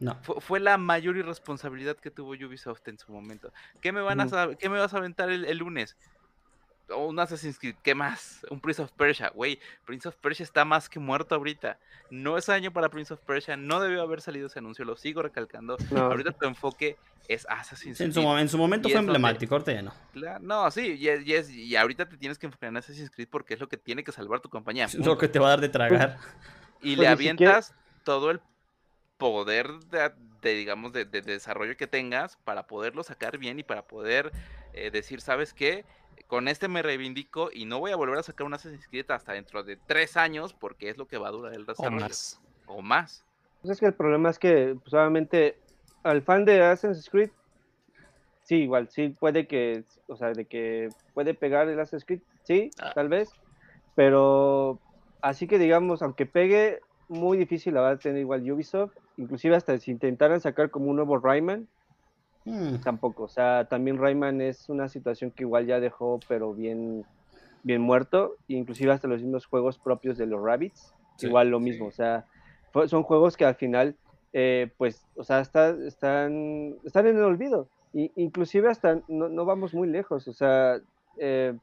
No. 0.00 0.14
Fue, 0.22 0.40
fue 0.40 0.60
la 0.60 0.78
mayor 0.78 1.16
irresponsabilidad 1.16 1.96
que 1.96 2.10
tuvo 2.12 2.30
Ubisoft 2.30 2.86
en 2.86 2.98
su 2.98 3.10
momento. 3.10 3.52
¿Qué 3.80 3.90
me, 3.90 4.00
van 4.00 4.20
a, 4.20 4.54
¿qué 4.56 4.68
me 4.68 4.78
vas 4.78 4.94
a 4.94 4.98
aventar 4.98 5.28
el, 5.30 5.44
el 5.44 5.58
lunes? 5.58 5.96
O 6.90 7.06
un 7.06 7.18
Assassin's 7.20 7.58
Creed, 7.58 7.76
¿qué 7.82 7.94
más? 7.94 8.46
Un 8.50 8.60
Prince 8.60 8.80
of 8.82 8.90
Persia, 8.92 9.28
güey. 9.30 9.58
Prince 9.84 10.08
of 10.08 10.16
Persia 10.16 10.42
está 10.44 10.64
más 10.64 10.88
que 10.88 10.98
muerto 10.98 11.34
ahorita. 11.34 11.78
No 12.10 12.38
es 12.38 12.48
año 12.48 12.72
para 12.72 12.88
Prince 12.88 13.12
of 13.12 13.20
Persia, 13.20 13.56
no 13.56 13.80
debió 13.80 14.00
haber 14.02 14.20
salido 14.22 14.46
ese 14.46 14.58
anuncio, 14.60 14.84
lo 14.84 14.96
sigo 14.96 15.20
recalcando. 15.22 15.76
No. 15.90 16.00
Ahorita 16.06 16.32
tu 16.32 16.46
enfoque 16.46 16.96
es 17.28 17.46
Assassin's 17.50 18.00
En 18.00 18.12
su, 18.12 18.20
Creed. 18.20 18.26
mo- 18.26 18.38
en 18.38 18.48
su 18.48 18.56
momento 18.56 18.88
Y 18.88 18.92
fue 18.92 19.00
emblemático, 19.00 19.54
ahorita 19.54 19.72
ya 19.72 19.82
no. 19.82 19.92
No, 20.40 20.70
sí, 20.70 20.96
y, 20.98 21.08
es- 21.08 21.26
y 21.26 21.34
es- 21.34 21.50
y 21.50 21.76
ahorita 21.76 22.08
te 22.08 22.16
tienes 22.16 22.38
que 22.38 22.46
enfocar 22.46 22.70
en 22.70 22.78
Assassin's 22.78 23.10
Creed 23.10 23.28
porque 23.30 23.52
es 23.54 23.60
lo 23.60 23.68
que 23.68 23.76
tiene 23.76 24.02
que 24.02 24.12
salvar 24.12 24.40
tu 24.40 24.48
compañía. 24.48 24.86
Es 24.86 24.94
lo 24.94 25.18
que 25.18 25.28
te 25.28 25.38
va 25.38 25.48
a 25.48 25.50
dar 25.50 25.60
de 25.60 25.68
tragar. 25.68 26.18
Y 26.80 26.94
Pues 26.94 26.98
le 27.00 27.08
avientas 27.08 27.74
todo 28.04 28.30
el 28.30 28.40
poder 29.18 29.68
de, 29.90 30.12
de, 30.42 30.54
digamos, 30.54 30.92
de, 30.92 31.04
de 31.04 31.22
desarrollo 31.22 31.76
que 31.76 31.86
tengas 31.86 32.36
para 32.44 32.66
poderlo 32.66 33.02
sacar 33.02 33.36
bien 33.38 33.58
y 33.58 33.62
para 33.64 33.82
poder 33.82 34.30
eh, 34.72 34.90
decir, 34.90 35.20
¿sabes 35.20 35.52
qué? 35.52 35.84
Con 36.26 36.48
este 36.48 36.68
me 36.68 36.82
reivindico 36.82 37.50
y 37.52 37.64
no 37.64 37.78
voy 37.78 37.92
a 37.92 37.96
volver 37.96 38.18
a 38.18 38.22
sacar 38.22 38.46
un 38.46 38.54
Assassin's 38.54 38.86
Creed 38.88 39.10
hasta 39.10 39.32
dentro 39.32 39.62
de 39.62 39.76
tres 39.76 40.16
años 40.16 40.52
porque 40.52 40.88
es 40.90 40.98
lo 40.98 41.06
que 41.06 41.18
va 41.18 41.28
a 41.28 41.32
durar 41.32 41.54
el 41.54 41.62
O 41.62 41.66
desarrollo. 41.66 42.00
más. 42.00 42.40
O 42.66 42.82
más. 42.82 43.24
Pues 43.62 43.72
es 43.72 43.80
que 43.80 43.86
el 43.86 43.94
problema 43.94 44.30
es 44.30 44.38
que, 44.38 44.76
pues 44.82 44.92
obviamente, 44.94 45.56
al 46.02 46.22
fan 46.22 46.44
de 46.44 46.62
Assassin's 46.62 47.08
Creed, 47.10 47.30
sí, 48.42 48.56
igual, 48.62 48.88
sí 48.90 49.08
puede 49.08 49.46
que, 49.46 49.84
o 50.06 50.16
sea, 50.16 50.32
de 50.32 50.44
que 50.46 50.88
puede 51.14 51.34
pegar 51.34 51.68
el 51.68 51.78
Assassin's 51.80 52.04
Creed, 52.04 52.20
sí, 52.44 52.70
Ah. 52.80 52.92
tal 52.94 53.08
vez, 53.08 53.30
pero 53.94 54.78
así 55.22 55.46
que 55.46 55.58
digamos, 55.58 56.02
aunque 56.02 56.24
pegue, 56.26 56.80
muy 57.08 57.38
difícil 57.38 57.74
la 57.74 57.80
va 57.80 57.90
a 57.90 57.98
tener 57.98 58.20
igual 58.20 58.48
Ubisoft, 58.50 58.92
inclusive 59.16 59.56
hasta 59.56 59.78
si 59.78 59.90
intentaran 59.90 60.40
sacar 60.40 60.70
como 60.70 60.86
un 60.90 60.96
nuevo 60.96 61.18
Rayman, 61.18 61.66
Mm. 62.48 62.80
tampoco, 62.82 63.24
o 63.24 63.28
sea, 63.28 63.66
también 63.68 63.98
Rayman 63.98 64.40
es 64.40 64.68
una 64.68 64.88
situación 64.88 65.30
que 65.30 65.44
igual 65.44 65.66
ya 65.66 65.80
dejó, 65.80 66.18
pero 66.28 66.54
bien, 66.54 67.04
bien 67.62 67.80
muerto, 67.82 68.36
inclusive 68.48 68.92
hasta 68.92 69.08
los 69.08 69.20
mismos 69.22 69.46
juegos 69.46 69.78
propios 69.78 70.16
de 70.18 70.26
los 70.26 70.42
Rabbits, 70.42 70.94
Sí, 71.16 71.26
igual 71.26 71.50
lo 71.50 71.60
mismo, 71.60 71.86
o 71.86 71.92
sea, 71.92 72.24
fue- 72.72 72.88
son 72.88 73.02
juegos 73.02 73.36
que 73.36 73.44
al 73.44 73.56
final, 73.56 73.96
eh, 74.32 74.70
pues, 74.78 75.04
o 75.16 75.24
sea, 75.24 75.40
está- 75.40 75.76
están, 75.86 76.76
están 76.84 77.06
en 77.06 77.16
el 77.16 77.24
olvido, 77.24 77.68
y, 77.92 78.12
inclusive 78.16 78.68
hasta 78.70 79.00
no, 79.08 79.28
no 79.28 79.44
vamos 79.44 79.74
muy 79.74 79.88
lejos, 79.88 80.26
o 80.28 80.32
sea, 80.32 80.80
eh, 81.18 81.54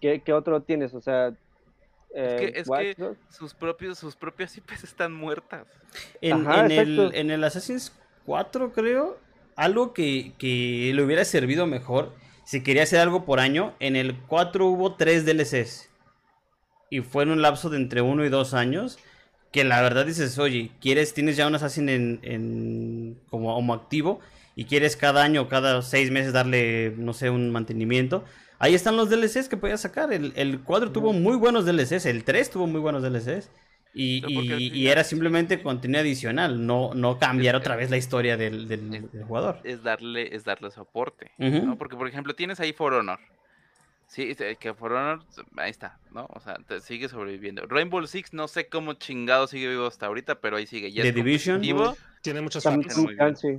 ¿qué, 0.00 0.20
qué 0.20 0.32
otro 0.32 0.62
tienes? 0.62 0.94
O 0.94 1.00
sea, 1.00 1.28
Es 2.14 2.34
que, 2.34 2.44
eh, 2.46 2.52
es 2.56 2.68
que 2.68 3.16
sus, 3.30 3.54
propios, 3.54 3.98
sus 3.98 4.16
propias 4.16 4.56
IPs 4.56 4.84
están 4.84 5.12
muertas. 5.12 5.66
En, 6.20 6.46
Ajá, 6.46 6.64
en 6.66 6.70
el, 6.72 7.10
en 7.14 7.30
el 7.30 7.44
Assassin's 7.44 7.92
4, 8.26 8.72
creo, 8.72 9.16
algo 9.58 9.92
que, 9.92 10.32
que 10.38 10.92
le 10.94 11.02
hubiera 11.02 11.24
servido 11.26 11.66
mejor, 11.66 12.14
si 12.46 12.62
quería 12.62 12.84
hacer 12.84 13.00
algo 13.00 13.26
por 13.26 13.40
año, 13.40 13.74
en 13.80 13.96
el 13.96 14.16
4 14.26 14.66
hubo 14.66 14.94
3 14.96 15.26
DLCs. 15.26 15.90
Y 16.90 17.00
fue 17.00 17.24
en 17.24 17.30
un 17.30 17.42
lapso 17.42 17.68
de 17.70 17.76
entre 17.76 18.00
1 18.00 18.24
y 18.24 18.28
2 18.30 18.54
años. 18.54 18.98
Que 19.52 19.64
la 19.64 19.80
verdad 19.80 20.04
dices, 20.06 20.38
oye, 20.38 20.72
quieres, 20.80 21.14
tienes 21.14 21.36
ya 21.36 21.46
un 21.46 21.54
Assassin 21.54 21.88
en, 21.88 22.20
en- 22.22 23.18
como, 23.30 23.54
como 23.54 23.72
activo 23.74 24.20
y 24.56 24.64
quieres 24.66 24.96
cada 24.96 25.22
año, 25.22 25.48
cada 25.48 25.80
6 25.82 26.10
meses 26.10 26.32
darle, 26.34 26.92
no 26.98 27.14
sé, 27.14 27.30
un 27.30 27.50
mantenimiento. 27.50 28.24
Ahí 28.58 28.74
están 28.74 28.96
los 28.96 29.08
DLCs 29.08 29.48
que 29.48 29.56
podías 29.56 29.80
sacar. 29.80 30.12
El, 30.12 30.32
el 30.36 30.60
4 30.62 30.92
tuvo 30.92 31.12
muy 31.14 31.36
buenos 31.36 31.64
DLCs, 31.64 32.04
el 32.06 32.24
3 32.24 32.50
tuvo 32.50 32.66
muy 32.66 32.80
buenos 32.80 33.02
DLCs. 33.02 33.50
Y, 33.94 34.22
y- 34.26 34.68
y 34.78 34.88
era 34.88 35.02
simplemente 35.02 35.60
contenido 35.62 36.00
adicional, 36.00 36.64
no, 36.66 36.92
no 36.94 37.18
cambiar 37.18 37.56
otra 37.56 37.74
vez 37.74 37.90
la 37.90 37.96
historia 37.96 38.36
del, 38.36 38.68
del- 38.68 38.94
Es- 38.94 39.12
del 39.12 39.24
jugador. 39.24 39.60
Es 39.64 39.82
darle, 39.82 40.34
es 40.36 40.44
darle 40.44 40.70
soporte. 40.70 41.32
¿no? 41.38 41.76
Porque, 41.76 41.96
por 41.96 42.06
ejemplo, 42.06 42.34
tienes 42.34 42.60
ahí 42.60 42.72
For 42.72 42.92
Honor. 42.92 43.18
Sí, 44.06 44.34
que 44.58 44.72
For 44.74 44.92
Honor, 44.92 45.22
ahí 45.56 45.70
está, 45.70 45.98
¿no? 46.12 46.26
O 46.32 46.40
sea, 46.40 46.56
te 46.66 46.80
sigue 46.80 47.08
sobreviviendo. 47.08 47.66
Rainbow 47.66 48.06
Six, 48.06 48.32
no 48.32 48.48
sé 48.48 48.68
cómo 48.68 48.94
chingado 48.94 49.46
sigue 49.46 49.68
vivo 49.68 49.86
hasta 49.86 50.06
ahorita, 50.06 50.40
pero 50.40 50.56
ahí 50.56 50.66
sigue. 50.66 50.90
Ya 50.92 51.02
The 51.02 51.12
Division. 51.12 51.56
competitivo. 51.56 51.96
Tiene 52.22 52.40
muchos 52.40 52.62
Tom, 52.62 52.82
Clancy, 52.82 53.58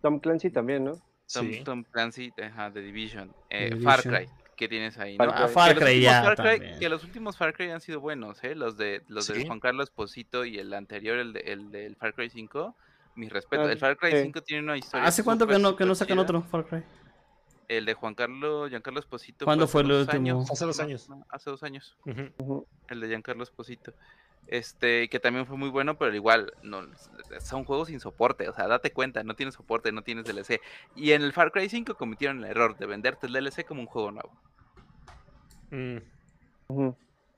Tom 0.00 0.18
Clancy 0.20 0.50
también, 0.50 0.84
¿no? 0.84 0.92
Tom, 1.32 1.50
Sí. 1.50 1.60
Tom 1.64 1.84
Clancy, 1.84 2.32
ajá, 2.42 2.72
The 2.72 2.80
Division. 2.80 3.30
Eh, 3.50 3.70
The 3.70 3.76
Far 3.80 4.02
Division. 4.02 4.24
Cry, 4.26 4.39
que 4.60 4.68
tienes 4.68 4.96
ahí, 4.98 5.16
Far 5.16 5.26
¿no? 5.28 5.32
Cry. 5.34 5.42
Ah, 5.44 5.48
Far 5.48 5.68
Que 5.74 5.74
los 5.74 5.82
Cry 5.84 5.94
últimos 5.96 6.12
ya 6.12 6.22
Far 6.22 6.36
Cry- 6.36 6.78
que 6.78 6.88
los 6.88 7.04
últimos 7.04 7.36
Far 7.36 7.52
Cry 7.54 7.70
han 7.70 7.80
sido 7.80 7.98
buenos, 8.00 8.44
¿eh? 8.44 8.54
Los 8.54 8.76
de 8.76 9.02
los 9.08 9.26
de. 9.26 9.46
Juan 9.46 9.58
Carlos 9.58 9.84
Esposito 9.84 10.44
y 10.44 10.58
el 10.58 10.72
anterior, 10.74 11.18
el, 11.18 11.32
de, 11.32 11.40
el 11.40 11.70
del 11.72 11.96
Far 11.96 12.14
Cry 12.14 12.30
5. 12.30 12.76
Mi 13.16 13.28
respeto. 13.28 13.62
Ah, 13.64 13.72
el 13.72 13.78
Far 13.78 13.96
Cry 13.96 14.12
sí. 14.12 14.22
5 14.24 14.42
tiene 14.42 14.62
una 14.62 14.76
historia. 14.76 15.06
¿Hace 15.08 15.24
cuánto 15.24 15.46
que 15.46 15.58
no, 15.58 15.74
que 15.74 15.84
no 15.84 15.94
sacan 15.94 16.16
chida. 16.16 16.22
otro 16.22 16.42
Far 16.42 16.66
Cry? 16.66 16.82
El 17.68 17.84
de 17.86 17.94
Juan 17.94 18.14
Carlos, 18.14 18.68
Giancarlo 18.70 19.00
Esposito. 19.00 19.44
¿Cuándo 19.46 19.64
hace 19.64 19.72
fue 19.72 19.82
el 19.82 19.88
dos 19.88 20.00
último? 20.02 20.20
años, 20.20 20.50
Hace 20.50 20.64
dos 20.66 20.78
años. 20.80 21.08
No, 21.08 21.24
Hace 21.30 21.50
dos 21.50 21.62
años. 21.62 21.96
El 22.88 23.00
de 23.00 23.08
Giancarlo 23.08 23.42
Esposito. 23.42 23.92
Este, 24.46 25.08
que 25.08 25.20
también 25.20 25.46
fue 25.46 25.56
muy 25.56 25.68
bueno, 25.68 25.96
pero 25.96 26.12
igual, 26.14 26.52
no, 26.62 26.82
son 27.40 27.64
juegos 27.64 27.86
sin 27.88 28.00
soporte, 28.00 28.48
o 28.48 28.52
sea, 28.52 28.66
date 28.66 28.90
cuenta, 28.92 29.22
no 29.22 29.34
tienes 29.36 29.54
soporte, 29.54 29.92
no 29.92 30.02
tienes 30.02 30.24
DLC. 30.24 30.60
Y 30.96 31.12
en 31.12 31.22
el 31.22 31.32
Far 31.32 31.52
Cry 31.52 31.68
5 31.68 31.94
cometieron 31.94 32.42
el 32.44 32.50
error 32.50 32.76
de 32.76 32.86
venderte 32.86 33.28
el 33.28 33.32
DLC 33.32 33.64
como 33.64 33.80
un 33.82 33.86
juego 33.86 34.10
nuevo. 34.10 34.32
Mm. 35.70 35.98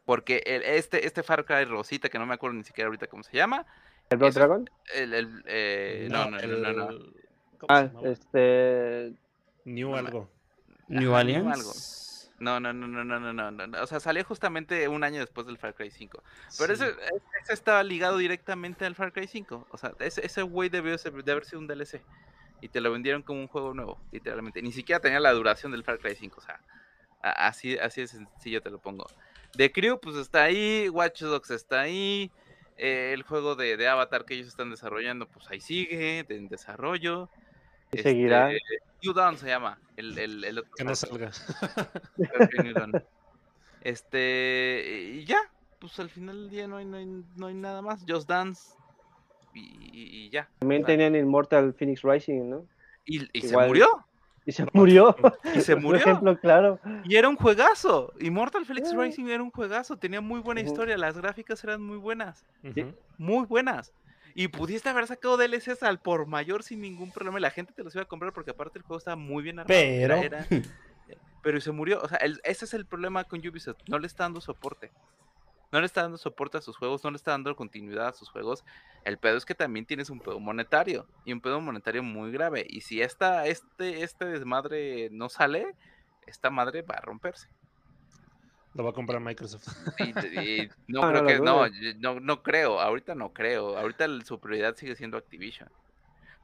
Porque 0.07 0.43
el- 0.47 0.63
este, 0.63 1.07
este 1.07 1.23
Far 1.23 1.45
Cry 1.45 1.65
Rosita, 1.65 2.09
que 2.09 2.19
no 2.19 2.27
me 2.27 2.35
acuerdo 2.35 2.57
ni 2.57 2.65
siquiera 2.65 2.89
ahorita 2.89 3.07
cómo 3.09 3.23
se 3.23 3.37
llama, 3.37 3.67
¿El 4.11 4.19
Blood 4.19 4.33
Dragon? 4.35 4.71
el, 4.95 5.15
el, 5.15 5.43
eh, 5.47 6.09
no, 6.11 6.31
no, 6.31 6.39
no, 6.39 6.47
no, 6.57 6.73
no. 6.73 6.89
el- 6.91 7.13
¿Cómo 7.59 7.67
Ah, 7.69 7.89
este, 8.05 9.13
New 9.65 9.95
algo. 9.95 10.29
New 10.89 11.15
Alliance. 11.15 11.53
algo. 11.53 11.73
No, 12.43 12.59
no, 12.59 12.73
no, 12.73 12.89
no, 12.89 13.05
no, 13.05 13.33
no, 13.33 13.51
no, 13.53 13.83
O 13.83 13.87
sea, 13.87 14.01
salió 14.01 14.25
justamente 14.25 14.89
un 14.89 15.05
año 15.05 15.21
después 15.21 15.47
del 15.47 15.59
Far 15.59 15.75
Cry 15.75 15.93
5. 15.93 16.25
Pero 16.59 16.73
ese, 16.73 16.89
ese, 17.41 17.53
estaba 17.53 17.85
ligado 17.85 18.19
directamente 18.19 18.85
al 18.85 18.97
Far 18.97 19.13
Cry 19.13 19.29
5. 19.29 19.69
O 19.71 19.79
sea, 19.79 19.95
ese 20.01 20.43
güey 20.43 20.69
debió 20.69 20.97
de 20.97 21.33
haber 21.33 21.45
sido 21.45 21.61
un 21.61 21.69
DLC. 21.69 22.03
Y 22.61 22.69
te 22.69 22.81
lo 22.81 22.91
vendieron 22.91 23.23
como 23.23 23.41
un 23.41 23.47
juego 23.47 23.75
nuevo, 23.75 23.97
literalmente. 24.11 24.61
Ni 24.61 24.73
siquiera 24.73 24.99
tenía 24.99 25.21
la 25.21 25.31
duración 25.33 25.71
del 25.71 25.85
Far 25.85 26.01
Cry 26.01 26.17
5. 26.17 26.37
O 26.37 26.43
sea, 26.43 26.61
así, 27.23 27.79
así 27.79 28.01
de 28.01 28.09
sencillo 28.09 28.61
te 28.61 28.71
lo 28.71 28.81
pongo. 28.81 29.07
The 29.57 29.71
Crew, 29.71 30.01
pues 30.01 30.17
está 30.17 30.43
ahí. 30.43 30.89
Watch 30.89 31.23
Dogs 31.23 31.53
está 31.53 31.83
ahí. 31.83 32.33
Eh, 32.77 33.13
el 33.15 33.23
juego 33.23 33.55
de, 33.55 33.77
de, 33.77 33.87
Avatar 33.87 34.25
que 34.25 34.35
ellos 34.35 34.49
están 34.49 34.69
desarrollando, 34.69 35.29
pues 35.29 35.49
ahí 35.49 35.61
sigue, 35.61 36.27
en 36.29 36.49
desarrollo. 36.49 37.31
Y 37.93 37.99
seguirá. 37.99 38.51
New 39.03 39.13
Dawn 39.13 39.37
se 39.37 39.49
llama. 39.49 39.79
El, 39.97 40.17
el, 40.19 40.45
el 40.45 40.59
otro 40.61 40.71
Que 40.77 40.85
no 40.85 40.95
salga. 40.97 41.31
Este, 43.83 45.11
y 45.15 45.25
ya, 45.25 45.39
pues 45.81 45.99
al 45.99 46.09
final 46.09 46.37
del 46.43 46.51
día 46.51 46.69
no 46.69 46.77
hay, 46.77 46.85
no 46.85 46.97
hay, 46.99 47.07
no 47.37 47.47
hay 47.49 47.55
nada 47.55 47.83
más. 47.83 48.05
Just 48.09 48.29
Dance, 48.29 48.75
y, 49.55 49.61
y- 49.61 50.27
y 50.27 50.31
ya. 50.31 50.49
También 50.61 50.85
tenían 50.85 51.17
Immortal 51.17 51.75
Phoenix 51.75 52.03
Rising, 52.03 52.49
¿no? 52.49 52.65
y 53.05 53.29
y 53.33 53.43
se 53.43 53.57
murió. 53.57 54.07
Y 54.47 54.53
se 54.53 54.65
murió. 54.73 55.17
Y 55.55 55.61
se 55.61 55.75
Por 55.75 55.83
murió. 55.83 56.01
ejemplo, 56.01 56.39
claro. 56.39 56.79
Y 57.05 57.17
era 57.17 57.29
un 57.29 57.35
juegazo. 57.37 58.13
Immortal 58.21 58.65
Felix 58.65 58.93
Ah. 58.93 58.97
Racing 58.97 59.27
era 59.27 59.43
un 59.43 59.51
juegazo. 59.51 59.97
Tenía 59.97 60.21
muy 60.21 60.41
buena 60.41 60.61
Ujú. 60.61 60.71
historia. 60.71 60.97
Las 60.97 61.17
gráficas 61.19 61.63
eran 61.65 61.83
muy 61.83 61.97
buenas. 61.97 62.45
Ujú. 62.63 62.93
Muy 63.19 63.47
buenas. 63.47 63.93
Y 64.35 64.49
pudiste 64.49 64.89
haber 64.89 65.07
sacado 65.07 65.37
DLCs 65.37 65.83
al 65.83 66.01
por 66.01 66.27
mayor 66.27 66.63
sin 66.63 66.81
ningún 66.81 67.11
problema. 67.13 67.39
Y 67.39 67.43
la 67.43 67.51
gente 67.51 67.73
te 67.73 67.83
los 67.85 67.95
iba 67.95 68.03
a 68.03 68.09
comprar 68.09 68.33
porque 68.33 68.51
aparte 68.53 68.79
el 68.79 68.85
juego 68.85 68.99
estaba 68.99 69.17
muy 69.17 69.43
bien 69.43 69.59
armado. 69.59 69.79
Pero- 69.79 70.17
era- 70.23 70.47
pero 71.43 71.61
se 71.61 71.73
murió. 71.73 72.01
O 72.03 72.09
sea, 72.09 72.19
el- 72.19 72.41
ese 72.45 72.65
es 72.65 72.75
el 72.75 72.87
problema 72.87 73.25
con 73.25 73.41
Ubisoft. 73.47 73.79
No 73.89 73.99
le 73.99 74.07
está 74.07 74.25
dando 74.25 74.41
soporte. 74.41 74.91
No 75.73 75.81
le 75.81 75.87
está 75.87 76.03
dando 76.03 76.19
soporte 76.19 76.59
a 76.59 76.61
sus 76.61 76.77
juegos, 76.77 77.03
no 77.03 77.11
le 77.11 77.17
está 77.17 77.31
dando 77.31 77.57
continuidad 77.57 78.09
a 78.09 78.13
sus 78.13 78.29
juegos. 78.29 78.63
El 79.05 79.17
pedo 79.17 79.39
es 79.39 79.47
que 79.47 79.55
también 79.55 79.87
tienes 79.87 80.11
un 80.11 80.21
pedo 80.21 80.39
monetario. 80.39 81.07
Y 81.25 81.33
un 81.33 81.41
pedo 81.41 81.61
monetario 81.63 82.03
muy 82.03 82.31
grave. 82.31 82.67
Y 82.69 82.83
si 82.83 83.01
esta, 83.01 83.47
este, 83.47 84.03
este 84.03 84.27
desmadre 84.27 85.09
no 85.11 85.29
sale, 85.31 85.75
esta 86.27 86.51
madre 86.51 86.83
va 86.83 86.97
a 86.97 87.01
romperse. 87.01 87.49
Lo 88.75 88.85
va 88.85 88.91
a 88.91 88.93
comprar 88.95 89.21
Microsoft. 89.21 89.69
Y, 89.99 90.39
y 90.39 90.71
no 90.89 91.03
Ah, 91.03 91.11
creo 91.11 91.23
no 91.23 91.29
que, 91.29 91.39
no, 91.39 92.15
no, 92.15 92.21
no 92.21 92.43
creo, 92.43 92.81
ahorita 92.81 93.15
no 93.15 93.33
creo, 93.33 93.77
ahorita 93.77 94.07
su 94.25 94.41
prioridad 94.41 94.77
sigue 94.77 94.97
siendo 94.97 95.17
Activision. 95.19 95.69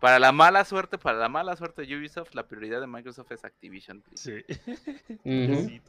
Para 0.01 0.19
la 0.19 0.31
mala 0.31 0.65
suerte, 0.65 0.99
para 0.99 1.19
la 1.19 1.29
mala 1.29 1.57
suerte 1.57 1.83
de 1.83 1.97
Ubisoft, 1.97 2.35
la 2.35 2.47
prioridad 2.47 2.81
de 2.81 2.87
Microsoft 2.87 3.33
es 3.33 3.45
Activision. 3.45 4.03
Sí. 4.15 4.45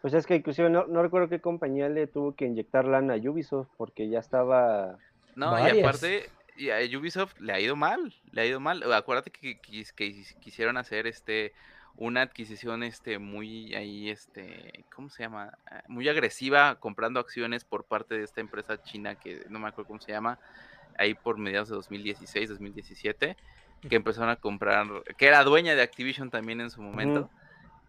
Pues 0.00 0.14
es 0.14 0.26
que 0.26 0.34
inclusive 0.34 0.70
no, 0.70 0.86
no 0.86 1.02
recuerdo 1.02 1.28
qué 1.28 1.40
compañía 1.40 1.90
le 1.90 2.06
tuvo 2.06 2.34
que 2.34 2.46
inyectar 2.46 2.86
lana 2.86 3.14
a 3.14 3.16
Ubisoft 3.18 3.68
porque 3.76 4.08
ya 4.08 4.18
estaba... 4.18 4.96
No, 5.36 5.58
y 5.58 5.80
aparte, 5.80 6.30
y 6.56 6.70
a 6.70 6.78
Ubisoft 6.98 7.38
le 7.38 7.52
ha 7.52 7.60
ido 7.60 7.76
mal, 7.76 8.14
le 8.32 8.40
ha 8.40 8.46
ido 8.46 8.60
mal. 8.60 8.82
Acuérdate 8.94 9.30
que, 9.30 9.60
que, 9.60 9.84
que 9.94 10.24
quisieron 10.40 10.78
hacer 10.78 11.06
este 11.06 11.52
una 11.96 12.22
adquisición 12.22 12.82
este 12.82 13.18
muy 13.18 13.74
ahí 13.74 14.10
este 14.10 14.84
¿cómo 14.94 15.10
se 15.10 15.22
llama? 15.22 15.58
Ah, 15.66 15.82
muy 15.88 16.08
agresiva 16.08 16.76
comprando 16.76 17.20
acciones 17.20 17.64
por 17.64 17.84
parte 17.84 18.16
de 18.16 18.24
esta 18.24 18.40
empresa 18.40 18.82
china 18.82 19.16
que 19.16 19.44
no 19.48 19.58
me 19.58 19.68
acuerdo 19.68 19.88
cómo 19.88 20.00
se 20.00 20.12
llama, 20.12 20.38
ahí 20.98 21.14
por 21.14 21.38
mediados 21.38 21.68
de 21.68 21.76
2016, 21.76 22.50
2017, 22.50 23.36
que 23.88 23.96
empezaron 23.96 24.28
a 24.28 24.36
comprar, 24.36 24.86
que 25.16 25.26
era 25.26 25.42
dueña 25.44 25.74
de 25.74 25.82
Activision 25.82 26.30
también 26.30 26.60
en 26.60 26.70
su 26.70 26.82
momento. 26.82 27.30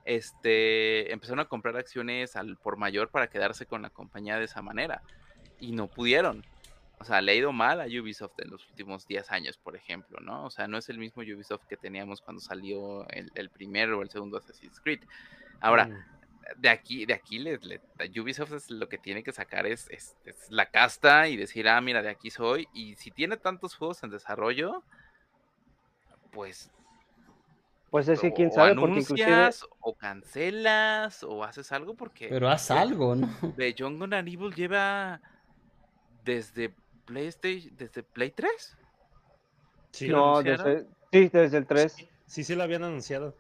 Este, 0.04 1.12
empezaron 1.12 1.42
a 1.42 1.46
comprar 1.46 1.78
acciones 1.78 2.36
al 2.36 2.58
por 2.58 2.78
mayor 2.78 3.10
para 3.10 3.28
quedarse 3.28 3.66
con 3.66 3.84
la 3.84 3.92
compañía 3.92 4.40
de 4.40 4.46
esa 4.46 4.62
manera 4.62 5.04
y 5.60 5.74
no 5.74 5.88
pudieron. 5.88 6.44
O 7.02 7.04
sea, 7.04 7.20
le 7.22 7.32
ha 7.32 7.36
ido 7.36 7.52
mal 7.52 7.82
a 7.82 7.86
Ubisoft 7.86 8.40
en 8.40 8.52
los 8.52 8.68
últimos 8.70 9.08
10 9.08 9.32
años, 9.32 9.58
por 9.58 9.76
ejemplo, 9.76 10.20
¿no? 10.22 10.46
O 10.46 10.50
sea, 10.50 10.68
no 10.68 10.78
es 10.78 10.88
el 10.90 10.98
mismo 11.00 11.22
Ubisoft 11.24 11.66
que 11.68 11.76
teníamos 11.78 12.22
cuando 12.22 12.40
salió 12.42 13.08
el, 13.10 13.32
el 13.36 13.50
primero 13.50 14.00
o 14.00 14.02
el 14.04 14.10
segundo 14.10 14.38
Assassin's 14.38 14.80
Creed. 14.80 15.02
Ahora, 15.60 15.86
Mm. 15.88 16.04
de 16.58 16.70
aquí, 16.70 17.06
de 17.06 17.14
aquí 17.14 17.40
le, 17.40 17.58
le- 17.60 17.82
a 18.00 18.22
Ubisoft 18.22 18.54
es 18.54 18.70
lo 18.72 18.88
que 18.90 18.98
tiene 18.98 19.24
que 19.24 19.32
sacar 19.32 19.66
es, 19.66 19.88
es- 19.90 20.16
es 20.26 20.50
la 20.50 20.66
casta 20.68 21.28
y 21.28 21.38
decir, 21.38 21.68
ah, 21.70 21.82
mira, 21.82 22.02
de 22.02 22.10
aquí 22.10 22.30
soy. 22.30 22.68
Y 22.74 22.96
si 22.96 23.10
tiene 23.12 23.38
tantos 23.38 23.76
juegos 23.76 24.04
en 24.04 24.10
desarrollo, 24.10 24.84
pues 26.32 26.72
Pues 27.90 28.08
es 28.08 28.20
que 28.20 28.32
quién 28.34 28.50
o 28.50 28.52
sabe, 28.54 28.76
porque 28.76 29.00
inclusive... 29.00 29.34
anuncias, 29.34 29.66
o 29.80 29.96
cancelas, 29.96 31.24
o 31.24 31.44
haces 31.44 31.72
algo 31.72 31.94
porque 31.96 32.28
Pero 32.30 32.48
haz 32.50 32.70
algo, 32.72 33.16
¿no? 33.16 33.28
Beyond 33.58 34.00
Good 34.00 34.14
and 34.14 34.28
Evil 34.30 34.54
lleva 34.54 35.20
desde 36.24 36.74
PlayStation, 37.12 37.76
desde 37.78 38.04
Play 38.04 38.32
3. 38.32 38.78
Sí, 39.92 40.08
No, 40.08 40.42
desde, 40.42 40.86
sí, 41.12 41.30
desde 41.30 41.58
el 41.58 41.66
3. 41.68 41.92
sí, 41.92 42.10
sí, 42.26 42.44
sí 42.44 42.56
lo 42.56 42.64
habían 42.64 42.84
anunciado. 42.84 43.36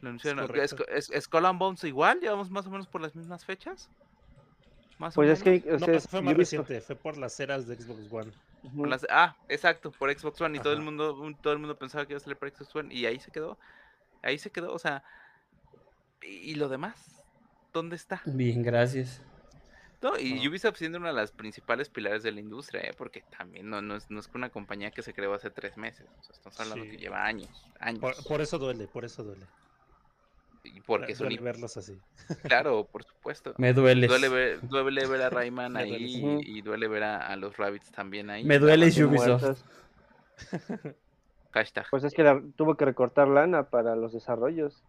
Lo 0.00 0.08
anunciaron. 0.10 0.48
¿Es, 0.56 0.74
es, 1.10 1.24
Skull 1.24 1.46
and 1.46 1.58
Bones 1.58 1.84
igual? 1.84 2.20
¿Llevamos 2.20 2.50
más 2.50 2.66
o 2.66 2.70
menos 2.70 2.86
por 2.88 3.00
las 3.00 3.14
mismas 3.14 3.44
fechas? 3.44 3.88
Más 4.98 5.14
o 5.14 5.16
Pues 5.16 5.30
es 5.30 5.44
menos. 5.44 5.62
que... 5.64 5.72
o 5.72 5.78
No, 5.78 5.86
eso 5.86 6.08
fue 6.08 6.22
más 6.22 6.36
reciente, 6.36 6.80
fue 6.80 6.96
por 6.96 7.16
las 7.16 7.38
eras 7.38 7.66
de 7.66 7.76
Xbox 7.76 8.12
One. 8.12 8.32
Las- 8.88 9.06
ah, 9.10 9.36
exacto, 9.48 9.92
por 9.92 10.12
Xbox 10.12 10.40
One 10.40 10.58
y 10.58 10.60
todo 10.60 10.72
el 10.72 10.80
mundo 10.80 11.14
un- 11.14 11.36
todo 11.36 11.52
el 11.52 11.60
mundo 11.60 11.76
pensaba 11.78 12.04
que 12.06 12.12
iba 12.14 12.18
a 12.18 12.20
salir 12.20 12.36
por 12.36 12.50
Xbox 12.50 12.74
One 12.74 12.92
y 12.94 13.06
ahí 13.06 13.20
se 13.20 13.30
quedó. 13.30 13.56
Ahí 14.22 14.38
se 14.38 14.50
quedó, 14.50 14.72
o 14.72 14.78
sea, 14.80 15.04
y, 16.22 16.50
y 16.50 16.54
lo 16.56 16.68
demás, 16.68 17.24
¿dónde 17.72 17.94
está? 17.94 18.20
Bien, 18.24 18.62
gracias. 18.64 19.22
No, 20.00 20.18
y. 20.18 20.46
Ubisoft 20.46 20.76
siendo 20.76 20.98
una 20.98 21.08
de 21.08 21.14
las 21.14 21.32
principales 21.32 21.88
pilares 21.88 22.22
de 22.22 22.30
la 22.32 22.40
industria, 22.40 22.82
¿eh? 22.82 22.94
porque 22.96 23.22
también 23.36 23.68
no, 23.68 23.82
no, 23.82 23.96
es, 23.96 24.08
no 24.10 24.20
es 24.20 24.30
una 24.34 24.48
compañía 24.50 24.90
que 24.92 25.02
se 25.02 25.12
creó 25.12 25.34
hace 25.34 25.50
tres 25.50 25.76
meses, 25.76 26.06
o 26.18 26.22
sea, 26.22 26.34
estamos 26.36 26.60
hablando 26.60 26.84
Sí. 26.84 26.90
que 26.92 26.96
lleva 26.98 27.24
años, 27.24 27.50
años. 27.80 28.00
Por, 28.00 28.14
por 28.24 28.40
eso 28.40 28.58
duele, 28.58 28.86
por 28.86 29.04
eso 29.04 29.24
duele. 29.24 29.44
y 30.62 30.80
porque 30.82 31.12
es 31.12 31.20
un 31.20 31.28
duele 31.28 31.42
verlos 31.42 31.76
así. 31.76 31.98
claro, 32.44 32.84
por 32.92 33.02
supuesto. 33.04 33.54
Me 33.58 33.72
dueles. 33.72 34.08
Duele 34.08 34.28
ver, 34.28 34.60
duele 34.68 35.06
ver 35.06 35.22
a 35.22 35.30
Rayman 35.30 35.76
ahí 35.78 35.94
y, 36.44 36.58
y 36.58 36.62
duele 36.62 36.86
ver 36.86 37.02
a, 37.02 37.26
a 37.26 37.34
los 37.36 37.56
Rabbits 37.56 37.90
también 37.90 38.30
ahí. 38.30 38.44
Me 38.44 38.58
duele 38.60 38.86
Ubisoft. 39.04 39.62
Hashtag. 41.52 41.86
Pues 41.90 42.04
es 42.04 42.12
que 42.14 42.22
la- 42.22 42.40
tuvo 42.56 42.76
que 42.76 42.84
recortar 42.84 43.26
lana 43.26 43.64
para 43.64 43.96
los 43.96 44.12
desarrollos. 44.12 44.84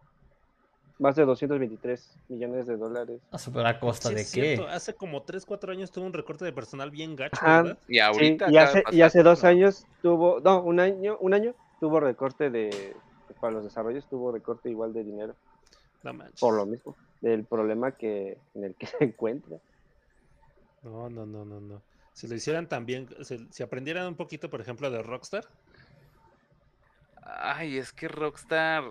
Más 1.00 1.16
de 1.16 1.24
223 1.24 2.12
millones 2.28 2.66
de 2.66 2.76
dólares. 2.76 3.20
¿A 3.32 3.38
super 3.38 3.64
a 3.66 3.80
costa 3.80 4.10
Sí, 4.10 4.14
de 4.14 4.20
qué? 4.20 4.26
cierto, 4.26 4.68
Hace 4.68 4.94
como 4.94 5.22
3, 5.22 5.44
4 5.46 5.72
años 5.72 5.90
tuvo 5.90 6.04
un 6.04 6.12
recorte 6.12 6.44
de 6.44 6.52
personal 6.52 6.90
bien 6.90 7.16
gacho, 7.16 7.38
Ajá. 7.40 7.62
¿verdad? 7.62 7.78
Y 7.88 7.98
ahorita. 8.00 8.46
Sí, 8.48 8.52
y 8.52 8.56
hace, 8.58 8.84
y 8.92 9.00
hace 9.00 9.18
pasar, 9.20 9.24
dos 9.24 9.44
años 9.44 9.86
tuvo, 10.02 10.40
no, 10.40 10.62
un 10.62 10.78
año, 10.78 11.16
un 11.20 11.32
año 11.32 11.54
tuvo 11.80 12.00
recorte 12.00 12.50
de, 12.50 12.94
para 13.40 13.54
los 13.54 13.64
desarrollos 13.64 14.06
tuvo 14.10 14.30
recorte 14.30 14.68
igual 14.68 14.92
de 14.92 15.02
dinero, 15.02 15.34
No 16.02 16.12
manches. 16.12 16.38
por 16.38 16.54
lo 16.54 16.66
mismo, 16.66 16.94
del 17.22 17.44
problema 17.44 17.92
que 17.92 18.36
en 18.54 18.64
el 18.64 18.74
que 18.74 18.86
se 18.86 19.02
encuentra. 19.02 19.56
No, 20.82 21.08
no, 21.08 21.24
no, 21.24 21.46
no, 21.46 21.60
no. 21.60 21.80
Si 22.12 22.28
lo 22.28 22.34
hicieran 22.34 22.68
también, 22.68 23.08
si, 23.24 23.48
si 23.50 23.62
aprendieran 23.62 24.06
un 24.06 24.16
poquito, 24.16 24.50
por 24.50 24.60
ejemplo, 24.60 24.90
de 24.90 25.02
Rockstar, 25.02 25.44
Ay, 27.22 27.78
es 27.78 27.92
que 27.92 28.06
Rockstar. 28.08 28.84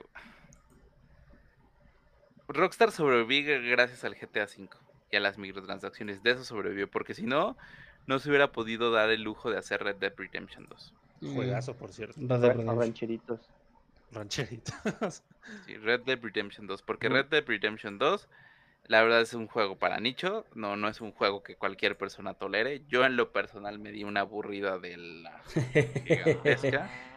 Rockstar 2.49 2.91
sobrevive 2.91 3.59
gracias 3.69 4.03
al 4.03 4.15
GTA 4.15 4.45
V 4.45 4.69
y 5.11 5.15
a 5.15 5.19
las 5.19 5.37
microtransacciones. 5.37 6.23
De 6.23 6.31
eso 6.31 6.43
sobrevivió, 6.43 6.89
porque 6.89 7.13
si 7.13 7.23
no, 7.23 7.55
no 8.07 8.19
se 8.19 8.29
hubiera 8.29 8.51
podido 8.51 8.91
dar 8.91 9.11
el 9.11 9.21
lujo 9.21 9.51
de 9.51 9.57
hacer 9.57 9.83
Red 9.83 9.97
Dead 9.97 10.13
Redemption 10.17 10.65
2. 10.67 10.93
Mm, 11.21 11.35
juegazo, 11.35 11.75
por 11.75 11.93
cierto. 11.93 12.19
Red 12.19 12.39
Dead 12.41 12.75
rancheritos. 12.75 13.39
Rancheritas. 14.11 15.23
Sí, 15.65 15.75
Red 15.77 16.01
Dead 16.01 16.19
Redemption 16.21 16.67
2, 16.67 16.83
porque 16.83 17.07
Ujú. 17.07 17.15
Red 17.15 17.25
Dead 17.27 17.43
Redemption 17.43 17.97
2, 17.97 18.27
la 18.85 19.01
verdad 19.01 19.21
es 19.21 19.33
un 19.33 19.47
juego 19.47 19.79
para 19.79 19.99
nicho, 19.99 20.45
no, 20.53 20.75
no 20.75 20.87
es 20.89 21.01
un 21.01 21.11
juego 21.11 21.41
que 21.41 21.55
cualquier 21.55 21.97
persona 21.97 22.35
tolere. 22.35 22.83
Yo 22.87 23.03
en 23.03 23.15
lo 23.15 23.31
personal 23.31 23.79
me 23.79 23.91
di 23.91 24.03
una 24.03 24.19
aburrida 24.19 24.77
de 24.77 24.97
la. 24.97 25.41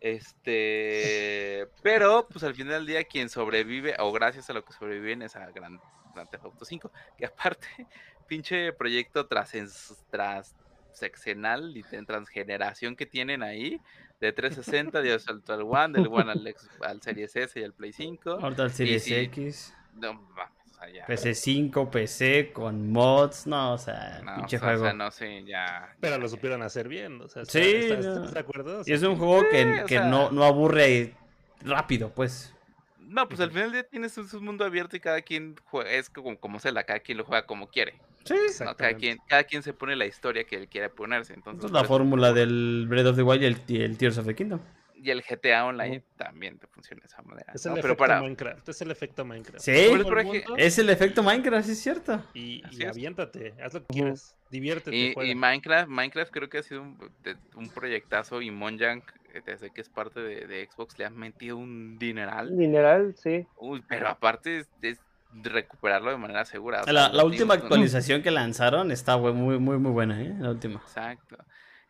Este, 0.00 1.68
pero 1.82 2.28
pues 2.28 2.44
al 2.44 2.54
final 2.54 2.74
del 2.74 2.86
día 2.86 3.04
quien 3.04 3.28
sobrevive, 3.28 3.96
o 3.98 4.12
gracias 4.12 4.48
a 4.48 4.52
lo 4.52 4.64
que 4.64 4.72
sobreviven, 4.72 5.22
es 5.22 5.34
a 5.36 5.50
Grand, 5.50 5.80
Grand 6.14 6.30
Theft 6.30 6.44
Auto 6.44 6.64
5, 6.64 6.92
que 7.16 7.26
aparte, 7.26 7.66
pinche 8.28 8.72
proyecto 8.72 9.26
tras, 9.26 9.52
tras 10.10 10.54
sexenal 10.92 11.76
y 11.76 11.82
transgeneración 11.82 12.96
que 12.96 13.06
tienen 13.06 13.42
ahí, 13.42 13.80
de 14.20 14.32
360, 14.32 15.00
de 15.00 15.18
salto 15.18 15.52
al 15.52 15.62
One, 15.62 15.98
del 15.98 16.08
One 16.08 16.32
al, 16.32 16.54
al 16.82 17.02
Series 17.02 17.36
S 17.36 17.58
y 17.58 17.62
al 17.62 17.72
Play 17.72 17.92
5. 17.92 18.30
Ahorita 18.30 18.64
el 18.64 18.72
Series. 18.72 19.06
X. 19.08 19.74
No 19.94 20.28
sea, 20.78 20.90
ya. 20.90 21.06
PC 21.06 21.34
5, 21.34 21.90
PC 21.90 22.52
con 22.52 22.90
mods. 22.90 23.46
No, 23.46 23.72
o 23.74 23.78
sea, 23.78 24.20
no, 24.24 24.36
pinche 24.36 24.56
o 24.56 24.60
sea, 24.60 24.68
o 24.68 24.70
juego. 24.72 24.84
sea, 24.84 24.92
no 24.94 25.10
sé, 25.10 25.44
ya. 25.44 25.94
Pero 26.00 26.14
ya, 26.14 26.18
lo 26.18 26.26
ya. 26.26 26.30
supieron 26.30 26.62
hacer 26.62 26.88
bien. 26.88 27.20
O 27.20 27.28
sea, 27.28 27.44
Sí, 27.44 27.58
¿está- 27.60 27.94
¿estás, 27.94 28.04
no. 28.06 28.14
estás 28.16 28.34
de 28.34 28.40
acuerdo? 28.40 28.80
O 28.80 28.82
Y 28.86 28.92
es 28.92 29.02
un 29.02 29.16
juego 29.16 29.42
que, 29.50 29.62
Sí, 29.62 29.80
o 29.82 29.86
que 29.86 29.94
sea- 29.96 30.06
no, 30.08 30.30
no 30.30 30.44
aburre 30.44 31.14
rápido, 31.62 32.10
pues. 32.14 32.54
No, 33.00 33.26
pues 33.26 33.40
al 33.40 33.50
final 33.50 33.64
del 33.72 33.72
día 33.72 33.88
tienes 33.88 34.18
un, 34.18 34.28
un 34.32 34.44
mundo 34.44 34.64
abierto 34.66 34.94
y 34.96 35.00
cada 35.00 35.22
quien 35.22 35.56
juega, 35.64 35.90
es 35.90 36.10
como, 36.10 36.38
como 36.38 36.60
Zelda, 36.60 36.82
cada 36.84 37.00
quien 37.00 37.16
lo 37.18 37.24
juega 37.24 37.46
como 37.46 37.68
quiere. 37.68 37.94
Sí. 38.24 38.34
¿no? 38.62 38.76
Cada 38.76 38.92
quien, 38.94 39.18
cada 39.26 39.44
quien 39.44 39.62
se 39.62 39.72
pone 39.72 39.96
la 39.96 40.04
historia 40.04 40.44
que 40.44 40.56
él 40.56 40.68
quiera 40.68 40.90
ponerse. 40.90 41.32
Entonces, 41.32 41.60
Esa 41.60 41.66
es 41.68 41.72
por 41.72 41.80
la 41.80 41.88
fórmula 41.88 42.32
del 42.34 42.84
Breath 42.86 43.06
of 43.06 43.16
the 43.16 43.22
Wild 43.22 43.42
y 43.42 43.46
el, 43.46 43.56
y 43.66 43.82
el 43.82 43.96
Tears 43.96 44.18
of 44.18 44.26
the 44.26 44.34
Kingdom. 44.34 44.60
Y 45.00 45.10
el 45.10 45.22
GTA 45.22 45.64
Online 45.66 46.02
también 46.16 46.58
te 46.58 46.66
funciona 46.66 47.00
de 47.00 47.06
esa 47.06 47.22
manera. 47.22 47.52
Es 47.54 47.64
el 47.66 47.70
¿no? 47.72 47.76
efecto 47.78 47.82
Pero 47.88 47.96
para. 47.96 48.20
Minecraft. 48.20 48.68
Es 48.68 48.80
el 48.82 48.90
efecto 48.90 49.24
Minecraft. 49.24 49.60
Sí. 49.64 49.70
El 49.70 50.44
Es 50.56 50.78
el 50.78 50.90
efecto 50.90 51.22
Minecraft, 51.22 51.66
sí 51.66 51.72
es 51.72 51.80
cierto. 51.80 52.22
Y, 52.34 52.62
y 52.72 52.82
es. 52.82 52.90
aviéntate, 52.90 53.54
haz 53.62 53.74
lo 53.74 53.80
que 53.80 53.86
quieras. 53.94 54.34
Diviértete. 54.50 54.96
Y, 55.24 55.34
Minecraft, 55.34 55.88
Minecraft 55.88 56.32
creo 56.32 56.48
que 56.48 56.58
ha 56.58 56.62
sido 56.62 56.82
un, 56.82 56.98
de- 57.22 57.36
un 57.54 57.68
proyectazo 57.68 58.42
y 58.42 58.50
Monjang, 58.50 59.02
eh, 59.34 59.42
desde 59.46 59.70
que 59.70 59.80
es 59.82 59.88
parte 59.88 60.20
de, 60.20 60.46
de 60.46 60.66
Xbox, 60.70 60.98
le 60.98 61.04
han 61.04 61.16
metido 61.16 61.56
un 61.56 61.98
dineral. 61.98 62.50
Mineral, 62.52 63.14
sí. 63.16 63.46
Uy, 63.56 63.82
pero 63.88 64.08
aparte 64.08 64.58
es, 64.58 64.68
es 64.82 64.98
recuperarlo 65.32 66.10
de 66.10 66.16
manera 66.16 66.44
segura. 66.44 66.80
o 66.80 66.84
sea, 66.84 66.92
La, 66.92 67.08
la 67.10 67.24
última 67.24 67.54
actualización 67.54 68.22
que 68.22 68.30
lanzaron 68.30 68.90
está 68.90 69.16
muy, 69.18 69.58
muy, 69.58 69.78
muy 69.78 69.92
buena, 69.92 70.20
¿eh? 70.22 70.34
La 70.40 70.50
última. 70.50 70.80
Exacto. 70.80 71.36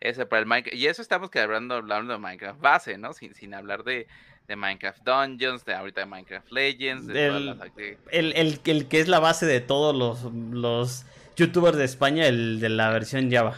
Ese 0.01 0.27
para 0.27 0.41
el 0.41 0.47
Minecraft. 0.47 0.77
Y 0.77 0.87
eso 0.87 1.03
estamos 1.03 1.31
que 1.31 1.41
hablando, 1.41 1.75
hablando 1.75 2.13
de 2.13 2.19
Minecraft 2.19 2.61
base, 2.61 2.99
¿no? 2.99 3.13
Sin, 3.13 3.35
sin 3.35 3.53
hablar 3.55 3.83
de, 3.85 4.07
de 4.47 4.57
Minecraft 4.57 5.03
Dungeons, 5.03 5.65
de 5.65 5.75
ahorita 5.75 6.03
de 6.03 6.07
Minecraft 6.07 6.53
Legends, 6.53 7.07
de 7.07 7.27
todas 7.27 7.41
El- 7.41 7.47
las 7.47 7.59
acti- 7.59 7.97
El, 8.13 8.33
el, 8.37 8.61
el 8.65 8.87
que 8.89 9.01
es 9.01 9.09
la 9.09 9.19
base 9.19 9.47
de 9.47 9.61
todos 9.61 9.95
los, 9.97 10.33
los 10.53 11.05
youtubers 11.37 11.77
de 11.77 11.85
España, 11.85 12.27
el 12.27 12.61
de 12.61 12.69
la 12.69 12.91
versión 12.91 13.31
Java. 13.31 13.57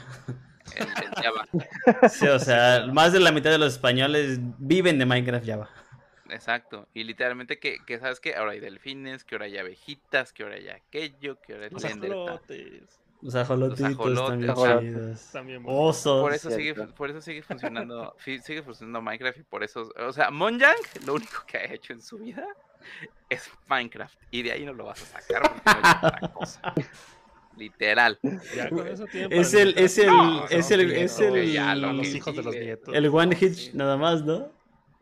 el- 0.77 1.23
Java. 1.23 1.47
Sí, 2.11 2.27
o 2.27 2.39
sea, 2.39 2.87
más 2.93 3.13
de 3.13 3.21
la 3.21 3.33
mitad 3.33 3.51
de 3.51 3.59
los 3.59 3.75
españoles 3.75 4.39
viven 4.59 4.99
de 4.99 5.05
Minecraft 5.07 5.47
Java. 5.47 5.71
Exacto. 6.31 6.89
Y 6.95 7.03
literalmente 7.05 7.59
que, 7.59 7.79
que 7.85 7.99
sabes 7.99 8.21
que 8.21 8.37
ahora 8.37 8.53
hay 8.53 8.61
delfines, 8.61 9.25
que 9.25 9.35
ahora 9.35 9.47
hay 9.47 9.59
abejitas, 9.59 10.33
que 10.33 10.45
ahora 10.45 10.55
hay 10.55 10.69
aquello, 10.69 11.41
que 11.41 11.55
ahora 11.55 11.67
el 11.67 11.73
Los. 13.23 13.35
Los 13.35 13.43
ajolotitos 13.43 13.93
ajolotes, 13.93 14.27
también 14.55 14.55
chidos. 14.95 15.29
También. 15.33 15.63
Osos. 15.67 16.23
Por 16.23 16.33
eso 16.35 16.51
sigue, 16.51 16.75
por 16.75 17.11
eso 17.11 17.21
sigue 17.21 17.43
funcionando, 17.43 18.17
sigue 18.45 18.63
funcionando 18.63 19.03
Minecraft 19.03 19.39
y 19.39 19.43
por 19.43 19.63
eso, 19.63 19.93
o 19.99 20.13
sea, 20.13 20.31
Monjang 20.31 20.77
lo 21.07 21.15
único 21.15 21.45
que 21.47 21.59
ha 21.59 21.65
hecho 21.73 21.93
en 21.93 22.01
su 22.03 22.19
vida 22.19 22.47
es 23.29 23.51
Minecraft 23.69 24.19
y 24.31 24.43
de 24.43 24.53
ahí 24.53 24.65
no 24.65 24.73
lo 24.73 24.87
vas 24.87 25.03
a 25.03 25.21
sacar 25.21 25.43
porque 25.43 25.63
no 25.65 25.89
hay 25.89 25.95
otra 26.15 26.29
cosa. 26.35 26.75
Literal. 27.57 28.19
Ya 28.57 28.71
con 28.71 28.87
eso 28.87 29.05
tienen 29.07 29.33
Es 29.39 29.53
el, 29.53 29.77
es 29.77 29.99
el, 29.99 30.07
No, 30.07 30.47
es 30.49 30.71
no, 30.71 30.75
el, 30.77 30.91
es 30.93 31.19
no, 31.21 31.35
el, 31.37 31.53
ya 31.53 31.75
lo 31.75 31.93
los 31.93 32.07
hijos 32.09 32.35
de 32.35 32.43
los 32.43 32.55
nietos. 32.55 32.95
el 32.95 33.07
One 33.09 33.37
Hit 33.37 33.53
Sí. 33.53 33.71
nada 33.75 33.97
más, 33.99 34.25
¿no? 34.25 34.51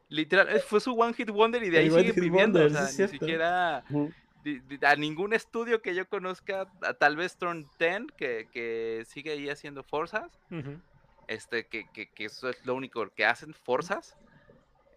Literal, 0.09 0.61
fue 0.67 0.81
su 0.81 0.93
One 0.99 1.13
Hit 1.13 1.31
Wonder 1.31 1.63
y 1.63 1.71
de 1.71 1.79
ahí 1.79 1.87
El 1.87 1.93
sigue 1.93 2.13
viviendo. 2.21 2.59
Wonder, 2.59 2.67
o 2.67 2.71
sea, 2.71 2.83
ni 2.87 2.89
cierto. 2.93 3.13
siquiera 3.13 3.85
di- 3.89 3.97
di- 3.99 4.13
a 4.83 4.97
ningún 4.97 5.33
estudio 5.33 5.83
que 5.83 5.95
yo 5.95 6.09
conozca, 6.09 6.67
a- 6.83 6.95
tal 6.95 7.17
vez 7.17 7.37
Turn 7.37 7.67
10, 7.79 8.03
que, 8.17 8.49
que 8.53 9.05
sigue 9.07 9.33
ahí 9.33 9.49
haciendo 9.49 9.83
forzas, 9.83 10.31
este, 11.27 11.67
que, 11.67 11.85
que, 11.93 12.09
que 12.11 12.25
eso 12.27 12.49
es 12.49 12.65
lo 12.65 12.75
único 12.75 13.07
que 13.15 13.25
hacen, 13.25 13.55
forzas, 13.55 14.17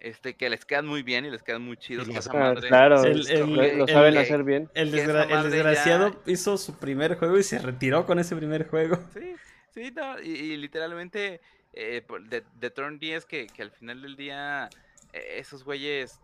este, 0.00 0.34
que 0.34 0.50
les 0.50 0.64
quedan 0.64 0.86
muy 0.86 1.02
bien 1.02 1.24
y 1.24 1.30
les 1.30 1.42
quedan 1.42 1.62
muy 1.62 1.76
chidos. 1.76 2.08
Ah, 2.32 2.54
claro, 2.68 3.04
El- 3.04 3.20
lo- 3.22 3.62
el- 3.62 3.78
lo 3.78 3.84
el- 3.86 3.92
saben 3.92 4.14
el- 4.14 4.18
hacer 4.20 4.42
bien. 4.42 4.68
El, 4.74 4.90
desgra- 4.92 5.42
desgraciado 5.48 6.10
ya- 6.10 6.32
hizo 6.32 6.56
su 6.58 6.76
primer 6.78 7.16
juego 7.18 7.38
y 7.38 7.42
se 7.44 7.58
retiró 7.58 8.04
con 8.06 8.18
ese 8.18 8.34
primer 8.34 8.66
juego. 8.68 8.98
Sí, 9.14 9.34
sí, 9.70 9.90
no, 9.94 10.20
y, 10.20 10.30
y 10.30 10.56
literalmente 10.56 11.40
eh, 11.72 12.04
de, 12.28 12.42
de 12.58 12.70
Turn 12.70 12.98
10 12.98 13.24
que, 13.26 13.46
que 13.46 13.62
al 13.62 13.70
final 13.70 14.02
del 14.02 14.16
día 14.16 14.68
eh, 15.12 15.36
esos 15.38 15.62
güeyes 15.64 16.18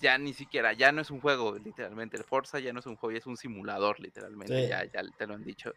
ya 0.00 0.18
ni 0.18 0.32
siquiera, 0.34 0.72
ya 0.72 0.92
no 0.92 1.00
es 1.00 1.10
un 1.10 1.20
juego, 1.20 1.56
literalmente. 1.58 2.16
El 2.16 2.24
Forza 2.24 2.58
ya 2.60 2.72
no 2.72 2.80
es 2.80 2.86
un 2.86 2.96
juego, 2.96 3.12
ya 3.12 3.18
es 3.18 3.26
un 3.26 3.36
simulador, 3.36 4.00
literalmente, 4.00 4.62
Sí. 4.64 4.68
ya, 4.68 4.84
ya 4.84 5.02
te 5.16 5.26
lo 5.26 5.34
han 5.34 5.44
dicho. 5.44 5.72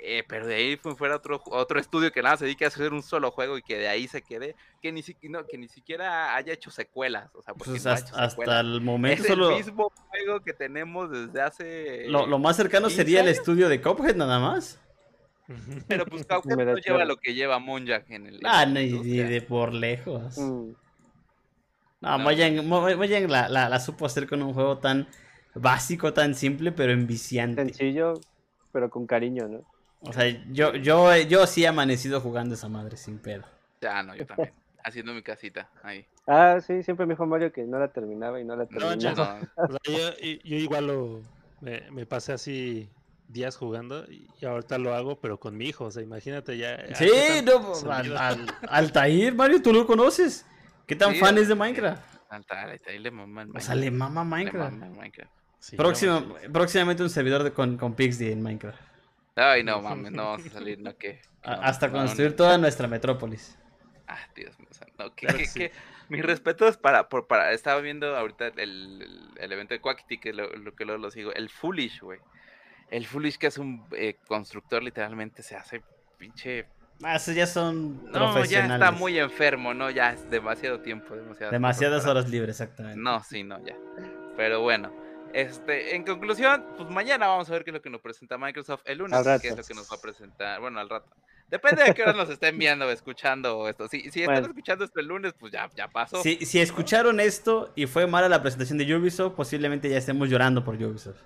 Eh, 0.00 0.22
pero 0.28 0.46
de 0.46 0.54
ahí 0.54 0.76
fue 0.76 0.94
fuera 0.94 1.16
otro, 1.16 1.42
otro 1.46 1.80
estudio 1.80 2.12
que 2.12 2.22
nada 2.22 2.36
se 2.36 2.44
dedica 2.44 2.66
a 2.66 2.68
hacer 2.68 2.92
un 2.92 3.02
solo 3.02 3.32
juego 3.32 3.58
y 3.58 3.62
que 3.62 3.76
de 3.78 3.88
ahí 3.88 4.06
se 4.06 4.22
quede, 4.22 4.54
que 4.80 4.92
ni, 4.92 5.02
si- 5.02 5.16
no, 5.22 5.44
que 5.44 5.58
ni 5.58 5.66
siquiera 5.66 6.36
haya 6.36 6.52
hecho 6.52 6.70
secuelas. 6.70 7.34
O 7.34 7.42
sea, 7.42 7.52
porque 7.54 7.70
Pues 7.72 7.84
no 7.84 7.90
ha 7.90 7.94
hasta, 7.94 8.06
hecho 8.10 8.16
hasta 8.16 8.30
secuelas. 8.30 8.60
el 8.64 8.80
momento 8.80 9.22
Es 9.22 9.28
solo 9.28 9.50
el 9.50 9.56
mismo 9.56 9.90
juego 10.08 10.40
que 10.40 10.52
tenemos 10.52 11.10
desde 11.10 11.42
hace. 11.42 12.06
lo, 12.08 12.28
lo 12.28 12.38
más 12.38 12.56
cercano 12.56 12.86
15 12.86 12.96
sería 13.02 13.20
el 13.22 13.28
estudio 13.28 13.68
de 13.68 13.80
Cuphead 13.82 14.14
nada 14.14 14.38
más. 14.38 14.80
Pero 15.88 16.06
pues 16.06 16.24
da 16.28 16.40
no 16.44 16.76
lleva 16.76 17.04
lo 17.04 17.16
que 17.16 17.34
lleva 17.34 17.58
Monjak 17.58 18.08
en 18.10 18.26
el. 18.28 18.40
Ah, 18.44 18.66
no, 18.66 18.78
y, 18.80 19.16
de 19.18 19.42
por 19.42 19.72
lejos. 19.74 20.38
Mm. 20.38 20.72
No, 22.00 22.16
No. 22.18 22.24
Mojang, 22.24 22.66
Mo- 22.66 22.80
Mojang 22.96 23.28
la, 23.28 23.48
la, 23.48 23.68
la 23.68 23.80
supo 23.80 24.06
hacer 24.06 24.28
con 24.28 24.42
un 24.42 24.54
juego 24.54 24.78
tan 24.78 25.06
básico, 25.54 26.12
tan 26.12 26.34
simple, 26.34 26.72
pero 26.72 26.92
enviciante. 26.92 27.62
Sencillo, 27.64 28.14
pero 28.72 28.90
con 28.90 29.06
cariño, 29.06 29.48
¿no? 29.48 29.60
O 30.00 30.12
sea, 30.12 30.26
yo, 30.52 30.74
yo, 30.76 31.16
yo 31.16 31.46
sí 31.46 31.64
he 31.64 31.68
amanecido 31.68 32.20
jugando 32.20 32.54
esa 32.54 32.68
madre 32.68 32.96
sin 32.96 33.18
pedo. 33.18 33.44
Ya, 33.80 34.02
no, 34.02 34.14
yo 34.14 34.26
también. 34.26 34.52
Haciendo 34.84 35.12
mi 35.12 35.22
casita 35.22 35.68
ahí. 35.82 36.06
Ah, 36.26 36.60
sí, 36.60 36.82
siempre 36.82 37.04
me 37.04 37.14
dijo 37.14 37.26
Mario 37.26 37.52
que 37.52 37.64
no 37.64 37.78
la 37.78 37.88
terminaba 37.88 38.40
y 38.40 38.44
no 38.44 38.54
la 38.54 38.66
No, 38.66 38.94
terminaba. 38.94 39.40
ya 39.40 39.46
no. 39.56 39.68
O 39.74 39.92
sea, 39.92 39.94
yo, 39.94 40.38
yo 40.44 40.56
igual 40.56 40.86
lo, 40.86 41.22
me, 41.60 41.90
me 41.90 42.06
pasé 42.06 42.32
así 42.32 42.88
días 43.28 43.56
jugando 43.56 44.04
y 44.10 44.44
ahorita 44.44 44.78
lo 44.78 44.94
hago, 44.94 45.20
pero 45.20 45.38
con 45.40 45.56
mi 45.56 45.66
hijo. 45.66 45.84
O 45.86 45.90
sea, 45.90 46.02
imagínate 46.02 46.56
ya. 46.56 46.94
Sí, 46.94 47.10
no, 47.44 47.90
al, 47.90 48.16
al, 48.16 48.46
Altair, 48.68 49.34
Mario, 49.34 49.60
tú 49.62 49.72
lo 49.72 49.86
conoces. 49.86 50.46
¿Qué 50.88 50.96
tan 50.96 51.12
Sí, 51.12 51.20
fan 51.20 51.38
es 51.38 51.46
de 51.46 51.54
Minecraft? 51.54 52.02
Ahí 52.88 52.98
le 52.98 53.10
mama 53.10 53.42
el 53.42 53.50
O 53.56 53.60
sea, 53.60 53.74
le 53.76 53.90
mama 53.90 54.24
Le 54.24 54.30
Minecraft. 54.30 54.72
mama 54.72 54.86
el 54.86 54.92
Minecraft. 54.92 55.32
Sí, 55.60 55.76
Próximo, 55.76 56.20
no, 56.20 56.52
próximamente 56.52 57.02
un 57.02 57.10
servidor 57.10 57.42
de, 57.44 57.52
con, 57.52 57.76
con 57.76 57.94
Pixie 57.94 58.32
en 58.32 58.42
Minecraft. 58.42 58.80
Ay, 59.36 59.62
no 59.62 59.80
mames, 59.82 60.10
no 60.12 60.24
vamos 60.30 60.46
a 60.46 60.50
salir, 60.50 60.80
no 60.80 60.96
que. 60.96 61.20
No, 61.44 61.52
hasta 61.52 61.86
no, 61.88 61.92
construir 61.94 62.30
no. 62.30 62.36
toda 62.36 62.58
nuestra 62.58 62.88
metrópolis. 62.88 63.56
Ah, 64.08 64.18
Dios 64.34 64.58
mío, 64.58 64.68
no, 64.98 65.14
que, 65.14 65.26
Claro 65.26 65.36
que- 65.38 65.44
que 65.44 65.48
sí. 65.50 65.58
que- 65.60 65.72
mis 66.08 66.24
respetos 66.24 66.78
para, 66.78 67.08
por, 67.10 67.26
para, 67.26 67.52
estaba 67.52 67.80
viendo 67.82 68.16
ahorita 68.16 68.46
el, 68.46 68.58
el, 68.58 69.28
el 69.36 69.52
evento 69.52 69.74
de 69.74 69.80
Quackity, 69.80 70.18
que 70.18 70.32
lo, 70.32 70.48
lo 70.56 70.74
que 70.74 70.86
luego 70.86 71.00
lo 71.02 71.10
sigo, 71.10 71.32
el 71.34 71.50
Foolish, 71.50 72.00
güey. 72.00 72.18
El 72.90 73.06
Foolish 73.06 73.36
que 73.36 73.48
es 73.48 73.58
un 73.58 73.84
eh, 73.92 74.16
constructor, 74.26 74.82
literalmente 74.82 75.42
se 75.42 75.54
hace 75.56 75.82
pinche... 76.16 76.66
Ah, 77.02 77.16
esos 77.16 77.34
ya 77.34 77.46
son 77.46 78.10
No, 78.10 78.44
ya 78.44 78.66
está 78.66 78.90
muy 78.90 79.18
enfermo, 79.18 79.72
¿no? 79.72 79.90
Ya 79.90 80.12
es 80.12 80.28
demasiado 80.30 80.80
tiempo, 80.80 81.14
demasiado 81.14 81.52
Demasiadas 81.52 82.06
horas 82.06 82.28
libres, 82.28 82.60
exactamente. 82.60 83.00
No, 83.00 83.22
sí, 83.22 83.44
no, 83.44 83.64
ya. 83.64 83.76
Pero 84.36 84.62
bueno, 84.62 84.92
este, 85.32 85.94
en 85.94 86.04
conclusión, 86.04 86.64
pues 86.76 86.90
mañana 86.90 87.28
vamos 87.28 87.48
a 87.48 87.52
ver 87.52 87.64
qué 87.64 87.70
es 87.70 87.74
lo 87.74 87.82
que 87.82 87.90
nos 87.90 88.00
presenta 88.00 88.36
Microsoft 88.38 88.82
el 88.84 88.98
lunes, 88.98 89.18
qué 89.40 89.48
es 89.48 89.56
lo 89.56 89.62
que 89.62 89.74
nos 89.74 89.90
va 89.90 89.96
a 89.96 90.00
presentar, 90.00 90.60
bueno, 90.60 90.80
al 90.80 90.88
rato. 90.88 91.08
Depende 91.50 91.82
de 91.82 91.94
qué 91.94 92.02
hora 92.02 92.12
nos 92.12 92.28
estén 92.28 92.58
viendo 92.58 92.84
o 92.86 92.90
escuchando 92.90 93.66
esto. 93.68 93.88
Si, 93.88 94.00
si 94.10 94.20
están 94.20 94.34
Bueno. 94.34 94.48
escuchando 94.48 94.84
esto 94.84 95.00
el 95.00 95.06
lunes, 95.06 95.32
pues 95.38 95.50
ya, 95.52 95.70
ya 95.74 95.88
pasó. 95.88 96.22
Si, 96.22 96.44
si 96.44 96.60
escucharon 96.60 97.20
esto 97.20 97.72
y 97.74 97.86
fue 97.86 98.06
mala 98.06 98.28
la 98.28 98.42
presentación 98.42 98.76
de 98.76 98.94
Ubisoft, 98.94 99.34
posiblemente 99.34 99.88
ya 99.88 99.96
estemos 99.96 100.28
llorando 100.28 100.62
por 100.62 100.74
Ubisoft. 100.74 101.16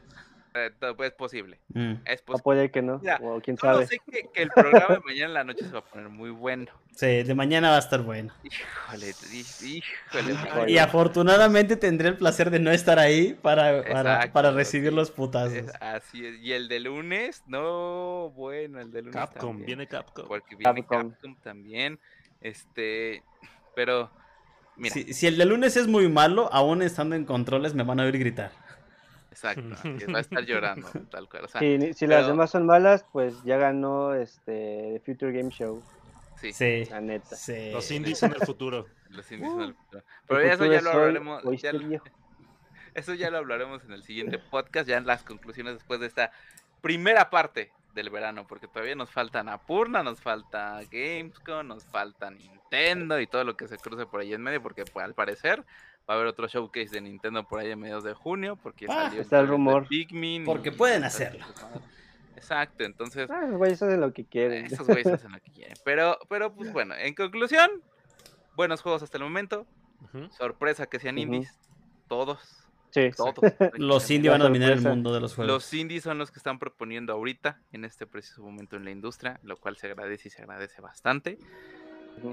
Eh, 0.54 0.70
es 1.04 1.12
posible, 1.12 1.58
Mm. 1.72 1.92
es 2.04 2.20
O 2.20 2.24
posible. 2.26 2.42
puede 2.44 2.70
que 2.70 2.82
no, 2.82 2.98
Mira, 2.98 3.18
o 3.22 3.40
quién 3.40 3.56
sabe. 3.56 3.86
sé 3.86 3.98
que, 4.10 4.28
que 4.34 4.42
el 4.42 4.50
programa 4.50 4.96
de 4.96 5.00
mañana 5.00 5.26
en 5.26 5.34
la 5.34 5.44
noche 5.44 5.64
se 5.64 5.70
va 5.72 5.78
a 5.78 5.84
poner 5.84 6.08
muy 6.10 6.28
bueno. 6.30 6.66
Sí, 6.94 7.22
de 7.22 7.34
mañana 7.34 7.70
va 7.70 7.76
a 7.76 7.78
estar 7.78 8.02
bueno. 8.02 8.34
Híjole, 8.42 9.14
hí- 9.32 9.78
híjole. 9.78 10.70
Y 10.70 10.76
afortunadamente 10.76 11.76
tendré 11.76 12.08
el 12.10 12.16
placer 12.18 12.50
de 12.50 12.58
no 12.58 12.70
estar 12.70 12.98
ahí 12.98 13.32
para, 13.32 13.82
para, 13.82 14.30
para 14.30 14.50
recibir 14.50 14.90
sí. 14.90 14.96
los 14.96 15.10
putazos. 15.10 15.54
Es- 15.54 15.72
así 15.80 16.26
es. 16.26 16.38
Y 16.40 16.52
el 16.52 16.68
de 16.68 16.80
lunes, 16.80 17.42
no, 17.46 18.30
bueno, 18.36 18.78
el 18.80 18.90
de 18.92 19.00
lunes 19.00 19.14
Capcom, 19.16 19.50
también. 19.52 19.66
viene 19.66 19.86
Capcom. 19.88 20.28
porque 20.28 20.54
viene 20.56 20.82
Capcom. 20.84 21.10
Capcom. 21.12 21.36
también. 21.36 21.98
Este, 22.42 23.22
pero 23.74 24.10
mira, 24.76 24.92
Si, 24.92 25.14
si 25.14 25.26
el 25.26 25.38
de 25.38 25.46
lunes 25.46 25.76
es 25.76 25.86
muy 25.88 26.08
malo, 26.10 26.52
aún 26.52 26.82
estando 26.82 27.16
en 27.16 27.24
controles 27.24 27.72
me 27.74 27.84
van 27.84 28.00
a 28.00 28.04
oír 28.04 28.18
gritar. 28.18 28.52
Exacto, 29.42 30.12
va 30.12 30.18
a 30.18 30.20
estar 30.20 30.44
llorando, 30.44 30.88
tal 31.10 31.28
cual. 31.28 31.44
O 31.44 31.48
sea, 31.48 31.60
Si, 31.60 32.06
las 32.06 32.26
demás 32.26 32.50
son 32.50 32.66
malas, 32.66 33.04
pues 33.12 33.42
ya 33.44 33.56
ganó 33.56 34.14
este 34.14 35.00
Future 35.04 35.32
Game 35.32 35.50
Show, 35.50 35.82
sí, 36.40 36.52
Sí. 36.52 36.84
la 36.90 37.00
neta. 37.00 37.34
sí. 37.36 37.70
Los 37.72 37.90
indies 37.90 38.18
son 38.18 38.32
el 38.32 38.40
futuro. 38.40 38.86
los 39.10 39.30
indies 39.32 39.50
son 39.50 39.62
el 39.62 39.74
futuro. 39.74 39.98
El 39.98 40.26
Pero 40.26 40.40
eso 40.40 40.66
ya 40.66 40.80
lo 40.80 40.90
hoy, 40.90 40.96
hablaremos, 40.96 41.42
eso 42.94 43.14
ya 43.14 43.30
lo 43.30 43.38
hablaremos 43.38 43.84
en 43.84 43.92
el 43.92 44.02
siguiente 44.02 44.38
podcast, 44.38 44.88
ya 44.88 44.96
en 44.96 45.06
las 45.06 45.22
conclusiones 45.22 45.74
después 45.74 46.00
de 46.00 46.06
esta 46.06 46.30
primera 46.80 47.30
parte 47.30 47.72
del 47.94 48.08
verano, 48.10 48.46
porque 48.46 48.68
todavía 48.68 48.94
nos 48.94 49.10
faltan 49.10 49.48
Apurna, 49.48 50.02
nos 50.02 50.20
falta 50.20 50.80
Gamescom, 50.90 51.66
nos 51.66 51.84
falta 51.84 52.30
Nintendo 52.30 53.20
y 53.20 53.26
todo 53.26 53.44
lo 53.44 53.56
que 53.56 53.68
se 53.68 53.76
cruce 53.76 54.06
por 54.06 54.20
ahí 54.20 54.32
en 54.32 54.42
medio, 54.42 54.62
porque 54.62 54.84
pues, 54.84 55.04
al 55.04 55.14
parecer 55.14 55.62
va 56.08 56.14
a 56.14 56.16
haber 56.16 56.26
otro 56.26 56.46
showcase 56.48 56.90
de 56.90 57.00
Nintendo 57.00 57.44
por 57.44 57.60
ahí 57.60 57.70
en 57.70 57.78
mediados 57.80 58.04
de 58.04 58.12
junio, 58.14 58.56
porque 58.62 58.86
Ah, 58.88 59.04
salió 59.08 59.20
está 59.22 59.40
el 59.40 59.48
rumor. 59.48 59.86
Pikmin 59.88 60.44
Porque 60.44 60.70
y- 60.70 60.72
pueden 60.72 61.02
y- 61.02 61.06
hacerlo. 61.06 61.44
Exacto, 62.36 62.84
entonces 62.84 63.30
Ah, 63.30 63.42
los 63.46 63.56
güeyes 63.58 63.80
hacen 63.82 64.00
lo 64.00 64.12
que 64.12 64.24
quieren. 64.24 64.66
esos 64.66 64.86
güeyes 64.86 65.06
hacen 65.06 65.32
lo 65.32 65.40
que 65.40 65.50
quieren. 65.52 65.74
Pero, 65.84 66.18
pero 66.28 66.52
pues 66.54 66.72
bueno, 66.72 66.94
en 66.96 67.14
conclusión, 67.14 67.70
buenos 68.56 68.82
juegos 68.82 69.02
hasta 69.02 69.16
el 69.18 69.24
momento. 69.24 69.66
Sorpresa 70.36 70.86
que 70.86 70.98
sean 70.98 71.16
indies, 71.18 71.56
todos, 72.08 72.66
Sí. 72.90 73.10
todos. 73.16 73.36
Los 73.78 74.10
indies 74.10 74.32
van 74.32 74.40
a 74.42 74.44
dominar 74.44 74.72
el 74.72 74.82
mundo 74.82 75.14
de 75.14 75.20
los 75.20 75.34
juegos. 75.36 75.50
Los 75.54 75.72
indies 75.72 76.02
son 76.02 76.18
los 76.18 76.30
que 76.32 76.40
están 76.40 76.58
proponiendo 76.58 77.12
ahorita, 77.12 77.60
en 77.70 77.84
este 77.84 78.06
preciso 78.06 78.42
momento 78.42 78.76
en 78.76 78.84
la 78.84 78.90
industria, 78.90 79.38
lo 79.44 79.56
cual 79.58 79.76
se 79.76 79.86
agradece 79.86 80.28
y 80.28 80.30
se 80.32 80.42
agradece 80.42 80.82
bastante. 80.82 81.38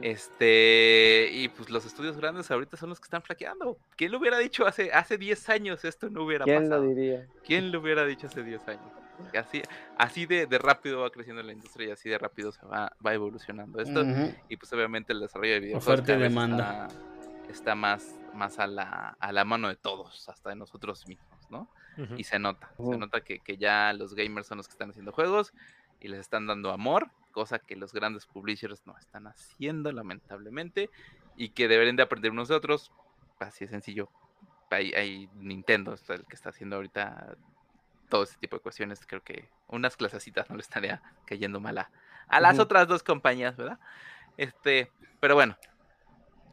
Este, 0.01 1.30
y 1.32 1.48
pues 1.49 1.69
los 1.69 1.85
estudios 1.85 2.17
grandes 2.17 2.51
ahorita 2.51 2.77
son 2.77 2.90
los 2.90 2.99
que 2.99 3.06
están 3.06 3.22
flaqueando. 3.22 3.77
¿Quién 3.95 4.11
lo 4.11 4.19
hubiera 4.19 4.38
dicho 4.38 4.66
hace, 4.67 4.91
hace 4.91 5.17
10 5.17 5.49
años 5.49 5.85
esto 5.85 6.09
no 6.09 6.24
hubiera 6.24 6.45
¿Quién 6.45 6.64
lo 6.64 6.69
pasado? 6.69 6.83
diría? 6.83 7.27
¿Quién 7.43 7.72
lo 7.72 7.80
hubiera 7.80 8.06
dicho 8.06 8.27
hace 8.27 8.43
10 8.43 8.67
años? 8.67 8.91
Así 9.38 9.61
así 9.98 10.25
de, 10.25 10.45
de 10.45 10.58
rápido 10.58 11.01
va 11.01 11.09
creciendo 11.09 11.43
la 11.43 11.51
industria 11.51 11.90
y 11.90 11.91
así 11.91 12.08
de 12.09 12.17
rápido 12.17 12.51
se 12.51 12.66
va, 12.66 12.95
va 13.06 13.14
evolucionando 13.14 13.82
esto. 13.82 14.06
Y 14.48 14.58
pues 14.58 14.72
obviamente 14.74 15.11
el 15.11 15.19
desarrollo 15.19 15.53
de 15.53 15.59
videojuegos 15.59 15.88
Oferta 16.01 16.14
y 16.14 16.22
demanda. 16.22 16.88
Está, 16.88 17.51
está 17.51 17.75
más, 17.75 18.16
más 18.33 18.59
a, 18.59 18.67
la, 18.67 19.17
a 19.19 19.32
la 19.32 19.43
mano 19.43 19.67
de 19.67 19.75
todos, 19.75 20.30
hasta 20.30 20.49
de 20.51 20.56
nosotros 20.56 21.08
mismos, 21.08 21.49
¿no? 21.49 21.67
Y 22.16 22.24
se 22.24 22.40
nota, 22.40 22.72
se 22.77 22.98
nota 22.98 23.19
que, 23.19 23.40
que 23.40 23.58
ya 23.58 23.91
los 23.91 24.14
gamers 24.16 24.48
son 24.48 24.58
los 24.59 24.69
que 24.69 24.72
están 24.72 24.91
haciendo 24.91 25.11
juegos 25.11 25.53
y 26.00 26.08
les 26.08 26.19
están 26.22 26.48
dando 26.48 26.72
amor, 26.72 27.11
cosa 27.32 27.60
que 27.60 27.76
los 27.76 27.94
grandes 27.94 28.26
publishers 28.26 28.86
no 28.86 28.98
están 28.98 29.28
haciendo, 29.28 29.92
lamentablemente, 29.92 30.90
y 31.36 31.50
que 31.50 31.68
deberían 31.68 31.95
de 31.95 32.03
aprender 32.03 32.34
nosotros. 32.34 32.92
Así 33.40 33.66
de 33.66 33.72
sencillo. 33.72 34.10
Hay, 34.69 34.94
hay 34.94 35.30
Nintendo, 35.34 35.94
es 35.94 36.10
el 36.10 36.26
que 36.26 36.36
está 36.36 36.50
haciendo 36.50 36.76
ahorita 36.76 37.36
todo 38.10 38.24
ese 38.24 38.38
tipo 38.38 38.58
de 38.58 38.61
cuestiones. 38.61 39.00
Creo 39.06 39.22
que 39.22 39.50
unas 39.68 39.95
clasecitas 39.98 40.50
no 40.50 40.56
le 40.56 40.61
estaría 40.61 41.02
cayendo 41.26 41.60
mal 41.60 41.78
a, 41.78 41.92
a 42.28 42.40
las 42.40 42.56
Ujú. 42.56 42.64
otras 42.64 42.88
dos 42.88 43.03
compañías, 43.03 43.56
¿verdad? 43.58 43.80
Este, 44.38 44.92
pero 45.19 45.36
bueno, 45.36 45.58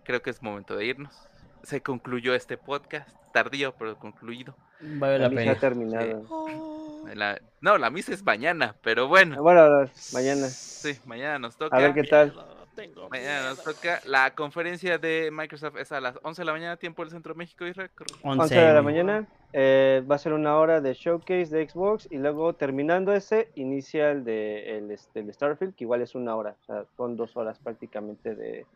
creo 0.05 0.23
que 0.23 0.31
es 0.31 0.43
momento 0.43 0.77
de 0.77 0.87
irnos. 0.87 1.15
Se 1.63 1.83
concluyó 1.83 2.35
este 2.35 2.57
podcast, 2.57 3.09
tardío, 3.33 3.75
pero 3.77 3.99
concluido. 3.99 4.57
Vale 4.81 5.19
La 5.19 5.29
la 5.29 5.35
pena. 5.35 5.55
terminado. 5.59 6.76
La- 7.15 7.41
no, 7.61 7.79
la 7.79 7.91
misa 7.91 8.13
es 8.13 8.23
mañana, 8.25 8.75
pero 8.83 9.09
bueno. 9.09 9.41
Bueno, 9.43 9.89
mañana. 10.13 10.47
Sí, 10.49 10.99
mañana 11.05 11.39
nos 11.39 11.57
toca. 11.57 11.77
A 11.77 11.81
ver 11.81 11.95
qué 11.95 12.05
tal. 12.05 12.35
Tengo 12.75 13.09
Mañana 13.09 13.49
nos 13.49 13.63
toca. 13.65 14.01
La 14.05 14.35
conferencia 14.35 14.99
de 14.99 15.31
Microsoft 15.33 15.77
es 15.79 15.93
a 15.93 16.01
las 16.01 16.19
11 16.23 16.43
de 16.43 16.47
la 16.47 16.53
mañana, 16.53 16.77
tiempo 16.77 17.03
del 17.03 17.11
Centro 17.11 17.33
de 17.33 17.39
México, 17.39 17.67
Israel. 17.67 17.91
11 18.23 18.55
de 18.55 18.73
la 18.75 18.83
mañana. 18.83 19.27
eh, 19.55 20.05
va 20.11 20.17
a 20.17 20.19
ser 20.19 20.35
una 20.35 20.57
hora 20.59 20.83
de 20.83 20.93
showcase 20.93 21.47
de 21.47 21.67
Xbox 21.67 22.07
y 22.11 22.19
luego 22.19 22.55
terminando 22.55 23.15
ese 23.15 23.51
inicia 23.55 24.11
el 24.11 24.25
de 24.25 24.77
el, 24.77 24.91
este, 24.91 25.21
el 25.21 25.33
Starfield, 25.33 25.75
que 25.75 25.85
igual 25.85 26.03
es 26.03 26.15
una 26.15 26.37
hora. 26.37 26.55
O 26.61 26.65
sea, 26.67 26.85
son 26.99 27.17
dos 27.17 27.35
horas 27.39 27.59
prácticamente 27.59 28.35
de, 28.35 28.67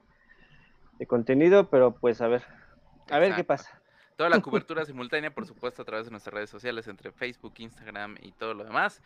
de 0.98 1.06
contenido, 1.06 1.68
pero 1.68 1.90
pues 1.92 2.22
a 2.22 2.28
ver. 2.28 2.42
A 3.10 3.18
ver 3.18 3.34
qué 3.34 3.44
pasa. 3.44 3.79
Toda 4.20 4.28
la 4.28 4.40
cobertura 4.42 4.84
simultánea, 4.84 5.30
por 5.30 5.46
supuesto, 5.46 5.80
a 5.80 5.84
través 5.86 6.04
de 6.04 6.10
nuestras 6.10 6.34
redes 6.34 6.50
sociales, 6.50 6.86
entre 6.88 7.10
Facebook, 7.10 7.54
Instagram 7.56 8.16
y 8.20 8.32
todo 8.32 8.52
lo 8.52 8.64
demás. 8.64 9.00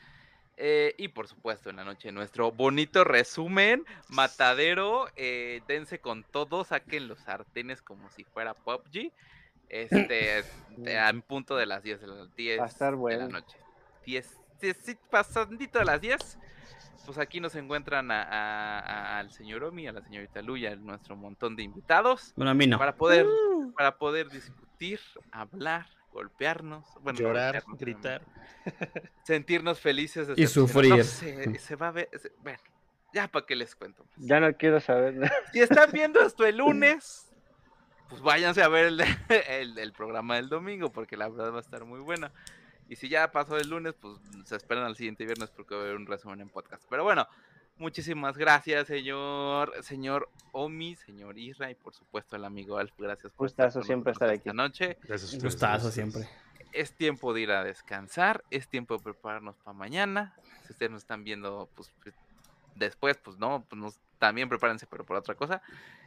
Eh, 0.56 0.92
y 0.98 1.06
por 1.06 1.28
supuesto, 1.28 1.70
en 1.70 1.76
la 1.76 1.84
noche, 1.84 2.10
nuestro 2.10 2.50
bonito 2.50 3.04
resumen, 3.04 3.84
matadero, 4.08 5.06
eh, 5.14 5.62
dense 5.68 6.00
con 6.00 6.24
todo, 6.24 6.64
saquen 6.64 7.06
los 7.06 7.20
sartenes 7.20 7.80
como 7.80 8.10
si 8.10 8.24
fuera 8.24 8.54
PUBG. 8.54 9.12
Este, 9.68 10.38
eh, 10.84 10.98
a 10.98 11.12
punto 11.12 11.54
de 11.54 11.66
las 11.66 11.84
10 11.84 12.00
de 12.00 12.06
la, 12.08 12.26
10 12.36 12.58
Va 12.58 12.64
a 12.64 12.66
estar 12.66 12.90
de 12.94 12.96
bueno. 12.98 13.26
la 13.26 13.28
noche. 13.38 13.56
10, 14.06 14.36
sí, 14.60 14.72
sí, 14.82 14.96
pasandito 15.10 15.78
de 15.78 15.84
las 15.84 16.00
10. 16.00 16.38
Pues 17.06 17.18
aquí 17.18 17.38
nos 17.38 17.54
encuentran 17.54 18.10
a- 18.10 18.22
a- 18.24 18.78
a- 18.80 19.18
al 19.20 19.30
señor 19.30 19.62
Omi, 19.62 19.86
a 19.86 19.92
la 19.92 20.00
señorita 20.02 20.42
Luya, 20.42 20.72
a 20.72 20.76
nuestro 20.76 21.14
montón 21.14 21.54
de 21.54 21.62
invitados 21.62 22.32
Bueno, 22.34 22.50
a 22.50 22.54
mí 22.54 22.66
no. 22.66 22.78
para 22.78 22.96
poder 22.96 23.26
para 23.76 23.96
poder 23.96 24.28
discutir, 24.30 24.63
hablar, 25.32 25.86
golpearnos, 26.12 26.84
bueno, 27.02 27.18
no 27.20 27.26
Llorar, 27.28 27.62
golpearnos, 27.64 27.78
gritar. 27.78 28.22
sentirnos 29.22 29.80
felices 29.80 30.28
de 30.28 30.34
Y 30.36 30.42
no 30.42 30.48
sufrir. 30.48 31.04
sé, 31.04 31.58
se 31.58 31.76
va 31.76 31.88
a 31.88 31.92
ver, 31.92 32.08
se- 32.20 32.32
bueno, 32.42 32.58
ya 33.12 33.28
para 33.28 33.46
qué 33.46 33.56
les 33.56 33.74
cuento. 33.74 34.04
más. 34.04 34.12
Ya 34.26 34.40
no 34.40 34.52
quiero 34.56 34.80
saber. 34.80 35.30
Si 35.52 35.60
están 35.60 35.90
viendo 35.92 36.20
esto 36.20 36.44
el 36.46 36.56
lunes, 36.58 37.32
pues 38.08 38.20
váyanse 38.22 38.62
a 38.62 38.68
ver 38.68 38.86
el, 38.86 39.00
el- 39.48 39.78
el 39.78 39.92
programa 39.92 40.36
del 40.36 40.48
domingo 40.48 40.90
porque 40.92 41.16
la 41.16 41.28
verdad 41.28 41.52
va 41.52 41.58
a 41.58 41.60
estar 41.60 41.84
muy 41.84 42.00
buena. 42.00 42.32
Y 42.88 42.96
si 42.96 43.08
ya 43.08 43.32
pasó 43.32 43.56
el 43.56 43.70
lunes, 43.70 43.94
pues 43.98 44.18
se 44.44 44.56
esperan 44.56 44.84
al 44.84 44.94
siguiente 44.96 45.24
viernes 45.24 45.50
porque 45.50 45.74
va 45.74 45.80
a 45.80 45.84
haber 45.84 45.96
un 45.96 46.06
resumen 46.06 46.40
en 46.42 46.50
podcast. 46.50 46.84
Pero 46.90 47.02
bueno, 47.02 47.26
muchísimas 47.76 48.36
gracias, 48.36 48.86
señor, 48.86 49.72
señor 49.82 50.28
Omi, 50.52 50.96
señor 50.96 51.38
Isra 51.38 51.70
y 51.70 51.74
por 51.74 51.94
supuesto 51.94 52.36
el 52.36 52.44
amigo 52.44 52.78
Alf. 52.78 52.92
Gracias 52.98 53.32
por 53.32 53.46
Gustazo 53.46 53.82
siempre 53.82 54.12
estar 54.12 54.30
esta 54.30 54.52
noche. 54.52 54.98
Gracias 55.02 55.42
Gustazo 55.42 55.90
siempre. 55.90 56.28
Es 56.72 56.92
tiempo 56.92 57.32
de 57.32 57.42
ir 57.42 57.50
a 57.52 57.62
descansar, 57.64 58.44
es 58.50 58.68
tiempo 58.68 58.96
de 58.96 59.02
prepararnos 59.04 59.56
para 59.58 59.76
mañana. 59.76 60.34
Si 60.66 60.72
ustedes 60.72 60.90
nos 60.90 61.02
están 61.02 61.22
viendo, 61.24 61.68
pues 61.74 61.92
pues, 62.02 62.14
después, 62.74 63.16
pues 63.18 63.38
no, 63.38 63.64
pues 63.68 63.80
nos- 63.80 64.00
también 64.18 64.48
prepárense, 64.48 64.86
pero 64.86 65.04
por 65.04 65.16
otra 65.16 65.34
cosa. 65.34 65.62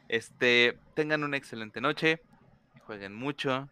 Este, 0.10 0.78
tengan 0.94 1.24
una 1.24 1.38
excelente 1.38 1.80
noche, 1.82 2.22
jueguen 2.86 3.14
mucho, 3.14 3.70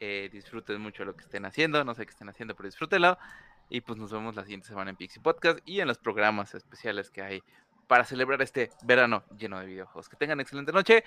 eh, 0.00 0.28
disfruten 0.32 0.80
mucho 0.80 1.04
lo 1.04 1.14
que 1.16 1.22
estén 1.24 1.44
haciendo, 1.44 1.82
no 1.84 1.94
sé 1.94 2.04
qué 2.06 2.10
estén 2.10 2.28
haciendo, 2.28 2.54
pero 2.54 2.68
disfrútenlo. 2.68 3.18
Y 3.68 3.80
pues 3.80 3.98
nos 3.98 4.12
vemos 4.12 4.34
la 4.36 4.42
siguiente 4.42 4.68
semana 4.68 4.90
en 4.90 4.96
Pixie 4.96 5.22
Podcast 5.22 5.60
y 5.64 5.80
en 5.80 5.88
los 5.88 5.98
programas 5.98 6.54
especiales 6.54 7.10
que 7.10 7.22
hay 7.22 7.42
para 7.86 8.04
celebrar 8.04 8.40
este 8.42 8.70
verano 8.84 9.24
lleno 9.38 9.58
de 9.60 9.66
videojuegos. 9.66 10.08
Que 10.08 10.16
tengan 10.16 10.40
excelente 10.40 10.72
noche. 10.72 11.04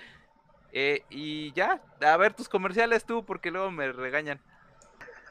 eh, 0.72 1.04
y 1.10 1.52
ya, 1.52 1.80
a 2.00 2.16
ver 2.16 2.34
tus 2.34 2.48
comerciales 2.48 3.04
tú, 3.04 3.24
porque 3.24 3.50
luego 3.50 3.70
me 3.70 3.92
regañan. 3.92 4.40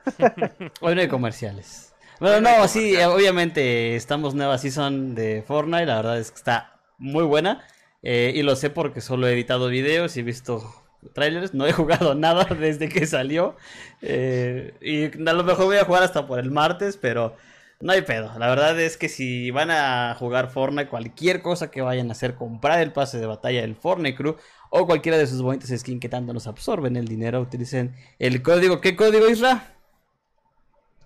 Hoy 0.82 0.95
no 0.95 1.02
hay 1.02 1.08
comerciales. 1.08 1.94
Bueno, 2.20 2.42
no 2.42 2.68
sí, 2.68 2.95
comerciales. 2.95 3.08
obviamente 3.08 3.95
estamos 3.95 4.34
nueva 4.36 4.58
season 4.58 5.16
de 5.16 5.44
Fortnite, 5.45 5.86
la 5.88 5.98
verdad 5.98 6.20
es 6.20 6.32
que 6.32 6.38
está 6.38 6.80
muy 6.98 7.24
buena. 7.24 7.66
eh, 8.02 8.32
y 8.36 8.44
lo 8.44 8.56
sé 8.56 8.70
porque 8.70 9.02
solo 9.02 9.28
he 9.28 9.34
editado 9.34 9.68
videos 9.68 10.16
y 10.16 10.22
he 10.22 10.24
visto 10.24 10.85
trailers, 11.14 11.53
no 11.53 11.66
he 11.67 11.72
jugado 11.74 12.16
nada 12.16 12.45
desde 12.45 12.90
que 12.90 13.06
salió. 13.08 13.56
eh, 14.01 14.74
y 14.82 15.06
a 15.27 15.34
lo 15.34 15.43
mejor 15.43 15.66
voy 15.66 15.77
a 15.77 15.85
jugar 15.85 16.03
hasta 16.03 16.27
por 16.27 16.40
el 16.40 16.51
martes, 16.51 16.98
pero 16.98 17.35
no 17.80 17.92
hay 17.93 18.01
pedo. 18.03 18.32
La 18.40 18.48
verdad 18.48 18.80
es 18.80 18.98
que 18.98 19.09
si 19.09 19.51
van 19.51 19.69
a 19.72 20.16
jugar 20.17 20.50
Fortnite, 20.50 20.90
cualquier 20.90 21.42
cosa 21.42 21.72
que 21.72 21.82
vayan 21.82 22.09
a 22.09 22.14
hacer, 22.14 22.35
comprar 22.35 22.80
el 22.82 22.93
pase 22.93 23.19
de 23.19 23.25
batalla 23.27 23.61
del 23.61 23.75
Fortnite 23.75 24.16
Crew 24.17 24.38
o 24.69 24.85
cualquiera 24.85 25.17
de 25.17 25.27
sus 25.27 25.42
bonitas 25.42 25.69
skins 25.77 26.00
que 26.01 26.09
tanto 26.09 26.34
nos 26.34 26.48
absorben 26.48 26.95
el 26.98 27.08
dinero, 27.08 27.42
utilicen 27.42 27.95
el 28.19 28.42
código. 28.42 28.82
¿Qué 28.82 28.95
código, 28.95 29.30
Isra? 29.30 29.75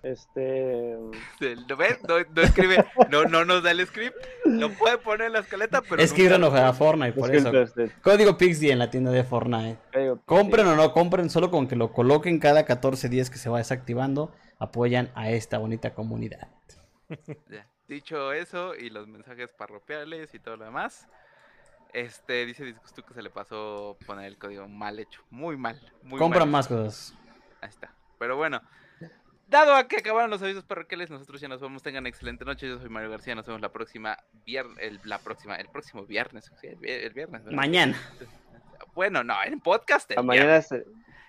Este. 0.02 0.96
¿Lo 1.68 1.76
ves? 1.76 1.98
No, 2.08 2.14
no 2.34 2.42
escribe, 2.42 2.84
no, 3.10 3.24
no 3.24 3.44
nos 3.44 3.62
da 3.62 3.70
el 3.70 3.86
script. 3.86 4.16
Lo 4.46 4.70
puede 4.72 4.98
poner 4.98 5.26
en 5.28 5.32
la 5.34 5.40
escaleta, 5.40 5.82
pero. 5.82 6.02
es 6.02 6.12
que 6.12 6.28
nunca 6.28 6.50
juega 6.50 6.68
a 6.68 6.72
pone. 6.72 6.78
Fortnite, 6.78 7.12
por 7.20 7.34
eso. 7.34 7.50
disculpe 7.52 7.62
usted. 7.62 8.02
Código 8.02 8.36
Pixie 8.38 8.72
en 8.72 8.78
la 8.78 8.90
tienda 8.90 9.10
de 9.10 9.24
Fortnite. 9.24 9.78
Código- 9.92 10.20
Compren 10.24 10.66
o 10.68 10.76
no 10.76 10.92
compren, 10.92 11.28
solo 11.30 11.50
con 11.50 11.68
que 11.68 11.76
lo 11.76 11.92
coloquen 11.92 12.38
cada 12.38 12.64
14 12.64 13.08
días 13.08 13.28
que 13.30 13.38
se 13.38 13.50
va 13.50 13.58
desactivando, 13.58 14.32
apoyan 14.58 15.10
a 15.14 15.30
esta 15.30 15.58
bonita 15.58 15.94
comunidad. 15.94 16.48
Ya. 17.50 17.66
Dicho 17.88 18.32
eso, 18.32 18.76
y 18.76 18.88
los 18.88 19.08
mensajes 19.08 19.50
parroquiales 19.58 20.32
y 20.32 20.38
todo 20.38 20.56
lo 20.56 20.64
demás. 20.64 21.08
Este 21.92 22.46
dice 22.46 22.64
Disgustu 22.64 23.02
que 23.02 23.14
se 23.14 23.20
le 23.22 23.30
pasó 23.30 23.98
poner 24.06 24.26
el 24.26 24.38
código 24.38 24.68
mal 24.68 25.00
hecho. 25.00 25.20
Muy 25.28 25.56
mal. 25.56 25.80
Muy 26.04 26.20
Compran 26.20 26.42
mal. 26.44 26.52
más 26.60 26.68
cosas. 26.68 27.14
Ahí 27.60 27.68
está. 27.68 27.92
Pero 28.20 28.36
bueno. 28.36 28.62
Dado 29.50 29.74
a 29.74 29.88
que 29.88 29.96
acabaron 29.96 30.30
los 30.30 30.40
avisos 30.42 30.64
parroquiales, 30.64 31.10
nosotros 31.10 31.40
ya 31.40 31.48
nos 31.48 31.60
vamos. 31.60 31.82
Tengan 31.82 32.06
excelente 32.06 32.44
noche. 32.44 32.68
Yo 32.68 32.78
soy 32.78 32.88
Mario 32.88 33.10
García. 33.10 33.34
Nos 33.34 33.44
vemos 33.46 33.60
la 33.60 33.72
próxima 33.72 34.16
viernes. 34.46 34.76
El, 34.80 35.00
la 35.04 35.18
próxima, 35.18 35.56
el 35.56 35.68
próximo 35.68 36.06
viernes. 36.06 36.50
el, 36.62 36.76
vi- 36.76 36.90
el 36.90 37.12
viernes. 37.12 37.42
¿verdad? 37.42 37.56
Mañana. 37.56 38.00
Bueno, 38.94 39.24
no, 39.24 39.34
en 39.44 39.60
podcast. 39.60 40.10
El, 40.12 40.18
A 40.18 40.22
mañana 40.22 40.56
es- 40.56 40.72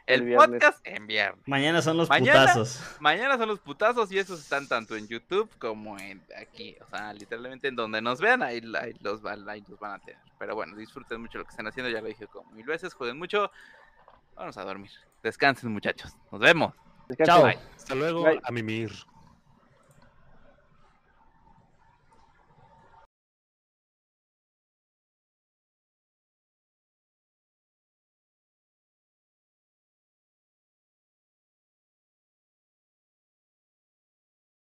el 0.07 0.35
podcast 0.35 0.85
en 0.85 1.07
viernes. 1.07 1.41
Mañana 1.47 1.81
son 1.81 1.97
los 1.97 2.09
Mañana. 2.09 2.41
putazos. 2.41 2.81
Mañana 2.99 3.37
son 3.37 3.47
los 3.47 3.59
putazos 3.59 4.11
y 4.11 4.19
esos 4.19 4.39
están 4.39 4.67
tanto 4.67 4.95
en 4.95 5.07
YouTube 5.07 5.49
como 5.57 5.97
en 5.99 6.21
aquí. 6.39 6.75
O 6.81 6.87
sea, 6.89 7.13
literalmente 7.13 7.69
en 7.69 7.75
donde 7.75 8.01
nos 8.01 8.19
vean, 8.19 8.43
ahí, 8.43 8.61
ahí 8.79 8.93
los, 9.01 9.21
van, 9.21 9.47
ahí 9.49 9.63
los 9.67 9.79
van 9.79 9.93
a 9.93 9.99
tener. 9.99 10.19
Pero 10.37 10.53
bueno, 10.55 10.75
disfruten 10.75 11.21
mucho 11.21 11.37
lo 11.39 11.45
que 11.45 11.51
están 11.51 11.67
haciendo. 11.67 11.89
Ya 11.89 12.01
lo 12.01 12.07
dije 12.07 12.27
como 12.27 12.51
mil 12.51 12.65
veces. 12.65 12.93
Jueguen 12.93 13.17
mucho. 13.17 13.51
Vamos 14.35 14.57
a 14.57 14.63
dormir. 14.63 14.91
Descansen, 15.23 15.71
muchachos. 15.71 16.15
Nos 16.31 16.39
vemos. 16.41 16.73
Chao. 17.25 17.43
Bye. 17.43 17.57
Hasta 17.75 17.95
luego, 17.95 18.23
Bye. 18.23 18.39
a 18.43 18.51
mimir. 18.51 18.91